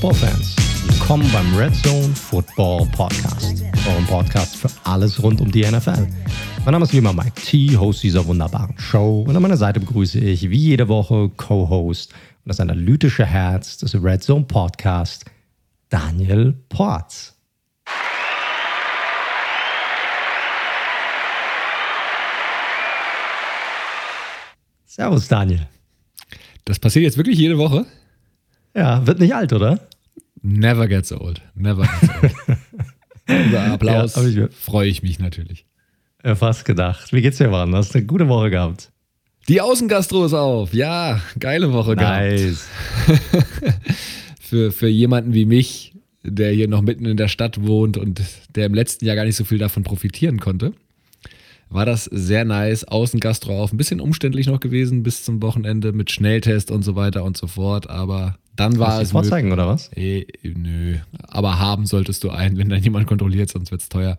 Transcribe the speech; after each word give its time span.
Football-Fans, 0.00 0.56
willkommen 0.86 1.30
beim 1.30 1.54
Red 1.54 1.76
Zone 1.76 2.14
Football 2.14 2.86
Podcast, 2.86 3.62
eurem 3.86 4.06
Podcast 4.06 4.56
für 4.56 4.70
alles 4.84 5.22
rund 5.22 5.42
um 5.42 5.52
die 5.52 5.60
NFL. 5.60 6.08
Mein 6.64 6.72
Name 6.72 6.86
ist 6.86 6.94
wie 6.94 6.96
immer 6.96 7.12
Mike 7.12 7.38
T, 7.38 7.76
Host 7.76 8.02
dieser 8.02 8.24
wunderbaren 8.24 8.74
Show 8.78 9.26
und 9.28 9.36
an 9.36 9.42
meiner 9.42 9.58
Seite 9.58 9.78
begrüße 9.78 10.18
ich 10.18 10.48
wie 10.48 10.56
jede 10.56 10.88
Woche 10.88 11.28
Co-Host 11.36 12.14
und 12.14 12.48
das 12.48 12.60
analytische 12.60 13.26
Herz 13.26 13.76
des 13.76 13.94
Red 13.94 14.22
Zone 14.22 14.46
Podcast, 14.46 15.26
Daniel 15.90 16.54
Porz. 16.70 17.36
Servus, 24.86 25.28
Daniel. 25.28 25.68
Das 26.64 26.78
passiert 26.78 27.02
jetzt 27.02 27.18
wirklich 27.18 27.36
jede 27.36 27.58
Woche? 27.58 27.84
Ja, 28.74 29.06
wird 29.06 29.18
nicht 29.18 29.34
alt, 29.34 29.52
oder? 29.52 29.80
Never 30.42 30.88
gets 30.88 31.12
old. 31.12 31.42
Never 31.54 31.82
gets 31.82 32.22
old. 32.22 32.58
Über 33.48 33.62
Applaus 33.62 34.16
ja, 34.16 34.48
freue 34.48 34.88
ich 34.88 35.02
mich 35.02 35.18
natürlich. 35.18 35.66
Ja, 36.24 36.34
fast 36.34 36.64
gedacht. 36.64 37.12
Wie 37.12 37.22
geht's 37.22 37.38
dir, 37.38 37.48
Mann? 37.48 37.74
Hast 37.74 37.94
du 37.94 37.98
eine 37.98 38.06
gute 38.06 38.28
Woche 38.28 38.50
gehabt? 38.50 38.90
Die 39.48 39.60
Außengastro 39.60 40.26
ist 40.26 40.34
auf. 40.34 40.74
Ja, 40.74 41.20
geile 41.38 41.72
Woche 41.72 41.94
nice. 41.94 42.68
gehabt. 43.06 43.76
für, 44.40 44.72
für 44.72 44.88
jemanden 44.88 45.32
wie 45.32 45.46
mich, 45.46 45.94
der 46.22 46.52
hier 46.52 46.68
noch 46.68 46.82
mitten 46.82 47.06
in 47.06 47.16
der 47.16 47.28
Stadt 47.28 47.66
wohnt 47.66 47.96
und 47.96 48.20
der 48.54 48.66
im 48.66 48.74
letzten 48.74 49.06
Jahr 49.06 49.16
gar 49.16 49.24
nicht 49.24 49.36
so 49.36 49.44
viel 49.44 49.58
davon 49.58 49.82
profitieren 49.82 50.40
konnte, 50.40 50.72
war 51.70 51.86
das 51.86 52.04
sehr 52.04 52.44
nice. 52.44 52.84
Außengastro 52.84 53.62
auf. 53.62 53.72
Ein 53.72 53.76
bisschen 53.76 54.00
umständlich 54.00 54.46
noch 54.48 54.60
gewesen 54.60 55.02
bis 55.02 55.24
zum 55.24 55.40
Wochenende 55.40 55.92
mit 55.92 56.10
Schnelltest 56.10 56.70
und 56.70 56.82
so 56.82 56.96
weiter 56.96 57.24
und 57.24 57.36
so 57.36 57.46
fort. 57.46 57.88
Aber 57.88 58.36
dann 58.56 58.78
war 58.78 58.94
Hast 58.94 59.02
es. 59.02 59.12
vorzeigen 59.12 59.52
oder 59.52 59.68
was? 59.68 59.90
Eh, 59.96 60.26
nö. 60.42 60.96
Aber 61.28 61.58
haben 61.58 61.86
solltest 61.86 62.24
du 62.24 62.30
einen, 62.30 62.58
wenn 62.58 62.68
dann 62.68 62.82
jemand 62.82 63.06
kontrolliert, 63.06 63.48
sonst 63.50 63.70
wird 63.70 63.80
es 63.80 63.88
teuer. 63.88 64.16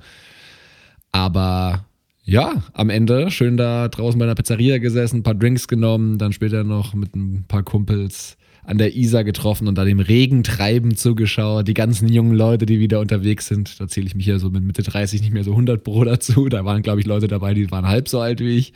Aber 1.12 1.86
ja, 2.24 2.64
am 2.74 2.90
Ende 2.90 3.30
schön 3.32 3.58
da 3.58 3.90
draußen 3.90 4.18
bei 4.18 4.26
einer 4.26 4.36
Pizzeria 4.36 4.78
gesessen, 4.78 5.18
ein 5.18 5.24
paar 5.24 5.36
Drinks 5.36 5.68
genommen, 5.68 6.18
dann 6.18 6.32
später 6.32 6.64
noch 6.64 6.94
mit 6.94 7.16
ein 7.16 7.44
paar 7.48 7.64
Kumpels 7.64 8.38
an 8.64 8.78
der 8.78 8.96
Isar 8.96 9.24
getroffen 9.24 9.68
und 9.68 9.76
da 9.76 9.86
dem 9.86 10.00
Regentreiben 10.00 10.96
zugeschaut. 10.96 11.68
Die 11.68 11.74
ganzen 11.74 12.08
jungen 12.08 12.36
Leute, 12.36 12.66
die 12.66 12.80
wieder 12.80 13.00
unterwegs 13.00 13.48
sind. 13.48 13.80
Da 13.80 13.88
zähle 13.88 14.08
ich 14.08 14.16
mich 14.16 14.26
ja 14.26 14.40
so 14.40 14.50
mit 14.50 14.64
Mitte 14.64 14.84
30 14.84 15.22
nicht 15.22 15.34
mehr 15.34 15.44
so 15.44 15.52
100 15.52 15.84
Pro 15.84 16.04
dazu. 16.04 16.50
Da 16.50 16.64
waren, 16.66 16.82
glaube 16.82 17.00
ich, 17.00 17.06
Leute 17.06 17.28
dabei, 17.28 17.54
die 17.54 17.72
waren 17.72 17.88
halb 17.88 18.08
so 18.08 18.20
alt 18.20 18.40
wie 18.40 18.58
ich. 18.58 18.74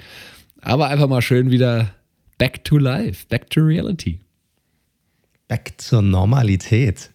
Aber 0.62 0.88
einfach 0.88 1.08
mal 1.08 1.22
schön 1.22 1.52
wieder 1.52 1.92
back 2.38 2.64
to 2.64 2.78
life, 2.78 3.26
back 3.30 3.50
to 3.50 3.62
reality. 3.62 4.20
Back 5.48 5.74
zur 5.78 6.02
Normalität. 6.02 7.12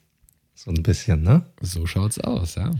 So 0.55 0.71
ein 0.71 0.83
bisschen, 0.83 1.23
ne? 1.23 1.47
So 1.61 1.87
schaut's 1.87 2.21
aus, 2.21 2.55
ja. 2.55 2.71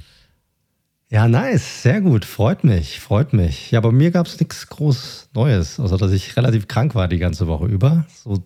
Ja, 1.13 1.27
nice, 1.27 1.83
sehr 1.83 2.01
gut, 2.01 2.25
freut 2.25 2.63
mich, 2.63 3.01
freut 3.01 3.33
mich. 3.33 3.73
Ja, 3.73 3.81
bei 3.81 3.91
mir 3.91 4.13
gab 4.13 4.27
es 4.27 4.39
nichts 4.39 4.69
groß 4.69 5.31
Neues, 5.35 5.81
außer 5.81 5.97
dass 5.97 6.13
ich 6.13 6.37
relativ 6.37 6.69
krank 6.69 6.95
war 6.95 7.09
die 7.09 7.19
ganze 7.19 7.49
Woche 7.49 7.67
über. 7.67 8.07
So 8.15 8.45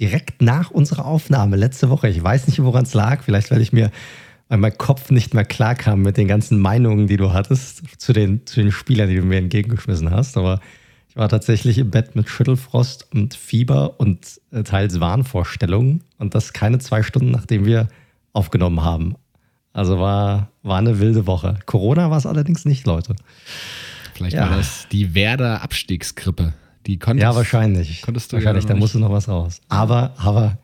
direkt 0.00 0.40
nach 0.40 0.70
unserer 0.70 1.04
Aufnahme 1.04 1.56
letzte 1.56 1.90
Woche. 1.90 2.08
Ich 2.08 2.22
weiß 2.22 2.48
nicht, 2.48 2.62
woran 2.62 2.84
es 2.84 2.94
lag. 2.94 3.22
Vielleicht, 3.22 3.50
weil 3.50 3.60
ich 3.60 3.72
mir, 3.72 3.90
weil 4.48 4.58
mein 4.58 4.76
Kopf 4.76 5.10
nicht 5.10 5.34
mehr 5.34 5.44
klar 5.44 5.74
kam 5.74 6.02
mit 6.02 6.16
den 6.16 6.26
ganzen 6.26 6.58
Meinungen, 6.58 7.06
die 7.06 7.18
du 7.18 7.32
hattest 7.32 8.00
zu 8.00 8.12
den, 8.12 8.46
zu 8.46 8.60
den 8.60 8.72
Spielern, 8.72 9.08
die 9.08 9.16
du 9.16 9.22
mir 9.22 9.38
entgegengeschmissen 9.38 10.10
hast. 10.10 10.38
Aber 10.38 10.60
ich 11.08 11.16
war 11.16 11.28
tatsächlich 11.28 11.76
im 11.78 11.90
Bett 11.90 12.16
mit 12.16 12.28
Schüttelfrost 12.28 13.12
und 13.12 13.34
Fieber 13.34 14.00
und 14.00 14.40
äh, 14.52 14.62
teils 14.62 15.00
Wahnvorstellungen. 15.00 16.02
Und 16.18 16.34
das 16.34 16.52
keine 16.52 16.78
zwei 16.78 17.02
Stunden, 17.02 17.30
nachdem 17.30 17.66
wir 17.66 17.88
aufgenommen 18.32 18.82
haben. 18.82 19.16
Also 19.72 20.00
war, 20.00 20.50
war 20.62 20.78
eine 20.78 20.98
wilde 20.98 21.26
Woche. 21.26 21.58
Corona 21.66 22.10
war 22.10 22.18
es 22.18 22.26
allerdings 22.26 22.64
nicht, 22.64 22.86
Leute. 22.86 23.14
Vielleicht 24.14 24.36
ja. 24.36 24.48
war 24.48 24.56
das 24.56 24.86
die 24.90 25.14
Werder 25.14 25.62
Abstiegskrippe. 25.62 26.54
Die 26.86 26.98
konntest, 26.98 27.22
ja, 27.22 27.34
wahrscheinlich. 27.34 28.02
Konntest 28.02 28.32
du 28.32 28.36
wahrscheinlich, 28.36 28.66
da 28.66 28.74
musste 28.74 28.98
noch 28.98 29.12
was 29.12 29.28
raus. 29.28 29.60
Aber, 29.68 30.14
aber 30.16 30.58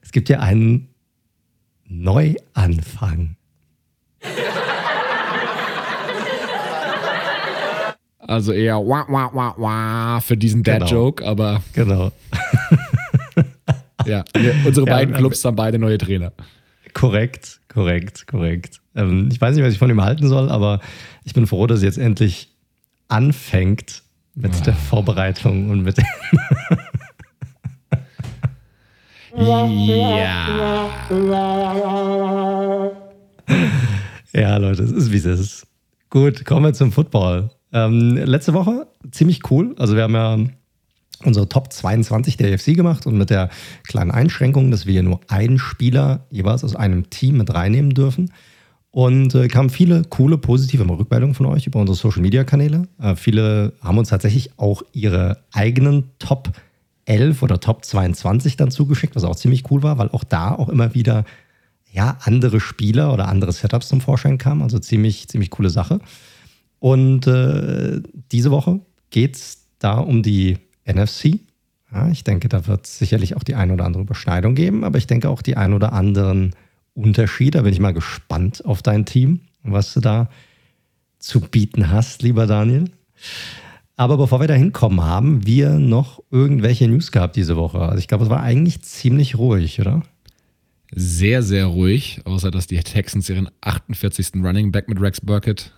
es 0.00 0.12
gibt 0.12 0.28
ja 0.28 0.40
einen 0.40 0.88
Neuanfang. 1.88 3.36
Also 8.18 8.52
eher 8.52 8.76
wah, 8.78 9.06
wah, 9.08 9.30
wah, 9.32 9.54
wah 9.56 10.20
für 10.20 10.36
diesen 10.36 10.62
Dad-Joke, 10.62 11.22
genau. 11.22 11.30
aber. 11.30 11.62
Genau. 11.74 12.12
ja, 14.04 14.24
wir, 14.34 14.54
unsere 14.64 14.86
ja, 14.86 14.92
beiden 14.92 15.14
Clubs 15.14 15.44
haben 15.44 15.54
beide 15.54 15.78
neue 15.78 15.96
Trainer. 15.96 16.32
Korrekt, 16.92 17.60
korrekt, 17.68 18.26
korrekt. 18.26 18.80
Ähm, 18.96 19.28
ich 19.30 19.40
weiß 19.40 19.54
nicht, 19.54 19.64
was 19.64 19.72
ich 19.72 19.78
von 19.78 19.90
ihm 19.90 20.02
halten 20.02 20.28
soll, 20.28 20.50
aber 20.50 20.80
ich 21.24 21.34
bin 21.34 21.46
froh, 21.46 21.68
dass 21.68 21.82
jetzt 21.82 21.98
endlich 21.98 22.48
anfängt, 23.08 24.02
mit 24.36 24.54
ja. 24.54 24.60
der 24.60 24.74
Vorbereitung 24.74 25.70
und 25.70 25.82
mit 25.82 25.96
ja. 29.36 29.66
Ja, 34.32 34.56
Leute, 34.58 34.82
es 34.82 34.92
ist 34.92 35.10
wie 35.12 35.16
es 35.16 35.24
ist. 35.24 35.66
Gut, 36.10 36.44
kommen 36.44 36.66
wir 36.66 36.74
zum 36.74 36.92
Football. 36.92 37.50
Ähm, 37.72 38.16
letzte 38.16 38.52
Woche 38.54 38.86
ziemlich 39.10 39.50
cool. 39.50 39.74
Also, 39.78 39.96
wir 39.96 40.02
haben 40.02 40.14
ja 40.14 40.38
unsere 41.24 41.48
Top 41.48 41.72
22 41.72 42.36
der 42.36 42.52
AFC 42.52 42.74
gemacht 42.74 43.06
und 43.06 43.16
mit 43.16 43.30
der 43.30 43.48
kleinen 43.84 44.10
Einschränkung, 44.10 44.70
dass 44.70 44.84
wir 44.84 45.02
nur 45.02 45.20
einen 45.28 45.58
Spieler 45.58 46.26
jeweils 46.30 46.62
aus 46.62 46.76
einem 46.76 47.08
Team 47.08 47.38
mit 47.38 47.54
reinnehmen 47.54 47.94
dürfen. 47.94 48.30
Und 48.96 49.34
äh, 49.34 49.48
kamen 49.48 49.68
viele 49.68 50.04
coole, 50.08 50.38
positive 50.38 50.88
Rückmeldungen 50.88 51.34
von 51.34 51.44
euch 51.44 51.66
über 51.66 51.78
unsere 51.78 51.98
Social 51.98 52.22
Media 52.22 52.44
Kanäle. 52.44 52.88
Äh, 52.98 53.14
viele 53.14 53.74
haben 53.82 53.98
uns 53.98 54.08
tatsächlich 54.08 54.58
auch 54.58 54.82
ihre 54.92 55.42
eigenen 55.52 56.04
Top 56.18 56.50
11 57.04 57.42
oder 57.42 57.60
Top 57.60 57.84
22 57.84 58.56
dann 58.56 58.70
zugeschickt, 58.70 59.14
was 59.14 59.24
auch 59.24 59.36
ziemlich 59.36 59.70
cool 59.70 59.82
war, 59.82 59.98
weil 59.98 60.08
auch 60.08 60.24
da 60.24 60.54
auch 60.54 60.70
immer 60.70 60.94
wieder 60.94 61.26
ja, 61.92 62.16
andere 62.22 62.58
Spieler 62.58 63.12
oder 63.12 63.28
andere 63.28 63.52
Setups 63.52 63.88
zum 63.88 64.00
Vorschein 64.00 64.38
kamen. 64.38 64.62
Also 64.62 64.78
ziemlich, 64.78 65.28
ziemlich 65.28 65.50
coole 65.50 65.68
Sache. 65.68 66.00
Und 66.78 67.26
äh, 67.26 68.00
diese 68.32 68.50
Woche 68.50 68.80
geht 69.10 69.36
es 69.36 69.66
da 69.78 69.98
um 69.98 70.22
die 70.22 70.56
NFC. 70.86 71.40
Ja, 71.92 72.08
ich 72.08 72.24
denke, 72.24 72.48
da 72.48 72.66
wird 72.66 72.86
es 72.86 72.98
sicherlich 72.98 73.36
auch 73.36 73.42
die 73.42 73.56
ein 73.56 73.70
oder 73.70 73.84
andere 73.84 74.04
Überschneidung 74.04 74.54
geben, 74.54 74.84
aber 74.84 74.96
ich 74.96 75.06
denke 75.06 75.28
auch 75.28 75.42
die 75.42 75.58
ein 75.58 75.74
oder 75.74 75.92
anderen 75.92 76.54
Unterschied. 76.96 77.54
Da 77.54 77.62
bin 77.62 77.72
ich 77.72 77.80
mal 77.80 77.92
gespannt 77.92 78.64
auf 78.64 78.82
dein 78.82 79.04
Team, 79.04 79.40
was 79.62 79.94
du 79.94 80.00
da 80.00 80.28
zu 81.18 81.40
bieten 81.40 81.90
hast, 81.90 82.22
lieber 82.22 82.46
Daniel. 82.46 82.84
Aber 83.96 84.18
bevor 84.18 84.40
wir 84.40 84.48
da 84.48 84.54
hinkommen, 84.54 85.00
haben 85.02 85.46
wir 85.46 85.78
noch 85.78 86.22
irgendwelche 86.30 86.86
News 86.86 87.12
gehabt 87.12 87.36
diese 87.36 87.56
Woche. 87.56 87.80
Also 87.80 87.98
ich 87.98 88.08
glaube, 88.08 88.24
es 88.24 88.30
war 88.30 88.42
eigentlich 88.42 88.82
ziemlich 88.82 89.38
ruhig, 89.38 89.80
oder? 89.80 90.02
Sehr, 90.94 91.42
sehr 91.42 91.66
ruhig, 91.66 92.20
außer 92.24 92.50
dass 92.50 92.66
die 92.66 92.76
Texans 92.78 93.28
ihren 93.28 93.48
48. 93.62 94.34
Running 94.36 94.70
Back 94.70 94.88
mit 94.88 95.00
Rex 95.00 95.20
Burkett 95.20 95.72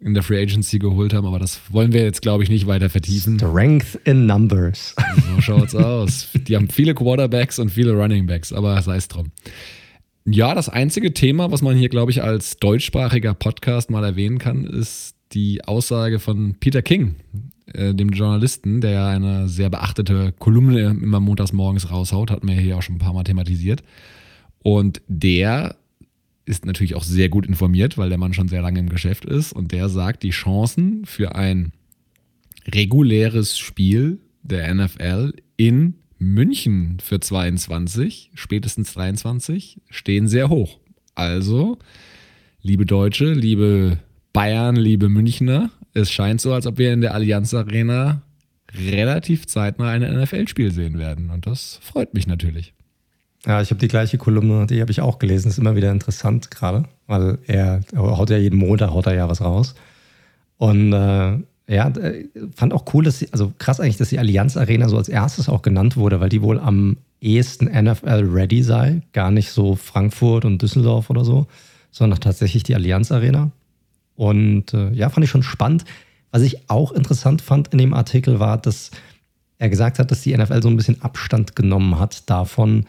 in 0.00 0.14
der 0.14 0.24
Free 0.24 0.42
Agency 0.42 0.80
geholt 0.80 1.14
haben, 1.14 1.26
aber 1.26 1.38
das 1.38 1.60
wollen 1.70 1.92
wir 1.92 2.02
jetzt, 2.02 2.22
glaube 2.22 2.42
ich, 2.42 2.50
nicht 2.50 2.66
weiter 2.66 2.90
vertiefen. 2.90 3.38
Strength 3.38 4.00
in 4.04 4.26
Numbers. 4.26 4.96
So 5.16 5.40
schaut's 5.40 5.74
aus. 5.76 6.28
Die 6.34 6.56
haben 6.56 6.68
viele 6.68 6.94
Quarterbacks 6.94 7.60
und 7.60 7.70
viele 7.70 7.92
Running 7.92 8.26
Backs, 8.26 8.52
aber 8.52 8.82
sei 8.82 8.96
es 8.96 9.06
drum. 9.06 9.26
Ja, 10.24 10.54
das 10.54 10.68
einzige 10.68 11.12
Thema, 11.12 11.50
was 11.50 11.62
man 11.62 11.76
hier, 11.76 11.88
glaube 11.88 12.12
ich, 12.12 12.22
als 12.22 12.56
deutschsprachiger 12.58 13.34
Podcast 13.34 13.90
mal 13.90 14.04
erwähnen 14.04 14.38
kann, 14.38 14.64
ist 14.64 15.16
die 15.32 15.64
Aussage 15.64 16.20
von 16.20 16.54
Peter 16.60 16.82
King, 16.82 17.16
äh, 17.72 17.92
dem 17.92 18.10
Journalisten, 18.10 18.80
der 18.80 18.90
ja 18.90 19.08
eine 19.08 19.48
sehr 19.48 19.68
beachtete 19.68 20.32
Kolumne 20.38 20.90
immer 20.90 21.18
montags 21.18 21.52
morgens 21.52 21.90
raushaut, 21.90 22.30
hat 22.30 22.44
mir 22.44 22.54
hier 22.54 22.76
auch 22.76 22.82
schon 22.82 22.96
ein 22.96 23.00
paar 23.00 23.14
Mal 23.14 23.24
thematisiert. 23.24 23.82
Und 24.62 25.02
der 25.08 25.76
ist 26.44 26.66
natürlich 26.66 26.94
auch 26.94 27.04
sehr 27.04 27.28
gut 27.28 27.46
informiert, 27.46 27.98
weil 27.98 28.08
der 28.08 28.18
Mann 28.18 28.34
schon 28.34 28.48
sehr 28.48 28.62
lange 28.62 28.78
im 28.78 28.88
Geschäft 28.88 29.24
ist. 29.24 29.52
Und 29.52 29.72
der 29.72 29.88
sagt, 29.88 30.22
die 30.22 30.30
Chancen 30.30 31.04
für 31.04 31.34
ein 31.34 31.72
reguläres 32.66 33.58
Spiel 33.58 34.20
der 34.42 34.72
NFL 34.72 35.34
in 35.56 35.94
München 36.22 36.98
für 37.02 37.20
22, 37.20 38.30
spätestens 38.34 38.94
23, 38.94 39.80
stehen 39.90 40.28
sehr 40.28 40.48
hoch. 40.48 40.78
Also, 41.14 41.78
liebe 42.62 42.86
Deutsche, 42.86 43.32
liebe 43.32 43.98
Bayern, 44.32 44.76
liebe 44.76 45.08
Münchner, 45.08 45.70
es 45.94 46.10
scheint 46.10 46.40
so, 46.40 46.54
als 46.54 46.66
ob 46.66 46.78
wir 46.78 46.92
in 46.92 47.00
der 47.00 47.14
Allianz 47.14 47.52
Arena 47.52 48.22
relativ 48.74 49.46
zeitnah 49.46 49.90
ein 49.90 50.02
NFL-Spiel 50.02 50.72
sehen 50.72 50.98
werden. 50.98 51.30
Und 51.30 51.46
das 51.46 51.78
freut 51.82 52.14
mich 52.14 52.26
natürlich. 52.26 52.72
Ja, 53.44 53.60
ich 53.60 53.70
habe 53.70 53.80
die 53.80 53.88
gleiche 53.88 54.18
Kolumne, 54.18 54.66
die 54.66 54.80
habe 54.80 54.92
ich 54.92 55.00
auch 55.00 55.18
gelesen. 55.18 55.48
Ist 55.48 55.58
immer 55.58 55.76
wieder 55.76 55.90
interessant 55.90 56.50
gerade, 56.50 56.84
weil 57.06 57.38
er, 57.46 57.80
haut 57.94 58.30
ja 58.30 58.38
jeden 58.38 58.58
Montag 58.58 58.90
haut 58.90 59.06
er 59.06 59.14
ja 59.14 59.28
was 59.28 59.40
raus. 59.40 59.74
Und 60.56 60.92
äh, 60.92 61.38
Ja, 61.68 61.88
äh, 61.88 62.28
fand 62.54 62.72
auch 62.72 62.84
cool, 62.92 63.04
dass 63.04 63.20
sie, 63.20 63.32
also 63.32 63.52
krass 63.58 63.80
eigentlich, 63.80 63.96
dass 63.96 64.08
die 64.08 64.18
Allianz 64.18 64.56
Arena 64.56 64.88
so 64.88 64.96
als 64.96 65.08
erstes 65.08 65.48
auch 65.48 65.62
genannt 65.62 65.96
wurde, 65.96 66.20
weil 66.20 66.28
die 66.28 66.42
wohl 66.42 66.58
am 66.58 66.96
ehesten 67.20 67.66
NFL-ready 67.66 68.62
sei. 68.62 69.02
Gar 69.12 69.30
nicht 69.30 69.50
so 69.50 69.76
Frankfurt 69.76 70.44
und 70.44 70.60
Düsseldorf 70.60 71.08
oder 71.08 71.24
so, 71.24 71.46
sondern 71.90 72.20
tatsächlich 72.20 72.64
die 72.64 72.74
Allianz 72.74 73.12
Arena. 73.12 73.50
Und 74.16 74.74
äh, 74.74 74.90
ja, 74.90 75.08
fand 75.08 75.24
ich 75.24 75.30
schon 75.30 75.42
spannend. 75.42 75.84
Was 76.32 76.42
ich 76.42 76.68
auch 76.68 76.92
interessant 76.92 77.42
fand 77.42 77.68
in 77.68 77.78
dem 77.78 77.94
Artikel 77.94 78.40
war, 78.40 78.58
dass 78.58 78.90
er 79.58 79.68
gesagt 79.68 79.98
hat, 79.98 80.10
dass 80.10 80.22
die 80.22 80.36
NFL 80.36 80.62
so 80.62 80.68
ein 80.68 80.76
bisschen 80.76 81.00
Abstand 81.02 81.54
genommen 81.54 81.98
hat 81.98 82.28
davon, 82.28 82.86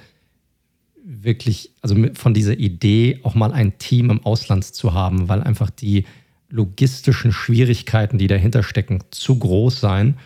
wirklich, 1.04 1.72
also 1.82 1.96
von 2.14 2.34
dieser 2.34 2.58
Idee, 2.58 3.20
auch 3.24 3.36
mal 3.36 3.52
ein 3.52 3.78
Team 3.78 4.10
im 4.10 4.26
Ausland 4.26 4.64
zu 4.64 4.94
haben, 4.94 5.30
weil 5.30 5.44
einfach 5.44 5.70
die 5.70 6.06
logistischen 6.54 7.32
Schwierigkeiten, 7.32 8.18
die 8.18 8.28
dahinter 8.28 8.62
stecken, 8.62 9.00
zu 9.10 9.38
groß 9.40 9.80
seien 9.80 10.18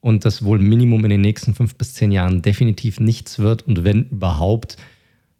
und 0.00 0.24
das 0.24 0.44
wohl 0.44 0.58
Minimum 0.58 1.04
in 1.04 1.10
den 1.10 1.20
nächsten 1.22 1.54
fünf 1.54 1.74
bis 1.74 1.94
zehn 1.94 2.12
Jahren 2.12 2.42
definitiv 2.42 3.00
nichts 3.00 3.38
wird 3.38 3.66
und 3.66 3.82
wenn 3.82 4.04
überhaupt, 4.04 4.76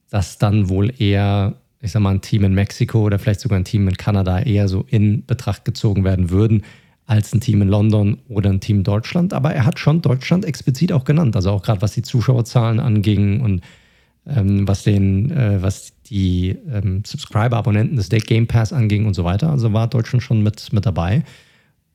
dass 0.08 0.38
dann 0.38 0.70
wohl 0.70 0.92
eher, 0.98 1.56
ich 1.80 1.92
sag 1.92 2.00
mal, 2.00 2.14
ein 2.14 2.22
Team 2.22 2.44
in 2.44 2.54
Mexiko 2.54 3.02
oder 3.02 3.18
vielleicht 3.18 3.40
sogar 3.40 3.58
ein 3.58 3.64
Team 3.64 3.86
in 3.86 3.96
Kanada 3.98 4.40
eher 4.40 4.66
so 4.66 4.86
in 4.88 5.26
Betracht 5.26 5.66
gezogen 5.66 6.04
werden 6.04 6.30
würden 6.30 6.62
als 7.06 7.34
ein 7.34 7.40
Team 7.40 7.60
in 7.60 7.68
London 7.68 8.18
oder 8.28 8.50
ein 8.50 8.60
Team 8.60 8.82
Deutschland. 8.82 9.34
Aber 9.34 9.52
er 9.52 9.66
hat 9.66 9.78
schon 9.78 10.00
Deutschland 10.00 10.44
explizit 10.44 10.92
auch 10.92 11.04
genannt, 11.04 11.36
also 11.36 11.50
auch 11.50 11.62
gerade 11.62 11.82
was 11.82 11.92
die 11.92 12.02
Zuschauerzahlen 12.02 12.80
anging 12.80 13.40
und 13.40 13.62
ähm, 14.26 14.66
was, 14.66 14.84
den, 14.84 15.30
äh, 15.32 15.60
was 15.60 15.92
die 16.10 16.58
ähm, 16.70 17.02
Subscriber-Abonnenten 17.06 17.96
des 17.96 18.08
Game 18.08 18.46
Pass 18.46 18.72
anging 18.72 19.06
und 19.06 19.14
so 19.14 19.24
weiter. 19.24 19.50
Also 19.50 19.72
war 19.72 19.88
Deutschland 19.88 20.22
schon 20.22 20.42
mit, 20.42 20.72
mit 20.72 20.84
dabei. 20.84 21.22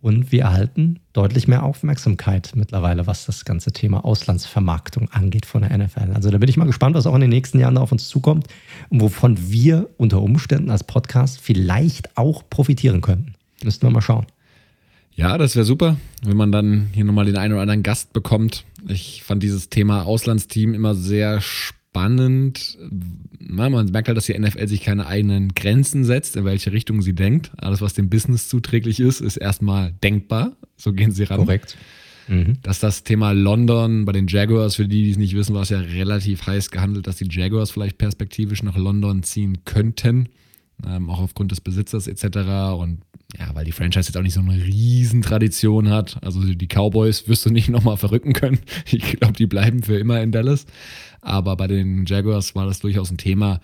Und 0.01 0.31
wir 0.31 0.44
erhalten 0.44 1.00
deutlich 1.13 1.47
mehr 1.47 1.63
Aufmerksamkeit 1.63 2.51
mittlerweile, 2.53 3.07
was 3.07 3.25
das 3.25 3.44
ganze 3.44 3.71
Thema 3.71 4.06
Auslandsvermarktung 4.06 5.09
angeht 5.09 5.47
von 5.47 5.63
der 5.63 5.75
NFL. 5.75 6.12
Also 6.13 6.29
da 6.29 6.38
bin 6.38 6.47
ich 6.47 6.57
mal 6.57 6.65
gespannt, 6.65 6.95
was 6.95 7.07
auch 7.07 7.15
in 7.15 7.21
den 7.21 7.31
nächsten 7.31 7.59
Jahren 7.59 7.77
auf 7.77 7.91
uns 7.91 8.07
zukommt 8.07 8.47
und 8.89 9.01
wovon 9.01 9.50
wir 9.50 9.89
unter 9.97 10.21
Umständen 10.21 10.69
als 10.69 10.83
Podcast 10.83 11.41
vielleicht 11.41 12.15
auch 12.17 12.44
profitieren 12.50 13.01
könnten. 13.01 13.33
Müssten 13.63 13.88
wir 13.88 13.91
mal 13.91 14.01
schauen. 14.01 14.27
Ja, 15.15 15.38
das 15.38 15.56
wäre 15.56 15.65
super, 15.65 15.97
wenn 16.23 16.38
man 16.38 16.51
dann 16.51 16.89
hier 16.94 17.06
nochmal 17.06 17.25
den 17.25 17.38
einen 17.38 17.53
oder 17.53 17.63
anderen 17.63 17.83
Gast 17.83 18.13
bekommt. 18.13 18.65
Ich 18.88 19.23
fand 19.23 19.41
dieses 19.41 19.69
Thema 19.69 20.03
Auslandsteam 20.03 20.73
immer 20.73 20.94
sehr 20.94 21.41
spannend. 21.41 22.77
Na, 23.47 23.69
man 23.69 23.86
merkt 23.92 24.07
halt, 24.07 24.18
dass 24.18 24.25
die 24.25 24.38
NFL 24.38 24.68
sich 24.68 24.81
keine 24.81 25.06
eigenen 25.06 25.50
Grenzen 25.53 26.03
setzt, 26.03 26.36
in 26.36 26.45
welche 26.45 26.71
Richtung 26.71 27.01
sie 27.01 27.13
denkt. 27.13 27.51
Alles, 27.57 27.81
was 27.81 27.94
dem 27.94 28.09
Business 28.09 28.50
zuträglich 28.50 29.00
ist, 29.00 29.21
ist 29.21 29.38
erstmal 29.38 29.94
denkbar. 30.03 30.56
So 30.77 30.94
gehen 30.94 31.12
sie 31.12 31.24
ran. 31.24 31.38
Korrekt. 31.38 31.77
Mhm. 32.27 32.57
Dass 32.63 32.80
das 32.80 33.03
Thema 33.03 33.31
London 33.31 34.06
bei 34.06 34.12
den 34.12 34.27
Jaguars, 34.27 34.75
für 34.75 34.88
die, 34.88 35.03
die 35.03 35.12
es 35.12 35.18
nicht 35.18 35.36
wissen, 35.36 35.53
war 35.53 35.62
es 35.62 35.69
ja 35.69 35.80
relativ 35.80 36.47
heiß 36.47 36.71
gehandelt, 36.71 37.06
dass 37.06 37.18
die 37.18 37.27
Jaguars 37.30 37.69
vielleicht 37.69 37.97
perspektivisch 38.00 38.63
nach 38.63 38.77
London 38.77 39.21
ziehen 39.21 39.59
könnten. 39.63 40.30
Ähm, 40.86 41.10
auch 41.10 41.19
aufgrund 41.19 41.51
des 41.51 41.62
Besitzers 41.62 42.07
etc. 42.07 42.25
Und 42.77 43.01
ja, 43.38 43.54
weil 43.54 43.66
die 43.66 43.72
Franchise 43.72 44.07
jetzt 44.07 44.18
auch 44.18 44.22
nicht 44.22 44.33
so 44.33 44.42
eine 44.42 44.56
Riesentradition 44.56 45.89
hat. 45.89 46.18
Also 46.24 46.42
die 46.42 46.68
Cowboys 46.68 47.27
wirst 47.27 47.45
du 47.45 47.50
nicht 47.50 47.69
nochmal 47.69 47.98
verrücken 47.98 48.33
können. 48.33 48.60
Ich 48.92 49.18
glaube, 49.19 49.33
die 49.33 49.48
bleiben 49.48 49.83
für 49.83 49.98
immer 49.98 50.22
in 50.22 50.31
Dallas. 50.31 50.66
Aber 51.22 51.56
bei 51.56 51.68
den 51.68 52.06
Jaguars 52.06 52.56
war 52.56 52.66
das 52.66 52.80
durchaus 52.80 53.12
ein 53.12 53.18
Thema. 53.18 53.62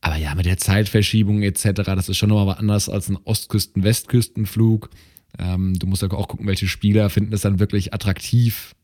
Aber 0.00 0.16
ja, 0.16 0.34
mit 0.34 0.46
der 0.46 0.58
Zeitverschiebung 0.58 1.42
etc., 1.42 1.72
das 1.86 2.08
ist 2.08 2.18
schon 2.18 2.28
nochmal 2.28 2.56
anders 2.58 2.88
als 2.90 3.08
ein 3.08 3.18
Ostküsten-Westküstenflug. 3.24 4.90
Ähm, 5.38 5.78
du 5.78 5.86
musst 5.86 6.02
ja 6.02 6.10
auch 6.10 6.28
gucken, 6.28 6.46
welche 6.46 6.68
Spieler 6.68 7.08
finden 7.10 7.32
es 7.32 7.40
dann 7.40 7.58
wirklich 7.58 7.94
attraktiv, 7.94 8.74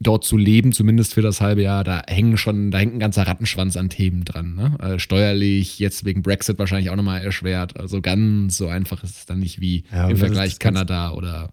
dort 0.00 0.24
zu 0.24 0.36
leben, 0.36 0.72
zumindest 0.72 1.14
für 1.14 1.22
das 1.22 1.40
halbe 1.40 1.62
Jahr, 1.62 1.82
da 1.82 2.02
hängen 2.06 2.36
schon, 2.36 2.70
da 2.70 2.78
hängt 2.78 2.94
ein 2.94 3.00
ganzer 3.00 3.26
Rattenschwanz 3.26 3.76
an 3.76 3.88
Themen 3.88 4.24
dran. 4.24 4.54
Ne? 4.54 4.76
Also 4.78 4.98
steuerlich, 4.98 5.78
jetzt 5.78 6.04
wegen 6.04 6.22
Brexit 6.22 6.58
wahrscheinlich 6.58 6.90
auch 6.90 6.96
nochmal 6.96 7.22
erschwert. 7.22 7.78
Also 7.78 8.00
ganz 8.00 8.56
so 8.56 8.68
einfach 8.68 9.02
ist 9.02 9.16
es 9.16 9.26
dann 9.26 9.40
nicht 9.40 9.60
wie 9.60 9.84
ja, 9.92 10.08
im 10.08 10.16
Vergleich 10.16 10.58
Kanada 10.60 11.12
oder 11.12 11.52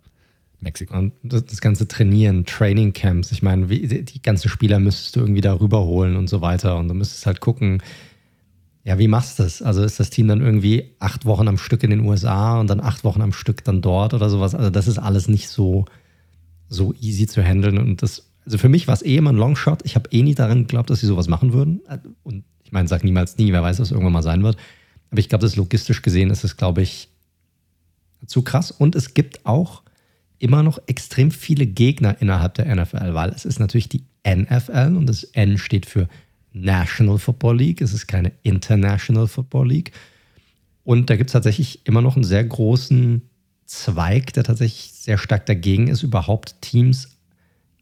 Mexiko. 0.59 0.95
Und 0.95 1.13
das, 1.24 1.45
das, 1.45 1.59
ganze 1.59 1.88
Trainieren, 1.88 2.45
Training 2.45 2.94
Camps, 2.94 3.31
ich 3.31 3.42
meine, 3.42 3.69
wie, 3.69 3.88
die 4.03 4.21
ganzen 4.21 4.50
Spieler 4.50 4.80
müsstest 4.80 5.15
du 5.15 5.21
irgendwie 5.21 5.41
da 5.41 5.53
rüberholen 5.53 6.15
und 6.15 6.27
so 6.27 6.41
weiter. 6.41 6.77
Und 6.77 6.88
du 6.88 6.94
müsstest 6.94 7.25
halt 7.25 7.39
gucken, 7.39 7.81
ja, 8.83 9.00
wie 9.00 9.07
machst 9.07 9.39
du 9.39 9.44
das? 9.44 9.63
Also 9.63 9.83
ist 9.83 10.00
das 10.00 10.12
Team 10.12 10.27
dann 10.27 10.41
irgendwie 10.41 10.91
acht 11.00 11.25
Wochen 11.25 11.48
am 11.48 11.57
Stück 11.57 11.81
in 11.81 11.89
den 11.89 12.01
USA 12.01 12.59
und 12.59 12.69
dann 12.69 12.80
acht 12.80 13.03
Wochen 13.03 13.24
am 13.24 13.33
Stück 13.33 13.63
dann 13.63 13.81
dort 13.81 14.13
oder 14.13 14.30
sowas? 14.30 14.53
Also 14.53 14.69
das 14.69 14.88
ist 14.88 15.00
alles 15.00 15.27
nicht 15.27 15.50
so, 15.50 15.86
so 16.69 16.94
easy 17.01 17.25
zu 17.25 17.44
handeln. 17.44 17.80
Und 17.80 18.03
das 18.03 18.31
also 18.45 18.57
für 18.57 18.69
mich 18.69 18.88
war 18.88 18.94
es 18.94 19.03
eh 19.03 19.18
immer 19.18 19.31
ein 19.31 19.38
Longshot. 19.38 19.81
Ich 19.83 19.95
habe 19.95 20.09
eh 20.12 20.21
nie 20.21 20.36
daran 20.36 20.62
geglaubt, 20.62 20.89
dass 20.89 21.00
sie 21.00 21.07
sowas 21.07 21.27
machen 21.27 21.53
würden. 21.53 21.81
Und 22.24 22.44
ich 22.63 22.71
meine, 22.71 22.88
sag 22.88 23.03
niemals 23.03 23.38
nie, 23.38 23.51
wer 23.51 23.63
weiß, 23.63 23.80
was 23.80 23.92
irgendwann 23.92 24.13
mal 24.13 24.24
sein 24.24 24.44
wird. 24.44 24.57
Aber 25.09 25.19
ich 25.19 25.30
glaube, 25.30 25.44
das 25.44 25.56
logistisch 25.56 26.01
gesehen 26.01 26.30
ist 26.30 26.44
es, 26.44 26.56
glaube 26.56 26.81
ich, 26.81 27.09
zu 28.25 28.44
krass. 28.44 28.71
Und 28.71 28.95
es 28.95 29.13
gibt 29.13 29.45
auch 29.45 29.81
immer 30.38 30.63
noch 30.63 30.80
extrem 30.86 31.31
viele 31.31 31.65
Gegner 31.65 32.21
innerhalb 32.21 32.53
der 32.56 32.74
NFL, 32.74 33.13
weil 33.13 33.30
es 33.31 33.45
ist 33.45 33.59
natürlich 33.59 33.89
die 33.89 34.03
NFL 34.27 34.95
und 34.95 35.07
das 35.07 35.24
N 35.24 35.57
steht 35.57 35.86
für 35.86 36.07
National 36.53 37.18
Football 37.18 37.57
League. 37.57 37.81
Es 37.81 37.94
ist 37.94 38.07
keine 38.07 38.31
International 38.44 39.27
Football 39.27 39.69
League. 39.69 39.91
Und 40.83 41.09
da 41.09 41.15
gibt 41.15 41.30
es 41.30 41.33
tatsächlich 41.33 41.86
immer 41.86 42.01
noch 42.01 42.15
einen 42.15 42.24
sehr 42.24 42.44
großen 42.44 43.24
Zweig, 43.65 44.33
der 44.33 44.44
tatsächlich 44.44 44.91
sehr 44.94 45.18
stark 45.18 45.48
dagegen 45.48 45.88
ist, 45.88 46.03
überhaupt 46.03 46.62
Teams 46.62 47.14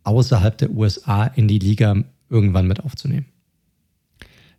außerhalb 0.04 0.58
der 0.58 0.72
USA 0.72 1.26
in 1.26 1.48
die 1.48 1.60
Liga 1.60 2.04
irgendwann 2.30 2.68
mit 2.68 2.84
aufzunehmen. 2.84 3.26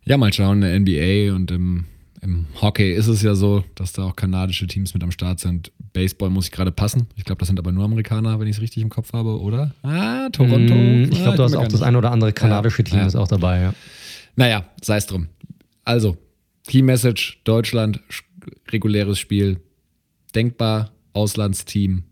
Ja, 0.03 0.17
mal 0.17 0.31
schauen, 0.31 0.61
in 0.61 0.85
der 0.85 1.29
NBA 1.29 1.35
und 1.35 1.51
im, 1.51 1.85
im 2.21 2.45
Hockey 2.61 2.93
ist 2.93 3.07
es 3.07 3.21
ja 3.21 3.35
so, 3.35 3.63
dass 3.75 3.93
da 3.93 4.03
auch 4.03 4.15
kanadische 4.15 4.67
Teams 4.67 4.93
mit 4.93 5.03
am 5.03 5.11
Start 5.11 5.39
sind. 5.39 5.71
Baseball 5.93 6.29
muss 6.29 6.45
ich 6.45 6.51
gerade 6.51 6.71
passen. 6.71 7.07
Ich 7.15 7.25
glaube, 7.25 7.39
das 7.39 7.47
sind 7.47 7.59
aber 7.59 7.71
nur 7.71 7.83
Amerikaner, 7.83 8.39
wenn 8.39 8.47
ich 8.47 8.57
es 8.57 8.61
richtig 8.61 8.83
im 8.83 8.89
Kopf 8.89 9.13
habe, 9.13 9.39
oder? 9.39 9.73
Ah, 9.81 10.29
Toronto. 10.29 10.75
Mm, 10.75 11.03
ich 11.03 11.21
glaube, 11.21 11.31
ah, 11.31 11.35
du 11.37 11.43
hast 11.43 11.55
auch 11.55 11.67
das 11.67 11.81
ein 11.81 11.95
oder 11.95 12.11
andere 12.11 12.33
kanadische 12.33 12.83
ja, 12.83 12.83
Team 12.83 12.99
ja. 12.99 13.07
ist 13.07 13.15
auch 13.15 13.27
dabei, 13.27 13.61
ja. 13.61 13.73
Naja, 14.35 14.65
sei 14.81 14.97
es 14.97 15.07
drum. 15.07 15.27
Also, 15.83 16.17
Key 16.67 16.81
Message, 16.81 17.41
Deutschland, 17.43 18.01
reguläres 18.69 19.17
Spiel, 19.17 19.59
denkbar, 20.35 20.91
Auslandsteam, 21.13 22.03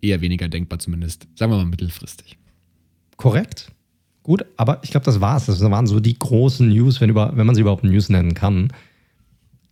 eher 0.00 0.20
weniger 0.20 0.48
denkbar 0.48 0.78
zumindest. 0.78 1.26
Sagen 1.34 1.52
wir 1.52 1.58
mal 1.58 1.66
mittelfristig 1.66 2.38
korrekt. 3.22 3.70
Gut, 4.24 4.44
aber 4.56 4.80
ich 4.82 4.90
glaube, 4.90 5.04
das 5.04 5.20
war's. 5.20 5.46
Das 5.46 5.60
waren 5.60 5.86
so 5.86 6.00
die 6.00 6.18
großen 6.18 6.68
News, 6.68 7.00
wenn, 7.00 7.10
über, 7.10 7.36
wenn 7.36 7.46
man 7.46 7.54
sie 7.54 7.60
überhaupt 7.60 7.84
News 7.84 8.08
nennen 8.08 8.34
kann. 8.34 8.72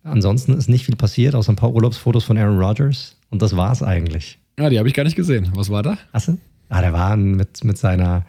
Ansonsten 0.05 0.55
ist 0.55 0.69
nicht 0.69 0.87
viel 0.87 0.97
passiert, 0.97 1.35
außer 1.35 1.53
ein 1.53 1.57
paar 1.57 1.73
Urlaubsfotos 1.73 2.25
von 2.25 2.39
Aaron 2.39 2.59
Rodgers. 2.59 3.17
Und 3.29 3.43
das 3.43 3.57
war's 3.57 3.83
eigentlich. 3.83 4.39
Ja, 4.59 4.71
die 4.71 4.79
habe 4.79 4.89
ich 4.89 4.95
gar 4.95 5.03
nicht 5.03 5.17
gesehen. 5.17 5.51
Was 5.55 5.69
war 5.69 5.83
da? 5.83 5.99
Hast 6.13 6.33
Ah, 6.69 6.81
der 6.81 6.93
war 6.93 7.17
mit, 7.17 7.65
mit 7.65 7.77
seiner 7.77 8.25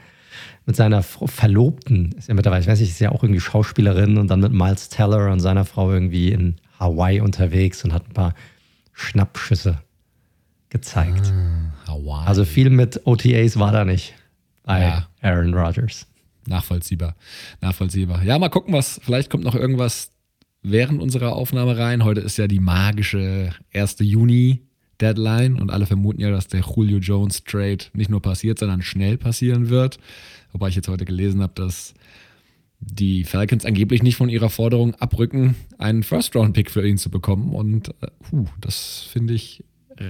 mit 0.66 0.76
seiner 0.76 1.04
Verlobten, 1.04 2.14
ist 2.18 2.28
ja 2.28 2.34
mittlerweile, 2.34 2.62
ich 2.62 2.68
weiß 2.68 2.80
nicht, 2.80 2.90
ist 2.90 3.00
ja 3.00 3.12
auch 3.12 3.24
irgendwie 3.24 3.40
Schauspielerin 3.40 4.18
und 4.18 4.28
dann 4.30 4.40
mit 4.40 4.54
Miles 4.54 4.90
Teller 4.90 5.32
und 5.32 5.40
seiner 5.40 5.66
Frau 5.66 5.92
irgendwie 5.92 6.32
in 6.32 6.56
Hawaii 6.80 7.20
unterwegs 7.20 7.84
und 7.84 7.94
hat 7.94 8.08
ein 8.08 8.14
paar 8.14 8.34
Schnappschüsse 8.94 9.80
gezeigt. 10.70 11.34
Ah, 11.34 11.92
Hawaii. 11.92 12.28
Also 12.28 12.46
viel 12.46 12.70
mit 12.70 13.02
OTAs 13.06 13.60
war 13.60 13.72
da 13.72 13.86
nicht 13.86 14.14
bei 14.64 14.82
ja. 14.82 15.08
Aaron 15.22 15.54
Rodgers. 15.54 16.08
Nachvollziehbar. 16.48 17.16
Nachvollziehbar. 17.62 18.24
Ja, 18.24 18.40
mal 18.40 18.50
gucken, 18.50 18.74
was. 18.74 19.00
Vielleicht 19.04 19.30
kommt 19.30 19.44
noch 19.44 19.56
irgendwas 19.56 20.12
während 20.64 21.02
unserer 21.02 21.36
Aufnahme 21.36 21.78
rein. 21.78 22.04
Heute 22.04 22.22
ist 22.22 22.38
ja 22.38 22.48
die 22.48 22.60
magische 22.60 23.54
1. 23.74 23.98
Juni 24.00 24.62
Deadline 25.00 25.60
und 25.60 25.72
alle 25.72 25.86
vermuten 25.86 26.22
ja, 26.22 26.30
dass 26.30 26.48
der 26.48 26.62
Julio 26.62 27.00
Jones 27.00 27.44
Trade 27.44 27.86
nicht 27.94 28.10
nur 28.10 28.22
passiert, 28.22 28.60
sondern 28.60 28.82
schnell 28.82 29.18
passieren 29.18 29.70
wird. 29.70 29.98
Wobei 30.52 30.70
ich 30.70 30.76
jetzt 30.76 30.88
heute 30.88 31.06
gelesen 31.06 31.42
habe, 31.42 31.54
dass 31.56 31.94
die 32.80 33.24
Falcons 33.24 33.66
angeblich 33.66 34.02
nicht 34.04 34.16
von 34.16 34.30
ihrer 34.30 34.50
Forderung 34.50 34.96
abrücken, 34.96 35.56
einen 35.78 36.04
First-Round-Pick 36.04 36.72
für 36.72 36.88
ihn 36.88 36.98
zu 36.98 37.10
bekommen. 37.10 37.54
Und 37.54 37.94
uh, 38.32 38.46
das 38.60 39.08
finde 39.12 39.34
ich 39.34 39.64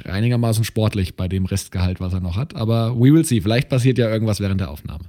einigermaßen 0.05 0.63
sportlich 0.63 1.15
bei 1.15 1.27
dem 1.27 1.45
Restgehalt, 1.45 2.00
was 2.00 2.13
er 2.13 2.19
noch 2.19 2.38
hat. 2.38 2.55
Aber 2.55 2.95
we 2.95 3.13
will 3.13 3.25
see. 3.25 3.41
Vielleicht 3.41 3.69
passiert 3.69 3.97
ja 3.97 4.09
irgendwas 4.09 4.39
während 4.39 4.61
der 4.61 4.71
Aufnahme. 4.71 5.05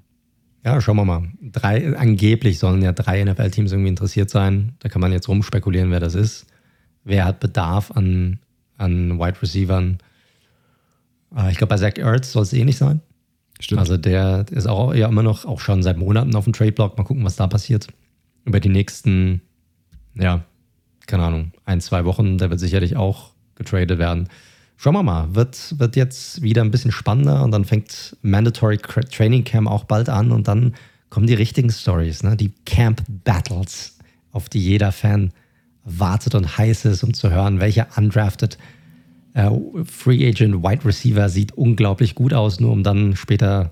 Ja, 0.64 0.80
schauen 0.80 0.96
wir 0.96 1.04
mal. 1.04 1.28
Drei, 1.40 1.96
angeblich 1.96 2.58
sollen 2.58 2.82
ja 2.82 2.92
drei 2.92 3.24
NFL-Teams 3.24 3.72
irgendwie 3.72 3.88
interessiert 3.88 4.30
sein. 4.30 4.74
Da 4.78 4.88
kann 4.88 5.00
man 5.00 5.12
jetzt 5.12 5.28
rumspekulieren, 5.28 5.90
wer 5.90 6.00
das 6.00 6.14
ist. 6.14 6.46
Wer 7.04 7.24
hat 7.24 7.40
Bedarf 7.40 7.90
an, 7.90 8.38
an 8.76 9.18
Wide 9.18 9.42
Receivern? 9.42 9.98
Ah, 11.30 11.50
ich 11.50 11.58
glaube, 11.58 11.70
bei 11.70 11.78
Zach 11.78 11.96
Ertz 11.96 12.32
soll 12.32 12.44
es 12.44 12.52
eh 12.52 12.64
nicht 12.64 12.78
sein. 12.78 13.00
Stimmt. 13.58 13.80
Also 13.80 13.96
der 13.96 14.46
ist 14.50 14.68
auch 14.68 14.94
ja 14.94 15.08
immer 15.08 15.22
noch, 15.22 15.44
auch 15.44 15.60
schon 15.60 15.82
seit 15.82 15.96
Monaten 15.96 16.34
auf 16.36 16.44
dem 16.44 16.52
Trade-Block. 16.52 16.96
Mal 16.96 17.04
gucken, 17.04 17.24
was 17.24 17.36
da 17.36 17.46
passiert. 17.46 17.88
Über 18.44 18.60
die 18.60 18.68
nächsten, 18.68 19.40
ja, 20.14 20.44
keine 21.06 21.24
Ahnung, 21.24 21.52
ein, 21.64 21.80
zwei 21.80 22.04
Wochen, 22.04 22.38
der 22.38 22.50
wird 22.50 22.60
sicherlich 22.60 22.96
auch 22.96 23.32
getradet 23.54 23.98
werden. 23.98 24.28
Schauen 24.82 24.94
wir 24.94 25.04
mal, 25.04 25.32
wird, 25.32 25.78
wird 25.78 25.94
jetzt 25.94 26.42
wieder 26.42 26.60
ein 26.60 26.72
bisschen 26.72 26.90
spannender 26.90 27.44
und 27.44 27.52
dann 27.52 27.64
fängt 27.64 28.16
Mandatory 28.22 28.78
Training 28.78 29.44
Camp 29.44 29.68
auch 29.68 29.84
bald 29.84 30.08
an 30.08 30.32
und 30.32 30.48
dann 30.48 30.74
kommen 31.08 31.28
die 31.28 31.34
richtigen 31.34 31.70
Stories, 31.70 32.24
ne? 32.24 32.36
die 32.36 32.50
Camp 32.66 33.00
Battles, 33.22 33.96
auf 34.32 34.48
die 34.48 34.58
jeder 34.58 34.90
Fan 34.90 35.32
wartet 35.84 36.34
und 36.34 36.58
heiß 36.58 36.86
ist, 36.86 37.04
um 37.04 37.14
zu 37.14 37.30
hören, 37.30 37.60
welcher 37.60 37.86
undrafted 37.96 38.58
äh, 39.34 39.50
Free 39.84 40.26
Agent 40.26 40.64
Wide 40.64 40.84
Receiver 40.84 41.28
sieht 41.28 41.52
unglaublich 41.52 42.16
gut 42.16 42.34
aus, 42.34 42.58
nur 42.58 42.72
um 42.72 42.82
dann 42.82 43.14
später 43.14 43.70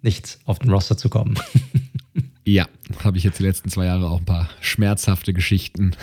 nicht 0.00 0.38
auf 0.44 0.60
den 0.60 0.70
Roster 0.70 0.96
zu 0.96 1.08
kommen. 1.08 1.34
ja, 2.44 2.68
habe 3.02 3.18
ich 3.18 3.24
jetzt 3.24 3.40
die 3.40 3.44
letzten 3.44 3.68
zwei 3.68 3.86
Jahre 3.86 4.08
auch 4.08 4.20
ein 4.20 4.26
paar 4.26 4.48
schmerzhafte 4.60 5.32
Geschichten 5.32 5.96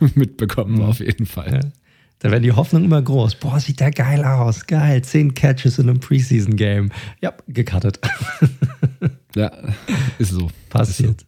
mitbekommen, 0.14 0.80
auf 0.80 1.00
jeden 1.00 1.26
Fall. 1.26 1.60
Ja. 1.62 1.85
Da 2.18 2.30
werden 2.30 2.42
die 2.42 2.52
Hoffnungen 2.52 2.86
immer 2.86 3.02
groß. 3.02 3.36
Boah, 3.36 3.60
sieht 3.60 3.80
der 3.80 3.90
geil 3.90 4.24
aus. 4.24 4.66
Geil. 4.66 5.02
Zehn 5.02 5.34
Catches 5.34 5.78
in 5.78 5.88
einem 5.88 6.00
Preseason-Game. 6.00 6.90
Ja, 7.20 7.34
gecuttet. 7.46 8.00
ja, 9.34 9.52
ist 10.18 10.30
so. 10.30 10.48
Passiert. 10.70 11.10
Ist 11.10 11.20
so. 11.20 11.26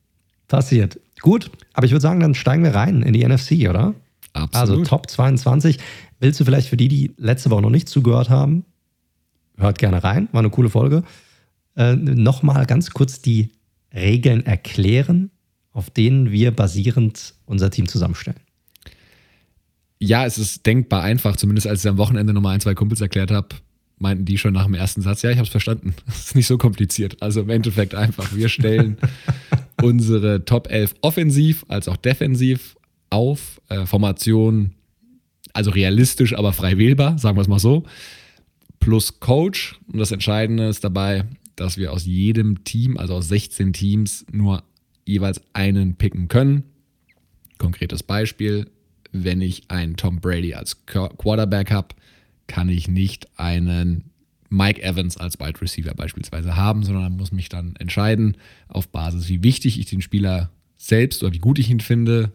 Passiert. 0.49 1.01
Gut, 1.21 1.51
aber 1.75 1.85
ich 1.87 1.93
würde 1.93 2.03
sagen, 2.03 2.21
dann 2.21 2.35
steigen 2.35 2.65
wir 2.65 2.75
rein 2.75 3.03
in 3.03 3.13
die 3.13 3.27
NFC, 3.27 3.69
oder? 3.69 3.95
Absolut. 4.33 4.55
Also 4.55 4.85
Top 4.85 5.11
22. 5.11 5.79
Willst 6.21 6.41
du 6.41 6.45
vielleicht 6.45 6.69
für 6.69 6.77
die, 6.77 6.89
die 6.89 7.13
letzte 7.17 7.51
Woche 7.51 7.63
noch 7.63 7.71
nicht 7.71 7.89
zugehört 7.89 8.31
haben, 8.31 8.65
hört 9.57 9.79
gerne 9.79 10.03
rein, 10.03 10.29
war 10.33 10.41
eine 10.41 10.51
coole 10.51 10.71
Folge, 10.71 11.03
äh, 11.77 11.95
nochmal 11.95 12.67
ganz 12.67 12.91
kurz 12.91 13.21
die 13.21 13.51
Regeln 13.95 14.47
erklären, 14.47 15.31
auf 15.73 15.91
denen 15.91 16.31
wir 16.31 16.51
basierend 16.51 17.35
unser 17.47 17.71
Team 17.71 17.89
zusammenstellen. 17.89 18.41
Ja, 20.01 20.27
es 20.27 20.39
ist 20.39 20.65
denkbar 20.65 21.03
einfach, 21.03 21.37
zumindest 21.37 21.67
als 21.67 21.85
ich 21.85 21.91
am 21.91 21.99
Wochenende 21.99 22.33
nochmal 22.33 22.55
ein, 22.55 22.61
zwei 22.61 22.75
Kumpels 22.75 23.01
erklärt 23.01 23.31
habe, 23.31 23.49
meinten 23.99 24.25
die 24.25 24.39
schon 24.39 24.55
nach 24.55 24.65
dem 24.65 24.75
ersten 24.75 25.03
Satz, 25.03 25.23
ja, 25.23 25.31
ich 25.31 25.37
habe 25.37 25.47
es 25.47 25.51
verstanden. 25.51 25.95
Es 26.07 26.27
ist 26.27 26.35
nicht 26.37 26.47
so 26.47 26.59
kompliziert. 26.59 27.21
Also 27.21 27.41
im 27.41 27.51
Endeffekt 27.51 27.95
einfach, 27.95 28.35
wir 28.35 28.49
stellen 28.49 28.99
unsere 29.83 30.45
Top 30.45 30.71
11 30.71 30.95
offensiv 31.01 31.65
als 31.69 31.89
auch 31.89 31.97
defensiv 31.97 32.77
auf. 33.11 33.61
Äh, 33.69 33.87
Formation, 33.87 34.73
also 35.53 35.71
realistisch, 35.71 36.35
aber 36.35 36.53
frei 36.53 36.79
wählbar, 36.79 37.19
sagen 37.19 37.37
wir 37.37 37.43
es 37.43 37.49
mal 37.49 37.59
so. 37.59 37.85
Plus 38.79 39.19
Coach. 39.19 39.79
Und 39.93 39.99
das 39.99 40.13
Entscheidende 40.13 40.69
ist 40.69 40.85
dabei, 40.85 41.25
dass 41.57 41.77
wir 41.77 41.93
aus 41.93 42.07
jedem 42.07 42.63
Team, 42.65 42.97
also 42.97 43.15
aus 43.15 43.29
16 43.29 43.73
Teams, 43.73 44.25
nur 44.31 44.63
jeweils 45.05 45.41
einen 45.53 45.97
picken 45.97 46.29
können. 46.29 46.63
Konkretes 47.59 48.05
Beispiel, 48.05 48.71
wenn 49.13 49.41
ich 49.41 49.71
einen 49.71 49.97
Tom 49.97 50.21
Brady 50.21 50.55
als 50.55 50.85
Quarterback 50.87 51.71
habe, 51.71 51.89
kann 52.47 52.69
ich 52.69 52.89
nicht 52.89 53.29
einen 53.39 54.11
Mike 54.51 54.83
Evans 54.83 55.17
als 55.17 55.39
Wide 55.39 55.61
Receiver 55.61 55.95
beispielsweise 55.95 56.57
haben, 56.57 56.83
sondern 56.83 57.17
muss 57.17 57.33
mich 57.33 57.49
dann 57.49 57.77
entscheiden 57.77 58.37
auf 58.69 58.89
Basis, 58.89 59.29
wie 59.29 59.43
wichtig 59.43 59.79
ich 59.79 59.87
den 59.87 60.01
Spieler 60.01 60.51
selbst 60.77 61.23
oder 61.23 61.33
wie 61.33 61.39
gut 61.39 61.59
ich 61.59 61.71
ihn 61.71 61.81
finde 61.81 62.33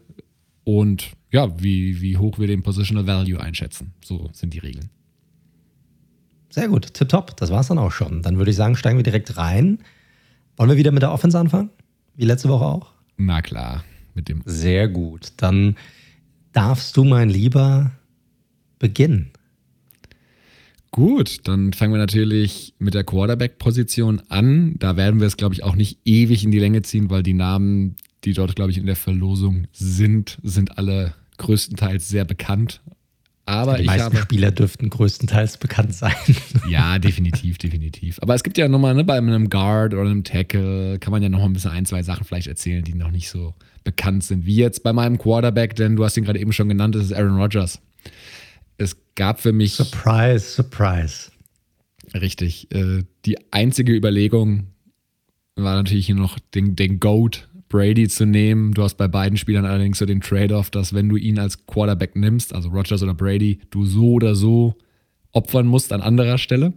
und 0.62 1.12
ja, 1.32 1.60
wie, 1.60 2.00
wie 2.00 2.16
hoch 2.16 2.38
wir 2.38 2.46
den 2.46 2.62
Positional 2.62 3.06
Value 3.06 3.40
einschätzen. 3.40 3.92
So 4.04 4.30
sind 4.32 4.54
die 4.54 4.60
Regeln. 4.60 4.90
Sehr 6.50 6.68
gut, 6.68 6.94
tipptopp. 6.94 7.36
Das 7.36 7.50
war 7.50 7.60
es 7.60 7.66
dann 7.66 7.78
auch 7.78 7.90
schon. 7.90 8.22
Dann 8.22 8.38
würde 8.38 8.52
ich 8.52 8.56
sagen, 8.56 8.76
steigen 8.76 8.96
wir 8.96 9.02
direkt 9.02 9.36
rein. 9.36 9.80
Wollen 10.56 10.70
wir 10.70 10.76
wieder 10.76 10.92
mit 10.92 11.02
der 11.02 11.10
Offense 11.10 11.36
anfangen? 11.36 11.70
Wie 12.14 12.24
letzte 12.24 12.48
Woche 12.48 12.64
auch? 12.64 12.92
Na 13.16 13.42
klar, 13.42 13.82
mit 14.14 14.28
dem. 14.28 14.42
Sehr 14.44 14.86
gut. 14.86 15.32
Dann 15.38 15.74
darfst 16.54 16.96
du, 16.96 17.04
mein 17.04 17.28
Lieber, 17.28 17.92
beginnen. 18.78 19.30
Gut, 20.90 21.40
dann 21.48 21.72
fangen 21.72 21.92
wir 21.92 21.98
natürlich 21.98 22.74
mit 22.78 22.94
der 22.94 23.02
Quarterback-Position 23.02 24.22
an. 24.28 24.76
Da 24.78 24.96
werden 24.96 25.18
wir 25.18 25.26
es, 25.26 25.36
glaube 25.36 25.54
ich, 25.54 25.64
auch 25.64 25.74
nicht 25.74 25.98
ewig 26.04 26.44
in 26.44 26.52
die 26.52 26.60
Länge 26.60 26.82
ziehen, 26.82 27.10
weil 27.10 27.24
die 27.24 27.34
Namen, 27.34 27.96
die 28.24 28.32
dort, 28.32 28.54
glaube 28.54 28.70
ich, 28.70 28.78
in 28.78 28.86
der 28.86 28.94
Verlosung 28.94 29.66
sind, 29.72 30.38
sind 30.44 30.78
alle 30.78 31.14
größtenteils 31.38 32.08
sehr 32.08 32.24
bekannt. 32.24 32.80
Aber 33.46 33.76
die 33.76 33.84
meisten 33.84 34.04
habe, 34.04 34.16
Spieler 34.18 34.52
dürften 34.52 34.88
größtenteils 34.88 35.58
bekannt 35.58 35.94
sein. 35.94 36.14
Ja, 36.68 36.98
definitiv, 36.98 37.58
definitiv. 37.58 38.18
Aber 38.22 38.34
es 38.34 38.42
gibt 38.42 38.56
ja 38.56 38.68
nochmal, 38.68 38.94
ne, 38.94 39.04
bei 39.04 39.18
einem 39.18 39.50
Guard 39.50 39.92
oder 39.92 40.02
einem 40.02 40.24
Tackle 40.24 40.98
kann 40.98 41.10
man 41.10 41.22
ja 41.22 41.28
noch 41.28 41.42
ein 41.42 41.52
bisschen 41.52 41.72
ein, 41.72 41.84
zwei 41.84 42.02
Sachen 42.02 42.24
vielleicht 42.24 42.46
erzählen, 42.46 42.82
die 42.84 42.94
noch 42.94 43.10
nicht 43.10 43.28
so 43.28 43.54
bekannt 43.84 44.24
sind, 44.24 44.46
wie 44.46 44.56
jetzt 44.56 44.82
bei 44.82 44.92
meinem 44.92 45.18
Quarterback, 45.18 45.76
denn 45.76 45.96
du 45.96 46.04
hast 46.04 46.16
ihn 46.16 46.24
gerade 46.24 46.40
eben 46.40 46.52
schon 46.52 46.68
genannt, 46.68 46.94
das 46.94 47.04
ist 47.04 47.12
Aaron 47.12 47.36
Rodgers 47.36 47.80
es 48.78 48.96
gab 49.14 49.40
für 49.40 49.52
mich. 49.52 49.74
Surprise, 49.74 50.40
surprise. 50.40 51.30
Richtig. 52.14 52.70
Äh, 52.72 53.04
die 53.24 53.36
einzige 53.52 53.92
Überlegung 53.92 54.68
war 55.56 55.76
natürlich 55.76 56.06
hier 56.06 56.14
noch 56.14 56.38
den, 56.54 56.76
den 56.76 57.00
Goat 57.00 57.48
Brady 57.68 58.08
zu 58.08 58.26
nehmen. 58.26 58.72
Du 58.72 58.82
hast 58.82 58.94
bei 58.94 59.08
beiden 59.08 59.36
Spielern 59.36 59.64
allerdings 59.64 59.98
so 59.98 60.06
den 60.06 60.20
Trade-off, 60.20 60.70
dass 60.70 60.94
wenn 60.94 61.08
du 61.08 61.16
ihn 61.16 61.38
als 61.38 61.66
Quarterback 61.66 62.14
nimmst, 62.14 62.54
also 62.54 62.68
Rogers 62.68 63.02
oder 63.02 63.14
Brady, 63.14 63.60
du 63.70 63.84
so 63.84 64.12
oder 64.12 64.34
so 64.34 64.74
opfern 65.32 65.66
musst 65.66 65.92
an 65.92 66.00
anderer 66.00 66.38
Stelle. 66.38 66.72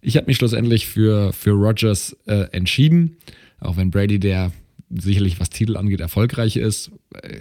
Ich 0.00 0.16
habe 0.16 0.26
mich 0.26 0.36
schlussendlich 0.36 0.86
für, 0.86 1.32
für 1.32 1.50
Rogers 1.50 2.16
äh, 2.26 2.46
entschieden, 2.52 3.16
auch 3.58 3.76
wenn 3.76 3.90
Brady 3.90 4.18
der 4.18 4.52
sicherlich 4.90 5.40
was 5.40 5.50
Titel 5.50 5.76
angeht 5.76 6.00
erfolgreich 6.00 6.56
ist. 6.56 6.90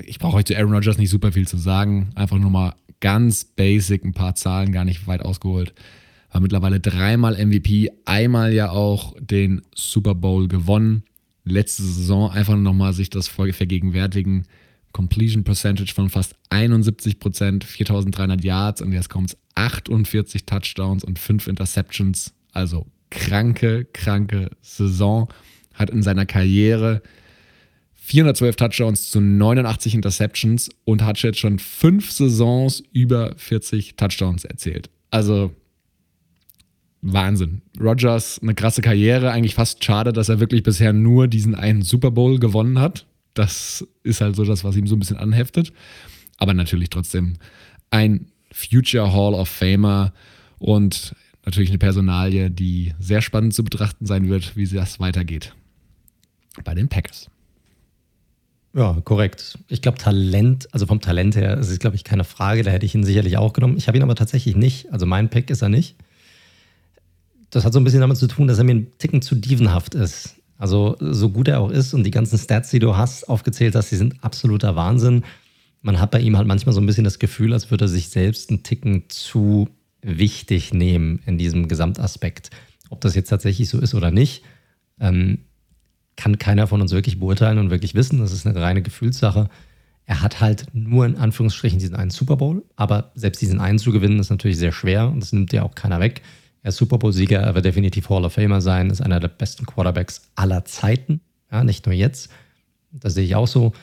Ich 0.05 0.19
brauche 0.19 0.33
heute 0.33 0.53
zu 0.53 0.59
Aaron 0.59 0.73
Rodgers 0.73 0.97
nicht 0.97 1.09
super 1.09 1.31
viel 1.31 1.47
zu 1.47 1.57
sagen, 1.57 2.11
einfach 2.15 2.37
nur 2.37 2.49
mal 2.49 2.75
ganz 2.99 3.43
basic, 3.43 4.05
ein 4.05 4.13
paar 4.13 4.35
Zahlen, 4.35 4.71
gar 4.71 4.85
nicht 4.85 5.07
weit 5.07 5.21
ausgeholt. 5.21 5.73
War 6.31 6.41
mittlerweile 6.41 6.79
dreimal 6.79 7.35
MVP, 7.35 7.91
einmal 8.05 8.53
ja 8.53 8.71
auch 8.71 9.15
den 9.19 9.61
Super 9.75 10.15
Bowl 10.15 10.47
gewonnen. 10.47 11.03
Letzte 11.43 11.83
Saison 11.83 12.31
einfach 12.31 12.55
nochmal 12.55 12.93
sich 12.93 13.09
das 13.09 13.27
vergegenwärtigen. 13.27 14.45
Completion 14.93 15.43
Percentage 15.43 15.93
von 15.93 16.09
fast 16.09 16.35
71 16.49 17.19
Prozent, 17.19 17.63
4300 17.63 18.43
Yards 18.43 18.81
und 18.81 18.93
jetzt 18.93 19.09
kommt 19.09 19.31
es 19.31 19.37
48 19.55 20.45
Touchdowns 20.45 21.03
und 21.03 21.19
5 21.19 21.47
Interceptions. 21.47 22.33
Also 22.51 22.85
kranke, 23.09 23.85
kranke 23.91 24.49
Saison. 24.61 25.27
Hat 25.73 25.89
in 25.89 26.03
seiner 26.03 26.25
Karriere 26.25 27.01
412 28.05 28.57
Touchdowns 28.57 29.11
zu 29.11 29.21
89 29.21 29.95
Interceptions 29.95 30.69
und 30.83 31.03
hat 31.03 31.21
jetzt 31.23 31.39
schon 31.39 31.57
fünf 31.57 32.11
Saisons 32.11 32.83
über 32.91 33.33
40 33.37 33.95
Touchdowns 33.95 34.43
erzählt. 34.43 34.89
Also 35.09 35.55
Wahnsinn. 37.01 37.61
Rogers, 37.79 38.39
eine 38.41 38.55
krasse 38.55 38.81
Karriere. 38.81 39.31
Eigentlich 39.31 39.55
fast 39.55 39.83
schade, 39.85 40.11
dass 40.11 40.27
er 40.27 40.41
wirklich 40.41 40.63
bisher 40.63 40.91
nur 40.91 41.29
diesen 41.29 41.55
einen 41.55 41.81
Super 41.81 42.11
Bowl 42.11 42.39
gewonnen 42.39 42.77
hat. 42.77 43.05
Das 43.35 43.87
ist 44.03 44.19
halt 44.19 44.35
so 44.35 44.43
das, 44.43 44.65
was 44.65 44.75
ihm 44.75 44.85
so 44.85 44.97
ein 44.97 44.99
bisschen 44.99 45.17
anheftet. 45.17 45.71
Aber 46.37 46.53
natürlich 46.53 46.89
trotzdem 46.89 47.35
ein 47.89 48.27
Future 48.51 49.13
Hall 49.13 49.33
of 49.33 49.47
Famer 49.47 50.13
und 50.59 51.15
natürlich 51.45 51.69
eine 51.69 51.77
Personalie, 51.77 52.51
die 52.51 52.93
sehr 52.99 53.21
spannend 53.21 53.53
zu 53.53 53.63
betrachten 53.63 54.05
sein 54.05 54.27
wird, 54.27 54.57
wie 54.57 54.67
das 54.67 54.99
weitergeht 54.99 55.55
bei 56.65 56.75
den 56.75 56.89
Packers. 56.89 57.29
Ja, 58.75 58.97
korrekt. 59.03 59.59
Ich 59.67 59.83
glaube, 59.83 59.99
Talent, 59.99 60.67
also 60.73 60.87
vom 60.87 60.99
Talent 60.99 61.35
her, 61.35 61.57
ist 61.57 61.69
es, 61.69 61.77
glaube 61.77 61.95
ich, 61.95 62.03
keine 62.03 62.23
Frage. 62.23 62.63
Da 62.63 62.71
hätte 62.71 62.85
ich 62.85 62.95
ihn 62.95 63.03
sicherlich 63.03 63.37
auch 63.37 63.53
genommen. 63.53 63.77
Ich 63.77 63.87
habe 63.87 63.97
ihn 63.97 64.03
aber 64.03 64.15
tatsächlich 64.15 64.55
nicht. 64.55 64.91
Also 64.91 65.05
mein 65.05 65.29
Pick 65.29 65.51
ist 65.51 65.61
er 65.61 65.69
nicht. 65.69 65.95
Das 67.51 67.65
hat 67.65 67.73
so 67.73 67.79
ein 67.79 67.83
bisschen 67.83 68.01
damit 68.01 68.17
zu 68.17 68.27
tun, 68.27 68.47
dass 68.47 68.57
er 68.57 68.63
mir 68.63 68.73
ein 68.73 68.87
Ticken 68.97 69.21
zu 69.21 69.35
dievenhaft 69.35 69.93
ist. 69.93 70.37
Also 70.57 70.95
so 70.99 71.29
gut 71.29 71.49
er 71.49 71.59
auch 71.59 71.69
ist 71.69 71.93
und 71.93 72.03
die 72.03 72.11
ganzen 72.11 72.39
Stats, 72.39 72.71
die 72.71 72.79
du 72.79 72.97
hast, 72.97 73.29
aufgezählt 73.29 73.75
hast, 73.75 73.91
die 73.91 73.95
sind 73.95 74.23
absoluter 74.23 74.75
Wahnsinn. 74.75 75.23
Man 75.81 75.99
hat 75.99 76.09
bei 76.09 76.19
ihm 76.19 76.37
halt 76.37 76.47
manchmal 76.47 76.73
so 76.73 76.81
ein 76.81 76.85
bisschen 76.87 77.03
das 77.03 77.19
Gefühl, 77.19 77.53
als 77.53 77.69
würde 77.69 77.85
er 77.85 77.89
sich 77.89 78.09
selbst 78.09 78.49
einen 78.49 78.63
Ticken 78.63 79.03
zu 79.09 79.69
wichtig 80.01 80.73
nehmen 80.73 81.21
in 81.25 81.37
diesem 81.37 81.67
Gesamtaspekt. 81.67 82.49
Ob 82.89 83.01
das 83.01 83.13
jetzt 83.13 83.29
tatsächlich 83.29 83.69
so 83.69 83.79
ist 83.79 83.93
oder 83.93 84.09
nicht, 84.09 84.43
ähm, 84.99 85.39
kann 86.15 86.37
keiner 86.37 86.67
von 86.67 86.81
uns 86.81 86.91
wirklich 86.91 87.19
beurteilen 87.19 87.57
und 87.57 87.69
wirklich 87.69 87.95
wissen. 87.95 88.19
Das 88.19 88.31
ist 88.31 88.45
eine 88.45 88.59
reine 88.59 88.81
Gefühlssache. 88.81 89.49
Er 90.05 90.21
hat 90.21 90.41
halt 90.41 90.67
nur 90.73 91.05
in 91.05 91.15
Anführungsstrichen 91.15 91.79
diesen 91.79 91.95
einen 91.95 92.09
Super 92.09 92.35
Bowl, 92.35 92.63
aber 92.75 93.11
selbst 93.15 93.41
diesen 93.41 93.61
einen 93.61 93.79
zu 93.79 93.91
gewinnen 93.91 94.19
ist 94.19 94.29
natürlich 94.29 94.57
sehr 94.57 94.71
schwer 94.73 95.07
und 95.07 95.21
das 95.21 95.31
nimmt 95.31 95.53
ja 95.53 95.63
auch 95.63 95.75
keiner 95.75 95.99
weg. 95.99 96.21
Er 96.61 96.69
ist 96.69 96.77
Super 96.77 96.97
Bowl-Sieger, 96.97 97.39
er 97.39 97.55
wird 97.55 97.65
definitiv 97.65 98.09
Hall 98.09 98.25
of 98.25 98.33
Famer 98.33 98.61
sein, 98.61 98.89
ist 98.89 99.01
einer 99.01 99.19
der 99.19 99.27
besten 99.27 99.65
Quarterbacks 99.65 100.29
aller 100.35 100.65
Zeiten, 100.65 101.21
ja, 101.51 101.63
nicht 101.63 101.85
nur 101.85 101.95
jetzt. 101.95 102.29
Das 102.91 103.13
sehe 103.13 103.25
ich 103.25 103.35
auch 103.35 103.47
so. 103.47 103.73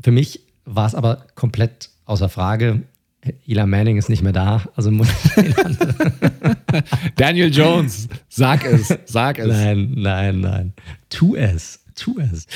Für 0.00 0.12
mich 0.12 0.40
war 0.64 0.86
es 0.86 0.94
aber 0.94 1.26
komplett 1.34 1.90
außer 2.04 2.28
Frage. 2.28 2.82
Eli 3.46 3.66
Manning 3.66 3.98
ist 3.98 4.08
nicht 4.08 4.22
mehr 4.22 4.32
da, 4.32 4.62
also 4.76 4.90
muss 4.90 5.08
Daniel 7.16 7.52
Jones, 7.52 8.08
sag 8.28 8.64
es, 8.64 8.96
sag 9.04 9.38
es. 9.38 9.46
Nein, 9.46 9.92
nein, 9.96 10.40
nein. 10.40 10.72
Tu 11.10 11.36
es, 11.36 11.84
tu 11.94 12.18
es. 12.18 12.46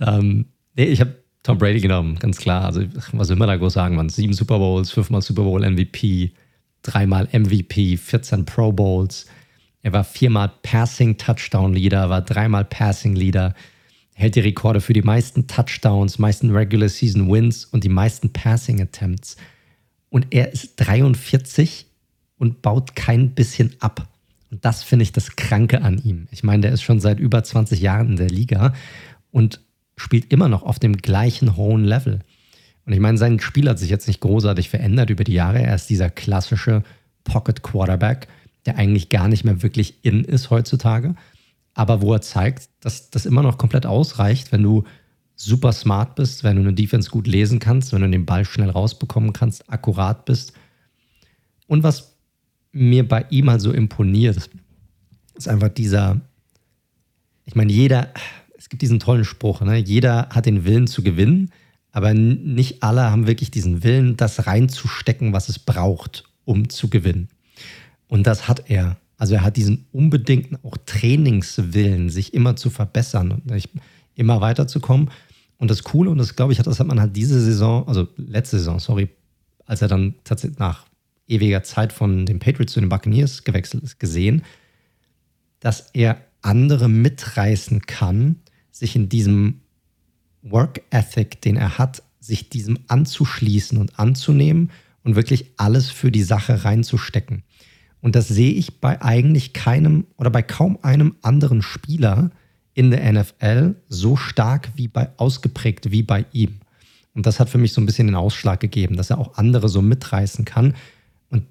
Ähm, 0.00 0.46
nee, 0.76 0.86
ich 0.86 1.00
habe 1.00 1.14
Tom 1.42 1.58
Brady 1.58 1.80
genommen, 1.80 2.18
ganz 2.18 2.38
klar. 2.38 2.64
Also, 2.64 2.82
was 3.12 3.28
will 3.28 3.36
man 3.36 3.48
da 3.48 3.56
groß 3.56 3.74
sagen, 3.74 3.96
man? 3.96 4.08
Sieben 4.08 4.32
Super 4.32 4.58
Bowls, 4.58 4.90
fünfmal 4.90 5.20
Super 5.20 5.42
Bowl 5.42 5.60
MVP, 5.60 6.32
dreimal 6.82 7.28
MVP, 7.32 7.96
14 7.98 8.46
Pro 8.46 8.72
Bowls. 8.72 9.26
Er 9.82 9.92
war 9.92 10.04
viermal 10.04 10.50
Passing 10.62 11.18
Touchdown 11.18 11.74
Leader, 11.74 12.08
war 12.08 12.22
dreimal 12.22 12.64
Passing 12.64 13.14
Leader, 13.14 13.54
hält 14.14 14.36
die 14.36 14.40
Rekorde 14.40 14.80
für 14.80 14.92
die 14.92 15.02
meisten 15.02 15.46
Touchdowns, 15.46 16.18
meisten 16.18 16.50
Regular 16.50 16.88
Season 16.88 17.30
Wins 17.30 17.66
und 17.66 17.84
die 17.84 17.88
meisten 17.88 18.32
Passing 18.32 18.80
Attempts. 18.80 19.36
Und 20.10 20.28
er 20.30 20.52
ist 20.52 20.74
43 20.76 21.86
und 22.38 22.62
baut 22.62 22.96
kein 22.96 23.30
bisschen 23.30 23.74
ab. 23.80 24.08
Und 24.50 24.64
das 24.64 24.82
finde 24.82 25.02
ich 25.02 25.12
das 25.12 25.36
Kranke 25.36 25.82
an 25.82 25.98
ihm. 25.98 26.28
Ich 26.30 26.42
meine, 26.42 26.62
der 26.62 26.72
ist 26.72 26.82
schon 26.82 27.00
seit 27.00 27.18
über 27.18 27.42
20 27.42 27.80
Jahren 27.80 28.10
in 28.10 28.16
der 28.16 28.30
Liga 28.30 28.72
und 29.30 29.60
spielt 29.96 30.32
immer 30.32 30.48
noch 30.48 30.62
auf 30.62 30.78
dem 30.78 30.96
gleichen 30.96 31.56
hohen 31.56 31.84
Level. 31.84 32.20
Und 32.86 32.92
ich 32.94 33.00
meine, 33.00 33.18
sein 33.18 33.40
Spiel 33.40 33.68
hat 33.68 33.78
sich 33.78 33.90
jetzt 33.90 34.08
nicht 34.08 34.20
großartig 34.20 34.70
verändert 34.70 35.10
über 35.10 35.24
die 35.24 35.34
Jahre. 35.34 35.60
Er 35.60 35.74
ist 35.74 35.90
dieser 35.90 36.08
klassische 36.08 36.82
Pocket 37.24 37.62
Quarterback, 37.62 38.28
der 38.64 38.78
eigentlich 38.78 39.10
gar 39.10 39.28
nicht 39.28 39.44
mehr 39.44 39.62
wirklich 39.62 40.02
in 40.02 40.24
ist 40.24 40.48
heutzutage. 40.48 41.14
Aber 41.74 42.00
wo 42.00 42.14
er 42.14 42.22
zeigt, 42.22 42.70
dass 42.80 43.10
das 43.10 43.26
immer 43.26 43.42
noch 43.42 43.58
komplett 43.58 43.84
ausreicht, 43.84 44.52
wenn 44.52 44.62
du 44.62 44.84
super 45.38 45.72
smart 45.72 46.16
bist, 46.16 46.42
wenn 46.42 46.56
du 46.56 46.62
eine 46.62 46.74
Defense 46.74 47.10
gut 47.10 47.26
lesen 47.26 47.60
kannst, 47.60 47.92
wenn 47.92 48.02
du 48.02 48.10
den 48.10 48.26
Ball 48.26 48.44
schnell 48.44 48.70
rausbekommen 48.70 49.32
kannst, 49.32 49.70
akkurat 49.70 50.24
bist. 50.24 50.52
Und 51.68 51.84
was 51.84 52.16
mir 52.72 53.06
bei 53.06 53.24
ihm 53.30 53.48
halt 53.48 53.60
so 53.60 53.72
imponiert, 53.72 54.50
ist 55.34 55.48
einfach 55.48 55.68
dieser, 55.68 56.20
ich 57.44 57.54
meine, 57.54 57.72
jeder, 57.72 58.12
es 58.58 58.68
gibt 58.68 58.82
diesen 58.82 58.98
tollen 58.98 59.24
Spruch, 59.24 59.60
ne? 59.60 59.76
jeder 59.76 60.28
hat 60.30 60.46
den 60.46 60.64
Willen 60.64 60.88
zu 60.88 61.02
gewinnen, 61.02 61.50
aber 61.92 62.12
nicht 62.14 62.82
alle 62.82 63.10
haben 63.10 63.28
wirklich 63.28 63.50
diesen 63.50 63.84
Willen, 63.84 64.16
das 64.16 64.46
reinzustecken, 64.46 65.32
was 65.32 65.48
es 65.48 65.60
braucht, 65.60 66.24
um 66.44 66.68
zu 66.68 66.88
gewinnen. 66.88 67.28
Und 68.08 68.26
das 68.26 68.48
hat 68.48 68.68
er. 68.68 68.96
Also 69.16 69.34
er 69.34 69.42
hat 69.42 69.56
diesen 69.56 69.86
unbedingten 69.92 70.58
auch 70.62 70.76
Trainingswillen, 70.86 72.08
sich 72.08 72.34
immer 72.34 72.56
zu 72.56 72.70
verbessern 72.70 73.32
und 73.32 73.68
immer 74.14 74.40
weiterzukommen. 74.40 75.10
Und 75.58 75.70
das 75.70 75.82
Coole, 75.82 76.10
und 76.10 76.18
das 76.18 76.36
glaube 76.36 76.52
ich, 76.52 76.58
das 76.58 76.80
hat 76.80 76.86
man 76.86 77.00
halt 77.00 77.16
diese 77.16 77.40
Saison, 77.40 77.86
also 77.86 78.08
letzte 78.16 78.58
Saison, 78.58 78.78
sorry, 78.78 79.08
als 79.66 79.82
er 79.82 79.88
dann 79.88 80.14
tatsächlich 80.24 80.58
nach 80.58 80.86
ewiger 81.26 81.62
Zeit 81.62 81.92
von 81.92 82.24
den 82.26 82.38
Patriots 82.38 82.72
zu 82.72 82.80
den 82.80 82.88
Buccaneers 82.88 83.44
gewechselt 83.44 83.82
ist, 83.82 84.00
gesehen, 84.00 84.42
dass 85.60 85.90
er 85.92 86.20
andere 86.40 86.88
mitreißen 86.88 87.82
kann, 87.82 88.36
sich 88.70 88.96
in 88.96 89.08
diesem 89.08 89.60
Work 90.42 90.82
Ethic, 90.90 91.42
den 91.42 91.56
er 91.56 91.78
hat, 91.78 92.02
sich 92.20 92.48
diesem 92.48 92.78
anzuschließen 92.86 93.78
und 93.78 93.98
anzunehmen 93.98 94.70
und 95.02 95.16
wirklich 95.16 95.52
alles 95.56 95.90
für 95.90 96.12
die 96.12 96.22
Sache 96.22 96.64
reinzustecken. 96.64 97.42
Und 98.00 98.14
das 98.14 98.28
sehe 98.28 98.52
ich 98.52 98.80
bei 98.80 99.02
eigentlich 99.02 99.52
keinem 99.52 100.06
oder 100.16 100.30
bei 100.30 100.42
kaum 100.42 100.78
einem 100.82 101.16
anderen 101.22 101.62
Spieler 101.62 102.30
in 102.78 102.92
der 102.92 103.12
NFL 103.12 103.74
so 103.88 104.14
stark 104.14 104.70
wie 104.76 104.86
bei 104.86 105.10
ausgeprägt 105.16 105.90
wie 105.90 106.04
bei 106.04 106.24
ihm. 106.30 106.60
Und 107.12 107.26
das 107.26 107.40
hat 107.40 107.50
für 107.50 107.58
mich 107.58 107.72
so 107.72 107.80
ein 107.80 107.86
bisschen 107.86 108.06
den 108.06 108.14
Ausschlag 108.14 108.60
gegeben, 108.60 108.96
dass 108.96 109.10
er 109.10 109.18
auch 109.18 109.36
andere 109.36 109.68
so 109.68 109.82
mitreißen 109.82 110.44
kann 110.44 110.76
und 111.28 111.44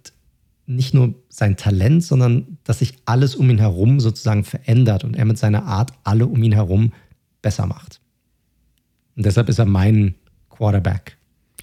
nicht 0.67 0.93
nur 0.93 1.15
sein 1.27 1.57
Talent, 1.57 2.05
sondern 2.05 2.57
dass 2.63 2.79
sich 2.79 2.93
alles 3.03 3.35
um 3.35 3.49
ihn 3.49 3.57
herum 3.57 3.99
sozusagen 3.99 4.45
verändert 4.45 5.03
und 5.03 5.17
er 5.17 5.25
mit 5.25 5.37
seiner 5.37 5.65
Art 5.65 5.91
alle 6.05 6.27
um 6.27 6.41
ihn 6.41 6.53
herum 6.53 6.93
besser 7.41 7.65
macht. 7.65 7.99
Und 9.17 9.25
deshalb 9.25 9.49
ist 9.49 9.59
er 9.59 9.65
mein 9.65 10.15
Quarterback 10.49 11.17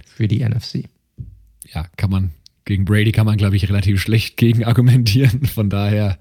für 0.05 0.29
die 0.29 0.47
NFC. 0.47 0.91
Ja, 1.73 1.87
kann 1.97 2.11
man. 2.11 2.33
Gegen 2.67 2.85
Brady 2.85 3.13
kann 3.13 3.25
man, 3.25 3.39
glaube 3.39 3.57
ich, 3.57 3.67
relativ 3.67 3.99
schlecht 3.99 4.37
gegen 4.37 4.63
argumentieren. 4.65 5.47
Von 5.47 5.71
daher 5.71 6.19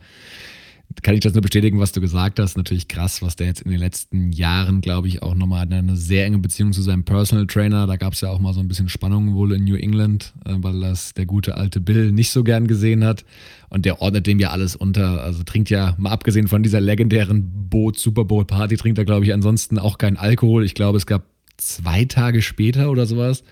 kann 1.01 1.15
ich 1.15 1.21
das 1.21 1.33
nur 1.33 1.41
bestätigen, 1.41 1.79
was 1.79 1.91
du 1.91 2.01
gesagt 2.01 2.39
hast. 2.39 2.55
Natürlich 2.55 2.87
krass, 2.87 3.21
was 3.21 3.35
der 3.35 3.47
jetzt 3.47 3.61
in 3.61 3.71
den 3.71 3.79
letzten 3.79 4.31
Jahren, 4.31 4.81
glaube 4.81 5.07
ich, 5.07 5.21
auch 5.21 5.35
nochmal 5.35 5.67
eine 5.69 5.97
sehr 5.97 6.25
enge 6.25 6.37
Beziehung 6.37 6.71
zu 6.71 6.81
seinem 6.81 7.03
Personal 7.03 7.47
Trainer. 7.47 7.87
Da 7.87 7.95
gab 7.95 8.13
es 8.13 8.21
ja 8.21 8.29
auch 8.29 8.39
mal 8.39 8.53
so 8.53 8.59
ein 8.59 8.67
bisschen 8.67 8.89
Spannung 8.89 9.33
wohl 9.33 9.53
in 9.53 9.63
New 9.63 9.75
England, 9.75 10.33
äh, 10.45 10.53
weil 10.57 10.79
das 10.79 11.13
der 11.13 11.25
gute 11.25 11.57
alte 11.57 11.81
Bill 11.81 12.11
nicht 12.11 12.31
so 12.31 12.43
gern 12.43 12.67
gesehen 12.67 13.03
hat. 13.03 13.25
Und 13.69 13.85
der 13.85 14.01
ordnet 14.01 14.27
dem 14.27 14.39
ja 14.39 14.51
alles 14.51 14.75
unter. 14.75 15.23
Also 15.23 15.43
trinkt 15.43 15.69
ja, 15.69 15.95
mal 15.97 16.11
abgesehen 16.11 16.47
von 16.47 16.63
dieser 16.63 16.79
legendären 16.79 17.69
Boot, 17.69 17.99
Super 17.99 18.25
Bowl 18.25 18.45
Party, 18.45 18.77
trinkt 18.77 18.97
er, 18.97 19.05
glaube 19.05 19.25
ich, 19.25 19.33
ansonsten 19.33 19.79
auch 19.79 19.97
keinen 19.97 20.17
Alkohol. 20.17 20.63
Ich 20.63 20.75
glaube, 20.75 20.97
es 20.97 21.05
gab 21.05 21.23
zwei 21.57 22.05
Tage 22.05 22.41
später 22.41 22.91
oder 22.91 23.05
sowas 23.05 23.43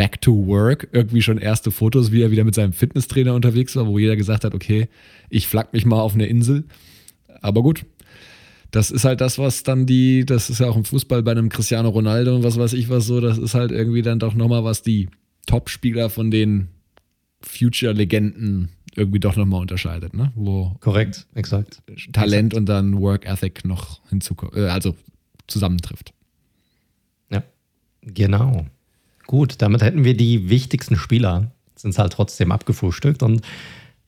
Back 0.00 0.22
to 0.22 0.46
Work 0.46 0.88
irgendwie 0.92 1.20
schon 1.20 1.36
erste 1.36 1.70
Fotos, 1.70 2.10
wie 2.10 2.22
er 2.22 2.30
wieder 2.30 2.44
mit 2.44 2.54
seinem 2.54 2.72
Fitnesstrainer 2.72 3.34
unterwegs 3.34 3.76
war, 3.76 3.86
wo 3.86 3.98
jeder 3.98 4.16
gesagt 4.16 4.44
hat, 4.44 4.54
okay, 4.54 4.88
ich 5.28 5.46
flack 5.46 5.74
mich 5.74 5.84
mal 5.84 6.00
auf 6.00 6.14
eine 6.14 6.24
Insel. 6.24 6.64
Aber 7.42 7.62
gut, 7.62 7.84
das 8.70 8.90
ist 8.90 9.04
halt 9.04 9.20
das, 9.20 9.38
was 9.38 9.62
dann 9.62 9.84
die, 9.84 10.24
das 10.24 10.48
ist 10.48 10.60
ja 10.60 10.70
auch 10.70 10.76
im 10.78 10.86
Fußball 10.86 11.22
bei 11.22 11.32
einem 11.32 11.50
Cristiano 11.50 11.90
Ronaldo 11.90 12.34
und 12.34 12.44
was 12.44 12.58
weiß 12.58 12.72
ich 12.72 12.88
was 12.88 13.04
so, 13.04 13.20
das 13.20 13.36
ist 13.36 13.52
halt 13.52 13.72
irgendwie 13.72 14.00
dann 14.00 14.18
doch 14.18 14.32
nochmal, 14.32 14.64
was 14.64 14.80
die 14.80 15.10
Top-Spieler 15.44 16.08
von 16.08 16.30
den 16.30 16.68
Future-Legenden 17.42 18.70
irgendwie 18.96 19.20
doch 19.20 19.36
nochmal 19.36 19.60
unterscheidet, 19.60 20.14
ne? 20.14 20.32
Wo 20.34 20.78
Korrekt, 20.80 21.26
exakt. 21.34 21.82
Talent 22.14 22.54
exakt. 22.54 22.54
und 22.54 22.66
dann 22.70 22.98
Work 23.02 23.26
Ethic 23.26 23.66
noch 23.66 24.00
hinzukommt, 24.08 24.56
äh, 24.56 24.68
also 24.68 24.96
zusammentrifft. 25.46 26.14
Ja, 27.30 27.42
genau. 28.00 28.64
Gut, 29.30 29.62
damit 29.62 29.80
hätten 29.80 30.02
wir 30.02 30.16
die 30.16 30.50
wichtigsten 30.50 30.96
Spieler, 30.96 31.52
sind 31.76 31.92
es 31.92 31.98
halt 32.00 32.12
trotzdem 32.12 32.50
abgefrühstückt 32.50 33.22
und 33.22 33.42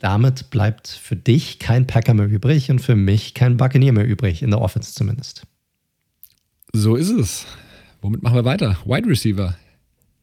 damit 0.01 0.51
bleibt 0.51 0.89
für 0.89 1.15
dich 1.15 1.61
kein 1.61 1.87
Packer 1.87 2.13
mehr 2.13 2.27
übrig 2.27 2.73
und 2.73 2.81
für 2.81 2.97
mich 2.97 3.33
kein 3.33 3.57
Buccaneer 3.57 3.93
mehr 3.93 4.05
übrig, 4.05 4.43
in 4.43 4.51
der 4.51 4.61
Offense 4.61 4.95
zumindest. 4.95 5.47
So 6.73 6.97
ist 6.97 7.11
es. 7.11 7.47
Womit 8.01 8.25
machen 8.25 8.35
wir 8.35 8.45
weiter? 8.45 8.79
Wide 8.85 9.09
Receiver. 9.09 9.57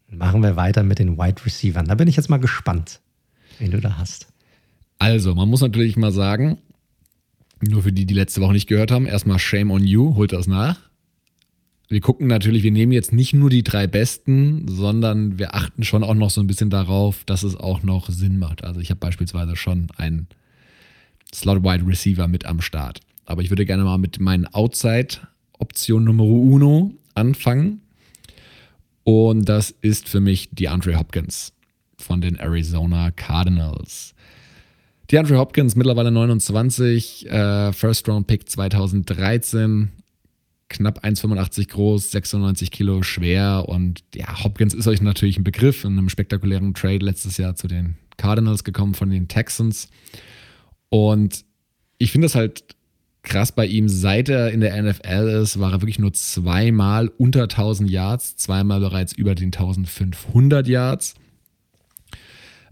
Machen 0.09 0.43
wir 0.43 0.57
weiter 0.57 0.83
mit 0.83 0.99
den 0.99 1.17
Wide 1.17 1.45
Receivern. 1.45 1.85
Da 1.85 1.95
bin 1.95 2.09
ich 2.09 2.17
jetzt 2.17 2.29
mal 2.29 2.35
gespannt, 2.35 2.99
wen 3.57 3.71
du 3.71 3.79
da 3.79 3.97
hast. 3.97 4.27
Also, 4.97 5.33
man 5.33 5.47
muss 5.47 5.61
natürlich 5.61 5.95
mal 5.95 6.11
sagen, 6.11 6.57
nur 7.61 7.83
für 7.83 7.93
die, 7.93 8.05
die 8.05 8.15
letzte 8.15 8.41
Woche 8.41 8.51
nicht 8.51 8.67
gehört 8.67 8.91
haben, 8.91 9.05
erstmal 9.05 9.39
Shame 9.39 9.71
on 9.71 9.87
you, 9.87 10.15
holt 10.15 10.33
das 10.33 10.45
nach 10.45 10.88
wir 11.89 12.01
gucken 12.01 12.27
natürlich, 12.27 12.61
wir 12.61 12.71
nehmen 12.71 12.91
jetzt 12.91 13.11
nicht 13.11 13.33
nur 13.33 13.49
die 13.49 13.63
drei 13.63 13.87
besten, 13.87 14.67
sondern 14.67 15.39
wir 15.39 15.55
achten 15.55 15.83
schon 15.83 16.03
auch 16.03 16.13
noch 16.13 16.29
so 16.29 16.39
ein 16.39 16.45
bisschen 16.45 16.69
darauf, 16.69 17.23
dass 17.25 17.41
es 17.41 17.55
auch 17.55 17.81
noch 17.81 18.09
Sinn 18.09 18.37
macht. 18.37 18.63
Also 18.63 18.79
ich 18.79 18.91
habe 18.91 18.99
beispielsweise 18.99 19.55
schon 19.55 19.87
einen 19.97 20.27
Slot-Wide 21.33 21.87
Receiver 21.87 22.27
mit 22.27 22.45
am 22.45 22.61
Start. 22.61 22.99
Aber 23.25 23.41
ich 23.41 23.49
würde 23.49 23.65
gerne 23.65 23.83
mal 23.83 23.97
mit 23.97 24.19
meinen 24.19 24.45
Outside-Option 24.45 26.03
Nummer 26.03 26.25
uno 26.25 26.93
anfangen. 27.15 27.81
Und 29.03 29.49
das 29.49 29.71
ist 29.81 30.07
für 30.07 30.19
mich 30.19 30.49
DeAndre 30.51 30.95
Hopkins 30.95 31.53
von 31.97 32.21
den 32.21 32.35
Arizona 32.35 33.09
Cardinals. 33.09 34.13
DeAndre 35.11 35.39
Hopkins, 35.39 35.75
mittlerweile 35.75 36.11
29, 36.11 37.31
äh, 37.31 37.73
First 37.73 38.07
Round 38.07 38.27
Pick 38.27 38.47
2013, 38.47 39.89
knapp 40.69 41.03
1,85 41.03 41.69
groß, 41.69 42.11
96 42.11 42.71
Kilo 42.71 43.03
schwer 43.03 43.65
und 43.67 44.03
ja, 44.15 44.43
Hopkins 44.43 44.73
ist 44.73 44.87
euch 44.87 45.01
natürlich 45.01 45.37
ein 45.37 45.43
Begriff 45.43 45.83
in 45.83 45.97
einem 45.97 46.09
spektakulären 46.09 46.73
Trade 46.73 47.03
letztes 47.05 47.37
Jahr 47.37 47.55
zu 47.55 47.67
den 47.67 47.95
Cardinals 48.17 48.63
gekommen 48.63 48.93
von 48.93 49.09
den 49.09 49.27
Texans. 49.27 49.89
Und 50.89 51.45
ich 51.97 52.11
finde 52.11 52.27
es 52.27 52.35
halt 52.35 52.63
krass 53.23 53.51
bei 53.51 53.65
ihm, 53.65 53.89
seit 53.89 54.29
er 54.29 54.51
in 54.51 54.61
der 54.61 54.81
NFL 54.81 55.41
ist, 55.41 55.59
war 55.59 55.73
er 55.73 55.81
wirklich 55.81 55.99
nur 55.99 56.13
zweimal 56.13 57.09
unter 57.17 57.43
1000 57.43 57.89
Yards, 57.89 58.37
zweimal 58.37 58.79
bereits 58.79 59.13
über 59.13 59.35
den 59.35 59.47
1500 59.47 60.67
Yards. 60.67 61.15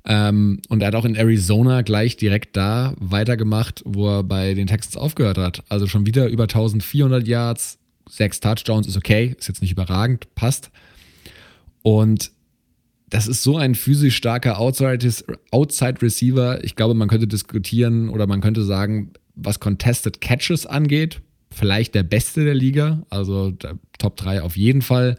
Ähm, 0.05 0.61
und 0.69 0.81
er 0.81 0.87
hat 0.87 0.95
auch 0.95 1.03
in 1.03 1.15
Arizona 1.15 1.81
gleich 1.81 2.15
direkt 2.15 2.55
da 2.55 2.93
weitergemacht, 2.97 3.83
wo 3.85 4.07
er 4.19 4.23
bei 4.23 4.53
den 4.53 4.67
Texans 4.67 4.95
aufgehört 4.95 5.37
hat. 5.37 5.63
Also 5.67 5.85
schon 5.87 6.05
wieder 6.05 6.27
über 6.27 6.43
1400 6.43 7.27
Yards, 7.27 7.77
sechs 8.09 8.39
Touchdowns 8.39 8.87
ist 8.87 8.97
okay, 8.97 9.35
ist 9.37 9.47
jetzt 9.47 9.61
nicht 9.61 9.71
überragend, 9.71 10.33
passt. 10.35 10.71
Und 11.81 12.31
das 13.09 13.27
ist 13.27 13.43
so 13.43 13.57
ein 13.57 13.75
physisch 13.75 14.15
starker 14.17 14.59
Outside 14.59 16.01
Receiver. 16.01 16.63
Ich 16.63 16.75
glaube, 16.75 16.93
man 16.93 17.07
könnte 17.07 17.27
diskutieren 17.27 18.09
oder 18.09 18.27
man 18.27 18.41
könnte 18.41 18.63
sagen, 18.63 19.13
was 19.35 19.59
Contested 19.59 20.19
Catches 20.19 20.65
angeht, 20.65 21.21
vielleicht 21.51 21.95
der 21.95 22.03
beste 22.03 22.43
der 22.43 22.55
Liga, 22.55 23.05
also 23.09 23.51
der 23.51 23.77
Top 23.97 24.17
3 24.17 24.41
auf 24.41 24.57
jeden 24.57 24.81
Fall. 24.81 25.17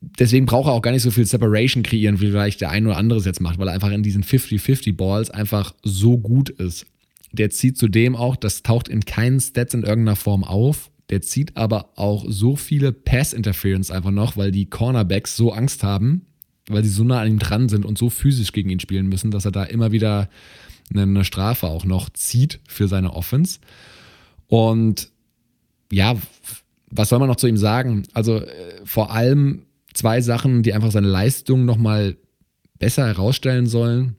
Deswegen 0.00 0.46
braucht 0.46 0.66
er 0.66 0.72
auch 0.72 0.82
gar 0.82 0.92
nicht 0.92 1.02
so 1.02 1.10
viel 1.10 1.26
Separation 1.26 1.82
kreieren, 1.82 2.20
wie 2.20 2.30
vielleicht 2.30 2.62
der 2.62 2.70
ein 2.70 2.86
oder 2.86 2.96
andere 2.96 3.18
es 3.18 3.26
jetzt 3.26 3.40
macht, 3.40 3.58
weil 3.58 3.68
er 3.68 3.74
einfach 3.74 3.90
in 3.90 4.02
diesen 4.02 4.24
50-50 4.24 4.96
Balls 4.96 5.30
einfach 5.30 5.74
so 5.82 6.18
gut 6.18 6.48
ist. 6.48 6.86
Der 7.32 7.50
zieht 7.50 7.78
zudem 7.78 8.16
auch, 8.16 8.36
das 8.36 8.62
taucht 8.62 8.88
in 8.88 9.04
keinen 9.04 9.40
Stats 9.40 9.74
in 9.74 9.82
irgendeiner 9.82 10.16
Form 10.16 10.44
auf. 10.44 10.90
Der 11.10 11.22
zieht 11.22 11.56
aber 11.56 11.90
auch 11.96 12.24
so 12.28 12.56
viele 12.56 12.92
Pass-Interference 12.92 13.90
einfach 13.90 14.10
noch, 14.10 14.36
weil 14.36 14.52
die 14.52 14.66
Cornerbacks 14.66 15.36
so 15.36 15.52
Angst 15.52 15.82
haben, 15.82 16.26
weil 16.68 16.84
sie 16.84 16.90
so 16.90 17.04
nah 17.04 17.20
an 17.20 17.28
ihm 17.28 17.38
dran 17.38 17.68
sind 17.68 17.84
und 17.84 17.98
so 17.98 18.10
physisch 18.10 18.52
gegen 18.52 18.70
ihn 18.70 18.80
spielen 18.80 19.08
müssen, 19.08 19.30
dass 19.30 19.44
er 19.44 19.52
da 19.52 19.64
immer 19.64 19.92
wieder 19.92 20.28
eine 20.94 21.24
Strafe 21.24 21.68
auch 21.68 21.84
noch 21.84 22.10
zieht 22.10 22.60
für 22.68 22.88
seine 22.88 23.12
Offense. 23.14 23.60
Und 24.46 25.10
ja, 25.92 26.16
was 26.90 27.08
soll 27.08 27.18
man 27.18 27.28
noch 27.28 27.36
zu 27.36 27.46
ihm 27.46 27.56
sagen? 27.56 28.04
Also 28.14 28.38
äh, 28.38 28.80
vor 28.84 29.12
allem 29.12 29.66
zwei 29.94 30.20
Sachen, 30.20 30.62
die 30.62 30.72
einfach 30.72 30.90
seine 30.90 31.08
Leistung 31.08 31.64
nochmal 31.64 32.16
besser 32.78 33.06
herausstellen 33.06 33.66
sollen. 33.66 34.16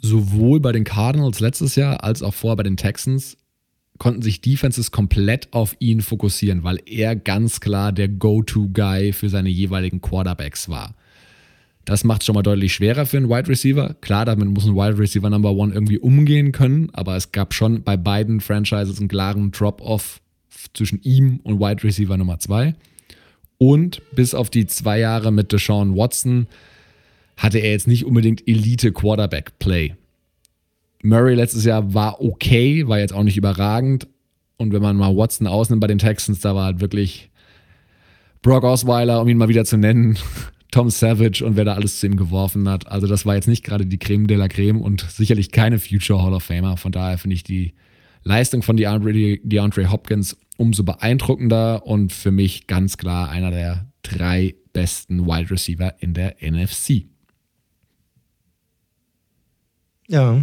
Sowohl 0.00 0.60
bei 0.60 0.72
den 0.72 0.84
Cardinals 0.84 1.40
letztes 1.40 1.76
Jahr 1.76 2.02
als 2.02 2.22
auch 2.22 2.34
vor 2.34 2.56
bei 2.56 2.62
den 2.62 2.76
Texans 2.76 3.36
konnten 3.98 4.22
sich 4.22 4.40
Defenses 4.40 4.90
komplett 4.90 5.52
auf 5.52 5.76
ihn 5.78 6.00
fokussieren, 6.00 6.64
weil 6.64 6.80
er 6.86 7.14
ganz 7.14 7.60
klar 7.60 7.92
der 7.92 8.08
Go-To-Guy 8.08 9.12
für 9.12 9.28
seine 9.28 9.48
jeweiligen 9.48 10.00
Quarterbacks 10.00 10.68
war. 10.68 10.94
Das 11.84 12.04
macht 12.04 12.22
es 12.22 12.26
schon 12.26 12.34
mal 12.34 12.42
deutlich 12.42 12.72
schwerer 12.74 13.06
für 13.06 13.16
einen 13.16 13.28
Wide 13.28 13.48
Receiver. 13.48 13.94
Klar, 14.00 14.24
damit 14.24 14.48
muss 14.48 14.66
ein 14.66 14.74
Wide 14.74 14.98
Receiver 14.98 15.30
Number 15.30 15.52
One 15.52 15.74
irgendwie 15.74 15.98
umgehen 15.98 16.52
können, 16.52 16.90
aber 16.92 17.16
es 17.16 17.32
gab 17.32 17.54
schon 17.54 17.82
bei 17.82 17.96
beiden 17.96 18.40
Franchises 18.40 18.98
einen 18.98 19.08
klaren 19.08 19.50
Drop-Off 19.50 20.20
zwischen 20.74 21.00
ihm 21.02 21.40
und 21.42 21.60
Wide 21.60 21.82
Receiver 21.82 22.16
Nummer 22.16 22.38
2. 22.38 22.74
Und 23.58 24.02
bis 24.14 24.34
auf 24.34 24.50
die 24.50 24.66
zwei 24.66 24.98
Jahre 24.98 25.30
mit 25.30 25.52
Deshaun 25.52 25.96
Watson 25.96 26.46
hatte 27.36 27.58
er 27.58 27.70
jetzt 27.70 27.88
nicht 27.88 28.04
unbedingt 28.04 28.46
Elite 28.46 28.92
Quarterback 28.92 29.58
Play. 29.58 29.94
Murray 31.02 31.34
letztes 31.34 31.64
Jahr 31.64 31.92
war 31.94 32.20
okay, 32.20 32.86
war 32.86 32.98
jetzt 32.98 33.12
auch 33.12 33.24
nicht 33.24 33.36
überragend. 33.36 34.06
Und 34.56 34.72
wenn 34.72 34.82
man 34.82 34.96
mal 34.96 35.16
Watson 35.16 35.46
ausnimmt 35.46 35.80
bei 35.80 35.88
den 35.88 35.98
Texans, 35.98 36.40
da 36.40 36.54
war 36.54 36.66
halt 36.66 36.80
wirklich 36.80 37.30
Brock 38.42 38.64
Osweiler, 38.64 39.20
um 39.20 39.28
ihn 39.28 39.36
mal 39.36 39.48
wieder 39.48 39.64
zu 39.64 39.76
nennen, 39.76 40.16
Tom 40.70 40.88
Savage 40.88 41.44
und 41.44 41.56
wer 41.56 41.64
da 41.64 41.74
alles 41.74 42.00
zu 42.00 42.06
ihm 42.06 42.16
geworfen 42.16 42.68
hat. 42.68 42.86
Also 42.86 43.06
das 43.06 43.26
war 43.26 43.34
jetzt 43.34 43.48
nicht 43.48 43.64
gerade 43.64 43.84
die 43.84 43.98
Creme 43.98 44.26
de 44.26 44.36
la 44.36 44.48
Creme 44.48 44.80
und 44.80 45.02
sicherlich 45.02 45.50
keine 45.50 45.78
Future 45.78 46.22
Hall 46.22 46.32
of 46.32 46.44
Famer. 46.44 46.76
Von 46.76 46.92
daher 46.92 47.18
finde 47.18 47.34
ich 47.34 47.44
die 47.44 47.74
Leistung 48.24 48.62
von 48.62 48.76
DeAndre, 48.76 49.38
DeAndre 49.42 49.90
Hopkins 49.90 50.36
umso 50.56 50.84
beeindruckender 50.84 51.86
und 51.86 52.12
für 52.12 52.30
mich 52.30 52.66
ganz 52.68 52.96
klar 52.96 53.28
einer 53.28 53.50
der 53.50 53.92
drei 54.02 54.54
besten 54.72 55.26
Wide 55.26 55.50
Receiver 55.50 55.94
in 56.00 56.14
der 56.14 56.36
NFC. 56.40 57.06
Ja, 60.08 60.42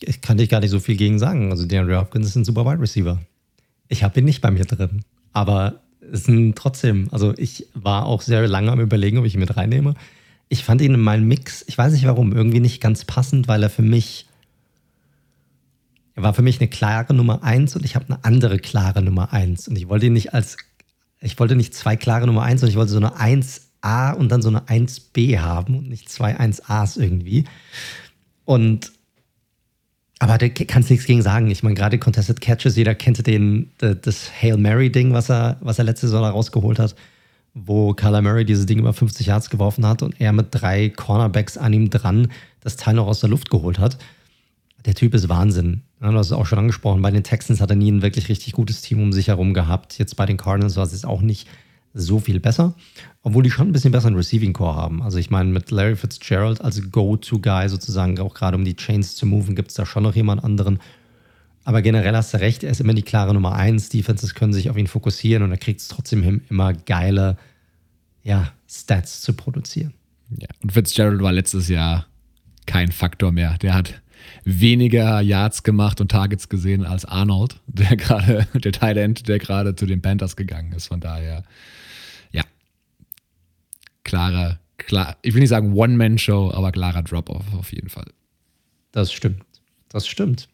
ich 0.00 0.20
kann 0.20 0.38
dich 0.38 0.48
gar 0.48 0.60
nicht 0.60 0.70
so 0.70 0.80
viel 0.80 0.96
gegen 0.96 1.18
sagen. 1.18 1.50
Also 1.50 1.66
DeAndre 1.66 1.98
Hopkins 1.98 2.26
ist 2.26 2.36
ein 2.36 2.44
super 2.44 2.64
Wide 2.64 2.80
Receiver. 2.80 3.18
Ich 3.88 4.02
habe 4.02 4.20
ihn 4.20 4.24
nicht 4.24 4.40
bei 4.40 4.50
mir 4.50 4.64
drin, 4.64 5.04
aber 5.32 5.80
es 6.12 6.24
sind 6.24 6.56
trotzdem, 6.56 7.08
also 7.10 7.34
ich 7.36 7.66
war 7.74 8.06
auch 8.06 8.22
sehr 8.22 8.46
lange 8.46 8.72
am 8.72 8.80
überlegen, 8.80 9.18
ob 9.18 9.24
ich 9.24 9.34
ihn 9.34 9.40
mit 9.40 9.56
reinnehme. 9.56 9.94
Ich 10.48 10.64
fand 10.64 10.80
ihn 10.80 10.94
in 10.94 11.00
meinem 11.00 11.28
Mix, 11.28 11.64
ich 11.68 11.76
weiß 11.76 11.92
nicht 11.92 12.06
warum, 12.06 12.32
irgendwie 12.32 12.60
nicht 12.60 12.80
ganz 12.80 13.04
passend, 13.04 13.48
weil 13.48 13.62
er 13.62 13.70
für 13.70 13.82
mich, 13.82 14.26
er 16.14 16.22
war 16.22 16.34
für 16.34 16.42
mich 16.42 16.60
eine 16.60 16.68
klare 16.68 17.14
Nummer 17.14 17.42
1 17.42 17.76
und 17.76 17.84
ich 17.84 17.94
habe 17.94 18.06
eine 18.06 18.24
andere 18.24 18.58
klare 18.58 19.02
Nummer 19.02 19.32
1. 19.32 19.68
Und 19.68 19.76
ich 19.76 19.88
wollte 19.88 20.06
ihn 20.06 20.12
nicht 20.12 20.34
als, 20.34 20.56
ich 21.20 21.38
wollte 21.38 21.56
nicht 21.56 21.74
zwei 21.74 21.96
klare 21.96 22.26
Nummer 22.26 22.42
1, 22.42 22.60
sondern 22.60 22.72
ich 22.72 22.78
wollte 22.78 22.92
so 22.92 22.98
eine 22.98 23.16
1a 23.16 24.14
und 24.14 24.30
dann 24.30 24.42
so 24.42 24.48
eine 24.48 24.62
1b 24.62 25.38
haben 25.38 25.78
und 25.78 25.88
nicht 25.88 26.08
zwei 26.08 26.38
1as 26.38 27.00
irgendwie. 27.00 27.44
Und 28.50 28.90
aber 30.18 30.38
da 30.38 30.48
kannst 30.48 30.90
nichts 30.90 31.06
gegen 31.06 31.22
sagen. 31.22 31.48
Ich 31.52 31.62
meine, 31.62 31.76
gerade 31.76 32.00
Contested 32.00 32.40
Catches, 32.40 32.74
jeder 32.74 32.96
kennt 32.96 33.24
den, 33.24 33.70
das 33.78 34.28
Hail 34.42 34.56
Mary-Ding, 34.56 35.12
was 35.12 35.30
er, 35.30 35.56
was 35.60 35.78
er 35.78 35.84
letzte 35.84 36.08
Saison 36.08 36.24
rausgeholt 36.24 36.80
hat, 36.80 36.96
wo 37.54 37.94
Kyler 37.94 38.22
Murray 38.22 38.44
dieses 38.44 38.66
Ding 38.66 38.80
über 38.80 38.92
50 38.92 39.28
Yards 39.28 39.50
geworfen 39.50 39.86
hat 39.86 40.02
und 40.02 40.20
er 40.20 40.32
mit 40.32 40.48
drei 40.50 40.88
Cornerbacks 40.88 41.58
an 41.58 41.72
ihm 41.72 41.90
dran 41.90 42.26
das 42.58 42.74
Teil 42.74 42.94
noch 42.94 43.06
aus 43.06 43.20
der 43.20 43.30
Luft 43.30 43.50
geholt 43.50 43.78
hat. 43.78 43.98
Der 44.84 44.96
Typ 44.96 45.14
ist 45.14 45.28
Wahnsinn. 45.28 45.82
Du 46.00 46.08
hast 46.08 46.26
es 46.26 46.32
auch 46.32 46.46
schon 46.46 46.58
angesprochen. 46.58 47.02
Bei 47.02 47.12
den 47.12 47.22
Texans 47.22 47.60
hat 47.60 47.70
er 47.70 47.76
nie 47.76 47.92
ein 47.92 48.02
wirklich 48.02 48.28
richtig 48.28 48.54
gutes 48.54 48.82
Team 48.82 49.00
um 49.00 49.12
sich 49.12 49.28
herum 49.28 49.54
gehabt. 49.54 49.96
Jetzt 49.96 50.16
bei 50.16 50.26
den 50.26 50.38
Cardinals 50.38 50.74
war 50.74 50.84
es 50.84 51.04
auch 51.04 51.22
nicht 51.22 51.46
so 51.92 52.20
viel 52.20 52.40
besser, 52.40 52.74
obwohl 53.22 53.42
die 53.42 53.50
schon 53.50 53.68
ein 53.68 53.72
bisschen 53.72 53.92
besseren 53.92 54.14
Receiving 54.14 54.52
Core 54.52 54.76
haben. 54.76 55.02
Also 55.02 55.18
ich 55.18 55.30
meine, 55.30 55.50
mit 55.50 55.70
Larry 55.70 55.96
Fitzgerald 55.96 56.60
als 56.60 56.90
Go-To-Guy 56.90 57.68
sozusagen, 57.68 58.18
auch 58.20 58.34
gerade 58.34 58.56
um 58.56 58.64
die 58.64 58.76
Chains 58.76 59.16
zu 59.16 59.26
moven, 59.26 59.56
gibt 59.56 59.70
es 59.70 59.74
da 59.74 59.84
schon 59.84 60.04
noch 60.04 60.14
jemand 60.14 60.44
anderen. 60.44 60.78
Aber 61.64 61.82
generell 61.82 62.14
hast 62.16 62.32
du 62.32 62.40
recht, 62.40 62.62
er 62.62 62.70
ist 62.70 62.80
immer 62.80 62.94
die 62.94 63.02
klare 63.02 63.34
Nummer 63.34 63.54
eins. 63.54 63.88
Defenses 63.88 64.34
können 64.34 64.52
sich 64.52 64.70
auf 64.70 64.76
ihn 64.76 64.86
fokussieren 64.86 65.42
und 65.42 65.50
er 65.50 65.58
kriegt 65.58 65.80
es 65.80 65.88
trotzdem 65.88 66.22
hin, 66.22 66.42
immer 66.48 66.72
geile 66.72 67.36
ja, 68.22 68.52
Stats 68.68 69.20
zu 69.22 69.32
produzieren. 69.32 69.92
Ja, 70.38 70.48
und 70.62 70.72
Fitzgerald 70.72 71.20
war 71.22 71.32
letztes 71.32 71.68
Jahr 71.68 72.06
kein 72.66 72.92
Faktor 72.92 73.32
mehr. 73.32 73.58
Der 73.58 73.74
hat 73.74 74.00
weniger 74.44 75.20
Yards 75.20 75.62
gemacht 75.62 76.00
und 76.00 76.10
Targets 76.10 76.48
gesehen 76.48 76.84
als 76.84 77.04
Arnold, 77.04 77.60
der 77.66 77.96
gerade, 77.96 78.46
der 78.54 78.72
Tight 78.72 78.96
End, 78.96 79.28
der 79.28 79.38
gerade 79.38 79.74
zu 79.74 79.86
den 79.86 80.02
Panthers 80.02 80.36
gegangen 80.36 80.72
ist. 80.72 80.86
Von 80.88 81.00
daher 81.00 81.44
klarer, 84.04 84.58
klar, 84.78 85.16
ich 85.22 85.34
will 85.34 85.40
nicht 85.40 85.50
sagen 85.50 85.72
One-Man-Show, 85.74 86.52
aber 86.52 86.72
klarer 86.72 87.02
Drop-Off 87.02 87.54
auf 87.54 87.72
jeden 87.72 87.88
Fall. 87.88 88.06
Das 88.92 89.12
stimmt. 89.12 89.42
Das 89.88 90.06
stimmt. 90.06 90.48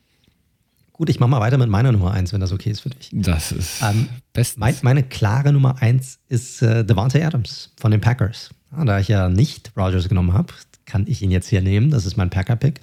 Gut, 0.93 1.11
ich 1.11 1.21
mache 1.21 1.29
mal 1.29 1.41
weiter 1.41 1.59
mit 1.59 1.69
meiner 1.69 1.93
Nummer 1.93 2.13
1, 2.13 2.33
wenn 2.33 2.41
das 2.41 2.53
okay 2.53 2.71
ist 2.71 2.81
für 2.81 2.89
dich. 2.89 3.11
Das 3.13 3.53
ist 3.53 3.83
ähm, 3.83 4.09
bestens. 4.33 4.59
Mein, 4.59 4.75
meine 4.81 5.03
klare 5.03 5.53
Nummer 5.53 5.83
1 5.83 6.21
ist 6.29 6.63
äh, 6.63 6.85
Devante 6.85 7.23
Adams 7.25 7.71
von 7.77 7.91
den 7.91 8.01
Packers. 8.01 8.51
Ja, 8.73 8.85
da 8.85 8.99
ich 8.99 9.09
ja 9.09 9.29
nicht 9.29 9.73
Rogers 9.77 10.09
genommen 10.09 10.33
habe, 10.33 10.55
kann 10.87 11.07
ich 11.07 11.21
ihn 11.21 11.31
jetzt 11.31 11.49
hier 11.49 11.61
nehmen. 11.61 11.91
Das 11.91 12.07
ist 12.07 12.17
mein 12.17 12.31
Packer-Pick. 12.31 12.81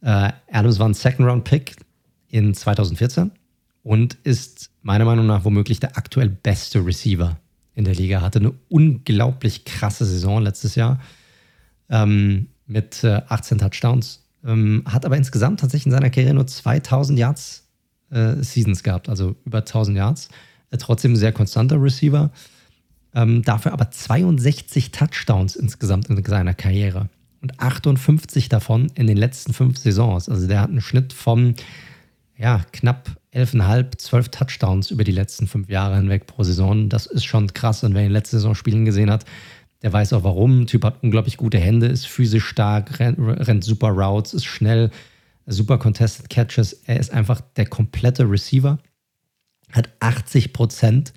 Äh, 0.00 0.32
Adams 0.50 0.78
war 0.78 0.88
ein 0.88 0.94
Second-Round-Pick 0.94 1.76
in 2.28 2.54
2014 2.54 3.32
und 3.82 4.14
ist 4.24 4.70
meiner 4.82 5.04
Meinung 5.04 5.26
nach 5.26 5.44
womöglich 5.44 5.80
der 5.80 5.98
aktuell 5.98 6.30
beste 6.30 6.84
Receiver 6.84 7.36
in 7.74 7.84
der 7.84 7.94
Liga. 7.94 8.20
Hatte 8.20 8.38
eine 8.38 8.52
unglaublich 8.68 9.64
krasse 9.64 10.04
Saison 10.04 10.42
letztes 10.42 10.74
Jahr 10.74 11.00
ähm, 11.90 12.48
mit 12.66 13.04
äh, 13.04 13.22
18 13.28 13.58
Touchdowns. 13.58 14.22
Ähm, 14.44 14.82
hat 14.86 15.04
aber 15.04 15.16
insgesamt 15.16 15.60
tatsächlich 15.60 15.86
in 15.86 15.92
seiner 15.92 16.10
Karriere 16.10 16.34
nur 16.34 16.46
2000 16.46 17.18
Yards 17.18 17.66
äh, 18.10 18.36
Seasons 18.42 18.82
gehabt, 18.82 19.08
also 19.08 19.36
über 19.44 19.58
1000 19.58 19.96
Yards. 19.96 20.28
Äh, 20.70 20.78
trotzdem 20.78 21.12
ein 21.12 21.16
sehr 21.16 21.32
konstanter 21.32 21.80
Receiver. 21.82 22.30
Ähm, 23.14 23.42
dafür 23.42 23.72
aber 23.72 23.90
62 23.90 24.90
Touchdowns 24.90 25.56
insgesamt 25.56 26.08
in 26.10 26.22
seiner 26.24 26.54
Karriere. 26.54 27.08
Und 27.40 27.60
58 27.60 28.48
davon 28.48 28.90
in 28.94 29.06
den 29.06 29.16
letzten 29.16 29.52
fünf 29.52 29.78
Saisons. 29.78 30.28
Also 30.28 30.46
der 30.46 30.60
hat 30.60 30.70
einen 30.70 30.80
Schnitt 30.80 31.12
von 31.12 31.54
ja, 32.36 32.62
knapp 32.72 33.10
11,5, 33.32 33.98
12 33.98 34.28
Touchdowns 34.30 34.90
über 34.90 35.04
die 35.04 35.12
letzten 35.12 35.46
fünf 35.46 35.68
Jahre 35.68 35.96
hinweg 35.96 36.26
pro 36.26 36.42
Saison. 36.42 36.88
Das 36.88 37.06
ist 37.06 37.24
schon 37.24 37.52
krass. 37.52 37.84
Und 37.84 37.94
wer 37.94 38.04
ihn 38.04 38.12
letzte 38.12 38.36
Saison 38.36 38.54
spielen 38.54 38.84
gesehen 38.84 39.10
hat, 39.10 39.24
der 39.82 39.92
weiß 39.92 40.12
auch 40.12 40.24
warum. 40.24 40.66
Typ 40.66 40.84
hat 40.84 41.02
unglaublich 41.02 41.36
gute 41.36 41.58
Hände, 41.58 41.86
ist 41.86 42.06
physisch 42.06 42.46
stark, 42.46 42.98
rennt, 42.98 43.18
rennt 43.18 43.64
super 43.64 43.88
Routes, 43.88 44.34
ist 44.34 44.44
schnell, 44.44 44.90
super 45.46 45.78
Contested 45.78 46.30
Catches. 46.30 46.72
Er 46.86 46.98
ist 46.98 47.12
einfach 47.12 47.40
der 47.56 47.66
komplette 47.66 48.28
Receiver. 48.28 48.78
Hat 49.72 49.90
80 50.00 50.52
Prozent 50.52 51.12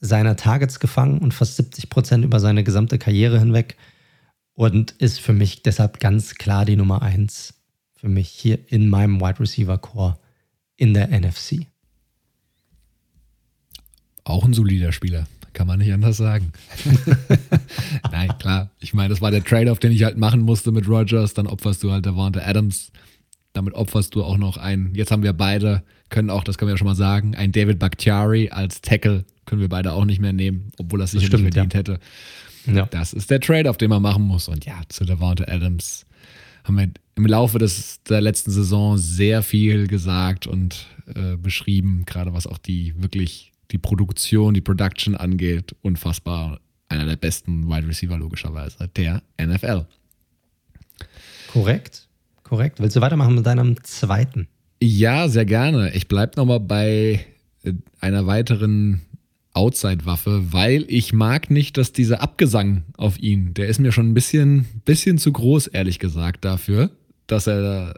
seiner 0.00 0.36
Targets 0.36 0.80
gefangen 0.80 1.18
und 1.18 1.34
fast 1.34 1.56
70 1.56 1.90
Prozent 1.90 2.24
über 2.24 2.40
seine 2.40 2.64
gesamte 2.64 2.98
Karriere 2.98 3.38
hinweg. 3.38 3.76
Und 4.54 4.92
ist 4.92 5.20
für 5.20 5.32
mich 5.32 5.62
deshalb 5.62 6.00
ganz 6.00 6.34
klar 6.34 6.64
die 6.64 6.76
Nummer 6.76 7.02
eins 7.02 7.54
für 7.94 8.08
mich 8.08 8.28
hier 8.28 8.58
in 8.68 8.88
meinem 8.88 9.20
Wide 9.20 9.40
Receiver 9.40 9.76
Core 9.78 10.18
in 10.78 10.94
der 10.94 11.08
NFC. 11.08 11.66
Auch 14.24 14.44
ein 14.44 14.54
solider 14.54 14.92
Spieler, 14.92 15.26
kann 15.52 15.66
man 15.66 15.78
nicht 15.78 15.92
anders 15.92 16.16
sagen. 16.16 16.52
Nein, 18.12 18.30
klar. 18.38 18.70
Ich 18.78 18.94
meine, 18.94 19.10
das 19.10 19.20
war 19.20 19.30
der 19.30 19.44
Trade-off, 19.44 19.80
den 19.80 19.92
ich 19.92 20.04
halt 20.04 20.16
machen 20.16 20.40
musste 20.40 20.72
mit 20.72 20.88
Rogers. 20.88 21.34
Dann 21.34 21.46
opferst 21.46 21.82
du 21.82 21.90
halt 21.92 22.06
Davante 22.06 22.46
Adams. 22.46 22.92
Damit 23.52 23.74
opferst 23.74 24.14
du 24.14 24.22
auch 24.22 24.38
noch 24.38 24.56
einen. 24.56 24.94
Jetzt 24.94 25.10
haben 25.10 25.22
wir 25.22 25.32
beide, 25.32 25.82
können 26.10 26.30
auch, 26.30 26.44
das 26.44 26.58
können 26.58 26.68
wir 26.68 26.74
ja 26.74 26.78
schon 26.78 26.86
mal 26.86 26.94
sagen, 26.94 27.34
ein 27.34 27.52
David 27.52 27.78
Bakhtiari 27.78 28.50
als 28.50 28.80
Tackle 28.80 29.24
können 29.46 29.60
wir 29.60 29.68
beide 29.68 29.92
auch 29.94 30.04
nicht 30.04 30.20
mehr 30.20 30.34
nehmen, 30.34 30.70
obwohl 30.78 31.00
das 31.00 31.12
sich 31.12 31.22
nicht 31.22 31.30
verdient 31.30 31.74
ja. 31.74 31.78
hätte. 31.78 31.98
Ja. 32.66 32.86
Das 32.86 33.14
ist 33.14 33.30
der 33.30 33.40
Trade-off, 33.40 33.78
den 33.78 33.88
man 33.88 34.02
machen 34.02 34.22
muss. 34.24 34.46
Und 34.46 34.66
ja, 34.66 34.80
zu 34.88 35.04
Davante 35.04 35.48
Adams 35.48 36.06
haben 36.64 36.76
wir 36.76 36.90
im 37.18 37.26
Laufe 37.26 37.58
des, 37.58 38.00
der 38.04 38.20
letzten 38.20 38.52
Saison 38.52 38.96
sehr 38.96 39.42
viel 39.42 39.88
gesagt 39.88 40.46
und 40.46 40.86
äh, 41.14 41.36
beschrieben, 41.36 42.04
gerade 42.06 42.32
was 42.32 42.46
auch 42.46 42.58
die 42.58 42.94
wirklich 42.96 43.52
die 43.72 43.78
Produktion, 43.78 44.54
die 44.54 44.60
Production 44.60 45.16
angeht. 45.16 45.74
Unfassbar. 45.82 46.60
Einer 46.88 47.04
der 47.04 47.16
besten 47.16 47.68
Wide 47.68 47.86
Receiver 47.88 48.16
logischerweise 48.16 48.88
der 48.96 49.22
NFL. 49.38 49.84
Korrekt, 51.52 52.08
korrekt. 52.44 52.80
Willst 52.80 52.94
du 52.96 53.00
weitermachen 53.00 53.34
mit 53.34 53.44
deinem 53.44 53.82
zweiten? 53.82 54.46
Ja, 54.80 55.28
sehr 55.28 55.44
gerne. 55.44 55.92
Ich 55.94 56.06
bleibe 56.06 56.36
nochmal 56.36 56.60
bei 56.60 57.26
äh, 57.64 57.72
einer 58.00 58.26
weiteren 58.26 59.02
Outside-Waffe, 59.54 60.52
weil 60.52 60.84
ich 60.86 61.12
mag 61.12 61.50
nicht, 61.50 61.76
dass 61.78 61.92
dieser 61.92 62.22
Abgesang 62.22 62.84
auf 62.96 63.18
ihn, 63.18 63.54
der 63.54 63.66
ist 63.66 63.80
mir 63.80 63.90
schon 63.90 64.08
ein 64.08 64.14
bisschen, 64.14 64.66
bisschen 64.84 65.18
zu 65.18 65.32
groß, 65.32 65.66
ehrlich 65.66 65.98
gesagt, 65.98 66.44
dafür, 66.44 66.90
dass 67.28 67.46
er 67.46 67.94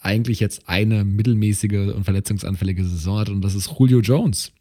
eigentlich 0.00 0.40
jetzt 0.40 0.68
eine 0.68 1.04
mittelmäßige 1.04 1.94
und 1.94 2.04
verletzungsanfällige 2.04 2.84
Saison 2.84 3.18
hat 3.18 3.28
und 3.28 3.42
das 3.42 3.54
ist 3.54 3.70
Julio 3.78 4.00
Jones. 4.00 4.52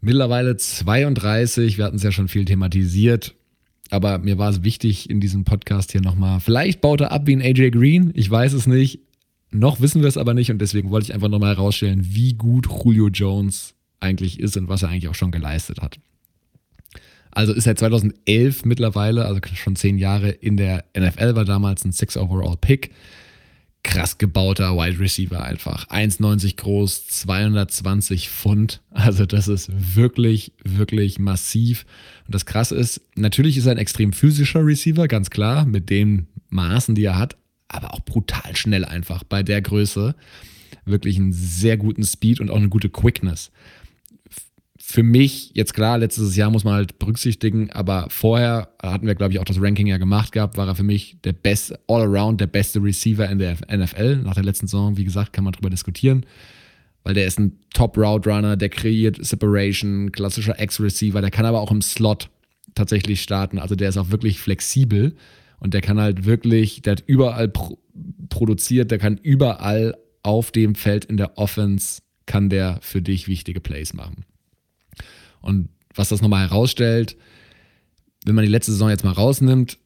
Mittlerweile 0.00 0.56
32, 0.56 1.78
wir 1.78 1.84
hatten 1.84 1.96
es 1.96 2.02
ja 2.02 2.12
schon 2.12 2.28
viel 2.28 2.44
thematisiert, 2.44 3.34
aber 3.90 4.18
mir 4.18 4.38
war 4.38 4.50
es 4.50 4.62
wichtig 4.62 5.10
in 5.10 5.20
diesem 5.20 5.44
Podcast 5.44 5.92
hier 5.92 6.00
nochmal, 6.00 6.40
vielleicht 6.40 6.80
baut 6.80 7.00
er 7.00 7.12
ab 7.12 7.26
wie 7.26 7.36
ein 7.36 7.42
AJ 7.42 7.70
Green, 7.70 8.12
ich 8.14 8.30
weiß 8.30 8.52
es 8.52 8.66
nicht, 8.66 9.00
noch 9.50 9.80
wissen 9.80 10.02
wir 10.02 10.08
es 10.08 10.16
aber 10.16 10.34
nicht 10.34 10.50
und 10.50 10.58
deswegen 10.58 10.90
wollte 10.90 11.06
ich 11.06 11.14
einfach 11.14 11.28
nochmal 11.28 11.56
herausstellen, 11.56 12.00
wie 12.02 12.34
gut 12.34 12.68
Julio 12.68 13.08
Jones 13.08 13.74
eigentlich 14.00 14.38
ist 14.38 14.56
und 14.56 14.68
was 14.68 14.82
er 14.82 14.90
eigentlich 14.90 15.08
auch 15.08 15.14
schon 15.14 15.30
geleistet 15.30 15.80
hat. 15.80 15.98
Also 17.34 17.52
ist 17.52 17.66
er 17.66 17.76
2011 17.76 18.64
mittlerweile, 18.64 19.26
also 19.26 19.40
schon 19.54 19.76
zehn 19.76 19.98
Jahre 19.98 20.30
in 20.30 20.56
der 20.56 20.84
NFL, 20.96 21.34
war 21.34 21.44
damals 21.44 21.84
ein 21.84 21.92
Six 21.92 22.16
Overall 22.16 22.56
Pick. 22.56 22.92
Krass 23.82 24.16
gebauter 24.16 24.76
Wide 24.76 24.98
Receiver 24.98 25.44
einfach. 25.44 25.88
1,90 25.88 26.56
groß, 26.56 27.06
220 27.08 28.30
Pfund. 28.30 28.80
Also 28.90 29.26
das 29.26 29.48
ist 29.48 29.70
wirklich, 29.96 30.52
wirklich 30.64 31.18
massiv. 31.18 31.84
Und 32.24 32.34
das 32.34 32.46
Krasse 32.46 32.76
ist, 32.76 33.02
natürlich 33.14 33.58
ist 33.58 33.66
er 33.66 33.72
ein 33.72 33.78
extrem 33.78 34.14
physischer 34.14 34.64
Receiver, 34.64 35.06
ganz 35.06 35.28
klar, 35.28 35.66
mit 35.66 35.90
den 35.90 36.28
Maßen, 36.48 36.94
die 36.94 37.04
er 37.04 37.18
hat, 37.18 37.36
aber 37.68 37.92
auch 37.92 38.00
brutal 38.00 38.56
schnell 38.56 38.84
einfach 38.84 39.22
bei 39.24 39.42
der 39.42 39.60
Größe. 39.60 40.14
Wirklich 40.86 41.18
einen 41.18 41.32
sehr 41.32 41.76
guten 41.76 42.04
Speed 42.04 42.40
und 42.40 42.50
auch 42.50 42.56
eine 42.56 42.68
gute 42.68 42.88
Quickness 42.88 43.50
für 44.94 45.02
mich, 45.02 45.50
jetzt 45.54 45.74
klar, 45.74 45.98
letztes 45.98 46.36
Jahr 46.36 46.52
muss 46.52 46.62
man 46.62 46.74
halt 46.74 47.00
berücksichtigen, 47.00 47.68
aber 47.72 48.06
vorher 48.10 48.68
hatten 48.80 49.08
wir, 49.08 49.16
glaube 49.16 49.32
ich, 49.32 49.40
auch 49.40 49.44
das 49.44 49.60
Ranking 49.60 49.88
ja 49.88 49.98
gemacht 49.98 50.30
gehabt, 50.30 50.56
war 50.56 50.68
er 50.68 50.76
für 50.76 50.84
mich 50.84 51.16
der 51.24 51.32
beste, 51.32 51.80
all 51.88 52.02
around 52.02 52.40
der 52.40 52.46
beste 52.46 52.80
Receiver 52.80 53.28
in 53.28 53.40
der 53.40 53.56
NFL. 53.76 54.18
Nach 54.18 54.34
der 54.34 54.44
letzten 54.44 54.68
Saison, 54.68 54.96
wie 54.96 55.02
gesagt, 55.02 55.32
kann 55.32 55.42
man 55.42 55.52
darüber 55.52 55.68
diskutieren, 55.68 56.24
weil 57.02 57.14
der 57.14 57.26
ist 57.26 57.40
ein 57.40 57.58
Top-Route-Runner, 57.72 58.56
der 58.56 58.68
kreiert 58.68 59.16
Separation, 59.18 60.12
klassischer 60.12 60.62
X-Receiver, 60.62 61.20
der 61.20 61.32
kann 61.32 61.44
aber 61.44 61.60
auch 61.60 61.72
im 61.72 61.82
Slot 61.82 62.30
tatsächlich 62.76 63.20
starten. 63.20 63.58
Also 63.58 63.74
der 63.74 63.88
ist 63.88 63.96
auch 63.96 64.12
wirklich 64.12 64.38
flexibel 64.38 65.16
und 65.58 65.74
der 65.74 65.80
kann 65.80 65.98
halt 65.98 66.24
wirklich, 66.24 66.82
der 66.82 66.92
hat 66.92 67.02
überall 67.04 67.48
pro 67.48 67.80
produziert, 68.28 68.92
der 68.92 68.98
kann 68.98 69.18
überall 69.20 69.96
auf 70.22 70.52
dem 70.52 70.76
Feld 70.76 71.04
in 71.04 71.16
der 71.16 71.36
Offense, 71.36 72.00
kann 72.26 72.48
der 72.48 72.78
für 72.80 73.02
dich 73.02 73.26
wichtige 73.26 73.60
Plays 73.60 73.92
machen. 73.92 74.24
Und 75.44 75.68
was 75.94 76.08
das 76.08 76.22
nochmal 76.22 76.48
herausstellt, 76.48 77.16
wenn 78.24 78.34
man 78.34 78.44
die 78.44 78.50
letzte 78.50 78.72
Saison 78.72 78.88
jetzt 78.88 79.04
mal 79.04 79.12
rausnimmt, 79.12 79.78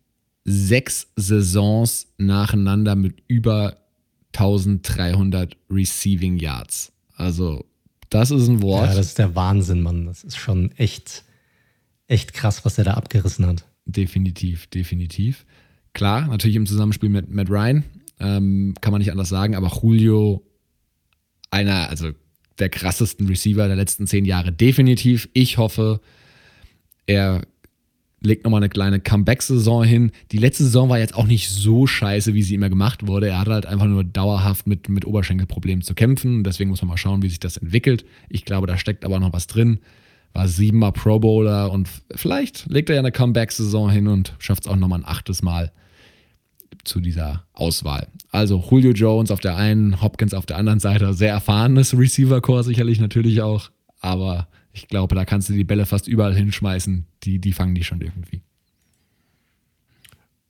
sechs 0.44 1.08
Saisons 1.16 2.06
nacheinander 2.16 2.94
mit 2.94 3.22
über 3.26 3.76
1300 4.32 5.56
Receiving 5.68 6.38
Yards. 6.38 6.92
Also, 7.16 7.66
das 8.08 8.30
ist 8.30 8.48
ein 8.48 8.62
Wort. 8.62 8.88
Ja, 8.88 8.94
das 8.94 9.06
ist 9.06 9.18
der 9.18 9.34
Wahnsinn, 9.34 9.82
Mann. 9.82 10.06
Das 10.06 10.22
ist 10.22 10.36
schon 10.36 10.70
echt, 10.72 11.24
echt 12.06 12.32
krass, 12.32 12.64
was 12.64 12.78
er 12.78 12.84
da 12.84 12.94
abgerissen 12.94 13.44
hat. 13.46 13.64
Definitiv, 13.84 14.68
definitiv. 14.68 15.44
Klar, 15.92 16.28
natürlich 16.28 16.56
im 16.56 16.66
Zusammenspiel 16.66 17.08
mit 17.08 17.28
Matt 17.30 17.50
Ryan, 17.50 17.84
ähm, 18.20 18.74
kann 18.80 18.92
man 18.92 19.00
nicht 19.00 19.10
anders 19.10 19.28
sagen, 19.28 19.56
aber 19.56 19.72
Julio, 19.82 20.46
einer, 21.50 21.88
also 21.88 22.12
der 22.58 22.68
krassesten 22.68 23.26
Receiver 23.26 23.66
der 23.66 23.76
letzten 23.76 24.06
zehn 24.06 24.24
Jahre. 24.24 24.52
Definitiv. 24.52 25.28
Ich 25.32 25.58
hoffe, 25.58 26.00
er 27.06 27.42
legt 28.20 28.44
nochmal 28.44 28.60
eine 28.60 28.68
kleine 28.68 29.00
Comeback-Saison 29.00 29.84
hin. 29.84 30.10
Die 30.32 30.38
letzte 30.38 30.64
Saison 30.64 30.88
war 30.88 30.98
jetzt 30.98 31.14
auch 31.14 31.26
nicht 31.26 31.48
so 31.48 31.86
scheiße, 31.86 32.34
wie 32.34 32.42
sie 32.42 32.54
immer 32.54 32.68
gemacht 32.68 33.06
wurde. 33.06 33.28
Er 33.28 33.40
hat 33.40 33.48
halt 33.48 33.66
einfach 33.66 33.86
nur 33.86 34.04
dauerhaft 34.04 34.66
mit, 34.66 34.88
mit 34.88 35.06
Oberschenkelproblemen 35.06 35.82
zu 35.82 35.94
kämpfen. 35.94 36.42
Deswegen 36.44 36.70
muss 36.70 36.82
man 36.82 36.88
mal 36.88 36.96
schauen, 36.96 37.22
wie 37.22 37.28
sich 37.28 37.40
das 37.40 37.56
entwickelt. 37.56 38.04
Ich 38.28 38.44
glaube, 38.44 38.66
da 38.66 38.76
steckt 38.76 39.04
aber 39.04 39.20
noch 39.20 39.32
was 39.32 39.46
drin. 39.46 39.78
War 40.32 40.48
siebenmal 40.48 40.92
Pro 40.92 41.18
Bowler 41.20 41.70
und 41.70 41.88
vielleicht 42.14 42.66
legt 42.66 42.90
er 42.90 42.96
ja 42.96 43.00
eine 43.00 43.12
Comeback-Saison 43.12 43.90
hin 43.90 44.08
und 44.08 44.34
schafft 44.38 44.64
es 44.64 44.68
auch 44.68 44.76
nochmal 44.76 45.00
ein 45.00 45.06
achtes 45.06 45.42
Mal 45.42 45.72
zu 46.84 47.00
dieser 47.00 47.44
Auswahl. 47.52 48.08
Also 48.30 48.62
Julio 48.70 48.92
Jones 48.92 49.30
auf 49.30 49.40
der 49.40 49.56
einen, 49.56 50.00
Hopkins 50.00 50.34
auf 50.34 50.46
der 50.46 50.56
anderen 50.56 50.80
Seite, 50.80 51.12
sehr 51.14 51.32
erfahrenes 51.32 51.96
Receiver-Core 51.96 52.64
sicherlich 52.64 53.00
natürlich 53.00 53.42
auch, 53.42 53.70
aber 54.00 54.48
ich 54.72 54.88
glaube, 54.88 55.14
da 55.14 55.24
kannst 55.24 55.48
du 55.48 55.54
die 55.54 55.64
Bälle 55.64 55.86
fast 55.86 56.08
überall 56.08 56.34
hinschmeißen, 56.34 57.06
die, 57.24 57.38
die 57.38 57.52
fangen 57.52 57.74
die 57.74 57.84
schon 57.84 58.00
irgendwie. 58.00 58.42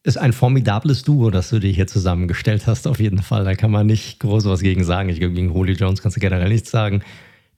Ist 0.03 0.19
ein 0.19 0.33
formidables 0.33 1.03
Duo, 1.03 1.31
das 1.31 1.51
du 1.51 1.59
dir 1.59 1.71
hier 1.71 1.87
zusammengestellt 1.87 2.67
hast, 2.67 2.87
auf 2.87 3.01
jeden 3.01 3.23
Fall. 3.23 3.45
Da 3.45 3.55
kann 3.55 3.71
man 3.71 3.87
nicht 3.87 4.21
groß 4.21 4.45
was 4.47 4.61
gegen 4.61 4.85
sagen. 4.85 5.09
Ich 5.09 5.19
glaube, 5.19 5.35
gegen 5.35 5.53
Julio 5.53 5.75
Jones 5.75 6.03
kannst 6.03 6.17
du 6.17 6.21
generell 6.21 6.49
nichts 6.49 6.71
sagen. 6.71 7.03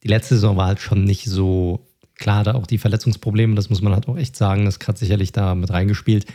Die 0.03 0.09
letzte 0.09 0.35
Saison 0.35 0.57
war 0.57 0.67
halt 0.67 0.81
schon 0.81 1.05
nicht 1.05 1.27
so 1.27 1.87
klar, 2.21 2.45
da 2.45 2.55
auch 2.55 2.67
die 2.67 2.79
Verletzungsprobleme, 2.79 3.55
das 3.55 3.71
muss 3.71 3.83
man 3.83 3.93
halt 3.93 4.09
auch 4.09 4.17
echt 4.17 4.37
sagen, 4.37 4.65
das 4.65 4.79
hat 4.87 4.99
sicherlich 4.99 5.33
da 5.33 5.55
mit 5.55 5.71
reingespielt. 5.71 6.27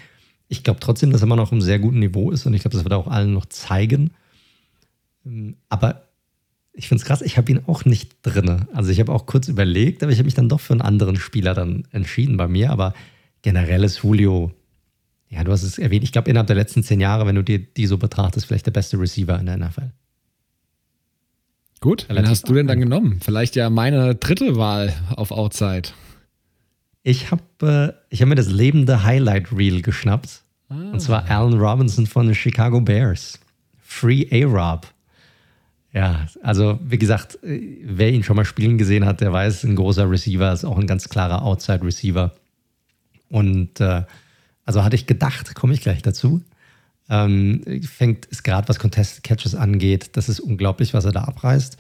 Ich 0.47 0.63
glaube 0.63 0.79
trotzdem, 0.79 1.11
dass 1.11 1.21
er 1.21 1.25
immer 1.25 1.35
noch 1.35 1.43
auf 1.43 1.51
einem 1.51 1.61
sehr 1.61 1.79
guten 1.79 1.99
Niveau 1.99 2.31
ist 2.31 2.45
und 2.45 2.53
ich 2.53 2.61
glaube, 2.61 2.75
das 2.75 2.83
wird 2.83 2.93
er 2.93 2.97
auch 2.97 3.07
allen 3.07 3.33
noch 3.33 3.45
zeigen. 3.47 4.11
Aber 5.69 6.03
ich 6.73 6.87
finde 6.87 7.01
es 7.01 7.07
krass, 7.07 7.21
ich 7.21 7.37
habe 7.37 7.51
ihn 7.51 7.61
auch 7.67 7.85
nicht 7.85 8.17
drin. 8.21 8.67
Also 8.73 8.91
ich 8.91 8.99
habe 8.99 9.11
auch 9.11 9.25
kurz 9.25 9.47
überlegt, 9.47 10.03
aber 10.03 10.11
ich 10.11 10.19
habe 10.19 10.25
mich 10.25 10.33
dann 10.33 10.49
doch 10.49 10.59
für 10.59 10.73
einen 10.73 10.81
anderen 10.81 11.15
Spieler 11.15 11.53
dann 11.53 11.87
entschieden 11.91 12.37
bei 12.37 12.47
mir. 12.47 12.71
Aber 12.71 12.93
generell 13.41 13.83
ist 13.83 14.03
Julio, 14.03 14.51
ja, 15.29 15.43
du 15.43 15.51
hast 15.51 15.63
es 15.63 15.79
erwähnt, 15.79 16.03
ich 16.03 16.11
glaube 16.11 16.29
innerhalb 16.29 16.47
der 16.47 16.55
letzten 16.55 16.83
zehn 16.83 16.99
Jahre, 16.99 17.25
wenn 17.25 17.35
du 17.35 17.43
dir 17.43 17.59
die 17.59 17.87
so 17.87 17.97
betrachtest, 17.97 18.45
vielleicht 18.45 18.65
der 18.65 18.71
beste 18.71 18.99
Receiver 18.99 19.39
in 19.39 19.45
der 19.47 19.57
NFL. 19.57 19.91
Gut, 21.81 22.07
wen 22.09 22.27
hast 22.27 22.47
du 22.49 22.53
denn 22.53 22.67
dann 22.67 22.79
genommen? 22.79 23.19
Vielleicht 23.23 23.55
ja 23.55 23.69
meine 23.69 24.15
dritte 24.15 24.55
Wahl 24.55 24.93
auf 25.15 25.31
Outside. 25.31 25.89
Ich 27.07 27.29
habe 27.29 27.93
äh, 28.11 28.17
hab 28.17 28.27
mir 28.27 28.33
das 28.33 28.49
lebende 28.49 29.03
Highlight 29.03 29.55
Reel 29.55 29.83
geschnappt. 29.83 30.41
Ah. 30.69 30.89
Und 30.91 30.99
zwar 30.99 31.29
Allen 31.29 31.53
Robinson 31.53 32.07
von 32.07 32.25
den 32.25 32.33
Chicago 32.33 32.81
Bears. 32.81 33.39
Free 33.79 34.25
A-Rob. 34.31 34.87
Ja, 35.93 36.25
also 36.41 36.79
wie 36.83 36.97
gesagt, 36.97 37.37
äh, 37.43 37.77
wer 37.83 38.11
ihn 38.11 38.23
schon 38.23 38.35
mal 38.35 38.43
spielen 38.43 38.79
gesehen 38.79 39.05
hat, 39.05 39.21
der 39.21 39.31
weiß, 39.31 39.65
ein 39.65 39.75
großer 39.75 40.09
Receiver 40.09 40.51
ist 40.51 40.65
auch 40.65 40.79
ein 40.79 40.87
ganz 40.87 41.07
klarer 41.07 41.43
Outside-Receiver. 41.43 42.33
Und 43.29 43.79
äh, 43.79 44.01
also 44.65 44.83
hatte 44.83 44.95
ich 44.95 45.05
gedacht, 45.05 45.53
komme 45.53 45.75
ich 45.75 45.81
gleich 45.81 46.01
dazu. 46.01 46.41
Ähm, 47.07 47.61
fängt, 47.83 48.25
ist 48.25 48.43
gerade 48.43 48.67
was 48.67 48.79
Contested 48.79 49.23
Catches 49.23 49.53
angeht, 49.53 50.17
das 50.17 50.27
ist 50.27 50.39
unglaublich, 50.39 50.95
was 50.95 51.05
er 51.05 51.11
da 51.11 51.25
abreißt. 51.25 51.77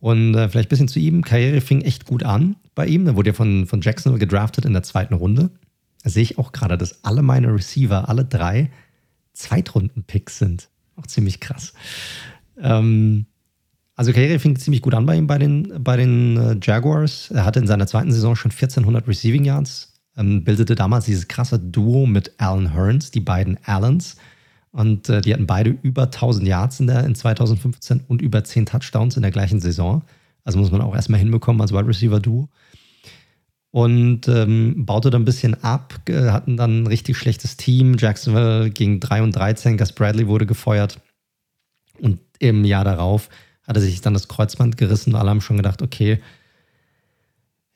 Und 0.00 0.34
äh, 0.34 0.48
vielleicht 0.48 0.68
ein 0.68 0.70
bisschen 0.70 0.88
zu 0.88 0.98
ihm. 0.98 1.22
Karriere 1.22 1.60
fing 1.60 1.80
echt 1.80 2.06
gut 2.06 2.22
an 2.22 2.56
bei 2.74 2.86
ihm. 2.86 3.04
Da 3.04 3.16
wurde 3.16 3.30
er 3.30 3.34
von, 3.34 3.66
von 3.66 3.80
Jacksonville 3.80 4.20
gedraftet 4.20 4.64
in 4.64 4.72
der 4.72 4.82
zweiten 4.82 5.14
Runde. 5.14 5.50
Da 6.02 6.10
sehe 6.10 6.22
ich 6.22 6.38
auch 6.38 6.52
gerade, 6.52 6.78
dass 6.78 7.04
alle 7.04 7.22
meine 7.22 7.52
Receiver, 7.52 8.08
alle 8.08 8.24
drei, 8.24 8.70
Zweitrunden-Picks 9.32 10.38
sind. 10.38 10.68
Auch 10.96 11.06
ziemlich 11.06 11.40
krass. 11.40 11.72
Ähm, 12.60 13.26
also 13.94 14.12
Karriere 14.12 14.38
fing 14.38 14.56
ziemlich 14.56 14.82
gut 14.82 14.94
an 14.94 15.06
bei 15.06 15.16
ihm 15.16 15.26
bei 15.26 15.38
den, 15.38 15.82
bei 15.82 15.96
den 15.96 16.36
äh, 16.36 16.56
Jaguars. 16.62 17.32
Er 17.32 17.44
hatte 17.44 17.58
in 17.58 17.66
seiner 17.66 17.88
zweiten 17.88 18.12
Saison 18.12 18.36
schon 18.36 18.52
1400 18.52 19.08
Receiving 19.08 19.44
Yards, 19.44 19.94
ähm, 20.16 20.44
bildete 20.44 20.76
damals 20.76 21.06
dieses 21.06 21.26
krasse 21.26 21.58
Duo 21.58 22.06
mit 22.06 22.32
Alan 22.38 22.72
Hearns, 22.74 23.10
die 23.10 23.20
beiden 23.20 23.58
Allens. 23.64 24.16
Und 24.70 25.08
äh, 25.08 25.20
die 25.20 25.32
hatten 25.32 25.46
beide 25.46 25.70
über 25.82 26.04
1000 26.04 26.46
Yards 26.46 26.80
in, 26.80 26.86
der, 26.86 27.04
in 27.04 27.14
2015 27.14 28.02
und 28.06 28.22
über 28.22 28.44
10 28.44 28.66
Touchdowns 28.66 29.16
in 29.16 29.22
der 29.22 29.30
gleichen 29.30 29.60
Saison. 29.60 30.02
Also 30.44 30.58
muss 30.58 30.70
man 30.70 30.80
auch 30.80 30.94
erstmal 30.94 31.20
hinbekommen 31.20 31.60
als 31.60 31.72
Wide 31.72 31.86
Receiver 31.86 32.20
Duo. 32.20 32.48
Und 33.70 34.28
ähm, 34.28 34.86
baute 34.86 35.10
dann 35.10 35.22
ein 35.22 35.26
bisschen 35.26 35.62
ab, 35.62 36.00
äh, 36.08 36.30
hatten 36.30 36.56
dann 36.56 36.82
ein 36.82 36.86
richtig 36.86 37.18
schlechtes 37.18 37.56
Team. 37.56 37.96
Jacksonville 37.98 38.70
ging 38.70 38.98
3 39.00 39.22
und 39.22 39.32
13, 39.32 39.76
Gus 39.76 39.92
Bradley 39.92 40.26
wurde 40.26 40.46
gefeuert. 40.46 41.00
Und 42.00 42.20
im 42.38 42.64
Jahr 42.64 42.84
darauf 42.84 43.28
hatte 43.66 43.80
sich 43.80 44.00
dann 44.00 44.14
das 44.14 44.28
Kreuzband 44.28 44.78
gerissen. 44.78 45.14
Alle 45.14 45.30
haben 45.30 45.42
schon 45.42 45.58
gedacht, 45.58 45.82
okay, 45.82 46.20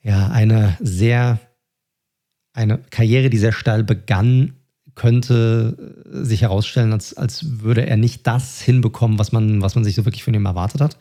ja, 0.01 0.29
eine 0.29 0.77
sehr, 0.81 1.39
eine 2.53 2.79
Karriere, 2.89 3.29
die 3.29 3.37
sehr 3.37 3.53
steil 3.53 3.83
begann, 3.83 4.55
könnte 4.95 6.03
äh, 6.11 6.23
sich 6.23 6.41
herausstellen, 6.41 6.93
als, 6.93 7.15
als 7.15 7.61
würde 7.61 7.85
er 7.85 7.97
nicht 7.97 8.27
das 8.27 8.61
hinbekommen, 8.61 9.19
was 9.19 9.31
man, 9.31 9.61
was 9.61 9.75
man 9.75 9.83
sich 9.83 9.95
so 9.95 10.05
wirklich 10.05 10.23
von 10.23 10.33
ihm 10.33 10.45
erwartet 10.45 10.81
hat. 10.81 10.97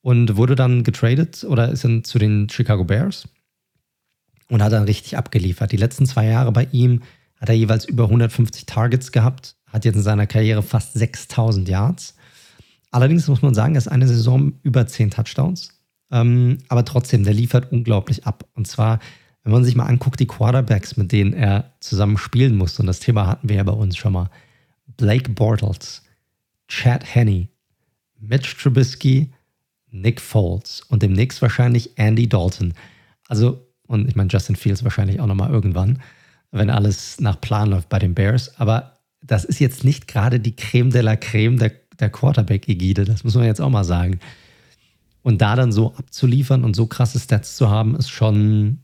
Und 0.00 0.36
wurde 0.36 0.56
dann 0.56 0.82
getradet 0.82 1.44
oder 1.44 1.70
ist 1.70 1.84
dann 1.84 2.02
zu 2.02 2.18
den 2.18 2.48
Chicago 2.48 2.84
Bears 2.84 3.28
und 4.48 4.62
hat 4.62 4.72
dann 4.72 4.84
richtig 4.84 5.16
abgeliefert. 5.16 5.70
Die 5.70 5.76
letzten 5.76 6.06
zwei 6.06 6.26
Jahre 6.26 6.50
bei 6.50 6.66
ihm 6.72 7.02
hat 7.40 7.48
er 7.48 7.54
jeweils 7.54 7.84
über 7.84 8.04
150 8.04 8.66
Targets 8.66 9.12
gehabt, 9.12 9.56
hat 9.66 9.84
jetzt 9.84 9.96
in 9.96 10.02
seiner 10.02 10.26
Karriere 10.26 10.62
fast 10.62 10.94
6000 10.94 11.68
Yards. 11.68 12.16
Allerdings 12.90 13.28
muss 13.28 13.42
man 13.42 13.54
sagen, 13.54 13.74
er 13.74 13.78
ist 13.78 13.88
eine 13.88 14.06
Saison 14.06 14.52
über 14.62 14.86
10 14.86 15.10
Touchdowns. 15.10 15.70
Ähm, 16.10 16.58
aber 16.68 16.84
trotzdem, 16.84 17.24
der 17.24 17.32
liefert 17.32 17.72
unglaublich 17.72 18.26
ab. 18.26 18.46
Und 18.54 18.66
zwar, 18.66 19.00
wenn 19.44 19.52
man 19.52 19.64
sich 19.64 19.74
mal 19.74 19.86
anguckt, 19.86 20.20
die 20.20 20.26
Quarterbacks, 20.26 20.96
mit 20.96 21.12
denen 21.12 21.32
er 21.32 21.72
zusammen 21.80 22.18
spielen 22.18 22.56
muss, 22.56 22.78
und 22.78 22.86
das 22.86 23.00
Thema 23.00 23.26
hatten 23.26 23.48
wir 23.48 23.56
ja 23.56 23.62
bei 23.64 23.72
uns 23.72 23.96
schon 23.96 24.12
mal. 24.12 24.30
Blake 24.96 25.30
Bortles, 25.30 26.02
Chad 26.68 27.02
Henney, 27.14 27.48
Mitch 28.20 28.56
Trubisky, 28.56 29.32
Nick 29.90 30.20
Foles 30.20 30.82
und 30.88 31.02
demnächst 31.02 31.42
wahrscheinlich 31.42 31.98
Andy 31.98 32.28
Dalton. 32.28 32.74
Also, 33.28 33.66
und 33.86 34.08
ich 34.08 34.16
meine, 34.16 34.30
Justin 34.30 34.56
Fields 34.56 34.84
wahrscheinlich 34.84 35.20
auch 35.20 35.26
nochmal 35.26 35.50
irgendwann, 35.50 36.00
wenn 36.50 36.70
alles 36.70 37.20
nach 37.20 37.40
Plan 37.40 37.70
läuft 37.70 37.88
bei 37.88 37.98
den 37.98 38.14
Bears. 38.14 38.58
Aber 38.58 38.98
das 39.22 39.44
ist 39.44 39.58
jetzt 39.58 39.84
nicht 39.84 40.08
gerade 40.08 40.40
die 40.40 40.56
Creme 40.56 40.90
de 40.90 41.02
la 41.02 41.16
Creme 41.16 41.58
der, 41.58 41.72
der 41.98 42.10
Quarterback-Ägide, 42.10 43.04
das 43.04 43.24
muss 43.24 43.34
man 43.34 43.44
jetzt 43.44 43.60
auch 43.60 43.70
mal 43.70 43.84
sagen. 43.84 44.20
Und 45.22 45.40
da 45.40 45.56
dann 45.56 45.72
so 45.72 45.94
abzuliefern 45.94 46.64
und 46.64 46.74
so 46.74 46.86
krasse 46.86 47.20
Stats 47.20 47.56
zu 47.56 47.70
haben, 47.70 47.94
ist 47.94 48.10
schon, 48.10 48.78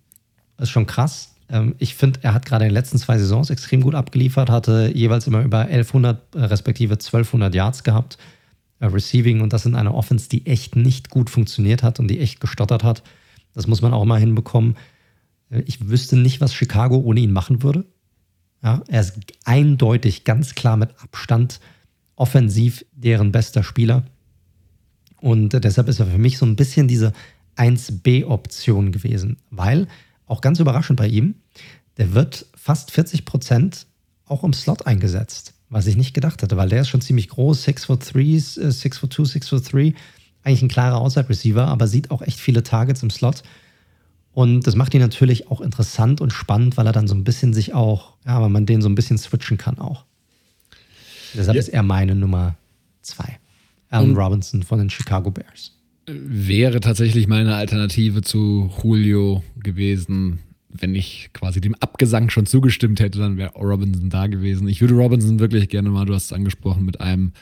ist 0.59 0.71
schon 0.71 0.87
krass. 0.87 1.35
Ähm, 1.49 1.75
ich 1.79 1.95
finde, 1.95 2.21
er 2.23 2.35
hat 2.35 2.47
gerade 2.47 2.65
in 2.65 2.71
den 2.71 2.75
letzten 2.75 2.99
zwei 2.99 3.19
Saisons 3.19 3.51
extrem 3.51 3.81
gut 3.81 3.95
abgeliefert, 3.95 4.51
hatte 4.51 4.91
jeweils 4.95 5.27
immer 5.27 5.43
über 5.43 5.61
1100 5.61 6.35
äh, 6.35 6.45
respektive 6.45 6.95
1200 6.95 7.55
Yards 7.55 7.85
gehabt, 7.85 8.19
äh, 8.81 8.87
Receiving 8.87 9.41
und 9.41 9.53
das 9.53 9.67
in 9.67 9.75
einer 9.75 9.95
Offense, 9.95 10.29
die 10.29 10.47
echt 10.47 10.77
nicht 10.77 11.11
gut 11.11 11.31
funktioniert 11.31 11.83
hat 11.83 12.01
und 12.01 12.09
die 12.09 12.21
echt 12.21 12.41
gestottert 12.41 12.85
hat. 12.85 13.03
Das 13.55 13.67
muss 13.67 13.83
man 13.83 13.95
auch 13.95 14.05
mal 14.05 14.21
hinbekommen. 14.21 14.77
Äh, 15.51 15.63
ich 15.67 15.89
wüsste 15.89 16.17
nicht, 16.17 16.41
was 16.41 16.55
Chicago 16.55 16.97
ohne 16.97 17.21
ihn 17.21 17.33
machen 17.33 17.63
würde. 17.63 17.85
Ja, 18.63 18.83
er 18.89 19.01
ist 19.01 19.19
eindeutig, 19.45 20.25
ganz 20.25 20.55
klar 20.55 20.77
mit 20.77 20.91
Abstand 21.01 21.61
offensiv 22.17 22.85
deren 22.93 23.31
bester 23.31 23.63
Spieler. 23.63 24.03
Und 25.21 25.51
deshalb 25.65 25.89
ist 25.89 26.01
er 26.01 26.07
für 26.07 26.19
mich 26.19 26.39
so 26.39 26.47
ein 26.47 26.57
bisschen 26.57 26.89
diese 26.89 27.13
1B-Option 27.57 28.91
gewesen, 28.91 29.37
weil 29.51 29.87
auch 30.29 30.41
ganz 30.41 30.61
überraschend 30.61 30.99
bei 30.99 31.09
ihm, 31.09 31.37
der 31.97 32.15
wird 32.15 32.47
fast 32.55 32.91
40 32.91 33.25
Prozent 33.25 33.87
auch 34.27 34.45
im 34.45 34.53
Slot 34.53 34.87
eingesetzt, 34.87 35.55
was 35.69 35.87
ich 35.87 35.97
nicht 35.97 36.15
gedacht 36.15 36.43
hatte, 36.43 36.57
weil 36.57 36.69
der 36.69 36.83
ist 36.83 36.89
schon 36.89 37.01
ziemlich 37.01 37.29
groß, 37.29 37.65
6 37.65 37.87
for 37.87 37.99
3, 37.99 38.39
6 38.39 38.99
for 38.99 39.11
2, 39.11 39.25
6 39.25 39.49
for 39.49 39.61
3, 39.61 39.95
eigentlich 40.45 40.63
ein 40.63 40.69
klarer 40.69 40.99
Outside 40.99 41.29
Receiver, 41.29 41.67
aber 41.67 41.89
sieht 41.89 42.11
auch 42.11 42.23
echt 42.23 42.39
viele 42.39 42.63
Targets 42.63 43.03
im 43.03 43.11
Slot. 43.11 43.43
Und 44.33 44.67
das 44.67 44.77
macht 44.77 44.95
ihn 44.95 45.01
natürlich 45.01 45.51
auch 45.51 45.61
interessant 45.61 46.21
und 46.21 46.33
spannend, 46.33 46.77
weil 46.77 46.87
er 46.87 46.93
dann 46.93 47.09
so 47.09 47.15
ein 47.15 47.25
bisschen 47.25 47.55
sich 47.55 47.75
auch, 47.75 48.15
ja, 48.25 48.41
weil 48.41 48.51
man 48.51 48.67
den 48.67 48.81
so 48.81 48.89
ein 48.89 48.95
bisschen 48.95 49.19
switchen 49.19 49.59
kann 49.59 49.79
auch. 49.79 50.05
Deshalb 51.35 51.57
ja. 51.57 51.61
ist 51.61 51.69
er 51.69 51.83
meine 51.83 52.15
Nummer 52.15 52.55
zwei. 53.03 53.39
Alan 53.91 54.15
Robinson 54.17 54.63
von 54.63 54.79
den 54.79 54.91
Chicago 54.91 55.31
Bears. 55.31 55.73
Wäre 56.09 56.81
tatsächlich 56.81 57.29
meine 57.29 57.55
Alternative 57.55 58.23
zu 58.23 58.71
Julio 58.83 59.43
gewesen, 59.57 60.41
wenn 60.71 60.95
ich 60.95 61.31
quasi 61.33 61.61
dem 61.61 61.75
Abgesang 61.77 62.31
schon 62.31 62.47
zugestimmt 62.47 63.01
hätte, 63.01 63.19
dann 63.19 63.37
wäre 63.37 63.53
Robinson 63.55 64.11
da 64.11 64.27
gewesen. 64.27 64.69
Ich 64.69 64.81
würde 64.81 64.95
Robinson 64.95 65.39
wirklich 65.39 65.69
gerne 65.69 65.91
mal, 65.91 66.05
du 66.05 66.15
hast 66.15 66.27
es 66.27 66.33
angesprochen, 66.33 66.85
mit 66.85 67.01
einem 67.01 67.33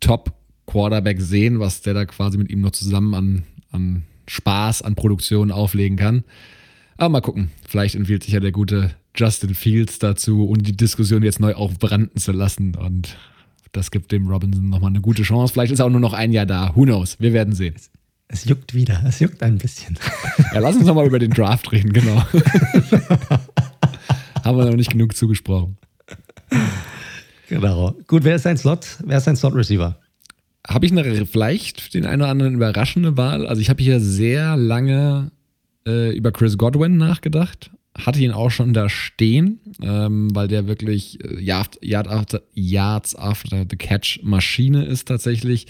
Top-Quarterback 0.00 1.20
sehen, 1.20 1.60
was 1.60 1.82
der 1.82 1.94
da 1.94 2.04
quasi 2.04 2.38
mit 2.38 2.50
ihm 2.50 2.60
noch 2.60 2.72
zusammen 2.72 3.14
an, 3.14 3.42
an 3.70 4.02
Spaß 4.28 4.82
an 4.82 4.94
Produktion 4.94 5.50
auflegen 5.50 5.96
kann. 5.96 6.24
Aber 6.96 7.08
mal 7.10 7.20
gucken, 7.20 7.50
vielleicht 7.68 7.94
empfiehlt 7.94 8.24
sich 8.24 8.32
ja 8.32 8.40
der 8.40 8.52
gute 8.52 8.92
Justin 9.16 9.54
Fields 9.54 9.98
dazu 9.98 10.46
und 10.46 10.66
die 10.66 10.76
Diskussion 10.76 11.22
jetzt 11.22 11.40
neu 11.40 11.54
aufbranden 11.54 12.20
zu 12.20 12.32
lassen. 12.32 12.74
Und 12.74 13.16
das 13.72 13.90
gibt 13.90 14.12
dem 14.12 14.28
Robinson 14.28 14.68
nochmal 14.68 14.90
eine 14.90 15.00
gute 15.00 15.22
Chance. 15.22 15.52
Vielleicht 15.52 15.72
ist 15.72 15.78
er 15.78 15.86
auch 15.86 15.90
nur 15.90 16.00
noch 16.00 16.14
ein 16.14 16.32
Jahr 16.32 16.46
da. 16.46 16.74
Who 16.74 16.84
knows? 16.84 17.18
Wir 17.20 17.32
werden 17.32 17.54
sehen. 17.54 17.74
Es, 18.28 18.44
juckt 18.44 18.74
wieder. 18.74 19.02
Es 19.06 19.20
juckt 19.20 19.42
ein 19.42 19.58
bisschen. 19.58 19.98
Ja, 20.52 20.60
lass 20.60 20.76
uns 20.76 20.86
nochmal 20.86 21.06
über 21.06 21.18
den 21.18 21.30
Draft 21.30 21.72
reden, 21.72 21.92
genau. 21.92 22.16
Haben 24.44 24.58
wir 24.58 24.64
noch 24.66 24.76
nicht 24.76 24.90
genug 24.90 25.16
zugesprochen. 25.16 25.76
Genau. 27.48 27.94
Gut, 28.06 28.24
wer 28.24 28.36
ist 28.36 28.46
ein 28.46 28.56
Slot? 28.56 28.98
Wer 29.04 29.18
ist 29.18 29.28
ein 29.28 29.36
Slot-Receiver? 29.36 29.98
habe 30.68 30.86
ich 30.86 30.92
eine, 30.92 31.26
vielleicht 31.26 31.94
den 31.94 32.06
einen 32.06 32.22
oder 32.22 32.30
anderen 32.30 32.54
überraschende 32.54 33.16
Wahl. 33.16 33.46
Also 33.46 33.62
ich 33.62 33.70
habe 33.70 33.82
hier 33.82 34.00
sehr 34.00 34.56
lange 34.56 35.30
äh, 35.86 36.16
über 36.16 36.32
Chris 36.32 36.58
Godwin 36.58 36.96
nachgedacht. 36.96 37.70
Hatte 37.96 38.20
ihn 38.20 38.32
auch 38.32 38.50
schon 38.50 38.74
da 38.74 38.88
stehen, 38.88 39.60
ähm, 39.80 40.34
weil 40.34 40.48
der 40.48 40.66
wirklich 40.66 41.22
äh, 41.24 41.40
Yard, 41.40 41.78
Yard 41.82 42.08
after, 42.08 42.42
Yards 42.52 43.14
after 43.14 43.64
the 43.68 43.76
Catch 43.76 44.20
Maschine 44.22 44.84
ist 44.84 45.08
tatsächlich. 45.08 45.66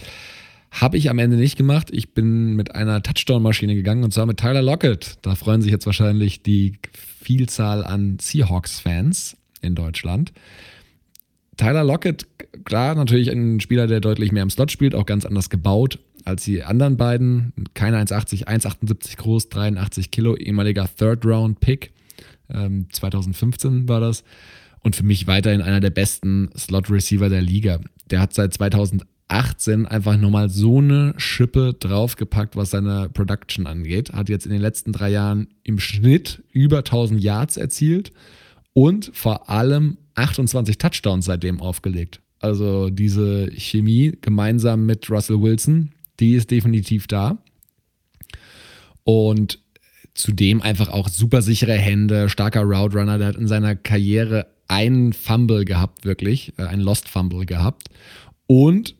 Habe 0.70 0.96
ich 0.98 1.08
am 1.10 1.18
Ende 1.18 1.36
nicht 1.36 1.56
gemacht. 1.56 1.88
Ich 1.90 2.12
bin 2.12 2.54
mit 2.54 2.74
einer 2.74 3.02
Touchdown-Maschine 3.02 3.74
gegangen 3.74 4.04
und 4.04 4.12
zwar 4.12 4.26
mit 4.26 4.38
Tyler 4.38 4.62
Lockett. 4.62 5.18
Da 5.22 5.34
freuen 5.34 5.62
sich 5.62 5.72
jetzt 5.72 5.86
wahrscheinlich 5.86 6.42
die 6.42 6.78
Vielzahl 6.92 7.84
an 7.84 8.18
Seahawks-Fans 8.20 9.36
in 9.62 9.74
Deutschland. 9.74 10.32
Tyler 11.56 11.84
Lockett, 11.84 12.26
klar, 12.64 12.94
natürlich 12.94 13.30
ein 13.30 13.60
Spieler, 13.60 13.86
der 13.86 14.00
deutlich 14.00 14.32
mehr 14.32 14.42
im 14.42 14.50
Slot 14.50 14.70
spielt, 14.70 14.94
auch 14.94 15.06
ganz 15.06 15.24
anders 15.24 15.48
gebaut 15.48 15.98
als 16.26 16.44
die 16.44 16.62
anderen 16.62 16.96
beiden. 16.96 17.52
Keine 17.74 18.02
1,80, 18.02 18.46
1,78 18.46 19.16
groß, 19.16 19.48
83 19.48 20.10
Kilo, 20.10 20.36
ehemaliger 20.36 20.88
Third-Round-Pick. 20.98 21.92
Ähm, 22.50 22.88
2015 22.90 23.88
war 23.88 24.00
das. 24.00 24.24
Und 24.82 24.96
für 24.96 25.04
mich 25.04 25.26
weiterhin 25.26 25.62
einer 25.62 25.80
der 25.80 25.90
besten 25.90 26.50
Slot-Receiver 26.56 27.28
der 27.28 27.42
Liga. 27.42 27.80
Der 28.10 28.20
hat 28.20 28.34
seit 28.34 28.54
2018 29.28 29.86
einfach 29.86 30.16
nochmal 30.16 30.48
so 30.48 30.78
eine 30.78 31.14
Schippe 31.16 31.74
draufgepackt, 31.78 32.56
was 32.56 32.70
seine 32.70 33.08
Production 33.08 33.66
angeht. 33.66 34.12
Hat 34.12 34.28
jetzt 34.28 34.46
in 34.46 34.52
den 34.52 34.60
letzten 34.60 34.92
drei 34.92 35.10
Jahren 35.10 35.48
im 35.64 35.78
Schnitt 35.78 36.42
über 36.52 36.78
1000 36.78 37.22
Yards 37.22 37.56
erzielt 37.56 38.12
und 38.72 39.10
vor 39.14 39.50
allem 39.50 39.98
28 40.14 40.78
Touchdowns 40.78 41.26
seitdem 41.26 41.60
aufgelegt. 41.60 42.20
Also 42.38 42.90
diese 42.90 43.50
Chemie 43.52 44.16
gemeinsam 44.20 44.86
mit 44.86 45.10
Russell 45.10 45.40
Wilson, 45.40 45.90
die 46.20 46.34
ist 46.34 46.50
definitiv 46.50 47.06
da. 47.06 47.38
Und 49.02 49.58
zudem 50.14 50.62
einfach 50.62 50.88
auch 50.88 51.08
super 51.08 51.42
sichere 51.42 51.74
Hände, 51.74 52.28
starker 52.28 52.62
Route 52.62 52.98
Runner, 52.98 53.18
der 53.18 53.28
hat 53.28 53.36
in 53.36 53.48
seiner 53.48 53.76
Karriere 53.76 54.46
einen 54.68 55.12
Fumble 55.12 55.64
gehabt, 55.64 56.04
wirklich, 56.04 56.52
äh, 56.58 56.62
einen 56.62 56.82
Lost 56.82 57.08
Fumble 57.08 57.46
gehabt. 57.46 57.88
Und 58.46 58.95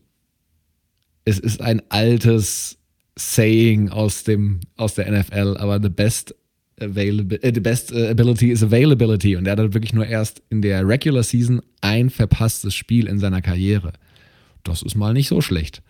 es 1.27 1.39
ist 1.39 1.61
ein 1.61 1.83
altes 1.91 2.79
Saying 3.19 3.91
aus, 3.91 4.25
dem, 4.25 4.61
aus 4.77 4.95
der 4.95 5.11
NFL, 5.11 5.57
aber 5.59 5.81
the 5.83 5.89
best 5.89 6.35
available, 6.81 7.43
äh, 7.43 7.53
the 7.53 7.61
best 7.61 7.93
äh, 7.93 8.09
ability 8.09 8.51
is 8.51 8.63
availability. 8.63 9.37
Und 9.37 9.47
er 9.47 9.57
hat 9.57 9.75
wirklich 9.75 9.93
nur 9.93 10.07
erst 10.07 10.43
in 10.51 10.63
der 10.63 10.87
Regular 10.87 11.23
Season 11.23 11.61
ein 11.81 12.11
verpasstes 12.11 12.75
Spiel 12.75 13.07
in 13.07 13.19
seiner 13.19 13.43
Karriere. 13.43 13.93
Das 14.63 14.83
ist 14.83 14.95
mal 14.95 15.13
nicht 15.13 15.29
so 15.29 15.41
schlecht. 15.41 15.83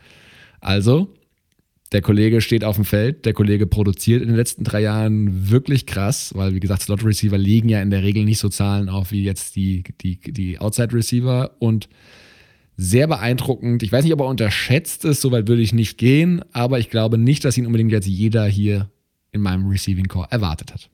Also, 0.61 1.15
der 1.93 2.01
Kollege 2.01 2.41
steht 2.41 2.65
auf 2.65 2.77
dem 2.77 2.85
Feld, 2.85 3.27
der 3.27 3.33
Kollege 3.33 3.67
produziert 3.67 4.23
in 4.23 4.29
den 4.29 4.37
letzten 4.37 4.65
drei 4.65 4.81
Jahren 4.81 5.51
wirklich 5.51 5.87
krass, 5.87 6.33
weil 6.35 6.55
wie 6.55 6.61
gesagt, 6.61 6.83
Slot 6.83 7.05
Receiver 7.05 7.39
liegen 7.39 7.69
ja 7.69 7.83
in 7.83 7.91
der 7.91 8.03
Regel 8.03 8.25
nicht 8.25 8.39
so 8.39 8.49
Zahlen 8.49 8.89
auf 8.89 9.13
wie 9.13 9.23
jetzt 9.23 9.55
die, 9.57 9.85
die, 10.01 10.19
die 10.21 10.59
Outside 10.59 10.95
Receiver 10.95 11.57
und 11.59 11.89
sehr 12.77 13.07
beeindruckend. 13.07 13.83
Ich 13.83 13.93
weiß 13.93 14.05
nicht, 14.05 14.13
ob 14.13 14.21
er 14.21 14.27
unterschätzt 14.27 15.05
ist, 15.05 15.21
soweit 15.21 15.49
würde 15.49 15.63
ich 15.63 15.73
nicht 15.73 15.99
gehen, 15.99 16.45
aber 16.53 16.79
ich 16.79 16.91
glaube 16.91 17.19
nicht, 17.19 17.45
dass 17.45 17.57
ihn 17.57 17.67
unbedingt 17.67 17.93
jetzt 17.93 18.07
jeder 18.07 18.45
hier 18.45 18.91
in 19.33 19.41
meinem 19.41 19.69
Receiving 19.69 20.07
Core 20.07 20.29
erwartet 20.31 20.73
hat. 20.73 20.91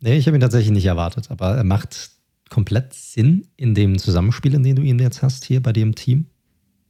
Nee, 0.00 0.16
ich 0.16 0.26
habe 0.26 0.36
ihn 0.36 0.40
tatsächlich 0.40 0.72
nicht 0.72 0.86
erwartet, 0.86 1.30
aber 1.30 1.56
er 1.56 1.64
macht 1.64 2.10
komplett 2.50 2.92
Sinn 2.92 3.46
in 3.56 3.74
dem 3.74 3.98
Zusammenspiel, 3.98 4.54
in 4.54 4.62
dem 4.62 4.76
du 4.76 4.82
ihn 4.82 4.98
jetzt 4.98 5.22
hast 5.22 5.44
hier 5.44 5.62
bei 5.62 5.72
dem 5.72 5.94
Team. 5.94 6.26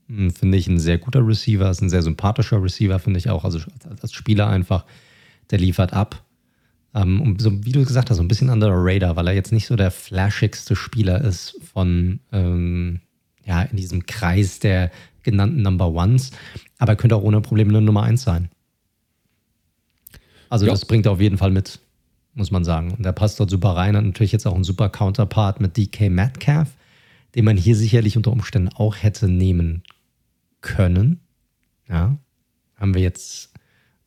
Hm, 0.07 0.31
finde 0.31 0.57
ich 0.57 0.67
ein 0.67 0.79
sehr 0.79 0.97
guter 0.97 1.25
Receiver, 1.25 1.69
ist 1.69 1.81
ein 1.81 1.89
sehr 1.89 2.01
sympathischer 2.01 2.61
Receiver, 2.61 2.99
finde 2.99 3.19
ich 3.19 3.29
auch. 3.29 3.45
Also 3.45 3.59
als 4.01 4.13
Spieler 4.13 4.47
einfach, 4.47 4.85
der 5.51 5.59
liefert 5.59 5.93
ab. 5.93 6.23
Ähm, 6.93 7.37
so, 7.39 7.63
wie 7.63 7.71
du 7.71 7.83
gesagt 7.83 8.09
hast, 8.09 8.17
so 8.17 8.23
ein 8.23 8.27
bisschen 8.27 8.49
under 8.49 8.67
the 8.67 8.73
radar, 8.75 9.15
weil 9.15 9.27
er 9.27 9.33
jetzt 9.33 9.51
nicht 9.51 9.65
so 9.65 9.75
der 9.75 9.89
flashigste 9.89 10.75
Spieler 10.75 11.21
ist 11.21 11.59
von, 11.73 12.19
ähm, 12.31 12.99
ja, 13.45 13.61
in 13.63 13.77
diesem 13.77 14.05
Kreis 14.05 14.59
der 14.59 14.91
genannten 15.23 15.61
Number 15.61 15.89
Ones. 15.89 16.31
Aber 16.77 16.93
er 16.93 16.95
könnte 16.95 17.15
auch 17.15 17.23
ohne 17.23 17.41
Probleme 17.41 17.69
eine 17.69 17.81
Nummer 17.81 18.03
Eins 18.03 18.23
sein. 18.23 18.49
Also 20.49 20.65
ja. 20.65 20.71
das 20.71 20.85
bringt 20.85 21.05
er 21.05 21.13
auf 21.13 21.21
jeden 21.21 21.37
Fall 21.37 21.51
mit, 21.51 21.79
muss 22.35 22.51
man 22.51 22.63
sagen. 22.63 22.91
Und 22.91 23.03
der 23.03 23.11
passt 23.11 23.39
dort 23.39 23.49
super 23.49 23.75
rein. 23.75 23.95
Hat 23.95 24.03
natürlich 24.03 24.31
jetzt 24.31 24.45
auch 24.45 24.53
einen 24.53 24.63
super 24.63 24.89
Counterpart 24.89 25.59
mit 25.59 25.77
DK 25.77 26.09
Metcalf, 26.09 26.69
den 27.35 27.45
man 27.45 27.57
hier 27.57 27.75
sicherlich 27.75 28.17
unter 28.17 28.31
Umständen 28.31 28.69
auch 28.69 28.97
hätte 28.97 29.27
nehmen 29.27 29.83
können. 30.61 31.21
Ja, 31.89 32.17
haben 32.75 32.93
wir 32.93 33.01
jetzt, 33.01 33.51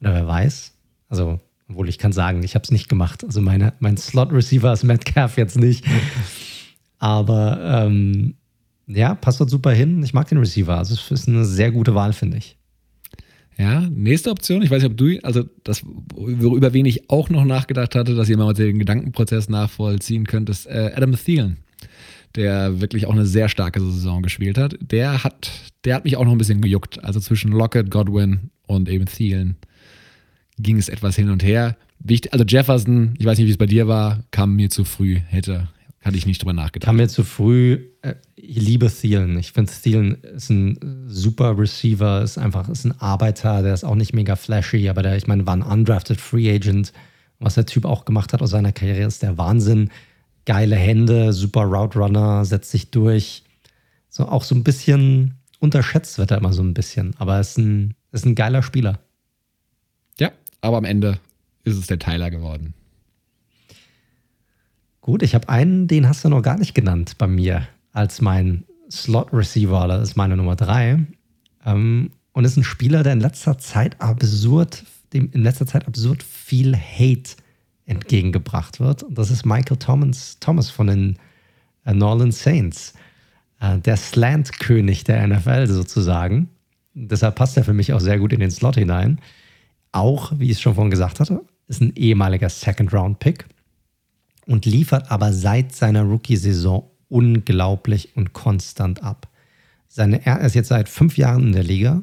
oder 0.00 0.14
wer 0.14 0.26
weiß. 0.26 0.72
Also, 1.08 1.40
obwohl 1.68 1.88
ich 1.88 1.98
kann 1.98 2.12
sagen, 2.12 2.42
ich 2.42 2.54
habe 2.54 2.62
es 2.62 2.70
nicht 2.70 2.88
gemacht. 2.88 3.24
Also 3.24 3.40
meine, 3.40 3.72
mein 3.80 3.96
Slot-Receiver 3.96 4.72
ist 4.72 4.84
Metcalf 4.84 5.36
jetzt 5.36 5.58
nicht. 5.58 5.84
Aber 6.98 7.58
ähm, 7.60 8.36
ja, 8.86 9.14
passt 9.14 9.40
dort 9.40 9.50
super 9.50 9.72
hin. 9.72 10.02
Ich 10.02 10.14
mag 10.14 10.28
den 10.28 10.38
Receiver. 10.38 10.76
Also 10.76 10.94
es 10.94 11.10
ist 11.10 11.28
eine 11.28 11.44
sehr 11.44 11.72
gute 11.72 11.94
Wahl, 11.94 12.12
finde 12.12 12.38
ich. 12.38 12.56
Ja, 13.58 13.80
nächste 13.90 14.30
Option, 14.30 14.60
ich 14.60 14.70
weiß 14.70 14.82
nicht, 14.82 14.90
ob 14.90 14.98
du, 14.98 15.18
also 15.22 15.44
das, 15.64 15.82
über 16.14 16.74
wen 16.74 16.84
ich 16.84 17.08
auch 17.08 17.30
noch 17.30 17.46
nachgedacht 17.46 17.94
hatte, 17.94 18.14
dass 18.14 18.28
ihr 18.28 18.36
mal 18.36 18.52
den 18.52 18.78
Gedankenprozess 18.78 19.48
nachvollziehen 19.48 20.26
könnt, 20.26 20.50
ist 20.50 20.66
äh, 20.66 20.92
Adam 20.94 21.16
Thielen, 21.16 21.56
der 22.34 22.82
wirklich 22.82 23.06
auch 23.06 23.12
eine 23.12 23.24
sehr 23.24 23.48
starke 23.48 23.80
Saison 23.80 24.22
gespielt 24.22 24.58
hat. 24.58 24.76
Der 24.82 25.24
hat, 25.24 25.50
der 25.84 25.94
hat 25.94 26.04
mich 26.04 26.18
auch 26.18 26.26
noch 26.26 26.32
ein 26.32 26.38
bisschen 26.38 26.60
gejuckt. 26.60 27.02
Also 27.02 27.18
zwischen 27.18 27.50
Lockett, 27.50 27.90
Godwin 27.90 28.50
und 28.66 28.90
eben 28.90 29.06
Thielen 29.06 29.56
ging 30.58 30.76
es 30.76 30.90
etwas 30.90 31.16
hin 31.16 31.30
und 31.30 31.42
her. 31.42 31.76
Also 32.30 32.44
Jefferson, 32.44 33.14
ich 33.18 33.24
weiß 33.24 33.38
nicht, 33.38 33.46
wie 33.46 33.52
es 33.52 33.56
bei 33.56 33.66
dir 33.66 33.88
war, 33.88 34.22
kam 34.32 34.54
mir 34.54 34.68
zu 34.68 34.84
früh, 34.84 35.16
hätte, 35.16 35.68
hatte 36.06 36.16
ich 36.16 36.26
nicht 36.26 36.40
drüber 36.40 36.52
nachgedacht. 36.52 36.86
Kam 36.86 36.96
mir 36.96 37.08
zu 37.08 37.24
früh. 37.24 37.84
Äh, 38.02 38.14
ich 38.36 38.56
liebe 38.56 38.88
Thielen. 38.88 39.38
Ich 39.38 39.52
finde, 39.52 39.72
Thielen 39.72 40.14
ist 40.22 40.50
ein 40.50 41.04
super 41.08 41.58
Receiver, 41.58 42.22
ist 42.22 42.38
einfach 42.38 42.68
ist 42.68 42.84
ein 42.84 42.98
Arbeiter, 43.00 43.62
der 43.62 43.74
ist 43.74 43.84
auch 43.84 43.96
nicht 43.96 44.14
mega 44.14 44.36
flashy, 44.36 44.88
aber 44.88 45.02
der, 45.02 45.16
ich 45.16 45.26
meine, 45.26 45.46
war 45.46 45.56
ein 45.56 45.62
undrafted 45.62 46.20
Free 46.20 46.54
Agent. 46.54 46.92
Was 47.38 47.56
der 47.56 47.66
Typ 47.66 47.84
auch 47.84 48.04
gemacht 48.04 48.32
hat 48.32 48.40
aus 48.40 48.50
seiner 48.50 48.72
Karriere, 48.72 49.06
ist 49.06 49.22
der 49.22 49.36
Wahnsinn. 49.36 49.90
Geile 50.46 50.76
Hände, 50.76 51.32
super 51.32 51.64
Route 51.64 51.98
Runner, 51.98 52.44
setzt 52.44 52.70
sich 52.70 52.90
durch. 52.90 53.42
So 54.08 54.26
auch 54.26 54.44
so 54.44 54.54
ein 54.54 54.64
bisschen 54.64 55.34
unterschätzt 55.58 56.18
wird 56.18 56.30
er 56.30 56.38
immer 56.38 56.52
so 56.52 56.62
ein 56.62 56.72
bisschen, 56.72 57.14
aber 57.18 57.40
ist 57.40 57.58
ein, 57.58 57.94
ist 58.12 58.24
ein 58.24 58.34
geiler 58.34 58.62
Spieler. 58.62 59.00
Ja, 60.18 60.30
aber 60.60 60.78
am 60.78 60.84
Ende 60.84 61.18
ist 61.64 61.76
es 61.76 61.88
der 61.88 61.98
Tyler 61.98 62.30
geworden. 62.30 62.74
Gut, 65.06 65.22
ich 65.22 65.36
habe 65.36 65.48
einen, 65.48 65.86
den 65.86 66.08
hast 66.08 66.24
du 66.24 66.28
noch 66.28 66.42
gar 66.42 66.58
nicht 66.58 66.74
genannt 66.74 67.14
bei 67.16 67.28
mir 67.28 67.68
als 67.92 68.20
mein 68.20 68.64
Slot-Receiver. 68.90 69.86
Das 69.86 70.02
ist 70.02 70.16
meine 70.16 70.36
Nummer 70.36 70.56
drei. 70.56 70.98
Ähm, 71.64 72.10
und 72.32 72.44
ist 72.44 72.56
ein 72.56 72.64
Spieler, 72.64 73.04
der 73.04 73.12
in 73.12 73.20
letzter 73.20 73.56
Zeit 73.56 74.00
absurd, 74.00 74.82
dem 75.12 75.30
in 75.30 75.44
letzter 75.44 75.64
Zeit 75.64 75.86
absurd 75.86 76.24
viel 76.24 76.76
Hate 76.76 77.36
entgegengebracht 77.84 78.80
wird. 78.80 79.04
Und 79.04 79.16
das 79.16 79.30
ist 79.30 79.46
Michael 79.46 79.76
Thomas, 79.76 80.38
Thomas 80.40 80.70
von 80.70 80.88
den 80.88 81.18
äh, 81.84 81.94
New 81.94 82.32
Saints. 82.32 82.92
Äh, 83.60 83.78
der 83.78 83.96
Slant-König 83.96 85.04
der 85.04 85.24
NFL 85.24 85.68
sozusagen. 85.68 86.48
Deshalb 86.94 87.36
passt 87.36 87.56
er 87.56 87.62
für 87.62 87.74
mich 87.74 87.92
auch 87.92 88.00
sehr 88.00 88.18
gut 88.18 88.32
in 88.32 88.40
den 88.40 88.50
Slot 88.50 88.74
hinein. 88.74 89.20
Auch, 89.92 90.32
wie 90.36 90.46
ich 90.46 90.56
es 90.56 90.60
schon 90.60 90.74
vorhin 90.74 90.90
gesagt 90.90 91.20
hatte, 91.20 91.42
ist 91.68 91.80
ein 91.80 91.94
ehemaliger 91.94 92.48
Second-Round-Pick 92.48 93.46
und 94.46 94.64
liefert 94.64 95.10
aber 95.10 95.32
seit 95.32 95.74
seiner 95.74 96.02
Rookie-Saison 96.02 96.90
unglaublich 97.08 98.16
und 98.16 98.32
konstant 98.32 99.02
ab. 99.02 99.28
Seine, 99.88 100.24
er 100.24 100.40
ist 100.40 100.54
jetzt 100.54 100.68
seit 100.68 100.88
fünf 100.88 101.16
Jahren 101.16 101.44
in 101.44 101.52
der 101.52 101.62
Liga. 101.62 102.02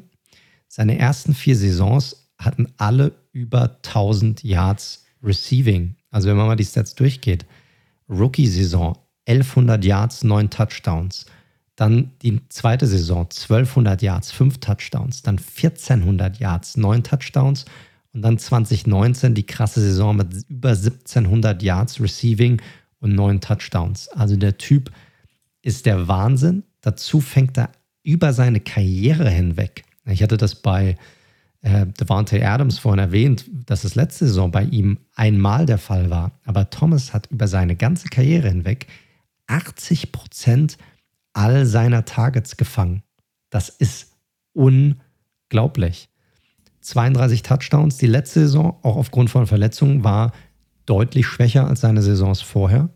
Seine 0.68 0.98
ersten 0.98 1.34
vier 1.34 1.56
Saisons 1.56 2.30
hatten 2.38 2.72
alle 2.76 3.12
über 3.32 3.76
1000 3.82 4.42
Yards 4.42 5.04
Receiving. 5.22 5.96
Also 6.10 6.28
wenn 6.28 6.36
man 6.36 6.46
mal 6.46 6.56
die 6.56 6.64
Stats 6.64 6.94
durchgeht. 6.94 7.46
Rookie-Saison 8.08 8.98
1100 9.26 9.84
Yards, 9.84 10.24
9 10.24 10.50
Touchdowns. 10.50 11.26
Dann 11.76 12.12
die 12.22 12.40
zweite 12.50 12.86
Saison 12.86 13.22
1200 13.22 14.02
Yards, 14.02 14.30
5 14.32 14.58
Touchdowns. 14.58 15.22
Dann 15.22 15.38
1400 15.38 16.38
Yards, 16.38 16.76
9 16.76 17.02
Touchdowns. 17.02 17.64
Und 18.14 18.22
dann 18.22 18.38
2019 18.38 19.34
die 19.34 19.44
krasse 19.44 19.80
Saison 19.80 20.16
mit 20.16 20.28
über 20.48 20.70
1700 20.70 21.62
Yards 21.62 22.00
Receiving 22.00 22.62
und 23.00 23.14
9 23.14 23.40
Touchdowns. 23.40 24.08
Also 24.08 24.36
der 24.36 24.56
Typ 24.56 24.90
ist 25.62 25.84
der 25.84 26.06
Wahnsinn. 26.06 26.62
Dazu 26.80 27.20
fängt 27.20 27.58
er 27.58 27.70
über 28.04 28.32
seine 28.32 28.60
Karriere 28.60 29.28
hinweg. 29.28 29.84
Ich 30.06 30.22
hatte 30.22 30.36
das 30.36 30.54
bei 30.54 30.96
äh, 31.62 31.86
Devante 31.86 32.46
Adams 32.46 32.78
vorhin 32.78 33.00
erwähnt, 33.00 33.46
dass 33.66 33.84
es 33.84 33.94
letzte 33.94 34.26
Saison 34.26 34.50
bei 34.50 34.64
ihm 34.64 34.98
einmal 35.16 35.66
der 35.66 35.78
Fall 35.78 36.10
war. 36.10 36.32
Aber 36.44 36.70
Thomas 36.70 37.12
hat 37.12 37.26
über 37.30 37.48
seine 37.48 37.74
ganze 37.74 38.08
Karriere 38.08 38.48
hinweg 38.48 38.86
80 39.46 40.12
Prozent 40.12 40.78
all 41.32 41.66
seiner 41.66 42.04
Targets 42.04 42.56
gefangen. 42.56 43.02
Das 43.50 43.70
ist 43.70 44.12
unglaublich. 44.52 46.08
32 46.84 47.42
Touchdowns. 47.42 47.96
Die 47.96 48.06
letzte 48.06 48.40
Saison, 48.40 48.76
auch 48.82 48.96
aufgrund 48.96 49.30
von 49.30 49.46
Verletzungen, 49.46 50.04
war 50.04 50.32
deutlich 50.86 51.26
schwächer 51.26 51.66
als 51.66 51.80
seine 51.80 52.02
Saisons 52.02 52.42
vorher. 52.42 52.90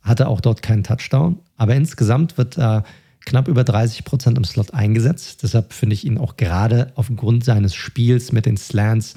Hatte 0.00 0.28
auch 0.28 0.40
dort 0.40 0.62
keinen 0.62 0.84
Touchdown. 0.84 1.38
Aber 1.56 1.74
insgesamt 1.74 2.38
wird 2.38 2.58
er 2.58 2.84
knapp 3.26 3.48
über 3.48 3.62
30 3.62 4.04
Prozent 4.04 4.38
im 4.38 4.44
Slot 4.44 4.72
eingesetzt. 4.72 5.42
Deshalb 5.42 5.72
finde 5.72 5.94
ich 5.94 6.06
ihn 6.06 6.18
auch 6.18 6.36
gerade 6.36 6.92
aufgrund 6.94 7.44
seines 7.44 7.74
Spiels 7.74 8.32
mit 8.32 8.46
den 8.46 8.56
Slants 8.56 9.14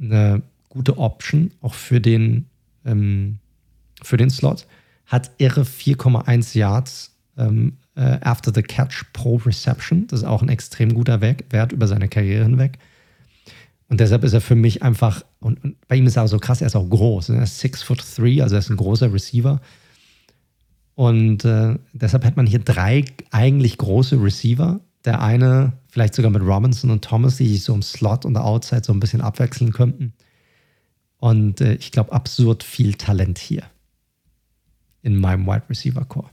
eine 0.00 0.42
gute 0.68 0.98
Option, 0.98 1.50
auch 1.60 1.74
für 1.74 2.00
den, 2.00 2.46
ähm, 2.84 3.38
für 4.02 4.16
den 4.16 4.30
Slot. 4.30 4.66
Hat 5.06 5.32
irre 5.38 5.62
4,1 5.62 6.56
Yards 6.56 7.16
ähm, 7.36 7.76
äh, 7.96 8.18
after 8.20 8.52
the 8.54 8.62
catch 8.62 9.04
pro 9.12 9.36
Reception. 9.36 10.06
Das 10.06 10.20
ist 10.20 10.26
auch 10.26 10.42
ein 10.42 10.48
extrem 10.48 10.94
guter 10.94 11.20
Wert 11.20 11.72
über 11.72 11.88
seine 11.88 12.08
Karriere 12.08 12.44
hinweg. 12.44 12.78
Und 13.90 13.98
deshalb 13.98 14.22
ist 14.22 14.32
er 14.32 14.40
für 14.40 14.54
mich 14.54 14.84
einfach, 14.84 15.24
und, 15.40 15.62
und 15.64 15.88
bei 15.88 15.96
ihm 15.96 16.06
ist 16.06 16.16
er 16.16 16.22
auch 16.22 16.28
so 16.28 16.38
krass, 16.38 16.60
er 16.60 16.68
ist 16.68 16.76
auch 16.76 16.88
groß. 16.88 17.30
Er 17.30 17.42
ist 17.42 17.58
6 17.58 17.82
foot 17.82 18.04
3, 18.16 18.40
also 18.40 18.54
er 18.54 18.60
ist 18.60 18.70
ein 18.70 18.76
großer 18.76 19.12
Receiver. 19.12 19.60
Und 20.94 21.44
äh, 21.44 21.76
deshalb 21.92 22.24
hat 22.24 22.36
man 22.36 22.46
hier 22.46 22.60
drei 22.60 23.04
eigentlich 23.32 23.78
große 23.78 24.22
Receiver. 24.22 24.78
Der 25.04 25.20
eine, 25.20 25.72
vielleicht 25.88 26.14
sogar 26.14 26.30
mit 26.30 26.42
Robinson 26.42 26.90
und 26.90 27.02
Thomas, 27.02 27.38
die 27.38 27.48
sich 27.48 27.64
so 27.64 27.74
im 27.74 27.82
Slot 27.82 28.24
und 28.24 28.34
der 28.34 28.44
Outside 28.44 28.82
so 28.84 28.92
ein 28.92 29.00
bisschen 29.00 29.22
abwechseln 29.22 29.72
könnten. 29.72 30.12
Und 31.16 31.60
äh, 31.60 31.74
ich 31.74 31.90
glaube, 31.90 32.12
absurd 32.12 32.62
viel 32.62 32.94
Talent 32.94 33.38
hier 33.38 33.64
in 35.02 35.16
meinem 35.16 35.46
Wide 35.46 35.64
Receiver 35.68 36.04
Core. 36.04 36.30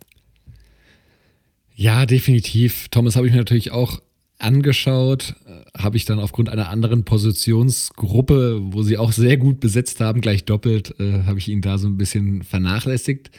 Ja, 1.74 2.05
definitiv. 2.05 2.89
Thomas 2.89 3.16
habe 3.16 3.26
ich 3.26 3.34
mir 3.34 3.39
natürlich 3.39 3.72
auch 3.72 3.99
angeschaut, 4.40 5.36
äh, 5.46 5.82
habe 5.82 5.98
ich 5.98 6.06
dann 6.06 6.20
aufgrund 6.20 6.50
einer 6.50 6.70
anderen 6.70 7.04
Positionsgruppe, 7.04 8.60
wo 8.62 8.84
sie 8.84 8.98
auch 8.98 9.12
sehr 9.12 9.38
gut 9.38 9.60
besetzt 9.60 10.00
haben, 10.00 10.22
gleich 10.22 10.46
doppelt, 10.46 10.96
äh, 11.00 11.24
habe 11.24 11.40
ich 11.40 11.50
ihn 11.50 11.62
da 11.62 11.78
so 11.78 11.88
ein 11.88 11.98
bisschen 11.98 12.44
vernachlässigt. 12.44 13.32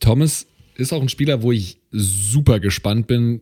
Thomas 0.00 0.46
ist 0.76 0.92
auch 0.92 1.02
ein 1.02 1.08
Spieler, 1.08 1.42
wo 1.42 1.52
ich 1.52 1.78
super 1.90 2.60
gespannt 2.60 3.06
bin, 3.06 3.40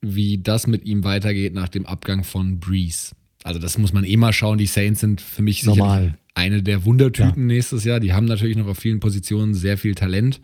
wie 0.00 0.38
das 0.38 0.66
mit 0.66 0.84
ihm 0.84 1.04
weitergeht 1.04 1.54
nach 1.54 1.68
dem 1.68 1.86
Abgang 1.86 2.24
von 2.24 2.60
Breeze. 2.60 3.14
Also 3.44 3.58
das 3.58 3.78
muss 3.78 3.92
man 3.92 4.04
eh 4.04 4.16
mal 4.16 4.32
schauen. 4.32 4.58
Die 4.58 4.66
Saints 4.66 5.00
sind 5.00 5.20
für 5.20 5.42
mich 5.42 5.64
Normal. 5.64 6.18
eine 6.34 6.62
der 6.62 6.84
Wundertypen 6.84 7.48
ja. 7.48 7.54
nächstes 7.54 7.84
Jahr. 7.84 8.00
Die 8.00 8.12
haben 8.12 8.26
natürlich 8.26 8.56
noch 8.56 8.66
auf 8.66 8.78
vielen 8.78 9.00
Positionen 9.00 9.54
sehr 9.54 9.78
viel 9.78 9.94
Talent. 9.94 10.40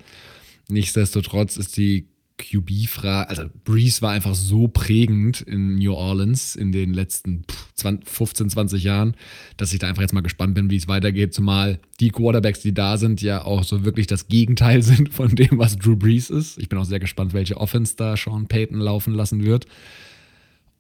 Nichtsdestotrotz 0.69 1.57
ist 1.57 1.77
die 1.77 2.09
QB-Frage, 2.37 3.29
also 3.29 3.45
Breeze 3.65 4.03
war 4.03 4.11
einfach 4.13 4.35
so 4.35 4.67
prägend 4.67 5.41
in 5.41 5.77
New 5.77 5.95
Orleans 5.95 6.57
in 6.57 6.73
den 6.73 6.93
letzten 6.93 7.45
20, 7.77 8.09
15, 8.09 8.51
20 8.51 8.83
Jahren, 8.83 9.15
dass 9.57 9.73
ich 9.73 9.79
da 9.79 9.89
einfach 9.89 10.03
jetzt 10.03 10.15
mal 10.15 10.21
gespannt 10.21 10.55
bin, 10.55 10.69
wie 10.69 10.77
es 10.77 10.89
weitergeht. 10.89 11.33
Zumal 11.33 11.79
die 12.01 12.11
Quarterbacks, 12.11 12.61
die 12.61 12.75
da 12.75 12.99
sind, 12.99 13.23
ja 13.23 13.45
auch 13.45 13.63
so 13.63 13.85
wirklich 13.85 14.09
das 14.09 14.27
Gegenteil 14.27 14.83
sind 14.83 15.15
von 15.15 15.35
dem, 15.35 15.59
was 15.59 15.77
Drew 15.77 15.97
Brees 15.97 16.29
ist. 16.29 16.59
Ich 16.59 16.69
bin 16.69 16.79
auch 16.79 16.85
sehr 16.85 17.01
gespannt, 17.01 17.35
welche 17.35 17.57
Offense 17.57 17.95
da 17.97 18.17
Sean 18.17 18.49
Payton 18.49 18.79
laufen 18.79 19.15
lassen 19.15 19.45
wird. 19.45 19.67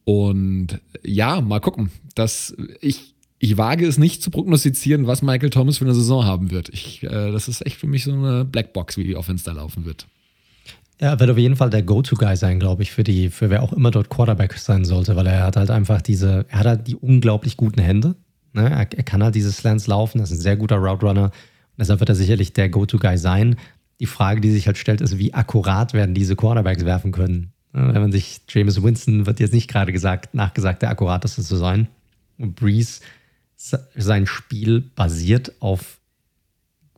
Und 0.05 0.81
ja, 1.03 1.41
mal 1.41 1.61
gucken. 1.61 1.91
Das, 2.15 2.55
ich, 2.81 3.15
ich 3.39 3.57
wage 3.57 3.87
es 3.87 3.97
nicht 3.97 4.23
zu 4.23 4.31
prognostizieren, 4.31 5.07
was 5.07 5.23
Michael 5.23 5.51
Thomas 5.51 5.79
für 5.79 5.85
eine 5.85 5.95
Saison 5.95 6.25
haben 6.25 6.51
wird. 6.51 6.69
Ich, 6.71 7.03
äh, 7.05 7.31
das 7.31 7.49
ist 7.49 7.65
echt 7.65 7.77
für 7.77 7.87
mich 7.87 8.05
so 8.05 8.13
eine 8.13 8.45
Blackbox, 8.45 8.97
wie 8.97 9.05
die 9.05 9.17
Offense 9.17 9.45
da 9.45 9.53
laufen 9.53 9.85
wird. 9.85 10.07
Er 10.99 11.19
wird 11.19 11.31
auf 11.31 11.39
jeden 11.39 11.57
Fall 11.57 11.71
der 11.71 11.83
Go-To-Guy 11.83 12.37
sein, 12.37 12.61
glaube 12.61 12.83
ich, 12.83 12.93
für 12.93 13.03
die, 13.03 13.31
für 13.31 13.51
wer 13.51 13.63
auch 13.63 13.73
immer 13.73 13.91
dort 13.91 14.11
Quarterback 14.11 14.55
sein 14.55 14.85
sollte, 14.85 15.17
weil 15.17 15.27
er 15.27 15.43
hat 15.43 15.57
halt 15.57 15.71
einfach 15.71 16.01
diese, 16.01 16.47
er 16.49 16.59
hat 16.61 16.67
halt 16.67 16.87
die 16.87 16.97
unglaublich 16.97 17.57
guten 17.57 17.81
Hände. 17.81 18.15
Ne? 18.53 18.71
Er, 18.71 18.79
er, 18.79 19.03
kann 19.03 19.23
halt 19.23 19.35
diese 19.35 19.51
Slants 19.51 19.89
laufen, 19.89 20.21
er 20.21 20.25
ist 20.25 20.31
ein 20.31 20.39
sehr 20.39 20.57
guter 20.57 20.77
Route 20.77 21.05
Runner. 21.05 21.31
Deshalb 21.77 21.99
wird 21.99 22.11
er 22.11 22.15
sicherlich 22.15 22.53
der 22.53 22.69
Go-To-Guy 22.69 23.19
sein. 23.19 23.57
Die 23.99 24.07
Frage, 24.07 24.41
die 24.41 24.53
sich 24.53 24.67
halt 24.67 24.79
stellt, 24.79 25.01
ist, 25.01 25.19
wie 25.19 25.35
akkurat 25.35 25.93
werden 25.93 26.15
diese 26.15 26.37
Quarterbacks 26.37 26.85
werfen 26.85 27.11
können? 27.11 27.53
Wenn 27.73 28.01
man 28.01 28.13
sich, 28.13 28.43
James 28.49 28.81
Winston 28.81 29.27
wird 29.27 29.41
jetzt 29.41 29.53
nicht 29.53 29.69
gerade 29.69 29.93
gesagt, 29.93 30.33
nachgesagt, 30.33 30.83
der 30.83 30.91
akkurateste 30.91 31.43
zu 31.43 31.57
sein. 31.57 31.89
Und 32.39 32.55
Breeze, 32.55 33.01
sein 33.57 34.29
Spiel 34.29 34.81
basiert 34.95 35.53
auf 35.59 35.99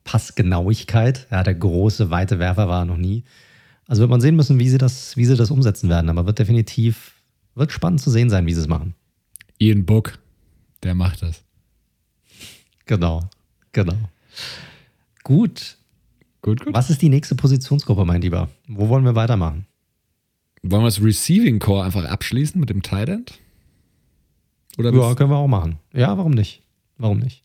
Passgenauigkeit. 0.05 1.27
Ja, 1.31 1.43
der 1.43 1.55
große, 1.55 2.11
weite 2.11 2.39
Werfer 2.39 2.69
war 2.69 2.83
er 2.83 2.85
noch 2.85 2.99
nie. 2.99 3.25
Also 3.87 4.01
wird 4.01 4.11
man 4.11 4.20
sehen 4.20 4.37
müssen, 4.37 4.59
wie 4.59 4.68
sie 4.68 4.78
das, 4.78 5.16
wie 5.16 5.24
sie 5.24 5.37
das 5.37 5.51
umsetzen 5.51 5.89
werden. 5.89 6.11
Aber 6.11 6.26
wird 6.26 6.39
definitiv, 6.39 7.14
wird 7.55 7.72
spannend 7.72 8.01
zu 8.01 8.11
sehen 8.11 8.30
sein, 8.30 8.47
wie 8.47 8.55
sie 8.55 8.61
es 8.61 8.68
machen. 8.68 8.95
Ian 9.59 9.84
Book, 9.84 10.18
der 10.82 10.95
macht 10.95 11.22
das. 11.22 11.43
Genau, 12.84 13.28
genau. 13.72 13.97
Gut. 15.22 15.76
Gut, 16.43 16.64
gut. 16.64 16.74
Was 16.74 16.91
ist 16.91 17.03
die 17.03 17.09
nächste 17.09 17.34
Positionsgruppe, 17.34 18.05
mein 18.05 18.22
Lieber? 18.22 18.49
Wo 18.68 18.89
wollen 18.89 19.05
wir 19.05 19.14
weitermachen? 19.14 19.66
Wollen 20.62 20.82
wir 20.82 20.87
das 20.87 21.03
Receiving 21.03 21.59
Core 21.59 21.84
einfach 21.84 22.05
abschließen 22.05 22.61
mit 22.61 22.70
dem 22.70 22.82
Tight 22.82 23.09
End? 23.09 23.41
Oder 24.78 24.93
ja, 24.93 25.14
können 25.14 25.30
wir 25.30 25.37
auch 25.37 25.49
machen. 25.49 25.78
Ja, 25.93 26.16
warum 26.18 26.32
nicht? 26.32 26.62
Warum 26.99 27.18
nicht? 27.18 27.45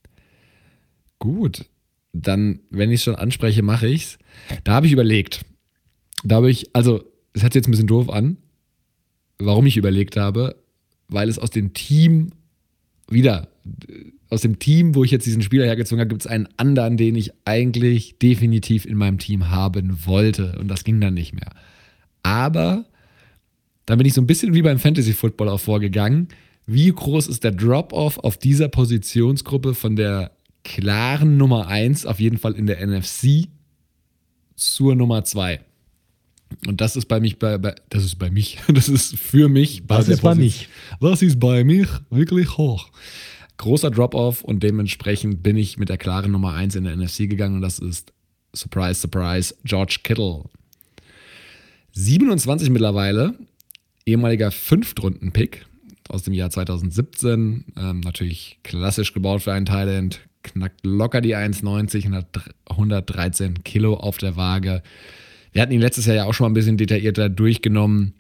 Gut. 1.20 1.66
Dann, 2.14 2.60
wenn 2.70 2.92
ich 2.92 2.96
es 2.96 3.04
schon 3.04 3.16
anspreche, 3.16 3.64
mache 3.64 3.88
ich 3.88 4.04
es. 4.04 4.20
Da 4.64 4.74
habe 4.74 4.86
ich 4.86 4.92
überlegt. 4.92 5.46
Da 6.24 6.36
habe 6.36 6.52
ich, 6.52 6.70
also, 6.74 7.04
es 7.34 7.44
hört 7.44 7.54
sich 7.54 7.62
jetzt 7.62 7.68
ein 7.68 7.72
bisschen 7.72 7.88
doof 7.88 8.10
an, 8.10 8.38
warum 9.40 9.66
ich 9.66 9.78
überlegt 9.78 10.18
habe, 10.18 10.56
weil 11.08 11.30
es 11.30 11.40
aus 11.40 11.50
dem 11.50 11.74
Team 11.74 12.32
wieder 13.10 13.50
aus 14.32 14.42
dem 14.42 14.60
Team, 14.60 14.96
wo 14.96 15.04
ich 15.04 15.12
jetzt 15.12 15.26
diesen 15.26 15.42
Spieler 15.42 15.66
hergezogen 15.66 16.00
habe, 16.00 16.08
gibt 16.08 16.22
es 16.22 16.28
einen 16.28 16.48
anderen, 16.56 16.96
den 16.96 17.16
ich 17.16 17.34
eigentlich 17.44 18.18
definitiv 18.18 18.86
in 18.86 18.98
meinem 18.98 19.18
Team 19.20 19.50
haben 19.50 20.06
wollte. 20.06 20.58
Und 20.58 20.70
das 20.70 20.86
ging 20.86 21.02
dann 21.02 21.14
nicht 21.14 21.34
mehr. 21.34 21.52
Aber 22.24 22.86
dann 23.86 23.98
bin 23.98 24.08
ich 24.08 24.14
so 24.14 24.22
ein 24.22 24.28
bisschen 24.28 24.54
wie 24.54 24.62
beim 24.62 24.80
Fantasy 24.80 25.12
Football 25.12 25.50
auch 25.50 25.60
vorgegangen. 25.60 26.30
Wie 26.66 26.90
groß 26.90 27.28
ist 27.28 27.44
der 27.44 27.52
Drop-off 27.52 28.20
auf 28.20 28.38
dieser 28.38 28.70
Positionsgruppe 28.70 29.74
von 29.74 29.98
der 29.98 30.32
klaren 30.64 31.36
Nummer 31.36 31.68
1, 31.68 32.06
auf 32.06 32.22
jeden 32.22 32.38
Fall 32.38 32.54
in 32.54 32.68
der 32.68 32.86
NFC, 32.86 33.50
zur 34.56 34.96
Nummer 34.96 35.26
2? 35.26 35.60
Und 36.68 36.82
das 36.82 36.96
ist 36.96 37.08
bei 37.08 37.20
mich, 37.20 37.40
bei, 37.40 37.58
bei, 37.58 37.76
das 37.90 38.04
ist 38.04 38.20
bei 38.20 38.30
mich, 38.30 38.60
das 38.68 38.90
ist 38.90 39.18
für 39.18 39.50
mich. 39.50 39.86
Bei 39.88 39.98
das 39.98 40.10
ist 40.10 40.22
bei 40.22 40.36
mich. 40.36 40.70
Das 41.00 41.22
ist 41.22 41.40
bei 41.40 41.64
mich 41.64 41.88
wirklich 42.10 42.58
hoch 42.58 42.90
großer 43.62 43.92
Drop-off 43.92 44.44
und 44.44 44.64
dementsprechend 44.64 45.44
bin 45.44 45.56
ich 45.56 45.78
mit 45.78 45.88
der 45.88 46.00
klaren 46.00 46.32
Nummer 46.32 46.54
1 46.54 46.76
in 46.76 46.84
der 46.84 46.98
NFC 46.98 47.30
gegangen 47.30 47.58
und 47.58 47.62
das 47.62 47.78
ist, 47.78 48.12
surprise, 48.54 49.00
surprise, 49.00 49.56
George 49.64 50.00
Kittle. 50.04 50.46
27 51.94 52.72
mittlerweile, 52.72 53.36
ehemaliger 54.06 54.50
Fünftrunden-Pick 54.50 55.66
aus 56.10 56.24
dem 56.24 56.34
Jahr 56.34 56.50
2017, 56.50 57.66
ähm, 57.78 58.00
natürlich 58.00 58.58
klassisch 58.64 59.14
gebaut 59.14 59.44
für 59.44 59.54
einen 59.54 59.68
Thailand, 59.68 60.22
knackt 60.42 60.84
locker 60.84 61.22
die 61.22 61.36
1,90, 61.36 62.24
113 62.66 63.64
Kilo 63.64 63.94
auf 63.94 64.18
der 64.18 64.36
Waage. 64.38 64.82
Wir 65.52 65.62
hatten 65.62 65.72
ihn 65.72 65.82
letztes 65.82 66.06
Jahr 66.06 66.16
ja 66.16 66.26
auch 66.26 66.34
schon 66.34 66.46
mal 66.46 66.52
ein 66.52 66.56
bisschen 66.56 66.78
detaillierter 66.78 67.30
durchgenommen. 67.30 68.14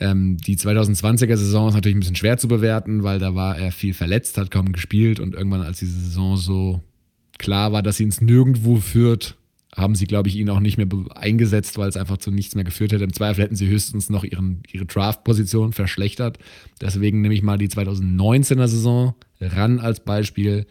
Ähm, 0.00 0.38
die 0.38 0.56
2020er 0.56 1.36
Saison 1.36 1.68
ist 1.68 1.74
natürlich 1.74 1.96
ein 1.96 2.00
bisschen 2.00 2.16
schwer 2.16 2.38
zu 2.38 2.48
bewerten, 2.48 3.02
weil 3.02 3.18
da 3.18 3.34
war 3.34 3.56
er 3.56 3.70
viel 3.70 3.94
verletzt, 3.94 4.38
hat 4.38 4.50
kaum 4.50 4.72
gespielt 4.72 5.20
und 5.20 5.34
irgendwann, 5.34 5.62
als 5.62 5.78
diese 5.78 5.98
Saison 5.98 6.36
so 6.36 6.80
klar 7.38 7.72
war, 7.72 7.82
dass 7.82 7.98
sie 7.98 8.04
ins 8.04 8.20
Nirgendwo 8.20 8.76
führt, 8.76 9.36
haben 9.76 9.94
sie, 9.94 10.06
glaube 10.06 10.28
ich, 10.28 10.36
ihn 10.36 10.50
auch 10.50 10.60
nicht 10.60 10.78
mehr 10.78 10.86
eingesetzt, 11.14 11.78
weil 11.78 11.88
es 11.88 11.96
einfach 11.96 12.18
zu 12.18 12.30
nichts 12.30 12.54
mehr 12.54 12.64
geführt 12.64 12.92
hätte. 12.92 13.04
Im 13.04 13.12
Zweifel 13.12 13.44
hätten 13.44 13.56
sie 13.56 13.68
höchstens 13.68 14.08
noch 14.08 14.24
ihren, 14.24 14.62
ihre 14.70 14.86
Draft-Position 14.86 15.72
verschlechtert. 15.72 16.38
Deswegen 16.80 17.20
nehme 17.20 17.34
ich 17.34 17.42
mal 17.42 17.58
die 17.58 17.68
2019er 17.68 18.68
Saison 18.68 19.14
ran 19.40 19.80
als 19.80 20.00
Beispiel. 20.00 20.66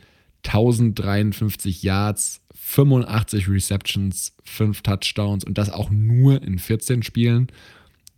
1053 0.46 1.84
Yards, 1.84 2.42
85 2.66 3.50
Receptions, 3.50 4.36
5 4.46 4.82
Touchdowns 4.82 5.44
und 5.44 5.58
das 5.58 5.70
auch 5.70 5.90
nur 5.90 6.42
in 6.42 6.60
14 6.60 7.04
Spielen 7.04 7.48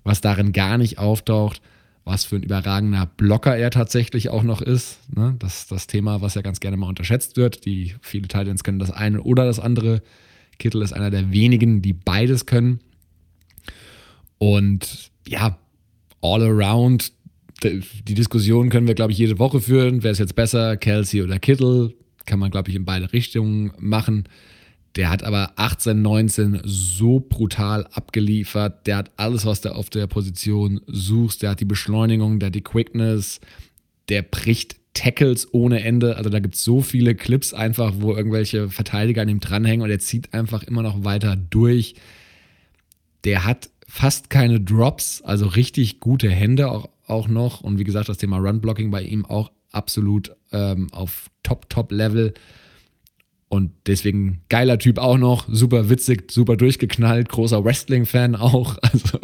was 0.06 0.22
darin 0.22 0.54
gar 0.54 0.78
nicht 0.78 0.98
auftaucht, 1.00 1.62
was 2.06 2.24
für 2.24 2.38
ein 2.38 2.44
überragender 2.44 3.10
Blocker 3.18 3.58
er 3.58 3.72
tatsächlich 3.72 4.30
auch 4.30 4.44
noch 4.44 4.62
ist. 4.62 5.00
Ne? 5.14 5.36
Das 5.40 5.62
ist 5.62 5.72
das 5.72 5.88
Thema, 5.88 6.22
was 6.22 6.36
ja 6.36 6.42
ganz 6.42 6.62
gerne 6.62 6.78
mal 6.78 6.88
unterschätzt 6.88 7.36
wird. 7.36 7.66
Die 7.66 7.96
viele 8.02 8.28
Titans 8.30 8.64
können 8.64 8.80
das 8.80 8.92
eine 8.92 9.22
oder 9.24 9.46
das 9.46 9.60
andere. 9.60 10.02
Kittel 10.60 10.84
ist 10.84 10.94
einer 10.94 11.10
der 11.10 11.34
wenigen, 11.34 11.82
die 11.82 11.94
beides 11.94 12.46
können. 12.46 12.80
Und 14.38 15.12
ja, 15.28 15.58
all 16.22 16.44
around, 16.44 17.12
die 17.64 18.14
Diskussion 18.14 18.70
können 18.70 18.88
wir, 18.88 18.96
glaube 18.96 19.12
ich, 19.12 19.18
jede 19.18 19.40
Woche 19.40 19.60
führen. 19.60 20.04
Wer 20.04 20.12
ist 20.12 20.20
jetzt 20.20 20.36
besser, 20.36 20.78
Kelsey 20.78 21.24
oder 21.24 21.40
Kittel? 21.40 21.96
Kann 22.26 22.40
man, 22.40 22.52
glaube 22.52 22.70
ich, 22.70 22.76
in 22.76 22.86
beide 22.86 23.14
Richtungen 23.14 23.72
machen. 23.78 24.28
Der 24.96 25.10
hat 25.10 25.24
aber 25.24 25.52
18, 25.58 26.02
19 26.02 26.62
so 26.64 27.20
brutal 27.20 27.86
abgeliefert. 27.92 28.88
Der 28.88 28.98
hat 28.98 29.12
alles, 29.18 29.46
was 29.46 29.62
du 29.62 29.76
auf 29.76 29.90
der 29.90 30.08
Position 30.08 30.82
suchst. 30.88 31.42
Der 31.42 31.52
hat 31.52 31.60
die 31.60 31.66
Beschleunigung, 31.66 32.40
der 32.40 32.48
hat 32.48 32.56
die 32.56 32.62
Quickness. 32.62 33.42
Der 34.08 34.22
bricht 34.22 34.78
Tackles 34.94 35.54
ohne 35.54 35.84
Ende. 35.84 36.16
Also 36.16 36.30
da 36.30 36.40
gibt 36.40 36.56
es 36.56 36.64
so 36.64 36.82
viele 36.82 37.14
Clips 37.14 37.54
einfach, 37.54 37.94
wo 37.98 38.16
irgendwelche 38.16 38.70
Verteidiger 38.70 39.22
an 39.22 39.30
ihm 39.30 39.42
dranhängen 39.42 39.84
und 39.84 39.92
er 39.92 40.00
zieht 40.00 40.34
einfach 40.34 40.64
immer 40.64 40.82
noch 40.82 41.04
weiter 41.04 41.36
durch. 41.36 41.96
Der 43.26 43.44
hat 43.44 43.70
fast 43.88 44.30
keine 44.30 44.62
Drops, 44.62 45.22
also 45.22 45.48
richtig 45.48 46.00
gute 46.00 46.30
Hände 46.30 46.72
auch, 46.72 46.90
auch 47.06 47.28
noch. 47.28 47.62
Und 47.62 47.78
wie 47.78 47.84
gesagt, 47.84 48.10
das 48.10 48.18
Thema 48.18 48.38
Run-Blocking 48.38 48.90
bei 48.90 49.04
ihm 49.04 49.26
auch 49.26 49.52
absolut 49.76 50.36
ähm, 50.52 50.88
auf 50.92 51.30
Top-Top-Level. 51.44 52.34
Und 53.48 53.72
deswegen 53.86 54.42
geiler 54.50 54.80
Typ 54.80 54.98
auch 54.98 55.18
noch, 55.18 55.48
super 55.48 55.90
witzig, 55.90 56.32
super 56.32 56.58
durchgeknallt, 56.58 57.30
großer 57.30 57.64
Wrestling-Fan 57.64 58.36
auch, 58.36 58.78
also 58.82 59.20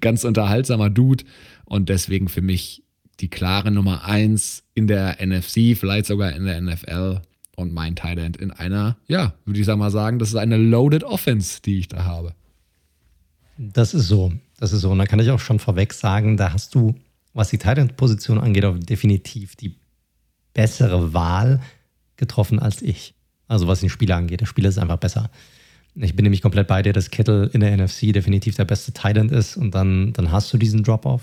ganz 0.00 0.24
unterhaltsamer 0.24 0.90
Dude. 0.90 1.24
Und 1.64 1.88
deswegen 1.88 2.28
für 2.28 2.42
mich 2.42 2.82
die 3.20 3.28
klare 3.28 3.70
Nummer 3.70 4.04
1 4.04 4.64
in 4.74 4.86
der 4.86 5.18
NFC, 5.24 5.76
vielleicht 5.76 6.06
sogar 6.06 6.32
in 6.32 6.44
der 6.44 6.60
NFL 6.60 7.20
und 7.56 7.72
mein 7.72 7.96
Thailand 7.96 8.36
in 8.36 8.50
einer, 8.50 8.96
ja, 9.06 9.34
würde 9.44 9.60
ich 9.60 9.66
mal 9.66 9.90
sagen, 9.90 10.18
das 10.18 10.30
ist 10.30 10.36
eine 10.36 10.56
loaded 10.56 11.04
Offense, 11.04 11.60
die 11.62 11.78
ich 11.78 11.88
da 11.88 12.04
habe. 12.04 12.34
Das 13.56 13.94
ist 13.94 14.08
so. 14.08 14.32
Das 14.58 14.72
ist 14.72 14.80
so. 14.80 14.90
Und 14.90 14.98
da 14.98 15.06
kann 15.06 15.20
ich 15.20 15.30
auch 15.30 15.40
schon 15.40 15.58
vorweg 15.58 15.92
sagen, 15.92 16.36
da 16.36 16.52
hast 16.52 16.74
du, 16.74 16.94
was 17.32 17.50
die 17.50 17.58
Thailand-Position 17.58 18.38
angeht, 18.38 18.64
definitiv 18.88 19.56
die 19.56 19.74
bessere 20.54 21.12
Wahl 21.12 21.60
getroffen 22.16 22.58
als 22.58 22.80
ich. 22.82 23.14
Also 23.46 23.66
was 23.68 23.80
den 23.80 23.90
Spieler 23.90 24.16
angeht. 24.16 24.40
Der 24.40 24.46
Spieler 24.46 24.68
ist 24.68 24.78
einfach 24.78 24.96
besser. 24.96 25.30
Ich 25.96 26.16
bin 26.16 26.24
nämlich 26.24 26.42
komplett 26.42 26.66
bei 26.66 26.82
dir, 26.82 26.92
dass 26.92 27.10
Kittle 27.10 27.50
in 27.52 27.60
der 27.60 27.76
NFC 27.76 28.12
definitiv 28.12 28.56
der 28.56 28.64
beste 28.64 28.92
Titan 28.92 29.28
ist 29.28 29.56
und 29.56 29.74
dann, 29.74 30.12
dann 30.12 30.32
hast 30.32 30.52
du 30.52 30.58
diesen 30.58 30.82
Drop-Off. 30.82 31.22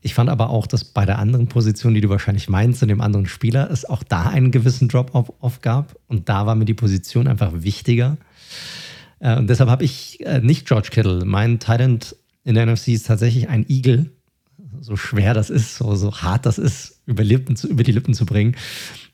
Ich 0.00 0.14
fand 0.14 0.30
aber 0.30 0.50
auch, 0.50 0.66
dass 0.66 0.84
bei 0.84 1.04
der 1.04 1.18
anderen 1.18 1.48
Position, 1.48 1.92
die 1.92 2.00
du 2.00 2.08
wahrscheinlich 2.08 2.48
meinst, 2.48 2.80
in 2.82 2.88
dem 2.88 3.00
anderen 3.00 3.26
Spieler, 3.26 3.70
es 3.70 3.84
auch 3.84 4.02
da 4.02 4.28
einen 4.28 4.50
gewissen 4.50 4.88
Drop-Off 4.88 5.60
gab. 5.62 5.96
Und 6.06 6.28
da 6.28 6.46
war 6.46 6.54
mir 6.54 6.64
die 6.64 6.74
Position 6.74 7.26
einfach 7.26 7.52
wichtiger. 7.52 8.16
Äh, 9.18 9.36
und 9.36 9.48
deshalb 9.48 9.68
habe 9.68 9.84
ich 9.84 10.24
äh, 10.24 10.40
nicht 10.40 10.66
George 10.66 10.88
Kittle. 10.90 11.24
Mein 11.24 11.58
Titan 11.58 11.98
in 12.44 12.54
der 12.54 12.66
NFC 12.66 12.88
ist 12.88 13.06
tatsächlich 13.06 13.48
ein 13.48 13.66
Eagle. 13.68 14.10
So 14.80 14.96
schwer 14.96 15.34
das 15.34 15.50
ist, 15.50 15.76
so, 15.76 15.96
so 15.96 16.14
hart 16.14 16.46
das 16.46 16.58
ist, 16.58 16.95
über, 17.06 17.24
Lippen 17.24 17.56
über 17.68 17.82
die 17.82 17.92
Lippen 17.92 18.14
zu 18.14 18.26
bringen. 18.26 18.56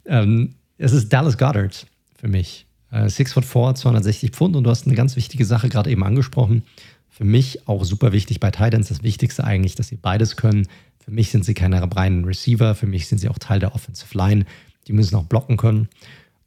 Ähm, 0.07 0.55
es 0.78 0.93
ist 0.93 1.12
Dallas 1.12 1.38
Goddard 1.38 1.86
für 2.16 2.28
mich. 2.28 2.66
Äh, 2.90 3.09
foot 3.09 3.45
four, 3.45 3.74
260 3.74 4.30
Pfund 4.30 4.57
und 4.57 4.64
du 4.64 4.70
hast 4.70 4.86
eine 4.86 4.97
ganz 4.97 5.16
wichtige 5.16 5.45
Sache 5.45 5.68
gerade 5.68 5.90
eben 5.90 6.03
angesprochen. 6.03 6.64
Für 7.09 7.24
mich 7.24 7.68
auch 7.68 7.84
super 7.84 8.12
wichtig 8.12 8.40
bei 8.40 8.51
Titans. 8.51 8.88
Das 8.88 9.03
Wichtigste 9.03 9.45
eigentlich, 9.45 9.74
dass 9.74 9.88
sie 9.88 9.97
beides 9.97 10.36
können. 10.36 10.66
Für 10.99 11.11
mich 11.11 11.30
sind 11.30 11.45
sie 11.45 11.55
keine 11.55 11.82
reinen 11.95 12.24
Receiver. 12.24 12.74
Für 12.74 12.86
mich 12.86 13.07
sind 13.07 13.18
sie 13.18 13.28
auch 13.28 13.38
Teil 13.38 13.61
der 13.61 13.74
Offensive 13.74 14.16
Line. 14.16 14.45
Die 14.86 14.93
müssen 14.93 15.14
auch 15.16 15.24
blocken 15.24 15.57
können. 15.57 15.88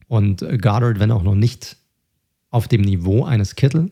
Und 0.08 0.40
Goddard, 0.40 1.00
wenn 1.00 1.12
auch 1.12 1.24
noch 1.24 1.36
nicht 1.36 1.78
auf 2.50 2.68
dem 2.68 2.82
Niveau 2.82 3.24
eines 3.24 3.56
Kittel, 3.56 3.92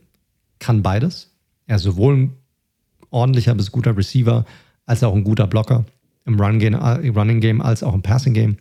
kann 0.59 0.83
beides. 0.83 1.31
Er 1.67 1.77
ist 1.77 1.83
sowohl 1.83 2.15
ein 2.15 2.33
ordentlicher 3.09 3.55
bis 3.55 3.71
guter 3.71 3.95
Receiver 3.95 4.45
als 4.85 5.03
auch 5.03 5.15
ein 5.15 5.23
guter 5.23 5.47
Blocker 5.47 5.85
im 6.25 6.39
äh, 6.39 7.09
Running 7.09 7.39
Game 7.41 7.61
als 7.61 7.83
auch 7.83 7.93
im 7.93 8.01
Passing 8.01 8.33
Game. 8.33 8.57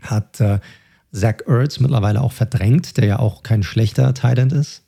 Hat 0.00 0.40
äh, 0.40 0.60
Zach 1.12 1.46
Ertz 1.46 1.80
mittlerweile 1.80 2.20
auch 2.20 2.32
verdrängt, 2.32 2.96
der 2.96 3.06
ja 3.06 3.18
auch 3.18 3.42
kein 3.42 3.62
schlechter 3.62 4.14
Tight 4.14 4.38
ist. 4.52 4.82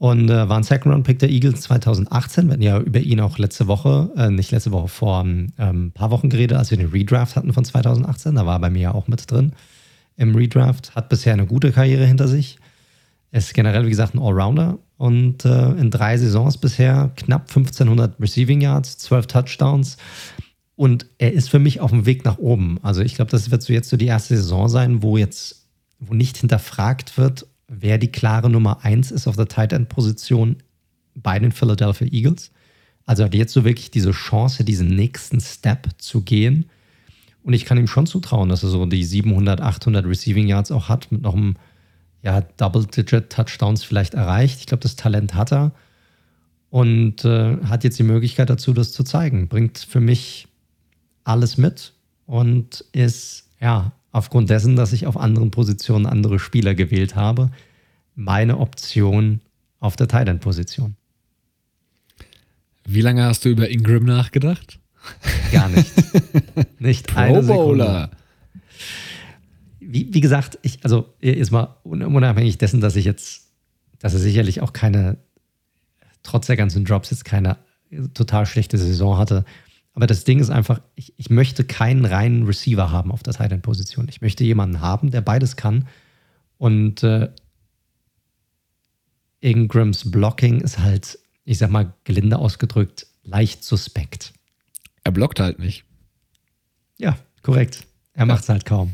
Und 0.00 0.30
äh, 0.30 0.48
war 0.48 0.56
ein 0.56 0.62
Second-Round-Pick 0.62 1.18
der 1.18 1.28
Eagles 1.28 1.60
2018. 1.60 2.46
Wir 2.46 2.52
hatten 2.54 2.62
ja 2.62 2.78
über 2.80 3.00
ihn 3.00 3.20
auch 3.20 3.36
letzte 3.36 3.66
Woche, 3.66 4.10
äh, 4.16 4.30
nicht 4.30 4.50
letzte 4.50 4.72
Woche, 4.72 4.88
vor 4.88 5.20
ähm, 5.20 5.52
ein 5.58 5.92
paar 5.92 6.10
Wochen 6.10 6.30
geredet, 6.30 6.56
als 6.56 6.70
wir 6.70 6.78
den 6.78 6.88
Redraft 6.88 7.36
hatten 7.36 7.52
von 7.52 7.66
2018. 7.66 8.34
Da 8.34 8.46
war 8.46 8.56
er 8.56 8.60
bei 8.60 8.70
mir 8.70 8.80
ja 8.80 8.92
auch 8.92 9.08
mit 9.08 9.30
drin 9.30 9.52
im 10.16 10.34
Redraft. 10.34 10.94
Hat 10.94 11.10
bisher 11.10 11.34
eine 11.34 11.46
gute 11.46 11.70
Karriere 11.70 12.06
hinter 12.06 12.28
sich. 12.28 12.56
Ist 13.30 13.52
generell, 13.52 13.84
wie 13.84 13.90
gesagt, 13.90 14.14
ein 14.14 14.20
Allrounder. 14.20 14.78
Und 15.00 15.46
äh, 15.46 15.70
in 15.76 15.90
drei 15.90 16.18
Saisons 16.18 16.58
bisher 16.58 17.10
knapp 17.16 17.48
1500 17.48 18.20
Receiving 18.20 18.60
Yards, 18.60 18.98
12 18.98 19.28
Touchdowns. 19.28 19.96
Und 20.76 21.06
er 21.16 21.32
ist 21.32 21.48
für 21.48 21.58
mich 21.58 21.80
auf 21.80 21.90
dem 21.90 22.04
Weg 22.04 22.26
nach 22.26 22.36
oben. 22.36 22.78
Also 22.82 23.00
ich 23.00 23.14
glaube, 23.14 23.30
das 23.30 23.50
wird 23.50 23.62
so 23.62 23.72
jetzt 23.72 23.88
so 23.88 23.96
die 23.96 24.08
erste 24.08 24.36
Saison 24.36 24.68
sein, 24.68 25.02
wo 25.02 25.16
jetzt, 25.16 25.64
wo 26.00 26.12
nicht 26.12 26.36
hinterfragt 26.36 27.16
wird, 27.16 27.46
wer 27.66 27.96
die 27.96 28.12
klare 28.12 28.50
Nummer 28.50 28.84
1 28.84 29.10
ist 29.10 29.26
auf 29.26 29.36
der 29.36 29.48
Tight 29.48 29.72
End 29.72 29.88
Position 29.88 30.56
bei 31.14 31.38
den 31.38 31.52
Philadelphia 31.52 32.08
Eagles. 32.08 32.50
Also 33.06 33.24
hat 33.24 33.32
jetzt 33.32 33.54
so 33.54 33.64
wirklich 33.64 33.90
diese 33.90 34.10
Chance, 34.10 34.64
diesen 34.64 34.88
nächsten 34.88 35.40
Step 35.40 35.88
zu 35.96 36.20
gehen. 36.20 36.66
Und 37.42 37.54
ich 37.54 37.64
kann 37.64 37.78
ihm 37.78 37.86
schon 37.86 38.06
zutrauen, 38.06 38.50
dass 38.50 38.62
er 38.64 38.68
so 38.68 38.84
die 38.84 39.04
700, 39.04 39.62
800 39.62 40.04
Receiving 40.04 40.46
Yards 40.46 40.70
auch 40.70 40.90
hat, 40.90 41.10
mit 41.10 41.22
noch 41.22 41.34
einem 41.34 41.56
ja, 42.22 42.40
Double-Digit 42.40 43.30
Touchdowns 43.30 43.84
vielleicht 43.84 44.14
erreicht. 44.14 44.60
Ich 44.60 44.66
glaube, 44.66 44.82
das 44.82 44.96
Talent 44.96 45.34
hat 45.34 45.52
er 45.52 45.72
und 46.70 47.24
äh, 47.24 47.56
hat 47.64 47.84
jetzt 47.84 47.98
die 47.98 48.04
Möglichkeit 48.04 48.50
dazu, 48.50 48.72
das 48.72 48.92
zu 48.92 49.04
zeigen. 49.04 49.48
Bringt 49.48 49.78
für 49.78 50.00
mich 50.00 50.48
alles 51.24 51.56
mit 51.56 51.92
und 52.26 52.84
ist, 52.92 53.48
ja, 53.60 53.92
aufgrund 54.12 54.50
dessen, 54.50 54.76
dass 54.76 54.92
ich 54.92 55.06
auf 55.06 55.16
anderen 55.16 55.50
Positionen 55.50 56.06
andere 56.06 56.38
Spieler 56.38 56.74
gewählt 56.74 57.16
habe, 57.16 57.50
meine 58.14 58.58
Option 58.58 59.40
auf 59.78 59.96
der 59.96 60.08
Tight 60.08 60.28
End 60.28 60.40
Position. 60.40 60.96
Wie 62.84 63.00
lange 63.00 63.24
hast 63.24 63.44
du 63.44 63.48
über 63.48 63.68
Ingram 63.68 64.04
nachgedacht? 64.04 64.78
Gar 65.52 65.68
nicht. 65.68 65.92
nicht 66.78 67.06
Pro 67.06 67.40
Sekunde. 67.42 68.10
Wie, 69.92 70.12
wie 70.12 70.20
gesagt, 70.20 70.58
ich, 70.62 70.82
also 70.84 71.14
ist 71.20 71.50
mal 71.50 71.76
unabhängig 71.84 72.58
dessen, 72.58 72.80
dass 72.80 72.96
ich 72.96 73.04
jetzt, 73.04 73.50
dass 73.98 74.14
er 74.14 74.20
sicherlich 74.20 74.60
auch 74.60 74.72
keine, 74.72 75.18
trotz 76.22 76.46
der 76.46 76.56
ganzen 76.56 76.84
Drops 76.84 77.10
jetzt 77.10 77.24
keine 77.24 77.56
total 78.14 78.46
schlechte 78.46 78.78
Saison 78.78 79.18
hatte. 79.18 79.44
Aber 79.92 80.06
das 80.06 80.24
Ding 80.24 80.38
ist 80.38 80.50
einfach, 80.50 80.80
ich, 80.94 81.14
ich 81.16 81.30
möchte 81.30 81.64
keinen 81.64 82.04
reinen 82.04 82.44
Receiver 82.44 82.90
haben 82.90 83.10
auf 83.10 83.22
der 83.22 83.34
Tight 83.34 83.52
End 83.52 83.62
Position. 83.62 84.06
Ich 84.08 84.20
möchte 84.20 84.44
jemanden 84.44 84.80
haben, 84.80 85.10
der 85.10 85.20
beides 85.20 85.56
kann. 85.56 85.88
Und 86.58 87.02
äh, 87.02 87.30
Ingrams 89.40 90.10
Blocking 90.10 90.60
ist 90.60 90.78
halt, 90.78 91.18
ich 91.44 91.58
sag 91.58 91.70
mal, 91.70 91.92
gelinde 92.04 92.38
ausgedrückt, 92.38 93.06
leicht 93.24 93.64
suspekt. 93.64 94.32
Er 95.02 95.12
blockt 95.12 95.40
halt 95.40 95.58
nicht. 95.58 95.84
Ja, 96.98 97.18
korrekt. 97.42 97.86
Er 98.12 98.26
macht 98.26 98.42
es 98.42 98.48
halt 98.48 98.66
kaum. 98.66 98.92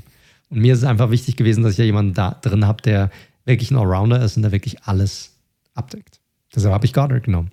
Und 0.48 0.60
mir 0.60 0.72
ist 0.72 0.80
es 0.80 0.84
einfach 0.84 1.10
wichtig 1.10 1.36
gewesen, 1.36 1.62
dass 1.62 1.72
ich 1.72 1.78
ja 1.78 1.84
jemanden 1.84 2.14
da 2.14 2.32
drin 2.42 2.66
habe, 2.66 2.82
der 2.82 3.10
wirklich 3.44 3.70
ein 3.70 3.76
Allrounder 3.76 4.22
ist 4.22 4.36
und 4.36 4.42
der 4.42 4.52
wirklich 4.52 4.82
alles 4.84 5.36
abdeckt. 5.74 6.20
Deshalb 6.54 6.72
habe 6.72 6.86
ich 6.86 6.92
Goddard 6.92 7.24
genommen. 7.24 7.50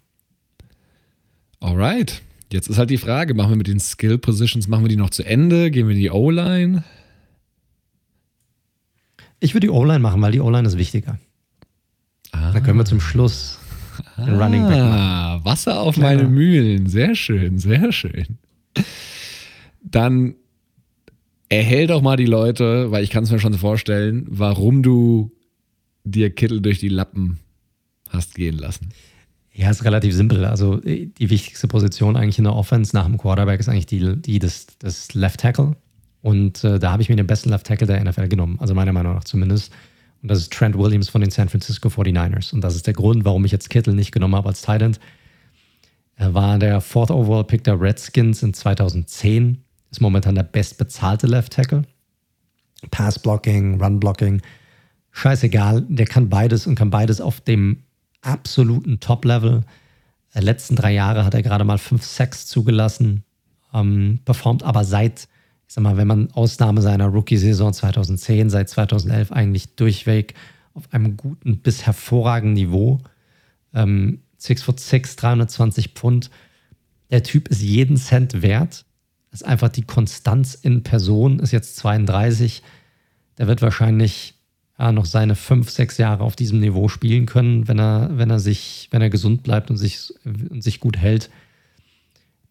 Alright. 1.60 2.22
Jetzt 2.52 2.70
ist 2.70 2.78
halt 2.78 2.90
die 2.90 2.98
Frage, 2.98 3.34
machen 3.34 3.52
wir 3.52 3.56
mit 3.56 3.68
den 3.68 3.80
Skill 3.80 4.18
Positions, 4.18 4.68
machen 4.68 4.84
wir 4.84 4.90
die 4.90 4.96
noch 4.96 5.10
zu 5.10 5.24
Ende? 5.24 5.72
Gehen 5.72 5.88
wir 5.88 5.96
in 5.96 6.02
die 6.02 6.12
O-Line? 6.12 6.84
Ich 9.40 9.54
würde 9.54 9.68
die 9.68 9.72
O-Line 9.72 10.00
machen, 10.00 10.22
weil 10.22 10.32
die 10.32 10.40
O-Line 10.40 10.68
ist 10.68 10.78
wichtiger. 10.78 11.18
Ah. 12.32 12.52
Da 12.52 12.60
können 12.60 12.78
wir 12.78 12.86
zum 12.86 13.00
Schluss 13.00 13.60
den 14.18 14.36
ah, 14.36 14.46
Running 14.46 14.68
Back 14.68 14.80
machen. 14.80 15.46
Wasser 15.46 15.80
auf 15.80 15.96
Kleiner. 15.96 16.24
meine 16.24 16.30
Mühlen. 16.30 16.88
Sehr 16.88 17.16
schön, 17.16 17.58
sehr 17.58 17.92
schön. 17.92 18.38
Dann 19.82 20.36
erhält 21.50 21.90
doch 21.90 22.02
mal 22.02 22.18
die 22.18 22.26
Leute, 22.26 22.92
weil 22.92 23.04
ich 23.04 23.10
kann 23.10 23.24
es 23.24 23.32
mir 23.32 23.40
schon 23.40 23.54
vorstellen, 23.54 24.26
warum 24.30 24.84
du 24.84 25.32
dir 26.04 26.30
Kittel 26.30 26.62
durch 26.62 26.80
die 26.80 26.90
Lappen 26.90 27.40
hast 28.10 28.36
gehen 28.36 28.58
lassen. 28.58 28.90
Ja, 29.54 29.70
ist 29.70 29.86
relativ 29.86 30.16
simpel. 30.16 30.46
Also 30.46 30.78
die 30.78 31.12
wichtigste 31.18 31.68
Position 31.68 32.16
eigentlich 32.16 32.40
in 32.40 32.46
der 32.46 32.56
Offense 32.56 32.96
nach 32.96 33.06
dem 33.06 33.18
Quarterback 33.18 33.60
ist 33.60 33.70
eigentlich 33.70 33.86
die, 33.86 34.16
die 34.16 34.40
des, 34.40 34.68
des 34.80 35.14
Left 35.14 35.40
Tackle. 35.40 35.76
Und 36.22 36.64
äh, 36.64 36.80
da 36.80 36.92
habe 36.92 37.02
ich 37.02 37.10
mir 37.10 37.16
den 37.16 37.28
besten 37.28 37.50
Left 37.50 37.68
Tackle 37.68 37.86
der 37.86 38.04
NFL 38.04 38.30
genommen, 38.30 38.58
also 38.60 38.74
meiner 38.74 38.94
Meinung 38.94 39.14
nach 39.14 39.26
zumindest. 39.26 39.72
Und 40.24 40.32
das 40.32 40.40
ist 40.40 40.54
Trent 40.54 40.78
Williams 40.78 41.10
von 41.10 41.22
den 41.22 41.30
San 41.30 41.50
Francisco 41.50 41.90
49ers. 41.90 42.54
Und 42.54 42.62
das 42.62 42.76
ist 42.76 42.88
der 42.88 42.94
Grund, 42.94 43.26
warum 43.26 43.46
ich 43.46 43.52
jetzt 43.52 43.70
Kittel 43.70 43.94
nicht 43.94 44.12
genommen 44.12 44.36
habe 44.36 44.50
als 44.50 44.62
Tight 44.62 44.82
End. 44.82 45.00
Er 46.16 46.34
war 46.34 46.58
der 46.58 46.82
Fourth 46.82 47.12
Overall 47.12 47.44
Pick 47.44 47.64
der 47.64 47.80
Redskins 47.80 48.42
in 48.42 48.54
2010. 48.54 49.63
Ist 49.94 50.02
momentan 50.02 50.34
der 50.34 50.42
bestbezahlte 50.42 51.28
Left 51.28 51.54
Tackle. 51.54 51.84
Pass 52.90 53.20
Blocking, 53.20 53.80
Run 53.80 54.00
Blocking. 54.00 54.42
Scheißegal. 55.12 55.86
Der 55.88 56.08
kann 56.08 56.30
beides 56.30 56.66
und 56.66 56.74
kann 56.74 56.90
beides 56.90 57.22
auf 57.22 57.42
dem 57.42 57.84
absoluten 58.24 59.00
Top-Level. 59.00 59.62
Die 60.34 60.40
letzten 60.40 60.76
drei 60.76 60.94
Jahre 60.94 61.24
hat 61.24 61.36
er 61.36 61.44
gerade 61.44 61.64
mal 61.64 61.78
fünf 61.78 62.04
Sacks 62.06 62.48
zugelassen, 62.48 63.24
ähm, 63.72 64.18
performt 64.26 64.64
aber 64.64 64.84
seit, 64.84 65.28
ich 65.68 65.76
sag 65.76 65.84
mal, 65.84 65.96
wenn 65.96 66.08
man 66.08 66.32
Ausnahme 66.32 66.82
seiner 66.82 67.06
Rookie-Saison 67.06 67.72
2010, 67.72 68.50
seit 68.50 68.70
2011 68.70 69.32
eigentlich 69.32 69.76
durchweg 69.76 70.34
auf 70.74 70.92
einem 70.92 71.18
guten 71.18 71.60
bis 71.60 71.86
hervorragenden 71.86 72.56
Niveau. 72.56 73.00
Ähm, 73.76 74.22
6 74.40 74.64
foot 74.64 74.80
6, 74.80 75.18
320 75.18 75.90
Pfund. 75.90 76.32
Der 77.12 77.22
Typ 77.22 77.48
ist 77.50 77.62
jeden 77.62 77.98
Cent 77.98 78.42
wert. 78.42 78.86
Das 79.34 79.42
ist 79.42 79.48
einfach 79.48 79.70
die 79.70 79.82
Konstanz 79.82 80.54
in 80.54 80.84
Person, 80.84 81.40
ist 81.40 81.52
jetzt 81.52 81.78
32. 81.78 82.62
Der 83.40 83.48
wird 83.48 83.64
wahrscheinlich 83.64 84.36
ja, 84.78 84.92
noch 84.92 85.06
seine 85.06 85.34
fünf, 85.34 85.72
sechs 85.72 85.98
Jahre 85.98 86.24
auf 86.24 86.36
diesem 86.36 86.60
Niveau 86.60 86.88
spielen 86.88 87.26
können, 87.26 87.68
wenn 87.68 87.80
er, 87.80 88.12
wenn 88.14 88.30
er 88.30 88.38
sich, 88.38 88.90
wenn 88.92 89.02
er 89.02 89.10
gesund 89.10 89.42
bleibt 89.42 89.72
und 89.72 89.78
sich, 89.78 90.14
und 90.24 90.64
sich 90.64 90.80
gut 90.80 90.98
hält. 90.98 91.32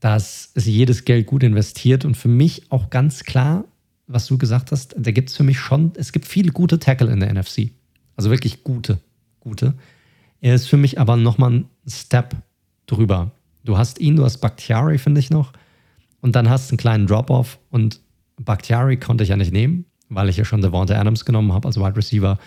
Dass 0.01 0.47
ist 0.55 0.66
jedes 0.66 1.05
Geld 1.05 1.26
gut 1.26 1.45
investiert 1.45 2.05
und 2.05 2.16
für 2.16 2.26
mich 2.26 2.72
auch 2.72 2.91
ganz 2.91 3.22
klar, 3.22 3.64
was 4.09 4.26
du 4.26 4.37
gesagt 4.37 4.72
hast, 4.72 4.97
da 4.99 5.12
gibt 5.12 5.30
es 5.30 5.37
für 5.37 5.45
mich 5.45 5.61
schon, 5.61 5.93
es 5.95 6.11
gibt 6.11 6.26
viele 6.26 6.51
gute 6.51 6.80
Tackle 6.80 7.12
in 7.12 7.20
der 7.20 7.33
NFC. 7.33 7.70
Also 8.16 8.28
wirklich 8.28 8.64
gute, 8.64 8.99
gute. 9.39 9.74
Er 10.41 10.57
ist 10.57 10.66
für 10.66 10.78
mich 10.78 10.99
aber 10.99 11.16
nochmal 11.16 11.53
ein 11.53 11.68
Step 11.87 12.35
drüber. 12.87 13.30
Du 13.62 13.78
hast 13.78 14.01
ihn, 14.01 14.16
du 14.16 14.24
hast 14.24 14.39
Bakhtiari, 14.39 14.99
finde 14.99 15.20
ich 15.20 15.30
noch. 15.30 15.53
Und 16.23 16.35
dann 16.35 16.49
hast 16.49 16.70
du 16.70 16.73
einen 16.73 16.79
kleinen 16.79 17.07
Drop-Off 17.07 17.59
und 17.68 18.01
Bakhtiari 18.41 18.97
konnte 18.97 19.25
ich 19.25 19.31
ja 19.31 19.37
nicht 19.37 19.53
nehmen 19.53 19.85
weil 20.14 20.29
ich 20.29 20.37
ja 20.37 20.45
schon 20.45 20.61
Devonta 20.61 20.99
Adams 20.99 21.25
genommen 21.25 21.53
habe 21.53 21.68
als 21.68 21.77
Wide 21.77 21.97
Receiver. 21.97 22.39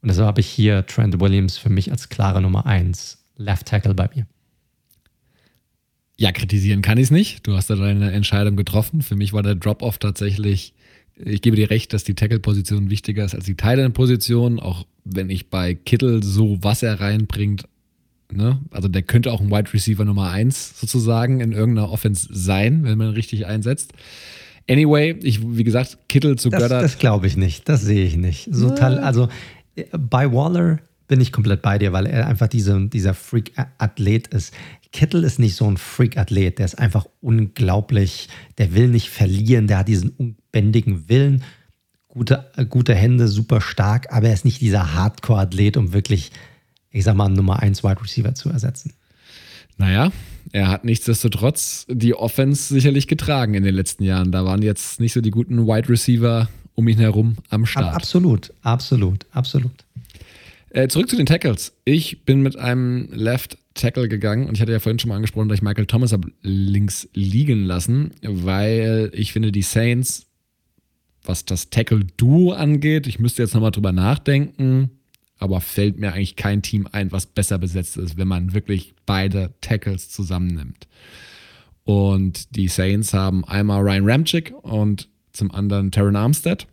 Und 0.00 0.08
deshalb 0.08 0.26
habe 0.26 0.40
ich 0.40 0.46
hier 0.46 0.86
Trent 0.86 1.18
Williams 1.20 1.56
für 1.56 1.70
mich 1.70 1.90
als 1.90 2.08
klare 2.08 2.40
Nummer 2.40 2.66
1 2.66 3.24
Left 3.36 3.66
Tackle 3.66 3.94
bei 3.94 4.08
mir. 4.14 4.26
Ja, 6.16 6.30
kritisieren 6.30 6.82
kann 6.82 6.98
ich 6.98 7.04
es 7.04 7.10
nicht. 7.10 7.46
Du 7.46 7.56
hast 7.56 7.70
da 7.70 7.74
deine 7.74 8.12
Entscheidung 8.12 8.54
getroffen. 8.56 9.02
Für 9.02 9.16
mich 9.16 9.32
war 9.32 9.42
der 9.42 9.56
Drop-Off 9.56 9.98
tatsächlich, 9.98 10.74
ich 11.16 11.42
gebe 11.42 11.56
dir 11.56 11.70
recht, 11.70 11.92
dass 11.92 12.04
die 12.04 12.14
Tackle-Position 12.14 12.90
wichtiger 12.90 13.24
ist 13.24 13.34
als 13.34 13.46
die 13.46 13.56
Tight-End-Position, 13.56 14.60
auch 14.60 14.86
wenn 15.04 15.30
ich 15.30 15.50
bei 15.50 15.74
Kittel 15.74 16.22
so, 16.22 16.58
was 16.62 16.82
er 16.82 17.00
reinbringt, 17.00 17.64
ne? 18.36 18.60
also 18.70 18.88
der 18.88 19.02
könnte 19.02 19.32
auch 19.32 19.40
ein 19.40 19.50
Wide 19.50 19.72
Receiver 19.72 20.04
Nummer 20.04 20.30
1 20.30 20.80
sozusagen 20.80 21.40
in 21.40 21.52
irgendeiner 21.52 21.90
Offense 21.90 22.28
sein, 22.30 22.84
wenn 22.84 22.98
man 22.98 23.10
richtig 23.10 23.46
einsetzt. 23.46 23.92
Anyway, 24.68 25.16
ich, 25.22 25.40
wie 25.42 25.64
gesagt, 25.64 25.98
Kittel 26.08 26.36
zu 26.36 26.48
das, 26.48 26.62
Götter. 26.62 26.80
Das 26.80 26.98
glaube 26.98 27.26
ich 27.26 27.36
nicht. 27.36 27.68
Das 27.68 27.82
sehe 27.82 28.04
ich 28.04 28.16
nicht. 28.16 28.48
So 28.50 28.74
ja. 28.74 28.74
also 28.76 29.28
bei 29.92 30.32
Waller 30.32 30.78
bin 31.06 31.20
ich 31.20 31.32
komplett 31.32 31.62
bei 31.62 31.78
dir, 31.78 31.92
weil 31.92 32.06
er 32.06 32.26
einfach 32.26 32.48
diese, 32.48 32.88
dieser 32.88 33.14
Freak-Athlet 33.14 34.28
ist. 34.28 34.54
Kittel 34.92 35.24
ist 35.24 35.38
nicht 35.38 35.56
so 35.56 35.68
ein 35.68 35.76
Freak-Athlet, 35.76 36.58
der 36.58 36.64
ist 36.64 36.78
einfach 36.78 37.06
unglaublich, 37.20 38.28
der 38.58 38.74
will 38.74 38.88
nicht 38.88 39.10
verlieren, 39.10 39.66
der 39.66 39.78
hat 39.78 39.88
diesen 39.88 40.10
unbändigen 40.10 41.08
Willen, 41.08 41.42
gute, 42.08 42.50
gute 42.70 42.94
Hände, 42.94 43.28
super 43.28 43.60
stark, 43.60 44.12
aber 44.12 44.28
er 44.28 44.34
ist 44.34 44.44
nicht 44.44 44.60
dieser 44.60 44.94
Hardcore-Athlet, 44.94 45.76
um 45.76 45.92
wirklich, 45.92 46.30
ich 46.94 47.04
sag 47.04 47.16
mal, 47.16 47.28
Nummer 47.28 47.60
1 47.60 47.82
Wide 47.82 48.00
Receiver 48.00 48.34
zu 48.34 48.48
ersetzen. 48.48 48.92
Naja, 49.76 50.12
er 50.52 50.68
hat 50.68 50.84
nichtsdestotrotz 50.84 51.86
die 51.88 52.14
Offense 52.14 52.72
sicherlich 52.72 53.08
getragen 53.08 53.54
in 53.54 53.64
den 53.64 53.74
letzten 53.74 54.04
Jahren. 54.04 54.30
Da 54.30 54.44
waren 54.44 54.62
jetzt 54.62 55.00
nicht 55.00 55.12
so 55.12 55.20
die 55.20 55.32
guten 55.32 55.66
Wide 55.66 55.88
Receiver 55.88 56.48
um 56.76 56.86
ihn 56.86 56.98
herum 56.98 57.36
am 57.50 57.66
Start. 57.66 57.94
Absolut, 57.94 58.52
absolut, 58.62 59.26
absolut. 59.32 59.72
Äh, 60.70 60.86
zurück 60.86 61.10
zu 61.10 61.16
den 61.16 61.26
Tackles. 61.26 61.72
Ich 61.84 62.24
bin 62.24 62.42
mit 62.42 62.56
einem 62.56 63.08
Left 63.10 63.58
Tackle 63.74 64.08
gegangen 64.08 64.46
und 64.46 64.54
ich 64.54 64.60
hatte 64.60 64.70
ja 64.70 64.78
vorhin 64.78 65.00
schon 65.00 65.08
mal 65.08 65.16
angesprochen, 65.16 65.48
dass 65.48 65.58
ich 65.58 65.62
Michael 65.62 65.86
Thomas 65.86 66.12
habe 66.12 66.30
links 66.42 67.08
liegen 67.12 67.64
lassen, 67.64 68.12
weil 68.22 69.10
ich 69.14 69.32
finde, 69.32 69.50
die 69.50 69.62
Saints, 69.62 70.26
was 71.24 71.44
das 71.44 71.70
Tackle-Duo 71.70 72.52
angeht, 72.52 73.08
ich 73.08 73.18
müsste 73.18 73.42
jetzt 73.42 73.54
nochmal 73.54 73.72
drüber 73.72 73.90
nachdenken 73.90 74.92
aber 75.44 75.60
fällt 75.60 75.98
mir 75.98 76.12
eigentlich 76.12 76.36
kein 76.36 76.62
Team 76.62 76.88
ein, 76.90 77.12
was 77.12 77.26
besser 77.26 77.58
besetzt 77.58 77.96
ist, 77.96 78.16
wenn 78.16 78.28
man 78.28 78.54
wirklich 78.54 78.94
beide 79.06 79.54
Tackles 79.60 80.10
zusammennimmt. 80.10 80.88
Und 81.84 82.56
die 82.56 82.68
Saints 82.68 83.12
haben 83.12 83.44
einmal 83.44 83.82
Ryan 83.82 84.08
Ramchick 84.08 84.54
und 84.62 85.08
zum 85.32 85.50
anderen 85.50 85.90
Terran 85.90 86.16
Armstead. 86.16 86.66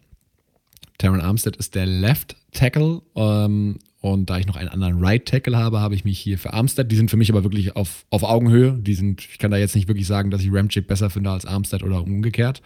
Terran 0.98 1.22
Armstead 1.22 1.58
ist 1.58 1.76
der 1.76 1.86
Left 1.86 2.36
Tackle 2.54 3.02
ähm, 3.16 3.80
und 4.00 4.30
da 4.30 4.40
ich 4.40 4.48
noch 4.48 4.56
einen 4.56 4.70
anderen 4.70 5.04
Right 5.04 5.26
Tackle 5.26 5.58
habe, 5.58 5.80
habe 5.80 5.96
ich 5.96 6.06
mich 6.06 6.18
hier 6.18 6.40
für 6.40 6.54
Armstead. 6.54 6.92
Die 6.92 6.96
sind 6.96 7.12
für 7.12 7.18
mich 7.18 7.30
aber 7.30 7.44
wirklich 7.44 7.76
auf, 7.76 8.06
auf 8.10 8.24
Augenhöhe. 8.24 8.74
Die 8.80 8.94
sind, 8.94 9.22
ich 9.22 9.38
kann 9.38 9.52
da 9.52 9.58
jetzt 9.58 9.76
nicht 9.76 9.88
wirklich 9.88 10.08
sagen, 10.08 10.32
dass 10.32 10.42
ich 10.42 10.52
Ramchick 10.52 10.88
besser 10.88 11.10
finde 11.10 11.30
als 11.30 11.46
Armstead 11.46 11.84
oder 11.84 12.02
umgekehrt. 12.02 12.62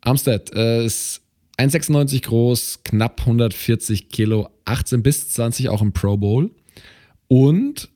Armstead 0.00 0.54
äh, 0.54 0.84
ist 0.84 1.23
1,96 1.56 2.22
groß, 2.22 2.80
knapp 2.84 3.20
140 3.20 4.08
Kilo, 4.08 4.48
18 4.64 5.02
bis 5.02 5.30
20 5.30 5.68
auch 5.68 5.82
im 5.82 5.92
Pro 5.92 6.16
Bowl. 6.16 6.50
Und 7.28 7.90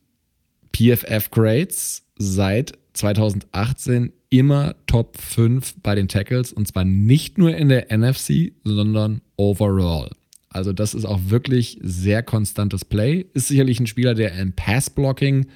PFF 0.73 1.29
Grades 1.29 2.03
seit 2.17 2.77
2018 2.93 4.13
immer 4.29 4.75
Top 4.85 5.17
5 5.17 5.75
bei 5.81 5.95
den 5.95 6.07
Tackles 6.07 6.53
und 6.53 6.67
zwar 6.67 6.85
nicht 6.85 7.37
nur 7.37 7.55
in 7.55 7.69
der 7.69 7.95
NFC, 7.95 8.53
sondern 8.63 9.21
overall. 9.37 10.09
Also 10.49 10.73
das 10.73 10.93
ist 10.93 11.05
auch 11.05 11.19
wirklich 11.27 11.79
sehr 11.81 12.23
konstantes 12.23 12.85
Play. 12.85 13.25
Ist 13.33 13.47
sicherlich 13.47 13.79
ein 13.79 13.87
Spieler, 13.87 14.15
der 14.15 14.33
im 14.33 14.53
Pass-Blocking, 14.53 15.47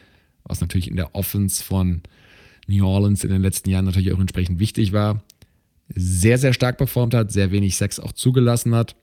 was 0.43 0.61
natürlich 0.61 0.87
in 0.87 0.95
der 0.95 1.15
Offense 1.15 1.63
von 1.63 2.01
New 2.67 2.85
Orleans 2.85 3.23
in 3.23 3.31
den 3.31 3.41
letzten 3.41 3.69
Jahren 3.69 3.85
natürlich 3.85 4.13
auch 4.13 4.19
entsprechend 4.19 4.59
wichtig 4.59 4.93
war, 4.93 5.23
sehr, 5.95 6.37
sehr 6.37 6.53
stark 6.53 6.77
performt 6.77 7.13
hat, 7.13 7.31
sehr 7.31 7.51
wenig 7.51 7.75
Sex 7.75 7.99
auch 7.99 8.11
zugelassen 8.11 8.75
hat 8.75 8.95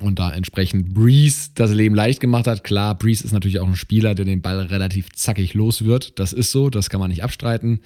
und 0.00 0.18
da 0.18 0.32
entsprechend 0.32 0.94
Breeze 0.94 1.50
das 1.54 1.72
Leben 1.72 1.94
leicht 1.94 2.20
gemacht 2.20 2.46
hat. 2.46 2.64
Klar, 2.64 2.96
Breeze 2.96 3.24
ist 3.24 3.32
natürlich 3.32 3.60
auch 3.60 3.66
ein 3.66 3.76
Spieler, 3.76 4.14
der 4.14 4.24
den 4.24 4.42
Ball 4.42 4.60
relativ 4.60 5.10
zackig 5.12 5.54
los 5.54 5.84
wird. 5.84 6.18
Das 6.18 6.32
ist 6.32 6.50
so, 6.50 6.70
das 6.70 6.90
kann 6.90 7.00
man 7.00 7.10
nicht 7.10 7.24
abstreiten. 7.24 7.80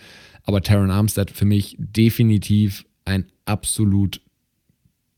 Aber 0.45 0.63
Taron 0.63 0.91
Armstead 0.91 1.31
für 1.31 1.45
mich 1.45 1.77
definitiv 1.79 2.85
ein 3.05 3.27
absolut 3.45 4.21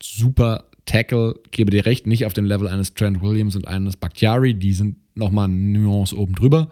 super 0.01 0.65
Tackle. 0.85 1.35
Gebe 1.51 1.71
dir 1.71 1.85
recht, 1.85 2.07
nicht 2.07 2.25
auf 2.25 2.33
dem 2.33 2.45
Level 2.45 2.67
eines 2.67 2.93
Trent 2.93 3.21
Williams 3.21 3.55
und 3.55 3.67
eines 3.67 3.97
Bakhtiari. 3.97 4.53
Die 4.53 4.73
sind 4.73 4.97
nochmal 5.15 5.45
eine 5.45 5.55
Nuance 5.55 6.17
oben 6.17 6.35
drüber. 6.35 6.71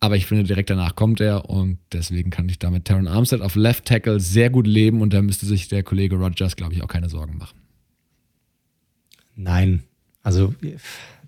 Aber 0.00 0.16
ich 0.16 0.26
finde, 0.26 0.44
direkt 0.44 0.70
danach 0.70 0.94
kommt 0.94 1.20
er 1.20 1.50
und 1.50 1.78
deswegen 1.92 2.30
kann 2.30 2.48
ich 2.48 2.58
damit 2.58 2.84
Taron 2.84 3.08
Armstead 3.08 3.40
auf 3.40 3.56
Left 3.56 3.84
Tackle 3.84 4.20
sehr 4.20 4.48
gut 4.48 4.66
leben 4.66 5.00
und 5.00 5.12
da 5.12 5.22
müsste 5.22 5.44
sich 5.44 5.68
der 5.68 5.82
Kollege 5.82 6.16
Rogers, 6.16 6.54
glaube 6.54 6.74
ich, 6.74 6.82
auch 6.82 6.88
keine 6.88 7.08
Sorgen 7.08 7.36
machen. 7.36 7.58
Nein. 9.34 9.82
Also 10.22 10.54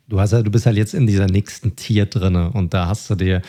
du 0.08 0.20
hast 0.20 0.32
du 0.32 0.50
bist 0.50 0.66
halt 0.66 0.76
jetzt 0.76 0.94
in 0.94 1.06
dieser 1.06 1.26
nächsten 1.26 1.74
Tier 1.74 2.06
drin 2.06 2.36
und 2.36 2.72
da 2.74 2.86
hast 2.86 3.10
du 3.10 3.16
dir, 3.16 3.42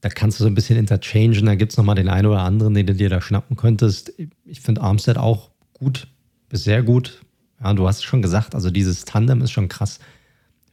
da 0.00 0.10
kannst 0.10 0.38
du 0.38 0.44
so 0.44 0.48
ein 0.48 0.54
bisschen 0.54 0.78
interchangen, 0.78 1.46
da 1.46 1.54
gibt 1.56 1.72
es 1.72 1.78
nochmal 1.78 1.96
den 1.96 2.08
einen 2.08 2.26
oder 2.26 2.42
anderen, 2.42 2.74
den 2.74 2.86
du 2.86 2.94
dir 2.94 3.08
da 3.08 3.20
schnappen 3.20 3.56
könntest. 3.56 4.12
Ich 4.44 4.60
finde 4.60 4.82
Armstead 4.82 5.18
auch 5.18 5.50
gut, 5.72 6.06
bis 6.48 6.64
sehr 6.64 6.82
gut. 6.82 7.22
Ja, 7.62 7.72
du 7.72 7.88
hast 7.88 7.98
es 7.98 8.04
schon 8.04 8.22
gesagt, 8.22 8.54
also 8.54 8.70
dieses 8.70 9.04
Tandem 9.04 9.40
ist 9.40 9.50
schon 9.50 9.68
krass. 9.68 9.98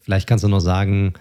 Vielleicht 0.01 0.27
kannst 0.27 0.43
du 0.43 0.49
noch 0.49 0.59
sagen, 0.59 1.13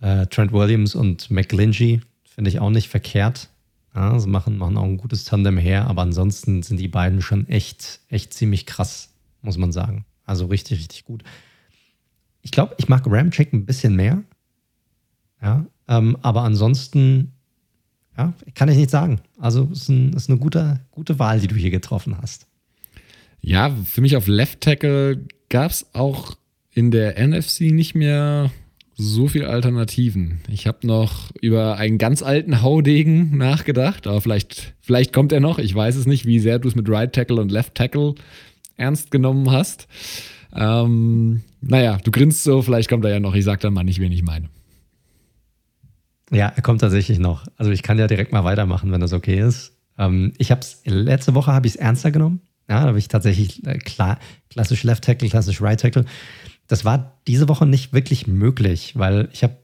äh, 0.00 0.26
Trent 0.26 0.52
Williams 0.52 0.94
und 0.94 1.30
McGlinchey 1.30 2.00
finde 2.24 2.50
ich 2.50 2.60
auch 2.60 2.70
nicht 2.70 2.88
verkehrt. 2.88 3.48
Ja, 3.94 4.18
sie 4.18 4.28
machen, 4.28 4.58
machen 4.58 4.76
auch 4.76 4.84
ein 4.84 4.96
gutes 4.96 5.24
Tandem 5.24 5.58
her, 5.58 5.86
aber 5.86 6.02
ansonsten 6.02 6.62
sind 6.62 6.78
die 6.78 6.88
beiden 6.88 7.20
schon 7.20 7.48
echt, 7.48 8.00
echt 8.08 8.32
ziemlich 8.32 8.66
krass, 8.66 9.12
muss 9.42 9.58
man 9.58 9.72
sagen. 9.72 10.04
Also 10.24 10.46
richtig, 10.46 10.78
richtig 10.78 11.04
gut. 11.04 11.24
Ich 12.42 12.50
glaube, 12.50 12.74
ich 12.78 12.88
mag 12.88 13.02
Ramchick 13.06 13.52
ein 13.52 13.66
bisschen 13.66 13.96
mehr. 13.96 14.22
Ja, 15.42 15.66
ähm, 15.88 16.16
aber 16.22 16.42
ansonsten, 16.42 17.32
ja, 18.16 18.34
kann 18.54 18.68
ich 18.68 18.76
nicht 18.76 18.90
sagen. 18.90 19.20
Also 19.38 19.68
es 19.72 19.82
ist, 19.82 19.88
ein, 19.88 20.12
ist 20.12 20.30
eine 20.30 20.38
gute, 20.38 20.80
gute 20.90 21.18
Wahl, 21.18 21.40
die 21.40 21.48
du 21.48 21.56
hier 21.56 21.70
getroffen 21.70 22.18
hast. 22.20 22.46
Ja, 23.40 23.70
für 23.70 24.00
mich 24.00 24.16
auf 24.16 24.26
Left 24.26 24.60
Tackle 24.60 25.24
gab 25.48 25.70
es 25.70 25.94
auch 25.94 26.36
in 26.70 26.90
der 26.90 27.18
NFC 27.26 27.72
nicht 27.72 27.94
mehr 27.94 28.50
so 29.00 29.28
viele 29.28 29.48
Alternativen. 29.48 30.40
Ich 30.48 30.66
habe 30.66 30.84
noch 30.84 31.30
über 31.40 31.76
einen 31.76 31.98
ganz 31.98 32.20
alten 32.20 32.62
Haudegen 32.62 33.38
nachgedacht, 33.38 34.08
aber 34.08 34.20
vielleicht, 34.20 34.74
vielleicht 34.80 35.12
kommt 35.12 35.30
er 35.30 35.38
noch. 35.38 35.60
Ich 35.60 35.72
weiß 35.72 35.94
es 35.94 36.06
nicht, 36.06 36.26
wie 36.26 36.40
sehr 36.40 36.58
du 36.58 36.66
es 36.66 36.74
mit 36.74 36.88
Right 36.88 37.12
Tackle 37.12 37.40
und 37.40 37.52
Left 37.52 37.76
Tackle 37.76 38.16
ernst 38.76 39.12
genommen 39.12 39.52
hast. 39.52 39.86
Ähm, 40.52 41.42
naja, 41.60 41.98
du 42.02 42.10
grinst 42.10 42.42
so, 42.42 42.60
vielleicht 42.60 42.88
kommt 42.88 43.04
er 43.04 43.12
ja 43.12 43.20
noch. 43.20 43.36
Ich 43.36 43.44
sag 43.44 43.60
dann 43.60 43.72
mal 43.72 43.84
nicht, 43.84 44.00
wen 44.00 44.10
ich 44.10 44.24
meine. 44.24 44.48
Ja, 46.32 46.48
er 46.48 46.62
kommt 46.62 46.80
tatsächlich 46.80 47.20
noch. 47.20 47.46
Also 47.56 47.70
ich 47.70 47.84
kann 47.84 48.00
ja 48.00 48.08
direkt 48.08 48.32
mal 48.32 48.42
weitermachen, 48.42 48.90
wenn 48.90 49.00
das 49.00 49.12
okay 49.12 49.38
ist. 49.38 49.76
Ähm, 49.96 50.32
ich 50.38 50.50
habe 50.50 50.60
letzte 50.84 51.36
Woche 51.36 51.52
habe 51.52 51.68
ich 51.68 51.74
es 51.74 51.76
ernster 51.76 52.10
genommen. 52.10 52.40
Ja, 52.68 52.80
da 52.80 52.88
habe 52.88 52.98
ich 52.98 53.06
tatsächlich 53.06 53.64
äh, 53.64 53.78
klar, 53.78 54.18
klassisch 54.50 54.82
Left 54.82 55.04
Tackle, 55.04 55.28
klassisch 55.28 55.62
Right 55.62 55.78
Tackle. 55.78 56.04
Das 56.68 56.84
war 56.84 57.18
diese 57.26 57.48
Woche 57.48 57.66
nicht 57.66 57.92
wirklich 57.92 58.26
möglich, 58.26 58.92
weil 58.96 59.28
ich 59.32 59.42
habe 59.42 59.56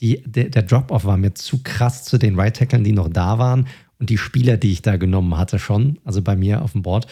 die, 0.00 0.22
der, 0.26 0.48
der 0.48 0.62
Drop-Off 0.62 1.04
war 1.04 1.16
mir 1.16 1.34
zu 1.34 1.62
krass 1.62 2.04
zu 2.04 2.18
den 2.18 2.38
Right 2.38 2.56
Tacklern, 2.56 2.84
die 2.84 2.92
noch 2.92 3.08
da 3.08 3.38
waren 3.38 3.68
und 3.98 4.10
die 4.10 4.18
Spieler, 4.18 4.56
die 4.56 4.72
ich 4.72 4.82
da 4.82 4.96
genommen 4.96 5.38
hatte 5.38 5.60
schon, 5.60 5.98
also 6.04 6.20
bei 6.20 6.34
mir 6.34 6.62
auf 6.62 6.72
dem 6.72 6.82
Board. 6.82 7.06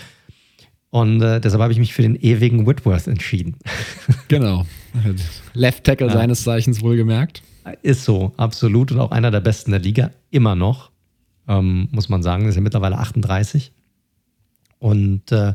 Und 0.91 1.22
äh, 1.22 1.41
deshalb 1.41 1.62
habe 1.62 1.72
ich 1.72 1.78
mich 1.78 1.95
für 1.95 2.03
den 2.03 2.16
ewigen 2.16 2.66
Whitworth 2.66 3.07
entschieden. 3.07 3.57
Genau. 4.28 4.64
Left 5.55 5.83
Tackle 5.83 6.07
ja. 6.07 6.12
seines 6.12 6.45
Zeichens 6.45 6.83
wohlgemerkt. 6.83 7.43
Ist 7.83 8.05
so, 8.05 8.33
absolut. 8.37 8.93
Und 8.93 9.01
auch 9.01 9.11
einer 9.11 9.33
der 9.33 9.41
besten 9.41 9.72
der 9.72 9.81
Liga. 9.81 10.12
Immer 10.31 10.55
noch, 10.55 10.93
ähm, 11.49 11.89
muss 11.91 12.09
man 12.09 12.22
sagen. 12.22 12.47
Ist 12.47 12.55
ja 12.55 12.61
mittlerweile 12.61 12.99
38. 12.99 13.72
Und 14.78 15.33
äh, 15.33 15.55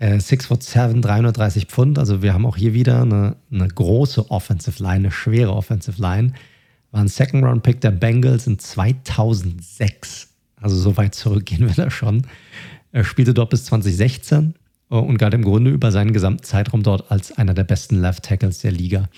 6 0.00 0.32
äh, 0.32 0.46
foot 0.46 0.62
7, 0.62 1.02
330 1.02 1.66
Pfund. 1.66 1.98
Also 1.98 2.22
wir 2.22 2.32
haben 2.32 2.46
auch 2.46 2.56
hier 2.56 2.72
wieder 2.72 3.02
eine, 3.02 3.36
eine 3.50 3.66
große 3.66 4.30
Offensive 4.30 4.82
Line, 4.82 4.94
eine 4.94 5.10
schwere 5.10 5.52
Offensive 5.52 6.00
Line. 6.00 6.34
War 6.92 7.00
ein 7.00 7.08
Second 7.08 7.44
Round 7.44 7.62
Pick 7.62 7.80
der 7.80 7.90
Bengals 7.90 8.46
in 8.46 8.58
2006. 8.58 10.28
Also 10.56 10.76
so 10.76 10.96
weit 10.96 11.14
zurück 11.14 11.46
gehen 11.46 11.66
wir 11.66 11.74
da 11.74 11.90
schon. 11.90 12.22
Er 12.92 13.04
spielte 13.04 13.34
dort 13.34 13.50
bis 13.50 13.64
2016 13.64 14.54
äh, 14.90 14.94
und 14.94 15.18
galt 15.18 15.34
im 15.34 15.42
Grunde 15.42 15.70
über 15.70 15.90
seinen 15.90 16.12
gesamten 16.12 16.44
Zeitraum 16.44 16.82
dort 16.82 17.10
als 17.10 17.36
einer 17.36 17.54
der 17.54 17.64
besten 17.64 18.00
Left 18.00 18.24
Tackles 18.24 18.60
der 18.60 18.72
Liga. 18.72 19.08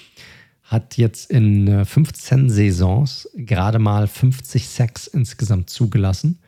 Hat 0.62 0.97
jetzt 0.97 1.31
in 1.31 1.85
15 1.85 2.47
äh, 2.47 2.51
Saisons 2.51 3.28
gerade 3.37 3.78
mal 3.78 4.07
50 4.07 4.66
Sacks 4.66 5.07
insgesamt 5.07 5.68
zugelassen. 5.68 6.39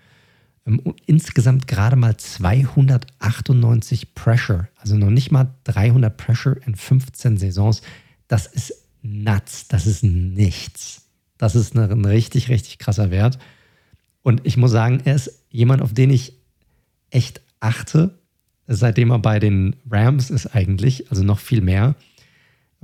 Insgesamt 1.06 1.66
gerade 1.66 1.96
mal 1.96 2.16
298 2.16 4.14
Pressure, 4.14 4.68
also 4.76 4.96
noch 4.96 5.10
nicht 5.10 5.32
mal 5.32 5.54
300 5.64 6.16
Pressure 6.16 6.56
in 6.64 6.76
15 6.76 7.36
Saisons. 7.36 7.82
Das 8.28 8.46
ist 8.46 8.72
nuts, 9.02 9.66
das 9.68 9.86
ist 9.86 10.04
nichts. 10.04 11.02
Das 11.36 11.56
ist 11.56 11.74
ein 11.74 12.04
richtig, 12.04 12.48
richtig 12.48 12.78
krasser 12.78 13.10
Wert. 13.10 13.38
Und 14.22 14.42
ich 14.44 14.56
muss 14.56 14.70
sagen, 14.70 15.00
er 15.04 15.16
ist 15.16 15.42
jemand, 15.50 15.82
auf 15.82 15.92
den 15.92 16.10
ich 16.10 16.34
echt 17.10 17.40
achte, 17.58 18.16
seitdem 18.68 19.10
er 19.10 19.18
bei 19.18 19.40
den 19.40 19.74
Rams 19.90 20.30
ist 20.30 20.54
eigentlich, 20.54 21.10
also 21.10 21.24
noch 21.24 21.40
viel 21.40 21.60
mehr, 21.60 21.96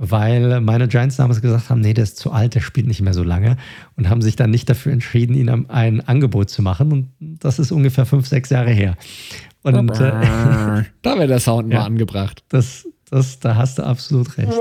weil 0.01 0.61
meine 0.61 0.87
Giants 0.87 1.17
damals 1.17 1.41
gesagt 1.41 1.69
haben, 1.69 1.81
nee, 1.81 1.93
der 1.93 2.05
ist 2.05 2.17
zu 2.17 2.31
alt, 2.31 2.55
der 2.55 2.61
spielt 2.61 2.87
nicht 2.87 3.01
mehr 3.01 3.13
so 3.13 3.21
lange 3.21 3.57
und 3.97 4.09
haben 4.09 4.21
sich 4.21 4.37
dann 4.37 4.49
nicht 4.49 4.69
dafür 4.69 4.93
entschieden, 4.93 5.35
ihm 5.35 5.65
ein 5.67 5.99
Angebot 6.07 6.49
zu 6.49 6.61
machen 6.61 6.91
und 6.93 7.09
das 7.19 7.59
ist 7.59 7.71
ungefähr 7.71 8.05
fünf, 8.05 8.25
sechs 8.25 8.49
Jahre 8.49 8.71
her. 8.71 8.95
Und 9.61 9.91
äh, 9.99 10.11
da 11.01 11.17
wäre 11.17 11.27
der 11.27 11.41
Sound 11.41 11.71
ja, 11.71 11.79
mal 11.79 11.85
angebracht. 11.85 12.43
Das, 12.47 12.87
das, 13.11 13.39
da 13.39 13.55
hast 13.55 13.77
du 13.77 13.83
absolut 13.83 14.37
recht. 14.37 14.53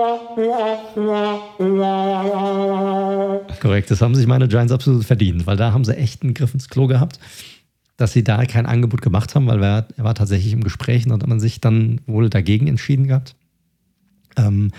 Korrekt, 3.61 3.93
das 3.93 4.03
haben 4.03 4.17
sich 4.17 4.27
meine 4.27 4.49
Giants 4.49 4.73
absolut 4.73 5.05
verdient, 5.05 5.47
weil 5.47 5.57
da 5.57 5.73
haben 5.73 5.85
sie 5.85 5.97
echt 5.97 6.25
einen 6.25 6.35
Griff 6.35 6.53
ins 6.53 6.69
Klo 6.69 6.89
gehabt 6.89 7.21
dass 7.97 8.13
sie 8.13 8.23
da 8.23 8.45
kein 8.45 8.65
Angebot 8.65 9.03
gemacht 9.03 9.35
haben, 9.35 9.49
weil 9.49 9.61
er, 9.61 9.89
er 9.97 10.05
war 10.05 10.15
tatsächlich 10.15 10.53
im 10.53 10.63
Gespräch 10.63 11.05
und 11.05 11.13
hat 11.13 11.27
man 11.27 11.41
sich 11.41 11.61
dann 11.61 12.01
wohl 12.07 12.31
dagegen 12.31 12.69
entschieden 12.69 13.09
gehabt. 13.09 13.35
Ähm, 14.37 14.71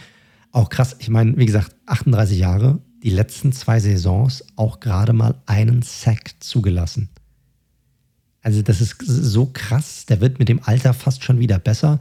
auch 0.52 0.70
krass, 0.70 0.96
ich 1.00 1.10
meine, 1.10 1.38
wie 1.38 1.46
gesagt, 1.46 1.76
38 1.86 2.38
Jahre, 2.38 2.80
die 3.04 3.10
letzten 3.10 3.52
zwei 3.52 3.80
Saisons 3.80 4.44
auch 4.56 4.80
gerade 4.80 5.14
mal 5.14 5.36
einen 5.46 5.82
Sack 5.82 6.32
zugelassen. 6.40 7.10
Also 8.42 8.62
das 8.62 8.82
ist 8.82 8.96
so 9.06 9.50
krass, 9.52 10.06
der 10.06 10.22
wird 10.22 10.40
mit 10.40 10.50
dem 10.50 10.62
Alter 10.64 10.94
fast 10.94 11.24
schon 11.24 11.40
wieder 11.40 11.60
besser. 11.60 12.00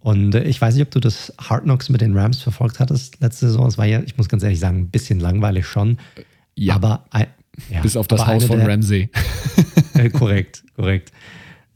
Und 0.00 0.34
äh, 0.34 0.44
ich 0.44 0.60
weiß 0.60 0.74
nicht, 0.74 0.84
ob 0.84 0.90
du 0.90 1.00
das 1.00 1.32
Hard 1.38 1.64
Knocks 1.64 1.90
mit 1.90 2.00
den 2.00 2.16
Rams 2.16 2.40
verfolgt 2.40 2.80
hattest 2.80 3.20
letzte 3.20 3.46
Saison. 3.46 3.66
Es 3.66 3.76
war 3.76 3.84
ja, 3.84 4.00
ich 4.02 4.16
muss 4.16 4.28
ganz 4.28 4.42
ehrlich 4.42 4.58
sagen, 4.58 4.78
ein 4.78 4.90
bisschen 4.90 5.20
langweilig 5.20 5.66
schon. 5.66 5.98
Ja. 6.54 6.74
Aber 6.74 7.04
ja, 7.68 7.80
Bis 7.82 7.96
auf 7.96 8.08
das 8.08 8.26
Haus 8.26 8.44
von 8.44 8.58
der, 8.58 8.68
Ramsey. 8.68 9.10
äh, 9.94 10.08
korrekt, 10.08 10.64
korrekt. 10.74 11.12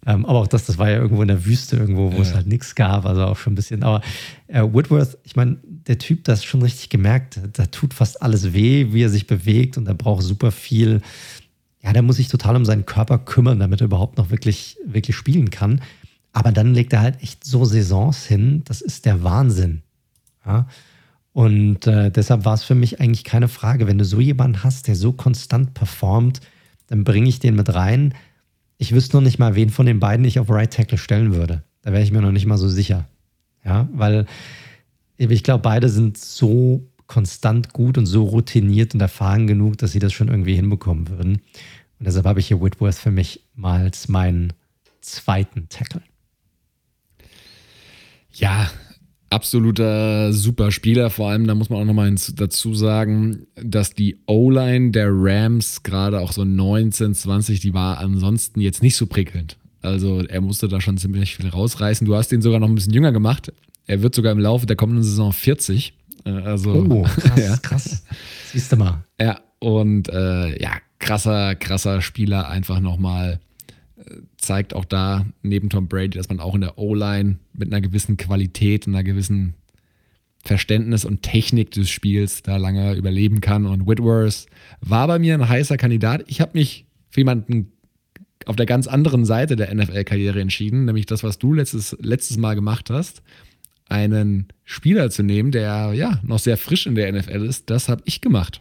Ähm, 0.06 0.26
aber 0.26 0.40
auch 0.40 0.46
das, 0.46 0.66
das 0.66 0.78
war 0.78 0.90
ja 0.90 0.96
irgendwo 0.96 1.22
in 1.22 1.28
der 1.28 1.44
Wüste, 1.44 1.76
irgendwo, 1.76 2.12
wo 2.12 2.16
ja. 2.16 2.22
es 2.22 2.34
halt 2.34 2.46
nichts 2.46 2.74
gab, 2.74 3.06
also 3.06 3.24
auch 3.24 3.36
schon 3.36 3.52
ein 3.52 3.56
bisschen. 3.56 3.82
Aber 3.82 4.02
äh, 4.48 4.62
Whitworth, 4.62 5.18
ich 5.24 5.36
meine, 5.36 5.56
der 5.64 5.98
Typ, 5.98 6.24
das 6.24 6.44
schon 6.44 6.62
richtig 6.62 6.90
gemerkt, 6.90 7.40
da 7.52 7.66
tut 7.66 7.94
fast 7.94 8.22
alles 8.22 8.52
weh, 8.52 8.88
wie 8.90 9.02
er 9.02 9.10
sich 9.10 9.26
bewegt 9.26 9.78
und 9.78 9.86
er 9.86 9.94
braucht 9.94 10.22
super 10.22 10.50
viel. 10.50 11.00
Ja, 11.82 11.92
der 11.92 12.02
muss 12.02 12.16
sich 12.16 12.28
total 12.28 12.56
um 12.56 12.64
seinen 12.64 12.86
Körper 12.86 13.18
kümmern, 13.18 13.58
damit 13.58 13.80
er 13.80 13.86
überhaupt 13.86 14.18
noch 14.18 14.30
wirklich, 14.30 14.76
wirklich 14.86 15.16
spielen 15.16 15.50
kann. 15.50 15.80
Aber 16.32 16.50
dann 16.50 16.74
legt 16.74 16.92
er 16.92 17.00
halt 17.00 17.22
echt 17.22 17.44
so 17.44 17.64
Saisons 17.64 18.26
hin, 18.26 18.62
das 18.64 18.80
ist 18.80 19.06
der 19.06 19.22
Wahnsinn. 19.22 19.82
Ja. 20.44 20.66
Und 21.32 21.86
äh, 21.86 22.10
deshalb 22.10 22.44
war 22.44 22.54
es 22.54 22.62
für 22.62 22.74
mich 22.74 23.00
eigentlich 23.00 23.24
keine 23.24 23.48
Frage, 23.48 23.86
wenn 23.86 23.98
du 23.98 24.04
so 24.04 24.20
jemanden 24.20 24.62
hast, 24.62 24.86
der 24.86 24.96
so 24.96 25.12
konstant 25.12 25.74
performt, 25.74 26.40
dann 26.86 27.04
bringe 27.04 27.28
ich 27.28 27.40
den 27.40 27.56
mit 27.56 27.74
rein. 27.74 28.14
Ich 28.78 28.92
wüsste 28.92 29.16
noch 29.16 29.22
nicht 29.22 29.38
mal, 29.38 29.54
wen 29.54 29.70
von 29.70 29.86
den 29.86 30.00
beiden 30.00 30.24
ich 30.24 30.38
auf 30.38 30.50
Right 30.50 30.72
Tackle 30.72 30.98
stellen 30.98 31.34
würde. 31.34 31.62
Da 31.82 31.92
wäre 31.92 32.02
ich 32.02 32.12
mir 32.12 32.20
noch 32.20 32.32
nicht 32.32 32.46
mal 32.46 32.58
so 32.58 32.68
sicher. 32.68 33.06
Ja, 33.64 33.88
weil 33.92 34.26
ich 35.16 35.42
glaube, 35.42 35.62
beide 35.62 35.88
sind 35.88 36.18
so 36.18 36.86
konstant 37.06 37.72
gut 37.72 37.98
und 37.98 38.06
so 38.06 38.24
routiniert 38.24 38.94
und 38.94 39.00
erfahren 39.00 39.46
genug, 39.46 39.78
dass 39.78 39.92
sie 39.92 39.98
das 39.98 40.12
schon 40.12 40.28
irgendwie 40.28 40.54
hinbekommen 40.54 41.08
würden. 41.08 41.34
Und 41.98 42.06
deshalb 42.06 42.26
habe 42.26 42.40
ich 42.40 42.48
hier 42.48 42.60
Whitworth 42.60 42.96
für 42.96 43.10
mich 43.10 43.40
mal 43.54 43.82
als 43.82 44.08
meinen 44.08 44.52
zweiten 45.00 45.68
Tackle. 45.68 46.02
Ja, 48.32 48.68
absoluter 49.30 50.32
Superspieler. 50.32 51.10
Vor 51.10 51.30
allem, 51.30 51.46
da 51.46 51.54
muss 51.54 51.70
man 51.70 51.80
auch 51.80 51.84
nochmal 51.84 52.14
dazu 52.36 52.74
sagen, 52.74 53.46
dass 53.62 53.94
die 53.94 54.18
O-Line 54.26 54.90
der 54.92 55.08
Rams 55.10 55.82
gerade 55.82 56.20
auch 56.20 56.32
so 56.32 56.44
19, 56.44 57.14
20, 57.14 57.60
die 57.60 57.74
war 57.74 57.98
ansonsten 57.98 58.60
jetzt 58.60 58.82
nicht 58.82 58.96
so 58.96 59.06
prickelnd. 59.06 59.56
Also 59.82 60.20
er 60.22 60.40
musste 60.40 60.68
da 60.68 60.80
schon 60.80 60.96
ziemlich 60.96 61.36
viel 61.36 61.48
rausreißen. 61.48 62.06
Du 62.06 62.14
hast 62.14 62.32
ihn 62.32 62.42
sogar 62.42 62.58
noch 62.60 62.68
ein 62.68 62.74
bisschen 62.74 62.94
jünger 62.94 63.12
gemacht. 63.12 63.52
Er 63.86 64.02
wird 64.02 64.14
sogar 64.14 64.32
im 64.32 64.38
Laufe 64.38 64.64
der 64.66 64.76
kommenden 64.76 65.02
Saison 65.04 65.32
40. 65.32 65.92
Äh, 66.24 66.30
Also, 66.30 66.72
Oh, 66.88 67.02
krass, 67.20 67.38
ja. 67.38 67.56
krass. 67.58 68.04
Siehst 68.52 68.72
du 68.72 68.76
mal. 68.76 69.04
Ja, 69.20 69.40
und 69.58 70.08
äh, 70.08 70.58
ja, 70.62 70.70
krasser, 70.98 71.54
krasser 71.54 72.00
Spieler 72.00 72.48
einfach 72.48 72.80
nochmal. 72.80 73.32
äh, 73.34 73.38
Zeigt 74.36 74.74
auch 74.74 74.84
da 74.84 75.26
neben 75.42 75.70
Tom 75.70 75.88
Brady, 75.88 76.18
dass 76.18 76.28
man 76.28 76.40
auch 76.40 76.54
in 76.54 76.60
der 76.60 76.78
O-Line 76.78 77.38
mit 77.52 77.72
einer 77.72 77.80
gewissen 77.80 78.16
Qualität, 78.16 78.86
einer 78.86 79.02
gewissen 79.02 79.54
Verständnis 80.44 81.04
und 81.04 81.22
Technik 81.22 81.70
des 81.70 81.88
Spiels 81.88 82.42
da 82.42 82.56
lange 82.56 82.94
überleben 82.94 83.40
kann. 83.40 83.66
Und 83.66 83.86
Whitworth 83.86 84.46
war 84.80 85.06
bei 85.06 85.18
mir 85.18 85.34
ein 85.34 85.48
heißer 85.48 85.78
Kandidat. 85.78 86.24
Ich 86.26 86.40
habe 86.40 86.52
mich 86.54 86.86
für 87.08 87.20
jemanden 87.20 87.72
auf 88.46 88.56
der 88.56 88.66
ganz 88.66 88.86
anderen 88.86 89.24
Seite 89.24 89.56
der 89.56 89.74
NFL-Karriere 89.74 90.40
entschieden, 90.40 90.84
nämlich 90.84 91.06
das, 91.06 91.22
was 91.22 91.38
du 91.38 91.54
letztes, 91.54 91.96
letztes 92.00 92.36
Mal 92.36 92.54
gemacht 92.54 92.90
hast, 92.90 93.22
einen 93.88 94.48
Spieler 94.64 95.10
zu 95.10 95.22
nehmen, 95.22 95.50
der 95.50 95.92
ja 95.94 96.20
noch 96.22 96.38
sehr 96.38 96.58
frisch 96.58 96.86
in 96.86 96.94
der 96.94 97.10
NFL 97.10 97.44
ist. 97.46 97.70
Das 97.70 97.88
habe 97.88 98.02
ich 98.04 98.20
gemacht. 98.20 98.60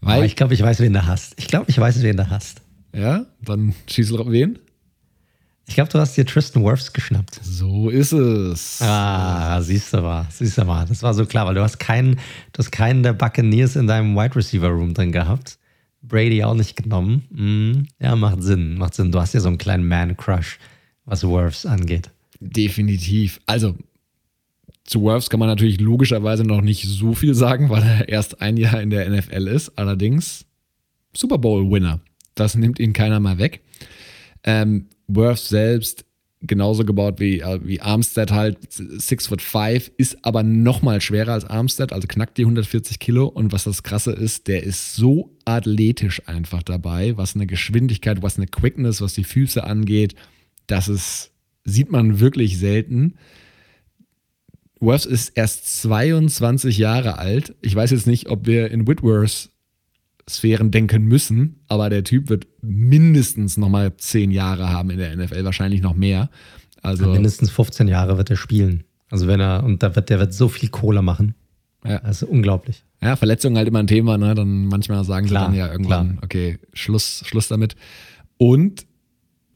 Aber 0.00 0.12
Weil, 0.12 0.24
ich 0.24 0.36
glaube, 0.36 0.54
ich 0.54 0.62
weiß, 0.62 0.80
wen 0.80 0.94
du 0.94 1.06
hast. 1.06 1.34
Ich 1.36 1.46
glaube, 1.46 1.66
ich 1.68 1.78
weiß, 1.78 2.02
wen 2.02 2.16
du 2.16 2.30
hast. 2.30 2.61
Ja, 2.92 3.26
dann 3.40 3.74
schieß 3.88 4.12
wen? 4.12 4.58
Ich 5.66 5.74
glaube, 5.74 5.90
du 5.90 5.98
hast 5.98 6.16
dir 6.16 6.26
Tristan 6.26 6.64
Wirfs 6.64 6.92
geschnappt. 6.92 7.38
So 7.42 7.88
ist 7.88 8.12
es. 8.12 8.82
Ah, 8.82 9.60
siehst 9.62 9.94
du 9.94 10.02
mal, 10.02 10.26
siehst 10.30 10.58
du 10.58 10.64
mal. 10.64 10.84
Das 10.86 11.02
war 11.02 11.14
so 11.14 11.24
klar, 11.24 11.46
weil 11.46 11.54
du 11.54 11.62
hast 11.62 11.78
keinen, 11.78 12.16
du 12.16 12.58
hast 12.58 12.72
keinen 12.72 13.02
der 13.02 13.12
Buccaneers 13.12 13.76
in 13.76 13.86
deinem 13.86 14.14
Wide 14.16 14.36
Receiver 14.36 14.68
Room 14.68 14.92
drin 14.92 15.12
gehabt. 15.12 15.58
Brady 16.02 16.42
auch 16.42 16.54
nicht 16.54 16.76
genommen. 16.76 17.22
Hm, 17.34 17.86
ja, 18.00 18.16
macht 18.16 18.42
Sinn, 18.42 18.76
macht 18.76 18.94
Sinn. 18.94 19.12
Du 19.12 19.20
hast 19.20 19.34
ja 19.34 19.40
so 19.40 19.48
einen 19.48 19.58
kleinen 19.58 19.86
Man-Crush, 19.86 20.58
was 21.04 21.22
Wirfs 21.22 21.64
angeht. 21.64 22.10
Definitiv. 22.40 23.40
Also, 23.46 23.76
zu 24.84 25.04
Wirfs 25.04 25.30
kann 25.30 25.38
man 25.38 25.48
natürlich 25.48 25.80
logischerweise 25.80 26.42
noch 26.42 26.60
nicht 26.60 26.82
so 26.88 27.14
viel 27.14 27.34
sagen, 27.34 27.70
weil 27.70 27.84
er 27.84 28.08
erst 28.08 28.42
ein 28.42 28.56
Jahr 28.56 28.80
in 28.82 28.90
der 28.90 29.08
NFL 29.08 29.46
ist. 29.46 29.78
Allerdings 29.78 30.44
Super 31.14 31.38
Bowl-Winner. 31.38 32.00
Das 32.34 32.54
nimmt 32.54 32.78
ihn 32.78 32.92
keiner 32.92 33.20
mal 33.20 33.38
weg. 33.38 33.60
Ähm, 34.44 34.88
Wirfs 35.06 35.48
selbst 35.48 36.04
genauso 36.42 36.84
gebaut 36.84 37.20
wie, 37.20 37.40
äh, 37.40 37.60
wie 37.62 37.80
Armstead 37.80 38.32
halt, 38.32 38.58
6 38.70 39.28
foot 39.28 39.42
5, 39.42 39.92
ist 39.96 40.24
aber 40.24 40.42
noch 40.42 40.82
mal 40.82 41.00
schwerer 41.00 41.32
als 41.32 41.44
Armstead, 41.44 41.92
also 41.92 42.08
knackt 42.08 42.38
die 42.38 42.42
140 42.42 42.98
Kilo. 42.98 43.26
Und 43.26 43.52
was 43.52 43.64
das 43.64 43.82
Krasse 43.82 44.12
ist, 44.12 44.48
der 44.48 44.62
ist 44.64 44.94
so 44.94 45.36
athletisch 45.44 46.22
einfach 46.26 46.62
dabei, 46.62 47.16
was 47.16 47.34
eine 47.34 47.46
Geschwindigkeit, 47.46 48.22
was 48.22 48.36
eine 48.36 48.46
Quickness, 48.46 49.00
was 49.00 49.14
die 49.14 49.24
Füße 49.24 49.62
angeht, 49.62 50.14
das 50.66 50.88
ist, 50.88 51.30
sieht 51.64 51.90
man 51.90 52.20
wirklich 52.20 52.58
selten. 52.58 53.14
Wirfs 54.80 55.06
ist 55.06 55.30
erst 55.36 55.82
22 55.82 56.76
Jahre 56.78 57.18
alt. 57.18 57.54
Ich 57.60 57.74
weiß 57.74 57.92
jetzt 57.92 58.08
nicht, 58.08 58.28
ob 58.28 58.46
wir 58.46 58.70
in 58.70 58.88
Whitworth 58.88 59.51
Sphären 60.28 60.70
denken 60.70 61.04
müssen, 61.04 61.60
aber 61.68 61.90
der 61.90 62.04
Typ 62.04 62.28
wird 62.28 62.46
mindestens 62.62 63.56
nochmal 63.56 63.96
10 63.96 64.30
Jahre 64.30 64.70
haben 64.70 64.90
in 64.90 64.98
der 64.98 65.16
NFL, 65.16 65.44
wahrscheinlich 65.44 65.82
noch 65.82 65.94
mehr. 65.94 66.30
Also, 66.80 67.06
Mindestens 67.08 67.50
15 67.50 67.88
Jahre 67.88 68.16
wird 68.18 68.30
er 68.30 68.36
spielen. 68.36 68.84
Also 69.10 69.26
wenn 69.26 69.40
er, 69.40 69.62
und 69.64 69.82
da 69.82 69.94
wird, 69.94 70.10
der 70.10 70.18
wird 70.20 70.32
so 70.34 70.48
viel 70.48 70.68
Kohle 70.70 71.02
machen. 71.02 71.34
Ja. 71.84 71.98
Das 72.00 72.22
ist 72.22 72.28
unglaublich. 72.28 72.84
ja, 73.02 73.16
Verletzungen 73.16 73.56
halt 73.56 73.68
immer 73.68 73.80
ein 73.80 73.86
Thema, 73.88 74.16
ne? 74.16 74.34
Dann 74.34 74.66
manchmal 74.66 75.04
sagen 75.04 75.26
Klar, 75.26 75.50
sie 75.50 75.58
dann 75.58 75.66
ja 75.66 75.72
irgendwann, 75.72 76.10
klar. 76.12 76.22
okay, 76.24 76.58
Schluss, 76.72 77.22
Schluss 77.26 77.48
damit. 77.48 77.74
Und 78.38 78.86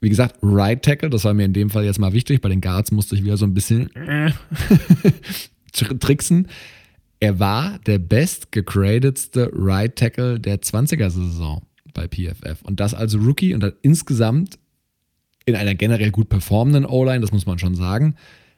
wie 0.00 0.08
gesagt, 0.08 0.36
Right 0.42 0.82
Tackle, 0.84 1.08
das 1.10 1.24
war 1.24 1.32
mir 1.34 1.44
in 1.46 1.52
dem 1.52 1.70
Fall 1.70 1.84
jetzt 1.84 1.98
mal 1.98 2.12
wichtig. 2.12 2.40
Bei 2.42 2.48
den 2.48 2.60
Guards 2.60 2.90
musste 2.92 3.14
ich 3.14 3.24
wieder 3.24 3.36
so 3.36 3.46
ein 3.46 3.54
bisschen 3.54 3.88
tr- 5.72 5.98
tricksen. 5.98 6.48
Er 7.20 7.38
war 7.38 7.78
der 7.86 7.98
best 7.98 8.52
gegradetste 8.52 9.50
Right 9.52 9.96
Tackle 9.96 10.38
der 10.38 10.60
20er-Saison 10.60 11.62
bei 11.94 12.08
PFF. 12.08 12.62
Und 12.62 12.80
das 12.80 12.94
als 12.94 13.16
Rookie 13.16 13.54
und 13.54 13.64
insgesamt 13.82 14.58
in 15.46 15.54
einer 15.54 15.74
generell 15.74 16.10
gut 16.10 16.28
performenden 16.28 16.84
O-Line, 16.84 17.20
das 17.20 17.32
muss 17.32 17.46
man 17.46 17.58
schon 17.58 17.74
sagen, 17.74 18.16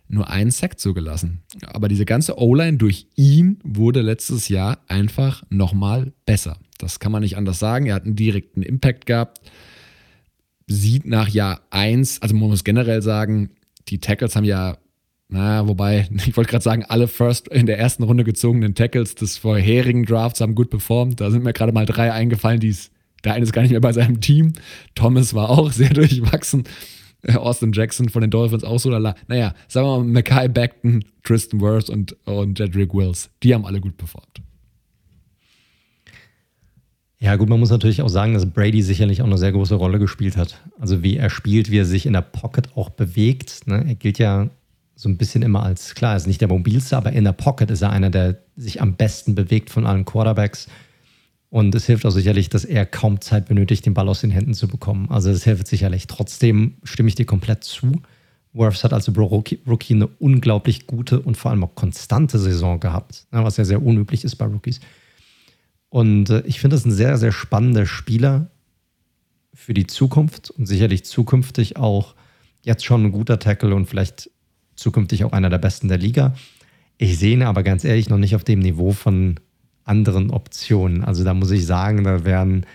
nur 0.08 0.28
einen 0.30 0.50
Sack 0.50 0.80
zugelassen. 0.80 1.42
Aber 1.66 1.88
diese 1.88 2.06
ganze 2.06 2.38
O-Line 2.38 2.78
durch 2.78 3.06
ihn 3.14 3.58
wurde 3.62 4.00
letztes 4.00 4.48
Jahr 4.48 4.78
einfach 4.88 5.44
nochmal 5.50 6.12
besser. 6.24 6.58
Das 6.78 6.98
kann 6.98 7.12
man 7.12 7.22
nicht 7.22 7.36
anders 7.36 7.58
sagen. 7.58 7.86
Er 7.86 7.94
hat 7.94 8.04
einen 8.04 8.16
direkten 8.16 8.62
Impact 8.62 9.06
gehabt. 9.06 9.40
Sieht 10.66 11.06
nach 11.06 11.28
Jahr 11.28 11.60
1, 11.70 12.22
also 12.22 12.34
man 12.34 12.48
muss 12.48 12.64
generell 12.64 13.02
sagen, 13.02 13.50
die 13.88 14.00
Tackles 14.00 14.36
haben 14.36 14.44
ja, 14.44 14.78
na, 15.28 15.68
wobei, 15.68 16.08
ich 16.26 16.36
wollte 16.36 16.50
gerade 16.50 16.64
sagen, 16.64 16.84
alle 16.88 17.06
First 17.06 17.48
in 17.48 17.66
der 17.66 17.78
ersten 17.78 18.02
Runde 18.02 18.24
gezogenen 18.24 18.74
Tackles 18.74 19.14
des 19.14 19.36
vorherigen 19.36 20.04
Drafts 20.04 20.40
haben 20.40 20.54
gut 20.54 20.70
performt. 20.70 21.20
Da 21.20 21.30
sind 21.30 21.44
mir 21.44 21.52
gerade 21.52 21.72
mal 21.72 21.86
drei 21.86 22.12
eingefallen, 22.12 22.60
die 22.60 22.70
es, 22.70 22.90
der 23.24 23.34
eine 23.34 23.44
ist 23.44 23.52
gar 23.52 23.62
nicht 23.62 23.72
mehr 23.72 23.80
bei 23.80 23.92
seinem 23.92 24.20
Team. 24.20 24.54
Thomas 24.94 25.34
war 25.34 25.50
auch 25.50 25.70
sehr 25.72 25.90
durchwachsen. 25.90 26.64
Äh, 27.22 27.34
Austin 27.34 27.72
Jackson 27.72 28.08
von 28.08 28.22
den 28.22 28.30
Dolphins 28.30 28.64
auch 28.64 28.78
so. 28.78 28.90
Lala. 28.90 29.14
Naja, 29.26 29.54
sagen 29.66 29.86
wir 29.86 29.98
mal, 29.98 30.04
Mackay 30.04 30.48
Beckton, 30.48 31.04
Tristan 31.24 31.60
Wirth 31.60 31.90
und, 31.90 32.16
und 32.26 32.58
Jedrick 32.58 32.94
Wills, 32.94 33.30
die 33.42 33.54
haben 33.54 33.66
alle 33.66 33.80
gut 33.80 33.96
performt. 33.96 34.40
Ja, 37.20 37.34
gut, 37.34 37.48
man 37.48 37.58
muss 37.58 37.70
natürlich 37.70 38.00
auch 38.00 38.08
sagen, 38.08 38.32
dass 38.32 38.48
Brady 38.48 38.80
sicherlich 38.80 39.22
auch 39.22 39.26
eine 39.26 39.38
sehr 39.38 39.50
große 39.50 39.74
Rolle 39.74 39.98
gespielt 39.98 40.36
hat. 40.36 40.62
Also 40.78 41.02
wie 41.02 41.16
er 41.16 41.30
spielt, 41.30 41.68
wie 41.68 41.78
er 41.78 41.84
sich 41.84 42.06
in 42.06 42.12
der 42.12 42.22
Pocket 42.22 42.76
auch 42.76 42.90
bewegt. 42.90 43.66
Ne? 43.66 43.84
Er 43.88 43.96
gilt 43.96 44.20
ja 44.20 44.50
so 44.98 45.08
ein 45.08 45.16
bisschen 45.16 45.42
immer 45.42 45.62
als, 45.62 45.94
klar, 45.94 46.14
er 46.14 46.16
ist 46.16 46.26
nicht 46.26 46.40
der 46.40 46.48
mobilste, 46.48 46.96
aber 46.96 47.12
in 47.12 47.22
der 47.22 47.32
Pocket 47.32 47.70
ist 47.70 47.82
er 47.82 47.90
einer, 47.90 48.10
der 48.10 48.42
sich 48.56 48.82
am 48.82 48.96
besten 48.96 49.36
bewegt 49.36 49.70
von 49.70 49.86
allen 49.86 50.04
Quarterbacks. 50.04 50.66
Und 51.50 51.72
es 51.76 51.86
hilft 51.86 52.04
auch 52.04 52.10
sicherlich, 52.10 52.48
dass 52.48 52.64
er 52.64 52.84
kaum 52.84 53.20
Zeit 53.20 53.46
benötigt, 53.46 53.86
den 53.86 53.94
Ball 53.94 54.08
aus 54.08 54.22
den 54.22 54.32
Händen 54.32 54.54
zu 54.54 54.66
bekommen. 54.66 55.08
Also 55.08 55.30
das 55.30 55.44
hilft 55.44 55.68
sicherlich. 55.68 56.08
Trotzdem 56.08 56.78
stimme 56.82 57.08
ich 57.08 57.14
dir 57.14 57.26
komplett 57.26 57.62
zu. 57.62 58.02
Wirfs 58.52 58.82
hat 58.82 58.92
also 58.92 59.12
Rookie, 59.12 59.60
Rookie 59.68 59.94
eine 59.94 60.08
unglaublich 60.08 60.88
gute 60.88 61.20
und 61.20 61.36
vor 61.36 61.52
allem 61.52 61.62
auch 61.62 61.76
konstante 61.76 62.40
Saison 62.40 62.80
gehabt, 62.80 63.28
ne, 63.30 63.44
was 63.44 63.56
ja 63.56 63.64
sehr 63.64 63.80
unüblich 63.80 64.24
ist 64.24 64.34
bei 64.34 64.46
Rookies. 64.46 64.80
Und 65.90 66.28
äh, 66.30 66.42
ich 66.44 66.58
finde 66.58 66.74
das 66.74 66.84
ein 66.84 66.90
sehr, 66.90 67.18
sehr 67.18 67.30
spannender 67.30 67.86
Spieler 67.86 68.50
für 69.54 69.74
die 69.74 69.86
Zukunft 69.86 70.50
und 70.50 70.66
sicherlich 70.66 71.04
zukünftig 71.04 71.76
auch 71.76 72.16
jetzt 72.64 72.84
schon 72.84 73.04
ein 73.04 73.12
guter 73.12 73.38
Tackle 73.38 73.76
und 73.76 73.86
vielleicht 73.86 74.28
zukünftig 74.78 75.24
auch 75.24 75.32
einer 75.32 75.50
der 75.50 75.58
besten 75.58 75.88
der 75.88 75.98
Liga. 75.98 76.34
Ich 76.96 77.18
sehe 77.18 77.34
ihn 77.34 77.42
aber 77.42 77.62
ganz 77.62 77.84
ehrlich 77.84 78.08
noch 78.08 78.18
nicht 78.18 78.34
auf 78.34 78.44
dem 78.44 78.60
Niveau 78.60 78.92
von 78.92 79.38
anderen 79.84 80.30
Optionen. 80.30 81.04
Also 81.04 81.24
da 81.24 81.34
muss 81.34 81.50
ich 81.50 81.66
sagen, 81.66 82.04
da 82.04 82.24
wären, 82.24 82.66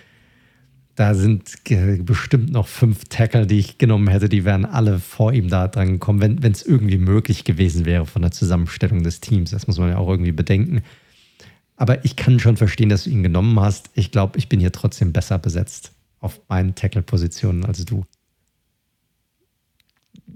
da 0.95 1.13
sind 1.13 1.63
bestimmt 2.05 2.51
noch 2.51 2.67
fünf 2.67 3.05
Tackle, 3.05 3.47
die 3.47 3.59
ich 3.59 3.77
genommen 3.77 4.07
hätte, 4.07 4.29
die 4.29 4.45
wären 4.45 4.65
alle 4.65 4.99
vor 4.99 5.33
ihm 5.33 5.49
da 5.49 5.67
dran 5.67 5.93
gekommen, 5.93 6.21
wenn 6.21 6.51
es 6.51 6.63
irgendwie 6.63 6.97
möglich 6.97 7.43
gewesen 7.43 7.85
wäre 7.85 8.05
von 8.05 8.21
der 8.21 8.31
Zusammenstellung 8.31 9.03
des 9.03 9.19
Teams. 9.19 9.51
Das 9.51 9.67
muss 9.67 9.77
man 9.77 9.89
ja 9.89 9.97
auch 9.97 10.09
irgendwie 10.09 10.31
bedenken. 10.31 10.81
Aber 11.75 12.05
ich 12.05 12.15
kann 12.15 12.39
schon 12.39 12.57
verstehen, 12.57 12.89
dass 12.89 13.05
du 13.05 13.09
ihn 13.09 13.23
genommen 13.23 13.59
hast. 13.59 13.89
Ich 13.93 14.11
glaube, 14.11 14.37
ich 14.37 14.47
bin 14.47 14.59
hier 14.59 14.71
trotzdem 14.71 15.11
besser 15.11 15.39
besetzt 15.39 15.91
auf 16.19 16.39
meinen 16.47 16.75
Tackle-Positionen 16.75 17.65
als 17.65 17.83
du. 17.85 18.05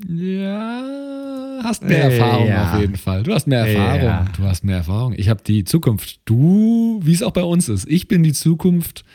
Ja, 0.07 1.59
hast 1.63 1.83
mehr 1.83 2.09
Äh, 2.11 2.17
Erfahrung 2.17 2.47
ja. 2.47 2.73
auf 2.73 2.79
jeden 2.81 2.95
Fall. 2.97 3.23
Du 3.23 3.33
hast 3.33 3.47
mehr 3.47 3.65
Erfahrung. 3.65 4.03
Ja. 4.03 4.25
Du 4.37 4.43
hast 4.43 4.63
mehr 4.63 4.77
Erfahrung. 4.77 5.13
Ich 5.17 5.29
habe 5.29 5.41
die 5.45 5.63
Zukunft. 5.63 6.19
Du, 6.25 6.99
wie 7.03 7.13
es 7.13 7.23
auch 7.23 7.31
bei 7.31 7.43
uns 7.43 7.67
ist. 7.69 7.87
Ich 7.87 8.07
bin 8.07 8.21
die 8.23 8.33
Zukunft. 8.33 9.05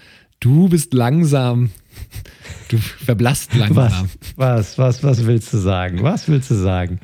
Du 0.40 0.68
bist 0.68 0.94
langsam. 0.94 1.70
Du 2.68 2.78
verblasst 2.78 3.50
Was, 3.52 3.58
langsam. 3.58 4.08
was, 4.36 4.78
was, 4.78 5.02
was 5.04 5.26
willst 5.26 5.52
du 5.52 5.58
sagen? 5.58 6.02
Was 6.02 6.26
willst 6.28 6.50
du 6.50 6.54
sagen? 6.54 7.00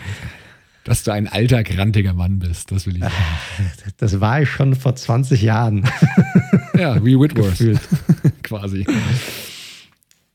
Dass 0.84 1.02
du 1.04 1.10
ein 1.12 1.28
alter, 1.28 1.62
grantiger 1.62 2.14
Mann 2.14 2.38
bist. 2.38 2.72
Das 2.72 2.86
will 2.86 2.94
ich 2.96 3.02
sagen. 3.02 3.14
Das 3.98 4.18
war 4.20 4.40
ich 4.40 4.48
schon 4.48 4.74
vor 4.74 4.96
20 4.96 5.42
Jahren. 5.42 5.84
Ja, 6.78 7.04
wie 7.04 7.18
Whitworth. 7.20 7.58
Quasi. 8.42 8.86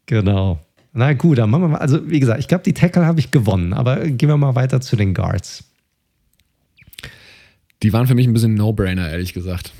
Genau. 0.05 0.59
Na 0.93 1.13
gut, 1.13 1.37
dann 1.39 1.49
machen 1.49 1.63
wir 1.63 1.67
mal. 1.69 1.77
Also, 1.79 2.09
wie 2.09 2.19
gesagt, 2.19 2.39
ich 2.39 2.47
glaube, 2.47 2.63
die 2.63 2.73
Tackle 2.73 3.05
habe 3.05 3.19
ich 3.19 3.31
gewonnen, 3.31 3.73
aber 3.73 4.07
gehen 4.07 4.29
wir 4.29 4.37
mal 4.37 4.55
weiter 4.55 4.79
zu 4.79 4.95
den 4.95 5.13
Guards. 5.13 5.63
Die 7.81 7.91
waren 7.91 8.07
für 8.07 8.15
mich 8.15 8.27
ein 8.27 8.33
bisschen 8.33 8.53
No-Brainer, 8.53 9.09
ehrlich 9.09 9.33
gesagt. 9.33 9.73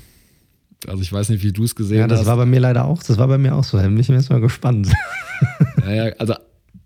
Also 0.86 1.00
ich 1.02 1.10
weiß 1.12 1.30
nicht, 1.30 1.42
wie 1.42 1.52
du 1.52 1.64
es 1.64 1.74
gesehen 1.74 2.00
Ja, 2.00 2.06
das 2.06 2.20
hast. 2.20 2.26
war 2.26 2.36
bei 2.36 2.44
mir 2.44 2.60
leider 2.60 2.84
auch. 2.84 3.02
Das 3.02 3.16
war 3.16 3.26
bei 3.28 3.38
mir 3.38 3.54
auch 3.54 3.64
so. 3.64 3.78
Da 3.78 3.84
bin 3.84 3.98
ich 3.98 4.08
jetzt 4.08 4.30
mal 4.30 4.40
gespannt. 4.40 4.92
Ja, 5.84 5.92
ja, 6.06 6.12
also 6.18 6.34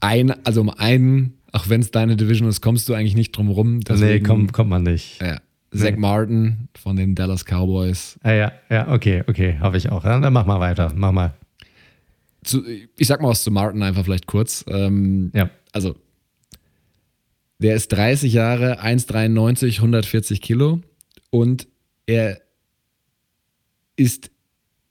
ein, 0.01 0.35
also 0.45 0.61
um 0.63 0.71
einen, 0.71 1.35
auch 1.53 1.69
wenn 1.69 1.81
es 1.81 1.93
deine 1.93 2.17
Division 2.17 2.49
ist, 2.49 2.61
kommst 2.61 2.89
du 2.89 2.95
eigentlich 2.95 3.15
nicht 3.15 3.31
drum 3.37 3.49
rum. 3.49 3.79
nee, 3.91 4.19
komm, 4.19 4.51
kommt 4.51 4.71
man 4.71 4.83
nicht. 4.83 5.21
Ja, 5.23 5.37
Zach 5.73 5.91
Nee. 5.93 5.97
Martin 5.99 6.69
von 6.77 6.97
den 6.97 7.15
Dallas 7.15 7.45
Cowboys. 7.45 8.19
Ah, 8.25 8.33
ja, 8.33 8.53
ja, 8.71 8.89
okay, 8.89 9.23
okay, 9.29 9.57
habe 9.61 9.77
ich 9.77 9.91
auch. 9.93 10.03
Ja, 10.05 10.19
dann 10.19 10.33
mach 10.33 10.47
mal 10.47 10.59
weiter. 10.59 10.91
Mach 10.97 11.13
mal. 11.13 11.35
Zu, 12.49 12.65
ich 12.67 13.07
sag 13.07 13.21
mal 13.21 13.29
was 13.29 13.43
zu 13.43 13.51
Martin 13.51 13.83
einfach 13.83 14.05
vielleicht 14.05 14.27
kurz. 14.27 14.65
Ähm, 14.69 15.31
Ja. 15.35 15.51
Also, 15.73 15.97
der 17.59 17.75
ist 17.75 17.89
30 17.93 18.33
Jahre, 18.33 18.81
1,93, 18.83 19.77
140 19.77 20.41
Kilo 20.41 20.81
und 21.31 21.69
er 22.07 22.41
ist 23.97 24.31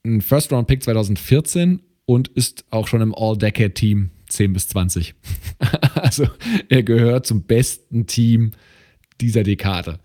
ein 0.04 0.20
First-Round-Pick 0.20 0.82
2014 0.82 1.82
und 2.04 2.28
ist 2.28 2.64
auch 2.70 2.86
schon 2.86 3.00
im 3.00 3.14
All-Decade-Team 3.14 4.10
10 4.28 4.52
bis 4.52 4.68
20. 4.68 5.14
also, 5.94 6.28
er 6.68 6.82
gehört 6.82 7.26
zum 7.26 7.42
besten 7.42 8.06
Team 8.06 8.52
dieser 9.20 9.42
Dekade. 9.42 9.98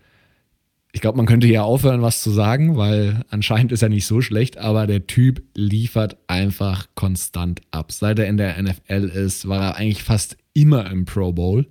Ich 0.96 1.02
glaube, 1.02 1.18
man 1.18 1.26
könnte 1.26 1.48
hier 1.48 1.64
aufhören, 1.64 2.04
was 2.04 2.22
zu 2.22 2.30
sagen, 2.30 2.78
weil 2.78 3.26
anscheinend 3.32 3.72
ist 3.72 3.82
er 3.82 3.90
nicht 3.90 4.06
so 4.06 4.22
schlecht, 4.22 4.60
aber 4.60 4.86
der 4.86 5.08
Typ 5.08 5.42
liefert 5.56 6.18
einfach 6.28 6.88
konstant 6.94 7.62
ab. 7.72 7.92
Seit 7.92 8.20
er 8.20 8.28
in 8.28 8.38
der 8.38 8.62
NFL 8.62 9.06
ist, 9.06 9.48
war 9.48 9.62
er 9.62 9.76
eigentlich 9.76 10.04
fast 10.04 10.38
immer 10.54 10.90
im 10.92 11.06
Pro 11.06 11.34
Bowl. 11.34 11.66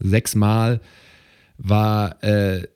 Sechsmal 0.00 0.80
war 1.58 2.22
äh, 2.24 2.66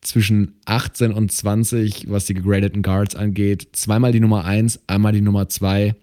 zwischen 0.00 0.54
18 0.64 1.12
und 1.12 1.30
20, 1.30 2.10
was 2.10 2.24
die 2.24 2.34
gegradeten 2.34 2.82
Guards 2.82 3.14
angeht, 3.14 3.68
zweimal 3.72 4.12
die 4.12 4.20
Nummer 4.20 4.46
1, 4.46 4.80
einmal 4.86 5.12
die 5.12 5.20
Nummer 5.20 5.50
2 5.50 5.94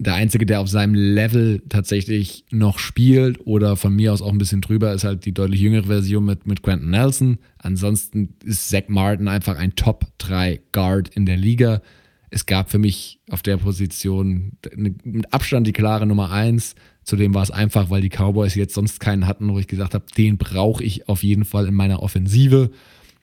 der 0.00 0.14
Einzige, 0.14 0.46
der 0.46 0.60
auf 0.60 0.68
seinem 0.68 0.94
Level 0.94 1.62
tatsächlich 1.68 2.44
noch 2.50 2.78
spielt 2.78 3.46
oder 3.46 3.76
von 3.76 3.94
mir 3.94 4.14
aus 4.14 4.22
auch 4.22 4.32
ein 4.32 4.38
bisschen 4.38 4.62
drüber, 4.62 4.94
ist 4.94 5.04
halt 5.04 5.26
die 5.26 5.32
deutlich 5.32 5.60
jüngere 5.60 5.84
Version 5.84 6.24
mit, 6.24 6.46
mit 6.46 6.62
Quentin 6.62 6.90
Nelson. 6.90 7.38
Ansonsten 7.58 8.34
ist 8.42 8.70
Zach 8.70 8.84
Martin 8.88 9.28
einfach 9.28 9.58
ein 9.58 9.74
Top 9.76 10.06
3 10.16 10.60
Guard 10.72 11.08
in 11.14 11.26
der 11.26 11.36
Liga. 11.36 11.82
Es 12.30 12.46
gab 12.46 12.70
für 12.70 12.78
mich 12.78 13.20
auf 13.28 13.42
der 13.42 13.58
Position 13.58 14.52
mit 14.74 15.32
Abstand 15.34 15.66
die 15.66 15.72
klare 15.72 16.06
Nummer 16.06 16.30
1. 16.30 16.76
Zudem 17.04 17.34
war 17.34 17.42
es 17.42 17.50
einfach, 17.50 17.90
weil 17.90 18.00
die 18.00 18.08
Cowboys 18.08 18.54
jetzt 18.54 18.74
sonst 18.74 19.00
keinen 19.00 19.26
hatten, 19.26 19.52
wo 19.52 19.58
ich 19.58 19.66
gesagt 19.66 19.92
habe, 19.92 20.06
den 20.16 20.38
brauche 20.38 20.82
ich 20.82 21.08
auf 21.08 21.22
jeden 21.22 21.44
Fall 21.44 21.66
in 21.66 21.74
meiner 21.74 22.02
Offensive. 22.02 22.70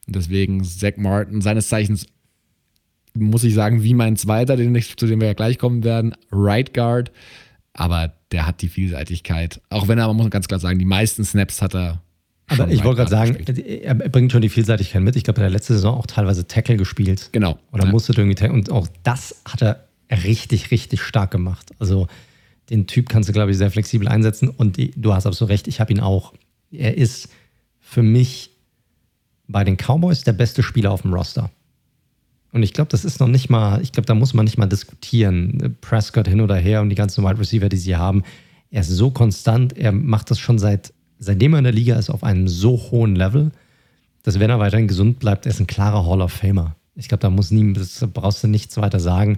Und 0.05 0.15
deswegen 0.15 0.63
Zach 0.63 0.97
Martin, 0.97 1.41
seines 1.41 1.69
Zeichens 1.69 2.05
muss 3.19 3.43
ich 3.43 3.53
sagen, 3.53 3.83
wie 3.83 3.93
mein 3.93 4.15
zweiter, 4.15 4.55
den 4.57 4.79
zu 4.81 5.07
dem 5.07 5.19
wir 5.19 5.27
ja 5.27 5.33
gleich 5.33 5.57
kommen 5.57 5.83
werden, 5.83 6.13
Right 6.31 6.73
Guard. 6.73 7.11
Aber 7.73 8.13
der 8.31 8.47
hat 8.47 8.61
die 8.61 8.69
Vielseitigkeit. 8.69 9.61
Auch 9.69 9.87
wenn 9.87 9.99
er, 9.99 10.07
man 10.07 10.17
muss 10.17 10.29
ganz 10.29 10.47
klar 10.47 10.59
sagen, 10.59 10.79
die 10.79 10.85
meisten 10.85 11.23
Snaps 11.23 11.61
hat 11.61 11.75
er. 11.75 12.01
Aber 12.49 12.69
ich 12.69 12.83
wollte 12.83 12.97
gerade 12.97 13.11
sagen, 13.11 13.33
gespielt. 13.45 13.83
er 13.83 13.93
bringt 13.95 14.31
schon 14.31 14.41
die 14.41 14.49
Vielseitigkeit 14.49 15.01
mit. 15.01 15.15
Ich 15.15 15.23
glaube, 15.23 15.41
er 15.41 15.47
hat 15.47 15.53
letzte 15.53 15.73
Saison 15.73 15.95
auch 15.97 16.05
teilweise 16.07 16.47
Tackle 16.47 16.77
gespielt. 16.77 17.29
Genau. 17.33 17.59
Oder 17.73 17.85
Ja. 17.85 17.91
musste 17.91 18.13
irgendwie 18.13 18.35
tackle. 18.35 18.53
Und 18.55 18.71
auch 18.71 18.87
das 19.03 19.41
hat 19.45 19.61
er 19.61 19.87
richtig, 20.23 20.71
richtig 20.71 21.01
stark 21.01 21.29
gemacht. 21.31 21.71
Also 21.79 22.07
den 22.69 22.87
Typ 22.87 23.09
kannst 23.09 23.27
du, 23.29 23.33
glaube 23.33 23.51
ich, 23.51 23.57
sehr 23.57 23.69
flexibel 23.69 24.07
einsetzen. 24.07 24.49
Und 24.49 24.77
die, 24.77 24.91
du 24.95 25.13
hast 25.13 25.25
absolut 25.25 25.51
recht, 25.51 25.67
ich 25.67 25.79
habe 25.79 25.91
ihn 25.91 25.99
auch. 25.99 26.33
Er 26.71 26.97
ist 26.97 27.29
für 27.79 28.03
mich 28.03 28.51
bei 29.47 29.63
den 29.63 29.77
Cowboys 29.77 30.23
der 30.23 30.33
beste 30.33 30.63
Spieler 30.63 30.91
auf 30.91 31.01
dem 31.01 31.13
Roster. 31.13 31.49
Und 32.51 32.63
ich 32.63 32.73
glaube, 32.73 32.89
das 32.89 33.05
ist 33.05 33.19
noch 33.19 33.27
nicht 33.27 33.49
mal, 33.49 33.81
ich 33.81 33.91
glaube, 33.91 34.07
da 34.07 34.15
muss 34.15 34.33
man 34.33 34.45
nicht 34.45 34.57
mal 34.57 34.67
diskutieren. 34.67 35.77
Prescott 35.81 36.27
hin 36.27 36.41
oder 36.41 36.55
her 36.55 36.81
und 36.81 36.89
die 36.89 36.95
ganzen 36.95 37.23
Wide 37.23 37.39
Receiver, 37.39 37.69
die 37.69 37.77
sie 37.77 37.95
haben. 37.95 38.23
Er 38.71 38.81
ist 38.81 38.89
so 38.89 39.11
konstant, 39.11 39.77
er 39.77 39.91
macht 39.91 40.31
das 40.31 40.39
schon 40.39 40.59
seit, 40.59 40.93
seitdem 41.19 41.53
er 41.53 41.59
in 41.59 41.65
der 41.65 41.73
Liga 41.73 41.97
ist, 41.97 42.09
auf 42.09 42.23
einem 42.23 42.47
so 42.47 42.77
hohen 42.91 43.15
Level, 43.15 43.51
dass 44.23 44.39
wenn 44.39 44.49
er 44.49 44.59
weiterhin 44.59 44.87
gesund 44.87 45.19
bleibt, 45.19 45.45
er 45.45 45.51
ist 45.51 45.59
ein 45.59 45.67
klarer 45.67 46.05
Hall 46.05 46.21
of 46.21 46.31
Famer. 46.31 46.75
Ich 46.95 47.07
glaube, 47.07 47.21
da 47.21 47.29
muss 47.29 47.51
nie, 47.51 47.73
brauchst 48.13 48.43
du 48.43 48.47
nichts 48.47 48.77
weiter 48.77 48.99
sagen. 48.99 49.37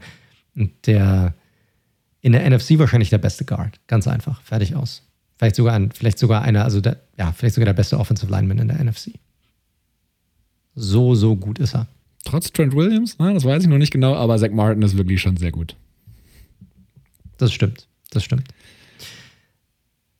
Und 0.55 0.72
der 0.88 1.34
in 2.22 2.34
der 2.34 2.49
NFC 2.49 2.78
wahrscheinlich 2.80 3.10
der 3.10 3.18
beste 3.18 3.45
Guard. 3.45 3.80
Ganz 3.88 4.07
einfach. 4.07 4.41
Fertig 4.41 4.76
aus. 4.76 5.03
Vielleicht 5.38 5.55
sogar 5.55 5.74
ein, 5.74 5.91
vielleicht 5.91 6.20
sogar 6.20 6.41
einer, 6.41 6.64
also 6.64 6.82
der, 6.82 6.97
ja, 7.18 7.32
vielleicht 7.32 7.55
sogar 7.55 7.66
der 7.66 7.74
beste 7.74 7.97
Offensive 7.97 8.32
Lineman 8.32 8.60
in 8.60 8.68
der 8.68 8.84
NFC. 8.84 9.14
So, 10.76 11.16
so 11.16 11.36
gut 11.36 11.60
ist 11.60 11.76
er. 11.76 11.88
Trotz 12.26 12.51
Trent 12.51 12.76
Williams, 12.76 13.17
ne, 13.17 13.34
das 13.34 13.45
weiß 13.45 13.63
ich 13.63 13.70
noch 13.70 13.78
nicht 13.78 13.91
genau, 13.91 14.15
aber 14.15 14.38
Zach 14.38 14.51
Martin 14.51 14.82
ist 14.82 14.97
wirklich 14.97 15.22
schon 15.22 15.38
sehr 15.38 15.51
gut. 15.51 15.76
Das 17.38 17.53
stimmt. 17.53 17.88
Das 18.11 18.24
stimmt. 18.24 18.47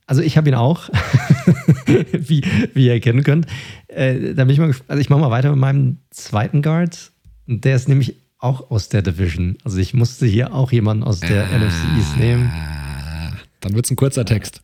Also 0.08 0.24
ich 0.24 0.38
habe 0.38 0.50
ihn 0.50 0.56
auch, 0.56 0.90
wie, 1.86 2.44
wie 2.74 2.88
ihr 2.88 2.94
erkennen 2.94 3.24
könnt. 3.24 3.46
Äh, 3.88 4.34
da 4.34 4.46
bin 4.46 4.54
ich 4.54 4.60
mal. 4.60 4.74
Also 4.88 5.00
ich 5.00 5.10
mache 5.10 5.20
mal 5.20 5.30
weiter 5.30 5.52
mit 5.52 5.60
meinem 5.60 5.98
zweiten 6.10 6.64
Guard. 6.64 7.12
Der 7.46 7.76
ist 7.76 7.88
nämlich 7.88 8.16
auch 8.40 8.72
aus 8.72 8.90
der 8.90 9.02
Division. 9.04 9.58
Also 9.64 9.78
ich 9.78 9.94
musste 9.94 10.26
hier 10.26 10.54
auch 10.54 10.72
jemanden 10.72 11.04
aus 11.04 11.20
der 11.20 11.46
NFC 11.48 11.98
East 11.98 12.18
nehmen. 12.18 12.52
Ah, 12.52 13.34
dann 13.60 13.76
wird 13.76 13.86
es 13.86 13.92
ein 13.92 13.98
kurzer 13.98 14.26
Text. 14.26 14.62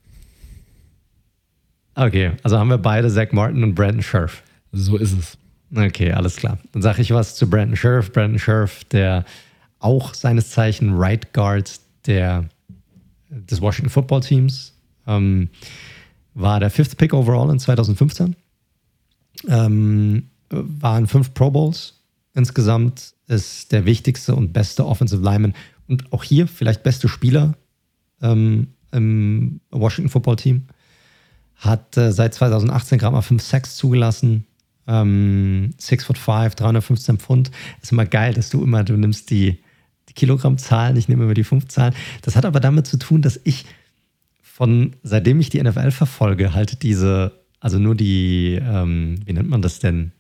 Okay, 1.94 2.32
also 2.42 2.58
haben 2.58 2.70
wir 2.70 2.78
beide 2.78 3.10
Zach 3.12 3.32
Martin 3.32 3.64
und 3.64 3.76
Brandon 3.76 4.02
Scherf. 4.02 4.42
So 4.72 4.98
ist 4.98 5.12
es. 5.12 5.38
Okay, 5.76 6.12
alles 6.12 6.38
klar. 6.38 6.58
Dann 6.72 6.82
sage 6.82 7.02
ich 7.02 7.12
was 7.12 7.36
zu 7.36 7.50
Brandon 7.50 7.76
Scherf. 7.76 8.12
Brandon 8.12 8.40
Scherf, 8.40 8.84
der 8.86 9.26
auch 9.80 10.14
seines 10.14 10.50
Zeichen 10.52 10.96
Right 10.96 11.34
Guard 11.34 11.80
der, 12.06 12.46
des 13.30 13.62
Washington 13.62 13.90
Football 13.90 14.22
Teams, 14.22 14.74
ähm, 15.06 15.50
war 16.34 16.60
der 16.60 16.70
fifth 16.70 16.98
Pick 16.98 17.14
overall 17.14 17.50
in 17.52 17.60
2015. 17.60 18.36
Ähm, 19.48 20.30
waren 20.50 21.08
fünf 21.08 21.34
Pro 21.34 21.52
Bowls 21.52 22.02
insgesamt, 22.34 23.14
ist 23.28 23.72
der 23.72 23.86
wichtigste 23.86 24.36
und 24.36 24.54
beste 24.54 24.86
Offensive 24.86 25.24
Lineman 25.24 25.54
und 25.88 26.12
auch 26.14 26.24
hier 26.24 26.48
vielleicht 26.48 26.84
beste 26.84 27.08
Spieler 27.08 27.56
ähm, 28.22 28.68
im 28.92 29.62
Washington 29.72 30.10
Football 30.10 30.36
Team. 30.36 30.68
Hat 31.56 31.98
äh, 31.98 32.12
seit 32.12 32.34
2018 32.34 33.00
gerade 33.00 33.16
mal 33.16 33.22
fünf 33.22 33.42
Sacks 33.42 33.76
zugelassen. 33.76 34.46
Ähm, 34.88 35.72
6 35.78 36.06
foot 36.06 36.18
5, 36.18 36.56
315 36.56 37.18
Pfund. 37.18 37.52
Ist 37.82 37.92
immer 37.92 38.06
geil, 38.06 38.34
dass 38.34 38.50
du 38.50 38.64
immer, 38.64 38.84
du 38.84 38.98
nimmst 38.98 39.30
die, 39.32 39.60
die 40.10 40.14
Kilogrammzahlen, 40.14 40.98
ich 40.98 41.10
nehme 41.10 41.24
immer 41.24 41.34
die 41.34 41.44
Pfundzahlen. 41.44 41.96
Das 42.22 42.36
hat 42.36 42.46
aber 42.46 42.60
damit 42.60 42.88
zu 42.88 42.98
tun, 42.98 43.22
dass 43.22 43.40
ich 43.44 43.66
von, 44.42 44.96
seitdem 45.04 45.40
ich 45.40 45.50
die 45.50 45.62
NFL 45.62 45.92
verfolge, 45.92 46.54
halt 46.54 46.82
diese, 46.84 47.34
also 47.60 47.78
nur 47.78 47.96
die, 47.96 48.60
ähm, 48.62 49.20
wie 49.26 49.34
nennt 49.34 49.50
man 49.50 49.62
das 49.62 49.80
denn? 49.80 50.12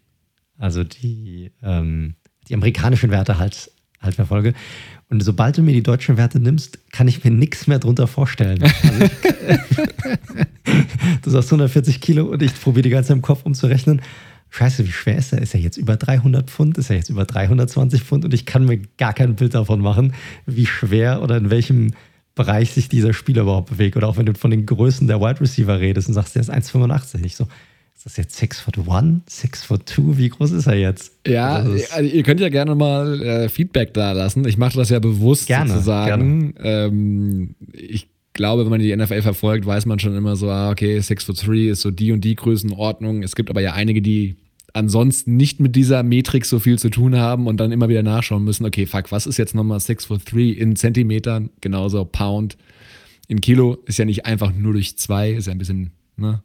Also 0.57 0.83
die, 0.83 1.51
ähm, 1.63 2.15
die 2.49 2.53
amerikanischen 2.53 3.11
Werte 3.11 3.39
halt, 3.39 3.71
halt 4.01 4.15
verfolge. 4.15 4.53
Und 5.09 5.21
sobald 5.23 5.57
du 5.57 5.61
mir 5.61 5.73
die 5.73 5.83
deutschen 5.83 6.17
Werte 6.17 6.39
nimmst, 6.39 6.91
kann 6.91 7.07
ich 7.07 7.23
mir 7.23 7.31
nichts 7.31 7.67
mehr 7.67 7.79
drunter 7.79 8.07
vorstellen. 8.07 8.63
Also 8.87 9.05
ich, 9.05 9.11
du 11.21 11.29
sagst 11.29 11.49
140 11.49 12.01
Kilo 12.01 12.25
und 12.25 12.41
ich 12.41 12.59
probiere 12.59 12.83
die 12.83 12.89
ganze 12.89 13.09
Zeit 13.09 13.17
im 13.17 13.21
Kopf 13.21 13.45
umzurechnen. 13.45 14.01
Scheiße, 14.55 14.85
wie 14.87 14.91
schwer 14.91 15.17
ist 15.17 15.33
er? 15.33 15.41
Ist 15.41 15.53
er 15.53 15.59
jetzt 15.59 15.75
über 15.75 15.97
300 15.97 16.49
Pfund? 16.49 16.77
Ist 16.77 16.89
er 16.89 16.95
jetzt 16.95 17.09
über 17.09 17.25
320 17.25 18.01
Pfund? 18.03 18.23
Und 18.23 18.33
ich 18.33 18.45
kann 18.45 18.63
mir 18.65 18.79
gar 18.97 19.13
kein 19.13 19.35
Bild 19.35 19.53
davon 19.53 19.81
machen, 19.81 20.13
wie 20.45 20.65
schwer 20.65 21.21
oder 21.21 21.35
in 21.35 21.49
welchem 21.49 21.91
Bereich 22.35 22.71
sich 22.71 22.87
dieser 22.87 23.11
Spieler 23.13 23.41
überhaupt 23.41 23.69
bewegt. 23.69 23.97
Oder 23.97 24.07
auch 24.07 24.15
wenn 24.15 24.25
du 24.25 24.33
von 24.33 24.51
den 24.51 24.65
Größen 24.65 25.07
der 25.07 25.19
Wide 25.19 25.41
Receiver 25.41 25.81
redest 25.81 26.07
und 26.07 26.13
sagst, 26.13 26.35
der 26.35 26.41
ist 26.41 26.49
1,85. 26.49 27.25
Ich 27.25 27.35
so, 27.35 27.47
ist 27.93 28.05
das 28.05 28.15
jetzt 28.15 28.37
6 28.37 28.61
foot 28.61 28.77
1? 28.89 29.23
6 29.27 29.63
foot 29.65 29.89
2? 29.89 30.17
Wie 30.17 30.29
groß 30.29 30.51
ist 30.51 30.67
er 30.67 30.75
jetzt? 30.75 31.11
Ja, 31.27 31.55
Also 31.55 31.71
also 31.91 32.09
ihr 32.09 32.23
könnt 32.23 32.39
ja 32.39 32.47
gerne 32.47 32.75
mal 32.75 33.21
äh, 33.21 33.49
Feedback 33.49 33.93
da 33.93 34.13
lassen. 34.13 34.47
Ich 34.47 34.57
mache 34.57 34.77
das 34.77 34.89
ja 34.89 34.99
bewusst 34.99 35.47
Gerne, 35.47 35.71
sozusagen. 35.71 36.53
Ähm, 36.63 37.55
ich 37.73 38.07
glaube, 38.31 38.63
wenn 38.63 38.69
man 38.69 38.79
die 38.79 38.95
NFL 38.95 39.21
verfolgt, 39.21 39.65
weiß 39.65 39.85
man 39.85 39.99
schon 39.99 40.15
immer 40.15 40.37
so, 40.37 40.49
ah, 40.49 40.69
okay, 40.69 40.97
6 40.97 41.25
foot 41.25 41.45
3 41.45 41.71
ist 41.71 41.81
so 41.81 41.91
die 41.91 42.13
und 42.13 42.21
die 42.21 42.35
Größenordnung. 42.35 43.21
Es 43.21 43.35
gibt 43.35 43.49
aber 43.49 43.59
ja 43.59 43.73
einige, 43.73 44.01
die 44.01 44.37
ansonsten 44.75 45.37
nicht 45.37 45.59
mit 45.59 45.75
dieser 45.75 46.03
Metrik 46.03 46.45
so 46.45 46.59
viel 46.59 46.77
zu 46.77 46.89
tun 46.89 47.15
haben 47.15 47.47
und 47.47 47.57
dann 47.57 47.71
immer 47.71 47.87
wieder 47.87 48.03
nachschauen 48.03 48.43
müssen, 48.43 48.65
okay, 48.65 48.85
fuck, 48.85 49.11
was 49.11 49.25
ist 49.25 49.37
jetzt 49.37 49.55
nochmal 49.55 49.79
6 49.79 50.05
foot 50.05 50.31
3 50.31 50.39
in 50.39 50.75
Zentimetern? 50.75 51.49
Genauso 51.61 52.03
Pound. 52.03 52.57
In 53.27 53.39
Kilo 53.39 53.77
ist 53.85 53.97
ja 53.97 54.05
nicht 54.05 54.25
einfach 54.25 54.53
nur 54.53 54.73
durch 54.73 54.97
zwei, 54.97 55.31
ist 55.31 55.47
ja 55.47 55.53
ein 55.53 55.57
bisschen 55.57 55.91
ne, 56.17 56.43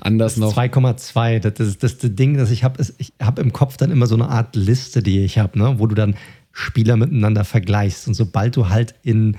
anders 0.00 0.38
noch. 0.38 0.56
2,2. 0.56 1.38
Das, 1.38 1.60
ist 1.60 1.82
das, 1.82 1.98
das 1.98 2.14
Ding, 2.14 2.36
das 2.36 2.50
ich 2.50 2.64
habe, 2.64 2.80
ist, 2.80 2.94
ich 2.98 3.12
habe 3.20 3.42
im 3.42 3.52
Kopf 3.52 3.76
dann 3.76 3.90
immer 3.90 4.06
so 4.06 4.14
eine 4.14 4.28
Art 4.28 4.56
Liste, 4.56 5.02
die 5.02 5.22
ich 5.22 5.38
habe, 5.38 5.58
ne? 5.58 5.74
wo 5.78 5.86
du 5.86 5.94
dann 5.94 6.16
Spieler 6.52 6.96
miteinander 6.96 7.44
vergleichst. 7.44 8.08
Und 8.08 8.14
sobald 8.14 8.56
du 8.56 8.70
halt 8.70 8.94
in, 9.02 9.36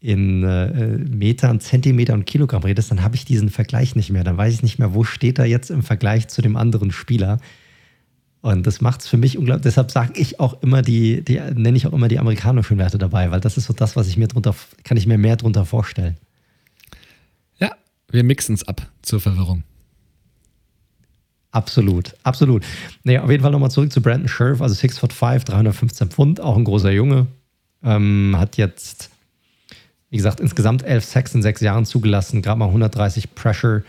in 0.00 0.44
äh, 0.44 0.98
Metern, 0.98 1.60
Zentimeter 1.60 2.14
und 2.14 2.24
Kilogramm 2.24 2.62
redest, 2.62 2.90
dann 2.90 3.02
habe 3.02 3.16
ich 3.16 3.24
diesen 3.24 3.50
Vergleich 3.50 3.96
nicht 3.96 4.10
mehr. 4.10 4.24
Dann 4.24 4.36
weiß 4.36 4.54
ich 4.54 4.62
nicht 4.62 4.78
mehr, 4.78 4.94
wo 4.94 5.02
steht 5.04 5.38
er 5.38 5.46
jetzt 5.46 5.70
im 5.70 5.82
Vergleich 5.82 6.28
zu 6.28 6.40
dem 6.40 6.56
anderen 6.56 6.92
Spieler. 6.92 7.38
Und 8.40 8.66
das 8.66 8.80
macht 8.80 9.00
es 9.00 9.08
für 9.08 9.16
mich 9.16 9.36
unglaublich. 9.36 9.64
Deshalb 9.64 9.90
sage 9.90 10.12
ich 10.14 10.38
auch 10.38 10.62
immer 10.62 10.82
die, 10.82 11.24
die 11.24 11.40
nenne 11.54 11.76
ich 11.76 11.86
auch 11.86 11.92
immer 11.92 12.06
die 12.06 12.20
amerikanischen 12.20 12.78
Werte 12.78 12.96
dabei, 12.96 13.32
weil 13.32 13.40
das 13.40 13.56
ist 13.56 13.66
so 13.66 13.72
das, 13.72 13.96
was 13.96 14.06
ich 14.06 14.16
mir 14.16 14.28
drunter, 14.28 14.54
kann 14.84 14.96
ich 14.96 15.06
mir 15.06 15.18
mehr 15.18 15.36
drunter 15.36 15.64
vorstellen. 15.64 16.16
Ja, 17.58 17.72
wir 18.10 18.22
mixen 18.22 18.54
es 18.54 18.66
ab 18.66 18.86
zur 19.02 19.20
Verwirrung. 19.20 19.64
Absolut, 21.50 22.14
absolut. 22.22 22.64
Naja, 23.02 23.24
auf 23.24 23.30
jeden 23.30 23.42
Fall 23.42 23.50
nochmal 23.50 23.70
zurück 23.72 23.90
zu 23.90 24.00
Brandon 24.00 24.28
Scherf, 24.28 24.60
also 24.60 24.74
6 24.74 24.98
foot 24.98 25.12
5, 25.12 25.44
315 25.44 26.10
Pfund, 26.10 26.40
auch 26.40 26.56
ein 26.56 26.64
großer 26.64 26.92
Junge. 26.92 27.26
Ähm, 27.82 28.36
hat 28.36 28.56
jetzt 28.56 29.10
Wie 30.10 30.16
gesagt, 30.16 30.40
insgesamt 30.40 30.82
elf 30.84 31.04
Sacks 31.04 31.34
in 31.34 31.42
sechs 31.42 31.60
Jahren 31.60 31.84
zugelassen, 31.84 32.40
gerade 32.40 32.58
mal 32.58 32.66
130 32.66 33.34
Pressure, 33.34 33.82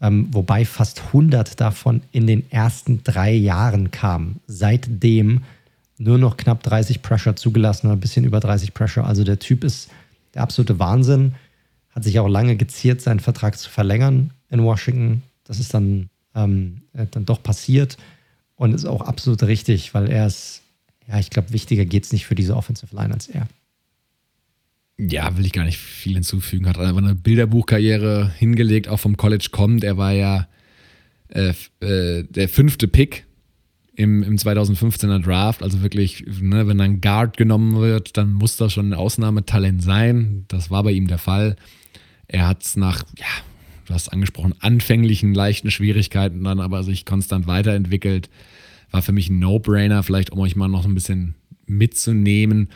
ähm, 0.00 0.28
wobei 0.32 0.64
fast 0.64 1.00
100 1.06 1.60
davon 1.60 2.02
in 2.12 2.26
den 2.26 2.50
ersten 2.50 3.02
drei 3.04 3.32
Jahren 3.32 3.90
kamen. 3.90 4.40
Seitdem 4.46 5.42
nur 5.96 6.18
noch 6.18 6.36
knapp 6.36 6.62
30 6.62 7.00
Pressure 7.00 7.36
zugelassen 7.36 7.86
oder 7.86 7.96
ein 7.96 8.00
bisschen 8.00 8.24
über 8.24 8.40
30 8.40 8.74
Pressure. 8.74 9.06
Also 9.06 9.24
der 9.24 9.38
Typ 9.38 9.64
ist 9.64 9.88
der 10.34 10.42
absolute 10.42 10.78
Wahnsinn. 10.78 11.34
Hat 11.90 12.04
sich 12.04 12.18
auch 12.18 12.28
lange 12.28 12.56
geziert, 12.56 13.00
seinen 13.00 13.20
Vertrag 13.20 13.56
zu 13.56 13.70
verlängern 13.70 14.32
in 14.50 14.62
Washington. 14.62 15.22
Das 15.44 15.60
ist 15.60 15.72
dann, 15.72 16.10
ähm, 16.34 16.82
äh, 16.92 17.06
dann 17.10 17.24
doch 17.24 17.42
passiert 17.42 17.96
und 18.56 18.74
ist 18.74 18.84
auch 18.84 19.02
absolut 19.02 19.42
richtig, 19.44 19.94
weil 19.94 20.10
er 20.10 20.26
ist, 20.26 20.62
ja, 21.06 21.18
ich 21.18 21.30
glaube, 21.30 21.52
wichtiger 21.52 21.84
geht 21.84 22.04
es 22.04 22.12
nicht 22.12 22.26
für 22.26 22.34
diese 22.34 22.56
Offensive 22.56 22.94
Line 22.94 23.14
als 23.14 23.28
er 23.28 23.46
ja, 25.10 25.36
will 25.36 25.46
ich 25.46 25.52
gar 25.52 25.64
nicht 25.64 25.78
viel 25.78 26.14
hinzufügen. 26.14 26.68
Hat 26.68 26.78
einfach 26.78 27.02
eine 27.02 27.14
Bilderbuchkarriere 27.14 28.32
hingelegt, 28.38 28.88
auch 28.88 29.00
vom 29.00 29.16
College 29.16 29.48
kommt. 29.50 29.84
Er 29.84 29.96
war 29.96 30.12
ja 30.12 30.48
äh, 31.28 31.52
äh, 31.80 32.24
der 32.24 32.48
fünfte 32.48 32.88
Pick 32.88 33.24
im, 33.94 34.22
im 34.22 34.36
2015er 34.36 35.20
Draft. 35.20 35.62
Also 35.62 35.82
wirklich, 35.82 36.24
ne, 36.40 36.66
wenn 36.68 36.80
ein 36.80 37.00
Guard 37.00 37.36
genommen 37.36 37.80
wird, 37.80 38.16
dann 38.16 38.32
muss 38.32 38.56
das 38.56 38.72
schon 38.72 38.90
ein 38.90 38.94
Ausnahmetalent 38.94 39.82
sein. 39.82 40.44
Das 40.48 40.70
war 40.70 40.82
bei 40.82 40.92
ihm 40.92 41.08
der 41.08 41.18
Fall. 41.18 41.56
Er 42.28 42.46
hat 42.46 42.62
es 42.62 42.76
nach, 42.76 43.02
ja, 43.18 43.26
du 43.86 43.94
hast 43.94 44.08
angesprochen, 44.08 44.54
anfänglichen 44.60 45.34
leichten 45.34 45.70
Schwierigkeiten 45.70 46.44
dann 46.44 46.60
aber 46.60 46.82
sich 46.82 47.04
konstant 47.04 47.46
weiterentwickelt. 47.46 48.30
War 48.90 49.02
für 49.02 49.12
mich 49.12 49.30
ein 49.30 49.38
No-Brainer, 49.38 50.02
vielleicht 50.02 50.30
um 50.30 50.38
euch 50.38 50.54
mal 50.54 50.68
noch 50.68 50.84
ein 50.84 50.94
bisschen 50.94 51.34
mitzunehmen 51.66 52.68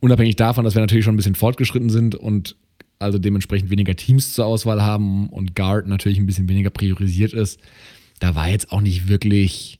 unabhängig 0.00 0.36
davon, 0.36 0.64
dass 0.64 0.74
wir 0.74 0.80
natürlich 0.80 1.04
schon 1.04 1.14
ein 1.14 1.18
bisschen 1.18 1.34
fortgeschritten 1.34 1.90
sind 1.90 2.14
und 2.14 2.56
also 2.98 3.18
dementsprechend 3.18 3.70
weniger 3.70 3.94
Teams 3.94 4.32
zur 4.32 4.46
Auswahl 4.46 4.82
haben 4.82 5.28
und 5.28 5.54
Guard 5.54 5.86
natürlich 5.86 6.18
ein 6.18 6.26
bisschen 6.26 6.48
weniger 6.48 6.70
priorisiert 6.70 7.32
ist, 7.32 7.60
da 8.20 8.34
war 8.34 8.48
jetzt 8.48 8.72
auch 8.72 8.80
nicht 8.80 9.08
wirklich 9.08 9.78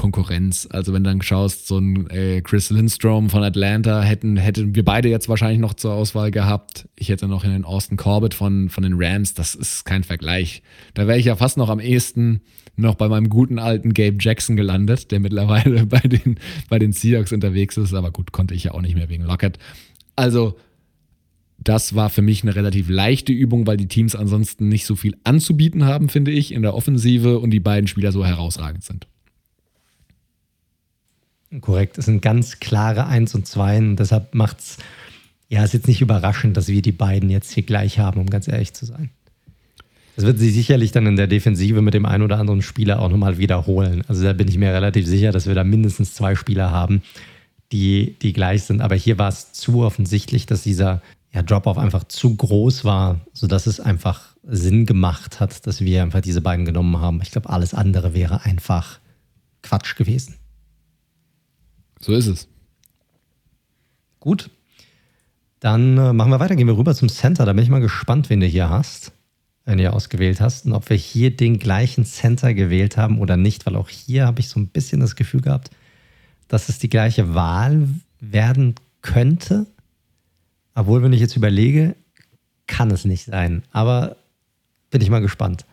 Konkurrenz. 0.00 0.66
Also 0.70 0.94
wenn 0.94 1.04
du 1.04 1.10
dann 1.10 1.20
schaust, 1.20 1.66
so 1.66 1.76
ein 1.76 2.08
äh, 2.08 2.40
Chris 2.40 2.70
Lindstrom 2.70 3.28
von 3.28 3.42
Atlanta 3.44 4.00
hätten, 4.00 4.38
hätten 4.38 4.74
wir 4.74 4.82
beide 4.82 5.10
jetzt 5.10 5.28
wahrscheinlich 5.28 5.58
noch 5.58 5.74
zur 5.74 5.92
Auswahl 5.92 6.30
gehabt. 6.30 6.88
Ich 6.96 7.10
hätte 7.10 7.28
noch 7.28 7.44
in 7.44 7.50
den 7.50 7.66
Austin 7.66 7.98
Corbett 7.98 8.32
von, 8.32 8.70
von 8.70 8.82
den 8.82 8.94
Rams. 8.96 9.34
Das 9.34 9.54
ist 9.54 9.84
kein 9.84 10.02
Vergleich. 10.02 10.62
Da 10.94 11.06
wäre 11.06 11.18
ich 11.18 11.26
ja 11.26 11.36
fast 11.36 11.58
noch 11.58 11.68
am 11.68 11.80
ehesten 11.80 12.40
noch 12.76 12.94
bei 12.94 13.08
meinem 13.08 13.28
guten 13.28 13.58
alten 13.58 13.92
Gabe 13.92 14.16
Jackson 14.18 14.56
gelandet, 14.56 15.10
der 15.10 15.20
mittlerweile 15.20 15.84
bei 15.86 16.00
den, 16.00 16.36
bei 16.70 16.78
den 16.78 16.92
Seahawks 16.92 17.32
unterwegs 17.32 17.76
ist. 17.76 17.92
Aber 17.92 18.10
gut, 18.10 18.32
konnte 18.32 18.54
ich 18.54 18.64
ja 18.64 18.72
auch 18.72 18.80
nicht 18.80 18.94
mehr 18.94 19.10
wegen 19.10 19.24
Lockett. 19.24 19.58
Also, 20.16 20.56
das 21.58 21.94
war 21.94 22.08
für 22.08 22.22
mich 22.22 22.42
eine 22.42 22.56
relativ 22.56 22.88
leichte 22.88 23.34
Übung, 23.34 23.66
weil 23.66 23.76
die 23.76 23.88
Teams 23.88 24.16
ansonsten 24.16 24.70
nicht 24.70 24.86
so 24.86 24.96
viel 24.96 25.14
anzubieten 25.24 25.84
haben, 25.84 26.08
finde 26.08 26.30
ich, 26.30 26.54
in 26.54 26.62
der 26.62 26.72
Offensive 26.72 27.38
und 27.38 27.50
die 27.50 27.60
beiden 27.60 27.86
Spieler 27.86 28.12
so 28.12 28.24
herausragend 28.24 28.82
sind. 28.82 29.09
Korrekt, 31.60 31.98
es 31.98 32.04
sind 32.04 32.22
ganz 32.22 32.60
klare 32.60 33.06
Eins 33.06 33.34
und 33.34 33.46
Zweien. 33.46 33.96
Deshalb 33.96 34.34
macht 34.34 34.60
es, 34.60 34.78
ja, 35.48 35.64
ist 35.64 35.74
jetzt 35.74 35.88
nicht 35.88 36.00
überraschend, 36.00 36.56
dass 36.56 36.68
wir 36.68 36.80
die 36.80 36.92
beiden 36.92 37.28
jetzt 37.28 37.50
hier 37.50 37.64
gleich 37.64 37.98
haben, 37.98 38.20
um 38.20 38.30
ganz 38.30 38.46
ehrlich 38.46 38.72
zu 38.72 38.86
sein. 38.86 39.10
Das 40.14 40.24
wird 40.24 40.38
sich 40.38 40.54
sicherlich 40.54 40.92
dann 40.92 41.06
in 41.06 41.16
der 41.16 41.26
Defensive 41.26 41.82
mit 41.82 41.94
dem 41.94 42.06
einen 42.06 42.22
oder 42.22 42.38
anderen 42.38 42.62
Spieler 42.62 43.00
auch 43.00 43.08
nochmal 43.08 43.38
wiederholen. 43.38 44.02
Also 44.06 44.22
da 44.22 44.32
bin 44.32 44.48
ich 44.48 44.58
mir 44.58 44.72
relativ 44.72 45.06
sicher, 45.06 45.32
dass 45.32 45.46
wir 45.46 45.54
da 45.54 45.64
mindestens 45.64 46.14
zwei 46.14 46.34
Spieler 46.34 46.70
haben, 46.70 47.02
die, 47.72 48.16
die 48.20 48.32
gleich 48.32 48.64
sind. 48.64 48.80
Aber 48.80 48.94
hier 48.94 49.18
war 49.18 49.28
es 49.28 49.52
zu 49.52 49.82
offensichtlich, 49.82 50.46
dass 50.46 50.62
dieser 50.62 51.02
ja, 51.32 51.42
Drop-off 51.42 51.78
einfach 51.78 52.04
zu 52.04 52.36
groß 52.36 52.84
war, 52.84 53.20
sodass 53.32 53.66
es 53.66 53.80
einfach 53.80 54.34
Sinn 54.42 54.86
gemacht 54.86 55.40
hat, 55.40 55.66
dass 55.66 55.80
wir 55.80 56.02
einfach 56.02 56.20
diese 56.20 56.40
beiden 56.40 56.64
genommen 56.64 57.00
haben. 57.00 57.20
Ich 57.22 57.30
glaube, 57.30 57.50
alles 57.50 57.74
andere 57.74 58.14
wäre 58.14 58.44
einfach 58.44 59.00
Quatsch 59.62 59.96
gewesen. 59.96 60.34
So 62.00 62.12
ist 62.12 62.26
es. 62.26 62.48
Gut. 64.18 64.50
Dann 65.60 65.98
äh, 65.98 66.12
machen 66.12 66.30
wir 66.30 66.40
weiter. 66.40 66.56
Gehen 66.56 66.66
wir 66.66 66.76
rüber 66.76 66.94
zum 66.94 67.08
Center. 67.08 67.44
Da 67.44 67.52
bin 67.52 67.62
ich 67.62 67.70
mal 67.70 67.80
gespannt, 67.80 68.30
wen 68.30 68.40
du 68.40 68.46
hier 68.46 68.70
hast 68.70 69.12
wenn 69.70 69.78
du 69.78 69.92
ausgewählt 69.92 70.40
hast 70.40 70.66
und 70.66 70.72
ob 70.72 70.90
wir 70.90 70.96
hier 70.96 71.34
den 71.34 71.58
gleichen 71.58 72.04
Center 72.04 72.54
gewählt 72.54 72.96
haben 72.96 73.20
oder 73.20 73.36
nicht, 73.36 73.66
weil 73.66 73.76
auch 73.76 73.88
hier 73.88 74.26
habe 74.26 74.40
ich 74.40 74.48
so 74.48 74.58
ein 74.58 74.66
bisschen 74.66 75.00
das 75.00 75.16
Gefühl 75.16 75.42
gehabt, 75.42 75.70
dass 76.48 76.68
es 76.68 76.80
die 76.80 76.88
gleiche 76.88 77.34
Wahl 77.34 77.88
werden 78.18 78.74
könnte. 79.02 79.66
Obwohl, 80.74 81.02
wenn 81.02 81.12
ich 81.12 81.20
jetzt 81.20 81.36
überlege, 81.36 81.94
kann 82.66 82.90
es 82.90 83.04
nicht 83.04 83.26
sein. 83.26 83.62
Aber 83.70 84.16
bin 84.90 85.02
ich 85.02 85.10
mal 85.10 85.20
gespannt. 85.20 85.66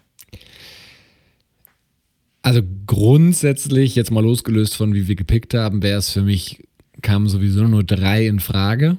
Also 2.48 2.62
grundsätzlich, 2.86 3.94
jetzt 3.96 4.10
mal 4.10 4.24
losgelöst 4.24 4.78
von 4.78 4.94
wie 4.94 5.10
wir 5.10 5.16
gepickt 5.16 5.54
haben, 5.54 5.84
wäre 5.84 6.00
es 6.00 6.12
für 6.12 6.22
mich, 6.22 6.64
kamen 7.02 7.28
sowieso 7.28 7.68
nur 7.68 7.84
drei 7.84 8.26
in 8.26 8.40
Frage. 8.40 8.98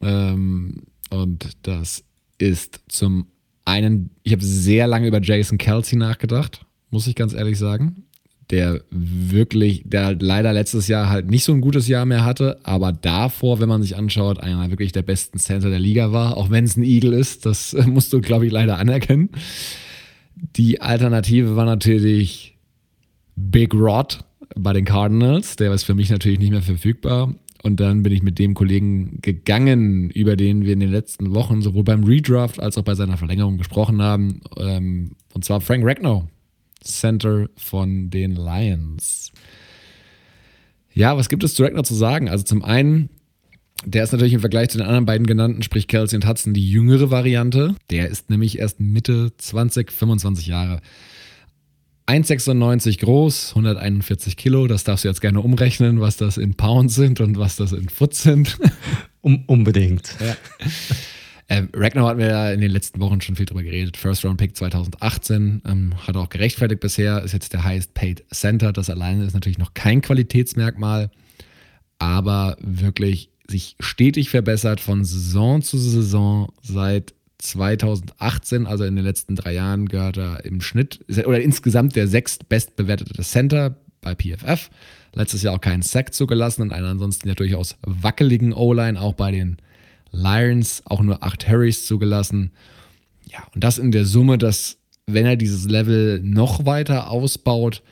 Ähm, 0.00 0.84
und 1.10 1.48
das 1.62 2.04
ist 2.38 2.78
zum 2.86 3.26
einen, 3.64 4.10
ich 4.22 4.30
habe 4.30 4.44
sehr 4.44 4.86
lange 4.86 5.08
über 5.08 5.20
Jason 5.20 5.58
Kelsey 5.58 5.98
nachgedacht, 5.98 6.64
muss 6.90 7.08
ich 7.08 7.16
ganz 7.16 7.34
ehrlich 7.34 7.58
sagen. 7.58 8.04
Der 8.50 8.80
wirklich, 8.90 9.82
der 9.84 10.04
halt 10.04 10.22
leider 10.22 10.52
letztes 10.52 10.86
Jahr 10.86 11.08
halt 11.08 11.28
nicht 11.28 11.42
so 11.42 11.52
ein 11.52 11.60
gutes 11.60 11.88
Jahr 11.88 12.06
mehr 12.06 12.24
hatte, 12.24 12.60
aber 12.62 12.92
davor, 12.92 13.58
wenn 13.58 13.68
man 13.68 13.82
sich 13.82 13.96
anschaut, 13.96 14.38
einer 14.38 14.70
wirklich 14.70 14.92
der 14.92 15.02
besten 15.02 15.40
Center 15.40 15.68
der 15.68 15.80
Liga 15.80 16.12
war, 16.12 16.36
auch 16.36 16.48
wenn 16.48 16.62
es 16.62 16.76
ein 16.76 16.84
Eagle 16.84 17.14
ist, 17.14 17.44
das 17.44 17.72
musst 17.86 18.12
du, 18.12 18.20
glaube 18.20 18.46
ich, 18.46 18.52
leider 18.52 18.78
anerkennen. 18.78 19.30
Die 20.36 20.80
Alternative 20.80 21.56
war 21.56 21.64
natürlich 21.64 22.58
Big 23.36 23.74
Rod 23.74 24.24
bei 24.54 24.72
den 24.72 24.84
Cardinals, 24.84 25.56
der 25.56 25.72
ist 25.72 25.84
für 25.84 25.94
mich 25.94 26.10
natürlich 26.10 26.38
nicht 26.38 26.50
mehr 26.50 26.62
verfügbar. 26.62 27.34
Und 27.62 27.80
dann 27.80 28.02
bin 28.02 28.12
ich 28.12 28.22
mit 28.22 28.38
dem 28.38 28.54
Kollegen 28.54 29.18
gegangen, 29.22 30.10
über 30.10 30.36
den 30.36 30.64
wir 30.64 30.74
in 30.74 30.80
den 30.80 30.90
letzten 30.90 31.34
Wochen 31.34 31.62
sowohl 31.62 31.82
beim 31.82 32.04
Redraft 32.04 32.60
als 32.60 32.78
auch 32.78 32.84
bei 32.84 32.94
seiner 32.94 33.16
Verlängerung 33.16 33.58
gesprochen 33.58 34.00
haben. 34.02 34.40
Ähm, 34.56 35.12
und 35.34 35.44
zwar 35.44 35.60
Frank 35.60 35.84
Ragnow, 35.84 36.24
Center 36.80 37.48
von 37.56 38.10
den 38.10 38.36
Lions. 38.36 39.32
Ja, 40.92 41.16
was 41.16 41.28
gibt 41.28 41.42
es 41.44 41.54
zu 41.54 41.64
Ragnow 41.64 41.82
zu 41.82 41.94
sagen? 41.94 42.28
Also 42.28 42.44
zum 42.44 42.62
einen, 42.62 43.08
der 43.84 44.04
ist 44.04 44.12
natürlich 44.12 44.32
im 44.32 44.40
Vergleich 44.40 44.70
zu 44.70 44.78
den 44.78 44.86
anderen 44.86 45.06
beiden 45.06 45.26
genannten, 45.26 45.62
sprich 45.62 45.86
Kelsey 45.86 46.16
und 46.16 46.26
Hudson, 46.26 46.54
die 46.54 46.68
jüngere 46.68 47.10
Variante. 47.10 47.74
Der 47.90 48.08
ist 48.08 48.30
nämlich 48.30 48.58
erst 48.58 48.80
Mitte 48.80 49.32
20, 49.36 49.92
25 49.92 50.46
Jahre. 50.46 50.80
1,96 52.06 53.00
groß, 53.00 53.50
141 53.50 54.36
Kilo. 54.36 54.68
Das 54.68 54.84
darfst 54.84 55.04
du 55.04 55.08
jetzt 55.08 55.20
gerne 55.20 55.40
umrechnen, 55.40 56.00
was 56.00 56.16
das 56.16 56.38
in 56.38 56.54
Pounds 56.54 56.94
sind 56.94 57.20
und 57.20 57.36
was 57.36 57.56
das 57.56 57.72
in 57.72 57.88
Foot 57.88 58.14
sind. 58.14 58.58
Um, 59.22 59.42
unbedingt. 59.48 60.14
Ja. 60.20 60.36
Äh, 61.48 61.64
Ragnar 61.74 62.06
hat 62.06 62.16
mir 62.16 62.28
ja 62.28 62.52
in 62.52 62.60
den 62.60 62.70
letzten 62.70 63.00
Wochen 63.00 63.20
schon 63.20 63.34
viel 63.34 63.46
drüber 63.46 63.64
geredet. 63.64 63.96
First 63.96 64.24
Round 64.24 64.36
Pick 64.36 64.56
2018, 64.56 65.62
ähm, 65.66 65.94
hat 66.06 66.16
auch 66.16 66.28
gerechtfertigt 66.28 66.80
bisher, 66.80 67.24
ist 67.24 67.32
jetzt 67.32 67.52
der 67.52 67.64
highest 67.64 67.94
paid 67.94 68.24
Center. 68.32 68.72
Das 68.72 68.88
alleine 68.88 69.24
ist 69.24 69.34
natürlich 69.34 69.58
noch 69.58 69.74
kein 69.74 70.00
Qualitätsmerkmal, 70.00 71.10
aber 71.98 72.56
wirklich 72.60 73.30
sich 73.48 73.76
stetig 73.80 74.30
verbessert 74.30 74.80
von 74.80 75.04
Saison 75.04 75.62
zu 75.62 75.78
Saison 75.78 76.52
seit 76.62 77.14
2018, 77.38 78.66
also 78.66 78.84
in 78.84 78.96
den 78.96 79.04
letzten 79.04 79.36
drei 79.36 79.54
Jahren, 79.54 79.88
gehört 79.88 80.16
er 80.16 80.44
im 80.44 80.60
Schnitt 80.60 81.04
oder 81.26 81.40
insgesamt 81.40 81.94
der 81.96 82.08
sechstbest 82.08 82.76
bewertete 82.76 83.22
Center 83.22 83.76
bei 84.00 84.14
PFF. 84.14 84.70
Letztes 85.14 85.42
Jahr 85.42 85.54
auch 85.54 85.60
keinen 85.60 85.82
Sack 85.82 86.14
zugelassen 86.14 86.62
und 86.62 86.72
einen 86.72 86.86
ansonsten 86.86 87.28
ja 87.28 87.34
durchaus 87.34 87.76
wackeligen 87.82 88.52
O-Line, 88.52 89.00
auch 89.00 89.14
bei 89.14 89.30
den 89.30 89.56
Lions, 90.12 90.82
auch 90.86 91.02
nur 91.02 91.22
acht 91.22 91.46
Harrys 91.48 91.86
zugelassen. 91.86 92.52
Ja, 93.30 93.46
und 93.54 93.64
das 93.64 93.78
in 93.78 93.92
der 93.92 94.04
Summe, 94.04 94.38
dass, 94.38 94.78
wenn 95.06 95.26
er 95.26 95.36
dieses 95.36 95.64
Level 95.68 96.20
noch 96.22 96.64
weiter 96.64 97.10
ausbaut, 97.10 97.82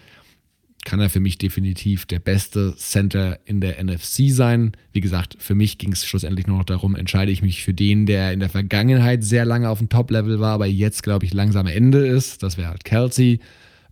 kann 0.85 1.01
er 1.01 1.11
für 1.11 1.21
mich 1.21 1.39
definitiv 1.39 2.07
der 2.07 2.19
beste 2.19 2.75
Center 2.77 3.39
in 3.45 3.61
der 3.61 3.83
NFC 3.83 4.31
sein. 4.31 4.73
Wie 4.93 5.01
gesagt, 5.01 5.37
für 5.39 5.55
mich 5.55 5.79
ging 5.79 5.93
es 5.93 6.05
schlussendlich 6.05 6.47
nur 6.47 6.59
noch 6.59 6.65
darum, 6.65 6.97
entscheide 6.97 7.33
ich 7.33 7.43
mich 7.43 7.65
für 7.65 7.75
den, 7.75 8.07
der 8.07 8.33
in 8.33 8.41
der 8.41 8.49
Vergangenheit 8.49 9.25
sehr 9.25 9.45
lange 9.45 9.69
auf 9.69 9.79
dem 9.79 9.89
Top-Level 9.89 10.41
war, 10.41 10.55
aber 10.55 10.67
jetzt, 10.67 11.03
glaube 11.03 11.25
ich, 11.25 11.33
langsam 11.33 11.67
Ende 11.67 12.07
ist. 12.07 12.43
Das 12.43 12.59
wäre 12.59 12.69
halt 12.69 12.85
Kelsey 12.85 13.41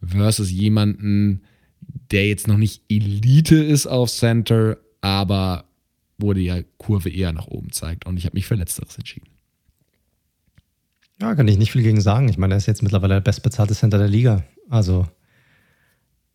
versus 0.03 0.51
jemanden, 0.51 1.43
der 2.11 2.27
jetzt 2.27 2.49
noch 2.49 2.59
nicht 2.59 2.83
Elite 2.89 3.57
ist 3.57 3.87
auf 3.87 4.11
Center, 4.11 4.79
aber 5.01 5.65
wo 6.19 6.33
die 6.33 6.65
Kurve 6.79 7.11
eher 7.11 7.33
nach 7.33 7.49
oben 7.49 7.73
zeigt. 7.73 8.07
Und 8.07 8.17
ich 8.17 8.25
habe 8.25 8.37
mich 8.37 8.47
für 8.47 8.55
Letzteres 8.55 8.97
entschieden. 8.97 9.29
Ja, 11.21 11.35
kann 11.35 11.49
ich 11.49 11.59
nicht 11.59 11.73
viel 11.73 11.83
gegen 11.83 12.01
sagen. 12.01 12.29
Ich 12.29 12.39
meine, 12.39 12.55
er 12.55 12.59
ist 12.59 12.67
jetzt 12.67 12.83
mittlerweile 12.83 13.15
der 13.15 13.21
bestbezahlte 13.21 13.75
Center 13.75 13.99
der 13.99 14.09
Liga. 14.09 14.45
Also 14.69 15.07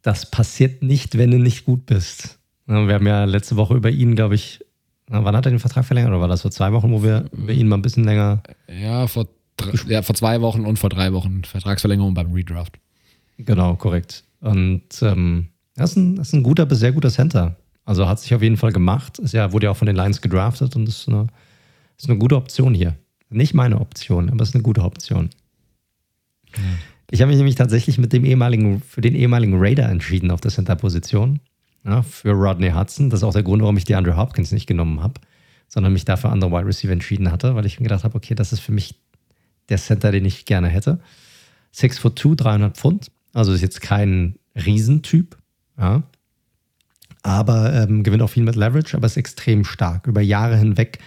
das 0.08 0.32
passiert 0.32 0.84
nicht, 0.84 1.18
wenn 1.18 1.32
du 1.32 1.38
nicht 1.38 1.66
gut 1.66 1.86
bist. 1.86 2.40
Wir 2.66 2.76
haben 2.78 3.08
ja 3.08 3.26
letzte 3.26 3.58
Woche 3.58 3.76
über 3.76 3.90
ihn, 3.90 4.16
glaube 4.16 4.36
ich, 4.36 4.62
Wann 5.10 5.38
hat 5.38 5.46
er 5.46 5.52
den 5.52 5.60
Vertrag 5.60 5.86
verlängert? 5.86 6.10
Oder 6.10 6.20
war 6.20 6.28
das 6.28 6.42
vor 6.42 6.52
zwei 6.52 6.74
Wochen, 6.74 6.92
wo 6.92 7.02
wir, 7.02 7.26
wir 7.32 7.56
ihn 7.56 7.70
mal 7.70 7.78
ein 7.78 7.82
bisschen 7.82 8.04
länger. 8.04 8.44
Ja, 8.68 9.08
vor, 9.08 9.28
ja, 9.88 10.02
vor 10.02 10.16
zwei 10.16 10.42
Wochen 10.42 10.66
und 10.66 10.78
vor 10.80 10.90
drei 10.90 11.14
Wochen 11.14 11.44
Vertragsverlängerung 11.46 12.14
beim 12.14 12.34
Redraft. 12.34 12.78
Genau, 13.38 13.76
korrekt. 13.76 14.26
Und 14.42 14.84
ähm, 15.02 15.48
das, 15.76 15.92
ist 15.92 15.96
ein, 15.96 16.16
das 16.18 16.28
ist 16.28 16.34
ein 16.34 16.44
guter 16.44 16.66
bis 16.66 16.80
sehr 16.80 16.92
guter 16.92 17.10
Center. 17.10 17.56
Also 17.86 18.06
hat 18.06 18.20
sich 18.20 18.36
auf 18.36 18.42
jeden 18.42 18.58
Fall 18.58 18.74
gemacht. 18.74 19.18
Ist 19.20 19.34
ja, 19.34 19.54
wurde 19.54 19.68
ja 19.68 19.72
auch 19.72 19.78
von 19.78 19.86
den 19.86 19.96
Lions 19.96 20.20
gedraftet 20.20 20.76
und 20.76 20.90
ist 20.90 21.08
eine, 21.08 21.28
ist 21.98 22.10
eine 22.10 22.20
gute 22.20 22.36
Option 22.36 22.74
hier. 22.74 22.98
Nicht 23.30 23.54
meine 23.54 23.80
Option, 23.80 24.30
aber 24.30 24.42
es 24.42 24.50
ist 24.50 24.56
eine 24.56 24.64
gute 24.64 24.84
Option. 24.84 25.30
Ja. 26.54 26.64
Ich 27.10 27.22
habe 27.22 27.30
mich 27.30 27.38
nämlich 27.38 27.56
tatsächlich 27.56 27.98
mit 27.98 28.14
dem 28.14 28.26
ehemaligen, 28.26 28.82
für 28.82 29.02
den 29.02 29.16
ehemaligen 29.16 29.58
Raider 29.58 29.90
entschieden 29.90 30.32
auf 30.32 30.42
der 30.42 30.52
Center-Position. 30.52 31.40
Ja, 31.86 32.02
für 32.02 32.32
Rodney 32.32 32.72
Hudson. 32.72 33.10
Das 33.10 33.22
ist 33.22 33.24
auch 33.24 33.34
der 33.34 33.44
Grund, 33.44 33.62
warum 33.62 33.78
ich 33.78 33.86
die 33.86 33.96
Andrew 33.96 34.18
Hopkins 34.18 34.52
nicht 34.52 34.68
genommen 34.68 35.02
habe, 35.02 35.22
sondern 35.70 35.94
mich 35.94 36.04
dafür 36.04 36.32
andere 36.32 36.52
Wide 36.52 36.66
Receiver 36.66 36.92
entschieden 36.92 37.32
hatte, 37.32 37.56
weil 37.56 37.66
ich 37.66 37.80
mir 37.80 37.86
gedacht 37.86 38.04
habe, 38.04 38.16
okay, 38.16 38.36
das 38.36 38.52
ist 38.52 38.60
für 38.60 38.74
mich 38.74 38.96
der 39.70 39.78
Center, 39.78 40.12
den 40.12 40.26
ich 40.26 40.46
gerne 40.46 40.68
hätte. 40.68 41.00
6 41.72 42.00
foot 42.00 42.20
2, 42.20 42.36
300 42.36 42.78
Pfund. 42.78 43.12
Also 43.34 43.54
ist 43.54 43.62
jetzt 43.62 43.82
kein 43.82 44.36
Riesentyp. 44.56 45.38
Ja. 45.78 46.04
Aber 47.24 47.74
ähm, 47.74 48.04
gewinnt 48.04 48.24
auch 48.24 48.30
viel 48.30 48.44
mit 48.44 48.56
Leverage, 48.56 48.98
aber 48.98 49.06
ist 49.06 49.18
extrem 49.18 49.64
stark. 49.64 50.08
Über 50.08 50.22
Jahre 50.22 50.58
hinweg 50.58 51.00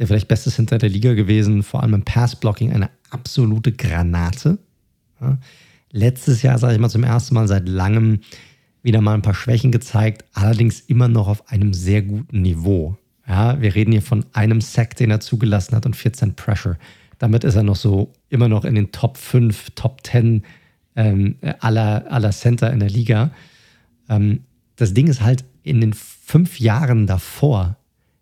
der 0.00 0.06
vielleicht 0.06 0.28
beste 0.28 0.50
Center 0.50 0.78
der 0.78 0.88
Liga 0.88 1.12
gewesen, 1.12 1.62
vor 1.62 1.82
allem 1.82 1.92
im 1.92 2.02
Pass-Blocking 2.02 2.72
eine 2.72 2.88
absolute 3.10 3.70
Granate. 3.70 4.58
Ja. 5.20 5.38
Letztes 5.92 6.42
Jahr, 6.42 6.58
sage 6.58 6.74
ich 6.74 6.80
mal, 6.80 6.88
zum 6.88 7.04
ersten 7.04 7.34
Mal 7.34 7.48
seit 7.48 7.68
langem 7.68 8.20
wieder 8.82 9.00
mal 9.00 9.14
ein 9.14 9.22
paar 9.22 9.34
Schwächen 9.34 9.72
gezeigt, 9.72 10.24
allerdings 10.32 10.80
immer 10.80 11.08
noch 11.08 11.28
auf 11.28 11.48
einem 11.48 11.74
sehr 11.74 12.02
guten 12.02 12.42
Niveau. 12.42 12.96
Ja, 13.26 13.60
wir 13.60 13.74
reden 13.74 13.92
hier 13.92 14.02
von 14.02 14.24
einem 14.32 14.60
Sack, 14.60 14.96
den 14.96 15.10
er 15.10 15.20
zugelassen 15.20 15.76
hat 15.76 15.86
und 15.86 15.94
14 15.94 16.34
Pressure. 16.34 16.78
Damit 17.18 17.44
ist 17.44 17.54
er 17.54 17.62
noch 17.62 17.76
so 17.76 18.12
immer 18.28 18.48
noch 18.48 18.64
in 18.64 18.74
den 18.74 18.92
Top 18.92 19.18
5, 19.18 19.70
Top 19.74 20.04
10 20.04 20.42
ähm, 20.96 21.36
aller, 21.60 22.10
aller 22.10 22.30
Center 22.30 22.72
in 22.72 22.80
der 22.80 22.88
Liga. 22.88 23.30
Ähm, 24.08 24.40
das 24.76 24.94
Ding 24.94 25.06
ist 25.06 25.20
halt, 25.20 25.44
in 25.62 25.80
den 25.80 25.92
fünf 25.92 26.58
Jahren 26.58 27.06
davor 27.06 27.76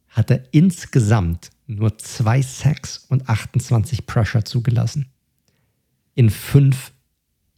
hat 0.09 0.31
er 0.31 0.43
insgesamt 0.51 1.51
nur 1.67 1.97
zwei 1.99 2.43
Sacks 2.43 3.07
und 3.09 3.29
28 3.29 4.07
Pressure 4.07 4.45
zugelassen. 4.45 5.07
In 6.19 6.31
fünf 6.31 6.93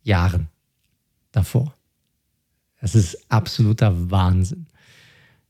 Jahren 0.02 0.48
davor. 1.32 1.74
Das 2.78 2.94
ist 2.94 3.24
absoluter 3.30 4.10
Wahnsinn. 4.10 4.66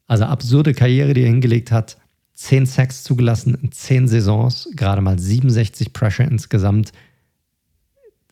Also 0.06 0.26
absurde 0.26 0.74
Karriere, 0.74 1.12
die 1.12 1.22
er 1.22 1.26
hingelegt 1.26 1.72
hat. 1.72 1.98
Zehn 2.34 2.66
Sacks 2.66 3.02
zugelassen 3.02 3.56
in 3.56 3.72
zehn 3.72 4.06
Saisons, 4.06 4.68
gerade 4.76 5.02
mal 5.02 5.18
67 5.18 5.92
Pressure 5.92 6.24
insgesamt. 6.24 6.92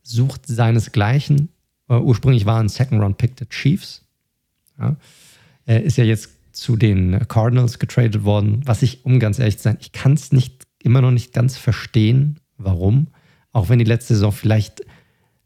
Sucht 0.04 0.46
seinesgleichen. 0.46 1.48
Uh, 1.90 1.94
ursprünglich 1.94 2.46
war 2.46 2.60
ein 2.60 2.68
Second-Round-Pick 2.68 3.34
der 3.34 3.48
Chiefs. 3.48 4.04
Ja. 4.78 4.94
Er 5.66 5.82
ist 5.82 5.96
ja 5.96 6.04
jetzt 6.04 6.30
zu 6.52 6.76
den 6.76 7.26
Cardinals 7.26 7.80
getradet 7.80 8.22
worden, 8.22 8.62
was 8.64 8.82
ich, 8.82 9.04
um 9.04 9.18
ganz 9.18 9.40
ehrlich 9.40 9.56
zu 9.56 9.64
sein, 9.64 9.78
ich 9.80 9.90
kann 9.90 10.12
es 10.12 10.30
nicht, 10.30 10.68
immer 10.80 11.00
noch 11.00 11.10
nicht 11.10 11.32
ganz 11.32 11.56
verstehen, 11.56 12.38
warum. 12.58 13.08
Auch 13.58 13.68
wenn 13.68 13.80
die 13.80 13.84
letzte 13.84 14.14
Saison 14.14 14.30
vielleicht 14.30 14.82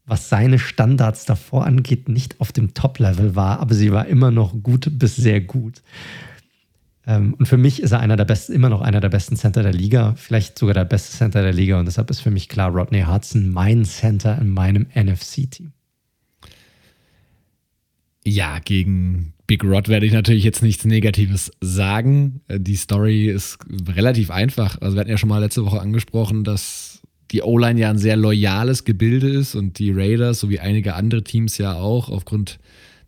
was 0.05 0.29
seine 0.29 0.59
Standards 0.59 1.25
davor 1.25 1.65
angeht, 1.65 2.09
nicht 2.09 2.39
auf 2.39 2.51
dem 2.51 2.75
Top-Level 2.75 3.35
war, 3.35 3.59
aber 3.59 3.73
sie 3.73 3.91
war 3.91 4.05
immer 4.05 4.29
noch 4.29 4.53
gut 4.61 4.87
bis 4.99 5.15
sehr 5.15 5.41
gut. 5.41 5.81
Ähm, 7.07 7.33
und 7.33 7.47
für 7.47 7.57
mich 7.57 7.81
ist 7.81 7.91
er 7.91 8.01
einer 8.01 8.15
der 8.15 8.25
besten, 8.25 8.53
immer 8.53 8.69
noch 8.69 8.81
einer 8.81 9.01
der 9.01 9.09
besten 9.09 9.35
Center 9.35 9.63
der 9.63 9.73
Liga, 9.73 10.13
vielleicht 10.15 10.59
sogar 10.59 10.75
der 10.75 10.85
beste 10.85 11.17
Center 11.17 11.41
der 11.41 11.53
Liga. 11.53 11.79
Und 11.79 11.85
deshalb 11.85 12.11
ist 12.11 12.19
für 12.19 12.29
mich 12.29 12.49
klar 12.49 12.69
Rodney 12.69 13.01
Hudson 13.01 13.49
mein 13.49 13.83
Center 13.83 14.37
in 14.39 14.49
meinem 14.49 14.85
NFC-Team. 14.93 15.71
Ja, 18.23 18.59
gegen 18.59 19.33
Big 19.47 19.63
Rod 19.63 19.87
werde 19.87 20.05
ich 20.05 20.13
natürlich 20.13 20.43
jetzt 20.43 20.61
nichts 20.61 20.85
Negatives 20.85 21.51
sagen. 21.61 22.41
Die 22.47 22.75
Story 22.75 23.27
ist 23.29 23.57
relativ 23.87 24.29
einfach. 24.29 24.79
Also 24.81 24.95
wir 24.95 25.01
hatten 25.01 25.09
ja 25.09 25.17
schon 25.17 25.29
mal 25.29 25.39
letzte 25.39 25.65
Woche 25.65 25.81
angesprochen, 25.81 26.43
dass 26.43 26.92
die 27.33 27.41
O-Line 27.41 27.79
ja 27.79 27.89
ein 27.89 27.97
sehr 27.97 28.15
loyales 28.15 28.85
Gebilde 28.85 29.27
ist 29.27 29.55
und 29.55 29.79
die 29.79 29.91
Raiders 29.91 30.39
sowie 30.39 30.59
einige 30.59 30.93
andere 30.93 31.23
Teams 31.23 31.57
ja 31.57 31.73
auch 31.73 32.09
aufgrund 32.09 32.59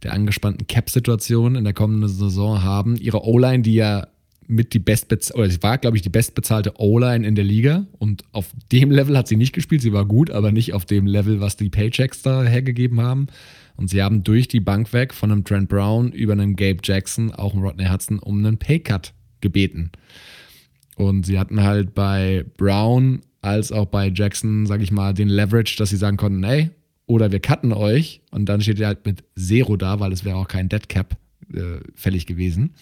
der 0.01 0.13
angespannten 0.13 0.67
Cap-Situation 0.67 1.55
in 1.55 1.63
der 1.63 1.73
kommenden 1.73 2.09
Saison 2.09 2.63
haben. 2.63 2.95
Ihre 2.97 3.23
O-Line, 3.23 3.61
die 3.61 3.75
ja 3.75 4.07
mit 4.47 4.73
die 4.73 4.79
bestbezahlte, 4.79 5.39
oder 5.39 5.49
sie 5.49 5.63
war, 5.63 5.77
glaube 5.77 5.97
ich, 5.97 6.03
die 6.03 6.09
bestbezahlte 6.09 6.73
O-Line 6.79 7.25
in 7.25 7.35
der 7.35 7.43
Liga 7.43 7.85
und 7.99 8.23
auf 8.31 8.47
dem 8.71 8.91
Level 8.91 9.17
hat 9.17 9.27
sie 9.27 9.37
nicht 9.37 9.53
gespielt. 9.53 9.81
Sie 9.81 9.93
war 9.93 10.05
gut, 10.05 10.31
aber 10.31 10.51
nicht 10.51 10.73
auf 10.73 10.85
dem 10.85 11.05
Level, 11.05 11.39
was 11.39 11.55
die 11.55 11.69
Paychecks 11.69 12.23
da 12.23 12.43
hergegeben 12.43 13.01
haben. 13.01 13.27
Und 13.75 13.89
sie 13.89 14.01
haben 14.01 14.23
durch 14.23 14.47
die 14.47 14.59
Bank 14.59 14.91
weg 14.93 15.13
von 15.13 15.31
einem 15.31 15.43
Trent 15.43 15.69
Brown 15.69 16.11
über 16.11 16.33
einen 16.33 16.55
Gabe 16.55 16.79
Jackson, 16.83 17.31
auch 17.31 17.53
einen 17.53 17.63
Rodney 17.63 17.85
Hudson, 17.85 18.19
um 18.19 18.39
einen 18.39 18.57
Paycut 18.57 19.13
gebeten. 19.41 19.91
Und 20.95 21.25
sie 21.25 21.37
hatten 21.37 21.61
halt 21.61 21.93
bei 21.93 22.45
Brown 22.57 23.21
als 23.45 23.71
auch 23.71 23.85
bei 23.85 24.11
Jackson, 24.13 24.65
sage 24.65 24.83
ich 24.83 24.91
mal, 24.91 25.13
den 25.13 25.29
Leverage, 25.29 25.75
dass 25.77 25.89
sie 25.89 25.97
sagen 25.97 26.17
konnten, 26.17 26.43
ey, 26.43 26.71
oder 27.05 27.31
wir 27.31 27.39
cutten 27.39 27.71
euch 27.71 28.21
und 28.31 28.47
dann 28.47 28.61
steht 28.61 28.79
ihr 28.79 28.87
halt 28.87 29.05
mit 29.05 29.23
Zero 29.37 29.77
da, 29.77 29.99
weil 29.99 30.11
es 30.11 30.25
wäre 30.25 30.37
auch 30.37 30.47
kein 30.47 30.69
Dead 30.69 30.89
Cap 30.89 31.17
äh, 31.53 31.79
fällig 31.93 32.25
gewesen. 32.25 32.73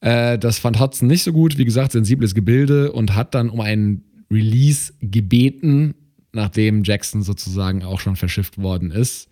Äh, 0.00 0.38
das 0.38 0.58
fand 0.58 0.80
Hudson 0.80 1.08
nicht 1.08 1.22
so 1.22 1.32
gut, 1.32 1.56
wie 1.58 1.64
gesagt, 1.64 1.92
sensibles 1.92 2.34
Gebilde 2.34 2.92
und 2.92 3.14
hat 3.14 3.34
dann 3.34 3.48
um 3.48 3.60
einen 3.60 4.04
Release 4.30 4.92
gebeten, 5.00 5.94
nachdem 6.32 6.82
Jackson 6.82 7.22
sozusagen 7.22 7.84
auch 7.84 8.00
schon 8.00 8.16
verschifft 8.16 8.58
worden 8.58 8.90
ist. 8.90 9.28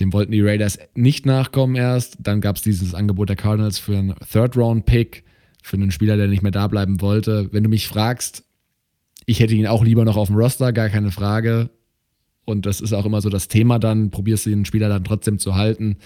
Dem 0.00 0.12
wollten 0.12 0.30
die 0.30 0.40
Raiders 0.40 0.78
nicht 0.94 1.26
nachkommen 1.26 1.74
erst. 1.74 2.18
Dann 2.20 2.40
gab 2.40 2.56
es 2.56 2.62
dieses 2.62 2.94
Angebot 2.94 3.28
der 3.28 3.36
Cardinals 3.36 3.80
für 3.80 3.98
einen 3.98 4.14
Third-Round-Pick, 4.30 5.24
für 5.62 5.76
einen 5.76 5.90
Spieler, 5.90 6.16
der 6.16 6.28
nicht 6.28 6.42
mehr 6.42 6.52
da 6.52 6.68
bleiben 6.68 7.00
wollte. 7.00 7.52
Wenn 7.52 7.64
du 7.64 7.68
mich 7.68 7.88
fragst, 7.88 8.44
ich 9.28 9.40
hätte 9.40 9.54
ihn 9.54 9.66
auch 9.66 9.84
lieber 9.84 10.06
noch 10.06 10.16
auf 10.16 10.28
dem 10.28 10.36
Roster, 10.36 10.72
gar 10.72 10.88
keine 10.88 11.10
Frage. 11.10 11.68
Und 12.46 12.64
das 12.64 12.80
ist 12.80 12.94
auch 12.94 13.04
immer 13.04 13.20
so 13.20 13.28
das 13.28 13.46
Thema 13.46 13.78
dann, 13.78 14.10
probierst 14.10 14.46
du 14.46 14.50
den 14.50 14.64
Spieler 14.64 14.88
dann 14.88 15.04
trotzdem 15.04 15.38
zu 15.38 15.54
halten. 15.54 15.98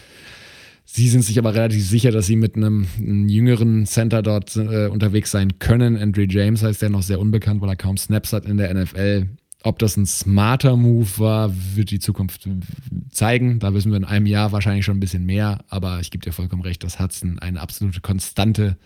Sie 0.84 1.08
sind 1.08 1.22
sich 1.22 1.38
aber 1.38 1.54
relativ 1.54 1.86
sicher, 1.86 2.10
dass 2.10 2.26
sie 2.26 2.34
mit 2.34 2.56
einem, 2.56 2.88
einem 2.98 3.28
jüngeren 3.28 3.86
Center 3.86 4.22
dort 4.22 4.56
äh, 4.56 4.88
unterwegs 4.88 5.30
sein 5.30 5.60
können. 5.60 5.96
Andrew 5.96 6.26
James 6.28 6.64
heißt 6.64 6.82
der 6.82 6.90
noch 6.90 7.04
sehr 7.04 7.20
unbekannt, 7.20 7.60
weil 7.60 7.68
er 7.68 7.76
kaum 7.76 7.96
Snaps 7.96 8.32
hat 8.32 8.44
in 8.44 8.56
der 8.56 8.74
NFL. 8.74 9.28
Ob 9.62 9.78
das 9.78 9.96
ein 9.96 10.06
smarter 10.06 10.76
Move 10.76 11.06
war, 11.18 11.52
wird 11.76 11.92
die 11.92 12.00
Zukunft 12.00 12.48
zeigen. 13.12 13.60
Da 13.60 13.72
wissen 13.72 13.92
wir 13.92 13.98
in 13.98 14.04
einem 14.04 14.26
Jahr 14.26 14.50
wahrscheinlich 14.50 14.84
schon 14.84 14.96
ein 14.96 15.00
bisschen 15.00 15.24
mehr. 15.24 15.64
Aber 15.68 16.00
ich 16.00 16.10
gebe 16.10 16.24
dir 16.24 16.32
vollkommen 16.32 16.62
recht, 16.62 16.82
dass 16.82 16.98
Hudson 16.98 17.38
eine 17.38 17.60
absolute 17.60 18.00
Konstante 18.00 18.76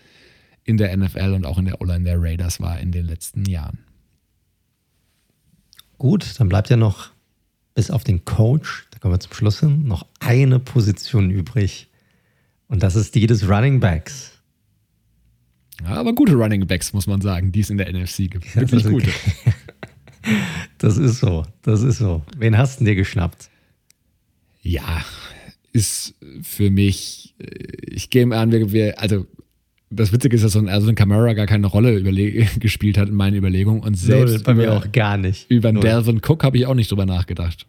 in 0.62 0.76
der 0.76 0.94
NFL 0.94 1.32
und 1.32 1.46
auch 1.46 1.56
in 1.56 1.64
der 1.64 1.80
O-Line 1.80 2.04
der 2.04 2.20
Raiders 2.20 2.60
war 2.60 2.78
in 2.78 2.92
den 2.92 3.06
letzten 3.06 3.46
Jahren. 3.46 3.85
Gut, 5.98 6.38
dann 6.38 6.48
bleibt 6.48 6.70
ja 6.70 6.76
noch 6.76 7.10
bis 7.74 7.90
auf 7.90 8.04
den 8.04 8.24
Coach, 8.24 8.86
da 8.90 8.98
kommen 8.98 9.14
wir 9.14 9.20
zum 9.20 9.32
Schluss 9.34 9.60
hin, 9.60 9.84
noch 9.84 10.06
eine 10.20 10.58
Position 10.58 11.30
übrig. 11.30 11.88
Und 12.68 12.82
das 12.82 12.96
ist 12.96 13.14
die 13.14 13.26
des 13.26 13.48
Running 13.48 13.80
Backs. 13.80 14.32
Ja, 15.82 15.94
aber 15.94 16.14
gute 16.14 16.34
Running 16.34 16.66
Backs, 16.66 16.92
muss 16.92 17.06
man 17.06 17.20
sagen, 17.20 17.52
die 17.52 17.60
es 17.60 17.70
in 17.70 17.78
der 17.78 17.92
NFC 17.92 18.30
gibt. 18.30 18.46
Ja, 18.54 18.62
Wirklich 18.62 18.84
gute. 18.84 19.10
Das 20.78 20.98
ist 20.98 21.20
so, 21.20 21.46
das 21.62 21.82
ist 21.82 21.98
so. 21.98 22.22
Wen 22.36 22.58
hast 22.58 22.80
du 22.80 22.84
dir 22.84 22.94
geschnappt? 22.94 23.48
Ja, 24.60 25.04
ist 25.72 26.14
für 26.42 26.70
mich, 26.70 27.34
äh, 27.38 27.46
ich 27.86 28.10
gehe 28.10 28.28
an, 28.34 28.50
wir, 28.50 29.00
also 29.00 29.26
das 29.90 30.12
Witzige 30.12 30.34
ist, 30.36 30.44
dass 30.44 30.52
so 30.52 30.58
ein, 30.58 30.68
also 30.68 30.88
ein 30.88 30.94
Camara 30.94 31.32
gar 31.34 31.46
keine 31.46 31.66
Rolle 31.66 32.02
gespielt 32.60 32.98
hat 32.98 33.08
in 33.08 33.14
meinen 33.14 33.36
Überlegungen. 33.36 33.82
Und 33.82 33.96
selbst 33.96 34.32
Null, 34.32 34.42
bei 34.42 34.52
über, 34.52 34.62
mir 34.62 34.72
auch 34.74 34.92
gar 34.92 35.16
nicht. 35.16 35.50
Über 35.50 35.68
einen 35.68 35.80
Delvin 35.80 36.20
Cook 36.26 36.44
habe 36.44 36.58
ich 36.58 36.66
auch 36.66 36.74
nicht 36.74 36.90
drüber 36.90 37.06
nachgedacht. 37.06 37.66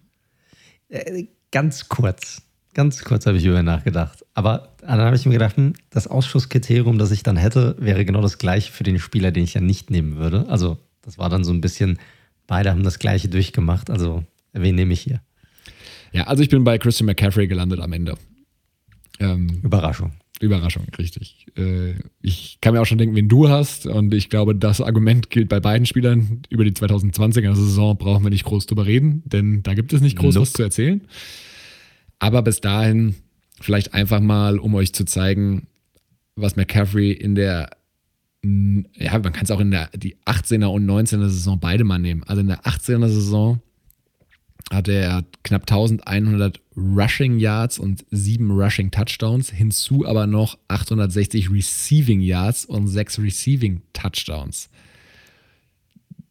Äh, 0.90 1.26
ganz 1.52 1.90
kurz. 1.90 2.42
Ganz 2.74 3.04
kurz 3.04 3.26
habe 3.26 3.38
ich 3.38 3.46
über 3.46 3.64
nachgedacht. 3.64 4.26
Aber 4.34 4.76
dann 4.82 5.00
habe 5.00 5.16
ich 5.16 5.26
mir 5.26 5.34
gedacht, 5.34 5.58
hm, 5.58 5.74
das 5.90 6.08
Ausschusskriterium, 6.08 6.98
das 6.98 7.12
ich 7.12 7.24
dann 7.24 7.38
hätte, 7.38 7.76
wäre 7.80 8.06
genau 8.06 8.22
das 8.22 8.38
gleiche 8.38 8.72
für 8.72 8.84
den 8.84 9.00
Spieler, 9.00 9.32
den 9.32 9.44
ich 9.44 9.56
ja 9.56 9.62
nicht 9.62 9.90
nehmen 9.90 10.18
würde. 10.18 10.46
Also, 10.48 10.78
das 11.02 11.18
war 11.18 11.30
dann 11.30 11.44
so 11.44 11.52
ein 11.52 11.62
bisschen, 11.62 11.98
beide 12.46 12.70
haben 12.70 12.84
das 12.84 13.00
gleiche 13.00 13.30
durchgemacht. 13.30 13.90
Also, 13.90 14.24
wen 14.54 14.76
nehme 14.76 14.94
ich 14.94 15.02
hier? 15.02 15.22
Ja, 16.12 16.26
also 16.26 16.44
ich 16.44 16.50
bin 16.50 16.64
bei 16.64 16.78
Christian 16.78 17.06
McCaffrey 17.08 17.48
gelandet 17.48 17.80
am 17.80 17.94
Ende. 17.94 18.16
Ähm, 19.20 19.62
Überraschung. 19.64 20.12
Überraschung, 20.42 20.86
richtig. 20.98 21.48
Äh, 21.58 21.96
ich 22.22 22.60
kann 22.62 22.74
mir 22.74 22.82
auch 22.82 22.86
schon 22.86 22.98
denken, 22.98 23.16
wen 23.16 23.28
du 23.28 23.50
hast. 23.50 23.86
Und 23.86 24.14
ich 24.14 24.30
glaube, 24.30 24.56
das 24.56 24.82
Argument 24.82 25.30
gilt 25.30 25.50
bei 25.50 25.60
beiden 25.60 25.86
Spielern. 25.86 26.44
Über 26.50 26.64
die 26.64 26.72
2020er 26.72 27.56
Saison 27.56 27.98
brauchen 27.98 28.24
wir 28.24 28.30
nicht 28.30 28.46
groß 28.46 28.66
drüber 28.68 28.86
reden, 28.86 29.24
denn 29.26 29.64
da 29.64 29.74
gibt 29.74 29.94
es 29.94 30.02
nicht 30.02 30.18
groß 30.18 30.36
nope. 30.36 30.44
was 30.44 30.54
zu 30.54 30.64
erzählen. 30.64 31.02
Aber 32.20 32.42
bis 32.42 32.62
dahin 32.62 33.16
vielleicht 33.60 33.94
einfach 33.94 34.20
mal, 34.20 34.60
um 34.60 34.76
euch 34.76 34.94
zu 34.94 35.06
zeigen, 35.06 35.68
was 36.36 36.56
McCaffrey 36.56 37.12
in 37.12 37.36
der 37.36 37.70
ja, 38.94 39.18
man 39.20 39.34
kann 39.34 39.44
es 39.44 39.52
auch 39.52 39.60
in 39.60 39.72
der 39.72 39.90
die 39.96 40.16
18er 40.26 40.68
und 40.68 40.86
19er 40.86 41.28
Saison 41.28 41.60
beide 41.60 41.84
mal 41.84 41.98
nehmen. 41.98 42.24
Also 42.24 42.42
in 42.42 42.48
der 42.48 42.62
18er 42.62 43.10
Saison 43.10 43.62
hatte 44.72 44.94
er 44.94 45.24
knapp 45.44 45.64
1100 45.64 46.60
Rushing 46.76 47.40
Yards 47.40 47.80
und 47.80 48.06
7 48.12 48.52
Rushing 48.52 48.92
Touchdowns, 48.92 49.50
hinzu 49.50 50.06
aber 50.06 50.28
noch 50.28 50.58
860 50.68 51.52
Receiving 51.52 52.22
Yards 52.22 52.66
und 52.66 52.88
6 52.88 53.20
Receiving 53.20 53.82
Touchdowns. 53.94 54.70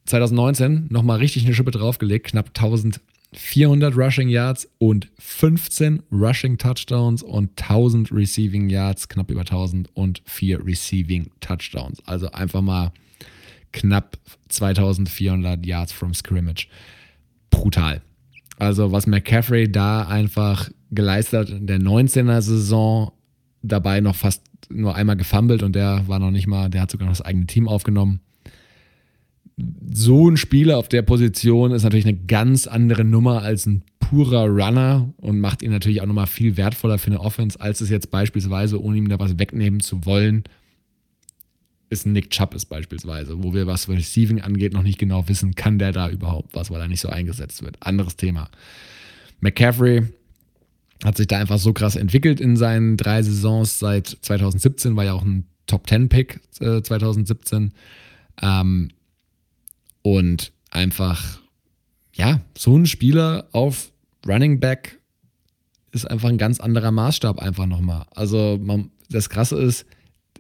2019 0.07 0.87
nochmal 0.91 1.19
richtig 1.19 1.45
eine 1.45 1.55
Schippe 1.55 1.73
draufgelegt, 1.73 2.29
knapp 2.29 2.49
1400 2.49 3.97
Rushing 3.97 4.29
Yards 4.29 4.69
und 4.79 5.09
15 5.19 6.03
Rushing 6.13 6.59
Touchdowns 6.59 7.23
und 7.23 7.61
1000 7.61 8.13
Receiving 8.13 8.69
Yards, 8.69 9.09
knapp 9.09 9.31
über 9.31 9.41
1000 9.41 9.89
und 9.95 10.23
4 10.27 10.65
Receiving 10.65 11.31
Touchdowns. 11.41 12.01
Also 12.07 12.31
einfach 12.31 12.63
mal 12.63 12.93
knapp 13.73 14.19
2400 14.49 15.67
Yards 15.67 15.93
from 15.93 16.15
Scrimmage. 16.15 16.69
Brutal. 17.51 18.03
Also 18.59 18.93
was 18.93 19.07
McCaffrey 19.07 19.71
da 19.71 20.03
einfach 20.03 20.71
geleistet 20.91 21.51
hat 21.51 21.51
in 21.51 21.67
der 21.67 21.79
19er 21.79 22.41
Saison, 22.41 23.13
dabei 23.63 24.01
noch 24.01 24.15
fast 24.15 24.43
nur 24.71 24.95
einmal 24.95 25.17
gefummelt 25.17 25.63
und 25.63 25.75
der 25.75 26.09
war 26.09 26.19
noch 26.19 26.31
nicht 26.31 26.47
mal, 26.47 26.71
der 26.71 26.83
hat 26.83 26.91
sogar 26.91 27.07
noch 27.07 27.17
das 27.17 27.25
eigene 27.25 27.47
Team 27.47 27.69
aufgenommen. 27.69 28.21
So 29.91 30.29
ein 30.29 30.37
Spieler 30.37 30.77
auf 30.79 30.89
der 30.89 31.03
Position 31.03 31.73
ist 31.73 31.83
natürlich 31.83 32.07
eine 32.07 32.17
ganz 32.17 32.67
andere 32.67 33.05
Nummer 33.05 33.43
als 33.43 33.67
ein 33.67 33.83
purer 34.01 34.47
Runner 34.47 35.13
und 35.17 35.41
macht 35.41 35.63
ihn 35.63 35.71
natürlich 35.71 36.01
auch 36.01 36.07
nochmal 36.07 36.27
viel 36.27 36.57
wertvoller 36.57 36.99
für 36.99 37.09
eine 37.09 37.21
Offense, 37.21 37.61
als 37.61 37.81
es 37.81 37.91
jetzt 37.91 38.11
beispielsweise, 38.11 38.83
ohne 38.83 38.99
ihm 38.99 39.09
da 39.09 39.19
was 39.19 39.39
wegnehmen 39.39 39.81
zu 39.81 40.05
wollen, 40.05 40.45
ist 41.89 42.07
ein 42.07 42.13
Nick 42.13 42.31
Chubb 42.31 42.55
ist 42.55 42.67
beispielsweise, 42.67 43.43
wo 43.43 43.55
wir 43.55 43.67
was 43.67 43.89
Receiving 43.89 44.41
angeht 44.41 44.73
noch 44.73 44.83
nicht 44.83 44.99
genau 44.99 45.29
wissen, 45.29 45.55
kann 45.55 45.79
der 45.79 45.93
da 45.93 46.09
überhaupt 46.09 46.55
was, 46.55 46.71
weil 46.71 46.81
er 46.81 46.89
nicht 46.89 47.01
so 47.01 47.09
eingesetzt 47.09 47.63
wird. 47.63 47.77
Anderes 47.81 48.17
Thema. 48.17 48.49
McCaffrey 49.41 50.03
hat 51.05 51.17
sich 51.17 51.27
da 51.27 51.39
einfach 51.39 51.59
so 51.59 51.73
krass 51.73 51.97
entwickelt 51.97 52.41
in 52.41 52.57
seinen 52.57 52.97
drei 52.97 53.23
Saisons 53.23 53.79
seit 53.79 54.09
2017, 54.09 54.97
war 54.97 55.05
ja 55.05 55.13
auch 55.13 55.25
ein 55.25 55.47
Top 55.67 55.89
10 55.89 56.09
Pick 56.09 56.41
äh, 56.61 56.81
2017. 56.83 57.73
Ähm, 58.43 58.91
und 60.03 60.53
einfach, 60.71 61.41
ja, 62.15 62.41
so 62.57 62.77
ein 62.77 62.87
Spieler 62.87 63.49
auf 63.53 63.93
Running 64.27 64.61
Back 64.61 65.01
ist 65.93 66.09
einfach 66.09 66.29
ein 66.29 66.39
ganz 66.39 66.61
anderer 66.61 66.91
Maßstab 66.91 67.39
einfach 67.39 67.67
nochmal. 67.67 68.07
Also 68.11 68.59
man, 68.63 68.91
das 69.11 69.29
Krasse 69.29 69.61
ist, 69.61 69.87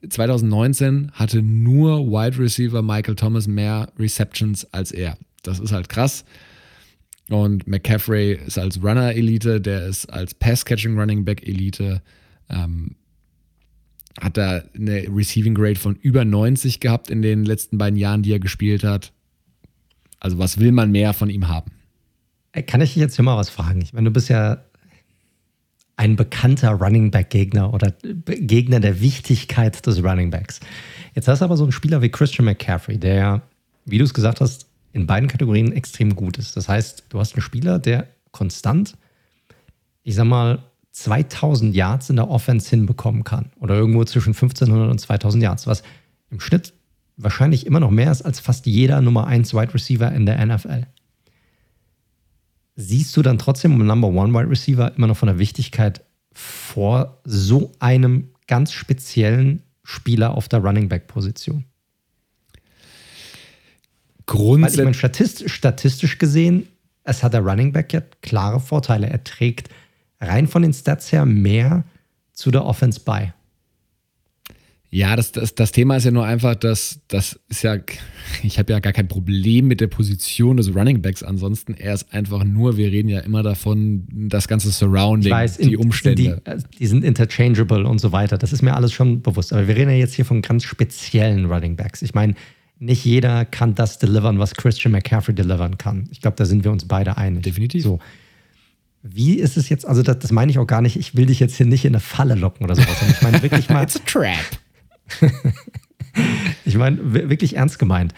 2019 0.09 1.13
hatte 1.13 1.43
nur 1.43 2.07
Wide 2.07 2.39
Receiver 2.39 2.83
Michael 2.83 3.17
Thomas 3.17 3.47
mehr 3.47 3.93
Receptions 3.99 4.73
als 4.73 4.93
er. 4.93 5.17
Das 5.43 5.59
ist 5.61 5.73
halt 5.73 5.89
krass. 5.89 6.25
Und 7.29 7.67
McCaffrey 7.67 8.39
ist 8.47 8.59
als 8.59 8.83
Runner 8.83 9.13
Elite, 9.13 9.61
der 9.61 9.87
ist 9.87 10.07
als 10.07 10.35
Pass-Catching 10.35 10.99
Running 10.99 11.25
Back 11.25 11.47
Elite. 11.47 12.03
Ähm, 12.49 12.97
hat 14.21 14.37
da 14.37 14.63
eine 14.75 15.07
Receiving 15.15 15.55
Grade 15.55 15.79
von 15.79 15.97
über 15.97 16.25
90 16.25 16.81
gehabt 16.81 17.11
in 17.11 17.23
den 17.23 17.45
letzten 17.45 17.79
beiden 17.79 17.99
Jahren, 17.99 18.23
die 18.23 18.33
er 18.33 18.39
gespielt 18.39 18.85
hat. 18.85 19.13
Also, 20.21 20.39
was 20.39 20.59
will 20.59 20.73
man 20.73 20.91
mehr 20.91 21.13
von 21.13 21.29
ihm 21.29 21.49
haben? 21.49 21.73
Kann 22.67 22.81
ich 22.81 22.95
dich 22.95 23.01
jetzt 23.01 23.17
hier 23.17 23.25
mal 23.25 23.37
was 23.37 23.51
fragen? 23.51 23.83
Ich 23.83 23.93
meine, 23.93 24.07
du 24.07 24.13
bist 24.13 24.31
ja 24.31 24.65
ein 25.97 26.17
bekannter 26.17 26.73
Running 26.73 27.11
Back 27.11 27.31
Gegner 27.31 27.73
oder 27.73 27.93
Gegner 28.27 28.81
der 28.81 29.01
Wichtigkeit 29.01 29.87
des 29.87 30.03
Running 30.03 30.31
Backs. 30.31 30.61
Jetzt 31.15 31.27
hast 31.27 31.41
du 31.41 31.47
aber 31.47 31.57
so 31.57 31.65
einen 31.65 31.73
Spieler 31.73 32.03
wie 32.03 32.11
Christian 32.11 32.45
McCaffrey, 32.45 32.99
der, 32.99 33.43
wie 33.87 33.99
du 33.99 34.05
es 34.05 34.13
gesagt 34.13 34.41
hast, 34.41 34.67
in 34.93 35.07
beiden 35.07 35.29
Kategorien 35.29 35.73
extrem 35.73 36.15
gut 36.15 36.39
ist. 36.39 36.57
Das 36.57 36.69
heißt, 36.69 37.05
du 37.09 37.19
hast 37.19 37.35
einen 37.35 37.43
Spieler, 37.43 37.79
der 37.79 38.07
konstant, 38.31 38.97
ich 40.03 40.15
sag 40.15 40.27
mal, 40.27 40.63
2000 40.93 41.75
Yards 41.75 42.09
in 42.11 42.17
der 42.17 42.31
Offense 42.31 42.71
hinbekommen 42.71 43.25
kann 43.25 43.51
oder 43.61 43.75
irgendwo 43.75 44.05
zwischen 44.05 44.31
1500 44.31 44.91
und 44.91 44.99
2000 44.99 45.43
Yards, 45.43 45.67
was 45.67 45.83
im 46.31 46.41
Schnitt 46.41 46.73
wahrscheinlich 47.19 47.67
immer 47.67 47.81
noch 47.81 47.91
mehr 47.91 48.11
ist 48.11 48.23
als 48.23 48.41
fast 48.41 48.67
jeder 48.67 49.01
Nummer 49.01 49.27
1 49.27 49.55
Wide 49.55 49.75
Receiver 49.75 50.11
in 50.13 50.27
der 50.27 50.45
NFL 50.45 50.87
siehst 52.77 53.17
du 53.17 53.23
dann 53.23 53.39
trotzdem 53.39 53.75
um 53.75 53.85
Number 53.85 54.09
One 54.09 54.33
Wide 54.33 54.51
Receiver 54.51 54.95
immer 54.97 55.07
noch 55.09 55.17
von 55.17 55.27
der 55.27 55.39
Wichtigkeit 55.39 56.03
vor 56.33 57.21
so 57.25 57.73
einem 57.81 58.29
ganz 58.47 58.73
speziellen 58.73 59.63
Spieler 59.83 60.35
auf 60.35 60.49
der 60.49 60.61
Running 60.61 60.89
Back 60.89 61.07
Position? 61.07 61.65
Grundsätzlich. 64.27 64.79
ich 64.81 64.85
meine, 64.85 64.95
statistisch, 64.95 65.53
statistisch 65.53 66.19
gesehen, 66.19 66.69
es 67.05 67.23
hat 67.23 67.33
der 67.33 67.41
Running 67.41 67.73
Back 67.73 67.93
ja 67.93 68.03
klare 68.21 68.61
Vorteile. 68.61 69.09
Er 69.09 69.23
trägt 69.25 69.71
rein 70.21 70.49
von 70.49 70.63
den 70.63 70.75
Stats 70.75 71.13
her 71.13 71.25
mehr 71.25 71.85
zu 72.33 72.51
der 72.51 72.65
Offense 72.65 73.01
bei. 73.01 73.33
Ja, 74.91 75.17
das, 75.17 75.33
das, 75.33 75.55
das 75.55 75.73
Thema 75.73 75.97
ist 75.97 76.05
ja 76.05 76.11
nur 76.11 76.25
einfach, 76.25 76.55
dass 76.55 77.01
das 77.09 77.39
ist 77.49 77.63
ja, 77.63 77.77
ich 78.43 78.59
habe 78.59 78.73
ja 78.73 78.79
gar 78.79 78.93
kein 78.93 79.09
Problem 79.09 79.67
mit 79.67 79.81
der 79.81 79.89
Position 79.89 80.57
des 80.57 80.75
Running 80.75 81.03
Backs 81.03 81.23
ansonsten. 81.23 81.75
Er 81.75 81.95
ist 81.95 82.13
einfach 82.13 82.45
nur, 82.45 82.77
wir 82.77 82.91
reden 82.91 83.09
ja 83.09 83.21
immer 83.21 83.43
davon, 83.43 84.07
das 84.11 84.49
ganze 84.49 84.71
Surrounding, 84.71 85.33
weiß, 85.33 85.59
die 85.59 85.77
Umstände. 85.77 86.23
Die, 86.23 86.51
äh, 86.51 86.59
die, 86.79 86.87
sind 86.87 87.05
interchangeable 87.05 87.87
und 87.87 87.99
so 87.99 88.13
weiter. 88.13 88.39
Das 88.39 88.53
ist 88.53 88.63
mir 88.63 88.75
alles 88.75 88.93
schon 88.93 89.23
bewusst. 89.23 89.53
Aber 89.53 89.67
wir 89.67 89.77
reden 89.77 89.91
ja 89.91 89.97
jetzt 89.97 90.15
hier 90.15 90.25
von 90.25 90.41
ganz 90.41 90.65
speziellen 90.65 91.47
Running 91.47 91.77
Backs. 91.77 92.03
Ich 92.03 92.15
meine, 92.15 92.35
nicht 92.79 93.05
jeder 93.05 93.45
kann 93.45 93.75
das 93.75 93.99
delivern, 93.99 94.39
was 94.39 94.55
Christian 94.55 94.93
McCaffrey 94.93 95.35
delivern 95.35 95.79
kann. 95.79 96.09
Ich 96.13 96.21
glaube, 96.21 96.37
da 96.37 96.45
sind 96.45 96.63
wir 96.63 96.71
uns 96.71 96.87
beide 96.87 97.17
einig. 97.17 97.43
Definitiv. 97.43 97.83
So. 97.83 97.99
Wie 99.03 99.35
ist 99.35 99.57
es 99.57 99.69
jetzt, 99.69 99.87
also 99.87 100.03
das, 100.03 100.19
das 100.19 100.33
meine 100.33 100.51
ich 100.51 100.59
auch 100.59 100.67
gar 100.67 100.83
nicht, 100.83 100.97
ich 100.97 101.17
will 101.17 101.27
dich 101.27 101.41
jetzt 101.41 101.57
hier 101.57 101.67
nicht 101.67 101.85
in 101.85 101.95
eine 101.95 102.01
Falle 102.01 102.35
locken 102.35 102.65
oder 102.65 102.75
sowas. 102.75 102.97
Ich 103.11 103.23
meine 103.23 103.43
wirklich 103.43 103.69
mal. 103.69 103.83
It's 103.85 103.97
a 103.97 104.01
trap 104.05 104.59
ich 106.65 106.77
meine, 106.77 107.13
wirklich 107.31 107.57
ernst 107.57 107.79
gemeint. 107.79 108.15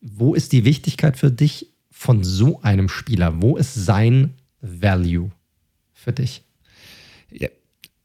Wo 0.00 0.34
ist 0.34 0.52
die 0.52 0.64
Wichtigkeit 0.64 1.16
für 1.16 1.30
dich 1.30 1.68
von 1.90 2.24
so 2.24 2.62
einem 2.62 2.88
Spieler? 2.88 3.42
Wo 3.42 3.56
ist 3.56 3.74
sein 3.74 4.34
Value 4.60 5.30
für 5.92 6.12
dich? 6.12 6.42
Ja, 7.30 7.48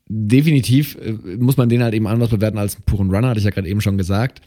definitiv 0.08 0.98
äh, 1.02 1.14
muss 1.38 1.58
man 1.58 1.70
den 1.70 1.84
halt 1.84 1.94
eben 1.94 2.08
anders 2.08 2.30
bewerten 2.30 2.58
als 2.58 2.76
einen 2.76 2.86
puren 2.86 3.10
Runner, 3.10 3.30
hatte 3.30 3.40
ich 3.40 3.46
ja 3.46 3.52
gerade 3.52 3.70
eben 3.70 3.82
schon 3.82 3.98
gesagt. 3.98 4.42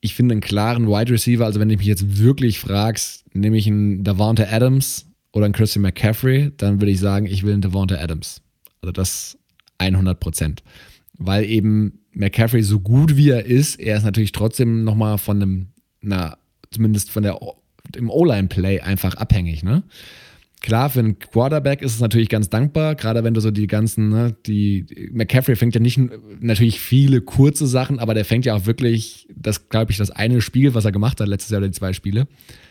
Ich 0.00 0.14
finde 0.14 0.32
einen 0.32 0.40
klaren 0.40 0.88
Wide 0.88 1.12
Receiver, 1.12 1.44
also 1.44 1.60
wenn 1.60 1.68
du 1.68 1.76
mich 1.76 1.86
jetzt 1.86 2.18
wirklich 2.18 2.58
fragst, 2.58 3.24
nehme 3.34 3.56
ich 3.56 3.66
einen 3.66 4.04
Davante 4.04 4.50
Adams 4.50 5.06
oder 5.32 5.46
einen 5.46 5.54
Christian 5.54 5.82
McCaffrey, 5.82 6.52
dann 6.56 6.80
würde 6.80 6.92
ich 6.92 7.00
sagen, 7.00 7.26
ich 7.26 7.42
will 7.42 7.52
einen 7.52 7.62
Davante 7.62 8.00
Adams. 8.00 8.42
Also 8.82 8.92
das 8.92 9.38
100 9.78 10.18
Prozent. 10.20 10.62
Weil 11.14 11.44
eben 11.44 12.00
McCaffrey 12.14 12.62
so 12.62 12.80
gut 12.80 13.16
wie 13.16 13.30
er 13.30 13.44
ist, 13.46 13.80
er 13.80 13.96
ist 13.96 14.04
natürlich 14.04 14.32
trotzdem 14.32 14.84
nochmal 14.84 15.18
von 15.18 15.42
einem, 15.42 15.66
na, 16.00 16.36
zumindest 16.70 17.10
von 17.10 17.22
der 17.22 17.38
im 17.96 18.10
O-Line-Play 18.10 18.80
einfach 18.80 19.14
abhängig, 19.14 19.62
ne? 19.62 19.82
Klar, 20.60 20.88
für 20.88 21.00
einen 21.00 21.18
Quarterback 21.18 21.82
ist 21.82 21.92
es 21.92 22.00
natürlich 22.00 22.30
ganz 22.30 22.48
dankbar, 22.48 22.94
gerade 22.94 23.22
wenn 23.22 23.34
du 23.34 23.40
so 23.42 23.50
die 23.50 23.66
ganzen, 23.66 24.08
ne, 24.08 24.34
die 24.46 25.10
McCaffrey 25.12 25.56
fängt 25.56 25.74
ja 25.74 25.80
nicht 25.80 26.00
natürlich 26.40 26.80
viele 26.80 27.20
kurze 27.20 27.66
Sachen, 27.66 27.98
aber 27.98 28.14
der 28.14 28.24
fängt 28.24 28.46
ja 28.46 28.54
auch 28.54 28.64
wirklich, 28.64 29.28
das 29.36 29.68
glaube 29.68 29.92
ich, 29.92 29.98
das 29.98 30.10
eine 30.10 30.40
Spiel, 30.40 30.72
was 30.72 30.86
er 30.86 30.92
gemacht 30.92 31.20
hat, 31.20 31.28
letztes 31.28 31.50
Jahr 31.50 31.58
oder 31.58 31.68
die 31.68 31.74
zwei 31.74 31.92
Spiele, 31.92 32.26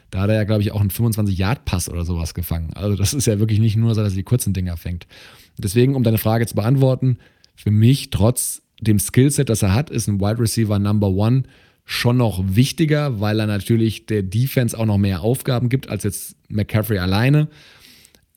da 0.10 0.22
hat 0.22 0.30
er 0.30 0.36
ja, 0.38 0.44
glaube 0.44 0.64
ich, 0.64 0.72
auch 0.72 0.82
einen 0.82 0.90
25-Yard-Pass 0.90 1.88
oder 1.88 2.04
sowas 2.04 2.34
gefangen. 2.34 2.72
Also 2.74 2.96
das 2.96 3.14
ist 3.14 3.28
ja 3.28 3.38
wirklich 3.38 3.60
nicht 3.60 3.76
nur 3.76 3.94
so, 3.94 4.02
dass 4.02 4.14
er 4.14 4.18
die 4.18 4.24
kurzen 4.24 4.54
Dinger 4.54 4.76
fängt. 4.76 5.06
Deswegen, 5.60 5.94
um 5.94 6.02
deine 6.02 6.18
Frage 6.18 6.48
zu 6.48 6.56
beantworten, 6.56 7.20
für 7.56 7.70
mich 7.70 8.10
trotz 8.10 8.63
dem 8.84 9.00
Skillset, 9.00 9.50
das 9.50 9.62
er 9.62 9.74
hat, 9.74 9.90
ist 9.90 10.08
ein 10.08 10.20
Wide 10.20 10.40
Receiver 10.40 10.80
Number 10.80 11.10
One 11.10 11.44
schon 11.86 12.18
noch 12.18 12.44
wichtiger, 12.56 13.20
weil 13.20 13.40
er 13.40 13.48
natürlich 13.48 14.06
der 14.06 14.24
Defense 14.24 14.78
auch 14.78 14.86
noch 14.86 14.98
mehr 14.98 15.22
Aufgaben 15.22 15.70
gibt 15.70 15.90
als 15.90 16.04
jetzt 16.04 16.36
McCaffrey 16.48 16.98
alleine. 16.98 17.50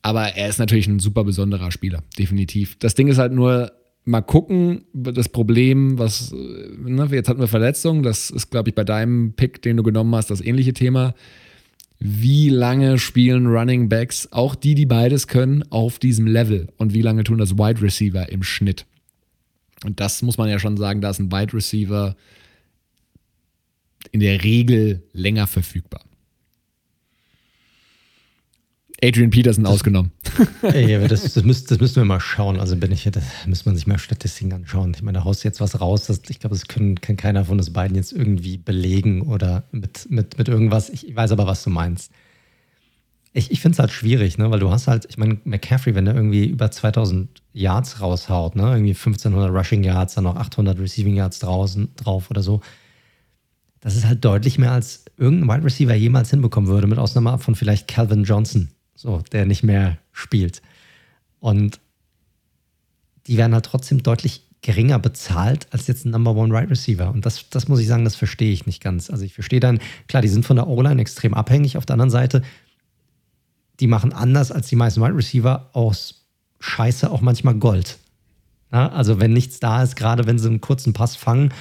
Aber 0.03 0.37
er 0.37 0.49
ist 0.49 0.59
natürlich 0.59 0.89
ein 0.89 1.01
super 1.01 1.25
besonderer 1.25 1.71
Spieler, 1.71 2.03
definitiv. 2.19 2.77
Das 2.79 2.95
Ding 2.95 3.09
ist 3.09 3.19
halt 3.19 3.33
nur, 3.33 3.73
mal 4.05 4.21
gucken, 4.23 4.85
das 4.93 5.29
Problem, 5.29 5.99
was, 5.99 6.33
ne, 6.33 7.09
jetzt 7.11 7.29
hatten 7.29 7.41
wir 7.41 7.49
Verletzungen, 7.49 8.03
das 8.03 8.31
ist, 8.31 8.51
glaube 8.51 8.71
ich, 8.71 8.75
bei 8.75 8.85
deinem 8.85 9.33
Pick, 9.35 9.63
den 9.63 9.77
du 9.77 9.83
genommen 9.83 10.15
hast, 10.15 10.31
das 10.31 10.41
ähnliche 10.41 10.73
Thema. 10.73 11.15
Wie 11.99 12.51
lange 12.51 12.99
spielen 12.99 13.47
Running 13.47 13.89
Backs, 13.89 14.29
auch 14.31 14.55
die, 14.55 14.75
die 14.75 14.87
beides 14.87 15.27
können, 15.27 15.65
auf 15.71 15.99
diesem 15.99 16.27
Level? 16.27 16.69
Und 16.77 16.95
wie 16.95 17.03
lange 17.03 17.25
tun 17.25 17.39
das 17.39 17.59
Wide 17.59 17.83
Receiver 17.83 18.29
im 18.31 18.43
Schnitt? 18.43 18.87
Und 19.85 20.01
das 20.01 20.23
muss 20.23 20.39
man 20.39 20.49
ja 20.49 20.59
schon 20.59 20.77
sagen, 20.77 21.01
da 21.01 21.11
ist 21.11 21.19
ein 21.19 21.31
Wide 21.31 21.53
Receiver 21.53 22.17
in 24.13 24.21
der 24.21 24.43
Regel 24.43 25.03
länger 25.13 25.47
verfügbar. 25.47 26.03
Adrian 29.03 29.31
Peterson 29.31 29.65
das, 29.65 29.75
ausgenommen. 29.75 30.11
Ey, 30.63 31.07
das, 31.07 31.35
das, 31.35 31.45
müsst, 31.45 31.71
das 31.71 31.79
müssen 31.79 31.97
wir 31.97 32.05
mal 32.05 32.21
schauen. 32.21 32.59
Also 32.59 32.77
bin 32.77 32.93
ich, 32.93 33.05
da 33.05 33.21
müsste 33.47 33.69
man 33.69 33.77
sich 33.77 33.87
mal 33.87 33.99
Statistiken 33.99 34.53
anschauen. 34.55 34.93
Ich 34.95 35.03
meine, 35.03 35.19
da 35.19 35.25
haust 35.25 35.45
jetzt 35.45 35.61
was 35.61 35.81
raus. 35.81 36.07
Das, 36.07 36.23
ich 36.29 36.41
glaube, 36.41 36.57
das 36.57 36.67
können, 36.67 37.01
kann 37.01 37.17
keiner 37.17 37.45
von 37.45 37.59
uns 37.59 37.73
beiden 37.73 37.95
jetzt 37.95 38.13
irgendwie 38.13 38.57
belegen 38.57 39.23
oder 39.23 39.65
mit, 39.71 40.11
mit, 40.11 40.39
mit 40.39 40.49
irgendwas. 40.49 40.89
Ich 40.89 41.15
weiß 41.15 41.33
aber, 41.33 41.47
was 41.47 41.63
du 41.63 41.71
meinst. 41.71 42.11
Ich, 43.37 43.51
ich 43.51 43.61
finde 43.61 43.75
es 43.75 43.79
halt 43.79 43.91
schwierig, 43.91 44.39
ne? 44.39 44.51
weil 44.51 44.61
du 44.61 44.71
hast 44.71 44.89
halt, 44.89 45.07
ich 45.11 45.19
meine, 45.19 45.39
McCaffrey, 45.45 45.95
wenn 45.95 46.07
der 46.07 46.15
irgendwie 46.15 46.47
über 46.47 46.71
2000 46.71 47.43
Yards 47.53 48.01
raushaut, 48.01 48.57
ne? 48.57 48.63
irgendwie 48.63 48.95
1500 48.95 49.53
Rushing 49.53 49.85
Yards, 49.85 50.15
dann 50.15 50.25
noch 50.25 50.37
800 50.37 50.79
Receiving 50.79 51.17
Yards 51.17 51.41
draußen, 51.41 51.91
drauf 51.97 52.31
oder 52.31 52.43
so, 52.43 52.63
das 53.81 53.95
ist 53.95 54.07
halt 54.07 54.25
deutlich 54.25 54.59
mehr, 54.59 54.73
als 54.73 55.05
irgendein 55.19 55.59
Wide 55.59 55.67
Receiver 55.67 55.95
jemals 55.95 56.31
hinbekommen 56.31 56.69
würde, 56.69 56.87
mit 56.87 56.99
Ausnahme 56.99 57.39
von 57.39 57.55
vielleicht 57.55 57.89
Calvin 57.89 58.25
Johnson, 58.25 58.69
so, 58.95 59.23
der 59.33 59.45
nicht 59.45 59.63
mehr 59.63 59.99
spielt. 60.13 60.63
Und 61.39 61.79
die 63.27 63.37
werden 63.37 63.53
halt 63.53 63.67
trotzdem 63.67 64.03
deutlich 64.03 64.43
geringer 64.63 64.99
bezahlt 64.99 65.67
als 65.71 65.87
jetzt 65.87 66.05
ein 66.05 66.11
Number 66.11 66.35
One 66.35 66.53
Wide 66.53 66.71
Receiver. 66.71 67.11
Und 67.11 67.27
das, 67.27 67.49
das 67.51 67.69
muss 67.69 67.81
ich 67.81 67.87
sagen, 67.87 68.05
das 68.05 68.17
verstehe 68.17 68.53
ich 68.53 68.67
nicht 68.67 68.83
ganz. 68.83 69.11
Also 69.11 69.25
ich 69.25 69.35
verstehe 69.35 69.61
dann, 69.61 69.79
klar, 70.09 70.23
die 70.23 70.29
sind 70.29 70.45
von 70.45 70.57
der 70.57 70.67
O-Line 70.67 71.01
extrem 71.01 71.35
abhängig. 71.35 71.77
Auf 71.77 71.87
der 71.87 71.95
anderen 71.95 72.11
Seite 72.11 72.43
die 73.81 73.87
machen 73.87 74.13
anders 74.13 74.53
als 74.53 74.69
die 74.69 74.77
meisten 74.77 75.03
Wide 75.03 75.17
Receiver 75.17 75.71
aus 75.73 76.27
Scheiße 76.61 77.11
auch 77.11 77.21
manchmal 77.21 77.55
Gold. 77.55 77.99
Ja, 78.73 78.89
also 78.89 79.21
wenn 79.21 79.33
nichts 79.33 79.61
da 79.61 79.83
ist, 79.83 79.97
gerade 79.97 80.27
wenn 80.27 80.39
sie 80.39 80.49
einen 80.49 80.61
kurzen 80.61 80.93
Pass 80.93 81.17
fangen 81.17 81.53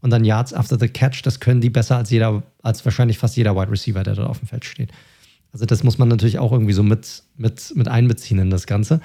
und 0.00 0.10
dann 0.10 0.24
Yards 0.24 0.54
after 0.54 0.78
the 0.78 0.88
catch, 0.88 1.22
das 1.22 1.40
können 1.40 1.60
die 1.60 1.70
besser 1.70 1.96
als 1.96 2.10
jeder, 2.10 2.42
als 2.62 2.84
wahrscheinlich 2.84 3.18
fast 3.18 3.36
jeder 3.36 3.54
Wide 3.54 3.70
Receiver, 3.70 4.02
der 4.02 4.14
dort 4.14 4.28
auf 4.28 4.38
dem 4.38 4.48
Feld 4.48 4.64
steht. 4.64 4.90
Also 5.52 5.66
das 5.66 5.82
muss 5.82 5.98
man 5.98 6.08
natürlich 6.08 6.38
auch 6.38 6.52
irgendwie 6.52 6.72
so 6.72 6.82
mit, 6.82 7.22
mit, 7.36 7.72
mit 7.74 7.88
einbeziehen 7.88 8.38
in 8.38 8.50
das 8.50 8.66
Ganze. 8.66 9.00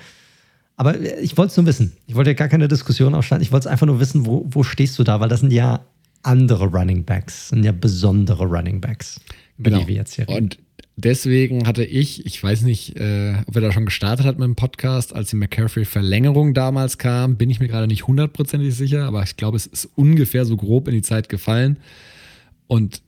Aber 0.76 0.99
ich 0.99 1.38
wollte 1.38 1.52
es 1.52 1.57
nur 1.57 1.65
wissen. 1.65 1.94
Ich 2.07 2.15
wollte 2.15 2.31
ja 2.31 2.35
gar 2.35 2.48
keine 2.48 2.68
Diskussion 2.68 3.14
aufstellen. 3.14 3.41
Ich 3.41 3.52
wollte 3.52 3.68
es 3.68 3.72
einfach 3.72 3.85
nur 3.85 3.99
wissen, 3.99 4.26
wo, 4.26 4.45
wo 4.49 4.64
stehst 4.64 4.98
du 4.98 5.03
da? 5.03 5.19
Weil 5.19 5.30
das 5.30 5.41
sind 5.41 5.52
ja 5.52 5.81
andere 6.23 6.65
Running 6.65 7.03
Backs, 7.03 7.49
sind 7.49 7.64
ja 7.64 7.72
besondere 7.72 8.45
Running 8.45 8.81
Backs, 8.81 9.19
über 9.58 9.70
genau. 9.70 9.82
die 9.82 9.88
wir 9.88 9.96
jetzt 9.96 10.16
hier 10.16 10.28
reden. 10.28 10.44
Und 10.44 10.58
deswegen 10.96 11.68
hatte 11.68 11.84
ich, 11.84 12.26
ich 12.26 12.42
weiß 12.42 12.62
nicht, 12.64 12.98
äh, 12.98 13.36
ob 13.46 13.56
er 13.56 13.62
da 13.62 13.72
schon 13.72 13.86
gestartet 13.86 14.26
hat 14.26 14.40
mit 14.40 14.46
dem 14.46 14.56
Podcast, 14.56 15.16
als 15.16 15.30
die 15.30 15.36
McCaffrey-Verlängerung 15.36 16.54
damals 16.54 16.98
kam, 16.98 17.38
bin 17.38 17.50
ich 17.50 17.60
mir 17.60 17.68
gerade 17.68 17.88
nicht 17.88 18.08
hundertprozentig 18.08 18.76
sicher, 18.76 19.06
aber 19.06 19.24
ich 19.24 19.38
glaube, 19.38 19.58
es 19.58 19.66
ist 19.66 19.90
ungefähr 19.96 20.46
so 20.46 20.58
grob 20.58 20.88
in 20.88 20.94
die 20.94 21.02
Zeit 21.02 21.30
gefallen. 21.30 21.78
Und 22.68 23.02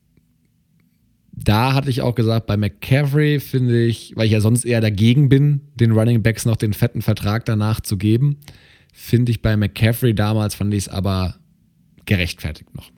da 1.31 1.73
hatte 1.73 1.89
ich 1.89 2.01
auch 2.01 2.15
gesagt, 2.15 2.47
bei 2.47 2.57
McCaffrey 2.57 3.39
finde 3.39 3.85
ich, 3.85 4.13
weil 4.15 4.27
ich 4.27 4.31
ja 4.31 4.41
sonst 4.41 4.63
eher 4.63 4.81
dagegen 4.81 5.27
bin, 5.29 5.61
den 5.75 5.91
Running 5.91 6.23
Backs 6.23 6.45
noch 6.45 6.55
den 6.55 6.73
fetten 6.73 7.01
Vertrag 7.01 7.45
danach 7.45 7.81
zu 7.81 7.97
geben, 7.97 8.37
finde 8.93 9.31
ich 9.31 9.41
bei 9.41 9.57
McCaffrey 9.57 10.15
damals, 10.15 10.55
fand 10.55 10.73
ich 10.73 10.85
es 10.85 10.89
aber 10.89 11.35
gerechtfertigt 12.05 12.73
noch. 12.73 12.89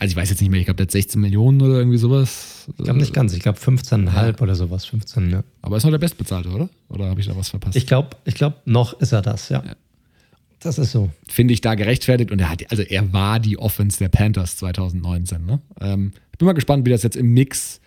Also 0.00 0.12
ich 0.12 0.16
weiß 0.16 0.30
jetzt 0.30 0.40
nicht 0.40 0.50
mehr, 0.50 0.58
ich 0.58 0.66
glaube, 0.66 0.76
der 0.76 0.86
hat 0.86 0.90
16 0.90 1.20
Millionen 1.20 1.62
oder 1.62 1.74
irgendwie 1.74 1.98
sowas. 1.98 2.66
Ich 2.78 2.84
glaube 2.84 2.98
nicht 2.98 3.14
ganz, 3.14 3.32
ich 3.32 3.40
glaube 3.40 3.58
15,5 3.58 4.12
ja. 4.12 4.40
oder 4.40 4.54
sowas, 4.54 4.84
15, 4.86 5.30
ja. 5.30 5.44
Aber 5.62 5.76
ist 5.76 5.84
noch 5.84 5.92
der 5.92 5.98
Bestbezahlte, 5.98 6.48
oder? 6.48 6.68
Oder 6.88 7.06
habe 7.06 7.20
ich 7.20 7.26
da 7.26 7.36
was 7.36 7.50
verpasst? 7.50 7.76
Ich 7.76 7.86
glaube, 7.86 8.10
ich 8.24 8.34
glaub, 8.34 8.66
noch 8.66 8.98
ist 9.00 9.12
er 9.12 9.22
das, 9.22 9.48
ja. 9.50 9.62
ja. 9.64 9.72
Das 10.58 10.78
ist 10.78 10.92
so. 10.92 11.10
Finde 11.28 11.54
ich 11.54 11.60
da 11.60 11.74
gerechtfertigt 11.74 12.32
und 12.32 12.40
er 12.40 12.48
hat, 12.48 12.70
also 12.70 12.82
er 12.82 13.12
war 13.12 13.38
die 13.38 13.58
Offense 13.58 13.98
der 13.98 14.08
Panthers 14.08 14.56
2019. 14.56 15.44
Ne? 15.44 15.60
Ähm, 15.80 16.12
ich 16.32 16.38
bin 16.38 16.46
mal 16.46 16.52
gespannt, 16.54 16.86
wie 16.86 16.90
das 16.90 17.02
jetzt 17.02 17.16
im 17.16 17.32
Mix 17.32 17.80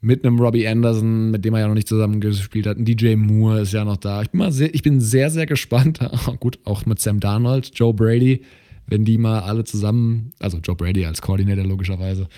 mit 0.00 0.24
einem 0.24 0.38
Robbie 0.38 0.66
Anderson, 0.66 1.30
mit 1.30 1.44
dem 1.44 1.54
er 1.54 1.60
ja 1.60 1.68
noch 1.68 1.74
nicht 1.74 1.88
zusammengespielt 1.88 2.66
hat, 2.66 2.78
ein 2.78 2.84
DJ 2.84 3.16
Moore 3.16 3.60
ist 3.60 3.72
ja 3.72 3.84
noch 3.84 3.96
da. 3.98 4.22
Ich 4.22 4.30
bin, 4.30 4.38
mal 4.38 4.52
sehr, 4.52 4.74
ich 4.74 4.82
bin 4.82 5.00
sehr, 5.00 5.30
sehr 5.30 5.46
gespannt. 5.46 6.00
Gut, 6.40 6.58
auch 6.64 6.86
mit 6.86 7.00
Sam 7.00 7.20
Darnold, 7.20 7.70
Joe 7.74 7.94
Brady 7.94 8.42
wenn 8.86 9.04
die 9.04 9.18
mal 9.18 9.40
alle 9.40 9.64
zusammen, 9.64 10.32
also 10.38 10.58
Joe 10.58 10.76
Brady 10.76 11.04
als 11.04 11.22
Koordinator 11.22 11.64
logischerweise, 11.64 12.28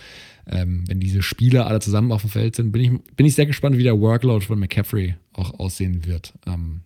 ähm, 0.47 0.85
wenn 0.89 1.01
diese 1.01 1.23
Spieler 1.23 1.66
alle 1.66 1.81
zusammen 1.81 2.12
auf 2.12 2.23
dem 2.23 2.31
Feld 2.31 2.57
sind, 2.57 2.73
bin 2.73 2.83
ich, 2.83 3.15
bin 3.16 3.27
ich 3.27 3.35
sehr 3.35 3.47
gespannt, 3.47 3.77
wie 3.77 3.83
der 3.83 4.01
Workload 4.01 4.45
von 4.45 4.59
McCaffrey 4.59 5.15
auch 5.33 5.59
aussehen 5.59 6.07
wird. 6.07 6.33
Ähm, 6.47 6.81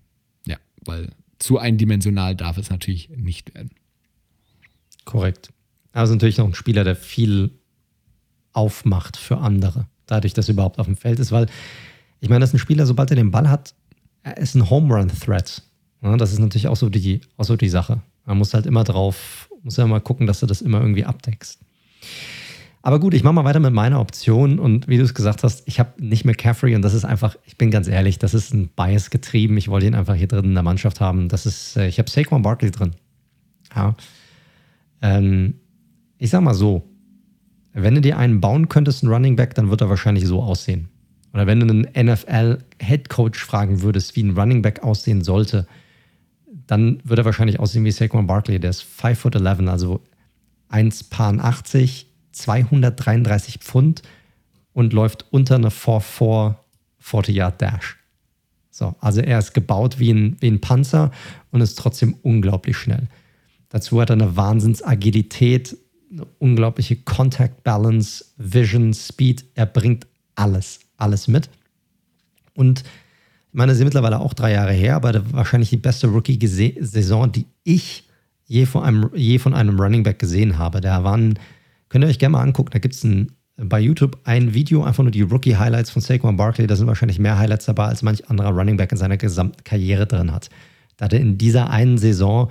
ja, 0.46 0.56
weil 0.84 1.10
zu 1.38 1.58
eindimensional 1.58 2.34
darf 2.34 2.58
es 2.58 2.70
natürlich 2.70 3.08
nicht 3.10 3.54
werden. 3.54 3.70
Korrekt. 5.04 5.52
Also 5.92 6.14
natürlich 6.14 6.38
noch 6.38 6.46
ein 6.46 6.54
Spieler, 6.54 6.84
der 6.84 6.96
viel 6.96 7.50
aufmacht 8.52 9.16
für 9.16 9.38
andere, 9.38 9.86
dadurch, 10.06 10.34
dass 10.34 10.48
er 10.48 10.54
überhaupt 10.54 10.78
auf 10.78 10.86
dem 10.86 10.96
Feld 10.96 11.18
ist, 11.18 11.32
weil 11.32 11.46
ich 12.20 12.28
meine, 12.28 12.40
das 12.40 12.50
ist 12.50 12.54
ein 12.54 12.58
Spieler, 12.58 12.86
sobald 12.86 13.10
er 13.10 13.16
den 13.16 13.30
Ball 13.30 13.48
hat, 13.48 13.74
ist 14.36 14.54
ein 14.54 14.70
Home 14.70 14.94
Run 14.94 15.08
Threat. 15.08 15.62
Ja, 16.02 16.16
das 16.16 16.32
ist 16.32 16.38
natürlich 16.38 16.68
auch 16.68 16.76
so 16.76 16.88
die, 16.88 17.20
auch 17.36 17.44
so 17.44 17.56
die 17.56 17.68
Sache. 17.68 18.02
Man 18.24 18.38
muss 18.38 18.54
halt 18.54 18.66
immer 18.66 18.84
drauf 18.84 19.48
muss 19.62 19.76
ja 19.76 19.86
mal 19.86 20.00
gucken, 20.00 20.26
dass 20.26 20.40
du 20.40 20.46
das 20.46 20.62
immer 20.62 20.80
irgendwie 20.80 21.04
abdeckst. 21.04 21.60
Aber 22.82 22.98
gut, 22.98 23.14
ich 23.14 23.22
mache 23.22 23.34
mal 23.34 23.44
weiter 23.44 23.60
mit 23.60 23.72
meiner 23.72 24.00
Option 24.00 24.58
und 24.58 24.88
wie 24.88 24.98
du 24.98 25.04
es 25.04 25.14
gesagt 25.14 25.44
hast, 25.44 25.62
ich 25.66 25.78
habe 25.78 26.04
nicht 26.04 26.24
McCaffrey 26.24 26.74
und 26.74 26.82
das 26.82 26.94
ist 26.94 27.04
einfach, 27.04 27.36
ich 27.44 27.56
bin 27.56 27.70
ganz 27.70 27.86
ehrlich, 27.86 28.18
das 28.18 28.34
ist 28.34 28.52
ein 28.52 28.68
Bias 28.68 29.10
getrieben. 29.10 29.56
Ich 29.56 29.68
wollte 29.68 29.86
ihn 29.86 29.94
einfach 29.94 30.16
hier 30.16 30.26
drin 30.26 30.46
in 30.46 30.54
der 30.54 30.64
Mannschaft 30.64 31.00
haben. 31.00 31.28
Das 31.28 31.46
ist, 31.46 31.76
äh, 31.76 31.86
ich 31.86 31.98
habe 32.00 32.10
Saquon 32.10 32.42
Barkley 32.42 32.72
drin. 32.72 32.92
Ja. 33.74 33.94
Ähm, 35.00 35.54
ich 36.18 36.30
sag 36.30 36.42
mal 36.42 36.54
so, 36.54 36.88
wenn 37.72 37.94
du 37.94 38.00
dir 38.00 38.18
einen 38.18 38.40
bauen 38.40 38.68
könntest, 38.68 39.04
einen 39.04 39.12
Running 39.12 39.36
Back, 39.36 39.54
dann 39.54 39.70
wird 39.70 39.80
er 39.80 39.88
wahrscheinlich 39.88 40.26
so 40.26 40.42
aussehen. 40.42 40.88
Oder 41.32 41.46
wenn 41.46 41.60
du 41.60 41.66
einen 41.66 42.06
NFL 42.06 42.58
Head 42.80 43.08
Coach 43.08 43.42
fragen 43.42 43.82
würdest, 43.82 44.16
wie 44.16 44.24
ein 44.24 44.36
Running 44.36 44.60
Back 44.60 44.82
aussehen 44.82 45.22
sollte, 45.22 45.66
dann 46.66 47.00
wird 47.04 47.18
er 47.18 47.24
wahrscheinlich 47.24 47.60
aussehen 47.60 47.84
wie 47.84 47.90
Saquon 47.90 48.26
Barkley. 48.26 48.60
Der 48.60 48.70
ist 48.70 48.82
5 48.82 49.18
foot 49.18 49.34
11, 49.34 49.60
also 49.68 50.00
1,80, 50.70 52.04
233 52.32 53.58
Pfund 53.58 54.02
und 54.72 54.92
läuft 54.92 55.26
unter 55.30 55.56
eine 55.56 55.68
4-4 55.68 56.56
40-Yard-Dash. 57.02 57.98
So, 58.70 58.94
also 59.00 59.20
er 59.20 59.38
ist 59.38 59.52
gebaut 59.52 59.98
wie 59.98 60.12
ein, 60.12 60.36
wie 60.40 60.50
ein 60.50 60.60
Panzer 60.60 61.10
und 61.50 61.60
ist 61.60 61.76
trotzdem 61.78 62.14
unglaublich 62.22 62.76
schnell. 62.76 63.08
Dazu 63.68 64.00
hat 64.00 64.10
er 64.10 64.14
eine 64.14 64.36
Wahnsinnsagilität, 64.36 65.76
eine 66.10 66.26
unglaubliche 66.38 66.96
Contact 66.96 67.64
Balance, 67.64 68.24
Vision, 68.36 68.94
Speed. 68.94 69.44
Er 69.54 69.66
bringt 69.66 70.06
alles, 70.34 70.80
alles 70.96 71.28
mit. 71.28 71.50
Und 72.54 72.84
ich 73.52 73.58
meine, 73.58 73.70
das 73.70 73.78
ist 73.78 73.84
mittlerweile 73.84 74.18
auch 74.18 74.32
drei 74.32 74.52
Jahre 74.52 74.72
her, 74.72 74.96
aber 74.96 75.30
wahrscheinlich 75.30 75.68
die 75.68 75.76
beste 75.76 76.06
Rookie-Saison, 76.06 77.30
die 77.30 77.44
ich 77.64 78.08
je 78.46 78.64
von, 78.64 78.82
einem, 78.82 79.10
je 79.14 79.38
von 79.38 79.52
einem 79.52 79.78
Running 79.78 80.04
Back 80.04 80.18
gesehen 80.18 80.56
habe. 80.56 80.80
Da 80.80 81.04
waren, 81.04 81.38
könnt 81.90 82.02
ihr 82.02 82.08
euch 82.08 82.18
gerne 82.18 82.32
mal 82.32 82.40
angucken, 82.40 82.70
da 82.72 82.78
gibt 82.78 82.94
es 82.94 83.06
bei 83.58 83.78
YouTube 83.78 84.18
ein 84.24 84.54
Video, 84.54 84.84
einfach 84.84 85.02
nur 85.02 85.10
die 85.10 85.20
Rookie-Highlights 85.20 85.90
von 85.90 86.00
Saquon 86.00 86.38
Barkley. 86.38 86.66
Da 86.66 86.76
sind 86.76 86.86
wahrscheinlich 86.86 87.18
mehr 87.18 87.38
Highlights 87.38 87.66
dabei, 87.66 87.88
als 87.88 88.00
manch 88.00 88.30
anderer 88.30 88.52
Running 88.52 88.78
Back 88.78 88.90
in 88.92 88.96
seiner 88.96 89.18
gesamten 89.18 89.62
Karriere 89.64 90.06
drin 90.06 90.32
hat. 90.32 90.48
Da 90.96 91.04
hat 91.04 91.12
er 91.12 91.20
in 91.20 91.36
dieser 91.36 91.68
einen 91.68 91.98
Saison 91.98 92.50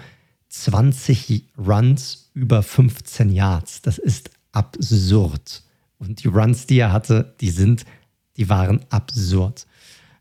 20 0.49 1.47
Runs 1.57 2.29
über 2.35 2.61
15 2.61 3.31
Yards. 3.31 3.81
Das 3.81 3.97
ist 3.97 4.29
absurd. 4.51 5.63
Und 5.97 6.23
die 6.23 6.27
Runs, 6.27 6.67
die 6.67 6.77
er 6.77 6.91
hatte, 6.91 7.33
die 7.41 7.49
sind, 7.49 7.85
die 8.37 8.49
waren 8.49 8.81
absurd. 8.91 9.65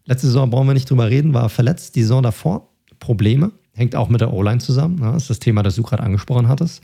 Letzte 0.05 0.27
Saison 0.27 0.51
brauchen 0.51 0.67
wir 0.67 0.75
nicht 0.75 0.91
drüber 0.91 1.09
reden, 1.09 1.35
war 1.35 1.49
verletzt. 1.49 1.97
Die 1.97 2.03
Saison 2.03 2.23
davor 2.23 2.69
Probleme. 2.99 3.53
Hängt 3.73 3.97
auch 3.97 4.09
mit 4.09 4.21
der 4.21 4.33
O-Line 4.33 4.59
zusammen. 4.59 4.97
Ne? 4.97 5.13
Das 5.13 5.23
ist 5.23 5.31
das 5.31 5.39
Thema, 5.39 5.63
das 5.63 5.77
du 5.77 5.83
gerade 5.83 6.03
angesprochen 6.03 6.49
hattest. 6.49 6.83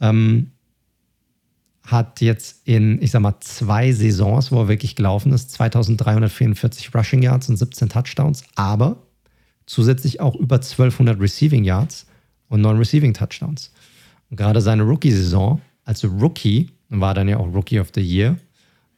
Ähm, 0.00 0.52
hat 1.84 2.20
jetzt 2.20 2.66
in, 2.66 3.00
ich 3.02 3.10
sag 3.10 3.20
mal, 3.20 3.40
zwei 3.40 3.92
Saisons, 3.92 4.52
wo 4.52 4.60
er 4.60 4.68
wirklich 4.68 4.94
gelaufen 4.94 5.32
ist, 5.32 5.50
2344 5.52 6.94
Rushing 6.94 7.22
Yards 7.22 7.48
und 7.48 7.56
17 7.56 7.88
Touchdowns, 7.88 8.44
aber 8.54 9.02
zusätzlich 9.66 10.20
auch 10.20 10.34
über 10.34 10.56
1200 10.56 11.20
Receiving 11.20 11.64
Yards 11.64 12.06
und 12.48 12.60
9 12.60 12.76
Receiving 12.76 13.14
Touchdowns. 13.14 13.72
Und 14.30 14.36
gerade 14.36 14.60
seine 14.60 14.82
Rookie-Saison, 14.82 15.60
als 15.84 16.04
Rookie, 16.04 16.70
war 16.90 17.14
dann 17.14 17.28
ja 17.28 17.38
auch 17.38 17.52
Rookie 17.54 17.80
of 17.80 17.88
the 17.94 18.02
Year, 18.02 18.36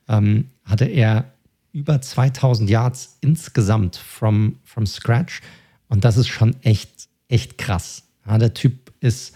ähm, 0.09 0.51
hatte 0.65 0.86
er 0.86 1.32
über 1.73 2.01
2000 2.01 2.69
Yards 2.69 3.19
insgesamt 3.21 3.97
from, 3.97 4.57
from 4.65 4.87
scratch. 4.87 5.41
Und 5.89 6.05
das 6.05 6.17
ist 6.17 6.29
schon 6.29 6.57
echt, 6.63 7.09
echt 7.29 7.59
krass. 7.59 8.05
Ja, 8.27 8.39
der 8.39 8.55
Typ 8.55 8.93
ist, 9.01 9.35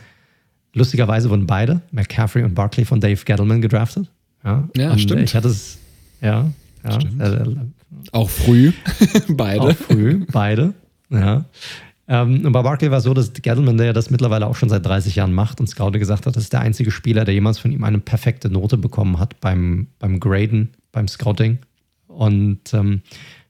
lustigerweise 0.72 1.30
wurden 1.30 1.46
beide, 1.46 1.80
McCaffrey 1.90 2.44
und 2.44 2.54
Barkley, 2.54 2.84
von 2.84 3.00
Dave 3.00 3.22
Gettleman 3.24 3.60
gedraftet. 3.60 4.10
Ja, 4.44 4.68
ja 4.76 4.98
stimmt. 4.98 5.22
Ich 5.22 5.34
hatte 5.34 5.48
es, 5.48 5.78
ja. 6.20 6.50
ja 6.84 6.98
äh, 7.18 7.56
auch 8.12 8.30
früh, 8.30 8.72
beide. 9.28 9.60
Auch 9.62 9.76
früh, 9.76 10.24
beide. 10.30 10.74
Ja. 11.10 11.44
Ähm, 12.06 12.44
und 12.44 12.52
bei 12.52 12.62
Barkley 12.62 12.90
war 12.90 12.98
es 12.98 13.04
so, 13.04 13.14
dass 13.14 13.32
Gettleman, 13.32 13.78
der 13.78 13.92
das 13.92 14.10
mittlerweile 14.10 14.46
auch 14.46 14.56
schon 14.56 14.68
seit 14.68 14.84
30 14.84 15.16
Jahren 15.16 15.32
macht 15.32 15.60
und 15.60 15.68
Scouter 15.68 15.98
gesagt 15.98 16.26
hat, 16.26 16.36
das 16.36 16.44
ist 16.44 16.52
der 16.52 16.60
einzige 16.60 16.90
Spieler, 16.90 17.24
der 17.24 17.32
jemals 17.32 17.58
von 17.58 17.72
ihm 17.72 17.82
eine 17.82 17.98
perfekte 17.98 18.50
Note 18.50 18.76
bekommen 18.76 19.18
hat 19.18 19.40
beim, 19.40 19.88
beim 19.98 20.20
Graden, 20.20 20.70
beim 20.92 21.08
Scouting. 21.08 21.58
Und 22.14 22.72
ähm, 22.72 23.02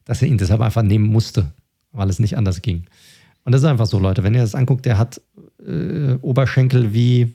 dass 0.05 0.23
er 0.23 0.29
ihn 0.29 0.39
deshalb 0.39 0.61
einfach 0.61 0.83
nehmen 0.83 1.07
musste, 1.07 1.53
weil 1.93 2.09
es 2.11 2.19
nicht 2.19 2.37
anders 2.37 2.63
ging. 2.63 2.85
Und 3.45 3.53
das 3.53 3.63
ist 3.63 3.69
einfach 3.69 3.87
so, 3.87 3.99
Leute, 3.99 4.23
wenn 4.23 4.35
ihr 4.35 4.41
das 4.41 4.55
anguckt, 4.55 4.87
der 4.87 4.99
hat 4.99 5.21
äh, 5.67 6.15
Oberschenkel 6.23 6.93
wie, 6.93 7.35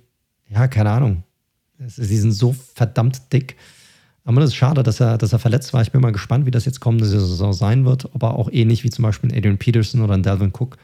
ja, 0.49 0.67
keine 0.67 0.91
Ahnung. 0.91 1.23
Sie 1.85 2.17
sind 2.17 2.31
so 2.31 2.53
verdammt 2.73 3.31
dick. 3.31 3.55
Aber 4.25 4.41
das 4.41 4.49
ist 4.49 4.55
schade, 4.55 4.83
dass 4.83 4.99
er, 4.99 5.17
dass 5.17 5.33
er 5.33 5.39
verletzt 5.39 5.73
war. 5.73 5.81
Ich 5.81 5.91
bin 5.91 6.01
mal 6.01 6.11
gespannt, 6.11 6.45
wie 6.45 6.51
das 6.51 6.65
jetzt 6.65 6.81
kommende 6.81 7.05
Saison 7.05 7.53
sein 7.53 7.85
wird. 7.85 8.13
Ob 8.13 8.21
er 8.23 8.33
auch 8.33 8.51
ähnlich 8.51 8.83
wie 8.83 8.89
zum 8.89 9.03
Beispiel 9.03 9.33
Adrian 9.35 9.57
Peterson 9.57 10.01
oder 10.01 10.17
Delvin 10.17 10.51
Cook 10.51 10.77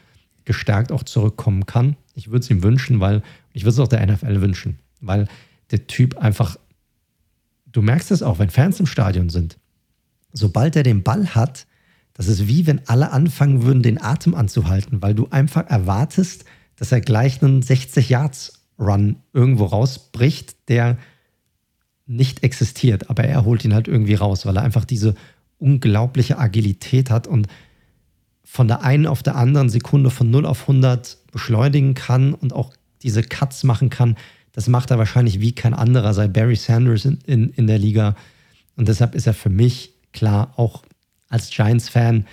gestärkt 0.44 0.90
auch 0.90 1.02
zurückkommen 1.02 1.66
kann. 1.66 1.96
Ich 2.14 2.28
würde 2.28 2.40
es 2.40 2.50
ihm 2.50 2.62
wünschen, 2.62 3.00
weil 3.00 3.22
ich 3.52 3.64
würde 3.64 3.74
es 3.74 3.78
auch 3.80 3.88
der 3.88 4.06
NFL 4.06 4.40
wünschen, 4.40 4.78
weil 5.00 5.28
der 5.70 5.86
Typ 5.86 6.16
einfach, 6.16 6.56
du 7.66 7.82
merkst 7.82 8.10
es 8.10 8.22
auch, 8.22 8.38
wenn 8.38 8.48
Fans 8.48 8.80
im 8.80 8.86
Stadion 8.86 9.28
sind, 9.28 9.58
sobald 10.36 10.76
er 10.76 10.82
den 10.82 11.02
Ball 11.02 11.34
hat, 11.34 11.66
das 12.14 12.28
ist 12.28 12.48
wie 12.48 12.66
wenn 12.66 12.86
alle 12.88 13.12
anfangen 13.12 13.62
würden, 13.62 13.82
den 13.82 14.00
Atem 14.00 14.34
anzuhalten, 14.34 15.02
weil 15.02 15.14
du 15.14 15.28
einfach 15.30 15.68
erwartest, 15.68 16.44
dass 16.76 16.92
er 16.92 17.00
gleich 17.00 17.42
einen 17.42 17.62
60-Yards-Run 17.62 19.16
irgendwo 19.32 19.64
rausbricht, 19.64 20.68
der 20.68 20.98
nicht 22.06 22.42
existiert, 22.42 23.10
aber 23.10 23.24
er 23.24 23.44
holt 23.44 23.64
ihn 23.64 23.74
halt 23.74 23.88
irgendwie 23.88 24.14
raus, 24.14 24.46
weil 24.46 24.56
er 24.56 24.62
einfach 24.62 24.84
diese 24.84 25.14
unglaubliche 25.58 26.38
Agilität 26.38 27.10
hat 27.10 27.26
und 27.26 27.48
von 28.44 28.68
der 28.68 28.82
einen 28.82 29.06
auf 29.06 29.22
der 29.22 29.36
anderen 29.36 29.68
Sekunde 29.68 30.10
von 30.10 30.30
0 30.30 30.46
auf 30.46 30.62
100 30.62 31.18
beschleunigen 31.32 31.94
kann 31.94 32.32
und 32.32 32.52
auch 32.52 32.72
diese 33.02 33.22
Cuts 33.22 33.64
machen 33.64 33.90
kann. 33.90 34.16
Das 34.52 34.68
macht 34.68 34.90
er 34.90 34.98
wahrscheinlich 34.98 35.40
wie 35.40 35.52
kein 35.52 35.74
anderer, 35.74 36.14
sei 36.14 36.28
Barry 36.28 36.56
Sanders 36.56 37.04
in, 37.04 37.18
in, 37.26 37.50
in 37.50 37.66
der 37.66 37.78
Liga. 37.78 38.14
Und 38.76 38.88
deshalb 38.88 39.14
ist 39.14 39.26
er 39.26 39.34
für 39.34 39.50
mich 39.50 39.95
klar 40.16 40.52
auch 40.56 40.82
als 41.28 41.50
Giants-Fan 41.50 42.26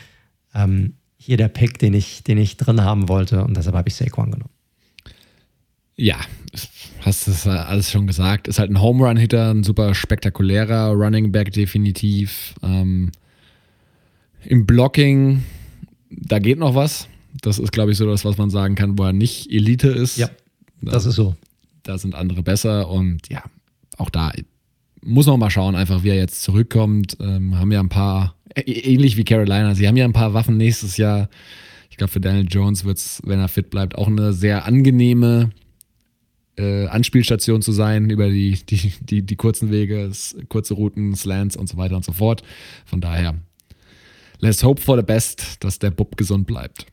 ähm, 0.55 0.93
hier 1.17 1.37
der 1.37 1.47
Pick, 1.47 1.79
den 1.79 1.93
ich, 1.93 2.23
den 2.23 2.37
ich 2.37 2.57
drin 2.57 2.81
haben 2.81 3.07
wollte. 3.07 3.43
Und 3.43 3.55
deshalb 3.55 3.75
habe 3.75 3.89
ich 3.89 3.95
Saquon 3.95 4.31
genommen. 4.31 4.49
Ja, 5.95 6.17
hast 7.01 7.27
es 7.27 7.45
alles 7.45 7.91
schon 7.91 8.07
gesagt. 8.07 8.47
Ist 8.47 8.59
halt 8.59 8.71
ein 8.71 8.81
Home 8.81 9.05
Run 9.05 9.17
Hitter, 9.17 9.51
ein 9.51 9.63
super 9.63 9.93
spektakulärer 9.93 10.91
Running 10.91 11.31
Back 11.31 11.51
definitiv. 11.51 12.55
Ähm, 12.63 13.11
Im 14.43 14.65
Blocking, 14.65 15.43
da 16.09 16.39
geht 16.39 16.57
noch 16.57 16.73
was. 16.73 17.07
Das 17.41 17.59
ist, 17.59 17.71
glaube 17.71 17.91
ich, 17.91 17.97
so 17.97 18.07
das, 18.07 18.25
was 18.25 18.37
man 18.37 18.49
sagen 18.49 18.75
kann, 18.75 18.97
wo 18.97 19.03
er 19.03 19.13
nicht 19.13 19.51
Elite 19.51 19.89
ist. 19.89 20.17
Ja, 20.17 20.29
das 20.81 21.03
da, 21.03 21.09
ist 21.09 21.15
so. 21.15 21.35
Da 21.83 21.97
sind 21.97 22.15
andere 22.15 22.43
besser 22.43 22.89
und 22.89 23.29
ja, 23.29 23.43
auch 23.97 24.09
da 24.09 24.31
muss 25.03 25.27
man 25.27 25.39
mal 25.39 25.49
schauen, 25.49 25.75
einfach 25.75 26.03
wie 26.03 26.09
er 26.09 26.15
jetzt 26.15 26.41
zurückkommt. 26.41 27.17
Ähm, 27.19 27.57
haben 27.57 27.71
ja 27.71 27.79
ein 27.79 27.89
paar, 27.89 28.35
ähnlich 28.55 29.17
wie 29.17 29.23
Carolina, 29.23 29.75
sie 29.75 29.87
haben 29.87 29.97
ja 29.97 30.05
ein 30.05 30.13
paar 30.13 30.33
Waffen 30.33 30.57
nächstes 30.57 30.97
Jahr. 30.97 31.29
Ich 31.89 31.97
glaube, 31.97 32.11
für 32.11 32.19
Daniel 32.19 32.47
Jones 32.49 32.85
wird 32.85 32.97
es, 32.97 33.21
wenn 33.25 33.39
er 33.39 33.47
fit 33.47 33.69
bleibt, 33.69 33.95
auch 33.95 34.07
eine 34.07 34.33
sehr 34.33 34.65
angenehme 34.65 35.51
äh, 36.57 36.87
Anspielstation 36.87 37.61
zu 37.61 37.71
sein 37.71 38.09
über 38.09 38.29
die, 38.29 38.59
die, 38.65 38.93
die, 39.01 39.21
die 39.23 39.35
kurzen 39.35 39.71
Wege, 39.71 40.11
kurze 40.49 40.73
Routen, 40.73 41.15
Slants 41.15 41.55
und 41.55 41.67
so 41.67 41.77
weiter 41.77 41.95
und 41.95 42.05
so 42.05 42.11
fort. 42.11 42.43
Von 42.85 43.01
daher, 43.01 43.35
let's 44.39 44.63
hope 44.63 44.81
for 44.81 44.97
the 44.97 45.03
best, 45.03 45.63
dass 45.63 45.79
der 45.79 45.91
Bub 45.91 46.17
gesund 46.17 46.47
bleibt. 46.47 46.85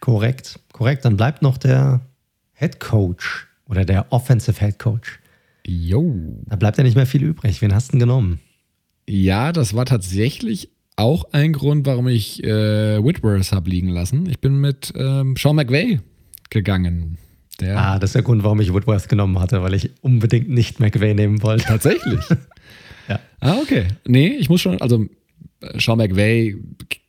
Korrekt, 0.00 0.60
korrekt. 0.72 1.04
Dann 1.04 1.16
bleibt 1.16 1.42
noch 1.42 1.58
der 1.58 2.00
Head 2.52 2.80
Coach 2.80 3.46
oder 3.66 3.84
der 3.84 4.12
Offensive 4.12 4.58
Head 4.58 4.78
Coach. 4.78 5.18
Jo. 5.66 6.42
Da 6.46 6.56
bleibt 6.56 6.78
ja 6.78 6.84
nicht 6.84 6.96
mehr 6.96 7.06
viel 7.06 7.22
übrig. 7.22 7.60
Wen 7.60 7.74
hast 7.74 7.88
du 7.88 7.92
denn 7.92 8.00
genommen? 8.00 8.40
Ja, 9.08 9.52
das 9.52 9.74
war 9.74 9.84
tatsächlich 9.84 10.70
auch 10.96 11.24
ein 11.32 11.52
Grund, 11.52 11.86
warum 11.86 12.08
ich 12.08 12.42
äh, 12.42 13.02
Whitworth 13.02 13.52
habe 13.52 13.70
liegen 13.70 13.88
lassen. 13.88 14.28
Ich 14.28 14.40
bin 14.40 14.60
mit 14.60 14.92
ähm, 14.96 15.36
Sean 15.36 15.56
McVay 15.56 16.00
gegangen. 16.50 17.18
Der 17.60 17.78
ah, 17.78 17.98
das 17.98 18.10
ist 18.10 18.14
der 18.14 18.22
Grund, 18.22 18.44
warum 18.44 18.60
ich 18.60 18.72
Woodworth 18.72 19.08
genommen 19.08 19.38
hatte, 19.38 19.62
weil 19.62 19.74
ich 19.74 19.90
unbedingt 20.02 20.48
nicht 20.48 20.78
McVay 20.78 21.14
nehmen 21.14 21.42
wollte. 21.42 21.64
Tatsächlich? 21.64 22.20
ja. 23.08 23.20
Ah, 23.40 23.56
okay. 23.62 23.86
Nee, 24.06 24.28
ich 24.28 24.48
muss 24.48 24.60
schon, 24.60 24.80
also 24.80 25.06
Sean 25.78 25.98
McVay 25.98 26.56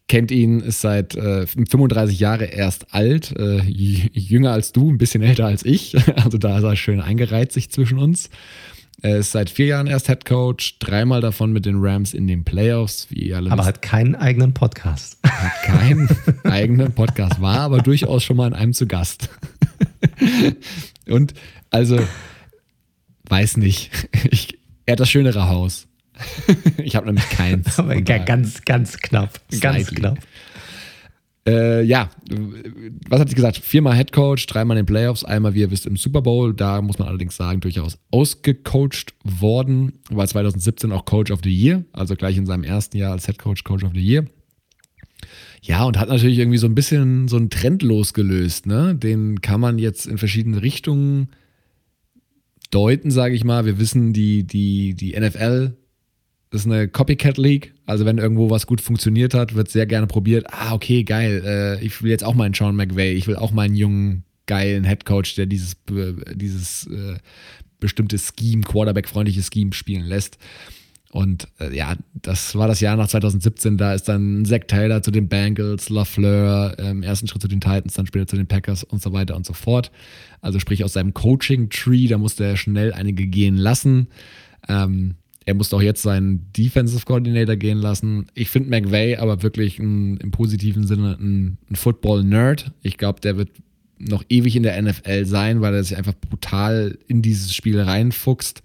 kennt 0.07 0.31
ihn, 0.31 0.61
ist 0.61 0.81
seit 0.81 1.15
äh, 1.15 1.45
35 1.45 2.19
Jahre 2.19 2.45
erst 2.45 2.93
alt, 2.93 3.35
äh, 3.37 3.59
jünger 3.59 4.51
als 4.51 4.71
du, 4.71 4.89
ein 4.89 4.97
bisschen 4.97 5.21
älter 5.21 5.45
als 5.45 5.65
ich. 5.65 5.95
Also 6.15 6.37
da 6.37 6.57
ist 6.57 6.63
er 6.63 6.75
schön 6.75 6.99
eingereiht 6.99 7.51
sich 7.51 7.69
zwischen 7.69 7.99
uns. 7.99 8.29
Er 9.01 9.17
ist 9.17 9.31
seit 9.31 9.49
vier 9.49 9.67
Jahren 9.67 9.85
erst 9.85 10.07
Head 10.07 10.25
Coach, 10.25 10.79
dreimal 10.79 11.21
davon 11.21 11.53
mit 11.53 11.65
den 11.65 11.75
Rams 11.77 12.13
in 12.15 12.25
den 12.25 12.43
Playoffs, 12.43 13.07
wie 13.11 13.27
ihr 13.27 13.37
alle 13.37 13.51
Aber 13.51 13.63
hat 13.63 13.83
keinen 13.83 14.15
eigenen 14.15 14.53
Podcast. 14.53 15.19
Hat 15.23 15.63
keinen 15.63 16.09
eigenen 16.43 16.91
Podcast, 16.93 17.39
war 17.39 17.59
aber 17.59 17.79
durchaus 17.79 18.23
schon 18.23 18.37
mal 18.37 18.47
in 18.47 18.53
einem 18.53 18.73
zu 18.73 18.87
Gast. 18.87 19.29
Und 21.07 21.35
also, 21.69 21.99
weiß 23.29 23.57
nicht. 23.57 23.91
Ich, 24.31 24.57
er 24.87 24.93
hat 24.93 24.99
das 24.99 25.09
schönere 25.09 25.47
Haus. 25.47 25.86
Ich 26.77 26.95
habe 26.95 27.05
nämlich 27.05 27.29
keins. 27.29 27.79
Aber 27.79 27.99
ganz, 28.01 28.63
ganz 28.65 28.97
knapp. 28.97 29.39
Ganz 29.59 29.87
knapp. 29.87 30.19
Äh, 31.47 31.83
ja, 31.83 32.09
was 33.09 33.21
hat 33.21 33.29
sie 33.29 33.35
gesagt? 33.35 33.57
Viermal 33.57 33.95
Head 33.95 34.11
Coach, 34.11 34.47
dreimal 34.47 34.77
in 34.77 34.83
den 34.83 34.85
Playoffs, 34.85 35.23
einmal, 35.23 35.53
wie 35.53 35.61
ihr 35.61 35.71
wisst, 35.71 35.85
im 35.85 35.95
Super 35.95 36.21
Bowl. 36.21 36.53
Da 36.53 36.81
muss 36.81 36.99
man 36.99 37.07
allerdings 37.07 37.37
sagen, 37.37 37.61
durchaus 37.61 37.97
ausgecoacht 38.11 39.13
worden. 39.23 39.93
War 40.09 40.27
2017 40.27 40.91
auch 40.91 41.05
Coach 41.05 41.31
of 41.31 41.39
the 41.43 41.53
Year, 41.53 41.85
also 41.93 42.15
gleich 42.15 42.35
in 42.35 42.45
seinem 42.45 42.63
ersten 42.63 42.97
Jahr 42.97 43.13
als 43.13 43.27
Head 43.27 43.39
Coach, 43.39 43.63
Coach 43.63 43.85
of 43.85 43.93
the 43.93 44.01
Year. 44.01 44.25
Ja, 45.61 45.85
und 45.85 45.97
hat 45.97 46.09
natürlich 46.09 46.37
irgendwie 46.37 46.57
so 46.57 46.67
ein 46.67 46.75
bisschen 46.75 47.29
so 47.29 47.37
einen 47.37 47.49
Trend 47.49 47.81
losgelöst. 47.81 48.65
Ne? 48.65 48.95
Den 48.95 49.41
kann 49.41 49.61
man 49.61 49.79
jetzt 49.79 50.05
in 50.05 50.17
verschiedene 50.17 50.61
Richtungen 50.61 51.29
deuten, 52.71 53.09
sage 53.09 53.35
ich 53.35 53.45
mal. 53.45 53.65
Wir 53.65 53.79
wissen, 53.79 54.11
die, 54.11 54.43
die, 54.43 54.95
die 54.95 55.17
NFL 55.17 55.77
ist 56.51 56.65
eine 56.65 56.87
Copycat 56.87 57.37
League. 57.37 57.73
Also 57.85 58.05
wenn 58.05 58.17
irgendwo 58.17 58.49
was 58.49 58.67
gut 58.67 58.81
funktioniert 58.81 59.33
hat, 59.33 59.55
wird 59.55 59.69
sehr 59.69 59.85
gerne 59.85 60.07
probiert. 60.07 60.45
Ah, 60.49 60.73
okay, 60.73 61.03
geil. 61.03 61.43
Äh, 61.45 61.85
ich 61.85 62.01
will 62.01 62.11
jetzt 62.11 62.23
auch 62.23 62.35
meinen 62.35 62.53
Sean 62.53 62.75
McVay. 62.75 63.13
Ich 63.13 63.27
will 63.27 63.35
auch 63.35 63.51
meinen 63.51 63.75
jungen, 63.75 64.23
geilen 64.45 64.83
Headcoach, 64.83 65.35
der 65.35 65.45
dieses, 65.45 65.75
dieses 66.33 66.87
äh, 66.87 67.17
bestimmte 67.79 68.17
Scheme, 68.17 68.61
Quarterback-freundliche 68.61 69.43
Scheme 69.43 69.73
spielen 69.73 70.05
lässt. 70.05 70.37
Und 71.11 71.47
äh, 71.59 71.75
ja, 71.75 71.95
das 72.13 72.55
war 72.55 72.67
das 72.67 72.79
Jahr 72.79 72.95
nach 72.95 73.07
2017. 73.07 73.77
Da 73.77 73.93
ist 73.93 74.03
dann 74.03 74.45
Zach 74.45 74.61
Taylor 74.67 75.01
zu 75.01 75.11
den 75.11 75.27
Bengals, 75.27 75.89
LaFleur 75.89 76.77
im 76.79 77.03
ersten 77.03 77.27
Schritt 77.27 77.41
zu 77.41 77.47
den 77.47 77.61
Titans, 77.61 77.93
dann 77.93 78.07
später 78.07 78.27
zu 78.27 78.35
den 78.35 78.47
Packers 78.47 78.83
und 78.83 79.01
so 79.01 79.13
weiter 79.13 79.35
und 79.35 79.45
so 79.45 79.53
fort. 79.53 79.91
Also 80.41 80.59
sprich 80.59 80.83
aus 80.83 80.93
seinem 80.93 81.13
Coaching-Tree, 81.13 82.07
da 82.07 82.17
musste 82.17 82.45
er 82.45 82.57
schnell 82.57 82.93
einige 82.93 83.25
gehen 83.27 83.57
lassen. 83.57 84.07
Ähm, 84.67 85.15
er 85.47 85.53
musste 85.53 85.77
auch 85.77 85.81
jetzt 85.81 86.01
seinen 86.01 86.51
Defensive 86.51 87.05
Coordinator 87.05 87.55
gehen 87.55 87.77
lassen. 87.77 88.27
Ich 88.33 88.49
finde 88.49 88.69
McVay 88.69 89.15
aber 89.15 89.43
wirklich 89.43 89.79
ein, 89.79 90.17
im 90.17 90.29
positiven 90.29 90.85
Sinne 90.85 91.17
ein, 91.17 91.57
ein 91.71 91.75
Football-Nerd. 91.77 92.73
Ich 92.81 92.97
glaube, 92.97 93.21
der 93.21 93.37
wird 93.37 93.51
noch 93.97 94.25
ewig 94.27 94.57
in 94.57 94.63
der 94.63 94.79
NFL 94.81 95.23
sein, 95.23 95.61
weil 95.61 95.73
er 95.73 95.85
sich 95.85 95.97
einfach 95.97 96.15
brutal 96.15 96.97
in 97.07 97.21
dieses 97.21 97.55
Spiel 97.55 97.79
reinfuchst. 97.79 98.61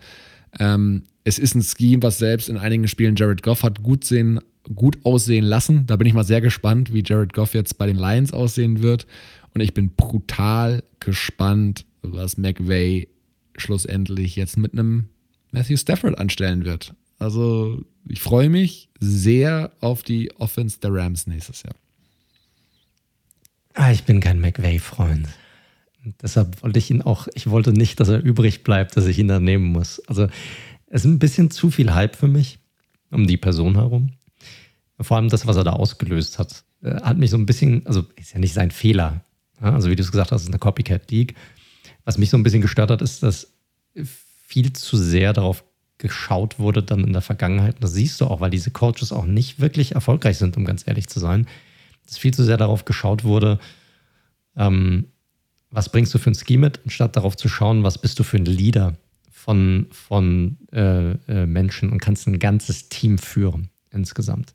Ähm, 0.59 1.05
es 1.23 1.39
ist 1.39 1.55
ein 1.55 1.63
Scheme, 1.63 2.03
was 2.03 2.19
selbst 2.19 2.49
in 2.49 2.59
einigen 2.59 2.89
Spielen 2.89 3.15
Jared 3.15 3.45
Goff 3.45 3.63
hat 3.63 3.85
gut, 3.85 4.03
sehen, 4.03 4.41
gut 4.75 4.99
aussehen 5.05 5.45
lassen. 5.45 5.87
Da 5.87 5.95
bin 5.95 6.09
ich 6.09 6.15
mal 6.15 6.25
sehr 6.25 6.41
gespannt, 6.41 6.93
wie 6.93 7.05
Jared 7.07 7.33
Goff 7.33 7.55
jetzt 7.55 7.79
bei 7.79 7.87
den 7.87 7.97
Lions 7.97 8.33
aussehen 8.33 8.83
wird. 8.83 9.07
Und 9.55 9.61
ich 9.61 9.73
bin 9.73 9.91
brutal 9.95 10.83
gespannt, 10.99 11.87
was 12.03 12.39
McVay 12.39 13.07
schlussendlich 13.57 14.35
jetzt 14.35 14.57
mit 14.57 14.73
einem 14.73 15.11
Matthew 15.53 15.77
Stafford 15.77 16.19
anstellen 16.19 16.65
wird. 16.65 16.95
Also 17.19 17.85
ich 18.09 18.21
freue 18.21 18.49
mich 18.49 18.89
sehr 18.99 19.71
auf 19.81 20.03
die 20.03 20.35
Offense 20.39 20.81
der 20.81 20.93
Rams 20.93 21.27
nächstes 21.27 21.63
Jahr. 21.63 21.75
Ah, 23.75 23.93
ich 23.93 24.05
bin 24.05 24.21
kein 24.21 24.41
McVay-Freund. 24.41 25.29
Deshalb 26.21 26.63
wollte 26.63 26.79
ich 26.79 26.91
ihn 26.91 27.01
auch, 27.01 27.29
ich 27.35 27.49
wollte 27.49 27.73
nicht, 27.73 28.01
dass 28.01 28.09
er 28.09 28.23
übrig 28.23 28.65
bleibt, 28.65 28.97
dass 28.97 29.07
ich 29.07 29.19
ihn 29.19 29.29
dann 29.29 29.45
nehmen 29.45 29.67
muss. 29.67 30.01
Also 30.09 30.25
es 30.87 31.03
ist 31.03 31.05
ein 31.05 31.21
bisschen 31.21 31.51
zu 31.51 31.71
viel 31.71 31.95
Hype 31.95 32.17
für 32.17 32.29
mich 32.29 32.59
um 33.11 33.27
die 33.27 33.37
Person 33.37 33.77
herum. 33.77 34.11
Vor 35.01 35.17
allem 35.17 35.29
das, 35.29 35.47
was 35.47 35.57
er 35.57 35.65
da 35.65 35.73
ausgelöst 35.73 36.39
hat, 36.39 36.65
äh, 36.83 37.01
hat 37.03 37.19
mich 37.19 37.31
so 37.31 37.37
ein 37.37 37.47
bisschen, 37.47 37.87
also 37.87 38.05
ist 38.17 38.33
ja 38.33 38.41
nicht 38.41 38.55
sein 38.55 38.71
Fehler. 38.71 39.25
Also 39.61 39.91
wie 39.91 39.97
du 39.97 40.03
es 40.03 40.11
gesagt 40.11 40.33
hast, 40.33 40.43
ist 40.43 40.49
eine 40.49 40.59
Copycat 40.59 41.11
League. 41.11 41.37
Was 42.05 42.19
mich 42.19 42.31
so 42.31 42.37
ein 42.37 42.43
bisschen 42.43 42.63
gestört 42.63 42.91
hat, 42.91 43.01
ist, 43.01 43.23
dass 43.23 43.53
viel 44.53 44.75
zu 44.75 44.99
sehr 44.99 45.33
darauf 45.33 45.65
geschaut 45.97 46.59
wurde 46.59 46.83
dann 46.83 47.05
in 47.05 47.15
der 47.15 47.23
Vergangenheit. 47.23 47.77
das 47.81 47.93
siehst 47.93 48.21
du 48.21 48.27
auch, 48.27 48.41
weil 48.41 48.51
diese 48.51 48.71
Coaches 48.71 49.13
auch 49.13 49.25
nicht 49.25 49.61
wirklich 49.61 49.95
erfolgreich 49.95 50.37
sind, 50.37 50.59
um 50.59 50.67
ganz 50.67 50.87
ehrlich 50.87 51.09
zu 51.09 51.21
sein. 51.21 51.47
Dass 52.05 52.19
viel 52.19 52.35
zu 52.35 52.45
sehr 52.45 52.59
darauf 52.59 52.85
geschaut 52.85 53.25
wurde, 53.25 53.59
ähm, 54.57 55.07
was 55.71 55.89
bringst 55.89 56.13
du 56.13 56.19
für 56.19 56.31
ein 56.31 56.35
Scheme 56.35 56.67
mit, 56.67 56.81
anstatt 56.85 57.17
darauf 57.17 57.35
zu 57.35 57.49
schauen, 57.49 57.83
was 57.83 57.97
bist 57.97 58.19
du 58.19 58.25
für 58.25 58.37
ein 58.37 58.45
Leader 58.45 58.95
von, 59.31 59.87
von 59.91 60.59
äh, 60.71 61.13
äh, 61.13 61.47
Menschen 61.47 61.91
und 61.91 62.01
kannst 62.01 62.27
ein 62.27 62.39
ganzes 62.39 62.91
Team 62.91 63.17
führen 63.17 63.71
insgesamt. 63.91 64.55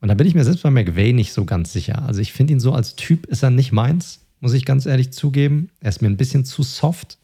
Und 0.00 0.08
da 0.08 0.14
bin 0.14 0.26
ich 0.26 0.34
mir 0.34 0.44
selbst 0.44 0.64
bei 0.64 0.70
McVay 0.70 1.12
nicht 1.12 1.32
so 1.32 1.44
ganz 1.44 1.72
sicher. 1.72 2.02
Also 2.02 2.20
ich 2.20 2.32
finde 2.32 2.54
ihn 2.54 2.60
so 2.60 2.72
als 2.72 2.96
Typ 2.96 3.26
ist 3.26 3.44
er 3.44 3.50
nicht 3.50 3.70
meins, 3.70 4.26
muss 4.40 4.54
ich 4.54 4.64
ganz 4.64 4.86
ehrlich 4.86 5.12
zugeben. 5.12 5.68
Er 5.80 5.90
ist 5.90 6.02
mir 6.02 6.08
ein 6.08 6.16
bisschen 6.16 6.44
zu 6.44 6.64
soft 6.64 7.18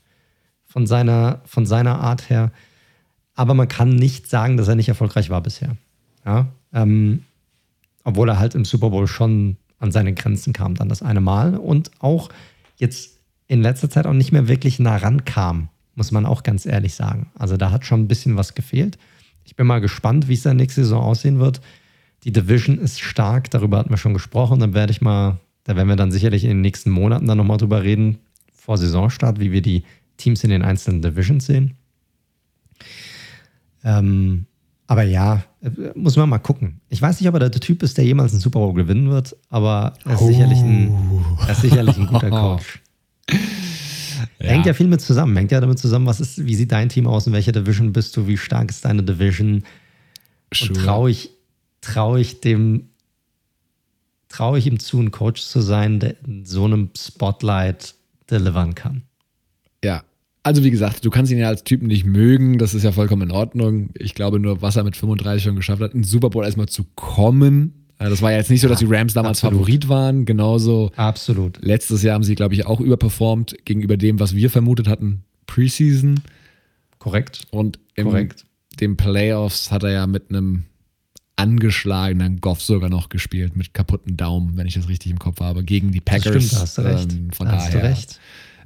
von 0.73 0.87
seiner, 0.87 1.43
von 1.45 1.67
seiner 1.67 2.01
Art 2.01 2.31
her. 2.31 2.51
Aber 3.35 3.53
man 3.53 3.69
kann 3.69 3.91
nicht 3.91 4.27
sagen, 4.27 4.57
dass 4.57 4.69
er 4.69 4.75
nicht 4.75 4.89
erfolgreich 4.89 5.29
war 5.29 5.43
bisher. 5.43 5.77
Ja, 6.25 6.47
ähm, 6.73 7.25
obwohl 8.05 8.31
er 8.31 8.39
halt 8.39 8.55
im 8.55 8.65
Super 8.65 8.89
Bowl 8.91 9.07
schon 9.07 9.57
an 9.79 9.93
seine 9.93 10.15
Grenzen 10.15 10.53
kam, 10.53 10.75
dann 10.75 10.89
das 10.89 11.03
eine 11.03 11.21
Mal 11.21 11.57
und 11.57 11.91
auch 11.99 12.31
jetzt 12.77 13.19
in 13.49 13.61
letzter 13.61 13.91
Zeit 13.91 14.07
auch 14.07 14.15
nicht 14.15 14.33
mehr 14.33 14.49
wirklich 14.49 14.79
nah 14.79 14.97
rankam, 14.97 15.69
muss 15.95 16.11
man 16.11 16.25
auch 16.25 16.43
ganz 16.43 16.65
ehrlich 16.65 16.95
sagen. 16.95 17.31
Also 17.35 17.57
da 17.57 17.71
hat 17.71 17.85
schon 17.85 18.01
ein 18.01 18.09
bisschen 18.09 18.37
was 18.37 18.55
gefehlt. 18.55 18.97
Ich 19.45 19.57
bin 19.57 19.67
mal 19.67 19.81
gespannt, 19.81 20.29
wie 20.29 20.35
es 20.35 20.43
dann 20.43 20.57
nächste 20.57 20.83
Saison 20.85 21.03
aussehen 21.03 21.39
wird. 21.39 21.61
Die 22.25 22.33
Division 22.33 22.79
ist 22.79 23.01
stark, 23.01 23.51
darüber 23.51 23.79
hatten 23.79 23.91
wir 23.91 23.99
schon 23.99 24.15
gesprochen. 24.15 24.61
Dann 24.61 24.73
werde 24.73 24.93
ich 24.93 25.03
mal, 25.03 25.39
da 25.65 25.77
werden 25.77 25.89
wir 25.89 25.97
dann 25.97 26.13
sicherlich 26.13 26.45
in 26.45 26.51
den 26.51 26.61
nächsten 26.63 26.91
Monaten 26.91 27.27
dann 27.27 27.37
nochmal 27.37 27.59
drüber 27.59 27.83
reden, 27.83 28.19
vor 28.55 28.79
Saisonstart, 28.79 29.41
wie 29.41 29.51
wir 29.51 29.61
die 29.61 29.83
Teams 30.23 30.45
in 30.45 30.51
den 30.51 30.63
einzelnen 30.63 31.03
Divisions 31.03 31.47
sehen. 31.47 31.75
Ähm, 33.85 34.47
aber 34.87 35.03
ja, 35.03 35.43
äh, 35.63 35.71
muss 35.95 36.17
man 36.17 36.29
mal 36.29 36.39
gucken. 36.39 36.81
Ich 36.89 37.01
weiß 37.01 37.21
nicht, 37.21 37.29
ob 37.29 37.35
er 37.35 37.49
der 37.49 37.51
Typ 37.51 37.83
ist, 37.83 37.97
der 37.99 38.05
jemals 38.05 38.33
einen 38.33 38.41
Super 38.41 38.61
Bowl 38.61 38.75
gewinnen 38.75 39.11
wird, 39.11 39.37
aber 39.49 39.95
er 40.05 40.15
ist, 40.15 40.23
oh. 40.23 40.27
sicherlich, 40.27 40.59
ein, 40.59 40.95
er 41.47 41.53
ist 41.53 41.63
sicherlich 41.63 41.97
ein 41.97 42.07
guter 42.07 42.31
Coach. 42.31 42.83
Ja. 44.39 44.49
Hängt 44.49 44.67
ja 44.67 44.75
viel 44.75 44.89
mit 44.89 45.01
zusammen. 45.01 45.37
Hängt 45.37 45.51
ja 45.51 45.61
damit 45.61 45.79
zusammen, 45.79 46.07
was 46.07 46.21
ist, 46.21 46.45
wie 46.45 46.55
sieht 46.55 46.73
dein 46.73 46.89
Team 46.89 47.07
aus, 47.07 47.27
in 47.27 47.33
welcher 47.33 47.53
Division 47.53 47.93
bist 47.93 48.17
du, 48.17 48.27
wie 48.27 48.37
stark 48.37 48.71
ist 48.71 48.85
deine 48.85 49.03
Division? 49.03 49.65
Sure. 50.53 50.71
Und 50.71 50.85
traue 50.85 51.11
ich, 51.11 51.31
trau 51.81 52.17
ich 52.17 52.41
dem, 52.41 52.91
traue 54.29 54.59
ich 54.59 54.67
ihm 54.67 54.79
zu, 54.79 55.01
ein 55.01 55.11
Coach 55.11 55.43
zu 55.43 55.61
sein, 55.61 56.01
der 56.01 56.17
in 56.27 56.45
so 56.45 56.65
einem 56.65 56.91
Spotlight 56.97 57.95
delivern 58.31 58.75
kann. 58.75 59.03
Also 60.45 60.65
wie 60.65 60.71
gesagt, 60.71 61.05
du 61.05 61.11
kannst 61.11 61.31
ihn 61.31 61.39
ja 61.39 61.49
als 61.49 61.63
Typen 61.63 61.87
nicht 61.87 62.05
mögen, 62.05 62.59
das 62.59 62.75
ist 62.75 62.83
ja 62.83 62.91
vollkommen 62.91 63.23
in 63.23 63.31
Ordnung. 63.31 63.91
Ich 63.95 64.15
glaube 64.15 64.41
nur, 64.41 64.61
was 64.61 64.77
er 64.77 64.83
mit 64.83 64.97
35 64.97 65.45
schon 65.45 65.57
geschafft 65.57 65.81
hat, 65.81 65.95
in 65.95 66.03
Super 66.03 66.31
Bowl 66.31 66.45
erstmal 66.45 66.69
zu 66.69 66.85
kommen. 66.97 67.83
Das 67.99 68.23
war 68.23 68.33
ja 68.33 68.39
jetzt 68.39 68.51
nicht 68.51 68.61
so, 68.61 68.69
dass 68.69 68.81
die 68.81 68.87
Rams 68.87 69.15
damals 69.15 69.39
Absolut. 69.39 69.61
Favorit 69.61 69.89
waren. 69.89 70.25
Genauso. 70.25 70.91
Absolut. 70.97 71.59
Letztes 71.63 72.03
Jahr 72.03 72.15
haben 72.15 72.25
sie, 72.25 72.35
glaube 72.35 72.55
ich, 72.55 72.67
auch 72.67 72.81
überperformt 72.81 73.55
gegenüber 73.65 73.97
dem, 73.97 74.19
was 74.19 74.35
wir 74.35 74.51
vermutet 74.51 74.89
hatten, 74.89 75.23
Preseason. 75.47 76.21
Korrekt. 76.99 77.47
Und 77.51 77.79
im 77.95 78.07
Korrekt. 78.09 78.45
den 78.81 78.97
Playoffs 78.97 79.71
hat 79.71 79.85
er 79.85 79.93
ja 79.93 80.07
mit 80.09 80.31
einem 80.31 80.65
angeschlagenen 81.37 82.41
Goff 82.41 82.63
sogar 82.63 82.89
noch 82.89 83.09
gespielt, 83.09 83.57
mit 83.57 83.75
kaputten 83.75 84.17
Daumen, 84.17 84.57
wenn 84.57 84.67
ich 84.67 84.75
das 84.75 84.89
richtig 84.89 85.13
im 85.13 85.19
Kopf 85.19 85.41
habe, 85.41 85.65
gegen 85.65 85.93
die 85.93 86.01
Packers. 86.01 86.35
Das 86.35 86.45
stimmt, 86.45 86.53
da 86.53 86.61
hast 86.61 86.79
du 86.79 86.83
recht. 86.83 87.13
Ähm, 87.13 87.31
von 87.31 87.47
da 87.47 87.53
daher. 87.53 87.65
Hast 87.65 87.75
du 87.75 87.79
recht. 87.79 88.21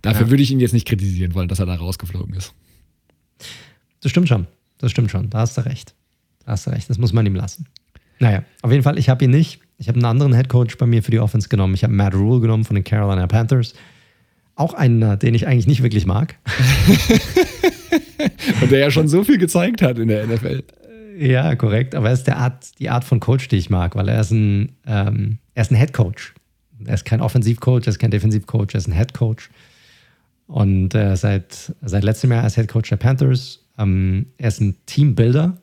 Dafür 0.06 0.26
ja. 0.26 0.30
würde 0.30 0.42
ich 0.42 0.50
ihn 0.50 0.60
jetzt 0.60 0.72
nicht 0.72 0.86
kritisieren 0.86 1.34
wollen, 1.34 1.48
dass 1.48 1.58
er 1.58 1.66
da 1.66 1.74
rausgeflogen 1.74 2.34
ist. 2.34 2.54
Das 4.00 4.10
stimmt 4.10 4.28
schon. 4.28 4.46
Das 4.78 4.90
stimmt 4.90 5.10
schon. 5.10 5.30
Da 5.30 5.40
hast 5.40 5.56
du 5.56 5.64
recht. 5.64 5.94
Da 6.44 6.52
hast 6.52 6.66
du 6.66 6.70
recht. 6.70 6.88
Das 6.88 6.98
muss 6.98 7.12
man 7.12 7.26
ihm 7.26 7.34
lassen. 7.34 7.66
Naja, 8.18 8.44
auf 8.62 8.70
jeden 8.70 8.82
Fall, 8.82 8.98
ich 8.98 9.08
habe 9.08 9.24
ihn 9.24 9.30
nicht. 9.30 9.60
Ich 9.78 9.88
habe 9.88 9.96
einen 9.96 10.06
anderen 10.06 10.32
Headcoach 10.32 10.78
bei 10.78 10.86
mir 10.86 11.02
für 11.02 11.10
die 11.10 11.18
Offense 11.18 11.48
genommen. 11.48 11.74
Ich 11.74 11.84
habe 11.84 11.92
Matt 11.92 12.14
Rule 12.14 12.40
genommen 12.40 12.64
von 12.64 12.76
den 12.76 12.84
Carolina 12.84 13.26
Panthers. 13.26 13.74
Auch 14.54 14.72
einen, 14.72 15.18
den 15.18 15.34
ich 15.34 15.46
eigentlich 15.46 15.66
nicht 15.66 15.82
wirklich 15.82 16.06
mag. 16.06 16.36
Und 18.62 18.70
der 18.70 18.78
ja 18.78 18.90
schon 18.90 19.08
so 19.08 19.22
viel 19.22 19.36
gezeigt 19.36 19.82
hat 19.82 19.98
in 19.98 20.08
der 20.08 20.26
NFL. 20.26 20.62
Ja, 21.18 21.54
korrekt. 21.56 21.94
Aber 21.94 22.08
er 22.08 22.14
ist 22.14 22.24
der 22.24 22.38
Art, 22.38 22.78
die 22.78 22.88
Art 22.88 23.04
von 23.04 23.20
Coach, 23.20 23.48
die 23.48 23.56
ich 23.56 23.68
mag, 23.68 23.96
weil 23.96 24.08
er 24.08 24.20
ist 24.20 24.30
ein, 24.30 24.72
ähm, 24.86 25.38
er 25.54 25.62
ist 25.62 25.70
ein 25.70 25.76
Head 25.76 25.92
Coach. 25.92 26.34
Er 26.84 26.94
ist 26.94 27.04
kein 27.04 27.20
Offensivcoach, 27.20 27.82
er 27.86 27.88
ist 27.88 27.98
kein 27.98 28.10
Defensivcoach, 28.10 28.68
er 28.72 28.78
ist 28.78 28.86
ein 28.86 28.94
Head 28.94 29.14
Coach. 29.14 29.50
Und 30.46 30.94
äh, 30.94 31.16
seit, 31.16 31.74
seit 31.82 32.04
letztem 32.04 32.32
Jahr 32.32 32.44
als 32.44 32.54
Head 32.54 32.68
Coach 32.68 32.88
der 32.88 32.96
Panthers. 32.96 33.64
Ähm, 33.78 34.26
er 34.38 34.48
ist 34.48 34.60
ein 34.60 34.76
Teambuilder, 34.86 35.56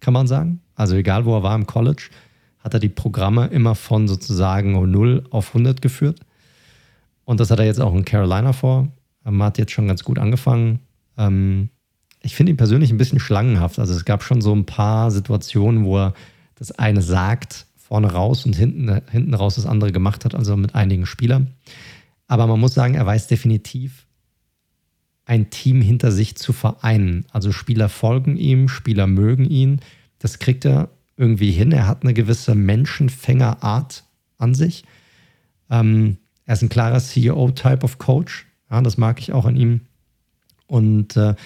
kann 0.00 0.14
man 0.14 0.26
sagen. 0.26 0.60
Also 0.74 0.96
egal, 0.96 1.24
wo 1.24 1.36
er 1.36 1.42
war 1.42 1.54
im 1.54 1.66
College, 1.66 2.08
hat 2.58 2.74
er 2.74 2.80
die 2.80 2.88
Programme 2.88 3.46
immer 3.48 3.74
von 3.74 4.08
sozusagen 4.08 4.72
0 4.72 5.24
auf 5.30 5.48
100 5.48 5.82
geführt. 5.82 6.20
Und 7.24 7.40
das 7.40 7.50
hat 7.50 7.58
er 7.58 7.66
jetzt 7.66 7.80
auch 7.80 7.94
in 7.94 8.04
Carolina 8.04 8.52
vor. 8.52 8.88
Er 9.24 9.38
hat 9.38 9.58
jetzt 9.58 9.72
schon 9.72 9.86
ganz 9.86 10.04
gut 10.04 10.18
angefangen. 10.18 10.80
Ähm, 11.16 11.68
ich 12.22 12.34
finde 12.34 12.50
ihn 12.50 12.56
persönlich 12.56 12.90
ein 12.90 12.98
bisschen 12.98 13.20
schlangenhaft. 13.20 13.78
Also 13.78 13.94
es 13.94 14.04
gab 14.04 14.22
schon 14.22 14.40
so 14.40 14.54
ein 14.54 14.66
paar 14.66 15.10
Situationen, 15.10 15.84
wo 15.84 15.98
er 15.98 16.14
das 16.56 16.72
eine 16.72 17.02
sagt, 17.02 17.66
vorne 17.76 18.12
raus 18.12 18.46
und 18.46 18.54
hinten, 18.54 19.00
hinten 19.10 19.34
raus 19.34 19.56
das 19.56 19.66
andere 19.66 19.92
gemacht 19.92 20.24
hat, 20.24 20.34
also 20.34 20.56
mit 20.56 20.74
einigen 20.74 21.06
Spielern. 21.06 21.52
Aber 22.28 22.46
man 22.46 22.60
muss 22.60 22.74
sagen, 22.74 22.94
er 22.94 23.06
weiß 23.06 23.26
definitiv, 23.26 24.06
ein 25.30 25.48
Team 25.48 25.80
hinter 25.80 26.10
sich 26.10 26.34
zu 26.34 26.52
vereinen. 26.52 27.24
Also 27.30 27.52
Spieler 27.52 27.88
folgen 27.88 28.36
ihm, 28.36 28.68
Spieler 28.68 29.06
mögen 29.06 29.44
ihn. 29.44 29.80
Das 30.18 30.40
kriegt 30.40 30.64
er 30.64 30.90
irgendwie 31.16 31.52
hin. 31.52 31.70
Er 31.70 31.86
hat 31.86 32.02
eine 32.02 32.14
gewisse 32.14 32.56
Menschenfängerart 32.56 34.02
an 34.38 34.54
sich. 34.54 34.82
Ähm, 35.70 36.16
er 36.46 36.54
ist 36.54 36.62
ein 36.62 36.68
klarer 36.68 36.98
CEO-Type 36.98 37.84
of 37.84 37.98
Coach. 37.98 38.48
Ja, 38.72 38.80
das 38.80 38.98
mag 38.98 39.20
ich 39.20 39.32
auch 39.32 39.44
an 39.44 39.54
ihm. 39.54 39.82
Und 40.66 41.16
äh, 41.16 41.36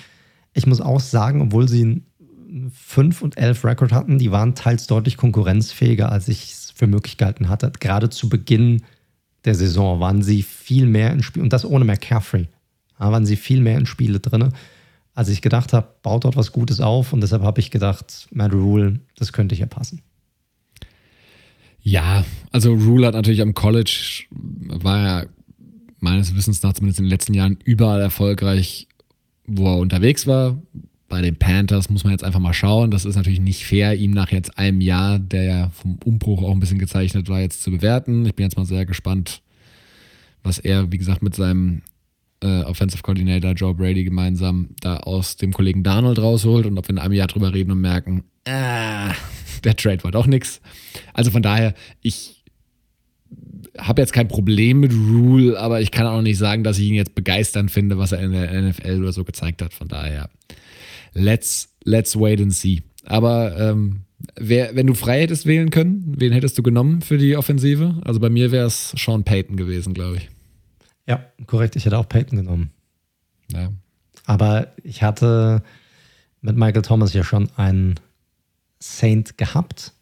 ich 0.55 0.66
muss 0.66 0.81
auch 0.81 1.01
sagen, 1.01 1.43
obwohl 1.43 1.69
sie 1.69 1.82
einen 1.82 2.73
5 2.73 3.20
und 3.20 3.36
11 3.36 3.66
Rekord 3.66 3.93
hatten, 3.93 4.16
die 4.16 4.31
waren 4.31 4.55
teils 4.55 4.86
deutlich 4.86 5.19
konkurrenzfähiger, 5.19 6.11
als 6.11 6.28
ich 6.28 6.52
es 6.52 6.70
für 6.70 6.86
möglich 6.86 7.19
gehalten 7.19 7.51
hatte. 7.51 7.70
Gerade 7.81 8.09
zu 8.09 8.31
Beginn 8.31 8.82
der 9.44 9.55
Saison 9.55 10.01
waren 10.01 10.23
sie 10.23 10.43
viel 10.43 10.86
mehr 10.86 11.12
im 11.12 11.23
Spiel 11.23 11.43
und 11.43 11.52
das 11.52 11.66
ohne 11.66 11.85
McCaffrey. 11.85 12.48
Da 12.98 13.12
waren 13.12 13.26
sie 13.26 13.36
viel 13.36 13.60
mehr 13.60 13.78
in 13.78 13.86
Spiele 13.86 14.20
drin, 14.20 14.52
als 15.14 15.28
ich 15.28 15.42
gedacht 15.42 15.72
habe, 15.72 15.88
baut 16.02 16.24
dort 16.24 16.36
was 16.36 16.52
Gutes 16.52 16.80
auf 16.80 17.12
und 17.12 17.20
deshalb 17.20 17.42
habe 17.42 17.60
ich 17.60 17.70
gedacht, 17.70 18.28
Matt 18.32 18.52
Rule, 18.52 19.00
das 19.16 19.32
könnte 19.32 19.54
hier 19.54 19.66
passen. 19.66 20.02
Ja, 21.80 22.24
also 22.50 22.72
Rule 22.72 23.06
hat 23.06 23.14
natürlich 23.14 23.42
am 23.42 23.54
College, 23.54 24.24
war 24.30 24.98
ja 24.98 25.26
meines 26.00 26.34
Wissens 26.34 26.62
nach 26.62 26.72
zumindest 26.72 26.98
in 26.98 27.04
den 27.04 27.10
letzten 27.10 27.34
Jahren 27.34 27.58
überall 27.64 28.00
erfolgreich, 28.00 28.88
wo 29.46 29.66
er 29.66 29.78
unterwegs 29.78 30.26
war. 30.26 30.60
Bei 31.08 31.20
den 31.20 31.36
Panthers 31.36 31.90
muss 31.90 32.02
man 32.02 32.12
jetzt 32.12 32.24
einfach 32.24 32.40
mal 32.40 32.54
schauen. 32.54 32.90
Das 32.90 33.04
ist 33.04 33.16
natürlich 33.16 33.40
nicht 33.40 33.66
fair, 33.66 33.94
ihm 33.94 34.12
nach 34.12 34.32
jetzt 34.32 34.58
einem 34.58 34.80
Jahr, 34.80 35.18
der 35.18 35.44
ja 35.44 35.70
vom 35.70 35.98
Umbruch 36.04 36.42
auch 36.42 36.52
ein 36.52 36.60
bisschen 36.60 36.78
gezeichnet 36.78 37.28
war, 37.28 37.40
jetzt 37.40 37.62
zu 37.62 37.70
bewerten. 37.70 38.24
Ich 38.26 38.34
bin 38.34 38.44
jetzt 38.44 38.56
mal 38.56 38.66
sehr 38.66 38.86
gespannt, 38.86 39.42
was 40.42 40.58
er, 40.58 40.90
wie 40.90 40.98
gesagt, 40.98 41.22
mit 41.22 41.34
seinem 41.34 41.82
äh, 42.44 42.62
Offensive 42.64 43.02
Coordinator 43.02 43.52
Joe 43.52 43.74
Brady 43.74 44.04
gemeinsam 44.04 44.68
da 44.80 44.98
aus 44.98 45.36
dem 45.36 45.52
Kollegen 45.52 45.82
Darnold 45.82 46.18
rausholt 46.18 46.66
und 46.66 46.76
ob 46.78 46.86
wir 46.86 46.90
in 46.90 46.98
einem 46.98 47.14
Jahr 47.14 47.26
drüber 47.26 47.54
reden 47.54 47.70
und 47.70 47.80
merken, 47.80 48.24
äh, 48.44 49.10
der 49.64 49.76
Trade 49.76 50.04
war 50.04 50.12
doch 50.12 50.26
nichts. 50.26 50.60
Also 51.14 51.30
von 51.30 51.42
daher, 51.42 51.74
ich 52.02 52.44
habe 53.78 54.02
jetzt 54.02 54.12
kein 54.12 54.28
Problem 54.28 54.80
mit 54.80 54.92
Rule, 54.92 55.58
aber 55.58 55.80
ich 55.80 55.90
kann 55.90 56.06
auch 56.06 56.20
nicht 56.20 56.38
sagen, 56.38 56.62
dass 56.62 56.78
ich 56.78 56.86
ihn 56.86 56.94
jetzt 56.94 57.14
begeisternd 57.14 57.70
finde, 57.70 57.98
was 57.98 58.12
er 58.12 58.20
in 58.20 58.32
der 58.32 58.62
NFL 58.62 59.00
oder 59.00 59.12
so 59.12 59.24
gezeigt 59.24 59.62
hat. 59.62 59.72
Von 59.72 59.88
daher, 59.88 60.28
let's, 61.14 61.74
let's 61.84 62.14
wait 62.14 62.40
and 62.40 62.52
see. 62.52 62.82
Aber 63.04 63.58
ähm, 63.58 64.02
wer, 64.36 64.76
wenn 64.76 64.86
du 64.86 64.94
frei 64.94 65.22
hättest 65.22 65.46
wählen 65.46 65.70
können, 65.70 66.14
wen 66.18 66.32
hättest 66.32 66.56
du 66.58 66.62
genommen 66.62 67.00
für 67.00 67.18
die 67.18 67.36
Offensive? 67.36 68.00
Also 68.04 68.20
bei 68.20 68.30
mir 68.30 68.52
wäre 68.52 68.66
es 68.66 68.94
Sean 68.96 69.24
Payton 69.24 69.56
gewesen, 69.56 69.94
glaube 69.94 70.18
ich. 70.18 70.28
Ja, 71.06 71.24
korrekt. 71.47 71.76
Ich 71.76 71.85
hätte 71.85 71.98
auch 71.98 72.09
Peyton 72.09 72.39
genommen. 72.39 72.70
Ja. 73.52 73.70
Aber 74.26 74.68
ich 74.82 75.02
hatte 75.02 75.62
mit 76.40 76.56
Michael 76.56 76.82
Thomas 76.82 77.12
ja 77.12 77.24
schon 77.24 77.51
einen 77.56 77.94
Saint 78.78 79.39
gehabt. 79.39 79.93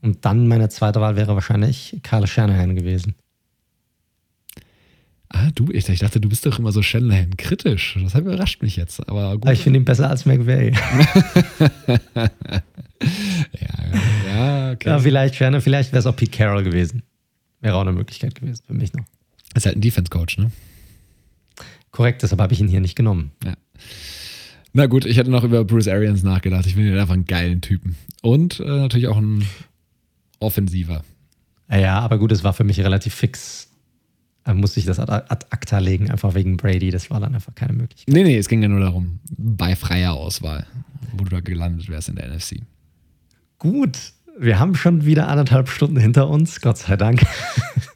Und 0.00 0.24
dann 0.24 0.48
meine 0.48 0.68
zweite 0.68 1.00
Wahl 1.00 1.16
wäre 1.16 1.34
wahrscheinlich 1.34 1.98
Carl 2.02 2.26
Shanahan 2.26 2.76
gewesen. 2.76 3.14
Ah, 5.30 5.50
du, 5.54 5.68
ich, 5.72 5.88
ich 5.88 5.98
dachte, 5.98 6.20
du 6.20 6.28
bist 6.28 6.46
doch 6.46 6.58
immer 6.58 6.70
so 6.70 6.82
Shanahan 6.82 7.36
kritisch. 7.36 7.98
Das 8.00 8.14
überrascht 8.14 8.62
mich 8.62 8.76
jetzt. 8.76 9.08
Aber 9.08 9.32
gut. 9.32 9.42
Aber 9.42 9.52
ich 9.52 9.60
finde 9.60 9.80
ihn 9.80 9.84
besser 9.84 10.08
als 10.08 10.26
McVay. 10.26 10.72
ja, 12.00 12.28
ja, 14.28 14.72
okay. 14.72 14.88
Ja, 14.88 14.98
vielleicht 14.98 15.34
vielleicht 15.36 15.92
wäre 15.92 15.98
es 15.98 16.06
auch 16.06 16.14
Pete 16.14 16.30
Carroll 16.30 16.62
gewesen. 16.62 17.02
Wäre 17.60 17.74
auch 17.76 17.80
eine 17.80 17.92
Möglichkeit 17.92 18.34
gewesen 18.36 18.62
für 18.66 18.74
mich 18.74 18.92
noch. 18.92 19.04
Ist 19.54 19.66
halt 19.66 19.76
ein 19.76 19.80
Defense-Coach, 19.80 20.38
ne? 20.38 20.50
Korrekt, 21.90 22.22
deshalb 22.22 22.40
habe 22.40 22.52
ich 22.52 22.60
ihn 22.60 22.68
hier 22.68 22.80
nicht 22.80 22.96
genommen. 22.96 23.30
Ja. 23.44 23.54
Na 24.72 24.86
gut, 24.86 25.04
ich 25.04 25.16
hätte 25.16 25.30
noch 25.30 25.44
über 25.44 25.64
Bruce 25.64 25.86
Arians 25.86 26.24
nachgedacht. 26.24 26.66
Ich 26.66 26.74
finde 26.74 26.90
ihn 26.90 26.98
einfach 26.98 27.14
einen 27.14 27.26
geilen 27.26 27.60
Typen. 27.60 27.94
Und 28.22 28.58
äh, 28.58 28.64
natürlich 28.64 29.06
auch 29.06 29.16
ein 29.16 29.46
Offensiver. 30.40 31.04
Ja, 31.70 32.00
aber 32.00 32.18
gut, 32.18 32.32
es 32.32 32.42
war 32.42 32.52
für 32.52 32.64
mich 32.64 32.80
relativ 32.80 33.14
fix. 33.14 33.68
Da 34.42 34.52
musste 34.52 34.80
ich 34.80 34.86
das 34.86 34.98
ad, 34.98 35.12
ad 35.12 35.46
acta 35.50 35.78
legen, 35.78 36.10
einfach 36.10 36.34
wegen 36.34 36.56
Brady. 36.56 36.90
Das 36.90 37.10
war 37.10 37.20
dann 37.20 37.34
einfach 37.34 37.54
keine 37.54 37.72
Möglichkeit. 37.72 38.12
Nee, 38.12 38.24
nee, 38.24 38.36
es 38.36 38.48
ging 38.48 38.60
ja 38.62 38.68
nur 38.68 38.80
darum, 38.80 39.20
bei 39.38 39.76
freier 39.76 40.14
Auswahl, 40.14 40.66
wo 41.12 41.24
du 41.24 41.30
da 41.30 41.40
gelandet 41.40 41.88
wärst 41.88 42.08
in 42.08 42.16
der 42.16 42.28
NFC. 42.28 42.56
Gut, 43.58 43.96
wir 44.38 44.58
haben 44.58 44.74
schon 44.74 45.04
wieder 45.04 45.28
anderthalb 45.28 45.68
Stunden 45.68 45.96
hinter 45.96 46.28
uns, 46.28 46.60
Gott 46.60 46.78
sei 46.78 46.96
Dank. 46.96 47.22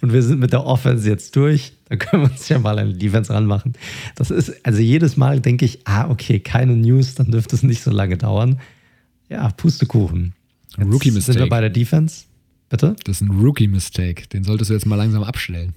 Und 0.00 0.12
wir 0.12 0.22
sind 0.22 0.40
mit 0.40 0.52
der 0.52 0.64
Offense 0.64 1.08
jetzt 1.08 1.36
durch. 1.36 1.72
Da 1.88 1.96
können 1.96 2.22
wir 2.24 2.30
uns 2.30 2.48
ja 2.48 2.58
mal 2.58 2.78
an 2.78 2.92
die 2.92 2.98
Defense 2.98 3.32
ranmachen. 3.32 3.74
Das 4.14 4.30
ist, 4.30 4.64
also 4.64 4.80
jedes 4.80 5.16
Mal 5.16 5.40
denke 5.40 5.64
ich, 5.64 5.86
ah, 5.86 6.08
okay, 6.08 6.40
keine 6.40 6.74
News, 6.74 7.14
dann 7.14 7.30
dürfte 7.30 7.54
es 7.54 7.62
nicht 7.62 7.82
so 7.82 7.90
lange 7.90 8.16
dauern. 8.16 8.60
Ja, 9.28 9.48
Pustekuchen. 9.50 10.34
Rookie-Mistake. 10.78 11.32
Sind 11.32 11.44
wir 11.44 11.48
bei 11.48 11.60
der 11.60 11.70
Defense? 11.70 12.24
Bitte? 12.68 12.96
Das 13.04 13.16
ist 13.16 13.22
ein 13.22 13.30
Rookie-Mistake. 13.30 14.28
Den 14.28 14.44
solltest 14.44 14.70
du 14.70 14.74
jetzt 14.74 14.86
mal 14.86 14.96
langsam 14.96 15.22
abstellen. 15.22 15.74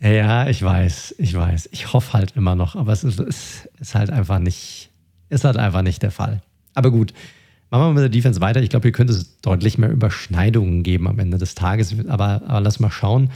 Ja, 0.00 0.48
ich 0.48 0.62
weiß, 0.62 1.14
ich 1.18 1.34
weiß. 1.34 1.70
Ich 1.72 1.92
hoffe 1.92 2.12
halt 2.12 2.36
immer 2.36 2.54
noch, 2.54 2.76
aber 2.76 2.92
es 2.92 3.04
ist, 3.04 3.68
ist 3.80 3.94
halt 3.94 4.10
einfach 4.10 4.38
nicht, 4.38 4.90
ist 5.30 5.44
halt 5.44 5.56
einfach 5.56 5.82
nicht 5.82 6.02
der 6.02 6.10
Fall. 6.10 6.42
Aber 6.74 6.90
gut, 6.90 7.14
machen 7.78 7.94
wir 7.94 8.02
mit 8.02 8.12
der 8.12 8.16
Defense 8.16 8.40
weiter. 8.40 8.62
Ich 8.62 8.70
glaube, 8.70 8.84
hier 8.84 8.92
könnte 8.92 9.12
es 9.12 9.40
deutlich 9.40 9.78
mehr 9.78 9.90
Überschneidungen 9.90 10.82
geben 10.82 11.08
am 11.08 11.18
Ende 11.18 11.38
des 11.38 11.54
Tages. 11.54 11.94
Aber, 12.08 12.42
aber 12.46 12.60
lass 12.60 12.80
mal 12.80 12.90
schauen. 12.90 13.30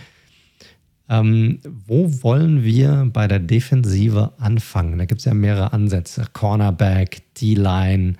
Ähm, 1.10 1.60
wo 1.86 2.22
wollen 2.22 2.62
wir 2.62 3.08
bei 3.12 3.26
der 3.26 3.38
Defensive 3.38 4.32
anfangen? 4.38 4.98
Da 4.98 5.06
gibt 5.06 5.20
es 5.20 5.24
ja 5.24 5.34
mehrere 5.34 5.72
Ansätze. 5.72 6.26
Cornerback, 6.32 7.22
D-Line. 7.34 8.14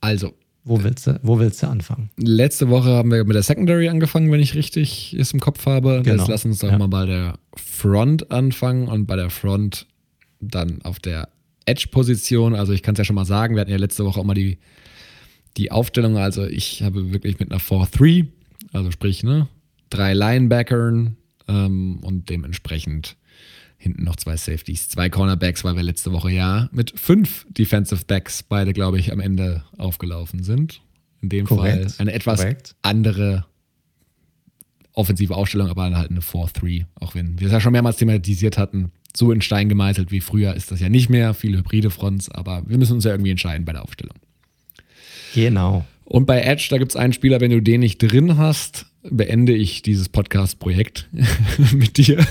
Also, 0.00 0.32
wo 0.62 0.82
willst, 0.82 1.06
du, 1.06 1.18
wo 1.22 1.38
willst 1.38 1.62
du 1.62 1.66
anfangen? 1.66 2.10
Letzte 2.16 2.68
Woche 2.68 2.90
haben 2.90 3.10
wir 3.10 3.24
mit 3.24 3.34
der 3.34 3.42
Secondary 3.42 3.88
angefangen, 3.88 4.30
wenn 4.30 4.40
ich 4.40 4.54
richtig 4.54 5.16
es 5.18 5.32
im 5.32 5.40
Kopf 5.40 5.66
habe. 5.66 6.02
Genau. 6.04 6.18
Jetzt 6.18 6.28
lass 6.28 6.44
uns 6.44 6.60
doch 6.60 6.70
ja. 6.70 6.78
mal 6.78 6.88
bei 6.88 7.06
der 7.06 7.38
Front 7.56 8.30
anfangen 8.30 8.86
und 8.86 9.06
bei 9.06 9.16
der 9.16 9.30
Front 9.30 9.86
dann 10.40 10.80
auf 10.82 11.00
der 11.00 11.28
Edge-Position. 11.66 12.54
Also 12.54 12.72
ich 12.72 12.82
kann 12.82 12.94
es 12.94 12.98
ja 12.98 13.04
schon 13.04 13.16
mal 13.16 13.24
sagen, 13.24 13.56
wir 13.56 13.62
hatten 13.62 13.70
ja 13.70 13.78
letzte 13.78 14.04
Woche 14.04 14.20
auch 14.20 14.24
mal 14.24 14.34
die, 14.34 14.58
die 15.56 15.70
Aufstellung. 15.70 16.16
Also 16.16 16.46
ich 16.46 16.82
habe 16.82 17.12
wirklich 17.12 17.38
mit 17.38 17.50
einer 17.50 17.60
4-3, 17.60 18.26
also 18.72 18.90
sprich, 18.90 19.22
ne, 19.22 19.48
drei 19.90 20.14
Linebackern 20.14 21.16
ähm, 21.48 21.98
und 22.02 22.30
dementsprechend 22.30 23.16
hinten 23.76 24.04
noch 24.04 24.16
zwei 24.16 24.36
Safeties, 24.36 24.88
zwei 24.88 25.08
Cornerbacks, 25.08 25.64
weil 25.64 25.74
wir 25.74 25.82
letzte 25.82 26.12
Woche 26.12 26.30
ja 26.30 26.68
mit 26.70 26.92
fünf 26.98 27.46
Defensive 27.48 28.04
Backs 28.06 28.42
beide, 28.42 28.72
glaube 28.72 28.98
ich, 28.98 29.10
am 29.10 29.20
Ende 29.20 29.64
aufgelaufen 29.78 30.42
sind. 30.42 30.82
In 31.22 31.30
dem 31.30 31.46
Korrekt. 31.46 31.92
Fall 31.92 31.94
eine 31.98 32.12
etwas 32.12 32.40
Korrekt. 32.40 32.76
andere 32.82 33.46
offensive 34.92 35.34
Aufstellung, 35.34 35.68
aber 35.68 35.96
halt 35.96 36.10
eine 36.10 36.20
4-3, 36.20 36.86
auch 36.96 37.14
wenn 37.14 37.40
wir 37.40 37.46
es 37.46 37.52
ja 37.52 37.60
schon 37.60 37.72
mehrmals 37.72 37.96
thematisiert 37.96 38.58
hatten. 38.58 38.92
So 39.16 39.32
in 39.32 39.40
Stein 39.40 39.68
gemeißelt 39.68 40.10
wie 40.10 40.20
früher 40.20 40.54
ist 40.54 40.70
das 40.70 40.80
ja 40.80 40.88
nicht 40.88 41.08
mehr, 41.08 41.34
viele 41.34 41.58
hybride 41.58 41.90
Fronts, 41.90 42.28
aber 42.28 42.62
wir 42.66 42.78
müssen 42.78 42.94
uns 42.94 43.04
ja 43.04 43.12
irgendwie 43.12 43.30
entscheiden 43.30 43.64
bei 43.64 43.72
der 43.72 43.82
Aufstellung. 43.82 44.16
Genau. 45.34 45.84
Und 46.04 46.26
bei 46.26 46.40
Edge, 46.40 46.66
da 46.70 46.78
gibt 46.78 46.90
es 46.90 46.96
einen 46.96 47.12
Spieler, 47.12 47.40
wenn 47.40 47.52
du 47.52 47.62
den 47.62 47.80
nicht 47.80 47.98
drin 47.98 48.36
hast, 48.36 48.86
beende 49.02 49.54
ich 49.54 49.82
dieses 49.82 50.08
Podcast-Projekt 50.08 51.08
mit 51.72 51.96
dir, 51.98 52.18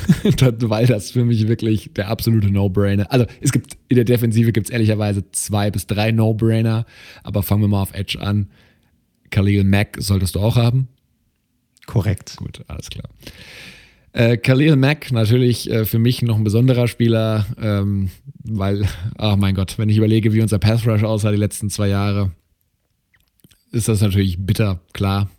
weil 0.61 0.85
das 0.85 1.11
für 1.11 1.23
mich 1.23 1.47
wirklich 1.47 1.91
der 1.95 2.09
absolute 2.09 2.51
No-Brainer. 2.51 3.11
Also 3.11 3.25
es 3.41 3.51
gibt 3.51 3.77
in 3.87 3.95
der 3.95 4.05
Defensive 4.05 4.51
gibt 4.51 4.67
es 4.67 4.71
ehrlicherweise 4.71 5.31
zwei 5.31 5.71
bis 5.71 5.87
drei 5.87 6.11
No-Brainer, 6.11 6.85
aber 7.23 7.41
fangen 7.41 7.61
wir 7.61 7.67
mal 7.69 7.81
auf 7.81 7.93
Edge 7.93 8.19
an. 8.19 8.49
Khalil 9.31 9.63
Mack 9.63 9.97
solltest 9.99 10.35
du 10.35 10.41
auch 10.41 10.55
haben. 10.55 10.87
Korrekt. 11.85 12.35
Gut, 12.35 12.61
alles 12.67 12.89
klar. 12.89 13.09
Äh, 14.11 14.37
Khalil 14.37 14.75
Mack 14.75 15.11
natürlich 15.11 15.69
äh, 15.71 15.85
für 15.85 15.99
mich 15.99 16.21
noch 16.21 16.37
ein 16.37 16.43
besonderer 16.43 16.87
Spieler, 16.87 17.45
ähm, 17.61 18.09
weil, 18.43 18.85
ach 19.17 19.33
oh 19.33 19.37
mein 19.37 19.55
Gott, 19.55 19.77
wenn 19.77 19.89
ich 19.89 19.97
überlege, 19.97 20.33
wie 20.33 20.41
unser 20.41 20.59
Pass 20.59 20.85
Rush 20.85 21.03
aussah 21.03 21.31
die 21.31 21.37
letzten 21.37 21.69
zwei 21.69 21.87
Jahre, 21.87 22.31
ist 23.71 23.87
das 23.87 24.01
natürlich 24.01 24.37
bitter, 24.39 24.79
klar 24.93 25.29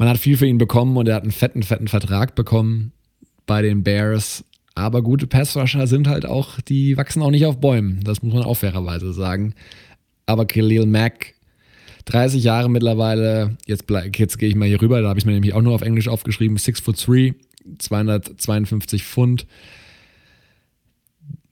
man 0.00 0.08
hat 0.08 0.16
viel 0.16 0.38
für 0.38 0.46
ihn 0.46 0.56
bekommen 0.56 0.96
und 0.96 1.08
er 1.08 1.16
hat 1.16 1.24
einen 1.24 1.30
fetten, 1.30 1.62
fetten 1.62 1.86
Vertrag 1.86 2.34
bekommen 2.34 2.92
bei 3.44 3.60
den 3.60 3.84
Bears. 3.84 4.46
Aber 4.74 5.02
gute 5.02 5.26
Passrusher 5.26 5.86
sind 5.86 6.08
halt 6.08 6.24
auch, 6.24 6.58
die 6.62 6.96
wachsen 6.96 7.20
auch 7.20 7.30
nicht 7.30 7.44
auf 7.44 7.60
Bäumen. 7.60 8.00
Das 8.02 8.22
muss 8.22 8.32
man 8.32 8.42
auch 8.42 8.54
fairerweise 8.54 9.12
sagen. 9.12 9.52
Aber 10.24 10.46
Khalil 10.46 10.86
Mack, 10.86 11.34
30 12.06 12.42
Jahre 12.42 12.70
mittlerweile, 12.70 13.58
jetzt, 13.66 13.84
jetzt 14.16 14.38
gehe 14.38 14.48
ich 14.48 14.54
mal 14.54 14.66
hier 14.66 14.80
rüber, 14.80 15.02
da 15.02 15.10
habe 15.10 15.18
ich 15.18 15.26
mir 15.26 15.32
nämlich 15.32 15.52
auch 15.52 15.60
nur 15.60 15.74
auf 15.74 15.82
Englisch 15.82 16.08
aufgeschrieben, 16.08 16.56
6 16.56 16.80
foot 16.80 17.06
3, 17.06 17.34
252 17.76 19.04
Pfund. 19.04 19.46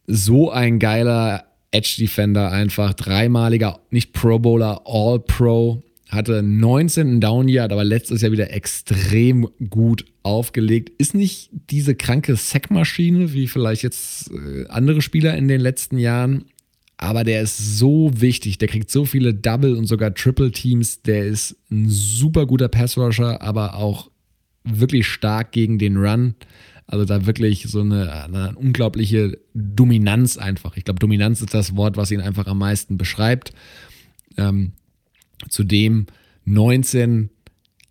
So 0.06 0.50
ein 0.50 0.78
geiler 0.78 1.44
Edge 1.70 1.96
Defender 1.98 2.50
einfach, 2.50 2.94
dreimaliger, 2.94 3.80
nicht 3.90 4.14
Pro 4.14 4.38
Bowler, 4.38 4.80
All 4.86 5.20
Pro, 5.20 5.82
hatte 6.09 6.43
19 6.43 7.20
Down 7.20 7.48
Yard, 7.48 7.72
aber 7.72 7.85
letztes 7.85 8.22
Jahr 8.22 8.32
wieder 8.32 8.52
extrem 8.52 9.48
gut 9.68 10.05
aufgelegt. 10.22 10.90
Ist 10.98 11.14
nicht 11.14 11.51
diese 11.70 11.94
kranke 11.94 12.35
Sackmaschine 12.36 13.32
wie 13.32 13.47
vielleicht 13.47 13.82
jetzt 13.82 14.30
äh, 14.30 14.66
andere 14.68 15.02
Spieler 15.02 15.36
in 15.36 15.48
den 15.48 15.60
letzten 15.60 15.98
Jahren, 15.98 16.47
aber 16.97 17.24
der 17.24 17.43
ist 17.43 17.78
so 17.78 18.10
wichtig. 18.14 18.59
Der 18.59 18.68
kriegt 18.68 18.90
so 18.90 19.05
viele 19.05 19.32
Double 19.32 19.76
und 19.76 19.86
sogar 19.86 20.14
Triple 20.14 20.51
Teams. 20.51 21.02
Der 21.02 21.26
ist 21.26 21.56
ein 21.70 21.89
super 21.89 22.44
guter 22.47 22.68
Passrusher, 22.68 23.40
aber 23.40 23.76
auch 23.76 24.10
wirklich 24.64 25.06
stark 25.06 25.52
gegen 25.52 25.78
den 25.78 25.97
Run. 25.97 26.35
Also 26.86 27.05
da 27.05 27.26
wirklich 27.26 27.64
so 27.68 27.82
eine, 27.82 28.24
eine 28.24 28.55
unglaubliche 28.56 29.39
Dominanz 29.55 30.39
einfach. 30.39 30.76
Ich 30.76 30.85
glaube, 30.85 30.98
Dominanz 30.98 31.40
ist 31.40 31.55
das 31.55 31.76
Wort, 31.76 31.97
was 31.97 32.10
ihn 32.10 32.20
einfach 32.20 32.47
am 32.47 32.59
meisten 32.59 32.97
beschreibt. 32.97 33.52
Ähm, 34.36 34.72
Zudem 35.48 36.06
19 36.44 37.31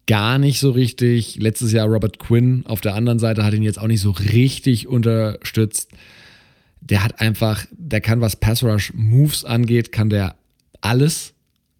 gar 0.08 0.40
nicht 0.40 0.60
so 0.60 0.72
richtig. 0.72 1.36
Letztes 1.36 1.72
Jahr 1.72 1.88
Robert 1.88 2.18
Quinn 2.18 2.66
auf 2.66 2.82
der 2.82 2.96
anderen 2.96 3.20
Seite 3.20 3.44
hat 3.44 3.54
ihn 3.54 3.64
jetzt 3.64 3.80
auch 3.80 3.88
nicht 3.88 4.02
so 4.02 4.12
richtig 4.12 4.88
unterstützt. 4.88 5.92
Der 6.82 7.04
hat 7.04 7.20
einfach, 7.20 7.66
der 7.72 8.02
kann, 8.02 8.22
was 8.22 8.36
Pass 8.36 8.64
Rush 8.64 8.94
Moves 8.96 9.46
angeht, 9.46 9.92
kann 9.92 10.10
der 10.10 10.36
alles 10.82 11.34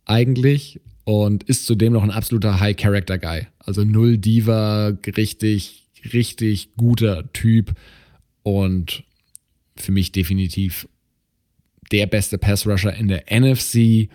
eigentlich 0.06 0.82
und 1.06 1.44
ist 1.44 1.66
zudem 1.66 1.94
noch 1.94 2.04
ein 2.04 2.12
absoluter 2.12 2.60
High 2.60 2.76
Character 2.76 3.18
Guy. 3.18 3.48
Also 3.60 3.84
null 3.84 4.18
Diva, 4.18 4.98
richtig, 5.06 5.88
richtig 6.14 6.76
guter 6.76 7.32
Typ 7.32 7.74
und 8.44 9.04
für 9.78 9.92
mich 9.92 10.12
definitiv 10.12 10.88
der 11.92 12.08
beste 12.08 12.38
Pass 12.38 12.68
Rusher 12.68 12.94
in 12.94 13.08
der 13.08 13.26
NFC 13.30 14.10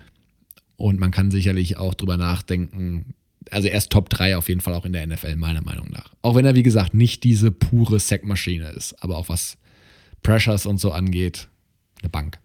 und 0.82 0.98
man 0.98 1.12
kann 1.12 1.30
sicherlich 1.30 1.76
auch 1.76 1.94
drüber 1.94 2.16
nachdenken. 2.16 3.14
Also 3.50 3.68
er 3.68 3.78
ist 3.78 3.90
Top 3.90 4.10
3 4.10 4.36
auf 4.36 4.48
jeden 4.48 4.60
Fall 4.60 4.74
auch 4.74 4.84
in 4.84 4.92
der 4.92 5.06
NFL, 5.06 5.36
meiner 5.36 5.62
Meinung 5.62 5.88
nach. 5.90 6.12
Auch 6.22 6.34
wenn 6.34 6.44
er, 6.44 6.56
wie 6.56 6.64
gesagt, 6.64 6.92
nicht 6.92 7.22
diese 7.22 7.52
pure 7.52 8.00
Sackmaschine 8.00 8.70
ist, 8.70 9.00
aber 9.00 9.16
auch 9.16 9.28
was 9.28 9.58
Pressures 10.24 10.66
und 10.66 10.78
so 10.78 10.90
angeht, 10.90 11.46
eine 12.00 12.08
Bank. 12.08 12.40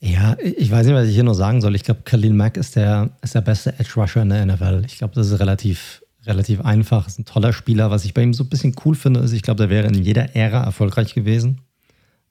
Ja, 0.00 0.36
ich 0.42 0.68
weiß 0.68 0.86
nicht, 0.86 0.96
was 0.96 1.06
ich 1.06 1.14
hier 1.14 1.22
noch 1.22 1.34
sagen 1.34 1.60
soll. 1.60 1.76
Ich 1.76 1.84
glaube, 1.84 2.00
Khalil 2.04 2.32
Mack 2.32 2.56
ist 2.56 2.74
der, 2.74 3.10
ist 3.22 3.36
der 3.36 3.42
beste 3.42 3.78
Edge 3.78 3.92
Rusher 3.94 4.22
in 4.22 4.30
der 4.30 4.44
NFL. 4.44 4.82
Ich 4.84 4.98
glaube, 4.98 5.14
das 5.14 5.30
ist 5.30 5.38
relativ, 5.38 6.02
relativ 6.26 6.60
einfach. 6.62 7.06
Ist 7.06 7.20
ein 7.20 7.24
toller 7.24 7.52
Spieler. 7.52 7.92
Was 7.92 8.04
ich 8.04 8.14
bei 8.14 8.22
ihm 8.24 8.34
so 8.34 8.42
ein 8.42 8.48
bisschen 8.48 8.74
cool 8.84 8.96
finde, 8.96 9.20
ist, 9.20 9.30
ich 9.30 9.42
glaube, 9.42 9.58
der 9.58 9.70
wäre 9.70 9.86
in 9.86 10.02
jeder 10.02 10.34
Ära 10.34 10.64
erfolgreich 10.64 11.14
gewesen. 11.14 11.60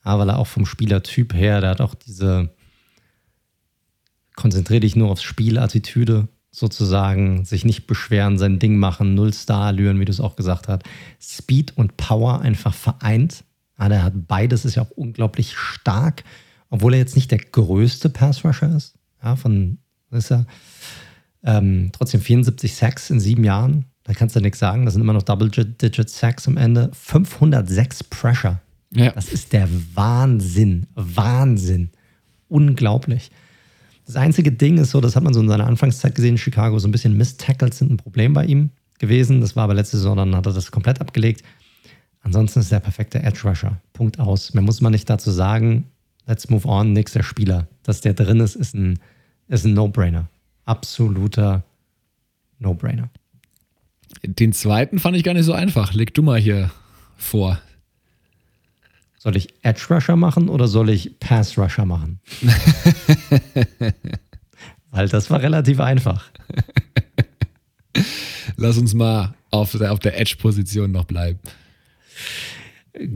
Aber 0.01 0.23
weil 0.23 0.31
er 0.31 0.39
auch 0.39 0.47
vom 0.47 0.65
Spielertyp 0.65 1.33
her, 1.33 1.61
der 1.61 1.69
hat 1.69 1.79
auch 1.79 1.95
diese, 1.95 2.49
konzentriere 4.41 4.79
dich 4.79 4.95
nur 4.95 5.11
aufs 5.11 5.21
Spiel, 5.21 5.59
Attitüde 5.59 6.27
sozusagen, 6.49 7.45
sich 7.45 7.63
nicht 7.63 7.85
beschweren, 7.85 8.39
sein 8.39 8.57
Ding 8.57 8.77
machen, 8.77 9.13
null 9.13 9.33
Star-Allüren, 9.33 9.99
wie 9.99 10.05
du 10.05 10.11
es 10.11 10.19
auch 10.19 10.35
gesagt 10.35 10.67
hast. 10.67 10.81
Speed 11.21 11.77
und 11.77 11.95
Power 11.95 12.41
einfach 12.41 12.73
vereint. 12.73 13.43
Ja, 13.79 13.87
der 13.87 14.03
hat 14.03 14.13
beides, 14.27 14.65
ist 14.65 14.75
ja 14.75 14.81
auch 14.81 14.89
unglaublich 14.91 15.55
stark, 15.55 16.23
obwohl 16.69 16.93
er 16.93 16.99
jetzt 16.99 17.15
nicht 17.15 17.29
der 17.29 17.37
größte 17.37 18.09
Pass-Rusher 18.09 18.75
ist. 18.75 18.95
Ja, 19.23 19.35
von, 19.35 19.77
ist 20.09 20.31
er 20.31 20.47
ähm, 21.43 21.91
trotzdem 21.93 22.19
74 22.19 22.75
Sacks 22.75 23.11
in 23.11 23.19
sieben 23.19 23.43
Jahren. 23.43 23.85
Da 24.03 24.13
kannst 24.13 24.35
du 24.35 24.39
nichts 24.39 24.57
sagen. 24.57 24.85
Das 24.85 24.95
sind 24.95 25.03
immer 25.03 25.13
noch 25.13 25.23
Double-Digit 25.23 26.09
Sacks 26.09 26.47
am 26.47 26.57
Ende. 26.57 26.89
506 26.93 28.05
Pressure. 28.05 28.59
Ja. 28.91 29.11
Das 29.11 29.31
ist 29.31 29.53
der 29.53 29.69
Wahnsinn. 29.93 30.87
Wahnsinn. 30.95 31.91
Unglaublich. 32.49 33.29
Das 34.13 34.21
einzige 34.21 34.51
Ding 34.51 34.77
ist 34.77 34.91
so, 34.91 34.99
das 34.99 35.15
hat 35.15 35.23
man 35.23 35.33
so 35.33 35.39
in 35.39 35.47
seiner 35.47 35.67
Anfangszeit 35.67 36.13
gesehen 36.15 36.31
in 36.31 36.37
Chicago, 36.37 36.77
so 36.79 36.87
ein 36.87 36.91
bisschen 36.91 37.15
Miss-Tackles 37.15 37.77
sind 37.77 37.91
ein 37.91 37.97
Problem 37.97 38.33
bei 38.33 38.43
ihm 38.43 38.71
gewesen. 38.99 39.39
Das 39.39 39.55
war 39.55 39.63
aber 39.63 39.73
letzte 39.73 39.95
Saison, 39.95 40.17
dann 40.17 40.35
hat 40.35 40.45
er 40.45 40.51
das 40.51 40.69
komplett 40.69 40.99
abgelegt. 40.99 41.43
Ansonsten 42.21 42.59
ist 42.59 42.73
er 42.73 42.79
der 42.79 42.83
perfekte 42.83 43.23
Edge-Rusher. 43.23 43.79
Punkt 43.93 44.19
aus. 44.19 44.53
Mehr 44.53 44.63
muss 44.63 44.81
man 44.81 44.91
nicht 44.91 45.09
dazu 45.09 45.31
sagen. 45.31 45.85
Let's 46.27 46.49
move 46.49 46.67
on. 46.67 46.91
Nächster 46.91 47.23
Spieler. 47.23 47.69
Dass 47.83 48.01
der 48.01 48.13
drin 48.13 48.41
ist, 48.41 48.55
ist 48.55 48.75
ein, 48.75 48.99
ist 49.47 49.65
ein 49.65 49.73
No-Brainer. 49.73 50.27
Absoluter 50.65 51.63
No-Brainer. 52.59 53.09
Den 54.23 54.51
zweiten 54.51 54.99
fand 54.99 55.15
ich 55.15 55.23
gar 55.23 55.33
nicht 55.33 55.45
so 55.45 55.53
einfach. 55.53 55.93
Leg 55.93 56.13
du 56.13 56.21
mal 56.21 56.37
hier 56.37 56.69
vor. 57.15 57.61
Soll 59.23 59.37
ich 59.37 59.53
Edge 59.61 59.85
Rusher 59.91 60.15
machen 60.15 60.49
oder 60.49 60.67
soll 60.67 60.89
ich 60.89 61.19
Pass 61.19 61.55
Rusher 61.55 61.85
machen? 61.85 62.19
weil 64.89 65.09
das 65.09 65.29
war 65.29 65.43
relativ 65.43 65.79
einfach. 65.79 66.31
Lass 68.57 68.79
uns 68.79 68.95
mal 68.95 69.35
auf 69.51 69.73
der, 69.73 69.93
auf 69.93 69.99
der 69.99 70.19
Edge-Position 70.19 70.91
noch 70.91 71.05
bleiben. 71.05 71.37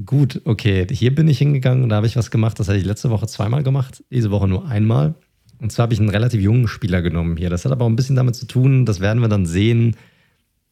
Gut, 0.05 0.43
okay. 0.45 0.85
Hier 0.91 1.15
bin 1.15 1.27
ich 1.27 1.39
hingegangen 1.39 1.81
und 1.81 1.89
da 1.89 1.95
habe 1.95 2.05
ich 2.05 2.15
was 2.15 2.29
gemacht. 2.29 2.59
Das 2.59 2.67
hatte 2.67 2.77
ich 2.77 2.85
letzte 2.85 3.09
Woche 3.09 3.25
zweimal 3.25 3.63
gemacht, 3.63 4.03
diese 4.11 4.29
Woche 4.29 4.47
nur 4.47 4.67
einmal. 4.67 5.15
Und 5.59 5.71
zwar 5.71 5.85
habe 5.85 5.95
ich 5.95 5.99
einen 5.99 6.09
relativ 6.09 6.39
jungen 6.39 6.67
Spieler 6.67 7.01
genommen 7.01 7.35
hier. 7.35 7.49
Das 7.49 7.65
hat 7.65 7.71
aber 7.71 7.83
auch 7.83 7.89
ein 7.89 7.95
bisschen 7.95 8.15
damit 8.15 8.35
zu 8.35 8.45
tun, 8.45 8.85
das 8.85 8.99
werden 8.99 9.23
wir 9.23 9.27
dann 9.27 9.47
sehen, 9.47 9.95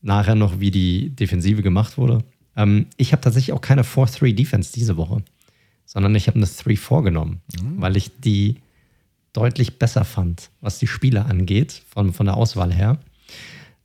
nachher 0.03 0.35
noch, 0.35 0.59
wie 0.59 0.69
die 0.69 1.09
Defensive 1.09 1.63
gemacht 1.63 1.97
wurde. 1.97 2.23
Ähm, 2.55 2.87
ich 2.97 3.11
habe 3.11 3.21
tatsächlich 3.21 3.53
auch 3.53 3.61
keine 3.61 3.83
4-3-Defense 3.83 4.73
diese 4.73 4.97
Woche, 4.97 5.23
sondern 5.85 6.15
ich 6.15 6.27
habe 6.27 6.37
eine 6.37 6.45
3-4 6.45 7.03
genommen, 7.03 7.41
mhm. 7.61 7.81
weil 7.81 7.97
ich 7.97 8.11
die 8.19 8.57
deutlich 9.33 9.79
besser 9.79 10.05
fand, 10.05 10.49
was 10.61 10.79
die 10.79 10.87
Spieler 10.87 11.25
angeht, 11.25 11.81
von, 11.89 12.13
von 12.13 12.27
der 12.27 12.37
Auswahl 12.37 12.71
her. 12.71 12.99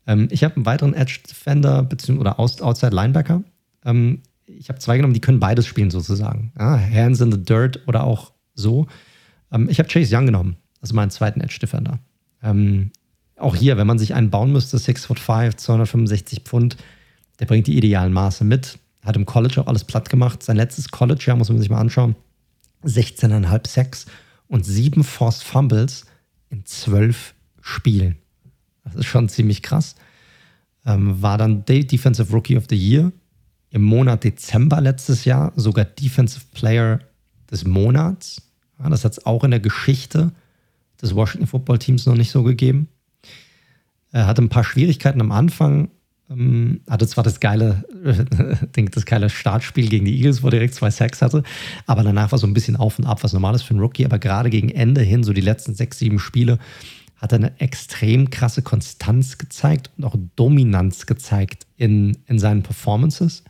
Ähm, 0.07 0.29
ich 0.31 0.45
habe 0.45 0.57
einen 0.57 0.67
weiteren 0.67 0.95
Edge 0.95 1.21
Defender 1.29 1.83
bzw. 1.83 2.19
oder 2.19 2.39
Outside 2.39 2.95
Linebacker. 2.95 3.43
Ähm, 3.85 4.23
ich 4.47 4.69
habe 4.69 4.79
zwei 4.79 4.97
genommen, 4.97 5.15
die 5.15 5.21
können 5.21 5.41
beides 5.41 5.67
spielen 5.67 5.91
sozusagen. 5.91 6.53
Ja, 6.59 6.79
Hands 6.79 7.21
in 7.21 7.33
the 7.33 7.43
Dirt 7.43 7.87
oder 7.87 8.05
auch 8.05 8.33
so. 8.55 8.87
Ähm, 9.53 9.69
ich 9.69 9.79
habe 9.79 9.89
Chase 9.89 10.15
Young 10.15 10.27
genommen, 10.27 10.57
also 10.81 10.95
meinen 10.95 11.11
zweiten 11.11 11.41
Edge 11.41 11.59
Defender. 11.61 11.99
Ähm, 12.43 12.91
auch 13.37 13.55
hier, 13.55 13.77
wenn 13.77 13.87
man 13.87 13.99
sich 13.99 14.15
einen 14.15 14.31
bauen 14.31 14.53
müsste, 14.53 14.79
6 14.79 15.07
foot 15.07 15.21
5, 15.21 15.57
265 15.57 16.41
Pfund, 16.41 16.77
der 17.39 17.47
bringt 17.47 17.67
die 17.67 17.77
idealen 17.77 18.13
Maße 18.13 18.45
mit. 18.45 18.79
Hat 19.05 19.17
im 19.17 19.27
College 19.27 19.61
auch 19.61 19.67
alles 19.67 19.85
platt 19.85 20.11
gemacht. 20.11 20.43
Sein 20.43 20.57
letztes 20.57 20.91
College-Jahr 20.91 21.37
muss 21.37 21.49
man 21.49 21.59
sich 21.59 21.71
mal 21.71 21.81
anschauen. 21.81 22.17
16,5 22.85 23.69
Sacks 23.69 24.07
und 24.49 24.65
7 24.65 25.05
Forced 25.05 25.43
Fumbles 25.43 26.05
in 26.51 26.65
12 26.65 27.35
Spielen. 27.61 28.17
Das 28.85 28.95
ist 28.95 29.07
schon 29.07 29.29
ziemlich 29.29 29.63
krass. 29.63 29.95
Ähm, 30.87 31.21
war 31.21 31.39
dann 31.39 31.65
Defensive 31.65 32.33
Rookie 32.33 32.57
of 32.57 32.65
the 32.69 32.77
Year 32.77 33.13
im 33.71 33.83
Monat 33.83 34.25
Dezember 34.25 34.81
letztes 34.81 35.25
Jahr 35.25 35.53
sogar 35.57 35.85
Defensive 35.85 36.45
Player 36.53 37.01
des 37.51 37.65
Monats. 37.65 38.43
Ja, 38.79 38.89
das 38.89 39.05
hat 39.05 39.13
es 39.13 39.27
auch 39.27 39.45
in 39.45 39.51
der 39.51 39.61
Geschichte 39.61 40.33
des 41.01 41.15
Washington 41.15 41.47
Football 41.47 41.79
Teams 41.79 42.07
noch 42.07 42.15
nicht 42.15 42.31
so 42.31 42.43
gegeben. 42.43 42.89
Er 44.11 44.27
hatte 44.27 44.43
ein 44.43 44.49
paar 44.49 44.65
Schwierigkeiten 44.65 45.21
am 45.21 45.33
Anfang. 45.33 45.91
Ähm, 46.31 46.81
hatte 46.89 47.07
zwar 47.07 47.25
das 47.25 47.41
geile, 47.41 47.85
das 48.93 49.07
geile 49.07 49.31
Startspiel 49.31 49.89
gegen 49.89 50.05
die 50.05 50.17
Eagles, 50.17 50.43
wo 50.43 50.49
er 50.49 50.53
direkt 50.53 50.75
zwei 50.75 50.91
Sacks 50.91 51.23
hatte, 51.23 51.43
aber 51.87 52.03
danach 52.03 52.33
war 52.33 52.39
so 52.39 52.47
ein 52.47 52.55
bisschen 52.55 52.77
auf 52.77 52.99
und 52.99 53.07
ab, 53.07 53.23
was 53.23 53.33
normal 53.33 53.55
ist 53.55 53.63
für 53.63 53.71
einen 53.71 53.81
Rookie. 53.81 54.05
Aber 54.05 54.19
gerade 54.19 54.51
gegen 54.51 54.69
Ende 54.69 55.01
hin, 55.01 55.23
so 55.23 55.33
die 55.33 55.41
letzten 55.41 55.75
sechs, 55.75 55.99
sieben 55.99 56.19
Spiele, 56.19 56.59
hat 57.17 57.33
er 57.33 57.39
eine 57.39 57.61
extrem 57.61 58.31
krasse 58.31 58.63
Konstanz 58.63 59.39
gezeigt 59.39 59.91
und 59.97 60.05
auch 60.05 60.17
Dominanz 60.37 61.07
gezeigt 61.07 61.67
in, 61.77 62.19
in 62.27 62.39
seinen 62.39 62.63
Performances. 62.63 63.43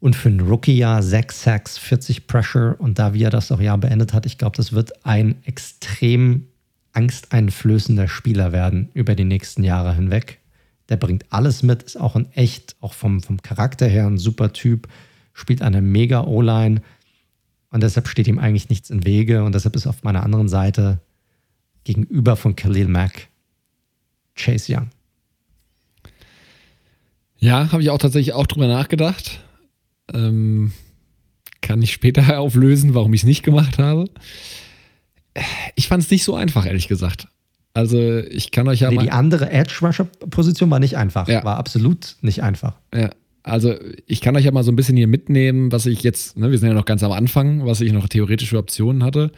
Und 0.00 0.16
für 0.16 0.28
ein 0.28 0.40
Rookie-Jahr 0.40 1.02
6 1.02 1.42
Sacks, 1.42 1.78
40 1.78 2.26
Pressure 2.26 2.76
und 2.78 2.98
da, 2.98 3.14
wie 3.14 3.22
er 3.22 3.30
das 3.30 3.50
auch 3.52 3.60
Jahr 3.60 3.78
beendet 3.78 4.12
hat, 4.12 4.26
ich 4.26 4.36
glaube, 4.36 4.56
das 4.56 4.72
wird 4.72 5.06
ein 5.06 5.36
extrem 5.44 6.48
angsteinflößender 6.92 8.08
Spieler 8.08 8.52
werden 8.52 8.90
über 8.94 9.14
die 9.14 9.24
nächsten 9.24 9.64
Jahre 9.64 9.94
hinweg. 9.94 10.40
Der 10.88 10.96
bringt 10.96 11.24
alles 11.30 11.62
mit, 11.62 11.82
ist 11.82 11.98
auch 11.98 12.16
ein 12.16 12.30
echt, 12.32 12.76
auch 12.80 12.92
vom, 12.92 13.22
vom 13.22 13.40
Charakter 13.42 13.86
her 13.86 14.06
ein 14.06 14.18
super 14.18 14.52
Typ, 14.52 14.88
spielt 15.32 15.62
eine 15.62 15.80
mega 15.80 16.24
O-Line 16.24 16.82
und 17.70 17.82
deshalb 17.82 18.08
steht 18.08 18.28
ihm 18.28 18.38
eigentlich 18.38 18.68
nichts 18.68 18.90
im 18.90 19.04
Wege 19.04 19.44
und 19.44 19.54
deshalb 19.54 19.74
ist 19.76 19.86
auf 19.86 20.02
meiner 20.02 20.22
anderen 20.22 20.48
Seite 20.48 21.00
gegenüber 21.84 22.36
von 22.36 22.54
Khalil 22.54 22.88
Mack 22.88 23.28
Chase 24.34 24.72
Young. 24.72 24.90
Ja, 27.38 27.72
habe 27.72 27.82
ich 27.82 27.90
auch 27.90 27.98
tatsächlich 27.98 28.34
auch 28.34 28.46
drüber 28.46 28.68
nachgedacht. 28.68 29.40
Ähm, 30.12 30.72
kann 31.60 31.82
ich 31.82 31.92
später 31.92 32.38
auflösen, 32.40 32.94
warum 32.94 33.12
ich 33.14 33.22
es 33.22 33.26
nicht 33.26 33.42
gemacht 33.42 33.78
habe. 33.78 34.08
Ich 35.74 35.88
fand 35.88 36.02
es 36.02 36.10
nicht 36.10 36.24
so 36.24 36.34
einfach, 36.34 36.66
ehrlich 36.66 36.88
gesagt. 36.88 37.28
Also 37.74 37.98
ich 37.98 38.52
kann 38.52 38.68
euch 38.68 38.80
ja 38.80 38.88
nee, 38.88 38.96
mal. 38.96 39.02
Die 39.02 39.10
andere 39.10 39.50
Edge-Rusher-Position 39.50 40.70
war 40.70 40.78
nicht 40.78 40.96
einfach. 40.96 41.28
Ja. 41.28 41.44
War 41.44 41.56
absolut 41.56 42.16
nicht 42.22 42.42
einfach. 42.42 42.76
Ja. 42.94 43.10
Also 43.42 43.74
ich 44.06 44.20
kann 44.20 44.36
euch 44.36 44.44
ja 44.44 44.52
mal 44.52 44.62
so 44.62 44.72
ein 44.72 44.76
bisschen 44.76 44.96
hier 44.96 45.08
mitnehmen, 45.08 45.70
was 45.70 45.84
ich 45.84 46.02
jetzt, 46.02 46.38
ne, 46.38 46.50
wir 46.50 46.58
sind 46.58 46.68
ja 46.68 46.74
noch 46.74 46.86
ganz 46.86 47.02
am 47.02 47.12
Anfang, 47.12 47.66
was 47.66 47.80
ich 47.80 47.92
noch 47.92 48.08
theoretische 48.08 48.56
Optionen 48.56 49.04
hatte. 49.04 49.32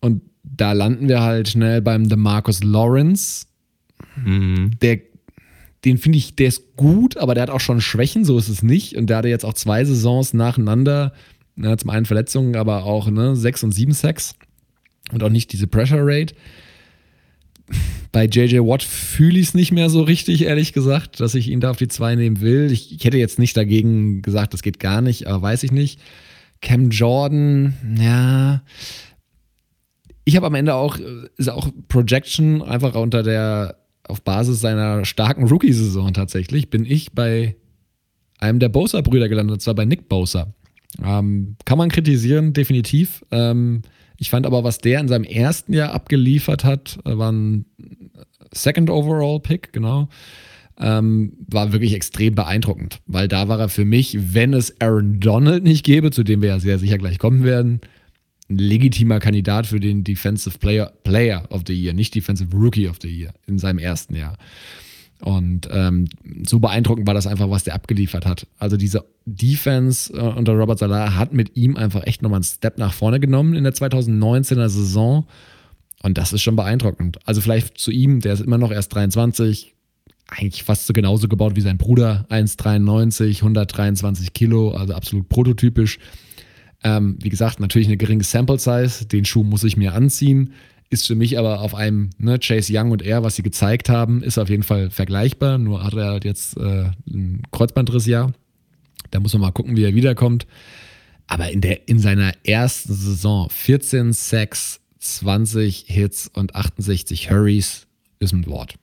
Und 0.00 0.22
da 0.42 0.72
landen 0.72 1.08
wir 1.08 1.20
halt 1.20 1.48
schnell 1.48 1.80
beim 1.80 2.08
DeMarcus 2.08 2.64
Lawrence. 2.64 3.46
Mhm. 4.16 4.72
Der 4.80 4.98
den 5.84 5.98
finde 5.98 6.18
ich, 6.18 6.36
der 6.36 6.48
ist 6.48 6.76
gut, 6.76 7.16
aber 7.16 7.34
der 7.34 7.42
hat 7.42 7.50
auch 7.50 7.60
schon 7.60 7.80
Schwächen, 7.80 8.24
so 8.24 8.38
ist 8.38 8.48
es 8.48 8.62
nicht. 8.62 8.96
Und 8.96 9.08
der 9.08 9.18
hatte 9.18 9.28
jetzt 9.28 9.44
auch 9.44 9.54
zwei 9.54 9.84
Saisons 9.84 10.32
nacheinander, 10.32 11.12
ne, 11.56 11.76
zum 11.76 11.90
einen 11.90 12.06
Verletzungen, 12.06 12.56
aber 12.56 12.84
auch 12.84 13.10
ne, 13.10 13.34
sechs 13.34 13.64
und 13.64 13.72
sieben 13.72 13.92
Sacks 13.92 14.36
und 15.12 15.22
auch 15.22 15.28
nicht 15.28 15.52
diese 15.52 15.66
Pressure 15.66 16.00
Rate. 16.02 16.34
Bei 18.12 18.26
JJ 18.26 18.58
Watt 18.58 18.82
fühle 18.82 19.38
ich 19.38 19.48
es 19.48 19.54
nicht 19.54 19.72
mehr 19.72 19.88
so 19.88 20.02
richtig, 20.02 20.42
ehrlich 20.42 20.72
gesagt, 20.72 21.20
dass 21.20 21.34
ich 21.34 21.48
ihn 21.48 21.60
da 21.60 21.70
auf 21.70 21.78
die 21.78 21.88
zwei 21.88 22.14
nehmen 22.14 22.40
will. 22.40 22.70
Ich, 22.70 22.94
ich 22.94 23.04
hätte 23.04 23.16
jetzt 23.16 23.38
nicht 23.38 23.56
dagegen 23.56 24.20
gesagt, 24.20 24.52
das 24.52 24.62
geht 24.62 24.78
gar 24.78 25.00
nicht, 25.00 25.26
aber 25.26 25.42
weiß 25.42 25.62
ich 25.62 25.72
nicht. 25.72 25.98
Cam 26.60 26.90
Jordan, 26.90 27.74
ja. 27.98 28.62
Ich 30.24 30.36
habe 30.36 30.46
am 30.46 30.54
Ende 30.54 30.74
auch, 30.74 30.98
ist 31.36 31.48
auch 31.48 31.70
Projection 31.88 32.62
einfach 32.62 32.94
unter 32.94 33.22
der 33.22 33.78
auf 34.04 34.22
Basis 34.22 34.60
seiner 34.60 35.04
starken 35.04 35.46
Rookie-Saison 35.46 36.12
tatsächlich, 36.12 36.70
bin 36.70 36.84
ich 36.84 37.12
bei 37.12 37.56
einem 38.38 38.58
der 38.58 38.68
Bosa-Brüder 38.68 39.28
gelandet, 39.28 39.54
und 39.54 39.60
zwar 39.60 39.74
bei 39.74 39.84
Nick 39.84 40.08
Bosa. 40.08 40.52
Ähm, 41.02 41.56
kann 41.64 41.78
man 41.78 41.88
kritisieren, 41.88 42.52
definitiv. 42.52 43.24
Ähm, 43.30 43.82
ich 44.18 44.30
fand 44.30 44.46
aber, 44.46 44.64
was 44.64 44.78
der 44.78 45.00
in 45.00 45.08
seinem 45.08 45.24
ersten 45.24 45.72
Jahr 45.72 45.92
abgeliefert 45.92 46.64
hat, 46.64 46.98
äh, 47.04 47.16
war 47.16 47.32
ein 47.32 47.66
Second 48.52 48.90
Overall 48.90 49.40
Pick, 49.40 49.72
genau. 49.72 50.08
Ähm, 50.78 51.34
war 51.48 51.72
wirklich 51.72 51.94
extrem 51.94 52.34
beeindruckend, 52.34 53.00
weil 53.06 53.28
da 53.28 53.46
war 53.48 53.60
er 53.60 53.68
für 53.68 53.84
mich, 53.84 54.34
wenn 54.34 54.54
es 54.54 54.80
Aaron 54.80 55.20
Donald 55.20 55.62
nicht 55.64 55.84
gäbe, 55.84 56.10
zu 56.10 56.22
dem 56.22 56.40
wir 56.42 56.48
ja 56.48 56.58
sehr 56.58 56.78
sicher 56.78 56.98
gleich 56.98 57.18
kommen 57.18 57.44
werden, 57.44 57.80
ein 58.48 58.58
legitimer 58.58 59.20
Kandidat 59.20 59.66
für 59.66 59.80
den 59.80 60.02
Defensive 60.02 60.58
Player, 60.58 60.92
Player 61.04 61.44
of 61.50 61.62
the 61.66 61.74
Year, 61.74 61.92
nicht 61.92 62.14
Defensive 62.14 62.54
Rookie 62.56 62.88
of 62.88 62.96
the 63.02 63.08
Year 63.08 63.32
in 63.46 63.58
seinem 63.58 63.78
ersten 63.78 64.16
Jahr. 64.16 64.36
Und 65.24 65.68
ähm, 65.70 66.08
so 66.44 66.58
beeindruckend 66.58 67.06
war 67.06 67.14
das 67.14 67.28
einfach, 67.28 67.48
was 67.48 67.62
der 67.62 67.74
abgeliefert 67.74 68.26
hat. 68.26 68.48
Also 68.58 68.76
diese 68.76 69.04
Defense 69.24 70.12
äh, 70.12 70.18
unter 70.18 70.52
Robert 70.52 70.80
Salah 70.80 71.14
hat 71.14 71.32
mit 71.32 71.56
ihm 71.56 71.76
einfach 71.76 72.04
echt 72.04 72.22
nochmal 72.22 72.38
einen 72.38 72.44
Step 72.44 72.76
nach 72.76 72.92
vorne 72.92 73.20
genommen 73.20 73.54
in 73.54 73.62
der 73.62 73.72
2019er 73.72 74.68
Saison. 74.68 75.26
Und 76.02 76.18
das 76.18 76.32
ist 76.32 76.42
schon 76.42 76.56
beeindruckend. 76.56 77.18
Also 77.24 77.40
vielleicht 77.40 77.78
zu 77.78 77.92
ihm, 77.92 78.20
der 78.20 78.32
ist 78.32 78.40
immer 78.40 78.58
noch 78.58 78.72
erst 78.72 78.94
23, 78.96 79.72
eigentlich 80.26 80.64
fast 80.64 80.88
so 80.88 80.92
genauso 80.92 81.28
gebaut 81.28 81.54
wie 81.54 81.60
sein 81.60 81.78
Bruder, 81.78 82.26
1,93, 82.28 83.36
123 83.36 84.32
Kilo, 84.32 84.72
also 84.72 84.94
absolut 84.94 85.28
prototypisch. 85.28 86.00
Ähm, 86.82 87.16
wie 87.20 87.28
gesagt, 87.28 87.60
natürlich 87.60 87.86
eine 87.86 87.96
geringe 87.96 88.24
Sample 88.24 88.58
Size. 88.58 89.06
Den 89.06 89.24
Schuh 89.24 89.44
muss 89.44 89.62
ich 89.62 89.76
mir 89.76 89.94
anziehen. 89.94 90.52
Ist 90.92 91.06
für 91.06 91.14
mich 91.14 91.38
aber 91.38 91.62
auf 91.62 91.74
einem 91.74 92.10
ne, 92.18 92.38
Chase 92.38 92.70
Young 92.76 92.90
und 92.90 93.00
er, 93.00 93.22
was 93.22 93.36
sie 93.36 93.42
gezeigt 93.42 93.88
haben, 93.88 94.22
ist 94.22 94.36
auf 94.36 94.50
jeden 94.50 94.62
Fall 94.62 94.90
vergleichbar. 94.90 95.56
Nur 95.56 95.82
hat 95.82 95.94
er 95.94 96.08
halt 96.08 96.26
jetzt 96.26 96.58
äh, 96.58 96.90
ein 97.08 97.40
Kreuzbandrissjahr. 97.50 98.34
Da 99.10 99.18
muss 99.18 99.32
man 99.32 99.40
mal 99.40 99.52
gucken, 99.52 99.74
wie 99.74 99.84
er 99.84 99.94
wiederkommt. 99.94 100.46
Aber 101.26 101.50
in, 101.50 101.62
der, 101.62 101.88
in 101.88 101.98
seiner 101.98 102.34
ersten 102.44 102.92
Saison 102.92 103.48
14 103.48 104.12
Sacks, 104.12 104.80
20 104.98 105.86
Hits 105.88 106.30
und 106.30 106.54
68 106.54 107.30
Hurries 107.30 107.86
ist 108.18 108.34
ein 108.34 108.46
Wort. 108.46 108.74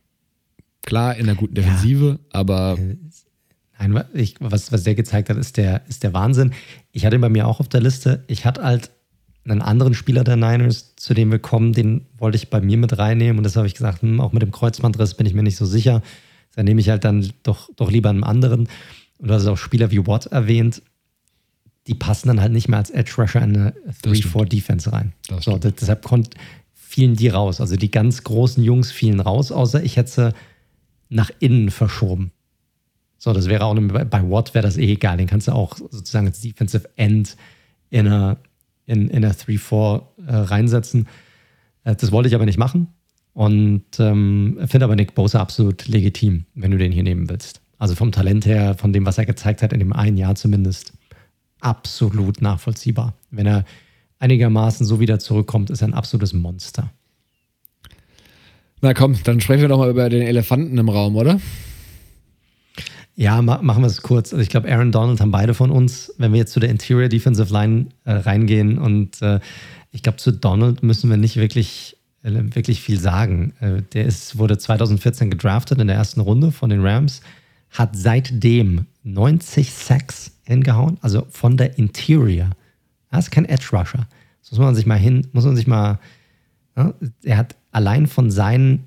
Klar, 0.82 1.16
in 1.16 1.28
der 1.28 1.36
guten 1.36 1.54
Defensive, 1.54 2.18
ja. 2.20 2.20
aber 2.32 2.80
äh, 2.80 2.96
Nein, 3.80 4.04
was, 4.40 4.72
was 4.72 4.84
der 4.84 4.96
gezeigt 4.96 5.30
hat, 5.30 5.38
ist 5.38 5.58
der, 5.58 5.84
ist 5.88 6.02
der 6.02 6.14
Wahnsinn. 6.14 6.54
Ich 6.92 7.06
hatte 7.06 7.18
ihn 7.18 7.22
bei 7.22 7.30
mir 7.30 7.48
auch 7.48 7.60
auf 7.60 7.70
der 7.70 7.82
Liste. 7.82 8.24
Ich 8.26 8.46
hatte 8.46 8.64
halt 8.64 8.90
einen 9.52 9.62
anderen 9.62 9.94
Spieler 9.94 10.24
der 10.24 10.36
Niners, 10.36 10.96
zu 10.96 11.14
dem 11.14 11.32
wir 11.32 11.40
kommen, 11.40 11.74
den 11.74 12.06
wollte 12.18 12.38
ich 12.38 12.50
bei 12.50 12.62
mir 12.62 12.78
mit 12.78 12.98
reinnehmen. 12.98 13.38
Und 13.38 13.44
das 13.44 13.56
habe 13.56 13.68
ich 13.68 13.74
gesagt, 13.74 14.02
hm, 14.02 14.20
auch 14.22 14.32
mit 14.32 14.42
dem 14.42 14.52
Kreuzbandriss 14.52 15.16
bin 15.16 15.26
ich 15.26 15.34
mir 15.34 15.44
nicht 15.44 15.58
so 15.58 15.66
sicher. 15.66 16.02
Da 16.56 16.64
nehme 16.64 16.82
ich 16.82 16.90
halt 16.90 17.04
dann 17.04 17.32
doch, 17.44 17.70
doch 17.76 17.92
lieber 17.92 18.10
einen 18.10 18.24
anderen. 18.24 18.68
Und 19.18 19.28
du 19.28 19.34
hast 19.34 19.48
auch 19.48 19.58
Spieler 19.58 19.92
wie 19.92 20.06
Watt 20.08 20.28
erwähnt, 20.28 20.82
die 21.88 21.96
passen 21.96 22.28
dann 22.28 22.42
halt 22.42 22.52
nicht 22.52 22.68
mehr 22.68 22.80
als 22.80 22.92
Edge 22.92 23.14
Rusher 23.18 23.42
in 23.42 23.56
eine 23.56 23.74
3-4-Defense 24.04 24.92
rein. 24.92 25.14
so, 25.40 25.58
deshalb 25.58 26.04
konnt, 26.04 26.36
fielen 26.74 27.16
die 27.16 27.30
raus. 27.30 27.62
Also 27.62 27.76
die 27.76 27.92
ganz 27.92 28.24
großen 28.24 28.64
Jungs 28.64 28.92
fielen 28.92 29.20
raus, 29.20 29.52
außer 29.52 29.84
ich 29.84 29.98
hätte 29.98 30.12
sie 30.12 30.34
nach 31.10 31.32
innen 31.40 31.72
verschoben. 31.72 32.32
So, 33.18 33.34
das 33.34 33.48
wäre 33.48 33.66
auch 33.66 33.76
eine, 33.76 34.06
bei 34.06 34.30
Watt 34.30 34.54
wäre 34.54 34.66
das 34.66 34.78
eh 34.78 34.94
egal. 34.94 35.18
Den 35.18 35.28
kannst 35.28 35.48
du 35.48 35.52
auch 35.52 35.78
sozusagen 35.78 36.28
als 36.28 36.42
Defensive 36.42 36.90
End 36.96 37.36
in 37.90 38.08
einer 38.08 38.38
in, 38.90 39.08
in 39.10 39.24
3-4 39.24 40.02
äh, 40.28 40.36
reinsetzen. 40.36 41.08
Äh, 41.84 41.96
das 41.96 42.12
wollte 42.12 42.28
ich 42.28 42.36
aber 42.36 42.46
nicht 42.46 42.58
machen. 42.58 42.88
Und 43.34 43.86
ähm, 44.00 44.60
finde 44.66 44.86
aber 44.86 44.96
Nick 44.96 45.16
Bosa 45.16 45.40
absolut 45.40 45.88
legitim, 45.88 46.46
wenn 46.56 46.72
du 46.72 46.78
den 46.78 46.92
hier 46.92 47.04
nehmen 47.04 47.30
willst. 47.30 47.62
Also 47.78 47.96
vom 47.96 48.12
Talent 48.12 48.46
her, 48.46 48.76
von 48.76 48.92
dem, 48.92 49.06
was 49.06 49.18
er 49.18 49.26
gezeigt 49.26 49.62
hat 49.62 49.72
in 49.72 49.80
dem 49.80 49.94
einen 49.94 50.18
Jahr 50.18 50.36
zumindest, 50.36 50.94
absolut 51.62 52.42
nachvollziehbar. 52.42 53.14
Wenn 53.30 53.46
er 53.46 53.64
einigermaßen 54.18 54.86
so 54.86 55.00
wieder 55.00 55.20
zurückkommt, 55.20 55.70
ist 55.70 55.82
er 55.82 55.90
ein 55.90 55.94
absolutes 55.94 56.34
Monster. 56.34 56.92
Na 58.82 58.94
komm, 58.94 59.16
dann 59.24 59.40
sprechen 59.40 59.62
wir 59.62 59.68
doch 59.70 59.78
mal 59.78 59.90
über 59.90 60.10
den 60.10 60.24
Elefanten 60.24 60.78
im 60.78 60.90
Raum, 60.90 61.16
oder? 61.16 61.40
Ja, 63.20 63.42
ma 63.42 63.62
machen 63.62 63.84
wir 63.84 63.88
es 63.88 64.02
kurz. 64.02 64.32
Also 64.32 64.42
ich 64.42 64.48
glaube, 64.48 64.72
Aaron 64.72 64.94
Donald 64.94 65.20
haben 65.20 65.32
beide 65.32 65.54
von 65.54 65.72
uns, 65.72 66.14
wenn 66.18 66.32
wir 66.32 66.40
jetzt 66.40 66.54
zu 66.54 66.62
der 66.62 66.70
Interior 66.70 67.10
Defensive 67.10 67.52
Line 67.52 67.88
äh, 68.06 68.14
reingehen. 68.14 68.78
Und 68.78 69.22
äh, 69.22 69.42
ich 69.92 70.04
glaube, 70.04 70.20
zu 70.20 70.32
Donald 70.32 70.84
müssen 70.84 71.10
wir 71.10 71.18
nicht 71.18 71.36
wirklich, 71.36 71.98
äh, 72.24 72.32
wirklich 72.32 72.82
viel 72.82 72.98
sagen. 72.98 73.52
Äh, 73.60 73.82
der 73.92 74.06
ist, 74.06 74.38
wurde 74.38 74.58
2014 74.58 75.30
gedraftet 75.30 75.82
in 75.82 75.88
der 75.88 75.98
ersten 75.98 76.22
Runde 76.22 76.54
von 76.54 76.70
den 76.70 76.80
Rams, 76.80 77.20
hat 77.72 77.90
seitdem 77.94 78.86
90 79.04 79.70
Sacks 79.74 80.32
hingehauen, 80.46 80.98
also 81.02 81.26
von 81.30 81.58
der 81.58 81.78
Interior. 81.78 82.52
Er 83.12 83.20
ist 83.20 83.32
kein 83.32 83.44
Edge 83.44 83.68
Rusher. 83.74 84.08
Das 84.44 84.52
muss 84.52 84.60
man 84.60 84.76
sich 84.76 84.86
mal 84.86 84.98
hin, 84.98 85.28
muss 85.34 85.44
man 85.44 85.58
sich 85.58 85.68
mal. 85.68 86.00
Ja, 86.78 86.94
er 87.24 87.36
hat 87.36 87.58
allein 87.74 88.08
von 88.08 88.32
seinen 88.32 88.86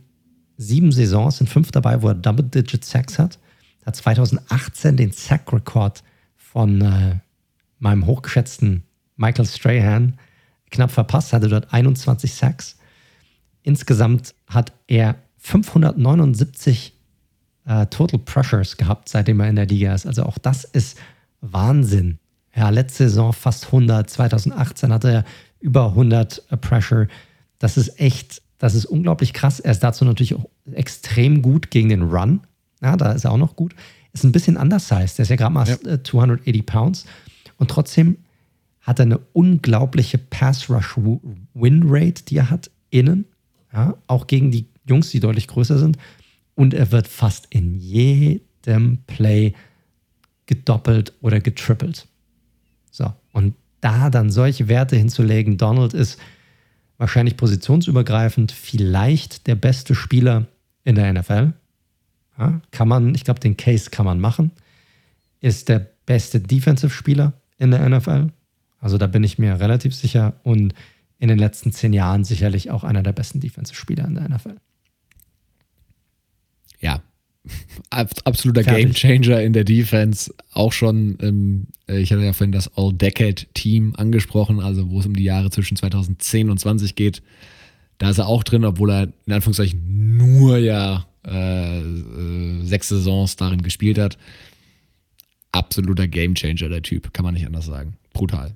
sieben 0.57 0.91
Saisons 0.91 1.37
sind 1.37 1.51
fünf 1.51 1.71
dabei, 1.71 2.01
wo 2.01 2.09
er 2.09 2.15
Double-Digit 2.15 2.83
Sacks 2.83 3.19
hat 3.19 3.39
hat 3.85 3.97
2018 3.97 4.97
den 4.97 5.13
Sack-Rekord 5.13 6.03
von 6.37 6.81
äh, 6.81 7.17
meinem 7.79 8.07
hochgeschätzten 8.07 8.85
Michael 9.17 9.47
Strahan 9.47 10.19
knapp 10.71 10.91
verpasst, 10.91 11.33
hatte 11.33 11.49
dort 11.49 11.73
21 11.73 12.35
Sacks. 12.35 12.79
Insgesamt 13.63 14.35
hat 14.49 14.73
er 14.87 15.17
579 15.39 16.95
äh, 17.67 17.87
Total 17.87 18.19
Pressures 18.19 18.77
gehabt, 18.77 19.09
seitdem 19.09 19.41
er 19.41 19.49
in 19.49 19.57
der 19.57 19.67
Liga 19.67 19.95
ist. 19.95 20.07
Also 20.07 20.25
auch 20.25 20.39
das 20.39 20.65
ist 20.65 20.99
Wahnsinn. 21.41 22.19
Ja, 22.55 22.71
letzte 22.71 23.09
Saison 23.09 23.33
fast 23.33 23.67
100, 23.67 24.11
2018 24.11 24.93
hatte 24.93 25.11
er 25.11 25.25
über 25.61 25.89
100 25.89 26.43
äh, 26.51 26.57
Pressure. 26.57 27.09
Das 27.59 27.77
ist 27.77 28.01
echt, 28.01 28.43
das 28.59 28.75
ist 28.75 28.87
unglaublich 28.87 29.33
krass. 29.33 29.61
Er 29.61 29.73
ist 29.73 29.83
dazu 29.83 30.05
natürlich 30.05 30.35
auch 30.35 30.49
extrem 30.73 31.43
gut 31.43 31.71
gegen 31.71 31.89
den 31.89 32.03
Run. 32.03 32.41
Ja, 32.83 32.97
da 32.97 33.13
ist 33.13 33.25
er 33.25 33.33
auch 33.33 33.39
noch 33.39 33.57
gut. 33.57 33.75
Ist 34.13 34.25
ein 34.25 34.33
bisschen 34.33 34.57
undersized. 34.57 35.19
Der 35.19 35.23
ist 35.23 35.29
ja 35.29 35.37
gerade 35.37 35.55
mal 35.55 35.67
ja. 35.67 36.03
280 36.03 36.55
äh, 36.55 36.63
Pounds. 36.63 37.07
Und 37.57 37.71
trotzdem 37.71 38.19
hat 38.81 38.99
er 38.99 39.05
eine 39.05 39.21
unglaubliche 39.33 40.19
Pass-Rush-Win-Rate, 40.19 42.25
die 42.25 42.37
er 42.37 42.51
hat 42.51 42.71
innen. 42.91 43.27
Ja, 43.73 43.97
auch 44.07 44.27
gegen 44.27 44.51
die 44.51 44.67
Jungs, 44.87 45.11
die 45.11 45.21
deutlich 45.21 45.47
größer 45.47 45.79
sind. 45.79 45.97
Und 46.55 46.75
er 46.75 46.91
wird 46.91 47.09
fast 47.09 47.47
in 47.51 47.79
jedem 47.79 48.99
Play 49.07 49.55
gedoppelt 50.47 51.13
oder 51.21 51.41
getrippelt. 51.41 52.07
So, 52.91 53.13
und 53.33 53.55
da 53.81 54.11
dann 54.11 54.31
solche 54.31 54.69
Werte 54.69 54.97
hinzulegen, 54.97 55.57
Donald 55.57 55.95
ist 55.95 56.19
wahrscheinlich 56.99 57.37
positionsübergreifend 57.37 58.53
vielleicht 58.53 59.47
der 59.47 59.55
beste 59.55 59.95
Spieler 59.95 60.47
in 60.85 60.97
der 60.97 61.13
NFL. 61.13 61.53
Ja, 62.43 62.61
kann 62.73 62.89
man, 62.89 63.15
ich 63.15 63.25
glaube, 63.25 63.41
den 63.41 63.57
Case 63.57 63.91
kann 63.91 64.05
man 64.05 64.19
machen. 64.19 64.51
Ist 65.41 65.69
der 65.69 65.79
beste 66.07 66.41
Defensive-Spieler 66.41 67.35
in 67.59 67.71
der 67.71 67.89
NFL. 67.89 68.29
Also 68.81 68.99
da 68.99 69.07
bin 69.07 69.23
ich 69.23 69.39
mir 69.39 69.61
relativ 69.61 69.95
sicher. 69.95 70.35
Und 70.43 70.75
in 71.19 71.29
den 71.29 71.39
letzten 71.39 71.71
zehn 71.71 71.93
Jahren 71.93 72.25
sicherlich 72.25 72.71
auch 72.71 72.83
einer 72.83 73.05
der 73.05 73.13
besten 73.13 73.39
Defensive-Spieler 73.39 74.07
in 74.07 74.15
der 74.17 74.29
NFL. 74.29 74.57
Ja, 76.81 77.01
absoluter 77.91 78.65
Gamechanger 78.65 79.41
in 79.41 79.53
der 79.53 79.65
Defense. 79.65 80.35
Auch 80.53 80.73
schon, 80.73 81.19
ähm, 81.21 81.69
ich 81.87 82.13
hatte 82.13 82.25
ja 82.25 82.33
vorhin 82.33 82.51
das 82.51 82.77
All-Decade-Team 82.77 83.95
angesprochen, 83.97 84.59
also 84.59 84.91
wo 84.91 84.99
es 84.99 85.07
um 85.07 85.15
die 85.15 85.25
Jahre 85.25 85.51
zwischen 85.51 85.77
2010 85.77 86.51
und 86.51 86.59
20 86.59 86.97
geht. 86.97 87.23
Da 87.99 88.11
ist 88.11 88.19
er 88.19 88.27
auch 88.27 88.43
drin, 88.43 88.65
obwohl 88.65 88.91
er 88.91 89.03
in 89.27 89.33
Anführungszeichen 89.33 90.17
nur 90.17 90.59
ja 90.59 91.07
äh, 91.27 91.81
äh, 91.81 92.65
sechs 92.65 92.89
Saisons 92.89 93.37
darin 93.37 93.63
gespielt 93.63 93.99
hat. 93.99 94.19
Absoluter 95.53 96.09
Gamechanger, 96.09 96.69
der 96.69 96.83
Typ, 96.83 97.13
kann 97.13 97.25
man 97.25 97.35
nicht 97.35 97.47
anders 97.47 97.67
sagen. 97.67 97.97
Brutal. 98.13 98.53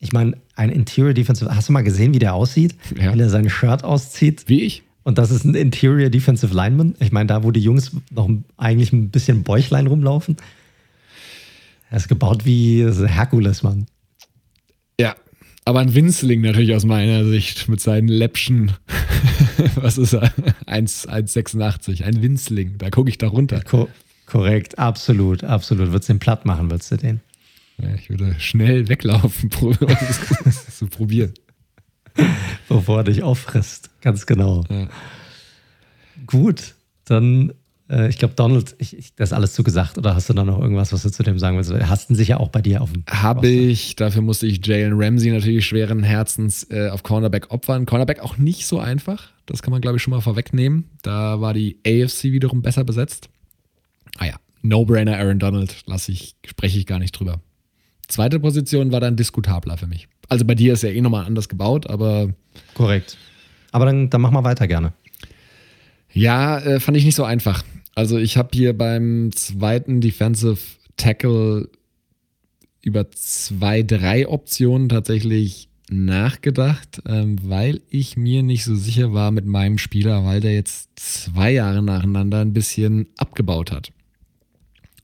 Ich 0.00 0.12
meine, 0.12 0.36
ein 0.56 0.70
Interior 0.70 1.14
Defensive, 1.14 1.54
hast 1.54 1.68
du 1.68 1.72
mal 1.72 1.82
gesehen, 1.82 2.12
wie 2.12 2.18
der 2.18 2.34
aussieht? 2.34 2.74
Ja. 2.96 3.12
Wenn 3.12 3.20
er 3.20 3.30
sein 3.30 3.48
Shirt 3.48 3.84
auszieht? 3.84 4.44
Wie 4.48 4.62
ich? 4.62 4.82
Und 5.04 5.18
das 5.18 5.30
ist 5.30 5.44
ein 5.44 5.54
Interior 5.54 6.10
Defensive 6.10 6.54
Lineman. 6.54 6.94
Ich 7.00 7.12
meine, 7.12 7.26
da, 7.26 7.42
wo 7.42 7.50
die 7.50 7.60
Jungs 7.60 7.92
noch 8.10 8.28
eigentlich 8.56 8.92
ein 8.92 9.10
bisschen 9.10 9.42
Bäuchlein 9.42 9.86
rumlaufen. 9.86 10.36
Er 11.90 11.96
ist 11.98 12.08
gebaut 12.08 12.44
wie 12.44 12.84
Herkules, 12.84 13.62
Mann. 13.62 13.86
Aber 15.64 15.80
ein 15.80 15.94
Winzling 15.94 16.40
natürlich 16.40 16.74
aus 16.74 16.84
meiner 16.84 17.24
Sicht 17.24 17.68
mit 17.68 17.80
seinen 17.80 18.08
Läppchen. 18.08 18.72
Was 19.76 19.96
ist 19.96 20.12
er? 20.12 20.32
1,86. 20.66 22.02
Ein 22.02 22.20
Winzling. 22.20 22.78
Da 22.78 22.90
gucke 22.90 23.10
ich 23.10 23.18
da 23.18 23.28
runter. 23.28 23.60
Ko 23.60 23.88
korrekt, 24.26 24.78
absolut, 24.78 25.44
absolut. 25.44 25.88
Würdest 25.92 26.08
du 26.08 26.14
den 26.14 26.18
platt 26.18 26.46
machen, 26.46 26.70
würdest 26.70 26.90
du 26.90 26.96
den? 26.96 27.20
Ja, 27.78 27.94
ich 27.94 28.10
würde 28.10 28.34
schnell 28.38 28.88
weglaufen, 28.88 29.50
um 29.60 29.76
das 30.44 30.76
zu 30.78 30.86
probieren. 30.86 31.32
Bevor 32.68 32.98
er 32.98 33.04
dich 33.04 33.22
auffrisst. 33.22 33.90
Ganz 34.00 34.26
genau. 34.26 34.64
Ja. 34.68 34.88
Gut, 36.26 36.74
dann 37.04 37.52
äh, 37.92 38.08
ich 38.08 38.18
glaube, 38.18 38.34
Donald, 38.34 38.74
ich, 38.78 38.96
ich, 38.96 39.14
das 39.14 39.30
ist 39.30 39.32
alles 39.34 39.52
zugesagt. 39.52 39.98
Oder 39.98 40.14
hast 40.14 40.28
du 40.28 40.32
da 40.32 40.44
noch 40.44 40.58
irgendwas, 40.58 40.92
was 40.92 41.02
du 41.02 41.10
zu 41.10 41.22
dem 41.22 41.38
sagen 41.38 41.56
willst? 41.56 41.72
Hast 41.88 42.08
du 42.08 42.14
sicher 42.14 42.40
auch 42.40 42.48
bei 42.48 42.62
dir 42.62 42.80
auf 42.80 42.92
dem. 42.92 43.04
Habe 43.08 43.46
ich. 43.48 43.96
Dafür 43.96 44.22
musste 44.22 44.46
ich 44.46 44.66
Jalen 44.66 44.94
Ramsey 44.94 45.30
natürlich 45.30 45.66
schweren 45.66 46.02
Herzens 46.02 46.66
äh, 46.70 46.88
auf 46.88 47.02
Cornerback 47.02 47.50
opfern. 47.50 47.84
Cornerback 47.84 48.20
auch 48.20 48.38
nicht 48.38 48.66
so 48.66 48.78
einfach. 48.78 49.30
Das 49.46 49.62
kann 49.62 49.72
man, 49.72 49.82
glaube 49.82 49.98
ich, 49.98 50.02
schon 50.02 50.12
mal 50.12 50.20
vorwegnehmen. 50.20 50.84
Da 51.02 51.40
war 51.40 51.52
die 51.52 51.78
AFC 51.86 52.24
wiederum 52.24 52.62
besser 52.62 52.84
besetzt. 52.84 53.28
Ah 54.18 54.26
ja, 54.26 54.34
No-Brainer 54.62 55.18
Aaron 55.18 55.38
Donald, 55.38 55.76
lasse 55.86 56.12
ich, 56.12 56.36
spreche 56.46 56.78
ich 56.78 56.86
gar 56.86 56.98
nicht 56.98 57.12
drüber. 57.12 57.40
Zweite 58.08 58.40
Position 58.40 58.92
war 58.92 59.00
dann 59.00 59.16
diskutabler 59.16 59.76
für 59.76 59.86
mich. 59.86 60.08
Also 60.28 60.44
bei 60.44 60.54
dir 60.54 60.72
ist 60.72 60.82
ja 60.82 60.90
eh 60.90 61.00
nochmal 61.00 61.26
anders 61.26 61.48
gebaut, 61.48 61.88
aber. 61.88 62.30
Korrekt. 62.74 63.18
Aber 63.70 63.86
dann, 63.86 64.10
dann 64.10 64.20
mach 64.20 64.30
mal 64.30 64.44
weiter 64.44 64.66
gerne. 64.66 64.92
Ja, 66.12 66.58
äh, 66.58 66.78
fand 66.78 66.96
ich 66.96 67.04
nicht 67.04 67.14
so 67.14 67.24
einfach. 67.24 67.64
Also 67.94 68.18
ich 68.18 68.36
habe 68.36 68.50
hier 68.52 68.76
beim 68.76 69.30
zweiten 69.32 70.00
Defensive 70.00 70.58
Tackle 70.96 71.68
über 72.80 73.10
zwei, 73.10 73.82
drei 73.82 74.26
Optionen 74.28 74.88
tatsächlich 74.88 75.68
nachgedacht, 75.90 77.02
ähm, 77.06 77.36
weil 77.42 77.82
ich 77.90 78.16
mir 78.16 78.42
nicht 78.42 78.64
so 78.64 78.74
sicher 78.74 79.12
war 79.12 79.30
mit 79.30 79.46
meinem 79.46 79.78
Spieler, 79.78 80.24
weil 80.24 80.40
der 80.40 80.54
jetzt 80.54 80.90
zwei 80.96 81.52
Jahre 81.52 81.82
nacheinander 81.82 82.40
ein 82.40 82.52
bisschen 82.52 83.08
abgebaut 83.18 83.72
hat. 83.72 83.92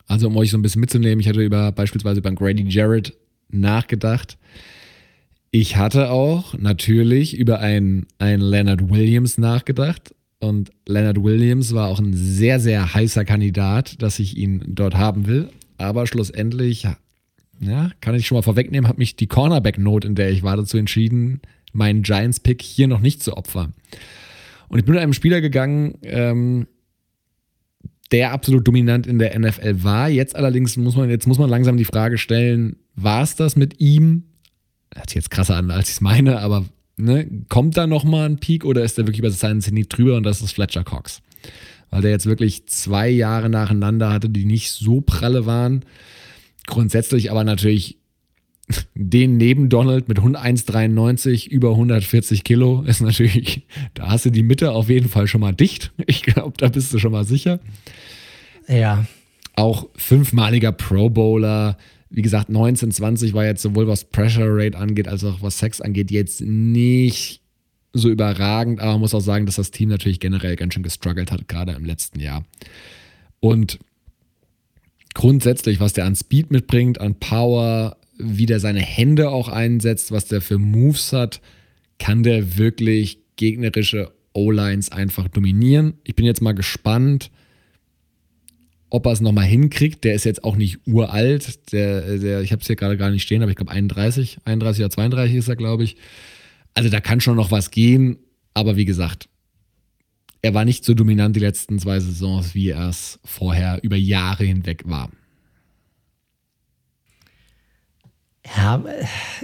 Also 0.06 0.28
um 0.28 0.36
euch 0.36 0.50
so 0.50 0.56
ein 0.56 0.62
bisschen 0.62 0.80
mitzunehmen, 0.80 1.20
ich 1.20 1.28
hatte 1.28 1.42
über 1.42 1.70
beispielsweise 1.72 2.22
beim 2.22 2.34
Grady 2.34 2.64
Jarrett 2.66 3.14
nachgedacht. 3.50 4.38
Ich 5.50 5.76
hatte 5.76 6.10
auch 6.10 6.54
natürlich 6.54 7.36
über 7.36 7.60
einen, 7.60 8.06
einen 8.18 8.42
Leonard 8.42 8.90
Williams 8.90 9.38
nachgedacht, 9.38 10.14
und 10.40 10.70
Leonard 10.86 11.22
Williams 11.22 11.74
war 11.74 11.88
auch 11.88 11.98
ein 11.98 12.14
sehr, 12.14 12.60
sehr 12.60 12.94
heißer 12.94 13.24
Kandidat, 13.24 14.00
dass 14.02 14.18
ich 14.18 14.36
ihn 14.36 14.62
dort 14.66 14.94
haben 14.94 15.26
will. 15.26 15.50
Aber 15.78 16.06
schlussendlich, 16.06 16.86
ja, 17.60 17.90
kann 18.00 18.14
ich 18.14 18.26
schon 18.26 18.36
mal 18.36 18.42
vorwegnehmen, 18.42 18.88
hat 18.88 18.98
mich 18.98 19.16
die 19.16 19.26
Cornerback-Note, 19.26 20.06
in 20.06 20.14
der 20.14 20.30
ich 20.30 20.42
war, 20.42 20.56
dazu 20.56 20.78
entschieden, 20.78 21.40
meinen 21.72 22.02
Giants-Pick 22.02 22.62
hier 22.62 22.88
noch 22.88 23.00
nicht 23.00 23.22
zu 23.22 23.36
opfern. 23.36 23.74
Und 24.68 24.78
ich 24.78 24.84
bin 24.84 24.94
mit 24.94 25.02
einem 25.02 25.12
Spieler 25.12 25.40
gegangen, 25.40 25.98
ähm, 26.02 26.66
der 28.12 28.32
absolut 28.32 28.66
dominant 28.66 29.06
in 29.06 29.18
der 29.18 29.38
NFL 29.38 29.82
war. 29.82 30.08
Jetzt 30.08 30.36
allerdings 30.36 30.76
muss 30.76 30.96
man, 30.96 31.10
jetzt 31.10 31.26
muss 31.26 31.38
man 31.38 31.50
langsam 31.50 31.76
die 31.76 31.84
Frage 31.84 32.16
stellen, 32.16 32.76
war 32.94 33.22
es 33.22 33.36
das 33.36 33.56
mit 33.56 33.80
ihm? 33.80 34.24
Hört 34.94 35.10
sich 35.10 35.16
jetzt 35.16 35.30
krasser 35.30 35.56
an, 35.56 35.70
als 35.70 35.88
ich 35.88 35.96
es 35.96 36.00
meine, 36.00 36.38
aber 36.40 36.64
ne, 36.98 37.28
kommt 37.48 37.76
da 37.76 37.86
nochmal 37.86 38.28
ein 38.28 38.38
Peak 38.38 38.64
oder 38.64 38.82
ist 38.82 38.98
der 38.98 39.06
wirklich 39.06 39.20
über 39.20 39.30
seinen 39.30 39.60
Zenit 39.60 39.96
drüber 39.96 40.16
und 40.16 40.24
das 40.24 40.42
ist 40.42 40.52
Fletcher 40.52 40.84
Cox? 40.84 41.22
Weil 41.90 42.02
der 42.02 42.10
jetzt 42.10 42.26
wirklich 42.26 42.66
zwei 42.66 43.08
Jahre 43.08 43.48
nacheinander 43.48 44.12
hatte, 44.12 44.28
die 44.28 44.44
nicht 44.44 44.70
so 44.70 45.00
pralle 45.00 45.46
waren. 45.46 45.84
Grundsätzlich 46.66 47.30
aber 47.30 47.44
natürlich 47.44 47.98
den 48.94 49.36
neben 49.36 49.68
Donald 49.68 50.08
mit 50.08 50.18
1,93 50.18 51.48
über 51.48 51.70
140 51.70 52.44
Kilo 52.44 52.82
ist 52.82 53.00
natürlich, 53.00 53.62
da 53.94 54.08
hast 54.08 54.26
du 54.26 54.30
die 54.30 54.42
Mitte 54.42 54.72
auf 54.72 54.88
jeden 54.88 55.08
Fall 55.08 55.26
schon 55.26 55.40
mal 55.40 55.54
dicht. 55.54 55.92
Ich 56.06 56.22
glaube, 56.22 56.54
da 56.56 56.68
bist 56.68 56.92
du 56.92 56.98
schon 56.98 57.12
mal 57.12 57.24
sicher. 57.24 57.60
Ja. 58.66 59.06
Auch 59.56 59.88
fünfmaliger 59.96 60.72
Pro 60.72 61.10
Bowler, 61.10 61.76
wie 62.10 62.22
gesagt, 62.22 62.48
19, 62.48 62.90
20 62.90 63.34
war 63.34 63.44
jetzt 63.44 63.62
sowohl 63.62 63.86
was 63.86 64.04
Pressure 64.04 64.48
Rate 64.48 64.78
angeht, 64.78 65.08
als 65.08 65.24
auch 65.24 65.42
was 65.42 65.58
Sex 65.58 65.80
angeht, 65.80 66.10
jetzt 66.10 66.40
nicht 66.40 67.42
so 67.92 68.08
überragend, 68.10 68.80
aber 68.80 68.92
man 68.92 69.00
muss 69.00 69.14
auch 69.14 69.20
sagen, 69.20 69.46
dass 69.46 69.56
das 69.56 69.70
Team 69.70 69.88
natürlich 69.88 70.20
generell 70.20 70.56
ganz 70.56 70.74
schön 70.74 70.82
gestruggelt 70.82 71.32
hat, 71.32 71.48
gerade 71.48 71.72
im 71.72 71.84
letzten 71.84 72.20
Jahr. 72.20 72.44
Und 73.40 73.78
grundsätzlich, 75.14 75.80
was 75.80 75.92
der 75.92 76.04
an 76.04 76.16
Speed 76.16 76.50
mitbringt, 76.50 77.00
an 77.00 77.14
Power, 77.16 77.96
wie 78.18 78.46
der 78.46 78.60
seine 78.60 78.80
Hände 78.80 79.30
auch 79.30 79.48
einsetzt, 79.48 80.12
was 80.12 80.26
der 80.26 80.40
für 80.40 80.58
Moves 80.58 81.12
hat, 81.12 81.40
kann 81.98 82.22
der 82.22 82.58
wirklich 82.58 83.18
gegnerische 83.36 84.12
O-Lines 84.32 84.92
einfach 84.92 85.28
dominieren. 85.28 85.94
Ich 86.04 86.14
bin 86.14 86.26
jetzt 86.26 86.42
mal 86.42 86.52
gespannt, 86.52 87.30
ob 88.90 89.06
er 89.06 89.12
es 89.12 89.20
nochmal 89.20 89.44
hinkriegt. 89.44 90.04
Der 90.04 90.14
ist 90.14 90.24
jetzt 90.24 90.44
auch 90.44 90.56
nicht 90.56 90.78
uralt. 90.86 91.72
Der, 91.72 92.18
der, 92.18 92.40
ich 92.42 92.52
habe 92.52 92.60
es 92.60 92.66
hier 92.66 92.76
gerade 92.76 92.96
gar 92.96 93.10
nicht 93.10 93.22
stehen, 93.22 93.42
aber 93.42 93.50
ich 93.50 93.56
glaube 93.56 93.72
31, 93.72 94.38
31 94.44 94.84
oder 94.84 94.90
32 94.90 95.36
ist 95.36 95.48
er, 95.48 95.56
glaube 95.56 95.84
ich. 95.84 95.96
Also 96.74 96.88
da 96.90 97.00
kann 97.00 97.20
schon 97.20 97.36
noch 97.36 97.50
was 97.50 97.70
gehen. 97.70 98.18
Aber 98.54 98.76
wie 98.76 98.84
gesagt, 98.84 99.28
er 100.42 100.54
war 100.54 100.64
nicht 100.64 100.84
so 100.84 100.94
dominant 100.94 101.36
die 101.36 101.40
letzten 101.40 101.78
zwei 101.78 102.00
Saisons, 102.00 102.54
wie 102.54 102.70
er 102.70 102.88
es 102.88 103.18
vorher 103.24 103.80
über 103.82 103.96
Jahre 103.96 104.44
hinweg 104.44 104.82
war. 104.86 105.10
Ja, 108.56 108.82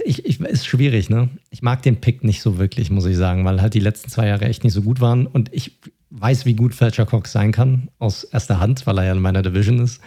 ich, 0.03 0.25
ich, 0.25 0.39
ist 0.39 0.65
schwierig, 0.65 1.09
ne? 1.09 1.29
Ich 1.51 1.61
mag 1.61 1.83
den 1.83 2.01
Pick 2.01 2.23
nicht 2.23 2.41
so 2.41 2.57
wirklich, 2.57 2.89
muss 2.89 3.05
ich 3.05 3.15
sagen, 3.15 3.45
weil 3.45 3.61
halt 3.61 3.75
die 3.75 3.79
letzten 3.79 4.09
zwei 4.09 4.27
Jahre 4.27 4.45
echt 4.45 4.63
nicht 4.63 4.73
so 4.73 4.81
gut 4.81 4.99
waren. 4.99 5.27
Und 5.27 5.53
ich 5.53 5.77
weiß, 6.17 6.45
wie 6.45 6.55
gut 6.55 6.73
Fletcher 6.73 7.05
Cox 7.05 7.31
sein 7.31 7.51
kann, 7.51 7.89
aus 7.99 8.23
erster 8.23 8.59
Hand, 8.59 8.87
weil 8.87 8.97
er 8.97 9.05
ja 9.05 9.11
in 9.11 9.21
meiner 9.21 9.41
Division 9.41 9.79
ist. 9.79 10.01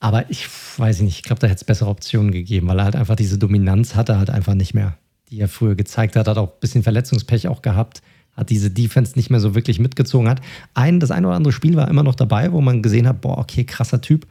Aber 0.00 0.30
ich 0.30 0.46
weiß 0.76 1.00
nicht, 1.00 1.16
ich 1.16 1.22
glaube, 1.22 1.40
da 1.40 1.46
hätte 1.46 1.56
es 1.56 1.64
bessere 1.64 1.90
Optionen 1.90 2.30
gegeben, 2.30 2.66
weil 2.68 2.78
er 2.78 2.84
halt 2.84 2.96
einfach 2.96 3.16
diese 3.16 3.38
Dominanz 3.38 3.94
hatte, 3.94 4.18
halt 4.18 4.30
einfach 4.30 4.54
nicht 4.54 4.74
mehr, 4.74 4.98
die 5.30 5.40
er 5.40 5.48
früher 5.48 5.74
gezeigt 5.74 6.16
hat. 6.16 6.28
Hat 6.28 6.38
auch 6.38 6.48
ein 6.48 6.60
bisschen 6.60 6.82
Verletzungspech 6.82 7.48
auch 7.48 7.62
gehabt, 7.62 8.02
hat 8.32 8.50
diese 8.50 8.70
Defense 8.70 9.12
nicht 9.16 9.30
mehr 9.30 9.40
so 9.40 9.54
wirklich 9.54 9.78
mitgezogen. 9.78 10.28
Hat 10.28 10.40
ein, 10.74 11.00
das 11.00 11.10
ein 11.10 11.24
oder 11.24 11.36
andere 11.36 11.52
Spiel 11.52 11.76
war 11.76 11.88
immer 11.88 12.02
noch 12.02 12.14
dabei, 12.14 12.52
wo 12.52 12.60
man 12.60 12.82
gesehen 12.82 13.06
hat, 13.06 13.20
boah, 13.20 13.38
okay, 13.38 13.64
krasser 13.64 14.00
Typ. 14.00 14.26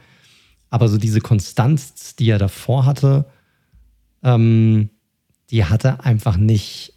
Aber 0.70 0.88
so 0.90 0.98
diese 0.98 1.22
Konstanz, 1.22 2.16
die 2.16 2.30
er 2.30 2.40
davor 2.40 2.86
hatte, 2.86 3.26
ähm, 4.24 4.90
die 5.52 5.66
hat 5.66 5.86
er 5.86 6.06
einfach 6.06 6.38
nicht, 6.38 6.94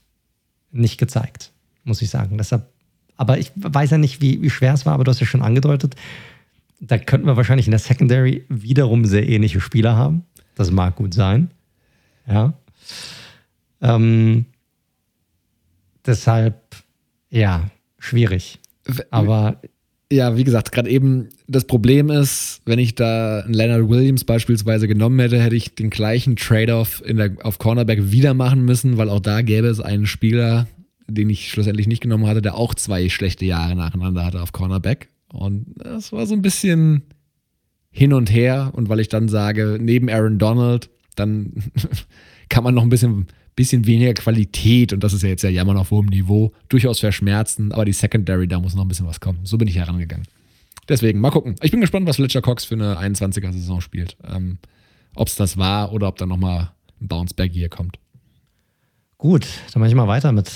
nicht 0.70 0.98
gezeigt, 0.98 1.52
muss 1.84 2.02
ich 2.02 2.10
sagen. 2.10 2.38
Deshalb, 2.38 2.70
aber 3.16 3.38
ich 3.38 3.52
weiß 3.56 3.90
ja 3.90 3.98
nicht, 3.98 4.20
wie, 4.20 4.42
wie 4.42 4.50
schwer 4.50 4.74
es 4.74 4.86
war, 4.86 4.94
aber 4.94 5.04
du 5.04 5.10
hast 5.10 5.20
ja 5.20 5.26
schon 5.26 5.42
angedeutet, 5.42 5.94
da 6.80 6.98
könnten 6.98 7.26
wir 7.26 7.36
wahrscheinlich 7.36 7.66
in 7.66 7.70
der 7.70 7.80
Secondary 7.80 8.44
wiederum 8.48 9.04
sehr 9.04 9.28
ähnliche 9.28 9.60
Spieler 9.60 9.96
haben. 9.96 10.24
Das 10.54 10.70
mag 10.70 10.96
gut 10.96 11.14
sein. 11.14 11.50
Ja. 12.28 12.54
Ähm, 13.80 14.46
deshalb, 16.04 16.76
ja, 17.30 17.70
schwierig. 17.98 18.58
Aber 19.10 19.60
ja, 20.10 20.36
wie 20.36 20.44
gesagt, 20.44 20.70
gerade 20.72 20.88
eben 20.88 21.28
das 21.48 21.64
Problem 21.64 22.10
ist, 22.10 22.60
wenn 22.64 22.78
ich 22.78 22.94
da 22.94 23.40
einen 23.40 23.54
Leonard 23.54 23.88
Williams 23.88 24.24
beispielsweise 24.24 24.86
genommen 24.86 25.18
hätte, 25.18 25.42
hätte 25.42 25.56
ich 25.56 25.74
den 25.74 25.90
gleichen 25.90 26.36
Trade-off 26.36 27.02
auf 27.42 27.58
Cornerback 27.58 28.10
wieder 28.12 28.34
machen 28.34 28.64
müssen, 28.64 28.98
weil 28.98 29.10
auch 29.10 29.20
da 29.20 29.42
gäbe 29.42 29.66
es 29.66 29.80
einen 29.80 30.06
Spieler, 30.06 30.68
den 31.08 31.30
ich 31.30 31.50
schlussendlich 31.50 31.86
nicht 31.86 32.02
genommen 32.02 32.26
hatte, 32.26 32.42
der 32.42 32.56
auch 32.56 32.74
zwei 32.74 33.08
schlechte 33.08 33.44
Jahre 33.44 33.74
nacheinander 33.74 34.24
hatte 34.24 34.42
auf 34.42 34.52
Cornerback. 34.52 35.08
Und 35.32 35.66
das 35.76 36.12
war 36.12 36.26
so 36.26 36.34
ein 36.34 36.42
bisschen 36.42 37.02
hin 37.90 38.12
und 38.12 38.30
her. 38.30 38.70
Und 38.74 38.88
weil 38.88 39.00
ich 39.00 39.08
dann 39.08 39.28
sage, 39.28 39.78
neben 39.80 40.08
Aaron 40.08 40.38
Donald, 40.38 40.90
dann 41.14 41.52
kann 42.48 42.64
man 42.64 42.74
noch 42.74 42.82
ein 42.82 42.90
bisschen 42.90 43.26
bisschen 43.56 43.86
weniger 43.86 44.12
Qualität, 44.12 44.92
und 44.92 45.02
das 45.02 45.14
ist 45.14 45.22
ja 45.22 45.30
jetzt 45.30 45.42
ja 45.42 45.48
jammern 45.48 45.78
auf 45.78 45.90
hohem 45.90 46.06
Niveau, 46.06 46.52
durchaus 46.68 47.00
verschmerzen, 47.00 47.72
aber 47.72 47.86
die 47.86 47.92
Secondary, 47.92 48.46
da 48.46 48.60
muss 48.60 48.74
noch 48.74 48.84
ein 48.84 48.88
bisschen 48.88 49.06
was 49.06 49.18
kommen. 49.18 49.40
So 49.44 49.56
bin 49.56 49.66
ich 49.66 49.76
herangegangen. 49.76 50.26
Deswegen, 50.88 51.18
mal 51.18 51.30
gucken. 51.30 51.56
Ich 51.62 51.70
bin 51.70 51.80
gespannt, 51.80 52.06
was 52.06 52.16
Fletcher 52.16 52.42
Cox 52.42 52.66
für 52.66 52.74
eine 52.74 52.98
21er-Saison 52.98 53.80
spielt. 53.80 54.16
Ähm, 54.22 54.58
ob 55.16 55.28
es 55.28 55.34
das 55.34 55.56
war 55.56 55.92
oder 55.92 56.06
ob 56.06 56.18
da 56.18 56.26
nochmal 56.26 56.70
ein 57.00 57.08
Bounceback 57.08 57.52
hier 57.52 57.70
kommt. 57.70 57.98
Gut, 59.18 59.46
dann 59.72 59.80
mache 59.80 59.88
ich 59.88 59.96
mal 59.96 60.06
weiter 60.06 60.30
mit 60.30 60.52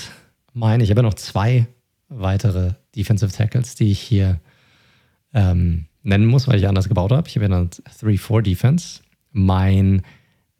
meinen. 0.53 0.81
Ich 0.81 0.89
habe 0.89 0.99
ja 0.99 1.03
noch 1.03 1.13
zwei 1.13 1.67
weitere 2.09 2.73
Defensive 2.95 3.31
Tackles, 3.31 3.75
die 3.75 3.91
ich 3.91 3.99
hier 3.99 4.39
ähm, 5.33 5.85
nennen 6.03 6.25
muss, 6.25 6.47
weil 6.47 6.59
ich 6.59 6.67
anders 6.67 6.89
gebaut 6.89 7.11
habe. 7.11 7.27
Ich 7.27 7.35
habe 7.35 7.47
ja 7.47 7.55
eine 7.55 7.67
3-4-Defense. 7.67 9.01
Mein, 9.31 10.01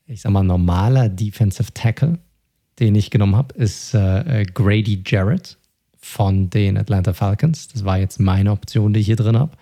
ich 0.06 0.22
sag 0.22 0.32
mal, 0.32 0.44
normaler 0.44 1.10
Defensive 1.10 1.74
Tackle 1.74 2.20
den 2.82 2.96
ich 2.96 3.12
genommen 3.12 3.36
habe, 3.36 3.54
ist 3.56 3.94
äh, 3.94 4.42
äh, 4.42 4.46
Grady 4.46 5.04
Jarrett 5.06 5.58
von 6.00 6.50
den 6.50 6.78
Atlanta 6.78 7.14
Falcons. 7.14 7.68
Das 7.68 7.86
war 7.86 8.00
jetzt 8.00 8.20
meine 8.20 8.52
Option, 8.52 8.92
die 8.92 9.02
ich 9.02 9.06
hier 9.06 9.16
drin 9.16 9.38
habe. 9.38 9.56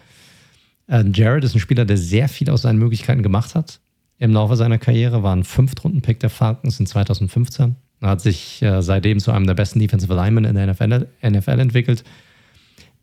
Äh, 0.88 1.04
Jarrett 1.14 1.44
ist 1.44 1.54
ein 1.54 1.60
Spieler, 1.60 1.84
der 1.84 1.98
sehr 1.98 2.30
viel 2.30 2.50
aus 2.50 2.62
seinen 2.62 2.80
Möglichkeiten 2.80 3.22
gemacht 3.22 3.56
hat. 3.56 3.82
Im 4.20 4.32
Laufe 4.32 4.56
seiner 4.56 4.78
Karriere 4.78 5.22
war 5.22 5.36
ein 5.36 5.44
Fünftrunden-Pick 5.44 6.22
der 6.22 6.30
Falcons 6.30 6.80
in 6.80 6.86
2015. 6.86 7.76
Hat 8.02 8.22
sich 8.22 8.62
äh, 8.62 8.82
seitdem 8.82 9.20
zu 9.20 9.32
einem 9.32 9.46
der 9.46 9.56
besten 9.56 9.80
Defensive 9.80 10.14
Linemen 10.14 10.46
in 10.46 10.56
der 10.56 10.68
NFL, 10.68 11.08
NFL 11.22 11.60
entwickelt. 11.60 12.04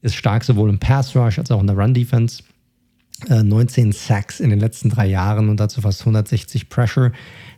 Ist 0.00 0.14
stark 0.14 0.44
sowohl 0.44 0.70
im 0.70 0.78
Pass 0.78 1.14
Rush 1.14 1.38
als 1.38 1.50
auch 1.50 1.60
in 1.60 1.66
der 1.66 1.76
Run 1.76 1.94
Defense. 1.94 2.42
19 3.28 3.88
äh, 3.88 3.92
Sacks 3.92 4.40
in 4.40 4.50
den 4.50 4.60
letzten 4.60 4.90
drei 4.90 5.06
Jahren 5.06 5.48
und 5.48 5.58
dazu 5.58 5.80
fast 5.80 6.00
160 6.00 6.68
Pressure. 6.68 7.12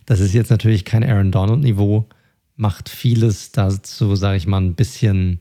Das 0.05 0.19
ist 0.19 0.33
jetzt 0.33 0.49
natürlich 0.49 0.85
kein 0.85 1.03
Aaron 1.03 1.31
Donald-Niveau, 1.31 2.07
macht 2.55 2.89
vieles 2.89 3.51
dazu, 3.51 4.15
sage 4.15 4.37
ich 4.37 4.47
mal, 4.47 4.61
ein 4.61 4.75
bisschen, 4.75 5.39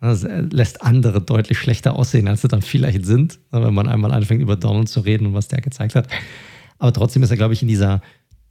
also 0.00 0.28
lässt 0.28 0.82
andere 0.82 1.20
deutlich 1.20 1.58
schlechter 1.58 1.94
aussehen, 1.94 2.28
als 2.28 2.42
sie 2.42 2.48
dann 2.48 2.62
vielleicht 2.62 3.06
sind, 3.06 3.38
ne, 3.52 3.62
wenn 3.62 3.74
man 3.74 3.88
einmal 3.88 4.12
anfängt, 4.12 4.42
über 4.42 4.56
Donald 4.56 4.88
zu 4.88 5.00
reden 5.00 5.26
und 5.26 5.34
was 5.34 5.48
der 5.48 5.60
gezeigt 5.60 5.94
hat. 5.94 6.08
Aber 6.78 6.92
trotzdem 6.92 7.22
ist 7.22 7.30
er, 7.30 7.36
glaube 7.36 7.54
ich, 7.54 7.62
in 7.62 7.68
dieser 7.68 8.02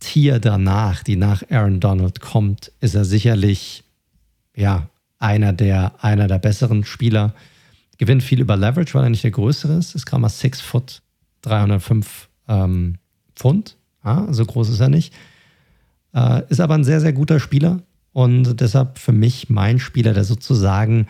Tier 0.01 0.39
danach, 0.39 1.03
die 1.03 1.15
nach 1.15 1.43
Aaron 1.49 1.79
Donald 1.79 2.19
kommt, 2.19 2.71
ist 2.81 2.95
er 2.95 3.05
sicherlich, 3.05 3.83
ja, 4.55 4.89
einer 5.19 5.53
der, 5.53 5.93
einer 6.03 6.27
der 6.27 6.39
besseren 6.39 6.83
Spieler. 6.83 7.33
Gewinnt 7.97 8.23
viel 8.23 8.41
über 8.41 8.57
Leverage, 8.57 8.95
weil 8.95 9.03
er 9.03 9.09
nicht 9.11 9.23
der 9.23 9.31
größere 9.31 9.77
ist. 9.77 9.93
Ist 9.93 10.07
gerade 10.07 10.21
mal 10.21 10.29
6 10.29 10.59
Foot, 10.59 11.03
305 11.43 12.29
ähm, 12.47 12.95
Pfund. 13.35 13.77
Ja, 14.03 14.27
so 14.33 14.43
groß 14.43 14.69
ist 14.69 14.79
er 14.79 14.89
nicht. 14.89 15.13
Äh, 16.13 16.41
ist 16.49 16.59
aber 16.59 16.73
ein 16.73 16.83
sehr, 16.83 16.99
sehr 16.99 17.13
guter 17.13 17.39
Spieler. 17.39 17.83
Und 18.11 18.59
deshalb 18.59 18.97
für 18.97 19.13
mich 19.13 19.49
mein 19.49 19.79
Spieler, 19.79 20.13
der 20.13 20.23
sozusagen, 20.23 21.07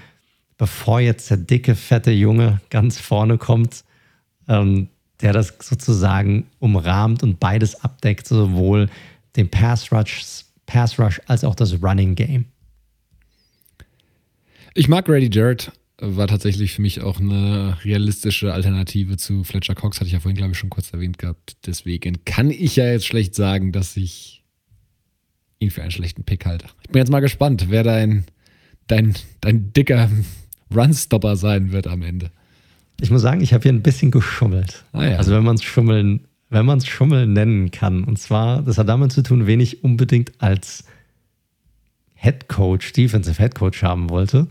bevor 0.57 0.99
jetzt 0.99 1.29
der 1.29 1.37
dicke, 1.37 1.75
fette 1.75 2.11
Junge 2.11 2.59
ganz 2.69 2.99
vorne 2.99 3.37
kommt, 3.37 3.85
ähm, 4.49 4.89
der 5.21 5.33
das 5.33 5.53
sozusagen 5.59 6.47
umrahmt 6.59 7.23
und 7.23 7.39
beides 7.39 7.83
abdeckt, 7.83 8.27
sowohl 8.27 8.89
den 9.35 9.49
Pass 9.49 9.91
Rush, 9.91 10.45
Pass 10.65 10.99
Rush 10.99 11.21
als 11.27 11.43
auch 11.43 11.55
das 11.55 11.81
Running 11.81 12.15
Game. 12.15 12.45
Ich 14.73 14.87
mag 14.87 15.05
Grady 15.05 15.29
Jarrett, 15.31 15.71
war 15.97 16.27
tatsächlich 16.27 16.73
für 16.73 16.81
mich 16.81 17.01
auch 17.01 17.19
eine 17.19 17.77
realistische 17.83 18.53
Alternative 18.53 19.17
zu 19.17 19.43
Fletcher 19.43 19.75
Cox, 19.75 19.97
hatte 19.97 20.07
ich 20.07 20.13
ja 20.13 20.19
vorhin, 20.19 20.37
glaube 20.37 20.53
ich, 20.53 20.57
schon 20.57 20.69
kurz 20.69 20.91
erwähnt 20.91 21.17
gehabt. 21.17 21.57
Deswegen 21.65 22.25
kann 22.25 22.49
ich 22.49 22.75
ja 22.75 22.85
jetzt 22.85 23.05
schlecht 23.05 23.35
sagen, 23.35 23.71
dass 23.71 23.97
ich 23.97 24.43
ihn 25.59 25.69
für 25.69 25.83
einen 25.83 25.91
schlechten 25.91 26.23
Pick 26.23 26.45
halte. 26.45 26.65
Ich 26.81 26.89
bin 26.89 26.99
jetzt 26.99 27.11
mal 27.11 27.19
gespannt, 27.19 27.67
wer 27.69 27.83
dein, 27.83 28.25
dein, 28.87 29.13
dein 29.41 29.73
dicker 29.73 30.09
Runstopper 30.73 31.35
sein 31.35 31.71
wird 31.71 31.85
am 31.85 32.01
Ende. 32.01 32.31
Ich 33.01 33.09
muss 33.09 33.21
sagen, 33.21 33.41
ich 33.41 33.53
habe 33.53 33.63
hier 33.63 33.73
ein 33.73 33.81
bisschen 33.81 34.11
geschummelt. 34.11 34.85
Ah, 34.93 35.03
ja. 35.03 35.17
Also 35.17 35.33
wenn 35.33 35.43
man 35.43 35.55
es 35.55 35.63
schummeln, 35.63 36.21
wenn 36.49 36.65
man 36.65 36.77
es 36.77 36.85
Schummeln 36.85 37.33
nennen 37.33 37.71
kann. 37.71 38.03
Und 38.03 38.19
zwar, 38.19 38.61
das 38.61 38.77
hat 38.77 38.87
damit 38.89 39.11
zu 39.11 39.23
tun, 39.23 39.47
wen 39.47 39.59
ich 39.59 39.83
unbedingt 39.83 40.31
als 40.37 40.83
Head 42.13 42.47
Coach, 42.47 42.93
Defensive 42.93 43.41
Head 43.41 43.55
Coach 43.55 43.81
haben 43.81 44.09
wollte. 44.09 44.47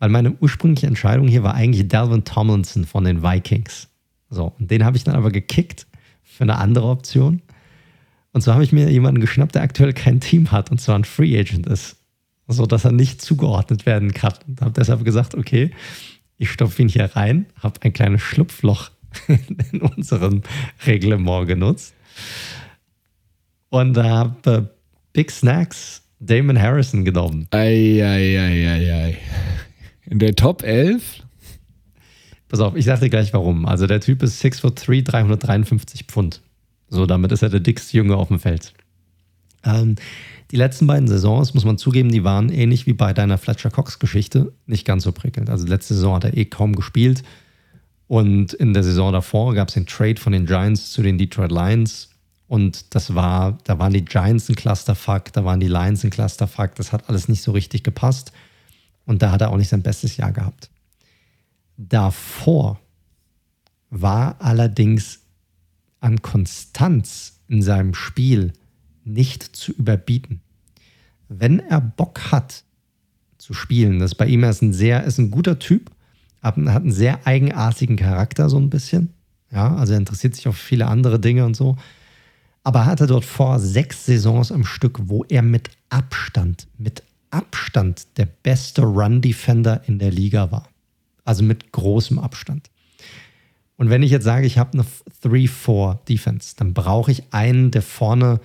Weil 0.00 0.08
meine 0.08 0.32
ursprüngliche 0.40 0.88
Entscheidung 0.88 1.28
hier 1.28 1.44
war 1.44 1.54
eigentlich 1.54 1.86
Dalvin 1.86 2.24
Tomlinson 2.24 2.84
von 2.84 3.04
den 3.04 3.22
Vikings. 3.22 3.88
So, 4.28 4.54
und 4.58 4.70
den 4.70 4.84
habe 4.84 4.96
ich 4.96 5.04
dann 5.04 5.14
aber 5.14 5.30
gekickt 5.30 5.86
für 6.24 6.42
eine 6.44 6.56
andere 6.56 6.88
Option. 6.88 7.42
Und 8.32 8.40
so 8.40 8.52
habe 8.52 8.64
ich 8.64 8.72
mir 8.72 8.90
jemanden 8.90 9.20
geschnappt, 9.20 9.54
der 9.54 9.62
aktuell 9.62 9.92
kein 9.92 10.20
Team 10.20 10.50
hat 10.50 10.70
und 10.70 10.80
zwar 10.80 10.98
ein 10.98 11.04
Free 11.04 11.38
Agent 11.38 11.66
ist. 11.66 11.96
So 12.48 12.66
dass 12.66 12.84
er 12.84 12.92
nicht 12.92 13.20
zugeordnet 13.20 13.86
werden 13.86 14.14
kann. 14.14 14.34
Und 14.46 14.62
habe 14.62 14.72
deshalb 14.72 15.04
gesagt, 15.04 15.34
okay, 15.34 15.70
ich 16.38 16.50
stopfe 16.50 16.82
ihn 16.82 16.88
hier 16.88 17.04
rein, 17.16 17.46
habe 17.62 17.80
ein 17.82 17.92
kleines 17.92 18.22
Schlupfloch 18.22 18.90
in 19.72 19.80
unserem 19.82 20.42
Reglement 20.86 21.46
genutzt 21.46 21.94
und 23.70 23.96
habe 23.96 24.74
Big 25.12 25.30
Snacks 25.30 26.02
Damon 26.20 26.60
Harrison 26.60 27.04
genommen. 27.04 27.46
Eieieiei. 27.50 29.18
In 30.06 30.18
der 30.18 30.34
Top 30.34 30.62
11? 30.62 31.22
Pass 32.48 32.60
auf, 32.60 32.74
ich 32.76 32.86
sag 32.86 33.00
dir 33.00 33.10
gleich 33.10 33.32
warum. 33.32 33.66
Also 33.66 33.86
der 33.86 34.00
Typ 34.00 34.22
ist 34.22 34.42
6'3, 34.42 35.04
353 35.04 36.04
Pfund. 36.04 36.40
So, 36.88 37.04
damit 37.06 37.32
ist 37.32 37.42
er 37.42 37.50
der 37.50 37.60
dickste 37.60 37.96
Junge 37.98 38.16
auf 38.16 38.28
dem 38.28 38.40
Feld. 38.40 38.72
Ähm, 39.64 39.96
die 40.50 40.56
letzten 40.56 40.86
beiden 40.86 41.08
Saisons, 41.08 41.52
muss 41.52 41.64
man 41.64 41.76
zugeben, 41.76 42.10
die 42.10 42.24
waren 42.24 42.48
ähnlich 42.48 42.86
wie 42.86 42.94
bei 42.94 43.12
deiner 43.12 43.36
Fletcher 43.36 43.70
Cox-Geschichte 43.70 44.52
nicht 44.66 44.86
ganz 44.86 45.04
so 45.04 45.12
prickelnd. 45.12 45.50
Also 45.50 45.66
letzte 45.66 45.94
Saison 45.94 46.14
hat 46.14 46.24
er 46.24 46.36
eh 46.36 46.46
kaum 46.46 46.74
gespielt. 46.74 47.22
Und 48.06 48.54
in 48.54 48.72
der 48.72 48.82
Saison 48.82 49.12
davor 49.12 49.54
gab 49.54 49.68
es 49.68 49.74
den 49.74 49.86
Trade 49.86 50.18
von 50.18 50.32
den 50.32 50.46
Giants 50.46 50.92
zu 50.92 51.02
den 51.02 51.18
Detroit 51.18 51.52
Lions. 51.52 52.08
Und 52.46 52.94
das 52.94 53.14
war, 53.14 53.58
da 53.64 53.78
waren 53.78 53.92
die 53.92 54.04
Giants 54.04 54.48
ein 54.48 54.56
Clusterfuck, 54.56 55.32
da 55.34 55.44
waren 55.44 55.60
die 55.60 55.68
Lions 55.68 56.02
ein 56.02 56.10
Clusterfuck. 56.10 56.74
Das 56.76 56.92
hat 56.92 57.10
alles 57.10 57.28
nicht 57.28 57.42
so 57.42 57.52
richtig 57.52 57.84
gepasst. 57.84 58.32
Und 59.04 59.20
da 59.20 59.30
hat 59.30 59.42
er 59.42 59.50
auch 59.50 59.58
nicht 59.58 59.68
sein 59.68 59.82
bestes 59.82 60.16
Jahr 60.16 60.32
gehabt. 60.32 60.70
Davor 61.76 62.80
war 63.90 64.36
allerdings 64.40 65.20
an 66.00 66.22
Konstanz 66.22 67.40
in 67.48 67.60
seinem 67.60 67.92
Spiel 67.92 68.54
nicht 69.08 69.42
zu 69.42 69.72
überbieten. 69.72 70.40
Wenn 71.28 71.60
er 71.60 71.80
Bock 71.80 72.30
hat 72.30 72.64
zu 73.38 73.54
spielen, 73.54 73.98
das 73.98 74.14
bei 74.14 74.26
ihm 74.26 74.42
er 74.42 74.50
ist 74.50 74.62
ein 74.62 74.72
sehr, 74.72 75.04
ist 75.04 75.18
ein 75.18 75.30
guter 75.30 75.58
Typ, 75.58 75.90
hat 76.42 76.56
einen 76.56 76.92
sehr 76.92 77.26
eigenartigen 77.26 77.96
Charakter, 77.96 78.48
so 78.48 78.58
ein 78.58 78.70
bisschen. 78.70 79.12
Ja, 79.50 79.74
also 79.76 79.94
er 79.94 79.98
interessiert 79.98 80.34
sich 80.34 80.46
auf 80.46 80.56
viele 80.56 80.86
andere 80.86 81.18
Dinge 81.18 81.44
und 81.44 81.54
so. 81.54 81.76
Aber 82.64 82.86
hatte 82.86 83.06
dort 83.06 83.24
vor 83.24 83.58
sechs 83.58 84.04
Saisons 84.04 84.52
am 84.52 84.64
Stück, 84.64 84.98
wo 85.04 85.24
er 85.24 85.42
mit 85.42 85.70
Abstand, 85.88 86.68
mit 86.76 87.02
Abstand 87.30 88.06
der 88.18 88.26
beste 88.26 88.82
Run-Defender 88.82 89.82
in 89.86 89.98
der 89.98 90.10
Liga 90.10 90.50
war. 90.50 90.68
Also 91.24 91.42
mit 91.42 91.72
großem 91.72 92.18
Abstand. 92.18 92.70
Und 93.76 93.90
wenn 93.90 94.02
ich 94.02 94.10
jetzt 94.10 94.24
sage, 94.24 94.46
ich 94.46 94.58
habe 94.58 94.72
eine 94.72 94.86
3-4-Defense, 95.22 96.56
dann 96.56 96.74
brauche 96.74 97.12
ich 97.12 97.32
einen, 97.32 97.70
der 97.70 97.82
vorne 97.82 98.40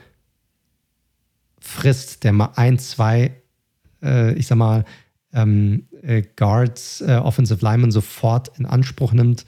frisst, 1.63 2.23
der 2.25 2.33
mal 2.33 2.51
ein, 2.55 2.77
zwei, 2.77 3.31
äh, 4.03 4.33
ich 4.33 4.47
sag 4.47 4.57
mal, 4.57 4.83
ähm, 5.33 5.87
äh, 6.01 6.21
Guards, 6.35 7.01
äh, 7.01 7.15
Offensive 7.15 7.63
Linemen 7.63 7.89
sofort 7.89 8.51
in 8.59 8.65
Anspruch 8.65 9.13
nimmt. 9.13 9.45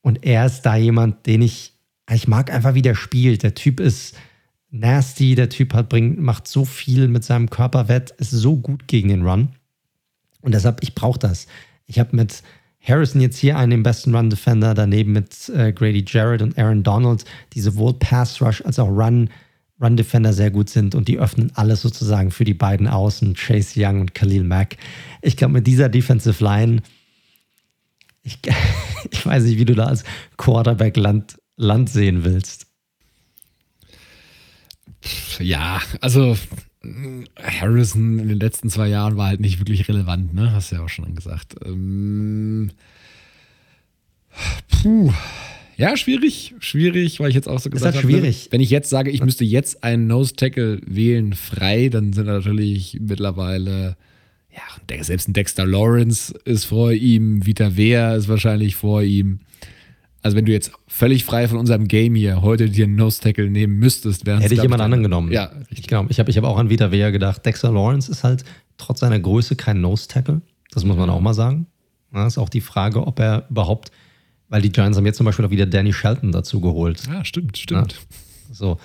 Und 0.00 0.24
er 0.24 0.46
ist 0.46 0.62
da 0.62 0.76
jemand, 0.76 1.26
den 1.26 1.42
ich, 1.42 1.74
ich 2.10 2.26
mag 2.26 2.50
einfach, 2.50 2.74
wie 2.74 2.82
der 2.82 2.94
spielt. 2.94 3.42
Der 3.42 3.54
Typ 3.54 3.80
ist 3.80 4.16
nasty, 4.70 5.34
der 5.34 5.50
Typ 5.50 5.74
hat, 5.74 5.90
bringt, 5.90 6.18
macht 6.18 6.48
so 6.48 6.64
viel 6.64 7.06
mit 7.06 7.22
seinem 7.22 7.50
Körper 7.50 7.86
wett, 7.86 8.10
ist 8.12 8.30
so 8.30 8.56
gut 8.56 8.88
gegen 8.88 9.10
den 9.10 9.22
Run. 9.22 9.50
Und 10.40 10.54
deshalb, 10.54 10.82
ich 10.82 10.94
brauche 10.94 11.18
das. 11.18 11.46
Ich 11.86 11.98
habe 11.98 12.16
mit 12.16 12.42
Harrison 12.80 13.20
jetzt 13.20 13.36
hier 13.36 13.58
einen 13.58 13.70
den 13.70 13.82
besten 13.82 14.14
Run-Defender, 14.14 14.72
daneben 14.72 15.12
mit 15.12 15.50
äh, 15.50 15.72
Grady 15.72 16.04
Jarrett 16.08 16.42
und 16.42 16.58
Aaron 16.58 16.82
Donald, 16.82 17.26
die 17.52 17.60
sowohl 17.60 17.92
Pass-Rush 17.94 18.62
als 18.62 18.78
auch 18.78 18.88
Run 18.88 19.28
Run-Defender 19.82 20.32
sehr 20.32 20.50
gut 20.50 20.70
sind 20.70 20.94
und 20.94 21.08
die 21.08 21.18
öffnen 21.18 21.52
alles 21.54 21.82
sozusagen 21.82 22.30
für 22.30 22.44
die 22.44 22.54
beiden 22.54 22.88
Außen, 22.88 23.34
Chase 23.34 23.74
Young 23.76 24.00
und 24.00 24.14
Khalil 24.14 24.44
Mack. 24.44 24.76
Ich 25.20 25.36
glaube, 25.36 25.54
mit 25.54 25.66
dieser 25.66 25.88
Defensive 25.88 26.42
Line, 26.42 26.82
ich, 28.22 28.38
ich 29.10 29.26
weiß 29.26 29.44
nicht, 29.44 29.58
wie 29.58 29.64
du 29.64 29.74
da 29.74 29.86
als 29.86 30.04
Quarterback 30.36 30.96
Land, 30.96 31.38
Land 31.56 31.90
sehen 31.90 32.24
willst. 32.24 32.66
Ja, 35.38 35.80
also 36.00 36.36
Harrison 37.40 38.18
in 38.18 38.28
den 38.28 38.40
letzten 38.40 38.70
zwei 38.70 38.88
Jahren 38.88 39.16
war 39.16 39.28
halt 39.28 39.40
nicht 39.40 39.58
wirklich 39.58 39.88
relevant, 39.88 40.34
ne? 40.34 40.52
Hast 40.52 40.70
du 40.70 40.76
ja 40.76 40.82
auch 40.82 40.88
schon 40.88 41.14
gesagt. 41.14 41.56
Ähm, 41.64 42.70
puh. 44.68 45.12
Ja, 45.82 45.96
schwierig, 45.96 46.54
schwierig, 46.60 47.18
weil 47.18 47.30
ich 47.30 47.34
jetzt 47.34 47.48
auch 47.48 47.58
so 47.58 47.68
gesagt 47.68 47.96
habe. 47.96 48.06
schwierig. 48.06 48.46
Wenn 48.52 48.60
ich 48.60 48.70
jetzt 48.70 48.88
sage, 48.88 49.10
ich 49.10 49.20
müsste 49.20 49.44
jetzt 49.44 49.82
einen 49.82 50.06
Nose 50.06 50.36
Tackle 50.36 50.80
wählen, 50.86 51.32
frei, 51.32 51.88
dann 51.88 52.12
sind 52.12 52.26
natürlich 52.26 52.98
mittlerweile, 53.00 53.96
ja, 54.54 55.02
selbst 55.02 55.28
ein 55.28 55.32
Dexter 55.32 55.66
Lawrence 55.66 56.32
ist 56.44 56.66
vor 56.66 56.92
ihm, 56.92 57.44
Vita 57.44 57.76
Wehr 57.76 58.14
ist 58.14 58.28
wahrscheinlich 58.28 58.76
vor 58.76 59.02
ihm. 59.02 59.40
Also 60.22 60.36
wenn 60.36 60.44
du 60.44 60.52
jetzt 60.52 60.70
völlig 60.86 61.24
frei 61.24 61.48
von 61.48 61.58
unserem 61.58 61.88
Game 61.88 62.14
hier 62.14 62.42
heute 62.42 62.70
dir 62.70 62.84
einen 62.84 62.94
Nose 62.94 63.20
Tackle 63.20 63.50
nehmen 63.50 63.80
müsstest, 63.80 64.24
wäre 64.24 64.38
Hätte 64.38 64.54
ich 64.54 64.62
jemand 64.62 64.82
anderen 64.82 65.02
genommen. 65.02 65.32
Ja, 65.32 65.46
richtig. 65.68 65.88
Genau. 65.88 66.06
Ich 66.08 66.20
habe 66.20 66.30
ich 66.30 66.36
hab 66.36 66.44
auch 66.44 66.58
an 66.58 66.70
Vita 66.70 66.92
Wehr 66.92 67.10
gedacht. 67.10 67.44
Dexter 67.44 67.72
Lawrence 67.72 68.08
ist 68.08 68.22
halt 68.22 68.44
trotz 68.76 69.00
seiner 69.00 69.18
Größe 69.18 69.56
kein 69.56 69.80
Nose 69.80 70.06
Tackle. 70.06 70.42
Das 70.70 70.84
muss 70.84 70.96
man 70.96 71.10
auch 71.10 71.20
mal 71.20 71.34
sagen. 71.34 71.66
Das 72.12 72.34
ist 72.34 72.38
auch 72.38 72.50
die 72.50 72.60
Frage, 72.60 73.04
ob 73.04 73.18
er 73.18 73.46
überhaupt 73.50 73.90
weil 74.52 74.60
die 74.60 74.70
Giants 74.70 74.98
haben 74.98 75.06
jetzt 75.06 75.16
zum 75.16 75.24
Beispiel 75.24 75.46
auch 75.46 75.50
wieder 75.50 75.64
Danny 75.64 75.94
Shelton 75.94 76.30
dazu 76.30 76.60
geholt. 76.60 77.02
Ja, 77.06 77.24
stimmt, 77.24 77.56
stimmt. 77.56 77.92
Ja, 77.92 77.98
so. 78.52 78.78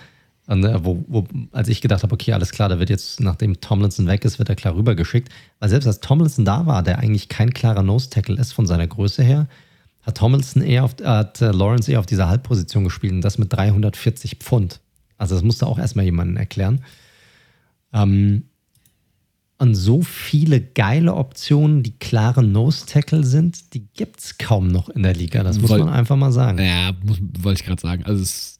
Und, 0.45 0.63
äh, 0.63 0.85
wo, 0.85 1.03
wo, 1.09 1.27
als 1.51 1.67
ich 1.67 1.81
gedacht 1.81 2.03
habe, 2.03 2.13
okay, 2.13 2.31
alles 2.31 2.51
klar, 2.51 2.69
da 2.69 2.79
wird 2.79 2.89
jetzt, 2.89 3.19
nachdem 3.19 3.59
Tomlinson 3.59 4.07
weg 4.07 4.23
ist, 4.23 4.39
wird 4.39 4.47
er 4.47 4.55
klar 4.55 4.77
rübergeschickt. 4.77 5.27
Weil 5.59 5.67
selbst 5.67 5.85
als 5.85 5.99
Tomlinson 5.99 6.45
da 6.45 6.65
war, 6.67 6.83
der 6.83 6.99
eigentlich 6.99 7.27
kein 7.27 7.53
klarer 7.53 7.83
Nose-Tackle 7.83 8.37
ist 8.37 8.53
von 8.53 8.65
seiner 8.65 8.87
Größe 8.87 9.23
her, 9.23 9.49
hat 10.03 10.15
Tomlinson 10.15 10.61
eher 10.61 10.85
auf, 10.85 10.95
hat 11.03 11.41
äh, 11.41 11.51
Lawrence 11.51 11.91
eher 11.91 11.99
auf 11.99 12.05
dieser 12.05 12.29
Halbposition 12.29 12.85
gespielt 12.85 13.11
und 13.11 13.21
das 13.21 13.37
mit 13.37 13.51
340 13.51 14.37
Pfund. 14.37 14.79
Also 15.17 15.35
das 15.35 15.43
musste 15.43 15.67
auch 15.67 15.79
erstmal 15.79 16.05
jemanden 16.05 16.37
erklären. 16.37 16.85
Ähm, 17.91 18.45
und 19.59 19.75
so 19.75 20.01
viele 20.01 20.61
geile 20.61 21.15
Optionen, 21.15 21.81
die 21.81 21.97
klare 21.97 22.43
Nose-Tackle 22.43 23.23
sind, 23.23 23.73
die 23.73 23.87
gibt 23.87 24.19
es 24.19 24.37
kaum 24.37 24.67
noch 24.67 24.89
in 24.89 25.03
der 25.03 25.15
Liga. 25.15 25.43
Das 25.43 25.59
muss 25.59 25.71
Woll, 25.71 25.79
man 25.79 25.89
einfach 25.89 26.15
mal 26.15 26.31
sagen. 26.31 26.59
Ja, 26.59 26.91
wollte 27.39 27.61
ich 27.61 27.65
gerade 27.65 27.81
sagen. 27.81 28.03
Also, 28.03 28.21
es, 28.21 28.59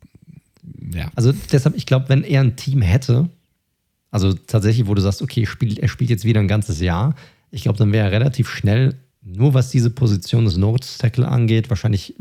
ja. 0.93 1.11
also 1.15 1.33
deshalb, 1.51 1.75
ich 1.75 1.85
glaube, 1.85 2.09
wenn 2.09 2.23
er 2.23 2.41
ein 2.41 2.55
Team 2.55 2.81
hätte, 2.81 3.29
also 4.09 4.33
tatsächlich, 4.33 4.87
wo 4.87 4.95
du 4.95 5.01
sagst, 5.01 5.21
okay, 5.21 5.45
spielt, 5.45 5.77
er 5.77 5.87
spielt 5.87 6.09
jetzt 6.09 6.25
wieder 6.25 6.39
ein 6.39 6.47
ganzes 6.47 6.81
Jahr, 6.81 7.15
ich 7.51 7.61
glaube, 7.63 7.77
dann 7.77 7.91
wäre 7.91 8.07
er 8.07 8.11
relativ 8.11 8.49
schnell, 8.49 8.95
nur 9.21 9.53
was 9.53 9.69
diese 9.69 9.91
Position 9.91 10.45
des 10.45 10.57
Nose-Tackle 10.57 11.27
angeht, 11.27 11.69
wahrscheinlich 11.69 12.15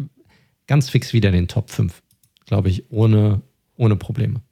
ganz 0.67 0.91
fix 0.91 1.13
wieder 1.13 1.31
in 1.31 1.35
den 1.35 1.49
Top 1.49 1.71
5. 1.71 2.03
Glaube 2.45 2.69
ich, 2.69 2.91
ohne, 2.91 3.41
ohne 3.77 3.97
Probleme. 3.97 4.43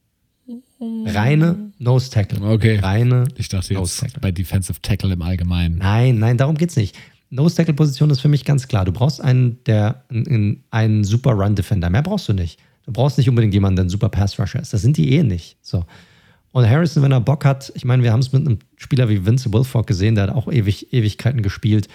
Reine 1.06 1.73
Nose 1.78 2.11
Tackle. 2.11 2.40
Okay. 2.43 2.78
Reine 2.78 3.24
ich 3.36 3.48
dachte 3.48 3.74
jetzt 3.74 4.20
bei 4.20 4.32
Defensive 4.32 4.81
Tackle 4.82 5.12
im 5.12 5.23
Allgemeinen. 5.23 5.78
Nein, 5.78 6.19
nein, 6.19 6.36
darum 6.36 6.56
geht 6.56 6.70
es 6.70 6.77
nicht. 6.77 6.97
Nose 7.31 7.56
Tackle 7.56 7.74
Position 7.74 8.11
ist 8.11 8.20
für 8.20 8.28
mich 8.28 8.44
ganz 8.44 8.69
klar. 8.69 8.85
Du 8.85 8.93
brauchst 8.93 9.20
einen, 9.20 9.62
der 9.65 10.05
einen 10.70 11.05
super 11.05 11.32
Run 11.32 11.55
Defender. 11.55 11.90
Mehr 11.90 12.02
brauchst 12.02 12.28
du 12.28 12.32
nicht. 12.32 12.61
Du 12.86 12.93
brauchst 12.93 13.19
nicht 13.19 13.28
unbedingt 13.28 13.55
jemanden, 13.55 13.77
der 13.77 13.85
ein 13.86 13.89
super 13.89 14.09
Pass 14.09 14.39
Rusher 14.39 14.61
ist. 14.61 14.73
Das 14.73 14.82
sind 14.82 14.97
die 14.97 15.12
eh 15.15 15.23
nicht. 15.23 15.56
So. 15.62 15.85
Und 16.52 16.69
Harrison, 16.69 17.02
wenn 17.02 17.12
er 17.12 17.20
Bock 17.20 17.44
hat, 17.44 17.73
ich 17.74 17.85
meine, 17.85 18.02
wir 18.02 18.12
haben 18.12 18.20
es 18.20 18.32
mit 18.32 18.47
einem 18.47 18.59
Spieler 18.77 19.09
wie 19.09 19.27
Vince 19.27 19.52
Wilfork 19.52 19.86
gesehen, 19.86 20.15
der 20.15 20.24
hat 20.24 20.35
auch 20.35 20.51
ewig, 20.52 20.93
Ewigkeiten 20.93 21.43
gespielt. 21.43 21.89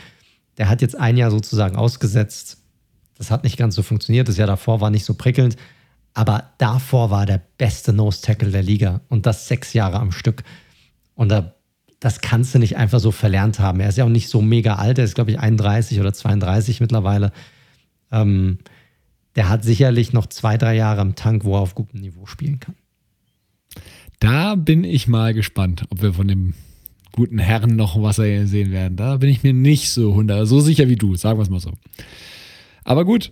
Der 0.58 0.68
hat 0.68 0.82
jetzt 0.82 1.00
ein 1.00 1.16
Jahr 1.16 1.32
sozusagen 1.32 1.78
ausgesetzt. 1.78 2.58
Das 3.18 3.32
hat 3.32 3.44
nicht 3.44 3.58
ganz 3.58 3.76
so 3.76 3.84
funktioniert. 3.84 4.28
Das 4.28 4.38
Jahr 4.38 4.48
davor 4.48 4.82
war 4.82 4.90
nicht 4.90 5.06
so 5.06 5.14
prickelnd. 5.14 5.56
Aber 6.14 6.52
davor 6.58 7.12
war 7.12 7.26
der 7.26 7.42
beste 7.58 7.94
Nose 7.94 8.22
Tackle 8.22 8.52
der 8.52 8.64
Liga 8.64 9.02
und 9.10 9.26
das 9.26 9.48
sechs 9.48 9.74
Jahre 9.74 10.00
am 10.00 10.12
Stück. 10.12 10.44
Und 11.16 11.30
da, 11.30 11.56
das 12.00 12.22
kannst 12.22 12.54
du 12.56 12.60
nicht 12.60 12.78
einfach 12.78 13.00
so 13.00 13.12
verlernt 13.12 13.60
haben. 13.60 13.80
Er 13.80 13.90
ist 13.90 13.98
ja 13.98 14.06
auch 14.06 14.10
nicht 14.10 14.30
so 14.30 14.42
mega 14.42 14.76
alt, 14.76 14.98
er 14.98 15.06
ist, 15.06 15.16
glaube 15.16 15.32
ich, 15.32 15.40
31 15.40 16.00
oder 16.00 16.14
32 16.14 16.82
mittlerweile. 16.82 17.32
Ähm, 18.12 18.60
der 19.36 19.50
hat 19.50 19.64
sicherlich 19.64 20.14
noch 20.14 20.26
zwei, 20.26 20.58
drei 20.58 20.76
Jahre 20.76 21.02
im 21.02 21.16
Tank, 21.16 21.44
wo 21.46 21.56
er 21.56 21.62
auf 21.62 21.76
gutem 21.76 22.02
Niveau 22.02 22.26
spielen 22.26 22.60
kann. 22.60 22.76
Da 24.20 24.56
bin 24.56 24.84
ich 24.84 25.08
mal 25.08 25.34
gespannt, 25.34 25.86
ob 25.90 26.02
wir 26.02 26.14
von 26.14 26.28
dem 26.28 26.54
guten 27.12 27.40
Herrn 27.40 27.76
noch 27.76 28.02
was 28.02 28.18
sehen 28.18 28.72
werden. 28.72 28.98
Da 28.98 29.18
bin 29.18 29.30
ich 29.30 29.44
mir 29.44 29.54
nicht 29.54 29.92
so 29.92 30.14
hundert, 30.14 30.48
so 30.48 30.60
sicher 30.60 30.90
wie 30.90 30.96
du, 30.96 31.16
sagen 31.16 31.40
wir 31.40 31.44
es 31.44 31.50
mal 31.50 31.60
so. 31.60 31.74
Aber 32.84 33.06
gut, 33.06 33.32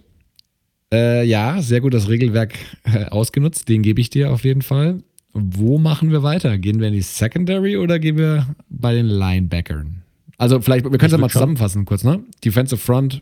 äh, 0.93 1.25
ja, 1.25 1.61
sehr 1.61 1.81
gut 1.81 1.93
das 1.93 2.07
Regelwerk 2.09 2.53
äh, 2.83 3.05
ausgenutzt. 3.05 3.67
Den 3.69 3.81
gebe 3.81 4.01
ich 4.01 4.09
dir 4.09 4.31
auf 4.31 4.43
jeden 4.43 4.61
Fall. 4.61 5.03
Wo 5.33 5.77
machen 5.77 6.11
wir 6.11 6.23
weiter? 6.23 6.57
Gehen 6.57 6.79
wir 6.79 6.87
in 6.87 6.93
die 6.93 7.01
Secondary 7.01 7.77
oder 7.77 7.99
gehen 7.99 8.17
wir 8.17 8.47
bei 8.69 8.93
den 8.93 9.05
Linebackern? 9.05 10.01
Also 10.37 10.61
vielleicht, 10.61 10.85
wir 10.85 10.91
können 10.97 11.07
es 11.07 11.11
ja 11.11 11.17
mal 11.17 11.29
zusammenfassen 11.29 11.85
kurz, 11.85 12.03
ne? 12.03 12.23
Defensive 12.43 12.79
Front 12.79 13.21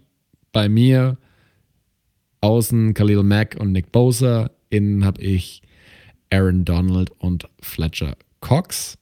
bei 0.51 0.69
mir, 0.69 1.17
außen 2.41 2.93
Khalil 2.93 3.23
Mack 3.23 3.57
und 3.59 3.71
Nick 3.71 3.91
Bosa, 3.91 4.51
innen 4.69 5.03
habe 5.05 5.21
ich 5.21 5.61
Aaron 6.29 6.65
Donald 6.65 7.11
und 7.19 7.47
Fletcher 7.61 8.15
Cox. 8.41 8.97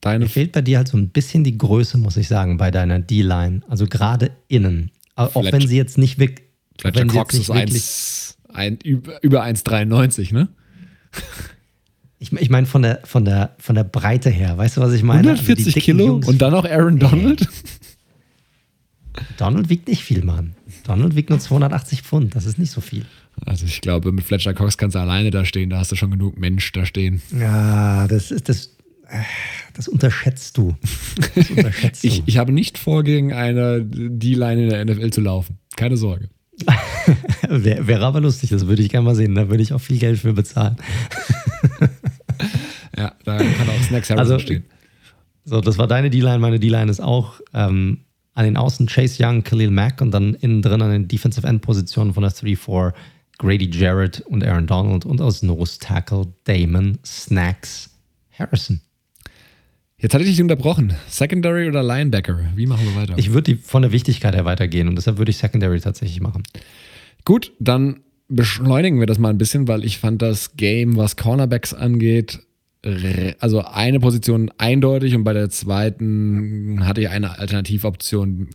Deine 0.00 0.24
Mir 0.24 0.30
fehlt 0.30 0.52
bei 0.52 0.62
dir 0.62 0.78
halt 0.78 0.88
so 0.88 0.96
ein 0.96 1.08
bisschen 1.08 1.42
die 1.42 1.58
Größe, 1.58 1.98
muss 1.98 2.16
ich 2.16 2.28
sagen, 2.28 2.56
bei 2.56 2.70
deiner 2.70 3.00
D-Line. 3.00 3.62
Also 3.68 3.86
gerade 3.86 4.30
innen. 4.46 4.92
Auch 5.16 5.32
Fletcher. 5.32 5.52
wenn 5.52 5.66
sie 5.66 5.76
jetzt 5.76 5.98
nicht 5.98 6.18
wirklich 6.18 6.47
Fletcher 6.80 7.06
Cox 7.06 7.34
ist 7.34 7.50
1, 7.50 8.38
ein, 8.52 8.78
über 8.82 9.44
1,93, 9.44 10.32
ne? 10.32 10.48
Ich, 12.20 12.32
ich 12.32 12.50
meine 12.50 12.66
von 12.66 12.82
der, 12.82 13.00
von, 13.04 13.24
der, 13.24 13.54
von 13.58 13.74
der 13.74 13.84
Breite 13.84 14.30
her, 14.30 14.56
weißt 14.58 14.76
du, 14.76 14.80
was 14.80 14.92
ich 14.92 15.02
meine? 15.02 15.28
140 15.30 15.66
also 15.66 15.80
Kilo 15.80 16.06
Jungs, 16.06 16.26
und 16.26 16.42
dann 16.42 16.52
noch 16.52 16.64
Aaron 16.64 16.98
Donald? 16.98 17.48
Donald 19.36 19.68
wiegt 19.68 19.88
nicht 19.88 20.02
viel, 20.02 20.24
Mann. 20.24 20.54
Donald 20.84 21.14
wiegt 21.14 21.30
nur 21.30 21.38
280 21.38 22.02
Pfund, 22.02 22.34
das 22.34 22.44
ist 22.44 22.58
nicht 22.58 22.70
so 22.70 22.80
viel. 22.80 23.04
Also 23.46 23.66
ich 23.66 23.80
glaube, 23.80 24.10
mit 24.12 24.24
Fletcher 24.24 24.54
Cox 24.54 24.78
kannst 24.78 24.96
du 24.96 25.00
alleine 25.00 25.30
da 25.30 25.44
stehen, 25.44 25.70
da 25.70 25.78
hast 25.78 25.92
du 25.92 25.96
schon 25.96 26.10
genug 26.10 26.38
Mensch 26.38 26.72
da 26.72 26.84
stehen. 26.86 27.22
Ja, 27.38 28.08
das 28.08 28.30
ist 28.30 28.48
das. 28.48 28.74
Das 29.74 29.88
unterschätzt 29.88 30.58
du. 30.58 30.76
Das 31.34 31.48
unterschätzt 31.56 32.04
ich, 32.04 32.18
du. 32.18 32.24
ich 32.26 32.36
habe 32.36 32.52
nicht 32.52 32.76
vor, 32.76 33.04
gegen 33.04 33.32
eine 33.32 33.82
D-Line 33.82 34.64
in 34.64 34.68
der 34.68 34.84
NFL 34.84 35.10
zu 35.10 35.20
laufen. 35.22 35.58
Keine 35.76 35.96
Sorge. 35.96 36.28
Wäre 37.48 37.86
wär 37.86 38.02
aber 38.02 38.20
lustig, 38.20 38.50
das 38.50 38.66
würde 38.66 38.82
ich 38.82 38.90
gerne 38.90 39.04
mal 39.04 39.14
sehen. 39.14 39.34
Da 39.34 39.48
würde 39.48 39.62
ich 39.62 39.72
auch 39.72 39.80
viel 39.80 39.98
Geld 39.98 40.18
für 40.18 40.32
bezahlen. 40.32 40.76
ja, 42.96 43.12
da 43.24 43.38
kann 43.38 43.68
auch 43.68 43.82
Snacks 43.86 44.10
Harrison 44.10 44.18
also, 44.18 44.38
stehen. 44.38 44.64
So, 45.44 45.60
das 45.60 45.78
war 45.78 45.86
deine 45.86 46.10
D-Line. 46.10 46.38
Meine 46.38 46.60
D-Line 46.60 46.90
ist 46.90 47.00
auch 47.00 47.40
ähm, 47.54 48.00
an 48.34 48.44
den 48.44 48.56
Außen 48.56 48.86
Chase 48.86 49.24
Young, 49.24 49.42
Khalil 49.42 49.70
Mack 49.70 50.00
und 50.00 50.10
dann 50.10 50.34
innen 50.34 50.62
drin 50.62 50.82
an 50.82 50.90
den 50.90 51.08
Defensive 51.08 51.46
End 51.46 51.62
Positionen 51.62 52.12
von 52.12 52.22
der 52.22 52.32
3-4 52.32 52.92
Grady 53.38 53.70
Jarrett 53.70 54.20
und 54.20 54.44
Aaron 54.44 54.66
Donald 54.66 55.06
und 55.06 55.20
aus 55.20 55.42
Nose 55.42 55.78
Tackle 55.78 56.26
Damon 56.44 56.98
Snacks 57.04 57.90
Harrison. 58.38 58.80
Jetzt 60.00 60.14
hatte 60.14 60.22
ich 60.22 60.30
dich 60.30 60.40
unterbrochen. 60.40 60.94
Secondary 61.08 61.66
oder 61.66 61.82
Linebacker? 61.82 62.38
Wie 62.54 62.66
machen 62.66 62.86
wir 62.86 62.94
weiter? 62.94 63.14
Ich 63.18 63.32
würde 63.32 63.56
von 63.56 63.82
der 63.82 63.90
Wichtigkeit 63.90 64.34
her 64.34 64.44
weitergehen 64.44 64.86
und 64.86 64.94
deshalb 64.94 65.18
würde 65.18 65.30
ich 65.30 65.38
Secondary 65.38 65.80
tatsächlich 65.80 66.20
machen. 66.20 66.44
Gut, 67.24 67.52
dann 67.58 68.00
beschleunigen 68.28 69.00
wir 69.00 69.06
das 69.06 69.18
mal 69.18 69.30
ein 69.30 69.38
bisschen, 69.38 69.66
weil 69.66 69.84
ich 69.84 69.98
fand 69.98 70.22
das 70.22 70.56
Game, 70.56 70.96
was 70.96 71.16
Cornerbacks 71.16 71.74
angeht, 71.74 72.40
also 73.40 73.64
eine 73.64 73.98
Position 73.98 74.52
eindeutig 74.56 75.16
und 75.16 75.24
bei 75.24 75.32
der 75.32 75.50
zweiten 75.50 76.86
hatte 76.86 77.00
ich 77.00 77.08
eine 77.08 77.36
Alternativoption, 77.36 78.48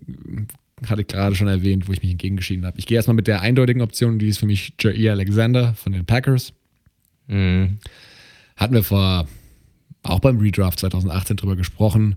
hatte 0.87 1.01
ich 1.01 1.07
gerade 1.07 1.35
schon 1.35 1.49
erwähnt, 1.49 1.89
wo 1.89 1.91
ich 1.91 2.01
mich 2.01 2.11
entgegengeschieden 2.11 2.65
habe. 2.65 2.79
Ich 2.79 2.85
gehe 2.85 2.95
erstmal 2.95 3.15
mit 3.15 3.27
der 3.27 3.41
eindeutigen 3.41 3.81
Option, 3.81 4.17
die 4.17 4.29
ist 4.29 4.37
für 4.37 4.45
mich 4.45 4.75
Jair 4.79 5.11
Alexander 5.11 5.73
von 5.73 5.91
den 5.91 6.05
Packers. 6.05 6.53
Mhm. 7.27 7.79
Hatten 8.55 8.73
wir 8.73 8.83
vor 8.83 9.27
auch 10.03 10.19
beim 10.19 10.39
Redraft 10.39 10.79
2018 10.79 11.37
drüber 11.37 11.55
gesprochen. 11.55 12.15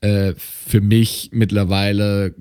Äh, 0.00 0.34
für 0.36 0.80
mich 0.80 1.30
mittlerweile 1.32 2.34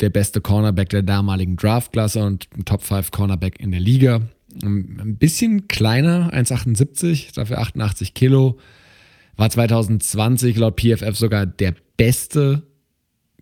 der 0.00 0.10
beste 0.10 0.40
Cornerback 0.40 0.90
der 0.90 1.02
damaligen 1.02 1.56
Draftklasse 1.56 2.24
und 2.24 2.48
ein 2.56 2.64
Top 2.64 2.82
5 2.82 3.10
Cornerback 3.10 3.58
in 3.60 3.70
der 3.70 3.80
Liga. 3.80 4.22
Ein 4.62 5.16
bisschen 5.18 5.68
kleiner, 5.68 6.32
1,78, 6.32 7.34
dafür 7.34 7.58
88 7.58 8.14
Kilo. 8.14 8.58
War 9.36 9.50
2020 9.50 10.56
laut 10.56 10.80
PFF 10.80 11.16
sogar 11.16 11.46
der 11.46 11.74
beste 11.96 12.62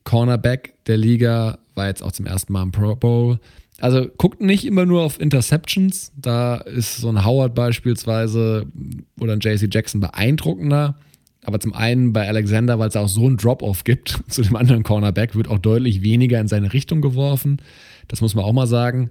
Cornerback 0.05 0.75
der 0.87 0.97
Liga. 0.97 1.59
War 1.75 1.89
jetzt 1.89 2.03
auch 2.03 2.13
zum 2.13 2.27
ersten 2.27 2.53
Mal 2.53 2.63
im 2.63 2.73
Pro 2.73 2.97
Bowl. 2.97 3.39
Also 3.79 4.07
guckt 4.17 4.41
nicht 4.41 4.65
immer 4.65 4.87
nur 4.87 5.03
auf 5.03 5.21
Interceptions. 5.21 6.13
Da 6.17 6.57
ist 6.57 6.97
so 6.97 7.09
ein 7.09 7.25
Howard 7.25 7.55
beispielsweise 7.55 8.67
oder 9.21 9.35
ein 9.35 9.41
JC 9.41 9.69
Jackson 9.73 10.01
beeindruckender. 10.01 10.97
Aber 11.45 11.61
zum 11.61 11.75
einen 11.75 12.13
bei 12.13 12.27
Alexander, 12.27 12.79
weil 12.79 12.89
es 12.89 12.97
auch 12.97 13.09
so 13.09 13.27
einen 13.27 13.37
Drop-Off 13.37 13.85
gibt 13.85 14.21
zu 14.29 14.43
dem 14.43 14.57
anderen 14.57 14.83
Cornerback, 14.83 15.37
wird 15.37 15.49
auch 15.49 15.59
deutlich 15.59 16.03
weniger 16.03 16.41
in 16.41 16.49
seine 16.49 16.73
Richtung 16.73 17.01
geworfen. 17.01 17.59
Das 18.09 18.21
muss 18.21 18.35
man 18.35 18.45
auch 18.45 18.53
mal 18.53 18.67
sagen. 18.67 19.11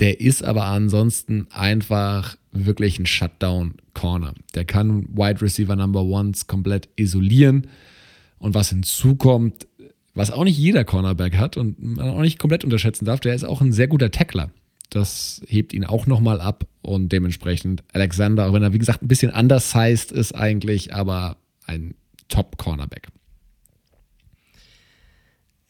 Der 0.00 0.20
ist 0.20 0.44
aber 0.44 0.64
ansonsten 0.64 1.46
einfach 1.50 2.36
wirklich 2.52 2.98
ein 2.98 3.06
Shutdown-Corner. 3.06 4.34
Der 4.54 4.64
kann 4.64 5.06
Wide 5.16 5.40
Receiver 5.40 5.76
Number 5.76 6.02
Ones 6.02 6.46
komplett 6.46 6.88
isolieren. 6.96 7.68
Und 8.38 8.54
was 8.54 8.68
hinzukommt, 8.68 9.66
was 10.14 10.30
auch 10.30 10.44
nicht 10.44 10.58
jeder 10.58 10.84
Cornerback 10.84 11.36
hat 11.36 11.56
und 11.56 11.82
man 11.82 12.08
auch 12.08 12.20
nicht 12.20 12.38
komplett 12.38 12.64
unterschätzen 12.64 13.04
darf, 13.04 13.20
der 13.20 13.34
ist 13.34 13.44
auch 13.44 13.60
ein 13.60 13.72
sehr 13.72 13.88
guter 13.88 14.10
Tackler. 14.10 14.50
Das 14.90 15.42
hebt 15.48 15.72
ihn 15.72 15.84
auch 15.84 16.06
nochmal 16.06 16.40
ab 16.40 16.66
und 16.82 17.10
dementsprechend 17.10 17.82
Alexander, 17.92 18.46
auch 18.46 18.52
wenn 18.52 18.62
er 18.62 18.72
wie 18.72 18.78
gesagt 18.78 19.02
ein 19.02 19.08
bisschen 19.08 19.32
undersized 19.32 20.12
ist 20.12 20.34
eigentlich, 20.34 20.94
aber 20.94 21.36
ein 21.66 21.94
Top-Cornerback. 22.28 23.08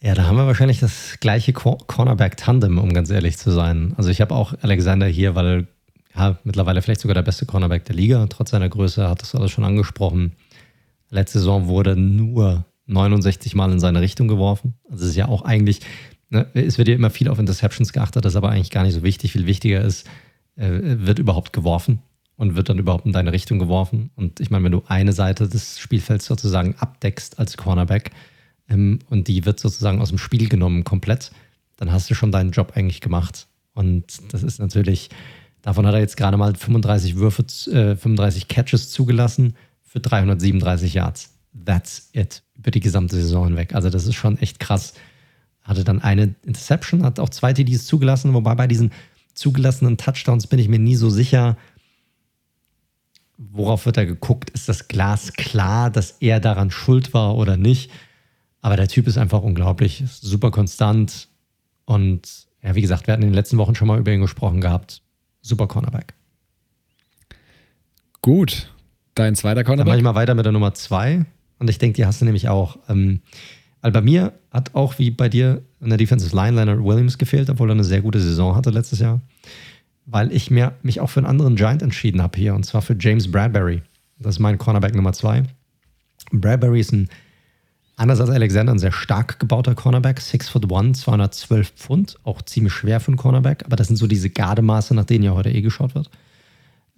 Ja, 0.02 0.14
da 0.14 0.24
haben 0.26 0.36
wir 0.36 0.46
wahrscheinlich 0.46 0.80
das 0.80 1.16
gleiche 1.20 1.54
Cornerback-Tandem, 1.54 2.76
um 2.76 2.92
ganz 2.92 3.08
ehrlich 3.08 3.38
zu 3.38 3.50
sein. 3.50 3.94
Also 3.96 4.10
ich 4.10 4.20
habe 4.20 4.34
auch 4.34 4.52
Alexander 4.60 5.06
hier, 5.06 5.34
weil 5.34 5.66
ja, 6.14 6.38
mittlerweile 6.44 6.82
vielleicht 6.82 7.00
sogar 7.00 7.14
der 7.14 7.22
beste 7.22 7.46
Cornerback 7.46 7.86
der 7.86 7.96
Liga, 7.96 8.26
trotz 8.26 8.50
seiner 8.50 8.68
Größe, 8.68 9.08
hat 9.08 9.22
das 9.22 9.34
alles 9.34 9.50
schon 9.50 9.64
angesprochen. 9.64 10.32
Letzte 11.08 11.38
Saison 11.38 11.68
wurde 11.68 11.96
nur 11.96 12.66
69 12.86 13.54
Mal 13.54 13.72
in 13.72 13.80
seine 13.80 14.00
Richtung 14.00 14.28
geworfen. 14.28 14.74
Also 14.90 15.04
es 15.04 15.10
ist 15.10 15.16
ja 15.16 15.28
auch 15.28 15.42
eigentlich, 15.42 15.80
ne, 16.30 16.46
es 16.54 16.78
wird 16.78 16.88
ja 16.88 16.94
immer 16.94 17.10
viel 17.10 17.28
auf 17.28 17.38
Interceptions 17.38 17.92
geachtet, 17.92 18.24
das 18.24 18.32
ist 18.32 18.36
aber 18.36 18.50
eigentlich 18.50 18.70
gar 18.70 18.84
nicht 18.84 18.94
so 18.94 19.02
wichtig. 19.02 19.32
Viel 19.32 19.46
wichtiger 19.46 19.82
ist, 19.82 20.06
äh, 20.56 20.68
wird 20.70 21.18
überhaupt 21.18 21.52
geworfen 21.52 22.00
und 22.36 22.56
wird 22.56 22.68
dann 22.68 22.78
überhaupt 22.78 23.06
in 23.06 23.12
deine 23.12 23.32
Richtung 23.32 23.58
geworfen. 23.58 24.10
Und 24.16 24.40
ich 24.40 24.50
meine, 24.50 24.64
wenn 24.64 24.72
du 24.72 24.82
eine 24.86 25.12
Seite 25.12 25.48
des 25.48 25.78
Spielfelds 25.78 26.26
sozusagen 26.26 26.74
abdeckst 26.78 27.38
als 27.38 27.56
Cornerback 27.56 28.10
ähm, 28.68 28.98
und 29.08 29.28
die 29.28 29.44
wird 29.46 29.60
sozusagen 29.60 30.00
aus 30.00 30.08
dem 30.08 30.18
Spiel 30.18 30.48
genommen 30.48 30.84
komplett, 30.84 31.30
dann 31.76 31.92
hast 31.92 32.10
du 32.10 32.14
schon 32.14 32.32
deinen 32.32 32.50
Job 32.50 32.72
eigentlich 32.74 33.00
gemacht. 33.00 33.46
Und 33.74 34.04
das 34.32 34.42
ist 34.42 34.58
natürlich, 34.58 35.10
davon 35.62 35.86
hat 35.86 35.94
er 35.94 36.00
jetzt 36.00 36.16
gerade 36.16 36.36
mal 36.36 36.54
35 36.54 37.16
Würfe, 37.16 37.42
äh, 37.70 37.96
35 37.96 38.48
Catches 38.48 38.90
zugelassen 38.90 39.54
für 39.82 40.00
337 40.00 40.94
Yards. 40.94 41.33
That's 41.54 42.10
it 42.12 42.42
über 42.56 42.70
die 42.70 42.80
gesamte 42.80 43.16
Saison 43.16 43.46
hinweg. 43.46 43.74
Also 43.74 43.90
das 43.90 44.06
ist 44.06 44.14
schon 44.14 44.38
echt 44.38 44.58
krass. 44.58 44.94
Hatte 45.62 45.84
dann 45.84 46.02
eine 46.02 46.34
Interception, 46.44 47.04
hat 47.04 47.20
auch 47.20 47.30
zwei 47.30 47.52
TDs 47.52 47.86
zugelassen, 47.86 48.34
wobei 48.34 48.54
bei 48.54 48.66
diesen 48.66 48.92
zugelassenen 49.34 49.96
Touchdowns 49.96 50.46
bin 50.46 50.58
ich 50.58 50.68
mir 50.68 50.78
nie 50.78 50.96
so 50.96 51.10
sicher, 51.10 51.56
worauf 53.36 53.86
wird 53.86 53.96
er 53.96 54.06
geguckt? 54.06 54.50
Ist 54.50 54.68
das 54.68 54.88
Glas 54.88 55.32
klar, 55.32 55.90
dass 55.90 56.16
er 56.20 56.40
daran 56.40 56.70
schuld 56.70 57.14
war 57.14 57.36
oder 57.36 57.56
nicht? 57.56 57.90
Aber 58.60 58.76
der 58.76 58.88
Typ 58.88 59.06
ist 59.06 59.18
einfach 59.18 59.42
unglaublich, 59.42 60.00
ist 60.00 60.22
super 60.22 60.50
konstant 60.50 61.28
und 61.84 62.46
ja, 62.62 62.74
wie 62.74 62.80
gesagt, 62.80 63.06
wir 63.06 63.12
hatten 63.12 63.22
in 63.22 63.28
den 63.28 63.34
letzten 63.34 63.58
Wochen 63.58 63.74
schon 63.74 63.88
mal 63.88 63.98
über 63.98 64.10
ihn 64.10 64.22
gesprochen 64.22 64.60
gehabt. 64.62 65.02
Super 65.42 65.66
Cornerback. 65.66 66.14
Gut. 68.22 68.70
Dein 69.14 69.34
zweiter 69.34 69.64
Cornerback? 69.64 69.84
Dann 69.84 69.88
mache 69.88 69.98
ich 69.98 70.02
mal 70.02 70.14
weiter 70.14 70.34
mit 70.34 70.46
der 70.46 70.52
Nummer 70.52 70.72
zwei. 70.72 71.26
Und 71.58 71.70
ich 71.70 71.78
denke, 71.78 71.96
die 71.96 72.06
hast 72.06 72.20
du 72.20 72.24
nämlich 72.24 72.48
auch. 72.48 72.78
Ähm, 72.88 73.20
weil 73.80 73.92
bei 73.92 74.00
mir 74.00 74.32
hat 74.50 74.74
auch 74.74 74.98
wie 74.98 75.10
bei 75.10 75.28
dir 75.28 75.62
in 75.80 75.90
der 75.90 75.98
Defensive 75.98 76.34
Line 76.34 76.56
Leonard 76.56 76.82
Williams 76.82 77.18
gefehlt, 77.18 77.50
obwohl 77.50 77.68
er 77.68 77.74
eine 77.74 77.84
sehr 77.84 78.00
gute 78.00 78.18
Saison 78.18 78.56
hatte 78.56 78.70
letztes 78.70 78.98
Jahr. 78.98 79.20
Weil 80.06 80.32
ich 80.32 80.50
mir, 80.50 80.72
mich 80.82 81.00
auch 81.00 81.10
für 81.10 81.20
einen 81.20 81.26
anderen 81.26 81.56
Giant 81.56 81.82
entschieden 81.82 82.22
habe 82.22 82.38
hier, 82.38 82.54
und 82.54 82.64
zwar 82.64 82.80
für 82.80 82.96
James 82.98 83.30
Bradbury. 83.30 83.82
Das 84.18 84.36
ist 84.36 84.38
mein 84.38 84.56
Cornerback 84.56 84.94
Nummer 84.94 85.12
zwei. 85.12 85.42
Bradbury 86.32 86.80
ist 86.80 86.92
ein, 86.92 87.08
anders 87.96 88.20
als 88.20 88.30
Alexander, 88.30 88.72
ein 88.72 88.78
sehr 88.78 88.92
stark 88.92 89.38
gebauter 89.38 89.74
Cornerback. 89.74 90.20
6 90.20 90.48
foot 90.48 90.72
1, 90.72 91.00
212 91.00 91.68
Pfund. 91.70 92.16
Auch 92.24 92.40
ziemlich 92.42 92.72
schwer 92.72 93.00
für 93.00 93.08
einen 93.08 93.16
Cornerback. 93.16 93.64
Aber 93.66 93.76
das 93.76 93.88
sind 93.88 93.96
so 93.96 94.06
diese 94.06 94.30
Gardemaße, 94.30 94.94
nach 94.94 95.04
denen 95.04 95.24
ja 95.24 95.32
heute 95.32 95.50
eh 95.50 95.60
geschaut 95.60 95.94
wird. 95.94 96.10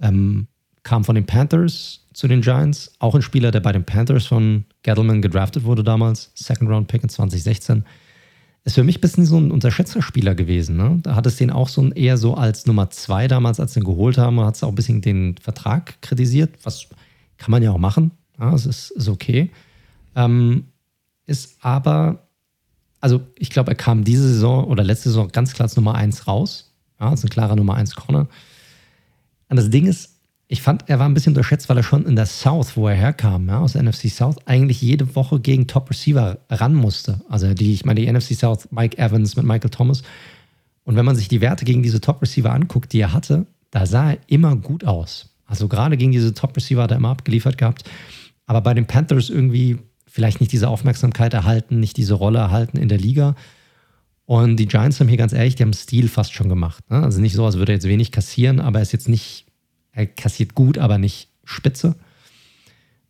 Ähm, 0.00 0.46
kam 0.86 1.02
von 1.02 1.16
den 1.16 1.26
Panthers, 1.26 2.00
zu 2.12 2.28
den 2.28 2.42
Giants. 2.42 2.92
Auch 3.00 3.16
ein 3.16 3.20
Spieler, 3.20 3.50
der 3.50 3.60
bei 3.60 3.72
den 3.72 3.84
Panthers 3.84 4.24
von 4.24 4.64
Gettleman 4.84 5.20
gedraftet 5.20 5.64
wurde 5.64 5.82
damals. 5.82 6.30
Second 6.34 6.70
Round 6.70 6.86
Pick 6.86 7.02
in 7.02 7.08
2016. 7.08 7.84
Ist 8.64 8.76
für 8.76 8.84
mich 8.84 8.98
ein 8.98 9.00
bisschen 9.00 9.26
so 9.26 9.36
ein 9.36 9.50
unterschätzter 9.50 10.00
Spieler 10.00 10.36
gewesen. 10.36 10.76
Ne? 10.76 11.00
Da 11.02 11.16
hat 11.16 11.26
es 11.26 11.36
den 11.36 11.50
auch 11.50 11.68
so 11.68 11.90
eher 11.92 12.16
so 12.16 12.34
als 12.34 12.66
Nummer 12.66 12.88
zwei 12.90 13.26
damals, 13.26 13.58
als 13.58 13.76
ihn 13.76 13.82
geholt 13.82 14.16
haben, 14.16 14.40
hat 14.40 14.54
es 14.54 14.62
auch 14.62 14.68
ein 14.68 14.76
bisschen 14.76 15.00
den 15.02 15.36
Vertrag 15.38 16.00
kritisiert. 16.02 16.54
Was 16.62 16.86
kann 17.36 17.50
man 17.50 17.64
ja 17.64 17.72
auch 17.72 17.78
machen. 17.78 18.12
Ja, 18.38 18.54
es 18.54 18.64
ist, 18.64 18.90
ist 18.92 19.08
okay. 19.08 19.50
Ähm, 20.14 20.66
ist 21.26 21.56
aber, 21.62 22.28
also 23.00 23.22
ich 23.36 23.50
glaube, 23.50 23.72
er 23.72 23.76
kam 23.76 24.04
diese 24.04 24.28
Saison 24.28 24.64
oder 24.64 24.84
letzte 24.84 25.08
Saison 25.08 25.28
ganz 25.28 25.52
klar 25.52 25.64
als 25.64 25.76
Nummer 25.76 25.96
eins 25.96 26.28
raus. 26.28 26.72
Ja, 27.00 27.12
ist 27.12 27.24
ein 27.24 27.30
klarer 27.30 27.56
Nummer 27.56 27.74
eins 27.74 27.96
Corner. 27.96 28.28
Und 29.48 29.56
das 29.56 29.68
Ding 29.68 29.86
ist, 29.86 30.15
ich 30.48 30.62
fand, 30.62 30.88
er 30.88 30.98
war 30.98 31.08
ein 31.08 31.14
bisschen 31.14 31.32
unterschätzt, 31.32 31.68
weil 31.68 31.76
er 31.76 31.82
schon 31.82 32.06
in 32.06 32.14
der 32.14 32.26
South, 32.26 32.76
wo 32.76 32.86
er 32.86 32.94
herkam, 32.94 33.48
ja, 33.48 33.58
aus 33.58 33.72
der 33.72 33.82
NFC 33.82 34.08
South, 34.08 34.36
eigentlich 34.46 34.80
jede 34.80 35.16
Woche 35.16 35.40
gegen 35.40 35.66
Top 35.66 35.90
Receiver 35.90 36.38
ran 36.48 36.74
musste. 36.74 37.20
Also 37.28 37.52
die, 37.52 37.72
ich 37.72 37.84
meine, 37.84 38.00
die 38.00 38.10
NFC 38.10 38.34
South, 38.34 38.68
Mike 38.70 38.96
Evans 38.96 39.34
mit 39.36 39.44
Michael 39.44 39.70
Thomas. 39.70 40.02
Und 40.84 40.94
wenn 40.94 41.04
man 41.04 41.16
sich 41.16 41.26
die 41.26 41.40
Werte 41.40 41.64
gegen 41.64 41.82
diese 41.82 42.00
Top 42.00 42.22
Receiver 42.22 42.52
anguckt, 42.52 42.92
die 42.92 43.00
er 43.00 43.12
hatte, 43.12 43.46
da 43.72 43.86
sah 43.86 44.12
er 44.12 44.18
immer 44.28 44.54
gut 44.54 44.84
aus. 44.84 45.30
Also 45.46 45.66
gerade 45.66 45.96
gegen 45.96 46.12
diese 46.12 46.32
Top 46.32 46.56
Receiver 46.56 46.82
hat 46.82 46.92
er 46.92 46.98
immer 46.98 47.10
abgeliefert 47.10 47.58
gehabt. 47.58 47.82
Aber 48.46 48.60
bei 48.60 48.72
den 48.72 48.86
Panthers 48.86 49.30
irgendwie 49.30 49.78
vielleicht 50.06 50.40
nicht 50.40 50.52
diese 50.52 50.68
Aufmerksamkeit 50.68 51.34
erhalten, 51.34 51.80
nicht 51.80 51.96
diese 51.96 52.14
Rolle 52.14 52.38
erhalten 52.38 52.78
in 52.78 52.88
der 52.88 52.98
Liga. 52.98 53.34
Und 54.26 54.56
die 54.56 54.66
Giants 54.66 55.00
haben 55.00 55.08
hier 55.08 55.16
ganz 55.16 55.32
ehrlich, 55.32 55.56
die 55.56 55.64
haben 55.64 55.72
Stil 55.72 56.08
fast 56.08 56.32
schon 56.32 56.48
gemacht. 56.48 56.88
Ne? 56.88 57.02
Also 57.02 57.20
nicht 57.20 57.34
so, 57.34 57.44
als 57.44 57.58
würde 57.58 57.72
er 57.72 57.76
jetzt 57.76 57.88
wenig 57.88 58.12
kassieren, 58.12 58.60
aber 58.60 58.78
er 58.78 58.82
ist 58.82 58.92
jetzt 58.92 59.08
nicht 59.08 59.45
er 59.96 60.06
kassiert 60.06 60.54
gut, 60.54 60.78
aber 60.78 60.98
nicht 60.98 61.30
spitze. 61.44 61.96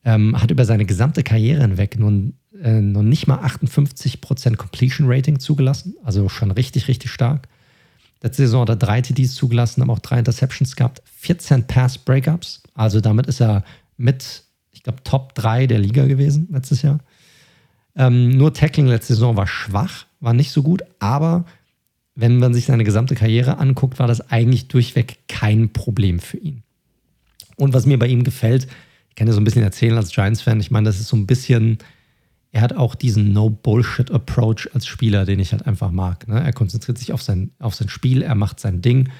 Ähm, 0.04 0.40
hat 0.40 0.52
über 0.52 0.64
seine 0.64 0.86
gesamte 0.86 1.24
Karriere 1.24 1.62
hinweg 1.62 1.98
nun, 1.98 2.34
äh, 2.62 2.80
noch 2.80 3.02
nicht 3.02 3.26
mal 3.26 3.44
58% 3.44 4.56
Completion 4.56 5.10
Rating 5.10 5.40
zugelassen, 5.40 5.96
also 6.04 6.28
schon 6.28 6.52
richtig, 6.52 6.86
richtig 6.86 7.10
stark. 7.10 7.48
Letzte 8.22 8.42
Saison 8.42 8.62
hat 8.62 8.68
er 8.68 8.76
drei 8.76 9.02
TDs 9.02 9.34
zugelassen, 9.34 9.82
aber 9.82 9.94
auch 9.94 9.98
drei 9.98 10.20
Interceptions 10.20 10.76
gehabt, 10.76 11.02
14 11.16 11.66
Pass-Breakups. 11.66 12.62
Also 12.72 13.00
damit 13.00 13.26
ist 13.26 13.40
er 13.40 13.64
mit, 13.96 14.44
ich 14.70 14.84
glaube, 14.84 15.02
Top 15.02 15.34
3 15.34 15.66
der 15.66 15.80
Liga 15.80 16.06
gewesen 16.06 16.46
letztes 16.52 16.82
Jahr. 16.82 17.00
Ähm, 17.96 18.30
nur 18.30 18.54
Tackling 18.54 18.86
letzte 18.86 19.14
Saison 19.14 19.36
war 19.36 19.48
schwach, 19.48 20.06
war 20.20 20.34
nicht 20.34 20.52
so 20.52 20.62
gut, 20.62 20.82
aber 21.00 21.44
wenn 22.14 22.38
man 22.38 22.54
sich 22.54 22.66
seine 22.66 22.84
gesamte 22.84 23.16
Karriere 23.16 23.58
anguckt, 23.58 23.98
war 23.98 24.06
das 24.06 24.30
eigentlich 24.30 24.68
durchweg 24.68 25.18
kein 25.28 25.72
Problem 25.72 26.20
für 26.20 26.38
ihn. 26.38 26.62
Und 27.56 27.72
was 27.74 27.86
mir 27.86 27.98
bei 27.98 28.06
ihm 28.06 28.24
gefällt, 28.24 28.66
ich 29.08 29.14
kann 29.16 29.26
dir 29.26 29.32
so 29.32 29.40
ein 29.40 29.44
bisschen 29.44 29.62
erzählen 29.62 29.96
als 29.96 30.12
Giants-Fan, 30.12 30.60
ich 30.60 30.70
meine, 30.70 30.86
das 30.86 31.00
ist 31.00 31.08
so 31.08 31.16
ein 31.16 31.26
bisschen, 31.26 31.78
er 32.52 32.60
hat 32.60 32.74
auch 32.74 32.94
diesen 32.94 33.32
No-Bullshit-Approach 33.32 34.70
als 34.74 34.86
Spieler, 34.86 35.24
den 35.24 35.40
ich 35.40 35.52
halt 35.52 35.66
einfach 35.66 35.90
mag. 35.90 36.28
Ne? 36.28 36.38
Er 36.40 36.52
konzentriert 36.52 36.98
sich 36.98 37.12
auf 37.12 37.22
sein, 37.22 37.50
auf 37.58 37.74
sein 37.74 37.88
Spiel, 37.88 38.22
er 38.22 38.34
macht 38.34 38.60
sein 38.60 38.82
Ding. 38.82 39.10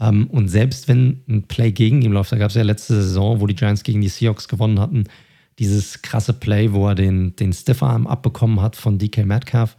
Ähm, 0.00 0.26
und 0.28 0.48
selbst 0.48 0.88
wenn 0.88 1.22
ein 1.28 1.44
Play 1.44 1.72
gegen 1.72 2.02
ihn 2.02 2.12
läuft, 2.12 2.32
da 2.32 2.38
gab 2.38 2.50
es 2.50 2.56
ja 2.56 2.62
letzte 2.62 2.94
Saison, 2.94 3.40
wo 3.40 3.46
die 3.46 3.54
Giants 3.54 3.82
gegen 3.82 4.00
die 4.00 4.08
Seahawks 4.08 4.48
gewonnen 4.48 4.80
hatten, 4.80 5.04
dieses 5.58 6.02
krasse 6.02 6.32
Play, 6.32 6.72
wo 6.72 6.88
er 6.88 6.94
den, 6.94 7.34
den 7.36 7.52
Stiffarm 7.52 8.06
abbekommen 8.06 8.60
hat 8.60 8.76
von 8.76 8.98
DK 8.98 9.24
Metcalf. 9.24 9.76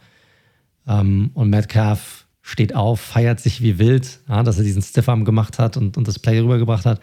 Ähm, 0.86 1.30
und 1.34 1.50
Metcalf 1.50 2.26
steht 2.42 2.74
auf, 2.74 3.00
feiert 3.00 3.40
sich 3.40 3.62
wie 3.62 3.78
wild, 3.78 4.20
ja, 4.28 4.42
dass 4.42 4.58
er 4.58 4.64
diesen 4.64 4.82
Stiffarm 4.82 5.24
gemacht 5.24 5.58
hat 5.58 5.76
und, 5.76 5.96
und 5.96 6.08
das 6.08 6.18
Play 6.18 6.40
rübergebracht 6.40 6.86
hat. 6.86 7.00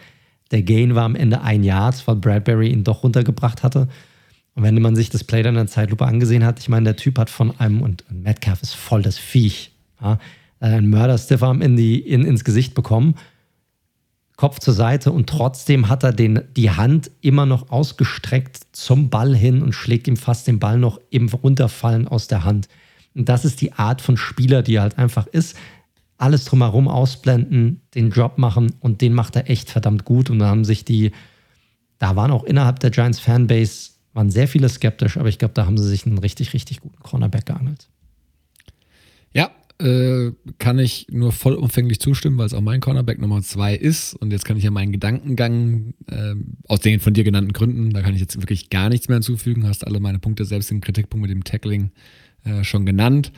Der 0.51 0.61
Gain 0.61 0.95
war 0.95 1.03
am 1.03 1.15
Ende 1.15 1.41
ein 1.41 1.63
Yard, 1.63 2.07
weil 2.07 2.15
Bradbury 2.15 2.69
ihn 2.69 2.83
doch 2.83 3.03
runtergebracht 3.03 3.63
hatte. 3.63 3.87
Und 4.53 4.63
wenn 4.63 4.81
man 4.81 4.95
sich 4.95 5.09
das 5.09 5.23
Play 5.23 5.43
dann 5.43 5.55
in 5.55 5.65
der 5.65 5.67
Zeitlupe 5.67 6.05
angesehen 6.05 6.45
hat, 6.45 6.59
ich 6.59 6.69
meine, 6.69 6.85
der 6.85 6.95
Typ 6.95 7.17
hat 7.17 7.29
von 7.29 7.59
einem, 7.59 7.81
und 7.81 8.03
Metcalf 8.09 8.61
ist 8.61 8.75
voll 8.75 9.01
das 9.01 9.17
Viech, 9.17 9.71
ja, 10.01 10.19
einen 10.59 10.89
Mörder-Stiffarm 10.89 11.61
in 11.61 11.77
in, 11.77 12.25
ins 12.25 12.43
Gesicht 12.43 12.73
bekommen, 12.73 13.15
Kopf 14.37 14.59
zur 14.59 14.73
Seite 14.73 15.11
und 15.11 15.29
trotzdem 15.29 15.87
hat 15.87 16.03
er 16.03 16.11
den, 16.11 16.41
die 16.55 16.71
Hand 16.71 17.09
immer 17.21 17.45
noch 17.45 17.69
ausgestreckt 17.69 18.59
zum 18.73 19.09
Ball 19.09 19.35
hin 19.35 19.61
und 19.61 19.73
schlägt 19.73 20.07
ihm 20.07 20.17
fast 20.17 20.47
den 20.47 20.59
Ball 20.59 20.77
noch 20.77 20.99
im 21.09 21.29
Runterfallen 21.29 22.07
aus 22.07 22.27
der 22.27 22.43
Hand. 22.43 22.67
Und 23.13 23.29
das 23.29 23.45
ist 23.45 23.61
die 23.61 23.73
Art 23.73 24.01
von 24.01 24.17
Spieler, 24.17 24.61
die 24.61 24.75
er 24.75 24.81
halt 24.81 24.97
einfach 24.97 25.27
ist. 25.27 25.55
Alles 26.17 26.45
drumherum 26.45 26.87
ausblenden, 26.87 27.81
den 27.93 28.09
Drop 28.09 28.37
machen 28.37 28.73
und 28.79 29.01
den 29.01 29.13
macht 29.13 29.35
er 29.35 29.49
echt 29.49 29.69
verdammt 29.69 30.05
gut. 30.05 30.29
Und 30.29 30.39
da 30.39 30.47
haben 30.47 30.65
sich 30.65 30.85
die, 30.85 31.11
da 31.97 32.15
waren 32.15 32.31
auch 32.31 32.43
innerhalb 32.43 32.79
der 32.79 32.91
Giants 32.91 33.19
Fanbase, 33.19 33.91
waren 34.13 34.29
sehr 34.29 34.47
viele 34.47 34.69
skeptisch, 34.69 35.17
aber 35.17 35.27
ich 35.27 35.39
glaube, 35.39 35.53
da 35.53 35.65
haben 35.65 35.77
sie 35.77 35.87
sich 35.87 36.05
einen 36.05 36.17
richtig, 36.17 36.53
richtig 36.53 36.79
guten 36.79 36.99
Cornerback 36.99 37.45
geangelt. 37.45 37.89
Ja, 39.33 39.51
äh, 39.77 40.31
kann 40.57 40.79
ich 40.79 41.07
nur 41.11 41.33
vollumfänglich 41.33 41.99
zustimmen, 41.99 42.37
weil 42.37 42.45
es 42.45 42.53
auch 42.53 42.61
mein 42.61 42.79
Cornerback 42.79 43.19
Nummer 43.19 43.41
zwei 43.41 43.75
ist. 43.75 44.13
Und 44.13 44.31
jetzt 44.31 44.45
kann 44.45 44.55
ich 44.55 44.63
ja 44.63 44.71
meinen 44.71 44.93
Gedankengang 44.93 45.93
äh, 46.07 46.35
aus 46.69 46.79
den 46.79 47.01
von 47.01 47.13
dir 47.13 47.25
genannten 47.25 47.51
Gründen, 47.51 47.91
da 47.91 48.01
kann 48.01 48.13
ich 48.13 48.21
jetzt 48.21 48.39
wirklich 48.39 48.69
gar 48.69 48.87
nichts 48.87 49.09
mehr 49.09 49.17
hinzufügen. 49.17 49.67
Hast 49.67 49.85
alle 49.85 49.99
meine 49.99 50.19
Punkte 50.19 50.45
selbst 50.45 50.71
im 50.71 50.79
Kritikpunkt 50.79 51.23
mit 51.27 51.31
dem 51.31 51.43
Tackling 51.43 51.91
äh, 52.45 52.63
schon 52.63 52.85
genannt. 52.85 53.33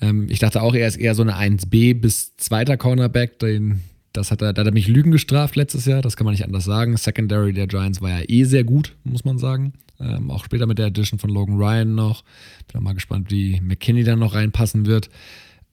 Ähm, 0.00 0.26
ich 0.28 0.38
dachte 0.38 0.62
auch, 0.62 0.74
er 0.74 0.88
ist 0.88 0.96
eher 0.96 1.14
so 1.14 1.22
eine 1.22 1.36
1B 1.36 2.00
bis 2.00 2.36
zweiter 2.36 2.76
Cornerback. 2.76 3.38
Den, 3.38 3.80
das 4.12 4.30
hat 4.30 4.42
er, 4.42 4.52
da 4.52 4.60
hat 4.60 4.68
er 4.68 4.72
mich 4.72 4.88
Lügen 4.88 5.10
gestraft 5.10 5.56
letztes 5.56 5.86
Jahr, 5.86 6.02
das 6.02 6.16
kann 6.16 6.24
man 6.24 6.32
nicht 6.32 6.44
anders 6.44 6.64
sagen. 6.64 6.96
Secondary 6.96 7.52
der 7.52 7.66
Giants 7.66 8.00
war 8.00 8.10
ja 8.10 8.24
eh 8.26 8.44
sehr 8.44 8.64
gut, 8.64 8.96
muss 9.04 9.24
man 9.24 9.38
sagen. 9.38 9.72
Ähm, 10.00 10.30
auch 10.30 10.44
später 10.44 10.66
mit 10.66 10.78
der 10.78 10.86
Edition 10.86 11.18
von 11.18 11.30
Logan 11.30 11.56
Ryan 11.56 11.94
noch. 11.94 12.22
Bin 12.68 12.78
auch 12.78 12.84
mal 12.84 12.94
gespannt, 12.94 13.30
wie 13.30 13.60
McKinney 13.60 14.04
dann 14.04 14.20
noch 14.20 14.34
reinpassen 14.34 14.86
wird. 14.86 15.10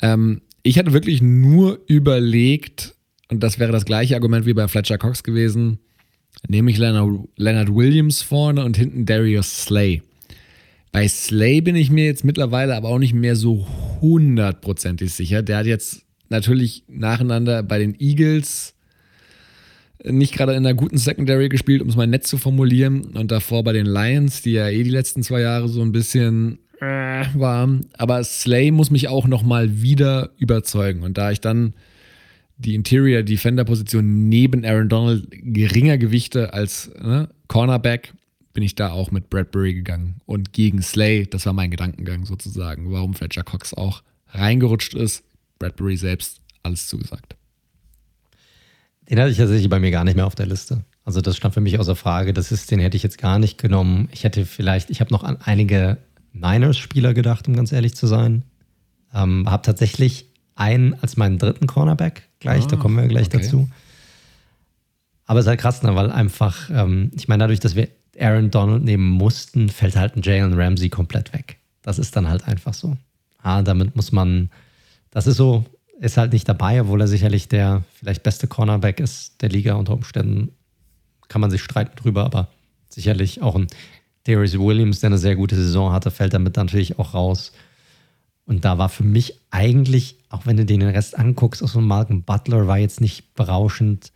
Ähm, 0.02 0.42
ich 0.64 0.80
hatte 0.80 0.94
wirklich 0.94 1.22
nur 1.22 1.80
überlegt, 1.88 2.96
und 3.30 3.44
das 3.44 3.60
wäre 3.60 3.72
das 3.72 3.86
gleiche 3.86 4.16
Argument 4.16 4.46
wie 4.48 4.54
bei 4.54 4.68
Fletcher 4.68 4.98
Cox 4.98 5.24
gewesen, 5.24 5.78
nehme 6.48 6.72
ich 6.72 6.78
Leonard, 6.78 7.28
Leonard 7.38 7.74
Williams 7.74 8.22
vorne 8.22 8.66
und 8.66 8.76
hinten 8.78 9.06
Darius 9.06 9.66
Slay. 9.66 10.02
Bei 10.96 11.10
Slay 11.10 11.60
bin 11.60 11.76
ich 11.76 11.92
mir 11.92 12.06
jetzt 12.06 12.24
mittlerweile 12.24 12.74
aber 12.74 12.88
auch 12.88 13.00
nicht 13.00 13.14
mehr 13.14 13.36
so 13.36 13.68
hundertprozentig 14.00 15.14
sicher. 15.14 15.44
Der 15.44 15.58
hat 15.58 15.66
jetzt 15.66 16.06
natürlich 16.30 16.84
nacheinander 16.88 17.64
bei 17.64 17.80
den 17.80 18.00
Eagles 18.00 18.76
nicht 20.06 20.34
gerade 20.34 20.54
in 20.54 20.60
einer 20.60 20.74
guten 20.74 20.98
Secondary 20.98 21.50
gespielt, 21.50 21.82
um 21.82 21.90
es 21.90 21.98
mal 21.98 22.08
nett 22.08 22.26
zu 22.26 22.38
formulieren. 22.38 23.08
Und 23.08 23.30
davor 23.32 23.66
bei 23.66 23.74
den 23.74 23.88
Lions, 23.88 24.42
die 24.42 24.54
ja 24.54 24.70
eh 24.70 24.84
die 24.84 24.90
letzten 24.90 25.22
zwei 25.22 25.42
Jahre 25.42 25.68
so 25.68 25.82
ein 25.82 25.92
bisschen 25.92 26.60
äh, 26.80 27.26
war. 27.34 27.68
Aber 27.98 28.24
Slay 28.24 28.72
muss 28.72 28.90
mich 28.90 29.10
auch 29.10 29.28
nochmal 29.28 29.82
wieder 29.82 30.30
überzeugen. 30.38 31.04
Und 31.04 31.18
da 31.18 31.30
ich 31.30 31.42
dann 31.42 31.74
die 32.58 32.74
Interior 32.74 33.22
Defender 33.22 33.66
Position 33.66 34.30
neben 34.30 34.64
Aaron 34.64 34.88
Donald 34.88 35.28
geringer 35.30 35.98
gewichte 35.98 36.54
als 36.54 36.90
ne, 36.98 37.28
Cornerback, 37.50 38.14
bin 38.56 38.64
ich 38.64 38.74
da 38.74 38.90
auch 38.90 39.12
mit 39.12 39.30
Bradbury 39.30 39.74
gegangen 39.76 40.22
und 40.26 40.54
gegen 40.54 40.82
Slay. 40.82 41.28
Das 41.28 41.46
war 41.46 41.54
mein 41.54 41.70
Gedankengang 41.70 42.26
sozusagen, 42.26 42.92
warum 42.92 43.14
Fletcher 43.14 43.44
Cox 43.44 43.74
auch 43.74 44.02
reingerutscht 44.30 44.96
ist. 44.96 45.24
Bradbury 45.60 45.98
selbst 45.98 46.42
alles 46.64 46.88
zugesagt. 46.88 47.36
Den 49.10 49.20
hatte 49.20 49.30
ich 49.30 49.38
tatsächlich 49.38 49.70
bei 49.70 49.80
mir 49.80 49.92
gar 49.92 50.06
nicht 50.06 50.16
mehr 50.16 50.26
auf 50.26 50.36
der 50.36 50.48
Liste. 50.48 50.84
Also 51.04 51.22
das 51.22 51.38
stand 51.38 51.54
für 51.54 51.62
mich 51.62 51.78
außer 51.78 51.96
Frage. 51.96 52.34
Das 52.34 52.52
ist, 52.52 52.72
den 52.72 52.80
hätte 52.80 52.98
ich 52.98 53.04
jetzt 53.04 53.18
gar 53.18 53.40
nicht 53.40 53.58
genommen. 53.58 54.08
Ich 54.12 54.24
hätte 54.24 54.46
vielleicht, 54.46 54.90
ich 54.90 55.02
habe 55.02 55.14
noch 55.14 55.24
an 55.24 55.38
einige 55.44 55.98
Niners-Spieler 56.32 57.14
gedacht, 57.14 57.48
um 57.48 57.56
ganz 57.56 57.74
ehrlich 57.74 57.96
zu 57.96 58.08
sein. 58.08 58.44
Ähm, 59.14 59.50
habe 59.50 59.64
tatsächlich 59.64 60.28
einen 60.56 60.94
als 60.96 61.18
meinen 61.18 61.38
dritten 61.38 61.68
Cornerback 61.68 62.30
gleich, 62.40 62.64
ah, 62.64 62.68
da 62.68 62.76
kommen 62.78 62.96
wir 62.96 63.08
gleich 63.08 63.28
okay. 63.28 63.40
dazu. 63.40 63.70
Aber 65.26 65.40
es 65.40 65.46
ist 65.46 65.50
halt 65.50 65.60
krass, 65.60 65.84
ne, 65.84 65.94
weil 65.94 66.10
einfach, 66.10 66.70
ähm, 66.70 67.12
ich 67.16 67.28
meine, 67.28 67.44
dadurch, 67.44 67.60
dass 67.60 67.76
wir 67.76 67.90
Aaron 68.20 68.52
Donald 68.52 68.84
nehmen 68.84 69.10
mussten, 69.10 69.70
fällt 69.70 69.96
halt 69.96 70.16
ein 70.16 70.22
Jalen 70.22 70.54
Ramsey 70.54 70.90
komplett 70.90 71.34
weg. 71.34 71.58
Das 71.82 72.00
ist 72.00 72.16
dann 72.16 72.28
halt 72.28 72.48
einfach 72.48 72.74
so. 72.74 72.98
Ah, 73.42 73.62
damit 73.62 73.96
muss 73.96 74.12
man, 74.12 74.50
das 75.12 75.28
ist 75.28 75.38
so, 75.38 75.66
ist 76.00 76.18
halt 76.18 76.34
nicht 76.34 76.48
dabei, 76.48 76.82
obwohl 76.82 77.02
er 77.02 77.08
sicherlich 77.08 77.48
der 77.48 77.84
vielleicht 77.94 78.24
beste 78.24 78.48
Cornerback 78.48 79.00
ist 79.00 79.42
der 79.42 79.50
Liga 79.50 79.76
unter 79.76 79.94
Umständen. 79.94 80.52
Kann 81.28 81.42
man 81.42 81.52
sich 81.52 81.62
streiten 81.62 81.96
drüber, 81.96 82.26
aber 82.26 82.48
sicherlich 82.90 83.42
auch 83.42 83.56
ein 83.56 83.68
Darius 84.26 84.58
Williams, 84.58 85.00
der 85.00 85.10
eine 85.10 85.18
sehr 85.18 85.36
gute 85.36 85.56
Saison 85.56 85.92
hatte, 85.92 86.12
fällt 86.12 86.34
damit 86.34 86.58
natürlich 86.58 86.98
auch 86.98 87.14
raus. 87.14 87.52
Und 88.46 88.66
da 88.66 88.78
war 88.78 88.90
für 88.90 89.04
mich 89.04 89.40
eigentlich, 89.52 90.18
auch 90.30 90.46
wenn 90.46 90.58
du 90.58 90.66
den 90.66 90.82
Rest 90.82 91.18
anguckst, 91.18 91.64
auch 91.64 91.68
so 91.68 91.80
ein 91.80 91.86
Malcolm 91.86 92.24
Butler 92.24 92.68
war 92.68 92.78
jetzt 92.78 93.02
nicht 93.02 93.34
berauschend. 93.36 94.12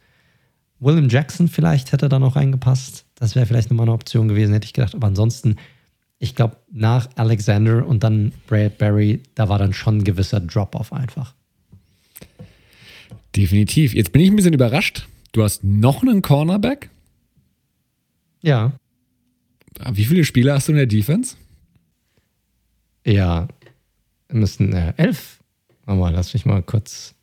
William 0.79 1.09
Jackson 1.09 1.47
vielleicht 1.47 1.91
hätte 1.91 2.09
da 2.09 2.19
noch 2.19 2.35
reingepasst. 2.35 3.05
Das 3.19 3.35
wäre 3.35 3.45
vielleicht 3.45 3.69
nochmal 3.69 3.85
eine 3.85 3.93
Option 3.93 4.27
gewesen, 4.27 4.53
hätte 4.53 4.65
ich 4.65 4.73
gedacht. 4.73 4.95
Aber 4.95 5.07
ansonsten, 5.07 5.57
ich 6.19 6.35
glaube, 6.35 6.57
nach 6.71 7.09
Alexander 7.15 7.85
und 7.85 8.03
dann 8.03 8.33
Bradbury, 8.47 9.21
da 9.35 9.49
war 9.49 9.59
dann 9.59 9.73
schon 9.73 9.97
ein 9.97 10.03
gewisser 10.03 10.39
Drop-off 10.39 10.93
einfach. 10.93 11.33
Definitiv. 13.35 13.93
Jetzt 13.93 14.11
bin 14.11 14.21
ich 14.21 14.29
ein 14.29 14.35
bisschen 14.35 14.53
überrascht. 14.53 15.07
Du 15.31 15.43
hast 15.43 15.63
noch 15.63 16.01
einen 16.01 16.21
Cornerback? 16.21 16.89
Ja. 18.41 18.73
Wie 19.91 20.05
viele 20.05 20.25
Spieler 20.25 20.55
hast 20.55 20.67
du 20.67 20.71
in 20.71 20.77
der 20.77 20.87
Defense? 20.87 21.35
Ja, 23.05 23.47
müssen 24.29 24.73
äh, 24.73 24.93
elf. 24.97 25.39
Mal, 25.85 26.13
lass 26.13 26.33
mich 26.33 26.45
mal 26.45 26.61
kurz. 26.61 27.15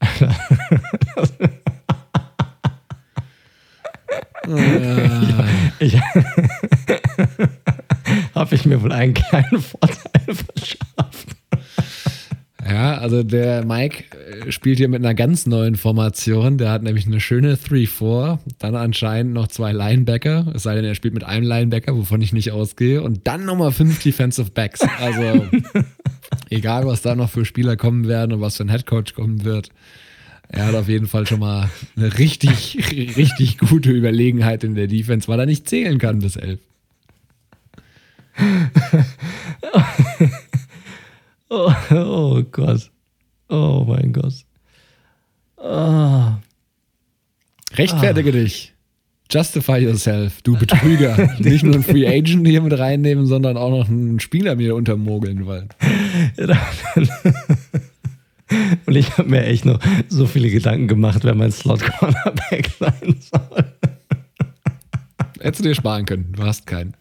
ich, 5.78 5.96
habe 8.34 8.54
ich 8.54 8.66
mir 8.66 8.82
wohl 8.82 8.92
einen 8.92 9.14
kleinen 9.14 9.60
Vorteil 9.60 10.34
verschafft. 10.34 11.28
Ja, 12.68 12.98
also 12.98 13.22
der 13.22 13.64
Mike 13.64 14.04
äh, 14.16 14.52
spielt 14.52 14.78
hier 14.78 14.88
mit 14.88 15.04
einer 15.04 15.14
ganz 15.14 15.46
neuen 15.46 15.76
Formation. 15.76 16.58
Der 16.58 16.70
hat 16.70 16.82
nämlich 16.82 17.06
eine 17.06 17.20
schöne 17.20 17.56
3-4, 17.56 18.38
dann 18.58 18.76
anscheinend 18.76 19.34
noch 19.34 19.48
zwei 19.48 19.72
Linebacker, 19.72 20.52
es 20.54 20.62
sei 20.62 20.76
denn, 20.76 20.84
er 20.84 20.94
spielt 20.94 21.14
mit 21.14 21.24
einem 21.24 21.46
Linebacker, 21.46 21.96
wovon 21.96 22.22
ich 22.22 22.32
nicht 22.32 22.52
ausgehe, 22.52 23.02
und 23.02 23.26
dann 23.26 23.44
nochmal 23.44 23.72
fünf 23.72 24.02
Defensive 24.02 24.50
Backs. 24.52 24.80
Also 25.00 25.46
egal, 26.50 26.86
was 26.86 27.02
da 27.02 27.14
noch 27.14 27.30
für 27.30 27.44
Spieler 27.44 27.76
kommen 27.76 28.06
werden 28.06 28.32
und 28.32 28.40
was 28.40 28.56
für 28.56 28.64
ein 28.64 28.68
Headcoach 28.68 29.14
kommen 29.14 29.44
wird. 29.44 29.70
Er 30.52 30.66
hat 30.66 30.74
auf 30.74 30.88
jeden 30.88 31.08
Fall 31.08 31.26
schon 31.26 31.40
mal 31.40 31.70
eine 31.96 32.18
richtig, 32.18 32.78
richtig 33.16 33.58
gute 33.58 33.90
Überlegenheit 33.90 34.64
in 34.64 34.74
der 34.74 34.86
Defense, 34.86 35.26
weil 35.28 35.40
er 35.40 35.46
nicht 35.46 35.68
zählen 35.68 35.98
kann 35.98 36.20
bis 36.20 36.36
elf. 36.36 36.60
Oh, 41.54 41.70
oh 41.90 42.42
Gott. 42.50 42.90
Oh 43.50 43.84
mein 43.86 44.14
Gott. 44.14 44.32
Oh. 45.58 46.32
Rechtfertige 47.74 48.30
oh. 48.30 48.32
dich. 48.32 48.72
Justify 49.30 49.78
yourself, 49.78 50.40
du 50.40 50.58
Betrüger. 50.58 51.34
Nicht 51.38 51.62
nur 51.62 51.74
einen 51.74 51.82
Free 51.82 52.06
Agent 52.06 52.46
hier 52.46 52.62
mit 52.62 52.78
reinnehmen, 52.78 53.26
sondern 53.26 53.58
auch 53.58 53.68
noch 53.68 53.86
einen 53.86 54.18
Spieler 54.18 54.56
mir 54.56 54.74
untermogeln 54.74 55.44
wollen. 55.44 55.68
und 58.86 58.96
ich 58.96 59.16
habe 59.16 59.28
mir 59.28 59.44
echt 59.44 59.64
noch 59.64 59.78
so 60.08 60.26
viele 60.26 60.50
Gedanken 60.50 60.88
gemacht, 60.88 61.24
wer 61.24 61.34
mein 61.34 61.52
Slot-Cornerback 61.52 62.70
sein 62.78 63.16
soll. 63.20 63.64
Hättest 65.40 65.64
du 65.64 65.68
dir 65.68 65.74
sparen 65.74 66.06
können. 66.06 66.32
Du 66.32 66.44
hast 66.44 66.66
keinen. 66.66 66.94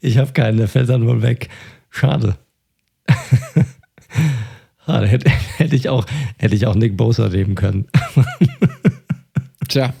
Ich 0.00 0.18
habe 0.18 0.32
keinen, 0.32 0.58
der 0.58 0.68
fällt 0.68 0.88
dann 0.88 1.06
wohl 1.06 1.22
weg. 1.22 1.48
Schade. 1.90 2.36
ah, 4.86 5.02
hätte, 5.02 5.30
hätte, 5.30 5.76
ich 5.76 5.88
auch, 5.88 6.06
hätte 6.38 6.56
ich 6.56 6.66
auch 6.66 6.74
Nick 6.74 6.96
Bosa 6.96 7.28
nehmen 7.28 7.54
können. 7.54 7.86
Tja. 9.68 9.94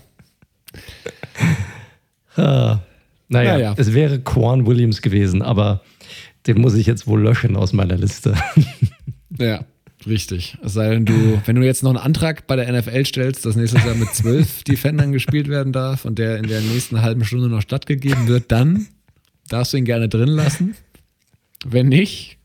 Ah, 2.36 2.80
naja, 3.28 3.52
naja, 3.52 3.74
es 3.76 3.94
wäre 3.94 4.20
Quan 4.20 4.66
Williams 4.66 5.02
gewesen, 5.02 5.40
aber 5.40 5.82
den 6.46 6.60
muss 6.60 6.74
ich 6.74 6.86
jetzt 6.86 7.06
wohl 7.06 7.22
löschen 7.22 7.56
aus 7.56 7.72
meiner 7.72 7.96
Liste. 7.96 8.34
ja. 9.38 9.64
Richtig. 10.06 10.58
Es 10.62 10.74
sei 10.74 10.90
denn, 10.90 11.04
du, 11.06 11.40
wenn 11.46 11.56
du 11.56 11.62
jetzt 11.62 11.82
noch 11.82 11.90
einen 11.90 11.98
Antrag 11.98 12.46
bei 12.46 12.56
der 12.56 12.70
NFL 12.70 13.04
stellst, 13.06 13.46
dass 13.46 13.56
nächstes 13.56 13.84
Jahr 13.84 13.94
mit 13.94 14.14
zwölf 14.14 14.62
Defendern 14.68 15.12
gespielt 15.12 15.48
werden 15.48 15.72
darf 15.72 16.04
und 16.04 16.18
der 16.18 16.38
in 16.38 16.48
der 16.48 16.60
nächsten 16.60 17.02
halben 17.02 17.24
Stunde 17.24 17.48
noch 17.48 17.62
stattgegeben 17.62 18.28
wird, 18.28 18.52
dann 18.52 18.86
darfst 19.48 19.72
du 19.72 19.78
ihn 19.78 19.84
gerne 19.84 20.08
drin 20.08 20.28
lassen. 20.28 20.74
Wenn 21.64 21.88
nicht, 21.88 22.38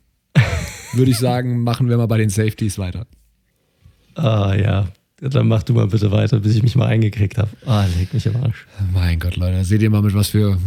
würde 0.94 1.12
ich 1.12 1.18
sagen, 1.18 1.64
machen 1.64 1.90
wir 1.90 1.98
mal 1.98 2.08
bei 2.08 2.18
den 2.18 2.30
Safeties 2.30 2.78
weiter. 2.78 3.06
Ah 4.16 4.56
ja, 4.56 4.88
dann 5.22 5.48
mach 5.48 5.64
du 5.64 5.74
mal 5.74 5.88
bitte 5.88 6.12
weiter, 6.12 6.40
bis 6.40 6.56
ich 6.56 6.64
mich 6.64 6.76
mal 6.76 6.88
eingekriegt 6.88 7.38
habe. 7.38 7.50
Ah, 7.66 7.86
leg 7.98 8.14
mich 8.14 8.26
im 8.26 8.36
Arsch. 8.38 8.66
Mein 8.94 9.20
Gott, 9.20 9.36
Leute, 9.36 9.64
seht 9.66 9.82
ihr 9.82 9.90
mal, 9.90 10.02
mit 10.02 10.14
was 10.14 10.30
für, 10.30 10.58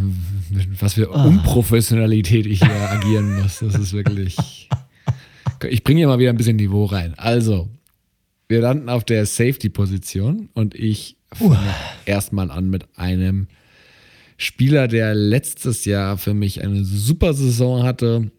mit 0.51 0.83
was 0.83 0.95
für 0.95 1.15
ah. 1.15 1.25
Unprofessionalität 1.25 2.47
ich 2.47 2.61
hier 2.61 2.91
agieren 2.91 3.41
muss. 3.41 3.61
Das 3.61 3.75
ist 3.75 3.93
wirklich. 3.93 4.69
Ich 5.71 5.85
bringe 5.85 5.99
hier 5.99 6.09
mal 6.09 6.19
wieder 6.19 6.31
ein 6.31 6.37
bisschen 6.37 6.57
Niveau 6.57 6.85
rein. 6.85 7.15
Also, 7.17 7.69
wir 8.49 8.61
landen 8.61 8.89
auf 8.89 9.05
der 9.05 9.27
Safety-Position 9.27 10.51
und 10.55 10.75
ich 10.75 11.17
fange 11.33 11.59
erstmal 12.05 12.51
an 12.51 12.69
mit 12.69 12.87
einem 12.97 13.49
Spieler, 14.37 14.89
der 14.89 15.15
letztes 15.15 15.85
Jahr 15.85 16.19
für 16.19 16.35
mich 16.35 16.63
eine 16.63 16.85
super 16.85 17.33
Saison 17.33 17.83
hatte, 17.83 18.31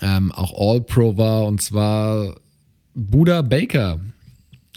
ähm, 0.00 0.32
auch 0.32 0.52
All-Pro 0.58 1.16
war, 1.16 1.46
und 1.46 1.60
zwar 1.60 2.36
Buda 2.94 3.42
Baker. 3.42 4.00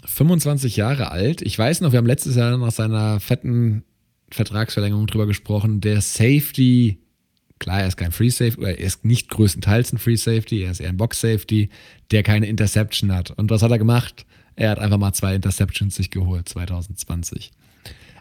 25 0.04 0.76
Jahre 0.76 1.10
alt. 1.10 1.42
Ich 1.42 1.58
weiß 1.58 1.80
noch, 1.80 1.92
wir 1.92 1.98
haben 1.98 2.06
letztes 2.06 2.36
Jahr 2.36 2.56
nach 2.56 2.72
seiner 2.72 3.20
fetten 3.20 3.84
Vertragsverlängerung 4.30 5.06
drüber 5.06 5.26
gesprochen. 5.26 5.80
Der 5.80 6.00
Safety, 6.00 6.98
klar, 7.58 7.80
er 7.80 7.88
ist 7.88 7.96
kein 7.96 8.12
Free 8.12 8.30
Safety, 8.30 8.62
er 8.62 8.78
ist 8.78 9.04
nicht 9.04 9.28
größtenteils 9.28 9.92
ein 9.92 9.98
Free 9.98 10.16
Safety, 10.16 10.62
er 10.62 10.70
ist 10.70 10.80
eher 10.80 10.88
ein 10.88 10.96
Box 10.96 11.20
Safety, 11.20 11.68
der 12.10 12.22
keine 12.22 12.46
Interception 12.46 13.12
hat. 13.12 13.30
Und 13.32 13.50
was 13.50 13.62
hat 13.62 13.70
er 13.70 13.78
gemacht? 13.78 14.26
Er 14.56 14.70
hat 14.70 14.78
einfach 14.78 14.98
mal 14.98 15.12
zwei 15.12 15.34
Interceptions 15.34 15.94
sich 15.94 16.10
geholt 16.10 16.48
2020. 16.48 17.52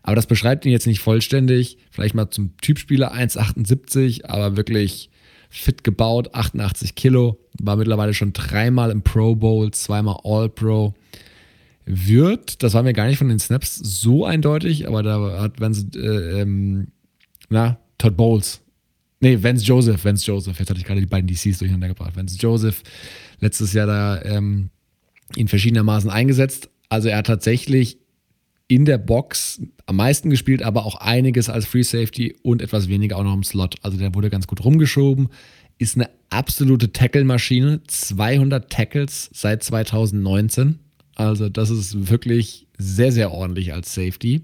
Aber 0.03 0.15
das 0.15 0.27
beschreibt 0.27 0.65
ihn 0.65 0.71
jetzt 0.71 0.87
nicht 0.87 0.99
vollständig. 0.99 1.77
Vielleicht 1.91 2.15
mal 2.15 2.29
zum 2.29 2.55
Typspieler 2.57 3.13
1,78, 3.13 4.25
aber 4.25 4.55
wirklich 4.55 5.09
fit 5.49 5.83
gebaut, 5.83 6.33
88 6.33 6.95
Kilo. 6.95 7.39
War 7.59 7.75
mittlerweile 7.75 8.13
schon 8.13 8.33
dreimal 8.33 8.91
im 8.91 9.01
Pro 9.01 9.35
Bowl, 9.35 9.71
zweimal 9.71 10.19
All-Pro. 10.23 10.93
Wird, 11.85 12.63
das 12.63 12.73
war 12.73 12.83
mir 12.83 12.93
gar 12.93 13.07
nicht 13.07 13.17
von 13.17 13.29
den 13.29 13.39
Snaps 13.39 13.75
so 13.75 14.25
eindeutig, 14.25 14.87
aber 14.87 15.03
da 15.03 15.41
hat 15.41 15.59
Vance, 15.59 15.87
äh, 15.95 16.41
ähm, 16.41 16.87
na, 17.49 17.79
Todd 17.97 18.15
Bowles. 18.17 18.61
Nee, 19.19 19.41
Vance 19.41 19.65
Joseph, 19.65 20.03
Vance 20.03 20.25
Joseph. 20.25 20.59
Jetzt 20.59 20.69
hatte 20.69 20.79
ich 20.79 20.85
gerade 20.85 20.99
die 20.99 21.07
beiden 21.07 21.27
DCs 21.27 21.57
durcheinander 21.57 21.87
gebracht. 21.87 22.15
Vance 22.15 22.37
Joseph 22.37 22.83
letztes 23.39 23.73
Jahr 23.73 23.87
da 23.87 24.21
ähm, 24.23 24.69
in 25.35 25.47
verschiedenermaßen 25.47 26.09
eingesetzt. 26.09 26.69
Also 26.89 27.09
er 27.09 27.17
hat 27.17 27.27
tatsächlich 27.27 27.97
in 28.67 28.85
der 28.85 28.97
Box 28.97 29.61
am 29.85 29.95
meisten 29.95 30.29
gespielt, 30.29 30.61
aber 30.61 30.85
auch 30.85 30.95
einiges 30.95 31.49
als 31.49 31.65
Free 31.65 31.83
Safety 31.83 32.35
und 32.43 32.61
etwas 32.61 32.89
weniger 32.89 33.17
auch 33.17 33.23
noch 33.23 33.33
im 33.33 33.43
Slot. 33.43 33.75
Also 33.81 33.97
der 33.97 34.13
wurde 34.13 34.29
ganz 34.29 34.45
gut 34.45 34.63
rumgeschoben. 34.63 35.29
Ist 35.77 35.95
eine 35.95 36.09
absolute 36.29 36.91
Tackle-Maschine. 36.91 37.81
200 37.87 38.69
Tackles 38.69 39.29
seit 39.33 39.63
2019. 39.63 40.79
Also 41.15 41.49
das 41.49 41.69
ist 41.69 42.09
wirklich 42.09 42.67
sehr, 42.77 43.11
sehr 43.11 43.31
ordentlich 43.31 43.73
als 43.73 43.93
Safety. 43.93 44.43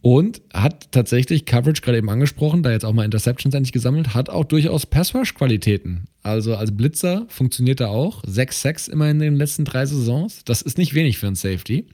Und 0.00 0.42
hat 0.54 0.92
tatsächlich 0.92 1.44
Coverage 1.44 1.82
gerade 1.82 1.98
eben 1.98 2.08
angesprochen, 2.08 2.62
da 2.62 2.70
jetzt 2.70 2.84
auch 2.84 2.92
mal 2.92 3.04
Interceptions 3.04 3.54
endlich 3.54 3.72
gesammelt, 3.72 4.14
hat 4.14 4.30
auch 4.30 4.44
durchaus 4.44 4.86
Pass-Rush-Qualitäten. 4.86 6.04
Also 6.22 6.54
als 6.54 6.76
Blitzer 6.76 7.26
funktioniert 7.28 7.80
er 7.80 7.90
auch. 7.90 8.22
6-6 8.22 8.90
immer 8.90 9.10
in 9.10 9.18
den 9.18 9.34
letzten 9.34 9.64
drei 9.64 9.86
Saisons. 9.86 10.44
Das 10.44 10.62
ist 10.62 10.78
nicht 10.78 10.94
wenig 10.94 11.18
für 11.18 11.26
einen 11.26 11.34
Safety. 11.34 11.86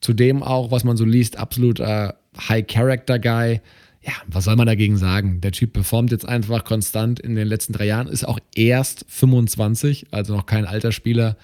Zudem 0.00 0.42
auch, 0.42 0.70
was 0.70 0.84
man 0.84 0.96
so 0.96 1.04
liest, 1.04 1.36
absoluter 1.36 2.18
High-Character-Guy. 2.48 3.60
Ja, 4.02 4.12
was 4.28 4.44
soll 4.44 4.56
man 4.56 4.66
dagegen 4.66 4.96
sagen? 4.96 5.40
Der 5.40 5.52
Typ 5.52 5.74
performt 5.74 6.12
jetzt 6.12 6.26
einfach 6.26 6.64
konstant 6.64 7.20
in 7.20 7.34
den 7.34 7.48
letzten 7.48 7.72
drei 7.72 7.86
Jahren, 7.86 8.06
ist 8.06 8.26
auch 8.26 8.38
erst 8.54 9.04
25, 9.08 10.06
also 10.10 10.34
noch 10.34 10.46
kein 10.46 10.64
alter 10.64 10.92
Spieler. 10.92 11.36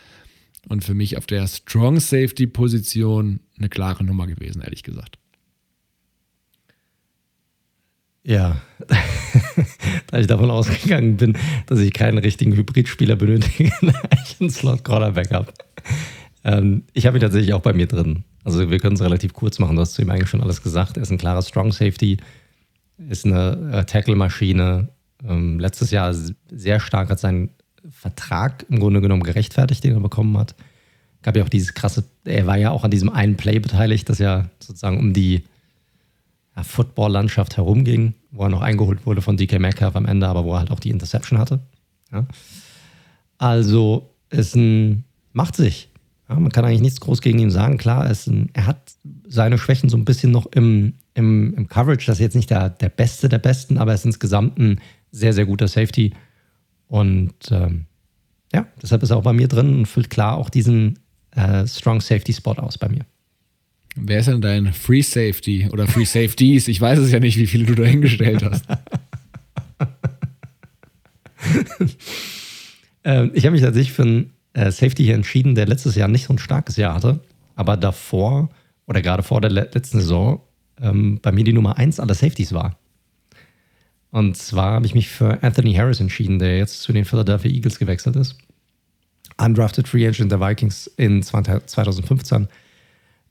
Und 0.69 0.85
für 0.85 0.95
mich 0.95 1.19
auf 1.19 1.27
der 1.27 1.47
Strong 1.49 1.99
Safety-Position 1.99 3.41
eine 3.59 3.69
klare 3.69 4.05
Nummer 4.05 4.27
gewesen, 4.27 4.63
ehrlich 4.63 4.85
gesagt. 4.85 5.19
Ja, 8.25 8.57
da 10.07 10.19
ich 10.19 10.29
davon 10.29 10.51
ausgegangen 10.51 11.17
bin, 11.17 11.37
dass 11.67 11.81
ich 11.81 11.93
keinen 11.93 12.19
richtigen 12.19 12.53
Hybridspieler 12.53 13.17
benötige, 13.17 13.73
da 13.83 13.93
ich 14.25 14.41
einen 14.41 14.51
Slot-Cornerback 14.51 15.33
habe. 15.33 15.53
Ähm, 16.45 16.85
ich 16.93 17.07
habe 17.07 17.19
ihn 17.19 17.21
tatsächlich 17.21 17.53
auch 17.53 17.63
bei 17.63 17.73
mir 17.73 17.87
drin. 17.87 18.25
Also 18.45 18.71
wir 18.71 18.79
können 18.79 18.95
es 18.95 19.03
relativ 19.03 19.33
kurz 19.33 19.59
machen, 19.59 19.77
du 19.77 19.83
hast 19.83 19.95
zu 19.95 20.03
ihm 20.03 20.11
eigentlich 20.11 20.29
schon 20.29 20.41
alles 20.41 20.63
gesagt. 20.63 20.97
Er 20.97 21.03
ist 21.03 21.11
ein 21.11 21.19
klarer 21.19 21.43
Strong 21.43 21.73
Safety, 21.73 22.19
ist 23.09 23.27
eine 23.27 23.71
äh, 23.73 23.85
Tackle-Maschine. 23.85 24.89
Ähm, 25.27 25.59
letztes 25.59 25.91
Jahr 25.91 26.15
sehr 26.15 26.81
stark 26.81 27.11
hat 27.11 27.19
seinen 27.19 27.51
Vertrag 27.91 28.65
im 28.69 28.79
Grunde 28.79 29.01
genommen 29.01 29.23
gerechtfertigt, 29.25 29.83
den 29.83 29.95
er 29.95 30.01
bekommen 30.01 30.39
hat. 30.39 30.55
Gab 31.23 31.37
ja 31.37 31.45
auch 31.45 31.49
dieses 31.49 31.75
krasse, 31.75 32.05
er 32.25 32.47
war 32.47 32.57
ja 32.57 32.71
auch 32.71 32.85
an 32.85 32.91
diesem 32.91 33.09
einen 33.09 33.37
Play 33.37 33.59
beteiligt, 33.59 34.09
das 34.09 34.19
ja 34.19 34.49
sozusagen 34.61 34.99
um 34.99 35.13
die 35.13 35.45
ja, 36.57 36.63
Football-Landschaft 36.63 37.57
herumging, 37.57 38.15
wo 38.31 38.45
er 38.45 38.49
noch 38.49 38.63
eingeholt 38.63 39.07
wurde 39.07 39.23
von 39.23 39.37
DK 39.37 39.59
Metcalf 39.59 39.97
am 39.97 40.07
Ende, 40.07 40.27
aber 40.29 40.45
wo 40.45 40.53
er 40.55 40.61
halt 40.61 40.71
auch 40.71 40.81
die 40.81 40.91
Interception 40.91 41.39
hatte. 41.39 41.61
Ja. 42.13 42.27
Also 43.39 44.11
ein, 44.33 45.05
macht 45.33 45.57
sich. 45.57 45.89
Ja, 46.29 46.39
man 46.39 46.53
kann 46.53 46.65
eigentlich 46.65 46.81
nichts 46.81 47.01
groß 47.01 47.21
gegen 47.21 47.39
ihn 47.39 47.51
sagen. 47.51 47.79
Klar, 47.79 48.07
er, 48.07 48.17
ein, 48.27 48.51
er 48.53 48.67
hat 48.67 48.93
seine 49.27 49.59
Schwächen 49.59 49.89
so 49.89 49.97
ein 49.97 50.05
bisschen 50.05 50.31
noch 50.31 50.47
im, 50.47 50.95
im, 51.15 51.55
im 51.55 51.69
Coverage. 51.69 52.07
Das 52.07 52.17
ist 52.17 52.23
jetzt 52.23 52.37
nicht 52.37 52.51
der, 52.51 52.71
der 52.71 52.89
Beste 52.89 53.29
der 53.29 53.39
Besten, 53.39 53.79
aber 53.79 53.93
er 53.93 53.97
ist 53.97 54.05
insgesamt 54.05 54.59
ein 54.59 54.81
sehr, 55.11 55.33
sehr 55.33 55.47
guter 55.47 55.69
Safety. 55.69 56.13
Und 56.89 57.35
ähm, 57.51 57.87
ja, 58.53 58.67
deshalb 58.81 59.03
ist 59.03 59.11
er 59.11 59.17
auch 59.17 59.23
bei 59.23 59.33
mir 59.33 59.49
drin 59.49 59.75
und 59.75 59.87
füllt 59.87 60.11
klar 60.11 60.37
auch 60.37 60.51
diesen 60.51 60.99
äh, 61.33 61.67
Strong 61.67 62.01
Safety 62.01 62.33
Spot 62.33 62.53
aus 62.53 62.79
bei 62.79 62.89
mir. 62.89 63.05
Wer 63.97 64.21
ist 64.21 64.29
denn 64.29 64.41
dein 64.41 64.73
Free 64.73 65.03
Safety 65.03 65.69
oder 65.71 65.87
Free 65.87 66.05
Safeties? 66.05 66.69
Ich 66.69 66.81
weiß 66.81 66.99
es 66.99 67.13
ja 67.13 67.21
nicht, 67.21 67.37
wie 67.37 67.47
viele 67.47 67.67
du 67.67 67.75
da 67.75 67.85
hingestellt 67.85 68.43
hast. 68.43 68.65
ähm, 73.05 73.31
ich 73.35 73.45
habe 73.45 73.53
mich 73.53 73.63
tatsächlich 73.63 73.93
für 73.93 74.03
einen 74.03 74.33
äh, 74.55 74.71
Safety 74.71 75.05
hier 75.05 75.15
entschieden, 75.15 75.55
der 75.55 75.67
letztes 75.67 75.95
Jahr 75.95 76.09
nicht 76.09 76.25
so 76.25 76.33
ein 76.33 76.39
starkes 76.39 76.77
Jahr 76.77 76.95
hatte, 76.95 77.21
aber 77.55 77.77
davor 77.77 78.49
oder 78.87 79.03
gerade 79.03 79.23
vor 79.23 79.41
der 79.41 79.51
letzten 79.51 80.01
Saison 80.01 80.41
ähm, 80.81 81.21
bei 81.21 81.33
mir 81.33 81.45
die 81.45 81.53
Nummer 81.53 81.77
1 81.77 82.01
aller 82.01 82.15
Safeties 82.15 82.53
war. 82.53 82.79
Und 84.11 84.37
zwar 84.37 84.73
habe 84.73 84.87
ich 84.87 84.95
mich 84.95 85.09
für 85.09 85.43
Anthony 85.43 85.75
Harris 85.75 86.01
entschieden, 86.01 86.39
der 86.39 86.59
jetzt 86.59 86.83
zu 86.83 86.93
den 86.93 87.05
Philadelphia 87.05 87.51
Eagles 87.51 87.79
gewechselt 87.79 88.17
ist. 88.17 88.37
Undrafted 89.39 89.89
Free 89.89 90.07
Agent 90.07 90.31
der 90.31 90.41
Vikings 90.41 90.87
in 90.97 91.23
2015. 91.23 92.49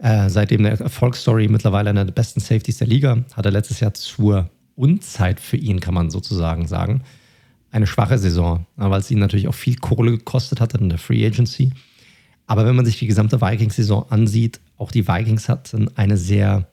Äh, 0.01 0.31
seitdem 0.31 0.65
eine 0.65 0.79
Erfolgsstory, 0.79 1.47
mittlerweile 1.47 1.91
einer 1.91 2.05
der 2.05 2.11
besten 2.11 2.39
Safeties 2.39 2.79
der 2.79 2.87
Liga. 2.87 3.23
Hat 3.33 3.45
er 3.45 3.51
letztes 3.51 3.81
Jahr 3.81 3.93
zur 3.93 4.49
Unzeit 4.75 5.39
für 5.39 5.57
ihn, 5.57 5.79
kann 5.79 5.93
man 5.93 6.09
sozusagen 6.09 6.67
sagen, 6.67 7.03
eine 7.69 7.85
schwache 7.85 8.17
Saison, 8.17 8.65
weil 8.75 8.99
es 8.99 9.11
ihn 9.11 9.19
natürlich 9.19 9.47
auch 9.47 9.53
viel 9.53 9.75
Kohle 9.75 10.11
gekostet 10.11 10.59
hat 10.59 10.73
in 10.73 10.89
der 10.89 10.97
Free 10.97 11.23
Agency. 11.25 11.71
Aber 12.47 12.65
wenn 12.65 12.75
man 12.75 12.85
sich 12.85 12.97
die 12.97 13.05
gesamte 13.05 13.41
Vikings-Saison 13.41 14.07
ansieht, 14.09 14.59
auch 14.75 14.91
die 14.91 15.07
Vikings 15.07 15.47
hatten 15.47 15.95
eine 15.95 16.17
sehr 16.17 16.67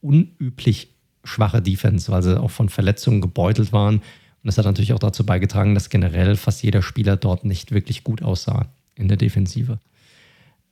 unüblich 0.00 0.88
schwache 1.22 1.62
Defense, 1.62 2.10
weil 2.10 2.24
sie 2.24 2.38
auch 2.38 2.50
von 2.50 2.68
Verletzungen 2.68 3.20
gebeutelt 3.20 3.72
waren. 3.72 3.96
Und 3.98 4.02
das 4.42 4.58
hat 4.58 4.64
natürlich 4.66 4.92
auch 4.92 4.98
dazu 4.98 5.24
beigetragen, 5.24 5.74
dass 5.74 5.90
generell 5.90 6.34
fast 6.34 6.64
jeder 6.64 6.82
Spieler 6.82 7.16
dort 7.16 7.44
nicht 7.44 7.70
wirklich 7.70 8.02
gut 8.02 8.20
aussah 8.20 8.66
in 8.96 9.06
der 9.06 9.16
Defensive. 9.16 9.78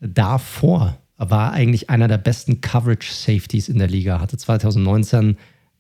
Davor 0.01 0.99
war 1.31 1.53
eigentlich 1.53 1.91
einer 1.91 2.09
der 2.09 2.19
besten 2.19 2.61
Coverage 2.61 3.13
Safeties 3.13 3.69
in 3.69 3.79
der 3.79 3.89
Liga, 3.89 4.21
hatte 4.21 4.37
2019 4.37 5.37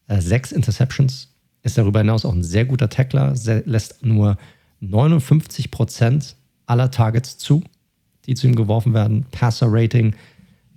äh, 0.09 0.21
sechs 0.21 0.53
Interceptions, 0.53 1.29
ist 1.63 1.79
darüber 1.79 2.01
hinaus 2.01 2.25
auch 2.25 2.35
ein 2.35 2.45
sehr 2.45 2.65
guter 2.65 2.89
Tackler, 2.89 3.35
lässt 3.65 4.05
nur 4.05 4.37
59 4.81 5.71
Prozent 5.71 6.37
aller 6.67 6.91
Targets 6.91 7.39
zu. 7.39 7.63
die 8.27 8.35
zu 8.35 8.47
ihm 8.47 8.55
geworfen 8.55 8.95
werden. 8.95 9.27
Passer-Rating 9.33 10.15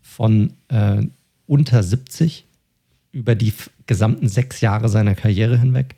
von 0.02 0.54
äh, 0.70 1.04
unter 1.46 1.84
70 1.84 2.46
über 3.12 3.36
die 3.36 3.54
gesamten 3.86 4.28
sechs 4.28 4.62
Jahre 4.62 4.90
seiner 4.90 5.14
Karriere 5.14 5.60
hinweg. 5.60 5.96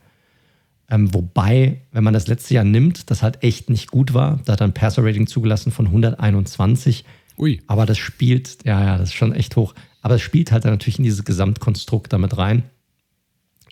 Ähm, 0.90 1.14
wobei, 1.14 1.82
wenn 1.92 2.04
man 2.04 2.14
das 2.14 2.28
letzte 2.28 2.54
Jahr 2.54 2.64
nimmt, 2.64 3.10
das 3.10 3.24
halt 3.24 3.44
echt 3.44 3.70
nicht 3.70 3.92
gut 3.92 4.14
war. 4.14 4.40
Da 4.46 4.54
hat 4.54 4.62
er 4.62 4.68
ein 4.68 4.74
Passer-Rating 4.74 5.28
zugelassen 5.28 5.72
von 5.72 5.88
121. 5.88 7.06
Ui. 7.38 7.62
Aber 7.68 7.86
das 7.86 7.98
spielt, 7.98 8.66
ja, 8.66 8.84
ja, 8.84 8.98
das 8.98 9.10
ist 9.10 9.16
schon 9.16 9.34
echt 9.34 9.56
hoch. 9.56 9.76
Aber 10.02 10.16
es 10.16 10.22
spielt 10.22 10.52
halt 10.52 10.66
dann 10.66 10.72
natürlich 10.72 10.98
in 10.98 11.04
dieses 11.04 11.24
Gesamtkonstrukt 11.24 12.12
damit 12.12 12.38
rein. 12.38 12.64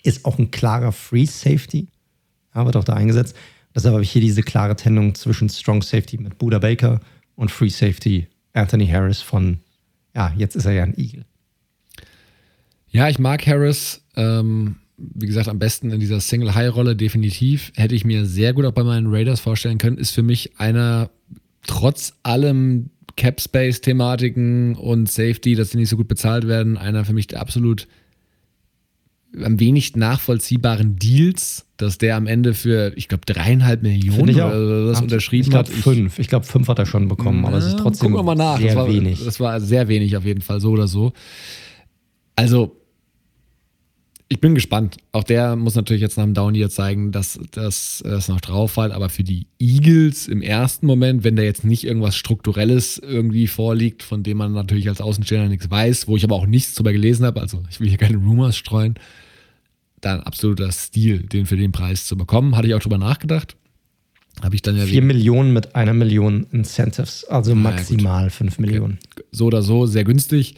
Ist 0.02 0.24
auch 0.24 0.38
ein 0.38 0.50
klarer 0.50 0.92
Free 0.92 1.26
Safety. 1.26 1.88
Ja, 2.54 2.64
wird 2.64 2.76
auch 2.76 2.84
da 2.84 2.94
eingesetzt. 2.94 3.36
Deshalb 3.74 3.92
habe 3.92 4.02
ich 4.02 4.10
hier 4.10 4.22
diese 4.22 4.42
klare 4.42 4.76
Trennung 4.76 5.14
zwischen 5.14 5.48
Strong 5.48 5.82
Safety 5.82 6.18
mit 6.18 6.38
Buda 6.38 6.58
Baker 6.58 7.00
und 7.34 7.50
Free 7.50 7.68
Safety 7.68 8.28
Anthony 8.54 8.86
Harris 8.86 9.20
von, 9.20 9.58
ja, 10.14 10.32
jetzt 10.36 10.56
ist 10.56 10.64
er 10.64 10.72
ja 10.72 10.82
ein 10.84 10.96
Eagle. 10.96 11.26
Ja, 12.88 13.08
ich 13.08 13.18
mag 13.18 13.46
Harris. 13.46 14.02
Ähm, 14.16 14.76
wie 14.96 15.26
gesagt, 15.26 15.48
am 15.48 15.58
besten 15.58 15.90
in 15.90 16.00
dieser 16.00 16.20
Single-High-Rolle 16.20 16.96
definitiv. 16.96 17.72
Hätte 17.76 17.94
ich 17.94 18.06
mir 18.06 18.24
sehr 18.24 18.54
gut 18.54 18.64
auch 18.64 18.72
bei 18.72 18.84
meinen 18.84 19.08
Raiders 19.08 19.40
vorstellen 19.40 19.76
können. 19.76 19.98
Ist 19.98 20.12
für 20.12 20.22
mich 20.22 20.58
einer, 20.58 21.10
trotz 21.66 22.14
allem 22.22 22.90
Cap-Space-Thematiken 23.16 24.74
und 24.74 25.10
Safety, 25.10 25.54
dass 25.54 25.70
die 25.70 25.78
nicht 25.78 25.88
so 25.88 25.96
gut 25.96 26.08
bezahlt 26.08 26.46
werden, 26.46 26.76
einer 26.76 27.04
für 27.04 27.12
mich 27.12 27.26
der 27.26 27.40
absolut 27.40 27.88
am 29.42 29.60
wenigsten 29.60 29.98
nachvollziehbaren 29.98 30.96
Deals, 30.96 31.66
dass 31.76 31.98
der 31.98 32.16
am 32.16 32.26
Ende 32.26 32.54
für, 32.54 32.92
ich 32.96 33.08
glaube, 33.08 33.26
dreieinhalb 33.26 33.82
Millionen 33.82 34.34
oder 34.34 34.86
das 34.86 35.02
unterschrieben 35.02 35.44
ich 35.44 35.50
glaub, 35.50 35.66
hat. 35.66 35.72
Fünf. 35.72 36.18
Ich 36.18 36.28
glaube, 36.28 36.46
fünf 36.46 36.68
hat 36.68 36.78
er 36.78 36.86
schon 36.86 37.08
bekommen, 37.08 37.44
aber 37.44 37.58
es 37.58 37.66
ist 37.66 37.78
trotzdem 37.78 38.12
Gucken 38.12 38.26
wir 38.26 38.34
mal 38.34 38.42
nach. 38.42 38.58
sehr 38.58 38.68
das 38.68 38.76
war, 38.76 38.88
wenig. 38.88 39.24
Das 39.24 39.40
war 39.40 39.60
sehr 39.60 39.88
wenig 39.88 40.16
auf 40.16 40.24
jeden 40.24 40.40
Fall, 40.40 40.60
so 40.60 40.70
oder 40.70 40.86
so. 40.86 41.12
Also, 42.34 42.76
ich 44.28 44.40
bin 44.40 44.56
gespannt. 44.56 44.96
Auch 45.12 45.22
der 45.22 45.54
muss 45.54 45.76
natürlich 45.76 46.02
jetzt 46.02 46.16
nach 46.16 46.24
dem 46.24 46.34
Down 46.34 46.54
hier 46.54 46.68
zeigen, 46.68 47.12
dass 47.12 47.38
das 47.52 48.02
noch 48.28 48.40
drauf 48.40 48.72
fällt. 48.72 48.92
Aber 48.92 49.08
für 49.08 49.22
die 49.22 49.46
Eagles 49.60 50.26
im 50.26 50.42
ersten 50.42 50.86
Moment, 50.86 51.22
wenn 51.22 51.36
da 51.36 51.42
jetzt 51.42 51.64
nicht 51.64 51.84
irgendwas 51.84 52.16
Strukturelles 52.16 52.98
irgendwie 52.98 53.46
vorliegt, 53.46 54.02
von 54.02 54.24
dem 54.24 54.38
man 54.38 54.52
natürlich 54.52 54.88
als 54.88 55.00
Außenstehender 55.00 55.48
nichts 55.48 55.70
weiß, 55.70 56.08
wo 56.08 56.16
ich 56.16 56.24
aber 56.24 56.34
auch 56.34 56.46
nichts 56.46 56.74
drüber 56.74 56.92
gelesen 56.92 57.24
habe, 57.24 57.40
also 57.40 57.62
ich 57.70 57.78
will 57.78 57.88
hier 57.88 57.98
keine 57.98 58.16
Rumors 58.16 58.56
streuen, 58.56 58.94
dann 60.00 60.20
absoluter 60.20 60.72
Stil, 60.72 61.20
den 61.20 61.46
für 61.46 61.56
den 61.56 61.70
Preis 61.70 62.06
zu 62.06 62.16
bekommen. 62.16 62.56
Hatte 62.56 62.66
ich 62.66 62.74
auch 62.74 62.80
drüber 62.80 62.98
nachgedacht. 62.98 63.56
Habe 64.42 64.56
ich 64.56 64.62
dann 64.62 64.76
ja 64.76 64.84
Vier 64.84 65.02
Millionen 65.02 65.52
mit 65.52 65.76
einer 65.76 65.94
Million 65.94 66.46
Incentives, 66.50 67.24
also 67.24 67.54
maximal 67.54 68.28
fünf 68.30 68.58
Millionen. 68.58 68.98
so 69.30 69.46
oder 69.46 69.62
so 69.62 69.86
sehr 69.86 70.04
günstig. 70.04 70.56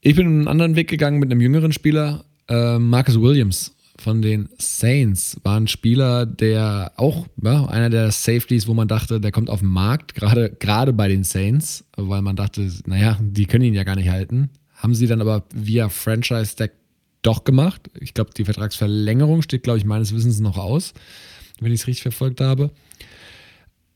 Ich 0.00 0.16
bin 0.16 0.26
einen 0.26 0.48
anderen 0.48 0.74
Weg 0.74 0.88
gegangen 0.88 1.20
mit 1.20 1.30
einem 1.30 1.40
jüngeren 1.40 1.72
Spieler. 1.72 2.24
Äh, 2.52 2.78
Marcus 2.78 3.18
Williams 3.18 3.74
von 3.98 4.20
den 4.20 4.50
Saints 4.58 5.40
war 5.42 5.58
ein 5.58 5.68
Spieler, 5.68 6.26
der 6.26 6.92
auch 6.96 7.26
ja, 7.42 7.64
einer 7.66 7.88
der 7.88 8.10
Safeties, 8.10 8.66
wo 8.66 8.74
man 8.74 8.88
dachte, 8.88 9.20
der 9.20 9.32
kommt 9.32 9.48
auf 9.48 9.60
den 9.60 9.70
Markt, 9.70 10.14
gerade, 10.14 10.50
gerade 10.50 10.92
bei 10.92 11.08
den 11.08 11.24
Saints, 11.24 11.84
weil 11.96 12.20
man 12.20 12.36
dachte, 12.36 12.70
naja, 12.84 13.18
die 13.22 13.46
können 13.46 13.64
ihn 13.64 13.74
ja 13.74 13.84
gar 13.84 13.96
nicht 13.96 14.10
halten. 14.10 14.50
Haben 14.74 14.94
sie 14.94 15.06
dann 15.06 15.22
aber 15.22 15.44
via 15.54 15.88
Franchise-Stack 15.88 16.72
doch 17.22 17.44
gemacht. 17.44 17.88
Ich 18.00 18.12
glaube, 18.12 18.32
die 18.36 18.44
Vertragsverlängerung 18.44 19.40
steht, 19.40 19.62
glaube 19.62 19.78
ich, 19.78 19.86
meines 19.86 20.12
Wissens 20.14 20.40
noch 20.40 20.58
aus, 20.58 20.92
wenn 21.60 21.72
ich 21.72 21.80
es 21.80 21.86
richtig 21.86 22.02
verfolgt 22.02 22.42
habe. 22.42 22.70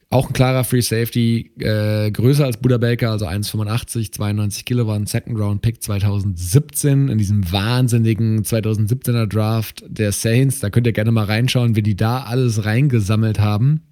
Auch 0.08 0.28
ein 0.28 0.32
klarer 0.32 0.62
Free 0.62 0.82
Safety, 0.82 1.50
äh, 1.58 2.12
größer 2.12 2.44
als 2.44 2.58
Buda 2.58 2.78
Baker, 2.78 3.10
also 3.10 3.26
1,85, 3.26 4.12
92 4.12 4.64
Kilo, 4.64 4.86
war 4.86 4.94
ein 4.94 5.06
Second 5.06 5.36
Round 5.36 5.62
Pick 5.62 5.82
2017 5.82 7.08
in 7.08 7.18
diesem 7.18 7.50
wahnsinnigen 7.50 8.44
2017er 8.44 9.26
Draft 9.26 9.84
der 9.88 10.12
Saints. 10.12 10.60
Da 10.60 10.70
könnt 10.70 10.86
ihr 10.86 10.92
gerne 10.92 11.10
mal 11.10 11.24
reinschauen, 11.24 11.74
wie 11.74 11.82
die 11.82 11.96
da 11.96 12.22
alles 12.22 12.64
reingesammelt 12.64 13.40
haben. 13.40 13.82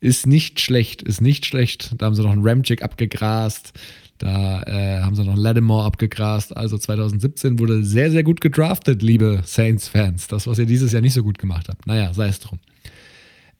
Ist 0.00 0.26
nicht 0.26 0.60
schlecht, 0.60 1.02
ist 1.02 1.20
nicht 1.20 1.44
schlecht. 1.44 1.92
Da 1.98 2.06
haben 2.06 2.14
sie 2.14 2.22
noch 2.22 2.32
einen 2.32 2.46
Ramchick 2.46 2.82
abgegrast, 2.82 3.74
da 4.16 4.62
äh, 4.62 5.02
haben 5.02 5.14
sie 5.14 5.24
noch 5.24 5.34
einen 5.34 5.42
Lattimore 5.42 5.84
abgegrast. 5.84 6.56
Also 6.56 6.78
2017 6.78 7.58
wurde 7.58 7.84
sehr, 7.84 8.10
sehr 8.10 8.22
gut 8.22 8.40
gedraftet, 8.40 9.02
liebe 9.02 9.42
Saints-Fans. 9.44 10.26
Das, 10.28 10.46
was 10.46 10.58
ihr 10.58 10.66
dieses 10.66 10.92
Jahr 10.92 11.02
nicht 11.02 11.14
so 11.14 11.22
gut 11.22 11.38
gemacht 11.38 11.68
habt. 11.68 11.86
Naja, 11.86 12.12
sei 12.14 12.28
es 12.28 12.40
drum. 12.40 12.60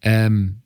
Ähm, 0.02 0.56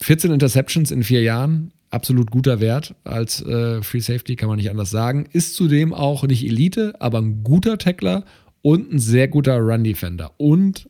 14 0.00 0.32
Interceptions 0.32 0.90
in 0.90 1.02
vier 1.02 1.22
Jahren, 1.22 1.72
absolut 1.90 2.30
guter 2.30 2.60
Wert 2.60 2.94
als 3.04 3.42
äh, 3.42 3.82
Free 3.82 4.00
Safety, 4.00 4.36
kann 4.36 4.48
man 4.48 4.58
nicht 4.58 4.70
anders 4.70 4.90
sagen. 4.90 5.26
Ist 5.32 5.54
zudem 5.54 5.94
auch 5.94 6.24
nicht 6.24 6.44
Elite, 6.44 6.94
aber 7.00 7.18
ein 7.18 7.42
guter 7.42 7.78
Tackler 7.78 8.24
und 8.62 8.92
ein 8.92 8.98
sehr 8.98 9.28
guter 9.28 9.58
Run-Defender. 9.58 10.32
Und 10.36 10.88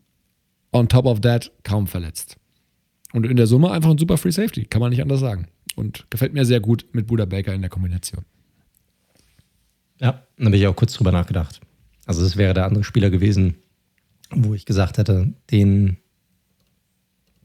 on 0.73 0.89
top 0.89 1.07
of 1.07 1.21
that 1.21 1.53
kaum 1.63 1.87
verletzt. 1.87 2.37
Und 3.13 3.27
in 3.27 3.37
der 3.37 3.47
Summe 3.47 3.71
einfach 3.71 3.91
ein 3.91 3.99
super 3.99 4.19
Free 4.19 4.31
Safety, 4.31 4.65
kann 4.65 4.81
man 4.81 4.91
nicht 4.91 5.03
anders 5.03 5.21
sagen. 5.21 5.49
Und 5.75 6.07
gefällt 6.11 6.33
mir 6.33 6.45
sehr 6.45 6.61
gut 6.61 6.87
mit 6.93 7.07
Buda 7.07 7.25
Baker 7.25 7.55
in 7.55 7.61
der 7.61 7.71
Kombination. 7.71 8.25
Ja, 10.01 10.23
da 10.37 10.45
habe 10.45 10.57
ich 10.57 10.67
auch 10.67 10.77
kurz 10.77 10.93
drüber 10.95 11.13
nachgedacht. 11.13 11.61
Also 12.07 12.25
es 12.25 12.37
wäre 12.37 12.55
der 12.55 12.67
andere 12.67 12.85
Spieler 12.85 13.11
gewesen, 13.11 13.57
wo 14.31 14.55
ich 14.55 14.67
gesagt 14.67 14.99
hätte, 14.99 15.33
den, 15.51 15.97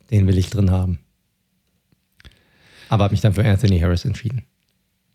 den 0.10 0.28
will 0.28 0.38
ich 0.38 0.50
drin 0.50 0.72
haben. 0.72 1.00
Aber 2.92 3.06
habe 3.06 3.14
mich 3.14 3.22
dann 3.22 3.34
für 3.34 3.44
Anthony 3.46 3.80
Harris 3.80 4.04
entschieden. 4.06 4.44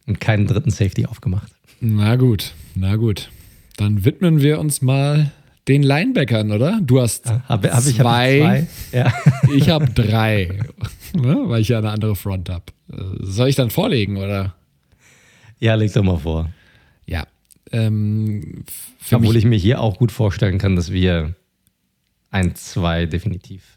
Und 0.06 0.18
keinen 0.20 0.46
dritten 0.46 0.70
Safety 0.70 1.04
aufgemacht. 1.06 1.52
Na 1.80 2.16
gut, 2.16 2.54
na 2.74 2.96
gut. 2.96 3.30
Dann 3.76 4.04
widmen 4.04 4.40
wir 4.40 4.58
uns 4.58 4.80
mal 4.80 5.30
den 5.68 5.82
Linebackern, 5.82 6.52
oder? 6.52 6.80
Du 6.82 7.00
hast 7.00 7.26
Ja, 7.26 7.42
hab- 7.48 7.64
hab 7.64 7.64
ich- 7.64 7.70
hab 7.72 7.86
ich 7.86 7.96
zwei? 7.96 8.66
Ja. 8.92 9.12
ich 9.54 9.68
habe 9.68 9.90
drei, 9.90 10.58
ne? 11.14 11.36
weil 11.46 11.60
ich 11.60 11.68
ja 11.68 11.78
eine 11.78 11.90
andere 11.90 12.16
Front 12.16 12.48
habe. 12.48 12.64
Soll 13.20 13.48
ich 13.48 13.56
dann 13.56 13.68
vorlegen, 13.70 14.16
oder? 14.16 14.54
Ja, 15.58 15.74
leg 15.74 15.92
doch 15.92 16.02
mal 16.02 16.18
vor. 16.18 16.48
Ja. 17.04 17.26
Ähm, 17.72 18.64
Obwohl 19.10 19.34
mich, 19.34 19.36
ich 19.38 19.44
mir 19.44 19.58
hier 19.58 19.80
auch 19.80 19.98
gut 19.98 20.12
vorstellen 20.12 20.56
kann, 20.58 20.76
dass 20.76 20.92
wir 20.92 21.34
ein, 22.30 22.54
zwei 22.54 23.06
definitiv 23.06 23.76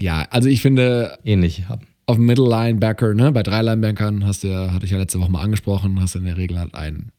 ja, 0.00 0.28
also 0.30 0.48
ich 0.48 0.62
finde, 0.62 1.18
ähnlich 1.24 1.68
haben. 1.68 1.86
Auf 2.08 2.16
dem 2.16 2.24
Middle 2.24 2.48
Linebacker, 2.48 3.12
ne, 3.12 3.30
bei 3.32 3.42
drei 3.42 3.60
Linebackern 3.60 4.24
hast 4.24 4.42
du 4.42 4.48
ja, 4.48 4.72
hatte 4.72 4.86
ich 4.86 4.92
ja 4.92 4.96
letzte 4.96 5.20
Woche 5.20 5.30
mal 5.30 5.42
angesprochen, 5.42 6.00
hast 6.00 6.14
du 6.14 6.20
in 6.20 6.24
der 6.24 6.38
Regel 6.38 6.58
halt 6.58 6.74
einen 6.74 7.12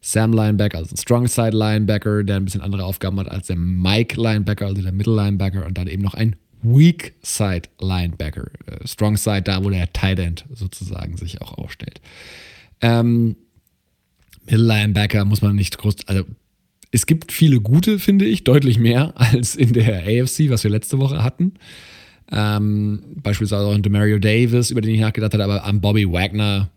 Sam 0.00 0.32
Linebacker, 0.32 0.78
also 0.78 0.90
einen 0.90 0.96
Strong 0.96 1.28
Side 1.28 1.56
Linebacker, 1.56 2.24
der 2.24 2.36
ein 2.36 2.44
bisschen 2.44 2.60
andere 2.60 2.84
Aufgaben 2.84 3.18
hat 3.20 3.30
als 3.30 3.46
der 3.46 3.54
Mike 3.54 4.20
Linebacker, 4.20 4.66
also 4.66 4.82
der 4.82 4.90
Middle 4.90 5.14
Linebacker 5.14 5.64
und 5.64 5.78
dann 5.78 5.86
eben 5.86 6.02
noch 6.02 6.14
ein 6.14 6.34
Weak 6.62 7.14
Side 7.22 7.68
Linebacker. 7.80 8.50
Äh, 8.66 8.88
Strong 8.88 9.18
Side, 9.18 9.42
da 9.42 9.62
wo 9.62 9.70
der 9.70 9.92
Tight 9.92 10.18
End 10.18 10.44
sozusagen 10.52 11.16
sich 11.16 11.40
auch 11.40 11.56
aufstellt. 11.56 12.00
Ähm, 12.80 13.36
Middle 14.46 14.66
Linebacker 14.66 15.24
muss 15.24 15.42
man 15.42 15.54
nicht 15.54 15.78
groß, 15.78 16.08
also 16.08 16.24
es 16.90 17.06
gibt 17.06 17.30
viele 17.30 17.60
gute, 17.60 18.00
finde 18.00 18.24
ich, 18.24 18.42
deutlich 18.42 18.80
mehr 18.80 19.12
als 19.14 19.54
in 19.54 19.74
der 19.74 20.02
AFC, 20.02 20.50
was 20.50 20.64
wir 20.64 20.72
letzte 20.72 20.98
Woche 20.98 21.22
hatten. 21.22 21.54
Ähm, 22.36 23.00
beispielsweise 23.22 23.64
auch 23.64 23.74
ein 23.74 23.82
Demario 23.82 24.18
Davis, 24.18 24.70
über 24.70 24.80
den 24.80 24.94
ich 24.94 25.00
nachgedacht 25.00 25.32
habe, 25.34 25.44
aber 25.44 25.64
an 25.64 25.80
Bobby 25.80 26.10
Wagner, 26.10 26.68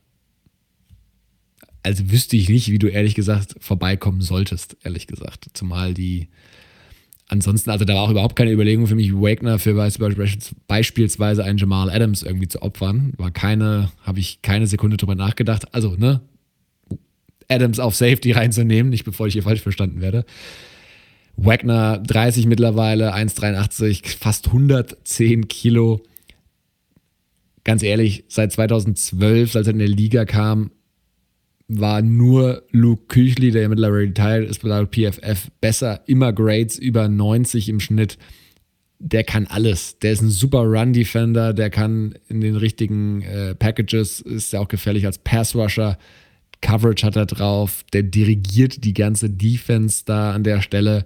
also 1.82 2.11
wüsste 2.11 2.38
ich 2.38 2.48
nicht, 2.48 2.72
wie 2.72 2.77
du 2.77 2.88
ehrlich 2.88 3.16
gesagt 3.16 3.56
vorbeikommen 3.60 4.22
solltest, 4.22 4.77
ehrlich 4.84 5.08
gesagt. 5.08 5.48
Zumal 5.53 5.95
die 5.95 6.27
ansonsten, 7.27 7.72
also 7.72 7.86
da 7.86 7.95
war 7.95 8.03
auch 8.03 8.11
überhaupt 8.11 8.36
keine 8.36 8.52
Überlegung 8.52 8.86
für 8.86 8.95
mich, 8.95 9.14
Wagner 9.14 9.58
für 9.58 9.74
beispielsweise- 9.74 10.56
beispielsweise 10.68 11.44
einen 11.44 11.58
Jamal 11.58 11.90
Adams 11.90 12.22
irgendwie 12.24 12.48
zu 12.48 12.61
opfern. 12.61 13.14
War 13.18 13.32
keine, 13.32 13.90
habe 14.03 14.19
ich 14.19 14.42
keine 14.44 14.68
Sekunde 14.68 14.98
drüber 14.98 15.16
nachgedacht. 15.16 15.74
Also, 15.74 15.95
ne, 15.95 16.22
Adams 17.50 17.80
auf 17.80 17.95
Safety 17.95 18.32
reinzunehmen, 18.32 18.90
nicht 18.90 19.06
bevor 19.06 19.27
ich 19.27 19.34
hier 19.34 19.44
falsch 19.44 19.61
verstanden 19.61 20.02
werde. 20.02 20.26
Wagner 21.38 21.99
30 21.99 22.48
mittlerweile, 22.48 23.14
1,83, 23.14 24.17
fast 24.17 24.48
110 24.48 25.48
Kilo. 25.48 26.01
Ganz 27.64 27.83
ehrlich, 27.83 28.25
seit 28.27 28.51
2012, 28.51 29.56
als 29.56 29.67
er 29.67 29.74
in 29.74 29.80
der 29.80 29.88
Liga 29.88 30.25
kam, 30.25 30.72
war 31.67 32.01
nur 32.01 32.64
Luke 32.72 33.03
Küchli, 33.07 33.51
der 33.51 33.64
ja 33.64 33.69
mittlerweile 33.69 34.07
retired 34.07 34.49
ist, 34.49 34.64
laut 34.64 34.95
PFF, 34.95 35.51
besser. 35.61 36.01
Immer 36.07 36.33
Grades 36.33 36.77
über 36.77 37.07
90 37.07 37.69
im 37.69 37.80
Schnitt. 37.80 38.17
Der 38.99 39.24
kann 39.24 39.45
alles. 39.45 39.99
Der 39.99 40.14
ist 40.14 40.22
ein 40.22 40.30
super 40.30 40.61
Run-Defender, 40.61 41.53
der 41.53 41.69
kann 41.69 42.16
in 42.30 42.41
den 42.41 42.56
richtigen 42.56 43.22
äh, 43.22 43.53
Packages, 43.53 44.22
ist 44.22 44.53
ja 44.53 44.59
auch 44.59 44.69
gefährlich 44.69 45.06
als 45.06 45.19
Pass-Rusher. 45.19 45.99
Coverage 46.61 47.06
hat 47.06 47.16
er 47.16 47.26
drauf, 47.26 47.84
der 47.94 48.03
dirigiert 48.03 48.84
die 48.84 48.94
ganze 48.94 49.30
Defense 49.30 50.03
da 50.06 50.34
an 50.34 50.44
der 50.44 50.61
Stelle. 50.61 51.06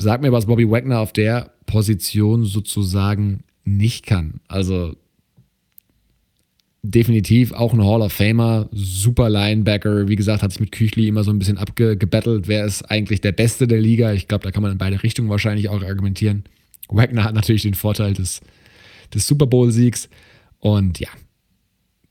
Sag 0.00 0.22
mir, 0.22 0.32
was 0.32 0.46
Bobby 0.46 0.68
Wagner 0.68 1.00
auf 1.00 1.12
der 1.12 1.52
Position 1.66 2.44
sozusagen 2.44 3.44
nicht 3.64 4.06
kann. 4.06 4.40
Also 4.48 4.96
definitiv 6.82 7.52
auch 7.52 7.72
ein 7.72 7.84
Hall 7.84 8.00
of 8.02 8.12
Famer, 8.12 8.68
super 8.72 9.28
Linebacker. 9.28 10.08
Wie 10.08 10.16
gesagt, 10.16 10.42
hat 10.42 10.52
sich 10.52 10.60
mit 10.60 10.72
Küchli 10.72 11.08
immer 11.08 11.24
so 11.24 11.30
ein 11.30 11.38
bisschen 11.38 11.58
abgebettelt. 11.58 12.48
Wer 12.48 12.64
ist 12.64 12.82
eigentlich 12.90 13.20
der 13.20 13.32
Beste 13.32 13.66
der 13.66 13.80
Liga? 13.80 14.12
Ich 14.12 14.28
glaube, 14.28 14.44
da 14.44 14.50
kann 14.50 14.62
man 14.62 14.72
in 14.72 14.78
beide 14.78 15.02
Richtungen 15.02 15.28
wahrscheinlich 15.28 15.68
auch 15.68 15.82
argumentieren. 15.82 16.44
Wagner 16.88 17.24
hat 17.24 17.34
natürlich 17.34 17.62
den 17.62 17.74
Vorteil 17.74 18.14
des, 18.14 18.40
des 19.14 19.26
Super 19.26 19.46
Bowl-Siegs. 19.46 20.08
Und 20.58 20.98
ja, 20.98 21.08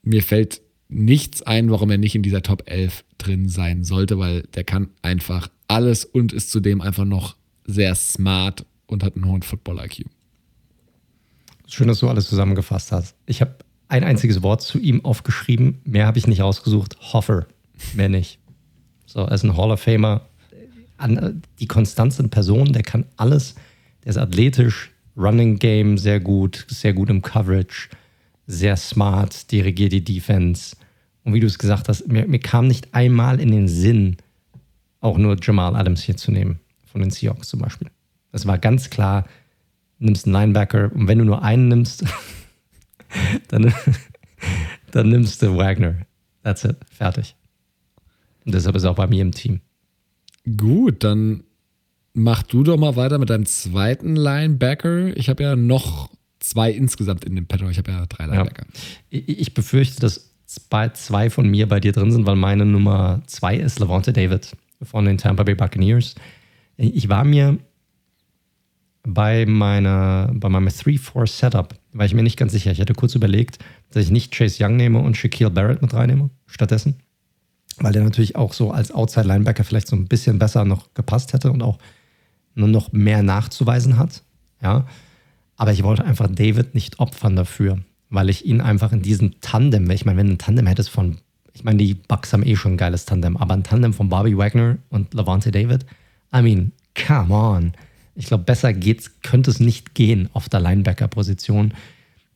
mir 0.04 0.24
fällt 0.24 0.62
nichts 0.90 1.42
ein, 1.44 1.72
warum 1.72 1.92
er 1.92 1.98
nicht 1.98 2.16
in 2.16 2.24
dieser 2.24 2.42
Top 2.42 2.64
11 2.66 3.06
drin 3.18 3.48
sein 3.48 3.84
sollte, 3.84 4.20
weil 4.20 4.42
der 4.56 4.64
kann 4.64 4.90
einfach 5.02 5.50
alles 5.68 6.04
und 6.04 6.34
ist 6.34 6.52
zudem 6.52 6.82
einfach 6.82 7.06
noch 7.06 7.36
sehr 7.66 7.94
smart 7.96 8.66
und 8.88 9.04
hat 9.04 9.16
einen 9.16 9.26
hohen 9.26 9.44
Football-IQ. 9.44 10.06
Schön, 11.68 11.88
dass 11.88 12.00
du 12.00 12.10
alles 12.10 12.28
zusammengefasst 12.28 12.92
hast. 12.92 13.16
Ich 13.28 13.42
habe 13.42 13.56
ein 13.88 14.04
einziges 14.04 14.42
Wort 14.42 14.64
zu 14.64 14.80
ihm 14.80 15.06
aufgeschrieben. 15.06 15.80
Mehr 15.84 16.08
habe 16.08 16.18
ich 16.18 16.26
nicht 16.26 16.42
ausgesucht. 16.42 16.98
Hoffer. 17.14 17.46
Mehr 17.94 18.10
nicht. 18.10 18.40
So, 19.06 19.20
er 19.20 19.32
ist 19.32 19.44
ein 19.44 19.56
Hall 19.56 19.72
of 19.72 19.80
Famer. 19.80 20.28
Die 21.60 21.68
Konstanz 21.68 22.18
in 22.20 22.30
Person, 22.30 22.74
der 22.74 22.82
kann 22.82 23.06
alles. 23.16 23.54
Der 24.04 24.10
ist 24.10 24.18
athletisch, 24.18 24.92
Running 25.16 25.60
Game 25.60 25.98
sehr 25.98 26.20
gut, 26.20 26.66
sehr 26.70 26.94
gut 26.94 27.10
im 27.10 27.22
Coverage, 27.22 27.90
sehr 28.50 28.78
smart, 28.78 29.52
dirigiert 29.52 29.92
die 29.92 30.04
Defense. 30.04 30.76
Und 31.24 31.36
wie 31.36 31.40
du 31.40 31.46
es 31.46 31.60
gesagt 31.60 31.88
hast, 31.88 32.08
mir, 32.08 32.28
mir 32.28 32.40
kam 32.40 32.68
nicht 32.68 32.96
einmal 32.96 33.40
in 33.40 33.52
den 33.52 33.68
Sinn, 33.68 34.18
auch 35.02 35.20
nur 35.20 35.38
Jamal 35.40 35.76
Adams 35.76 36.02
hier 36.02 36.18
zu 36.18 36.32
nehmen, 36.32 36.60
von 36.92 37.02
den 37.02 37.12
Seahawks 37.12 37.48
zum 37.48 37.60
Beispiel. 37.60 37.90
Das 38.32 38.48
war 38.48 38.58
ganz 38.58 38.90
klar, 38.90 39.28
nimmst 40.00 40.26
einen 40.26 40.34
Linebacker 40.34 40.92
und 40.94 41.08
wenn 41.08 41.20
du 41.20 41.26
nur 41.26 41.44
einen 41.44 41.68
nimmst, 41.68 42.04
dann, 43.50 43.72
dann 44.92 45.10
nimmst 45.10 45.44
du 45.44 45.56
Wagner. 45.56 46.08
That's 46.44 46.64
it. 46.64 46.78
Fertig. 46.90 47.36
Und 48.46 48.56
deshalb 48.56 48.76
ist 48.76 48.84
er 48.84 48.92
auch 48.92 48.96
bei 48.96 49.08
mir 49.08 49.22
im 49.22 49.32
Team. 49.32 49.62
Gut, 50.58 51.04
dann 51.04 51.44
mach 52.14 52.42
du 52.42 52.64
doch 52.64 52.78
mal 52.78 52.96
weiter 52.96 53.20
mit 53.20 53.30
deinem 53.30 53.46
zweiten 53.46 54.16
Linebacker. 54.16 55.16
Ich 55.16 55.30
habe 55.30 55.44
ja 55.44 55.56
noch 55.56 56.10
zwei 56.40 56.72
insgesamt 56.72 57.26
in 57.26 57.36
dem 57.36 57.46
Petto. 57.46 57.70
Ich 57.70 57.78
habe 57.78 57.92
ja 57.92 58.06
drei 58.06 58.26
Linebacker. 58.26 58.66
Ja. 59.10 59.22
Ich 59.26 59.54
befürchte, 59.54 60.00
dass 60.00 60.30
zwei 60.46 61.30
von 61.30 61.50
mir 61.50 61.68
bei 61.68 61.80
dir 61.80 61.92
drin 61.92 62.12
sind, 62.12 62.26
weil 62.26 62.36
meine 62.36 62.66
Nummer 62.66 63.22
zwei 63.28 63.56
ist 63.56 63.80
Levante 63.80 64.14
David 64.14 64.56
von 64.82 65.06
den 65.06 65.18
Tampa 65.18 65.44
Bay 65.44 65.56
Buccaneers. 65.56 66.16
Ich 66.78 67.10
war 67.10 67.24
mir 67.24 67.58
bei, 69.04 69.46
meiner, 69.46 70.32
bei 70.34 70.50
meinem 70.50 70.68
3-4-Setup 70.68 71.76
war 71.94 72.06
ich 72.06 72.14
mir 72.14 72.24
nicht 72.24 72.38
ganz 72.38 72.52
sicher. 72.52 72.72
Ich 72.72 72.80
hatte 72.80 72.94
kurz 72.94 73.16
überlegt, 73.16 73.60
dass 73.92 74.04
ich 74.04 74.12
nicht 74.12 74.34
Chase 74.34 74.64
Young 74.64 74.76
nehme 74.76 75.00
und 75.00 75.18
Shaquille 75.18 75.50
Barrett 75.50 75.82
mit 75.82 75.94
reinnehme 75.94 76.30
stattdessen. 76.46 76.96
Weil 77.78 77.94
der 77.94 78.04
natürlich 78.04 78.36
auch 78.36 78.54
so 78.54 78.72
als 78.72 78.92
Outside-Linebacker 78.92 79.64
vielleicht 79.64 79.88
so 79.88 79.96
ein 79.96 80.08
bisschen 80.08 80.38
besser 80.38 80.66
noch 80.66 80.94
gepasst 80.94 81.34
hätte 81.34 81.52
und 81.52 81.62
auch 81.62 81.80
nur 82.56 82.68
noch 82.68 82.92
mehr 82.92 83.24
nachzuweisen 83.24 83.98
hat. 83.98 84.22
Ja. 84.62 84.86
Aber 85.60 85.74
ich 85.74 85.84
wollte 85.84 86.06
einfach 86.06 86.30
David 86.32 86.74
nicht 86.74 87.00
opfern 87.00 87.36
dafür, 87.36 87.80
weil 88.10 88.30
ich 88.30 88.46
ihn 88.46 88.62
einfach 88.62 88.94
in 88.94 89.02
diesem 89.02 89.42
Tandem, 89.42 89.92
ich 89.92 90.06
meine, 90.06 90.18
wenn 90.18 90.28
du 90.28 90.34
ein 90.34 90.38
Tandem 90.38 90.68
hättest 90.68 90.90
von, 90.90 91.18
ich 91.54 91.66
meine, 91.66 91.78
die 91.78 91.96
Bucks 91.96 92.32
haben 92.32 92.46
eh 92.46 92.56
schon 92.56 92.74
ein 92.74 92.78
geiles 92.78 93.04
Tandem, 93.04 93.36
aber 93.36 93.56
ein 93.56 93.64
Tandem 93.64 93.92
von 93.92 94.08
Bobby 94.08 94.38
Wagner 94.38 94.78
und 94.88 95.14
Levante 95.14 95.52
David, 95.52 95.86
I 96.34 96.42
mean, 96.42 96.72
come 96.96 97.34
on. 97.34 97.74
Ich 98.16 98.28
glaube, 98.28 98.46
besser 98.46 98.72
geht's, 98.72 99.20
könnte 99.22 99.52
es 99.52 99.60
nicht 99.60 99.96
gehen 99.96 100.30
auf 100.32 100.48
der 100.48 100.62
Linebacker-Position. 100.62 101.74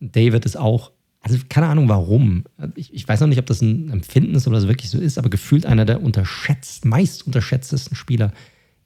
David 0.01 0.43
ist 0.43 0.57
auch, 0.57 0.91
also 1.21 1.37
keine 1.47 1.67
Ahnung 1.67 1.87
warum. 1.87 2.43
Ich, 2.75 2.93
ich, 2.93 3.07
weiß 3.07 3.21
noch 3.21 3.27
nicht, 3.27 3.39
ob 3.39 3.45
das 3.45 3.61
ein 3.61 3.89
Empfinden 3.89 4.35
ist 4.35 4.47
oder 4.47 4.57
das 4.57 4.67
wirklich 4.67 4.89
so 4.89 4.99
ist, 4.99 5.17
aber 5.17 5.29
gefühlt 5.29 5.65
einer 5.65 5.85
der 5.85 6.03
unterschätzt, 6.03 6.83
meist 6.83 7.25
unterschätztesten 7.25 7.95
Spieler 7.95 8.33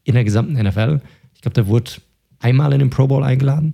in 0.03 0.13
der 0.13 0.23
gesamten 0.23 0.53
NFL. 0.53 1.01
Ich 1.33 1.41
glaube, 1.41 1.55
der 1.55 1.65
wurde 1.65 1.93
einmal 2.37 2.71
in 2.73 2.79
den 2.79 2.91
Pro 2.91 3.07
Bowl 3.07 3.23
eingeladen. 3.23 3.73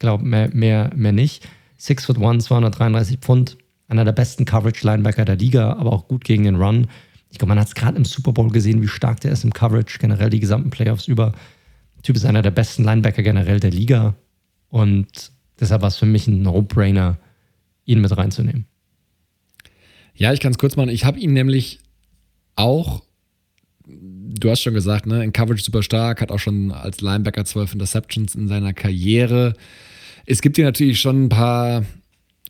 Glaube, 0.00 0.22
glaub, 0.24 0.30
mehr, 0.30 0.50
mehr, 0.52 0.90
mehr 0.96 1.12
nicht. 1.12 1.46
Six 1.76 2.06
foot 2.06 2.18
one, 2.18 2.40
233 2.40 3.18
Pfund, 3.18 3.58
einer 3.86 4.04
der 4.04 4.12
besten 4.12 4.44
Coverage-Linebacker 4.44 5.24
der 5.24 5.36
Liga, 5.36 5.74
aber 5.74 5.92
auch 5.92 6.08
gut 6.08 6.24
gegen 6.24 6.44
den 6.44 6.56
Run. 6.56 6.88
Ich 7.30 7.38
glaube, 7.38 7.50
man 7.50 7.60
hat 7.60 7.68
es 7.68 7.74
gerade 7.74 7.96
im 7.96 8.04
Super 8.04 8.32
Bowl 8.32 8.50
gesehen, 8.50 8.82
wie 8.82 8.88
stark 8.88 9.20
der 9.20 9.30
ist 9.30 9.44
im 9.44 9.52
Coverage, 9.52 9.98
generell 9.98 10.30
die 10.30 10.40
gesamten 10.40 10.70
Playoffs 10.70 11.06
über. 11.06 11.32
Typ 12.02 12.16
ist 12.16 12.24
einer 12.24 12.42
der 12.42 12.50
besten 12.50 12.82
Linebacker 12.82 13.22
generell 13.22 13.60
der 13.60 13.70
Liga. 13.70 14.14
Und 14.68 15.32
deshalb 15.60 15.82
war 15.82 15.88
es 15.88 15.96
für 15.96 16.06
mich 16.06 16.26
ein 16.26 16.42
No-Brainer, 16.42 17.18
ihn 17.84 18.00
mit 18.00 18.16
reinzunehmen. 18.16 18.66
Ja, 20.14 20.32
ich 20.32 20.40
kann 20.40 20.52
es 20.52 20.58
kurz 20.58 20.76
machen. 20.76 20.88
Ich 20.88 21.04
habe 21.04 21.18
ihn 21.18 21.34
nämlich 21.34 21.78
auch, 22.56 23.02
du 23.86 24.50
hast 24.50 24.62
schon 24.62 24.74
gesagt, 24.74 25.06
ne, 25.06 25.22
in 25.22 25.32
Coverage 25.32 25.62
super 25.62 25.82
stark, 25.82 26.22
hat 26.22 26.30
auch 26.30 26.38
schon 26.38 26.72
als 26.72 27.02
Linebacker 27.02 27.44
12 27.44 27.74
Interceptions 27.74 28.34
in 28.34 28.48
seiner 28.48 28.72
Karriere. 28.72 29.54
Es 30.30 30.42
gibt 30.42 30.54
hier 30.54 30.64
natürlich 30.64 31.00
schon 31.00 31.24
ein 31.24 31.28
paar 31.28 31.84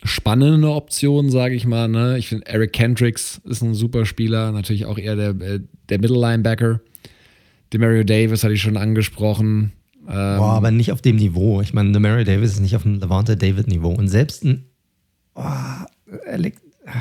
spannende 0.02 0.70
Option, 0.70 1.30
sage 1.30 1.54
ich 1.54 1.66
mal. 1.66 1.88
Ne? 1.88 2.18
Ich 2.18 2.28
finde, 2.28 2.46
Eric 2.46 2.74
Kendricks 2.74 3.40
ist 3.44 3.62
ein 3.62 3.72
super 3.72 4.04
Spieler, 4.04 4.52
natürlich 4.52 4.84
auch 4.84 4.98
eher 4.98 5.16
der, 5.16 5.30
äh, 5.40 5.60
der 5.88 5.98
Middle 5.98 6.20
Linebacker. 6.20 6.82
Demario 7.72 8.04
Davis 8.04 8.44
hatte 8.44 8.52
ich 8.52 8.60
schon 8.60 8.76
angesprochen. 8.76 9.72
Ähm, 10.06 10.38
Boah, 10.38 10.52
aber 10.56 10.70
nicht 10.70 10.92
auf 10.92 11.00
dem 11.00 11.16
Niveau. 11.16 11.62
Ich 11.62 11.72
meine, 11.72 11.92
Demario 11.92 12.24
Davis 12.24 12.52
ist 12.52 12.60
nicht 12.60 12.76
auf 12.76 12.82
dem 12.82 13.00
Levante 13.00 13.38
David 13.38 13.66
Niveau. 13.66 13.94
Und 13.94 14.08
selbst 14.08 14.44
ein. 14.44 14.66
Oh, 15.34 15.42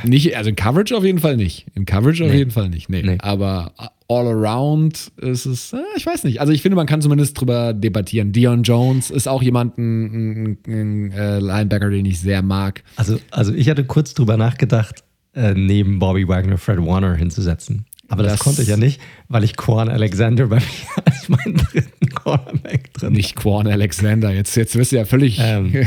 nicht, 0.03 0.35
also 0.38 0.50
in 0.50 0.56
Coverage 0.56 0.95
auf 0.95 1.03
jeden 1.03 1.19
Fall 1.19 1.38
nicht. 1.38 1.68
In 1.76 1.85
Coverage 1.85 2.24
nee. 2.24 2.30
auf 2.30 2.35
jeden 2.35 2.51
Fall 2.51 2.69
nicht. 2.69 2.90
Nee. 2.90 3.03
nee. 3.03 3.18
Aber 3.19 3.74
all 4.08 4.27
around 4.27 5.11
ist 5.18 5.45
es, 5.45 5.74
äh, 5.74 5.77
ich 5.95 6.06
weiß 6.06 6.24
nicht. 6.24 6.42
Also 6.42 6.51
ich 6.51 6.61
finde, 6.61 6.76
man 6.76 6.88
kann 6.88 7.01
zumindest 7.01 7.40
drüber 7.40 7.74
debattieren. 7.74 8.32
Dion 8.32 8.64
Jones 8.64 9.11
ist 9.11 9.27
auch 9.27 9.42
jemand, 9.42 9.77
ein, 9.77 10.53
ein, 10.53 10.58
ein 10.68 11.11
äh, 11.11 11.40
Linebacker, 11.40 11.90
den 11.90 12.06
ich 12.06 12.19
sehr 12.19 12.42
mag. 12.42 12.84
Also, 12.95 13.19
also 13.32 13.53
ich 13.53 13.69
hatte 13.69 13.84
kurz 13.84 14.14
drüber 14.14 14.38
nachgedacht, 14.38 15.03
äh, 15.34 15.53
neben 15.53 16.00
Bobby 16.00 16.27
Wagner 16.27 16.58
Fred 16.58 16.80
Warner 16.80 17.16
hinzusetzen. 17.16 17.85
Aber 18.09 18.24
das, 18.24 18.34
das, 18.34 18.42
konnte 18.42 18.64
ich 18.64 18.68
ja 18.68 18.77
nicht, 18.77 19.00
weil 19.27 19.43
ich 19.43 19.56
Quan 19.56 19.88
Alexander 19.88 20.48
bei 20.48 20.56
mir 20.56 21.06
als 21.06 21.30
meinen 21.30 21.58
dritten 21.58 22.09
Cornerback 22.09 22.92
drin 22.93 23.14
Nicht 23.14 23.35
Quan 23.35 23.68
Alexander, 23.68 24.32
jetzt, 24.32 24.56
jetzt 24.56 24.76
wirst 24.76 24.92
du 24.92 24.95
ja 24.95 25.06
völlig. 25.06 25.40
Ähm. 25.40 25.72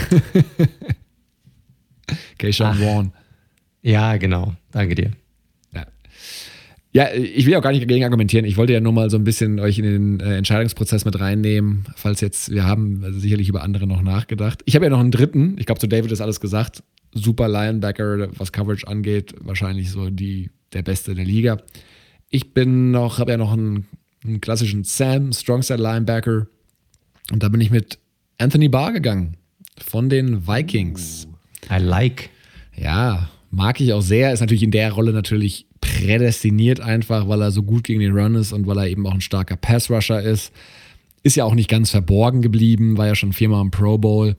Keyshawn 2.38 2.76
Vaughn. 2.76 3.12
Ja, 3.82 4.16
genau. 4.16 4.54
Danke 4.70 4.94
dir. 4.94 5.10
Ja. 5.74 5.86
ja, 6.92 7.12
ich 7.12 7.44
will 7.46 7.56
auch 7.56 7.62
gar 7.62 7.72
nicht 7.72 7.82
dagegen 7.82 8.04
argumentieren. 8.04 8.44
Ich 8.44 8.56
wollte 8.56 8.72
ja 8.72 8.80
nur 8.80 8.92
mal 8.92 9.10
so 9.10 9.16
ein 9.16 9.24
bisschen 9.24 9.58
euch 9.58 9.78
in 9.78 9.84
den 9.84 10.20
äh, 10.20 10.36
Entscheidungsprozess 10.36 11.04
mit 11.04 11.18
reinnehmen, 11.18 11.84
falls 11.96 12.20
jetzt, 12.20 12.50
wir 12.50 12.64
haben 12.64 13.02
also 13.04 13.18
sicherlich 13.18 13.48
über 13.48 13.62
andere 13.62 13.86
noch 13.86 14.02
nachgedacht. 14.02 14.62
Ich 14.66 14.76
habe 14.76 14.86
ja 14.86 14.90
noch 14.90 15.00
einen 15.00 15.10
dritten. 15.10 15.56
Ich 15.58 15.66
glaube, 15.66 15.80
zu 15.80 15.88
David 15.88 16.12
ist 16.12 16.20
alles 16.20 16.40
gesagt. 16.40 16.82
Super 17.12 17.48
Linebacker, 17.48 18.28
was 18.38 18.52
Coverage 18.52 18.86
angeht, 18.86 19.34
wahrscheinlich 19.40 19.90
so 19.90 20.08
die, 20.08 20.50
der 20.72 20.82
Beste 20.82 21.14
der 21.14 21.24
Liga. 21.24 21.58
Ich 22.30 22.54
bin 22.54 22.92
noch, 22.92 23.18
habe 23.18 23.32
ja 23.32 23.36
noch 23.36 23.52
einen, 23.52 23.86
einen 24.24 24.40
klassischen 24.40 24.84
Sam, 24.84 25.32
Strongside 25.32 25.82
Linebacker. 25.82 26.46
Und 27.30 27.42
da 27.42 27.48
bin 27.48 27.60
ich 27.60 27.70
mit 27.70 27.98
Anthony 28.38 28.68
Barr 28.68 28.92
gegangen 28.92 29.36
von 29.78 30.08
den 30.08 30.46
Vikings. 30.46 31.28
I 31.70 31.78
like. 31.78 32.30
Ja, 32.74 33.28
mag 33.52 33.80
ich 33.80 33.92
auch 33.92 34.00
sehr. 34.00 34.32
Ist 34.32 34.40
natürlich 34.40 34.62
in 34.64 34.72
der 34.72 34.92
Rolle 34.92 35.12
natürlich 35.12 35.66
prädestiniert 35.80 36.80
einfach, 36.80 37.28
weil 37.28 37.42
er 37.42 37.50
so 37.52 37.62
gut 37.62 37.84
gegen 37.84 38.00
den 38.00 38.16
Run 38.16 38.34
ist 38.34 38.52
und 38.52 38.66
weil 38.66 38.78
er 38.78 38.88
eben 38.88 39.06
auch 39.06 39.14
ein 39.14 39.20
starker 39.20 39.56
Pass-Rusher 39.56 40.20
ist. 40.20 40.52
Ist 41.22 41.36
ja 41.36 41.44
auch 41.44 41.54
nicht 41.54 41.70
ganz 41.70 41.90
verborgen 41.90 42.42
geblieben, 42.42 42.98
war 42.98 43.06
ja 43.06 43.14
schon 43.14 43.32
viermal 43.32 43.60
im 43.60 43.70
Pro 43.70 43.98
Bowl. 43.98 44.36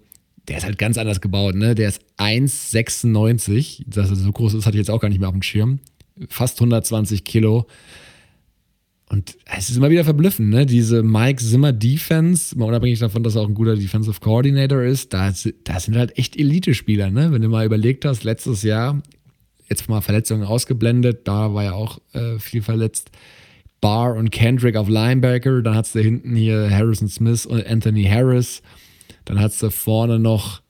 Der 0.50 0.58
ist 0.58 0.66
halt 0.66 0.77
ganz 0.77 0.98
anders 0.98 1.22
gebaut, 1.22 1.56
ne? 1.56 1.75
Der 1.75 1.88
ist 1.88 2.01
1,96. 2.17 3.83
Dass 3.88 4.09
er 4.09 4.16
so 4.17 4.32
groß 4.32 4.56
ist, 4.56 4.66
hatte 4.66 4.75
ich 4.75 4.82
jetzt 4.82 4.90
auch 4.90 5.00
gar 5.00 5.08
nicht 5.08 5.19
mehr 5.19 5.30
auf 5.30 5.35
dem 5.35 5.43
Schirm. 5.43 5.80
Fast 6.27 6.59
120 6.59 7.24
Kilo. 7.24 7.66
Und 9.14 9.38
es 9.45 9.69
ist 9.69 9.77
immer 9.77 9.92
wieder 9.92 10.06
verblüffend, 10.06 10.50
ne? 10.50 10.66
Diese 10.66 11.03
Mike 11.03 11.40
Zimmer 11.40 11.72
Defense, 11.72 12.58
mal 12.58 12.66
unabhängig 12.66 12.98
davon, 12.98 13.22
dass 13.22 13.35
er 13.35 13.43
auch 13.43 13.48
ein 13.48 13.53
guter 13.53 13.75
Defensive 13.75 14.19
Coordinator 14.19 14.82
ist, 14.82 15.14
da, 15.14 15.32
da 15.66 15.80
sind 15.80 15.95
halt 15.95 16.17
echt 16.17 16.35
Elite-Spieler, 16.35 17.11
ne? 17.11 17.32
Wenn 17.32 17.43
du 17.43 17.48
mal 17.48 17.64
überlegt 17.64 18.06
hast, 18.06 18.24
letztes 18.24 18.64
Jahr, 18.64 19.03
jetzt 19.69 19.88
mal 19.88 20.01
Verletzungen 20.01 20.43
ausgeblendet, 20.43 21.27
da 21.27 21.53
war 21.53 21.64
ja 21.64 21.74
auch 21.74 22.00
äh, 22.14 22.40
viel 22.40 22.64
verletzt. 22.64 23.11
Barr 23.82 24.16
und 24.16 24.32
Kendrick 24.32 24.75
auf 24.75 24.90
Linebacker, 24.90 25.61
dann 25.61 25.75
hast 25.75 25.93
du 25.93 26.00
hinten 26.00 26.35
hier 26.35 26.72
Harrison 26.72 27.08
Smith 27.08 27.45
und 27.45 27.67
Anthony 27.67 28.06
Harris, 28.06 28.64
dann 29.25 29.40
hast 29.40 29.61
du 29.61 29.69
vorne 29.69 30.17
noch 30.17 30.64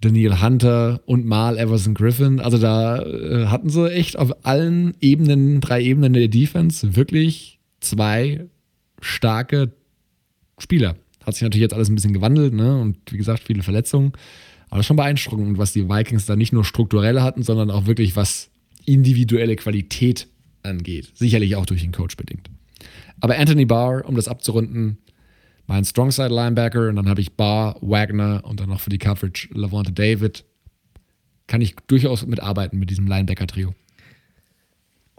Daniel 0.00 0.40
Hunter 0.40 1.00
und 1.04 1.26
mal 1.26 1.58
Everson 1.58 1.94
Griffin. 1.94 2.38
Also 2.38 2.58
da 2.58 3.02
äh, 3.02 3.46
hatten 3.46 3.70
sie 3.70 3.90
echt 3.90 4.16
auf 4.16 4.46
allen 4.46 4.94
Ebenen, 5.00 5.60
drei 5.60 5.82
Ebenen 5.82 6.12
der 6.12 6.28
Defense 6.28 6.94
wirklich 6.94 7.58
zwei 7.82 8.46
starke 9.00 9.72
Spieler. 10.58 10.96
Hat 11.24 11.34
sich 11.34 11.42
natürlich 11.42 11.62
jetzt 11.62 11.74
alles 11.74 11.88
ein 11.88 11.94
bisschen 11.94 12.12
gewandelt, 12.12 12.54
ne? 12.54 12.80
Und 12.80 12.98
wie 13.10 13.18
gesagt, 13.18 13.44
viele 13.44 13.62
Verletzungen. 13.62 14.12
Aber 14.68 14.78
das 14.78 14.84
ist 14.84 14.88
schon 14.88 14.96
beeindruckend, 14.96 15.58
was 15.58 15.72
die 15.72 15.88
Vikings 15.88 16.26
da 16.26 16.34
nicht 16.34 16.52
nur 16.52 16.64
strukturell 16.64 17.20
hatten, 17.20 17.42
sondern 17.42 17.70
auch 17.70 17.86
wirklich 17.86 18.16
was 18.16 18.50
individuelle 18.84 19.56
Qualität 19.56 20.28
angeht. 20.62 21.10
Sicherlich 21.14 21.56
auch 21.56 21.66
durch 21.66 21.82
den 21.82 21.92
Coach 21.92 22.16
bedingt. 22.16 22.48
Aber 23.20 23.36
Anthony 23.38 23.66
Barr, 23.66 24.04
um 24.06 24.16
das 24.16 24.28
abzurunden, 24.28 24.98
mein 25.66 25.84
Strongside 25.84 26.34
Linebacker 26.34 26.88
und 26.88 26.96
dann 26.96 27.08
habe 27.08 27.20
ich 27.20 27.34
Barr, 27.34 27.76
Wagner 27.80 28.42
und 28.44 28.60
dann 28.60 28.68
noch 28.68 28.80
für 28.80 28.90
die 28.90 28.98
Coverage 28.98 29.48
Lavonte 29.52 29.92
David. 29.92 30.44
Kann 31.46 31.60
ich 31.60 31.76
durchaus 31.86 32.26
mitarbeiten 32.26 32.78
mit 32.78 32.90
diesem 32.90 33.06
Linebacker-Trio. 33.06 33.74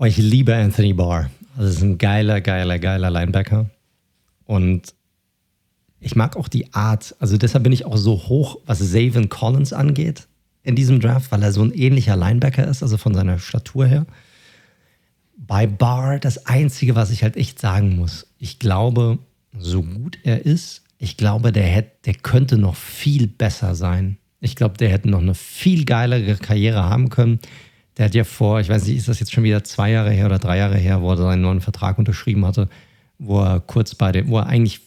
Ich 0.05 0.17
liebe 0.17 0.55
Anthony 0.55 0.93
Barr. 0.93 1.29
Also, 1.55 1.67
das 1.67 1.75
ist 1.77 1.83
ein 1.83 1.97
geiler, 1.97 2.41
geiler, 2.41 2.79
geiler 2.79 3.09
Linebacker. 3.09 3.69
Und 4.45 4.93
ich 5.99 6.15
mag 6.15 6.35
auch 6.35 6.47
die 6.47 6.73
Art, 6.73 7.15
also 7.19 7.37
deshalb 7.37 7.63
bin 7.63 7.71
ich 7.71 7.85
auch 7.85 7.97
so 7.97 8.13
hoch, 8.27 8.59
was 8.65 8.79
Zavin 8.91 9.29
Collins 9.29 9.71
angeht 9.71 10.27
in 10.63 10.75
diesem 10.75 10.99
Draft, 10.99 11.31
weil 11.31 11.43
er 11.43 11.51
so 11.51 11.63
ein 11.63 11.71
ähnlicher 11.71 12.15
Linebacker 12.15 12.67
ist, 12.67 12.83
also 12.83 12.97
von 12.97 13.13
seiner 13.13 13.39
Statur 13.39 13.85
her. 13.85 14.05
Bei 15.37 15.65
Barr 15.67 16.19
das 16.19 16.45
Einzige, 16.45 16.95
was 16.95 17.09
ich 17.09 17.23
halt 17.23 17.37
echt 17.37 17.59
sagen 17.59 17.95
muss, 17.95 18.27
ich 18.37 18.59
glaube, 18.59 19.19
so 19.57 19.81
gut 19.81 20.17
er 20.23 20.45
ist, 20.45 20.83
ich 20.97 21.17
glaube, 21.17 21.51
der, 21.51 21.63
hätte, 21.63 21.91
der 22.05 22.13
könnte 22.15 22.57
noch 22.57 22.75
viel 22.75 23.27
besser 23.27 23.75
sein. 23.75 24.17
Ich 24.39 24.55
glaube, 24.55 24.77
der 24.77 24.89
hätte 24.89 25.09
noch 25.09 25.21
eine 25.21 25.35
viel 25.35 25.85
geilere 25.85 26.35
Karriere 26.35 26.83
haben 26.83 27.09
können. 27.09 27.39
Der 27.97 28.05
hat 28.05 28.15
ja 28.15 28.23
vor, 28.23 28.59
ich 28.59 28.69
weiß 28.69 28.87
nicht, 28.87 28.97
ist 28.97 29.07
das 29.07 29.19
jetzt 29.19 29.31
schon 29.31 29.43
wieder 29.43 29.63
zwei 29.63 29.91
Jahre 29.91 30.11
her 30.11 30.25
oder 30.25 30.39
drei 30.39 30.57
Jahre 30.57 30.77
her, 30.77 31.01
wo 31.01 31.11
er 31.11 31.17
seinen 31.17 31.41
neuen 31.41 31.61
Vertrag 31.61 31.99
unterschrieben 31.99 32.45
hatte, 32.45 32.69
wo 33.19 33.41
er 33.41 33.59
kurz 33.59 33.95
bei 33.95 34.11
dem, 34.11 34.27
wo 34.29 34.39
er 34.39 34.47
eigentlich 34.47 34.81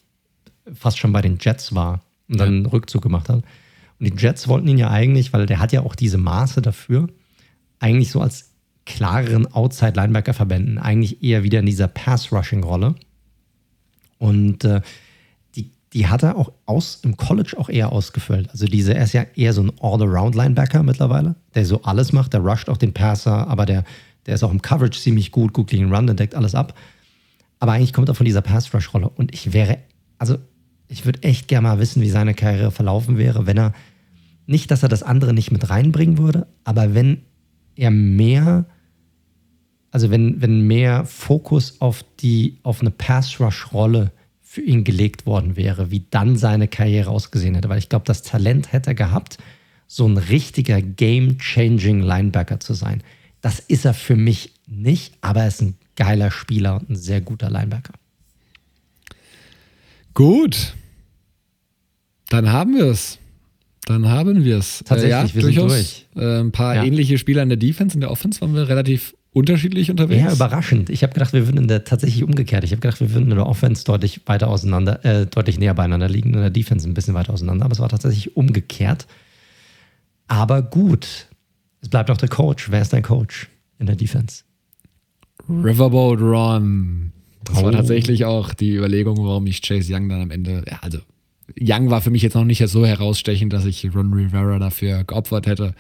fast 0.74 0.98
schon 0.98 1.12
bei 1.12 1.22
den 1.22 1.38
Jets 1.40 1.74
war 1.74 2.02
und 2.28 2.40
dann 2.40 2.48
einen 2.48 2.66
Rückzug 2.66 3.02
gemacht 3.02 3.28
hat. 3.28 3.44
Und 3.98 4.06
die 4.06 4.12
Jets 4.16 4.48
wollten 4.48 4.68
ihn 4.68 4.78
ja 4.78 4.90
eigentlich, 4.90 5.32
weil 5.32 5.46
der 5.46 5.60
hat 5.60 5.72
ja 5.72 5.82
auch 5.82 5.94
diese 5.94 6.18
Maße 6.18 6.60
dafür, 6.62 7.08
eigentlich 7.78 8.10
so 8.10 8.20
als 8.20 8.50
klareren 8.84 9.46
Outside-Linebacker 9.52 10.34
verwenden, 10.34 10.78
eigentlich 10.78 11.22
eher 11.22 11.42
wieder 11.42 11.60
in 11.60 11.66
dieser 11.66 11.88
Pass-Rushing-Rolle. 11.88 12.94
Und 14.18 14.64
äh, 14.64 14.80
die, 15.96 16.06
hat 16.06 16.22
er 16.22 16.36
auch 16.36 16.52
aus, 16.66 17.00
im 17.02 17.16
College 17.16 17.54
auch 17.56 17.70
eher 17.70 17.90
ausgefüllt. 17.90 18.50
Also 18.50 18.66
diese, 18.66 18.94
er 18.94 19.04
ist 19.04 19.14
ja 19.14 19.24
eher 19.34 19.54
so 19.54 19.62
ein 19.62 19.72
All-Around-Linebacker 19.80 20.82
mittlerweile, 20.82 21.36
der 21.54 21.64
so 21.64 21.82
alles 21.82 22.12
macht, 22.12 22.34
der 22.34 22.40
rusht 22.40 22.68
auch 22.68 22.76
den 22.76 22.92
Passer, 22.92 23.48
aber 23.48 23.64
der, 23.64 23.82
der 24.26 24.34
ist 24.34 24.42
auch 24.42 24.50
im 24.50 24.60
Coverage 24.60 25.00
ziemlich 25.00 25.32
gut, 25.32 25.54
gut 25.54 25.68
gegen 25.68 25.92
Run, 25.92 26.06
der 26.06 26.14
deckt 26.14 26.34
alles 26.34 26.54
ab. 26.54 26.78
Aber 27.60 27.72
eigentlich 27.72 27.94
kommt 27.94 28.10
er 28.10 28.14
von 28.14 28.26
dieser 28.26 28.42
Pass-Rush-Rolle. 28.42 29.08
Und 29.08 29.32
ich 29.32 29.54
wäre, 29.54 29.78
also 30.18 30.36
ich 30.88 31.06
würde 31.06 31.22
echt 31.22 31.48
gerne 31.48 31.68
mal 31.68 31.78
wissen, 31.78 32.02
wie 32.02 32.10
seine 32.10 32.34
Karriere 32.34 32.70
verlaufen 32.70 33.16
wäre, 33.16 33.46
wenn 33.46 33.56
er, 33.56 33.72
nicht, 34.46 34.70
dass 34.70 34.82
er 34.82 34.90
das 34.90 35.02
andere 35.02 35.32
nicht 35.32 35.50
mit 35.50 35.70
reinbringen 35.70 36.18
würde, 36.18 36.46
aber 36.62 36.94
wenn 36.94 37.22
er 37.74 37.90
mehr, 37.90 38.66
also 39.90 40.10
wenn, 40.10 40.42
wenn 40.42 40.66
mehr 40.66 41.06
Fokus 41.06 41.80
auf 41.80 42.04
die, 42.20 42.58
auf 42.62 42.80
eine 42.80 42.90
Pass-Rush-Rolle 42.90 44.12
für 44.48 44.62
ihn 44.62 44.84
gelegt 44.84 45.26
worden 45.26 45.56
wäre, 45.56 45.90
wie 45.90 46.06
dann 46.08 46.36
seine 46.36 46.68
Karriere 46.68 47.10
ausgesehen 47.10 47.56
hätte. 47.56 47.68
Weil 47.68 47.78
ich 47.78 47.88
glaube, 47.88 48.06
das 48.06 48.22
Talent 48.22 48.72
hätte 48.72 48.90
er 48.90 48.94
gehabt, 48.94 49.38
so 49.88 50.06
ein 50.06 50.16
richtiger 50.16 50.80
Game-Changing 50.80 52.00
Linebacker 52.00 52.60
zu 52.60 52.72
sein. 52.72 53.02
Das 53.40 53.58
ist 53.58 53.84
er 53.84 53.92
für 53.92 54.16
mich 54.16 54.52
nicht, 54.66 55.14
aber 55.20 55.42
er 55.42 55.48
ist 55.48 55.62
ein 55.62 55.76
geiler 55.96 56.30
Spieler 56.30 56.76
und 56.76 56.90
ein 56.90 56.96
sehr 56.96 57.20
guter 57.20 57.50
Linebacker. 57.50 57.92
Gut. 60.14 60.74
Dann 62.28 62.50
haben 62.50 62.74
wir 62.76 62.86
es. 62.86 63.18
Dann 63.84 64.08
haben 64.08 64.44
wir 64.44 64.58
es. 64.58 64.82
Tatsächlich, 64.84 65.12
äh, 65.12 65.26
ja, 65.28 65.34
wir 65.34 65.42
durchaus, 65.42 65.72
sind 65.72 66.06
durch. 66.14 66.24
Äh, 66.24 66.40
ein 66.40 66.52
paar 66.52 66.76
ja. 66.76 66.84
ähnliche 66.84 67.18
Spieler 67.18 67.42
in 67.42 67.48
der 67.48 67.58
Defense, 67.58 67.94
in 67.94 68.00
der 68.00 68.10
Offense 68.10 68.40
waren 68.40 68.54
wir 68.54 68.68
relativ 68.68 69.14
unterschiedlich 69.36 69.90
unterwegs. 69.90 70.22
Ja, 70.22 70.32
überraschend. 70.32 70.88
Ich 70.88 71.02
habe 71.02 71.12
gedacht, 71.12 71.34
wir 71.34 71.46
würden 71.46 71.58
in 71.58 71.68
der 71.68 71.84
tatsächlich 71.84 72.24
umgekehrt. 72.24 72.64
Ich 72.64 72.70
habe 72.70 72.80
gedacht, 72.80 73.02
wir 73.02 73.12
würden 73.12 73.30
in 73.30 73.36
der 73.36 73.46
Offense 73.46 73.84
deutlich 73.84 74.22
weiter 74.24 74.48
auseinander, 74.48 75.04
äh, 75.04 75.26
deutlich 75.26 75.58
näher 75.58 75.74
beieinander 75.74 76.08
liegen, 76.08 76.32
in 76.32 76.40
der 76.40 76.48
Defense 76.48 76.88
ein 76.88 76.94
bisschen 76.94 77.12
weiter 77.12 77.34
auseinander. 77.34 77.66
Aber 77.66 77.72
es 77.72 77.78
war 77.78 77.90
tatsächlich 77.90 78.34
umgekehrt. 78.34 79.06
Aber 80.26 80.62
gut. 80.62 81.26
Es 81.82 81.90
bleibt 81.90 82.10
auch 82.10 82.16
der 82.16 82.30
Coach. 82.30 82.70
Wer 82.70 82.80
ist 82.80 82.94
dein 82.94 83.02
Coach 83.02 83.50
in 83.78 83.84
der 83.84 83.96
Defense? 83.96 84.42
Riverboat 85.50 86.18
Ron. 86.18 87.12
Das 87.44 87.58
oh. 87.58 87.64
war 87.64 87.72
tatsächlich 87.72 88.24
auch 88.24 88.54
die 88.54 88.74
Überlegung, 88.74 89.18
warum 89.18 89.46
ich 89.46 89.60
Chase 89.60 89.94
Young 89.94 90.08
dann 90.08 90.22
am 90.22 90.30
Ende, 90.30 90.64
ja, 90.66 90.78
also 90.80 90.98
Young 91.60 91.90
war 91.90 92.00
für 92.00 92.10
mich 92.10 92.22
jetzt 92.22 92.34
noch 92.34 92.44
nicht 92.44 92.66
so 92.66 92.86
herausstechend, 92.86 93.52
dass 93.52 93.66
ich 93.66 93.94
Ron 93.94 94.14
Rivera 94.14 94.58
dafür 94.58 95.04
geopfert 95.04 95.46
hätte. 95.46 95.74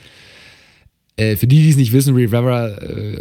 Äh, 1.16 1.36
für 1.36 1.46
die, 1.46 1.62
die 1.62 1.70
es 1.70 1.76
nicht 1.76 1.92
wissen, 1.92 2.14
Rivera 2.14 2.68
äh, 2.68 3.18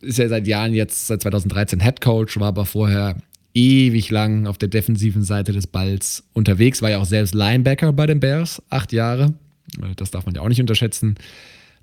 ist 0.00 0.18
ja 0.18 0.28
seit 0.28 0.46
Jahren 0.46 0.74
jetzt, 0.74 1.06
seit 1.06 1.22
2013 1.22 1.80
Head 1.80 2.00
Coach, 2.00 2.38
war 2.38 2.48
aber 2.48 2.66
vorher 2.66 3.16
ewig 3.54 4.10
lang 4.10 4.46
auf 4.46 4.58
der 4.58 4.68
defensiven 4.68 5.22
Seite 5.22 5.52
des 5.52 5.66
Balls 5.66 6.24
unterwegs, 6.32 6.82
war 6.82 6.90
ja 6.90 6.98
auch 6.98 7.06
selbst 7.06 7.34
Linebacker 7.34 7.92
bei 7.92 8.06
den 8.06 8.20
Bears, 8.20 8.62
acht 8.70 8.92
Jahre. 8.92 9.34
Äh, 9.80 9.94
das 9.96 10.10
darf 10.10 10.26
man 10.26 10.34
ja 10.34 10.40
auch 10.40 10.48
nicht 10.48 10.60
unterschätzen. 10.60 11.16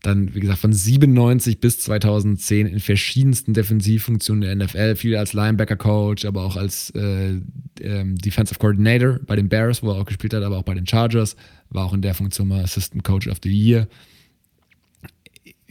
Dann, 0.04 0.34
wie 0.34 0.40
gesagt, 0.40 0.60
von 0.60 0.74
97 0.74 1.60
bis 1.60 1.80
2010 1.82 2.66
in 2.66 2.80
verschiedensten 2.80 3.54
Defensivfunktionen 3.54 4.42
der 4.42 4.56
NFL, 4.56 4.96
viel 4.96 5.16
als 5.16 5.34
Linebacker-Coach, 5.34 6.26
aber 6.26 6.44
auch 6.44 6.58
als 6.58 6.90
äh, 6.96 7.40
ähm, 7.82 8.16
Defensive 8.16 8.58
Coordinator 8.58 9.20
bei 9.28 9.36
den 9.36 9.48
Bears, 9.48 9.84
wo 9.84 9.92
er 9.92 9.98
auch 9.98 10.06
gespielt 10.06 10.34
hat, 10.34 10.42
aber 10.42 10.58
auch 10.58 10.64
bei 10.64 10.74
den 10.74 10.88
Chargers, 10.88 11.36
war 11.70 11.86
auch 11.86 11.94
in 11.94 12.02
der 12.02 12.16
Funktion 12.16 12.48
mal 12.48 12.64
Assistant 12.64 13.04
Coach 13.04 13.28
of 13.28 13.38
the 13.44 13.52
Year. 13.52 13.88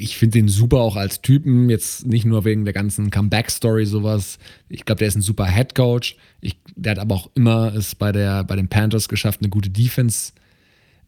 Ich 0.00 0.16
finde 0.16 0.38
den 0.38 0.48
super 0.48 0.78
auch 0.78 0.96
als 0.96 1.20
Typen, 1.20 1.68
jetzt 1.68 2.06
nicht 2.06 2.24
nur 2.24 2.44
wegen 2.44 2.64
der 2.64 2.72
ganzen 2.72 3.10
Comeback-Story 3.10 3.86
sowas. 3.86 4.38
Ich 4.68 4.84
glaube, 4.84 5.00
der 5.00 5.08
ist 5.08 5.16
ein 5.16 5.22
super 5.22 5.46
Head 5.46 5.74
Coach. 5.74 6.16
Ich, 6.40 6.58
der 6.74 6.92
hat 6.92 6.98
aber 6.98 7.14
auch 7.14 7.30
immer 7.34 7.74
es 7.74 7.94
bei, 7.94 8.12
der, 8.12 8.44
bei 8.44 8.56
den 8.56 8.68
Panthers 8.68 9.08
geschafft, 9.08 9.40
eine 9.40 9.50
gute 9.50 9.70
Defense 9.70 10.32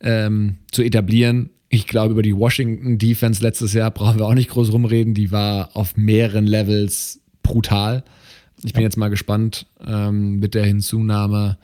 ähm, 0.00 0.56
zu 0.70 0.82
etablieren 0.82 1.50
ich 1.74 1.86
glaube, 1.86 2.12
über 2.12 2.20
die 2.20 2.36
Washington 2.36 2.98
Defense 2.98 3.42
letztes 3.42 3.72
Jahr 3.72 3.90
brauchen 3.90 4.18
wir 4.18 4.26
auch 4.26 4.34
nicht 4.34 4.50
groß 4.50 4.72
rumreden. 4.72 5.14
Die 5.14 5.32
war 5.32 5.74
auf 5.74 5.96
mehreren 5.96 6.46
Levels 6.46 7.22
brutal. 7.42 8.04
Ich 8.62 8.74
bin 8.74 8.82
ja. 8.82 8.88
jetzt 8.88 8.98
mal 8.98 9.08
gespannt 9.08 9.66
ähm, 9.82 10.38
mit 10.38 10.52
der 10.52 10.66
Hinzunahme 10.66 11.56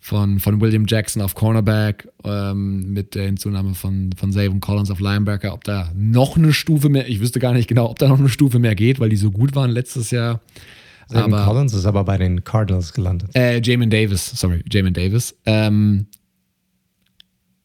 von, 0.00 0.40
von 0.40 0.60
William 0.60 0.86
Jackson 0.88 1.22
auf 1.22 1.34
Cornerback, 1.34 2.08
ähm, 2.24 2.92
mit 2.92 3.14
der 3.14 3.26
Hinzunahme 3.26 3.74
von, 3.74 4.10
von 4.16 4.32
Savon 4.32 4.60
Collins 4.60 4.90
auf 4.90 4.98
Linebacker, 4.98 5.52
ob 5.52 5.64
da 5.64 5.92
noch 5.94 6.36
eine 6.36 6.52
Stufe 6.52 6.88
mehr, 6.88 7.08
ich 7.08 7.20
wüsste 7.20 7.38
gar 7.38 7.52
nicht 7.52 7.68
genau, 7.68 7.90
ob 7.90 7.98
da 7.98 8.08
noch 8.08 8.18
eine 8.18 8.30
Stufe 8.30 8.58
mehr 8.58 8.74
geht, 8.74 8.98
weil 8.98 9.10
die 9.10 9.16
so 9.16 9.30
gut 9.30 9.54
waren 9.54 9.70
letztes 9.70 10.10
Jahr. 10.10 10.40
Savon 11.08 11.32
Collins 11.32 11.74
ist 11.74 11.86
aber 11.86 12.04
bei 12.04 12.16
den 12.16 12.44
Cardinals 12.44 12.92
gelandet. 12.92 13.30
Äh, 13.34 13.60
Jamin 13.60 13.90
Davis, 13.90 14.30
sorry, 14.30 14.62
Jamin 14.70 14.94
Davis. 14.94 15.36
Ähm, 15.44 16.06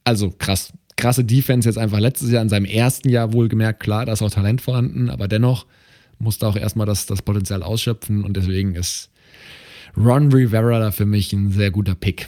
also 0.04 0.32
krass 0.32 0.74
krasse 0.98 1.24
Defense 1.24 1.68
jetzt 1.68 1.78
einfach 1.78 2.00
letztes 2.00 2.32
Jahr 2.32 2.42
in 2.42 2.50
seinem 2.50 2.66
ersten 2.66 3.10
Jahr 3.10 3.34
wohlgemerkt. 3.34 3.80
Klar, 3.80 4.06
da 4.06 4.14
ist 4.14 4.22
auch 4.22 4.32
Talent 4.32 4.62
vorhanden, 4.62 5.10
aber 5.10 5.28
dennoch 5.28 5.66
musste 6.20 6.48
auch 6.48 6.56
erstmal 6.56 6.88
das, 6.88 7.06
das 7.06 7.22
Potenzial 7.22 7.64
ausschöpfen 7.64 8.24
und 8.24 8.38
deswegen 8.38 8.76
ist 8.76 9.10
Ron 9.98 10.32
Rivera 10.32 10.80
da 10.80 10.92
für 10.92 11.06
mich 11.06 11.32
ein 11.34 11.52
sehr 11.52 11.72
guter 11.72 11.96
Pick. 11.96 12.28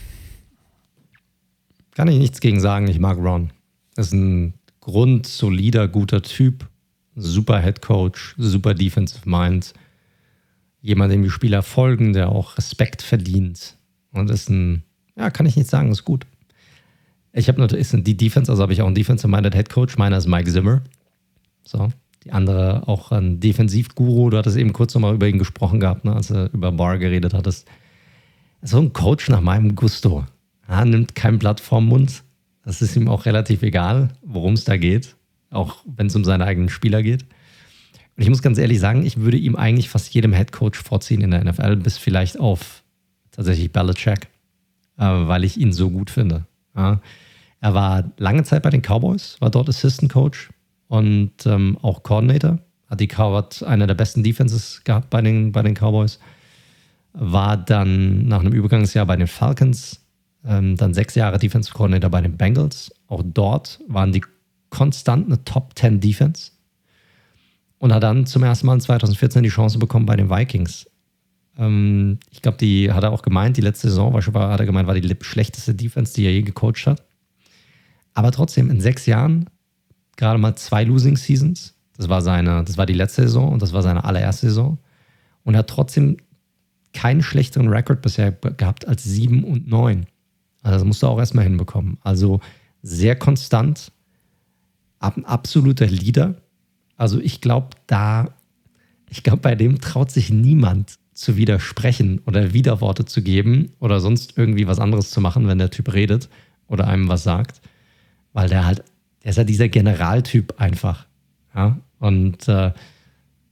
Kann 1.96 2.08
ich 2.08 2.18
nichts 2.18 2.40
gegen 2.40 2.60
sagen, 2.60 2.88
ich 2.88 3.00
mag 3.00 3.18
Ron. 3.18 3.52
Ist 3.96 4.14
ein 4.14 4.54
grundsolider, 4.80 5.88
guter 5.88 6.22
Typ, 6.22 6.68
super 7.16 7.60
Head 7.60 7.82
Coach, 7.82 8.36
super 8.38 8.74
Defensive 8.74 9.28
Mind. 9.28 9.74
Jemand, 10.82 11.12
dem 11.12 11.24
die 11.24 11.30
Spieler 11.30 11.64
folgen, 11.64 12.14
der 12.14 12.30
auch 12.30 12.58
Respekt 12.58 13.02
verdient. 13.02 13.78
Und 14.12 14.30
ist 14.30 14.50
ein, 14.50 14.84
ja, 15.18 15.30
kann 15.30 15.46
ich 15.46 15.58
nicht 15.58 15.70
sagen, 15.70 15.92
ist 15.92 16.06
gut. 16.06 16.26
Ich 17.34 17.48
habe 17.50 17.60
natürlich 17.60 17.90
die 17.92 18.18
Defense, 18.18 18.52
also 18.52 18.64
habe 18.64 18.74
ich 18.74 18.82
auch 18.82 18.88
einen 18.88 18.96
Defensive-Minded 18.96 19.54
Head 19.54 19.70
Coach. 19.70 19.98
Meiner 19.98 20.18
ist 20.18 20.28
Mike 20.28 20.52
Zimmer. 20.52 20.82
So. 21.64 21.90
Die 22.28 22.34
andere 22.34 22.90
auch 22.90 23.14
ein 23.14 23.40
Defensivguru. 23.40 24.30
Du 24.30 24.38
hattest 24.38 24.58
eben 24.58 24.74
kurz 24.74 24.94
nochmal 24.94 25.16
über 25.16 25.30
ihn 25.30 25.40
gesprochen 25.40 25.80
gehabt, 25.80 26.04
ne, 26.04 26.14
als 26.14 26.28
du 26.28 26.50
über 26.52 26.74
Bar 26.74 26.98
geredet 26.98 27.34
hattest. 27.34 27.70
So 28.62 28.80
ein 28.80 28.92
Coach 28.92 29.30
nach 29.30 29.40
meinem 29.40 29.76
Gusto. 29.76 30.26
Ja, 30.68 30.84
nimmt 30.84 31.16
kein 31.16 31.40
Blatt 31.40 31.62
vorm 31.62 31.86
Mund. 31.86 32.24
Das 32.66 32.82
ist 32.82 32.98
ihm 32.98 33.08
auch 33.08 33.26
relativ 33.26 33.64
egal, 33.64 34.10
worum 34.24 34.56
es 34.56 34.66
da 34.66 34.76
geht. 34.76 35.16
Auch 35.52 35.78
wenn 35.86 36.08
es 36.08 36.16
um 36.18 36.26
seine 36.26 36.44
eigenen 36.44 36.68
Spieler 36.68 37.02
geht. 37.02 37.24
Und 37.24 38.24
ich 38.24 38.30
muss 38.30 38.42
ganz 38.42 38.58
ehrlich 38.58 38.82
sagen, 38.82 39.06
ich 39.06 39.16
würde 39.16 39.38
ihm 39.38 39.56
eigentlich 39.56 39.88
fast 39.88 40.14
jedem 40.14 40.34
Head 40.34 40.52
Coach 40.52 40.84
vorziehen 40.84 41.22
in 41.22 41.32
der 41.32 41.46
NFL, 41.46 41.78
bis 41.78 41.98
vielleicht 41.98 42.38
auf 42.42 42.84
tatsächlich 43.32 43.72
Belichick, 43.72 44.28
äh, 44.98 45.06
weil 45.06 45.46
ich 45.46 45.56
ihn 45.56 45.72
so 45.72 45.90
gut 45.90 46.10
finde. 46.10 46.46
Er 46.74 47.00
war 47.62 48.12
lange 48.18 48.44
Zeit 48.44 48.64
bei 48.64 48.70
den 48.70 48.82
Cowboys, 48.82 49.38
war 49.40 49.50
dort 49.50 49.70
Assistant 49.70 50.12
Coach 50.12 50.50
und 50.88 51.46
ähm, 51.46 51.78
auch 51.82 52.04
Coordinator. 52.04 52.60
Hat 52.90 53.00
die 53.00 53.08
Cowboys 53.08 53.64
eine 53.64 53.88
der 53.88 53.96
besten 53.96 54.24
Defenses 54.24 54.84
gehabt 54.84 55.10
bei 55.10 55.22
den, 55.22 55.52
bei 55.52 55.62
den 55.62 55.74
Cowboys. 55.74 56.20
War 57.14 57.58
dann 57.58 58.28
nach 58.28 58.40
einem 58.40 58.54
Übergangsjahr 58.54 59.06
bei 59.06 59.16
den 59.16 59.28
Falcons 59.28 60.02
ähm, 60.46 60.78
dann 60.78 60.94
sechs 60.94 61.16
Jahre 61.16 61.38
Defensive 61.38 61.76
Coordinator 61.76 62.10
bei 62.10 62.22
den 62.22 62.38
Bengals. 62.38 62.94
Auch 63.08 63.24
dort 63.26 63.80
waren 63.88 64.12
die 64.12 64.24
konstant 64.70 65.28
eine 65.28 65.44
Top 65.44 65.78
10 65.78 66.00
Defense. 66.00 66.52
Und 67.80 67.94
hat 67.94 68.04
dann 68.04 68.26
zum 68.26 68.44
ersten 68.44 68.66
Mal 68.66 68.76
in 68.76 68.82
2014 68.82 69.44
die 69.44 69.50
Chance 69.50 69.78
bekommen 69.78 70.06
bei 70.06 70.16
den 70.16 70.30
Vikings. 70.30 70.90
Ähm, 71.58 72.20
ich 72.32 72.42
glaube, 72.42 72.58
die 72.58 72.92
hat 72.92 73.04
er 73.04 73.12
auch 73.12 73.22
gemeint, 73.22 73.58
die 73.58 73.62
letzte 73.62 73.90
Saison 73.90 74.14
war, 74.14 74.52
hat 74.52 74.60
er 74.60 74.66
gemeint, 74.66 74.88
war 74.88 74.96
die 74.96 75.16
schlechteste 75.22 75.76
Defense, 75.76 76.14
die 76.14 76.26
er 76.26 76.32
je 76.32 76.42
gecoacht 76.42 76.88
hat. 76.88 77.04
Aber 78.14 78.32
trotzdem, 78.32 78.72
in 78.72 78.82
sechs 78.82 79.06
Jahren 79.06 79.48
gerade 80.18 80.40
mal 80.40 80.56
zwei 80.56 80.84
Losing 80.84 81.16
Seasons. 81.16 81.76
Das 81.96 82.10
war 82.10 82.22
seine, 82.22 82.64
das 82.64 82.78
war 82.78 82.86
die 82.86 82.94
letzte 82.94 83.24
Saison 83.24 83.52
und 83.54 83.62
das 83.62 83.74
war 83.74 83.82
seine 83.82 84.04
allererste 84.04 84.48
Saison. 84.48 84.78
Und 85.44 85.56
er 85.56 85.60
hat 85.60 85.70
trotzdem 85.70 86.18
keinen 86.94 87.24
schlechteren 87.24 87.70
Rekord 87.70 88.02
bisher 88.02 88.32
gehabt 88.32 88.88
als 88.88 89.04
7 89.04 89.44
und 89.44 89.68
9. 89.68 90.06
Also 90.64 90.80
das 90.80 90.86
musst 90.86 91.04
du 91.04 91.08
auch 91.08 91.20
erstmal 91.20 91.46
hinbekommen. 91.46 91.98
Also 92.04 92.42
sehr 92.82 93.16
konstant, 93.16 93.92
ein 95.00 95.26
absoluter 95.26 95.86
Leader. 95.86 96.36
Also 96.96 97.20
ich 97.20 97.42
glaube, 97.42 97.70
da, 97.86 98.34
ich 99.10 99.24
glaube, 99.24 99.40
bei 99.40 99.56
dem 99.56 99.80
traut 99.80 100.12
sich 100.12 100.30
niemand 100.30 100.98
zu 101.14 101.36
widersprechen 101.36 102.20
oder 102.26 102.54
Widerworte 102.54 103.06
zu 103.06 103.22
geben 103.22 103.72
oder 103.80 104.00
sonst 104.00 104.38
irgendwie 104.38 104.68
was 104.68 104.80
anderes 104.80 105.10
zu 105.10 105.22
machen, 105.22 105.48
wenn 105.48 105.58
der 105.58 105.72
Typ 105.72 105.94
redet 105.94 106.30
oder 106.68 106.88
einem 106.88 107.08
was 107.08 107.24
sagt. 107.24 107.62
Weil 108.34 108.50
der 108.50 108.66
halt, 108.66 108.84
der 109.28 109.32
ist 109.32 109.38
ja 109.38 109.44
dieser 109.44 109.68
Generaltyp 109.68 110.54
einfach. 110.58 111.06
Ja? 111.54 111.78
Und 112.00 112.48
äh, 112.48 112.72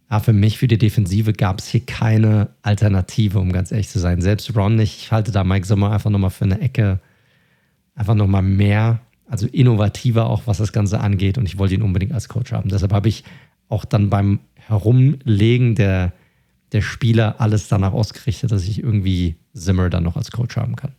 ja, 0.10 0.20
für 0.22 0.32
mich, 0.32 0.58
für 0.58 0.70
die 0.70 0.78
Defensive 0.78 1.34
gab 1.34 1.60
es 1.60 1.68
hier 1.68 1.86
keine 1.86 2.52
Alternative, 2.62 3.40
um 3.40 3.52
ganz 3.52 3.74
ehrlich 3.74 3.90
zu 3.90 4.00
sein. 4.00 4.22
Selbst 4.22 4.56
Ron 4.56 4.78
nicht. 4.78 4.98
Ich 4.98 5.12
halte 5.12 5.34
da 5.34 5.44
Mike 5.44 5.68
Sommer 5.68 5.92
einfach 5.92 6.10
nochmal 6.10 6.30
für 6.30 6.46
eine 6.46 6.62
Ecke, 6.62 7.02
einfach 7.94 8.16
nochmal 8.16 8.42
mehr, 8.42 9.02
also 9.28 9.48
innovativer 9.48 10.28
auch, 10.28 10.44
was 10.46 10.60
das 10.60 10.72
Ganze 10.72 11.02
angeht. 11.02 11.38
Und 11.38 11.46
ich 11.46 11.58
wollte 11.58 11.74
ihn 11.74 11.82
unbedingt 11.82 12.14
als 12.14 12.30
Coach 12.30 12.54
haben. 12.54 12.70
Deshalb 12.70 12.94
habe 12.94 13.10
ich 13.10 13.26
auch 13.68 13.84
dann 13.84 14.10
beim 14.10 14.40
Herumlegen 14.54 15.76
der, 15.76 16.14
der 16.72 16.84
Spieler 16.84 17.36
alles 17.40 17.68
danach 17.68 17.92
ausgerichtet, 17.92 18.50
dass 18.50 18.64
ich 18.64 18.82
irgendwie 18.82 19.36
Zimmer 19.54 19.90
dann 19.90 20.06
noch 20.06 20.16
als 20.16 20.32
Coach 20.32 20.56
haben 20.56 20.78
kann. 20.78 20.94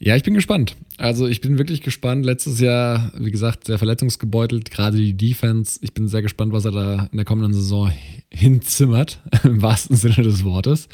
Ja, 0.00 0.14
ich 0.14 0.22
bin 0.22 0.34
gespannt. 0.34 0.76
Also 0.96 1.26
ich 1.26 1.40
bin 1.40 1.58
wirklich 1.58 1.82
gespannt. 1.82 2.24
Letztes 2.24 2.60
Jahr, 2.60 3.12
wie 3.18 3.32
gesagt, 3.32 3.66
sehr 3.66 3.78
verletzungsgebeutelt, 3.78 4.70
gerade 4.70 4.96
die 4.96 5.16
Defense. 5.16 5.78
Ich 5.82 5.92
bin 5.92 6.06
sehr 6.06 6.22
gespannt, 6.22 6.52
was 6.52 6.64
er 6.64 6.70
da 6.72 7.08
in 7.10 7.16
der 7.16 7.24
kommenden 7.24 7.52
Saison 7.52 7.90
hinzimmert, 8.30 9.20
im 9.44 9.60
wahrsten 9.60 9.96
Sinne 9.96 10.22
des 10.22 10.44
Wortes. 10.44 10.88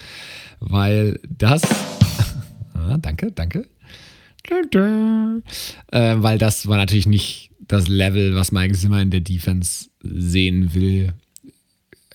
Weil 0.60 1.20
das. 1.28 1.62
Ah, 2.86 2.98
danke, 2.98 3.32
danke. 3.32 3.66
Äh, 5.90 6.16
weil 6.18 6.36
das 6.36 6.66
war 6.66 6.76
natürlich 6.76 7.06
nicht 7.06 7.50
das 7.60 7.88
Level, 7.88 8.34
was 8.34 8.52
Mike 8.52 8.74
Zimmer 8.74 9.00
in 9.00 9.10
der 9.10 9.20
Defense 9.20 9.88
sehen 10.02 10.74
will. 10.74 11.14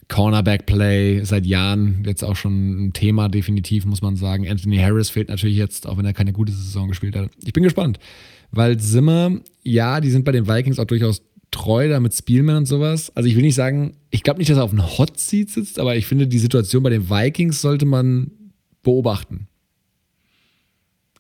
Cornerback-Play 0.10 1.24
seit 1.24 1.46
Jahren 1.46 2.04
jetzt 2.06 2.24
auch 2.24 2.36
schon 2.36 2.88
ein 2.88 2.94
Thema, 2.94 3.30
definitiv, 3.30 3.86
muss 3.86 4.02
man 4.02 4.16
sagen. 4.16 4.50
Anthony 4.50 4.78
Harris 4.78 5.10
fehlt 5.10 5.30
natürlich 5.30 5.56
jetzt, 5.56 5.88
auch 5.88 5.98
wenn 5.98 6.06
er 6.06 6.14
keine 6.14 6.34
gute 6.34 6.52
Saison 6.52 6.90
gespielt 6.90 7.16
hat. 7.16 7.30
Ich 7.46 7.54
bin 7.54 7.64
gespannt, 7.64 8.00
weil 8.52 8.78
Zimmer, 8.78 9.40
ja, 9.64 10.02
die 10.02 10.10
sind 10.10 10.26
bei 10.26 10.32
den 10.32 10.48
Vikings 10.48 10.80
auch 10.80 10.86
durchaus 10.86 11.22
treu 11.52 11.88
da 11.88 12.00
mit 12.00 12.14
Spielman 12.14 12.58
und 12.58 12.66
sowas. 12.66 13.12
Also 13.16 13.30
ich 13.30 13.36
will 13.36 13.44
nicht 13.44 13.56
sagen, 13.56 13.94
ich 14.10 14.24
glaube 14.24 14.40
nicht, 14.40 14.50
dass 14.50 14.58
er 14.58 14.64
auf 14.64 14.72
einem 14.72 14.98
Hot 14.98 15.20
Seat 15.20 15.52
sitzt, 15.52 15.80
aber 15.80 15.96
ich 15.96 16.08
finde, 16.08 16.28
die 16.28 16.40
Situation 16.40 16.84
bei 16.84 16.90
den 16.90 17.10
Vikings 17.10 17.62
sollte 17.62 17.86
man 17.86 18.32
beobachten. 18.82 19.48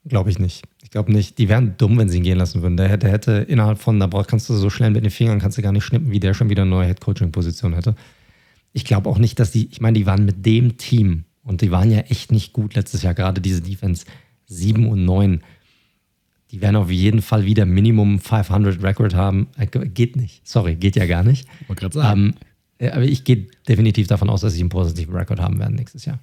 Glaube 0.06 0.32
ich 0.32 0.40
nicht. 0.40 0.64
Ich 0.84 0.90
glaube 0.90 1.11
nicht. 1.11 1.38
Die 1.38 1.50
wären 1.50 1.76
dumm, 1.77 1.98
wenn 2.00 2.09
sie 2.09 2.18
ihn 2.18 2.24
gehen 2.24 2.40
lassen 2.40 2.64
würden. 2.64 2.77
Der, 2.77 2.98
der 2.98 3.11
hätte 3.11 3.45
innerhalb 3.48 3.77
von, 3.77 4.00
da 4.00 4.08
kannst 4.24 4.50
du 4.50 4.56
so 4.56 4.72
schnell 4.72 4.90
mit 4.90 5.03
den 5.03 5.11
Fingern, 5.11 5.40
kannst 5.40 5.59
du 5.59 5.61
gar 5.61 5.72
nicht 5.72 5.84
schnippen, 5.84 6.09
wie 6.09 6.19
der 6.19 6.34
schon 6.34 6.50
wieder 6.50 6.64
eine 6.64 6.72
neue 6.72 6.88
Head-Coaching-Position 6.88 7.74
hätte 7.74 7.95
ich 8.73 8.85
glaube 8.85 9.09
auch 9.09 9.17
nicht, 9.17 9.39
dass 9.39 9.51
die, 9.51 9.67
ich 9.72 9.81
meine, 9.81 9.98
die 9.98 10.06
waren 10.06 10.25
mit 10.25 10.45
dem 10.45 10.77
Team 10.77 11.25
und 11.43 11.61
die 11.61 11.72
waren 11.72 11.91
ja 11.91 11.99
echt 11.99 12.31
nicht 12.31 12.53
gut 12.53 12.75
letztes 12.75 13.01
Jahr, 13.01 13.14
gerade 13.14 13.41
diese 13.41 13.61
Defense 13.61 14.06
7 14.48 14.88
und 14.88 15.06
9. 15.06 15.41
Die 16.51 16.61
werden 16.61 16.75
auf 16.75 16.89
jeden 16.89 17.22
Fall 17.22 17.45
wieder 17.45 17.65
Minimum 17.65 18.19
500 18.19 18.81
Record 18.83 19.14
haben. 19.14 19.48
Äh, 19.57 19.67
geht 19.67 20.15
nicht. 20.15 20.48
Sorry, 20.48 20.75
geht 20.75 20.95
ja 20.95 21.06
gar 21.06 21.23
nicht. 21.23 21.48
Ich 21.61 21.69
wollte 21.69 21.81
gerade 21.81 21.93
sagen. 21.93 22.35
Ähm, 22.80 22.91
aber 22.91 23.03
ich 23.03 23.23
gehe 23.23 23.48
definitiv 23.67 24.07
davon 24.07 24.30
aus, 24.30 24.41
dass 24.41 24.53
sie 24.53 24.61
einen 24.61 24.69
positiven 24.69 25.15
Record 25.15 25.39
haben 25.39 25.59
werden 25.59 25.75
nächstes 25.75 26.06
Jahr. 26.06 26.19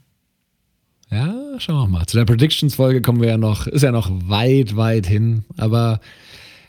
Ja, 1.10 1.34
schauen 1.58 1.76
wir 1.76 1.98
mal. 1.98 2.06
Zu 2.06 2.16
der 2.16 2.24
Predictions-Folge 2.24 3.02
kommen 3.02 3.20
wir 3.20 3.28
ja 3.28 3.38
noch, 3.38 3.66
ist 3.66 3.82
ja 3.82 3.92
noch 3.92 4.10
weit, 4.28 4.74
weit 4.74 5.06
hin. 5.06 5.44
Aber 5.56 6.00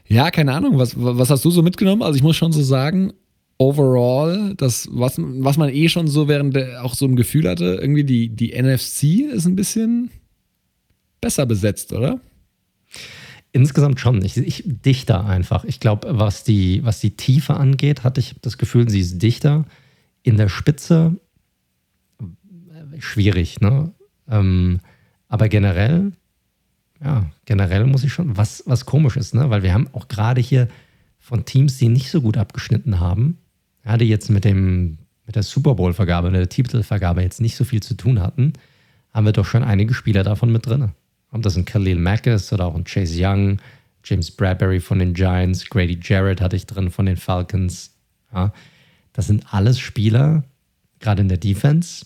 ja, 0.07 0.29
keine 0.29 0.53
Ahnung, 0.53 0.77
was, 0.77 0.93
was 0.95 1.29
hast 1.29 1.43
du 1.43 1.49
so 1.49 1.63
mitgenommen? 1.63 2.03
Also 2.03 2.17
ich 2.17 2.23
muss 2.23 2.35
schon 2.35 2.51
so 2.51 2.61
sagen, 2.61 3.13
overall, 3.57 4.53
das, 4.55 4.87
was, 4.91 5.15
was 5.17 5.57
man 5.57 5.69
eh 5.69 5.89
schon 5.89 6.07
so 6.07 6.27
während 6.27 6.55
der, 6.55 6.83
auch 6.83 6.93
so 6.93 7.05
ein 7.05 7.15
Gefühl 7.15 7.49
hatte, 7.49 7.77
irgendwie 7.81 8.03
die, 8.03 8.29
die 8.29 8.59
NFC 8.59 9.31
ist 9.33 9.45
ein 9.45 9.55
bisschen 9.55 10.11
besser 11.21 11.45
besetzt, 11.45 11.93
oder? 11.93 12.19
Insgesamt 13.51 13.99
schon. 13.99 14.23
Ich, 14.23 14.37
ich 14.37 14.63
dichter 14.65 15.25
einfach. 15.25 15.63
Ich 15.63 15.79
glaube, 15.79 16.19
was 16.19 16.43
die, 16.43 16.83
was 16.83 16.99
die 16.99 17.17
Tiefe 17.17 17.55
angeht, 17.55 18.03
hatte 18.03 18.19
ich 18.19 18.35
das 18.41 18.57
Gefühl, 18.57 18.89
sie 18.89 18.99
ist 18.99 19.21
dichter. 19.21 19.65
In 20.21 20.37
der 20.37 20.49
Spitze 20.49 21.15
äh, 22.19 23.01
schwierig, 23.01 23.59
ne? 23.61 23.93
Ähm, 24.29 24.81
aber 25.27 25.49
generell, 25.49 26.11
ja, 27.03 27.29
generell 27.45 27.85
muss 27.85 28.03
ich 28.03 28.13
schon, 28.13 28.37
was, 28.37 28.63
was 28.67 28.85
komisch 28.85 29.17
ist, 29.17 29.33
ne? 29.33 29.49
Weil 29.49 29.63
wir 29.63 29.73
haben 29.73 29.87
auch 29.93 30.07
gerade 30.07 30.41
hier 30.41 30.67
von 31.17 31.45
Teams, 31.45 31.77
die 31.77 31.89
nicht 31.89 32.11
so 32.11 32.21
gut 32.21 32.37
abgeschnitten 32.37 32.99
haben, 32.99 33.37
die 33.95 34.05
jetzt 34.05 34.29
mit, 34.29 34.43
dem, 34.43 34.97
mit 35.25 35.37
der 35.37 35.43
Super 35.43 35.75
Bowl-Vergabe, 35.75 36.29
der 36.31 36.49
Titelvergabe 36.49 37.21
jetzt 37.21 37.39
nicht 37.39 37.55
so 37.55 37.63
viel 37.63 37.81
zu 37.81 37.93
tun 37.93 38.19
hatten, 38.19 38.53
haben 39.13 39.25
wir 39.25 39.31
doch 39.31 39.45
schon 39.45 39.63
einige 39.63 39.93
Spieler 39.93 40.23
davon 40.23 40.51
mit 40.51 40.65
drin. 40.65 40.91
Ob 41.31 41.41
das 41.41 41.55
ein 41.55 41.63
Khalil 41.63 41.97
Mack 41.97 42.27
ist 42.27 42.51
oder 42.51 42.65
auch 42.65 42.75
ein 42.75 42.83
Chase 42.83 43.15
Young, 43.17 43.59
James 44.03 44.31
Bradbury 44.31 44.79
von 44.79 44.99
den 44.99 45.13
Giants, 45.13 45.69
Grady 45.69 45.99
Jarrett 46.01 46.41
hatte 46.41 46.55
ich 46.55 46.65
drin 46.65 46.91
von 46.91 47.05
den 47.05 47.17
Falcons. 47.17 47.93
Ja, 48.33 48.51
das 49.13 49.27
sind 49.27 49.53
alles 49.53 49.79
Spieler, 49.79 50.43
gerade 50.99 51.21
in 51.21 51.29
der 51.29 51.37
Defense, 51.37 52.05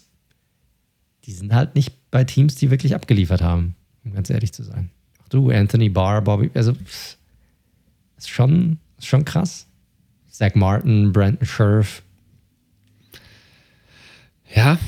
die 1.26 1.34
sind 1.34 1.54
halt 1.54 1.76
nicht 1.76 2.10
bei 2.10 2.24
Teams, 2.24 2.56
die 2.56 2.72
wirklich 2.72 2.96
abgeliefert 2.96 3.42
haben, 3.42 3.76
um 4.04 4.14
ganz 4.14 4.30
ehrlich 4.30 4.54
zu 4.54 4.64
sein. 4.64 4.90
Ach 5.24 5.30
du, 5.30 5.50
Anthony 5.50 5.90
Barr, 5.90 6.22
Bobby, 6.22 6.52
also 6.54 6.74
ist 8.18 8.30
schon, 8.30 8.80
ist 8.98 9.08
schon 9.08 9.26
krass. 9.26 9.68
Zach 10.42 10.56
Martin, 10.56 11.14
Brandon 11.14 11.46
Scherf. 11.46 12.02
Ja, 14.56 14.80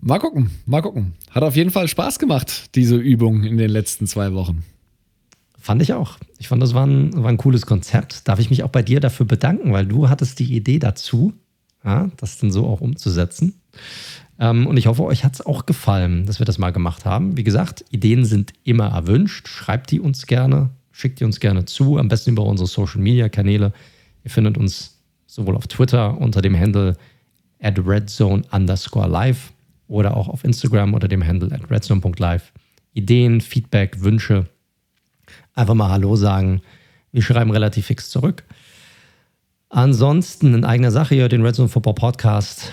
mal 0.00 0.18
gucken, 0.18 0.50
mal 0.66 0.82
gucken. 0.82 1.12
Hat 1.30 1.44
auf 1.44 1.54
jeden 1.54 1.70
Fall 1.70 1.86
Spaß 1.86 2.18
gemacht, 2.18 2.74
diese 2.74 2.96
Übung 2.96 3.44
in 3.44 3.56
den 3.56 3.70
letzten 3.70 4.08
zwei 4.08 4.32
Wochen. 4.32 4.64
Fand 5.60 5.80
ich 5.80 5.92
auch. 5.92 6.18
Ich 6.38 6.48
fand, 6.48 6.60
das 6.60 6.74
war 6.74 6.84
ein, 6.84 7.12
war 7.22 7.28
ein 7.28 7.36
cooles 7.36 7.66
Konzept. 7.66 8.26
Darf 8.26 8.40
ich 8.40 8.50
mich 8.50 8.64
auch 8.64 8.70
bei 8.70 8.82
dir 8.82 8.98
dafür 8.98 9.26
bedanken, 9.26 9.72
weil 9.72 9.86
du 9.86 10.08
hattest 10.08 10.40
die 10.40 10.56
Idee 10.56 10.80
dazu, 10.80 11.32
ja, 11.84 12.10
das 12.16 12.38
dann 12.38 12.50
so 12.50 12.66
auch 12.66 12.80
umzusetzen. 12.80 13.60
Ähm, 14.40 14.66
und 14.66 14.76
ich 14.76 14.88
hoffe, 14.88 15.04
euch 15.04 15.22
hat 15.22 15.34
es 15.34 15.46
auch 15.46 15.66
gefallen, 15.66 16.26
dass 16.26 16.40
wir 16.40 16.46
das 16.46 16.58
mal 16.58 16.72
gemacht 16.72 17.04
haben. 17.04 17.36
Wie 17.36 17.44
gesagt, 17.44 17.84
Ideen 17.92 18.24
sind 18.24 18.54
immer 18.64 18.88
erwünscht. 18.88 19.46
Schreibt 19.46 19.92
die 19.92 20.00
uns 20.00 20.26
gerne, 20.26 20.70
schickt 20.90 21.20
die 21.20 21.24
uns 21.24 21.38
gerne 21.38 21.64
zu, 21.64 21.96
am 21.96 22.08
besten 22.08 22.30
über 22.30 22.42
unsere 22.42 22.66
Social-Media-Kanäle. 22.66 23.72
Ihr 24.26 24.30
findet 24.30 24.58
uns 24.58 25.04
sowohl 25.26 25.56
auf 25.56 25.68
Twitter 25.68 26.18
unter 26.18 26.42
dem 26.42 26.58
Handle 26.58 26.96
at 27.60 27.78
redzone 27.78 28.42
underscore 28.50 29.06
live 29.06 29.52
oder 29.86 30.16
auch 30.16 30.26
auf 30.26 30.42
Instagram 30.42 30.94
unter 30.94 31.06
dem 31.06 31.24
Handle 31.24 31.54
at 31.54 31.70
redzone.live. 31.70 32.52
Ideen, 32.92 33.40
Feedback, 33.40 34.02
Wünsche, 34.02 34.46
einfach 35.54 35.74
mal 35.74 35.90
Hallo 35.90 36.16
sagen. 36.16 36.60
Wir 37.12 37.22
schreiben 37.22 37.52
relativ 37.52 37.86
fix 37.86 38.10
zurück. 38.10 38.42
Ansonsten 39.68 40.54
in 40.54 40.64
eigener 40.64 40.90
Sache 40.90 41.14
hier 41.14 41.28
den 41.28 41.46
Redzone 41.46 41.68
Football 41.68 41.94
Podcast. 41.94 42.72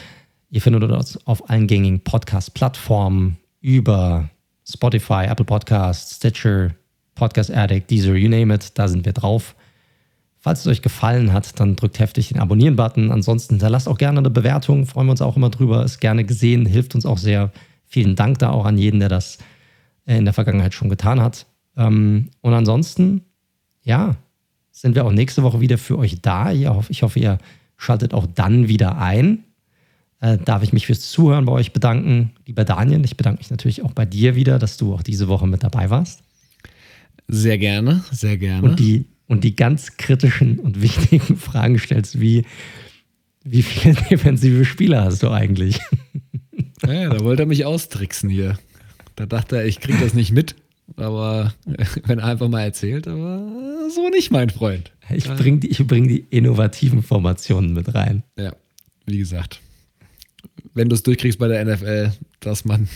Ihr 0.49 0.61
findet 0.63 0.81
uns 0.89 1.19
auf 1.27 1.51
allen 1.51 1.67
gängigen 1.67 1.99
Podcast-Plattformen 1.99 3.37
über 3.61 4.27
Spotify, 4.67 5.25
Apple 5.27 5.45
Podcasts, 5.45 6.15
Stitcher, 6.15 6.71
Podcast 7.13 7.51
Addict, 7.51 7.91
Deezer, 7.91 8.15
you 8.15 8.27
name 8.27 8.51
it. 8.51 8.71
Da 8.73 8.87
sind 8.87 9.05
wir 9.05 9.13
drauf. 9.13 9.53
Falls 10.43 10.59
es 10.59 10.67
euch 10.67 10.81
gefallen 10.81 11.31
hat, 11.31 11.57
dann 11.61 11.77
drückt 11.77 11.99
heftig 11.99 12.27
den 12.27 12.41
Abonnieren-Button. 12.41 13.13
Ansonsten 13.13 13.53
hinterlasst 13.53 13.87
auch 13.87 13.97
gerne 13.97 14.19
eine 14.19 14.29
Bewertung, 14.29 14.85
freuen 14.85 15.07
wir 15.07 15.11
uns 15.11 15.21
auch 15.21 15.37
immer 15.37 15.49
drüber. 15.49 15.85
Ist 15.85 16.01
gerne 16.01 16.25
gesehen, 16.25 16.65
hilft 16.65 16.95
uns 16.95 17.05
auch 17.05 17.17
sehr. 17.17 17.53
Vielen 17.85 18.17
Dank 18.17 18.39
da 18.39 18.49
auch 18.49 18.65
an 18.65 18.77
jeden, 18.77 18.99
der 18.99 19.07
das 19.07 19.37
äh, 20.05 20.17
in 20.17 20.25
der 20.25 20.33
Vergangenheit 20.33 20.73
schon 20.73 20.89
getan 20.89 21.21
hat. 21.21 21.45
Ähm, 21.77 22.29
und 22.41 22.53
ansonsten, 22.53 23.21
ja, 23.83 24.17
sind 24.69 24.95
wir 24.95 25.05
auch 25.05 25.13
nächste 25.13 25.43
Woche 25.43 25.61
wieder 25.61 25.77
für 25.77 25.97
euch 25.97 26.21
da. 26.21 26.51
Ich 26.51 26.67
hoffe, 27.03 27.19
ihr 27.21 27.37
schaltet 27.77 28.13
auch 28.13 28.25
dann 28.25 28.67
wieder 28.67 28.97
ein. 28.97 29.45
Äh, 30.19 30.39
darf 30.39 30.61
ich 30.61 30.73
mich 30.73 30.87
fürs 30.87 31.09
Zuhören 31.09 31.45
bei 31.45 31.53
euch 31.53 31.71
bedanken, 31.71 32.33
lieber 32.45 32.65
Daniel. 32.65 33.05
Ich 33.05 33.15
bedanke 33.15 33.37
mich 33.37 33.49
natürlich 33.49 33.81
auch 33.81 33.93
bei 33.93 34.03
dir 34.03 34.35
wieder, 34.35 34.59
dass 34.59 34.75
du 34.75 34.93
auch 34.93 35.03
diese 35.03 35.29
Woche 35.29 35.47
mit 35.47 35.63
dabei 35.63 35.89
warst. 35.89 36.21
Sehr 37.29 37.57
gerne, 37.57 38.03
sehr 38.11 38.35
gerne. 38.35 38.67
Und 38.67 38.79
die, 38.81 39.05
und 39.33 39.43
die 39.43 39.55
ganz 39.55 39.97
kritischen 39.97 40.59
und 40.59 40.81
wichtigen 40.81 41.35
Fragen 41.37 41.77
stellst, 41.79 42.21
wie, 42.21 42.45
wie 43.43 43.63
viele 43.63 43.95
defensive 44.09 44.63
Spieler 44.63 45.03
hast 45.03 45.23
du 45.23 45.29
eigentlich? 45.29 45.79
Ja, 46.85 47.07
da 47.07 47.21
wollte 47.21 47.43
er 47.43 47.45
mich 47.45 47.63
austricksen 47.63 48.29
hier. 48.29 48.59
Da 49.15 49.25
dachte 49.25 49.55
er, 49.55 49.65
ich 49.65 49.79
kriege 49.79 49.99
das 49.99 50.13
nicht 50.13 50.33
mit. 50.33 50.55
Aber 50.97 51.53
wenn 52.03 52.19
er 52.19 52.25
einfach 52.25 52.49
mal 52.49 52.61
erzählt, 52.61 53.07
aber 53.07 53.89
so 53.89 54.09
nicht, 54.09 54.31
mein 54.31 54.49
Freund. 54.49 54.91
Ich 55.09 55.23
bringe 55.23 55.59
die, 55.59 55.81
bring 55.85 56.09
die 56.09 56.25
innovativen 56.29 57.01
Formationen 57.01 57.71
mit 57.71 57.95
rein. 57.95 58.23
Ja, 58.37 58.53
wie 59.05 59.17
gesagt. 59.17 59.61
Wenn 60.73 60.89
du 60.89 60.95
es 60.95 61.03
durchkriegst 61.03 61.39
bei 61.39 61.47
der 61.47 61.63
NFL, 61.63 62.11
dass 62.41 62.65
man 62.65 62.89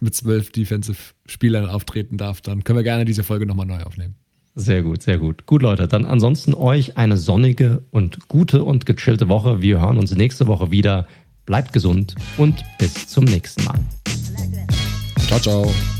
mit 0.00 0.14
zwölf 0.14 0.50
Defensive-Spielern 0.50 1.68
auftreten 1.68 2.16
darf, 2.16 2.40
dann 2.40 2.64
können 2.64 2.78
wir 2.78 2.84
gerne 2.84 3.04
diese 3.04 3.22
Folge 3.22 3.44
nochmal 3.44 3.66
neu 3.66 3.82
aufnehmen. 3.82 4.14
Sehr 4.58 4.82
gut, 4.82 5.02
sehr 5.02 5.18
gut. 5.18 5.44
Gut, 5.44 5.60
Leute, 5.60 5.86
dann 5.86 6.06
ansonsten 6.06 6.54
euch 6.54 6.96
eine 6.96 7.18
sonnige 7.18 7.82
und 7.90 8.26
gute 8.26 8.64
und 8.64 8.86
gechillte 8.86 9.28
Woche. 9.28 9.60
Wir 9.60 9.82
hören 9.82 9.98
uns 9.98 10.14
nächste 10.16 10.46
Woche 10.46 10.70
wieder. 10.70 11.06
Bleibt 11.44 11.74
gesund 11.74 12.14
und 12.38 12.64
bis 12.78 13.06
zum 13.06 13.24
nächsten 13.24 13.64
Mal. 13.64 13.78
Ciao, 15.28 15.38
ciao. 15.38 15.95